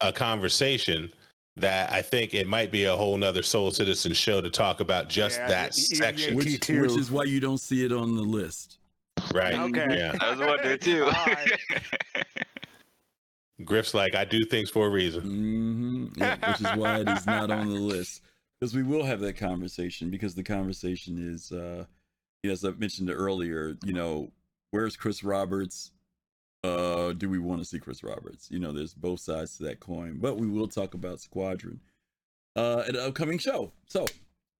a 0.00 0.12
conversation 0.12 1.12
that 1.56 1.92
I 1.92 2.00
think 2.02 2.32
it 2.34 2.46
might 2.46 2.70
be 2.72 2.84
a 2.84 2.96
whole 2.96 3.16
nother 3.16 3.42
Soul 3.42 3.70
Citizen 3.70 4.12
show 4.14 4.40
to 4.40 4.48
talk 4.50 4.80
about 4.80 5.08
just 5.08 5.38
Yeah, 5.38 5.48
that 5.48 5.70
y- 5.76 5.84
y- 5.90 5.96
section. 5.98 6.30
yeah, 6.30 6.36
which, 6.36 6.68
which 6.68 6.96
is 6.98 7.10
why 7.10 7.24
you 7.24 7.38
don't 7.40 7.58
see 7.60 7.84
it 7.84 7.92
on 7.92 8.14
the 8.16 8.22
list. 8.22 8.78
Right. 9.34 9.54
Okay. 9.54 9.86
Yeah. 9.90 10.16
I 10.20 10.30
was 10.30 10.38
wondering 10.40 10.78
too. 10.78 11.04
All 11.04 11.10
right. 11.10 11.52
Griff's 13.64 13.92
like, 13.92 14.14
I 14.14 14.24
do 14.24 14.44
things 14.46 14.70
for 14.70 14.86
a 14.86 14.90
reason. 14.90 15.20
hmm 15.22 16.06
Yeah, 16.16 16.36
which 16.48 16.60
is 16.62 16.74
why 16.76 17.00
it 17.00 17.08
is 17.08 17.26
not 17.26 17.50
on 17.50 17.68
the 17.68 17.80
list 17.80 18.22
because 18.60 18.74
we 18.74 18.82
will 18.82 19.04
have 19.04 19.20
that 19.20 19.36
conversation 19.36 20.10
because 20.10 20.34
the 20.34 20.42
conversation 20.42 21.16
is, 21.18 21.50
uh, 21.50 21.84
you 22.42 22.50
know, 22.50 22.52
as 22.52 22.64
I 22.64 22.70
mentioned 22.72 23.10
earlier, 23.10 23.76
you 23.84 23.92
know, 23.92 24.32
where's 24.70 24.96
Chris 24.96 25.24
Roberts? 25.24 25.92
Uh, 26.62 27.12
do 27.14 27.30
we 27.30 27.38
want 27.38 27.60
to 27.60 27.64
see 27.64 27.78
Chris 27.78 28.04
Roberts? 28.04 28.50
You 28.50 28.58
know, 28.58 28.70
there's 28.70 28.92
both 28.92 29.20
sides 29.20 29.56
to 29.56 29.62
that 29.64 29.80
coin, 29.80 30.18
but 30.20 30.36
we 30.36 30.46
will 30.46 30.68
talk 30.68 30.92
about 30.92 31.20
Squadron 31.20 31.80
uh, 32.54 32.80
at 32.80 32.90
an 32.90 33.00
upcoming 33.00 33.38
show. 33.38 33.72
So 33.86 34.04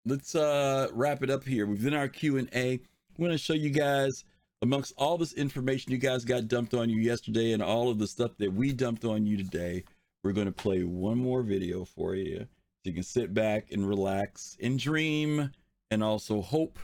let's 0.06 0.34
uh 0.34 0.88
wrap 0.92 1.22
it 1.22 1.28
up 1.28 1.44
here. 1.44 1.66
We've 1.66 1.82
done 1.82 1.94
our 1.94 2.08
Q 2.08 2.38
and 2.38 2.48
A. 2.54 2.80
We're 3.18 3.26
gonna 3.26 3.36
show 3.38 3.52
you 3.52 3.68
guys 3.68 4.24
amongst 4.62 4.94
all 4.96 5.18
this 5.18 5.34
information 5.34 5.92
you 5.92 5.98
guys 5.98 6.24
got 6.24 6.48
dumped 6.48 6.72
on 6.72 6.88
you 6.88 7.00
yesterday 7.00 7.52
and 7.52 7.62
all 7.62 7.90
of 7.90 7.98
the 7.98 8.06
stuff 8.06 8.32
that 8.38 8.52
we 8.52 8.72
dumped 8.72 9.04
on 9.04 9.26
you 9.26 9.36
today. 9.36 9.84
We're 10.24 10.32
gonna 10.32 10.52
play 10.52 10.84
one 10.84 11.18
more 11.18 11.42
video 11.42 11.84
for 11.84 12.14
you 12.14 12.46
so 12.82 12.88
you 12.88 12.94
can 12.94 13.02
sit 13.02 13.34
back 13.34 13.72
and 13.72 13.86
relax 13.86 14.56
and 14.62 14.78
dream 14.78 15.50
and 15.90 16.02
also 16.02 16.40
hope 16.40 16.78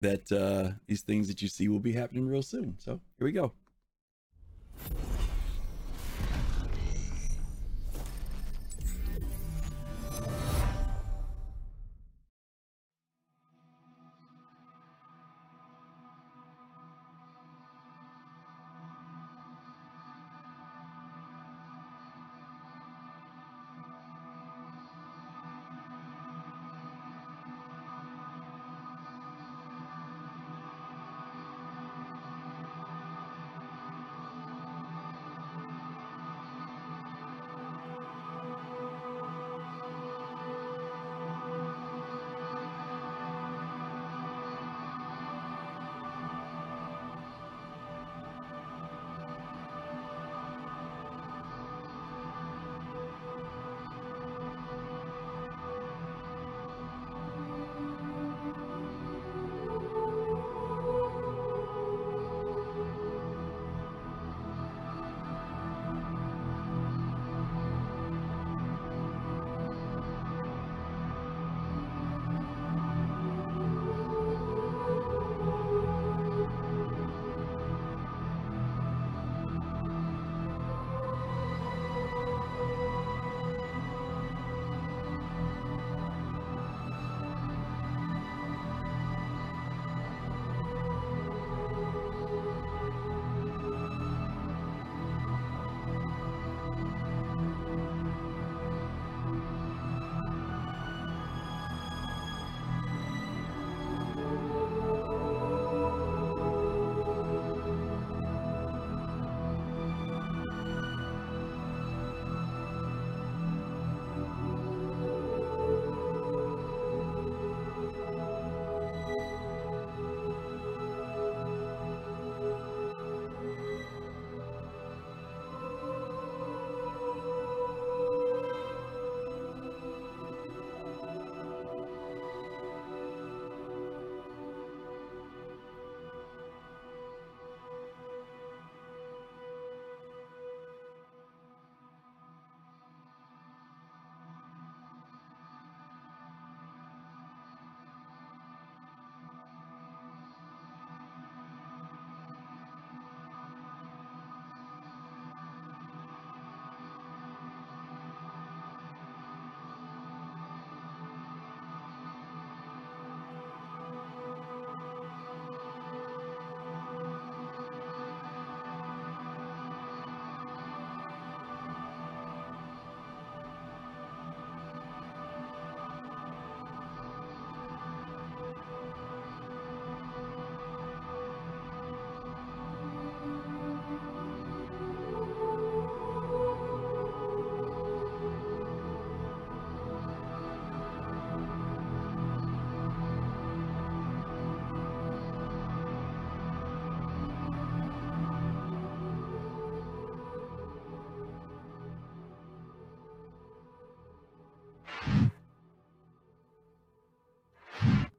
that 0.00 0.30
uh 0.32 0.72
these 0.86 1.02
things 1.02 1.28
that 1.28 1.42
you 1.42 1.48
see 1.48 1.68
will 1.68 1.80
be 1.80 1.92
happening 1.92 2.26
real 2.26 2.42
soon. 2.42 2.76
So 2.78 3.00
here 3.18 3.26
we 3.26 3.32
go. 3.32 3.52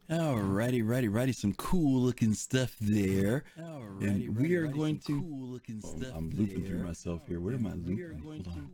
Alrighty, 0.09 0.81
righty, 0.83 1.07
righty. 1.07 1.31
Some 1.31 1.53
cool 1.53 2.01
looking 2.01 2.33
stuff 2.33 2.75
there. 2.81 3.43
and 3.57 4.35
we 4.35 4.55
are 4.55 4.65
going 4.65 4.97
to. 5.01 5.21
Cool 5.21 5.47
looking 5.49 5.81
stuff 5.81 6.11
I'm 6.15 6.31
looping 6.31 6.65
through 6.65 6.79
myself 6.79 7.27
here. 7.27 7.39
Where 7.39 7.53
am 7.53 7.67
I 7.67 7.73
looping? 7.73 8.19
Hold 8.23 8.47
on. 8.47 8.69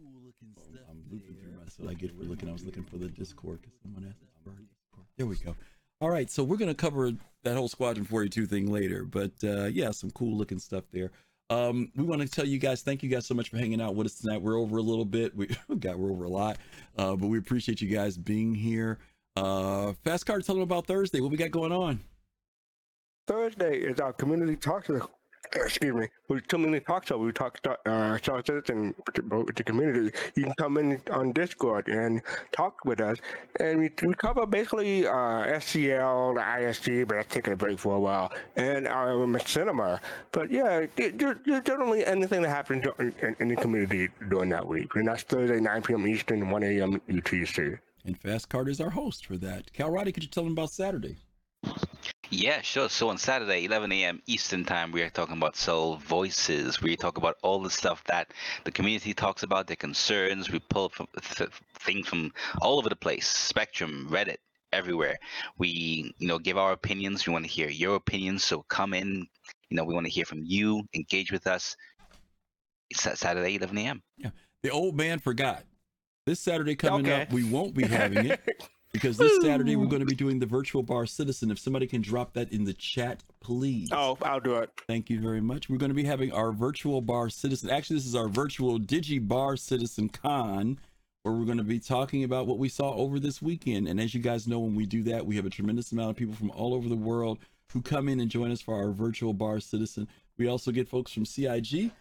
I'm 0.90 1.04
looping 1.12 1.36
through 1.36 1.60
myself. 1.60 1.90
I 1.90 1.94
get 1.94 2.16
for 2.18 2.24
looking. 2.24 2.48
I 2.48 2.54
was 2.54 2.64
looking 2.64 2.86
for 2.86 2.98
the 2.98 3.10
Discord 3.10 3.62
because 3.62 3.76
someone 3.82 4.06
asked 4.08 4.24
us 4.24 4.30
for 4.44 4.52
our 4.52 4.56
Discord. 4.56 5.06
There 5.18 5.26
we 5.26 5.36
go. 5.36 5.56
All 6.00 6.10
right, 6.10 6.30
so 6.30 6.44
we're 6.44 6.58
gonna 6.58 6.74
cover 6.74 7.12
that 7.44 7.56
whole 7.56 7.68
Squadron 7.68 8.06
42 8.06 8.46
thing 8.46 8.72
later, 8.72 9.04
but 9.04 9.32
uh, 9.44 9.66
yeah, 9.66 9.92
some 9.92 10.12
cool 10.12 10.38
looking 10.38 10.60
stuff 10.60 10.86
there. 10.92 11.12
Um, 11.50 11.92
we 11.96 12.04
want 12.04 12.22
to 12.22 12.28
tell 12.28 12.46
you 12.46 12.58
guys, 12.58 12.82
thank 12.82 13.04
you 13.04 13.10
guys 13.10 13.26
so 13.26 13.34
much 13.36 13.50
for 13.50 13.58
hanging 13.58 13.80
out 13.80 13.96
with 13.96 14.08
us 14.08 14.16
tonight. 14.16 14.42
We're 14.42 14.58
over 14.58 14.78
a 14.78 14.82
little 14.82 15.06
bit. 15.06 15.36
We 15.36 15.48
got 15.80 16.00
we're 16.00 16.12
over 16.12 16.24
a 16.26 16.30
lot, 16.30 16.58
uh, 16.98 17.16
but 17.16 17.28
we 17.28 17.38
appreciate 17.38 17.82
you 17.82 17.90
guys 17.90 18.18
being 18.18 18.56
here. 18.56 19.00
Uh, 19.36 19.94
Fast 20.04 20.26
Cart, 20.26 20.46
tell 20.46 20.56
them 20.56 20.64
about 20.64 20.88
Thursday. 20.88 21.20
What 21.20 21.32
we 21.32 21.38
got 21.38 21.52
going 21.52 21.72
on? 21.72 22.00
Thursday 23.28 23.80
is 23.80 24.00
our 24.00 24.14
community 24.14 24.56
talk 24.56 24.86
show. 24.86 25.10
Excuse 25.54 25.94
me. 25.94 26.08
We 26.28 26.42
community 26.42 26.84
talk 26.86 27.06
show. 27.06 27.18
We 27.18 27.32
talk 27.32 27.60
uh, 27.86 28.18
Citizen 28.18 28.96
with 29.30 29.56
the 29.56 29.64
community. 29.64 30.16
You 30.36 30.46
can 30.46 30.54
come 30.58 30.78
in 30.78 31.02
on 31.12 31.34
Discord 31.34 31.88
and 31.88 32.22
talk 32.52 32.84
with 32.86 33.00
us, 33.00 33.18
and 33.60 33.80
we, 33.80 33.92
we 34.04 34.14
cover 34.16 34.46
basically 34.46 35.06
uh, 35.06 35.12
SCL, 35.12 36.36
the 36.36 36.42
ISC, 36.42 37.08
but 37.08 37.16
that's 37.16 37.34
taking 37.34 37.54
a 37.54 37.56
break 37.56 37.78
for 37.78 37.96
a 37.96 38.00
while, 38.00 38.32
and 38.56 38.88
um, 38.88 39.38
cinema. 39.46 40.02
But 40.32 40.52
yeah, 40.52 40.86
just 40.98 41.46
generally 41.66 42.06
anything 42.06 42.42
that 42.42 42.50
happens 42.50 42.86
in, 43.00 43.14
in, 43.22 43.36
in 43.40 43.48
the 43.50 43.56
community 43.56 44.10
during 44.30 44.50
that 44.50 44.66
week, 44.66 44.96
and 44.96 45.08
that's 45.08 45.24
Thursday 45.24 45.60
9 45.60 45.82
p.m. 45.84 46.08
Eastern, 46.08 46.50
1 46.50 46.64
a.m. 46.64 47.02
UTC. 47.10 47.78
And 48.06 48.20
Fast 48.20 48.50
Cart 48.50 48.70
is 48.70 48.80
our 48.80 48.92
host 48.92 49.26
for 49.26 49.36
that. 49.38 49.74
Cal 49.74 49.90
Roddy, 49.90 50.12
could 50.12 50.22
you 50.22 50.30
tell 50.30 50.44
them 50.44 50.54
about 50.54 50.70
Saturday? 50.70 51.18
Yeah, 52.30 52.62
sure. 52.62 52.88
So 52.88 53.10
on 53.10 53.18
Saturday, 53.18 53.66
11 53.66 53.92
a.m. 53.92 54.22
Eastern 54.28 54.64
Time, 54.64 54.92
we 54.92 55.02
are 55.02 55.10
talking 55.10 55.38
about 55.38 55.56
Soul 55.56 55.98
Voices. 55.98 56.82
We 56.82 56.96
talk 56.96 57.18
about 57.18 57.38
all 57.42 57.60
the 57.60 57.70
stuff 57.70 58.04
that 58.04 58.32
the 58.64 58.72
community 58.72 59.16
talks 59.16 59.42
about, 59.42 59.66
their 59.66 59.76
concerns. 59.76 60.52
We 60.52 60.60
pull 60.60 60.90
from 60.90 61.08
th- 61.20 61.50
things 61.80 62.08
from 62.08 62.32
all 62.62 62.78
over 62.78 62.90
the 62.90 62.96
place, 62.96 63.28
Spectrum, 63.28 64.08
Reddit, 64.12 64.38
everywhere. 64.72 65.18
We, 65.58 66.14
you 66.20 66.28
know, 66.28 66.38
give 66.38 66.58
our 66.60 66.74
opinions. 66.74 67.26
We 67.26 67.34
want 67.34 67.46
to 67.46 67.52
hear 67.52 67.70
your 67.70 67.96
opinions. 67.96 68.44
So 68.44 68.64
come 68.64 68.94
in. 68.94 69.26
You 69.70 69.78
know, 69.78 69.84
we 69.84 69.96
want 69.96 70.06
to 70.06 70.12
hear 70.12 70.26
from 70.26 70.44
you. 70.44 70.84
Engage 70.94 71.32
with 71.32 71.48
us. 71.48 71.76
It's 72.92 73.02
Saturday, 73.02 73.56
11 73.56 73.76
a.m. 73.80 74.04
Yeah. 74.18 74.30
The 74.62 74.70
old 74.70 74.96
man 74.96 75.18
forgot. 75.18 75.64
This 76.26 76.40
Saturday 76.40 76.76
coming 76.76 77.06
Okay. 77.06 77.22
up, 77.22 77.32
we 77.32 77.44
won't 77.44 77.76
be 77.76 77.84
having 77.84 78.26
it 78.26 78.42
because 78.92 79.16
this 79.16 79.40
Saturday 79.44 79.76
we're 79.76 79.86
going 79.86 80.00
to 80.00 80.08
be 80.08 80.16
doing 80.16 80.40
the 80.40 80.48
virtual 80.48 80.82
bar 80.82 81.06
citizen. 81.06 81.52
If 81.52 81.60
somebody 81.60 81.86
can 81.86 82.02
drop 82.02 82.34
that 82.34 82.52
in 82.52 82.64
the 82.64 82.74
chat, 82.74 83.24
please. 83.42 83.90
Oh, 83.92 84.18
I'll 84.24 84.40
do 84.40 84.56
it. 84.56 84.72
Thank 84.88 85.12
you 85.12 85.20
very 85.22 85.40
much. 85.40 85.70
We're 85.70 85.78
going 85.78 85.92
to 85.92 85.96
be 85.96 86.04
having 86.04 86.32
our 86.32 86.52
virtual 86.52 87.00
bar 87.02 87.30
citizen. 87.30 87.70
Actually, 87.70 87.98
this 87.98 88.08
is 88.08 88.16
our 88.16 88.28
virtual 88.28 88.80
Digi 88.80 89.26
Bar 89.26 89.56
Citizen 89.56 90.10
Con, 90.10 90.80
where 91.22 91.36
we're 91.36 91.46
going 91.46 91.60
to 91.60 91.64
be 91.64 91.80
talking 91.80 92.24
about 92.24 92.48
what 92.48 92.58
we 92.58 92.70
saw 92.70 92.96
over 92.96 93.20
this 93.20 93.40
weekend. 93.40 93.88
And 93.88 94.02
as 94.02 94.16
you 94.16 94.20
guys 94.20 94.48
know, 94.48 94.58
when 94.58 94.74
we 94.74 94.88
do 94.88 95.04
that, 95.04 95.28
we 95.28 95.36
have 95.36 95.46
a 95.46 95.50
tremendous 95.52 95.92
amount 95.92 96.10
of 96.10 96.16
people 96.16 96.34
from 96.34 96.50
all 96.50 96.74
over 96.74 96.90
the 96.90 96.96
world 96.96 97.38
who 97.72 97.84
come 97.84 98.10
in 98.10 98.20
and 98.20 98.32
join 98.32 98.50
us 98.52 98.62
for 98.62 98.74
our 98.74 98.90
virtual 98.90 99.34
bar 99.34 99.60
citizen. 99.60 100.08
We 100.40 100.48
also 100.48 100.72
get 100.72 100.88
folks 100.88 101.12
from 101.12 101.26
CIG, 101.26 101.92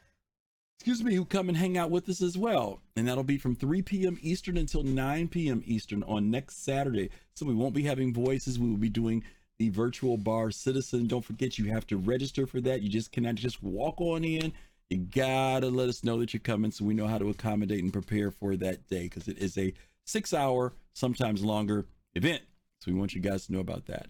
excuse 0.77 1.03
me, 1.03 1.15
who 1.15 1.25
come 1.25 1.49
and 1.49 1.57
hang 1.57 1.79
out 1.79 1.91
with 1.91 2.09
us 2.09 2.21
as 2.21 2.37
well. 2.37 2.81
And 2.97 3.09
that'll 3.09 3.25
be 3.25 3.39
from 3.39 3.57
3 3.57 3.83
p.m. 3.83 4.19
Eastern 4.21 4.57
until 4.57 4.83
9 4.83 5.29
p.m. 5.29 5.63
Eastern 5.65 6.03
on 6.03 6.31
next 6.31 6.63
Saturday. 6.63 7.11
So 7.35 7.47
we 7.47 7.55
won't 7.55 7.75
be 7.75 7.85
having 7.85 8.13
voices. 8.13 8.59
We 8.59 8.69
will 8.69 8.77
be 8.77 8.91
doing 8.91 9.25
the 9.59 9.71
virtual 9.71 10.17
bar 10.17 10.51
citizen. 10.51 11.07
Don't 11.07 11.25
forget, 11.25 11.59
you 11.59 11.73
have 11.73 11.87
to 11.87 11.97
register 11.97 12.47
for 12.47 12.61
that. 12.63 12.83
You 12.83 12.89
just 12.89 13.13
cannot 13.13 13.37
just 13.37 13.63
walk 13.63 14.01
on 14.01 14.25
in. 14.25 14.53
You 14.91 14.99
gotta 14.99 15.71
let 15.71 15.89
us 15.89 16.05
know 16.05 16.19
that 16.19 16.35
you're 16.35 16.41
coming 16.41 16.71
so 16.71 16.85
we 16.85 16.95
know 16.95 17.07
how 17.07 17.19
to 17.19 17.31
accommodate 17.31 17.83
and 17.83 17.93
prepare 17.93 18.31
for 18.31 18.55
that 18.57 18.87
day 18.89 19.05
because 19.05 19.29
it 19.29 19.39
is 19.39 19.57
a 19.57 19.73
six 20.05 20.35
hour, 20.35 20.75
sometimes 20.93 21.43
longer 21.43 21.87
event. 22.15 22.43
So 22.81 22.93
we 22.93 22.99
want 22.99 23.15
you 23.15 23.21
guys 23.21 23.47
to 23.47 23.53
know 23.53 23.61
about 23.61 23.87
that. 23.87 24.09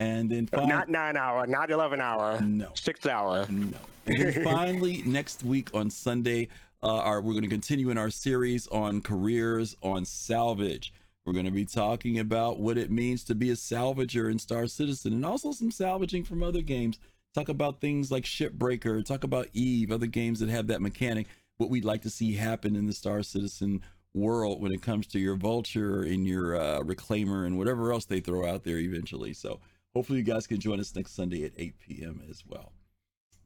And 0.00 0.30
then 0.30 0.46
finally, 0.46 0.68
Not 0.68 0.88
nine 0.88 1.16
hour, 1.16 1.46
not 1.46 1.70
11 1.70 2.00
hour. 2.00 2.40
No. 2.40 2.70
Six 2.74 3.06
hour. 3.06 3.46
No. 3.48 3.76
And 4.06 4.18
then 4.18 4.44
finally, 4.44 5.02
next 5.06 5.44
week 5.44 5.70
on 5.72 5.90
Sunday, 5.90 6.48
uh, 6.82 6.98
our, 6.98 7.20
we're 7.20 7.32
going 7.32 7.44
to 7.44 7.48
continue 7.48 7.90
in 7.90 7.98
our 7.98 8.10
series 8.10 8.66
on 8.68 9.00
careers 9.00 9.76
on 9.82 10.04
salvage. 10.04 10.92
We're 11.24 11.32
going 11.32 11.46
to 11.46 11.50
be 11.50 11.64
talking 11.64 12.18
about 12.18 12.60
what 12.60 12.76
it 12.76 12.90
means 12.90 13.24
to 13.24 13.34
be 13.34 13.50
a 13.50 13.54
salvager 13.54 14.30
in 14.30 14.38
Star 14.38 14.66
Citizen 14.66 15.14
and 15.14 15.24
also 15.24 15.52
some 15.52 15.70
salvaging 15.70 16.24
from 16.24 16.42
other 16.42 16.60
games. 16.60 16.98
Talk 17.34 17.48
about 17.48 17.80
things 17.80 18.10
like 18.10 18.24
Shipbreaker, 18.24 19.04
talk 19.04 19.24
about 19.24 19.48
Eve, 19.54 19.90
other 19.90 20.06
games 20.06 20.40
that 20.40 20.50
have 20.50 20.66
that 20.66 20.82
mechanic, 20.82 21.26
what 21.56 21.70
we'd 21.70 21.84
like 21.84 22.02
to 22.02 22.10
see 22.10 22.34
happen 22.34 22.76
in 22.76 22.86
the 22.86 22.92
Star 22.92 23.22
Citizen 23.22 23.80
world 24.12 24.60
when 24.60 24.72
it 24.72 24.82
comes 24.82 25.06
to 25.08 25.18
your 25.18 25.36
Vulture 25.36 26.02
and 26.02 26.26
your 26.26 26.56
uh, 26.56 26.80
Reclaimer 26.80 27.46
and 27.46 27.56
whatever 27.56 27.92
else 27.92 28.04
they 28.04 28.20
throw 28.20 28.46
out 28.46 28.62
there 28.64 28.78
eventually. 28.78 29.32
So 29.32 29.60
hopefully 29.94 30.18
you 30.18 30.24
guys 30.24 30.46
can 30.46 30.60
join 30.60 30.80
us 30.80 30.94
next 30.94 31.14
Sunday 31.14 31.44
at 31.44 31.52
8 31.56 31.74
p.m. 31.78 32.22
as 32.28 32.44
well. 32.46 32.72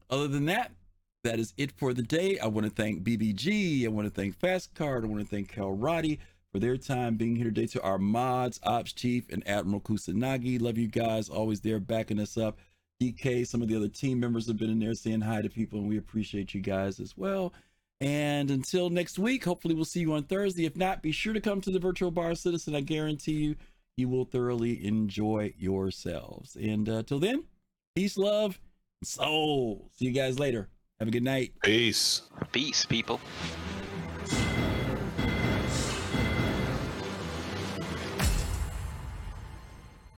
Other 0.09 0.27
than 0.27 0.45
that, 0.45 0.71
that 1.23 1.39
is 1.39 1.53
it 1.57 1.71
for 1.71 1.93
the 1.93 2.01
day. 2.01 2.39
I 2.39 2.47
want 2.47 2.65
to 2.65 2.71
thank 2.71 3.03
BBG. 3.03 3.85
I 3.85 3.89
want 3.89 4.07
to 4.07 4.13
thank 4.13 4.37
Fast 4.39 4.73
Cart. 4.73 5.03
I 5.03 5.07
want 5.07 5.21
to 5.21 5.27
thank 5.27 5.49
Cal 5.49 5.71
Roddy 5.71 6.19
for 6.51 6.59
their 6.59 6.77
time 6.77 7.15
being 7.15 7.35
here 7.35 7.45
today. 7.45 7.67
To 7.67 7.81
our 7.81 7.97
mods, 7.97 8.59
Ops 8.63 8.93
Chief, 8.93 9.29
and 9.29 9.47
Admiral 9.47 9.81
Kusanagi. 9.81 10.61
Love 10.61 10.77
you 10.77 10.87
guys. 10.87 11.29
Always 11.29 11.61
there 11.61 11.79
backing 11.79 12.19
us 12.19 12.37
up. 12.37 12.57
DK, 13.01 13.45
some 13.47 13.61
of 13.61 13.67
the 13.67 13.75
other 13.75 13.87
team 13.87 14.19
members 14.19 14.47
have 14.47 14.57
been 14.57 14.69
in 14.69 14.79
there 14.79 14.93
saying 14.93 15.21
hi 15.21 15.41
to 15.41 15.49
people, 15.49 15.79
and 15.79 15.87
we 15.87 15.97
appreciate 15.97 16.53
you 16.53 16.61
guys 16.61 16.99
as 16.99 17.15
well. 17.15 17.53
And 18.01 18.49
until 18.49 18.89
next 18.89 19.19
week, 19.19 19.43
hopefully 19.43 19.75
we'll 19.75 19.85
see 19.85 19.99
you 19.99 20.13
on 20.13 20.23
Thursday. 20.23 20.65
If 20.65 20.77
not, 20.77 21.01
be 21.01 21.11
sure 21.11 21.33
to 21.33 21.41
come 21.41 21.59
to 21.61 21.71
the 21.71 21.79
Virtual 21.79 22.11
Bar 22.11 22.35
Citizen. 22.35 22.75
I 22.75 22.81
guarantee 22.81 23.33
you, 23.33 23.55
you 23.99 24.07
will 24.07 24.25
thoroughly 24.25 24.85
enjoy 24.85 25.53
yourselves. 25.57 26.55
And 26.55 26.87
uh, 26.89 27.03
till 27.03 27.19
then, 27.19 27.43
peace, 27.95 28.17
love, 28.17 28.59
and 29.01 29.07
soul. 29.07 29.91
See 29.95 30.05
you 30.05 30.11
guys 30.11 30.39
later. 30.39 30.69
Have 30.99 31.09
a 31.09 31.11
good 31.11 31.23
night. 31.23 31.53
Peace. 31.63 32.23
Peace, 32.51 32.85
people. 32.85 33.19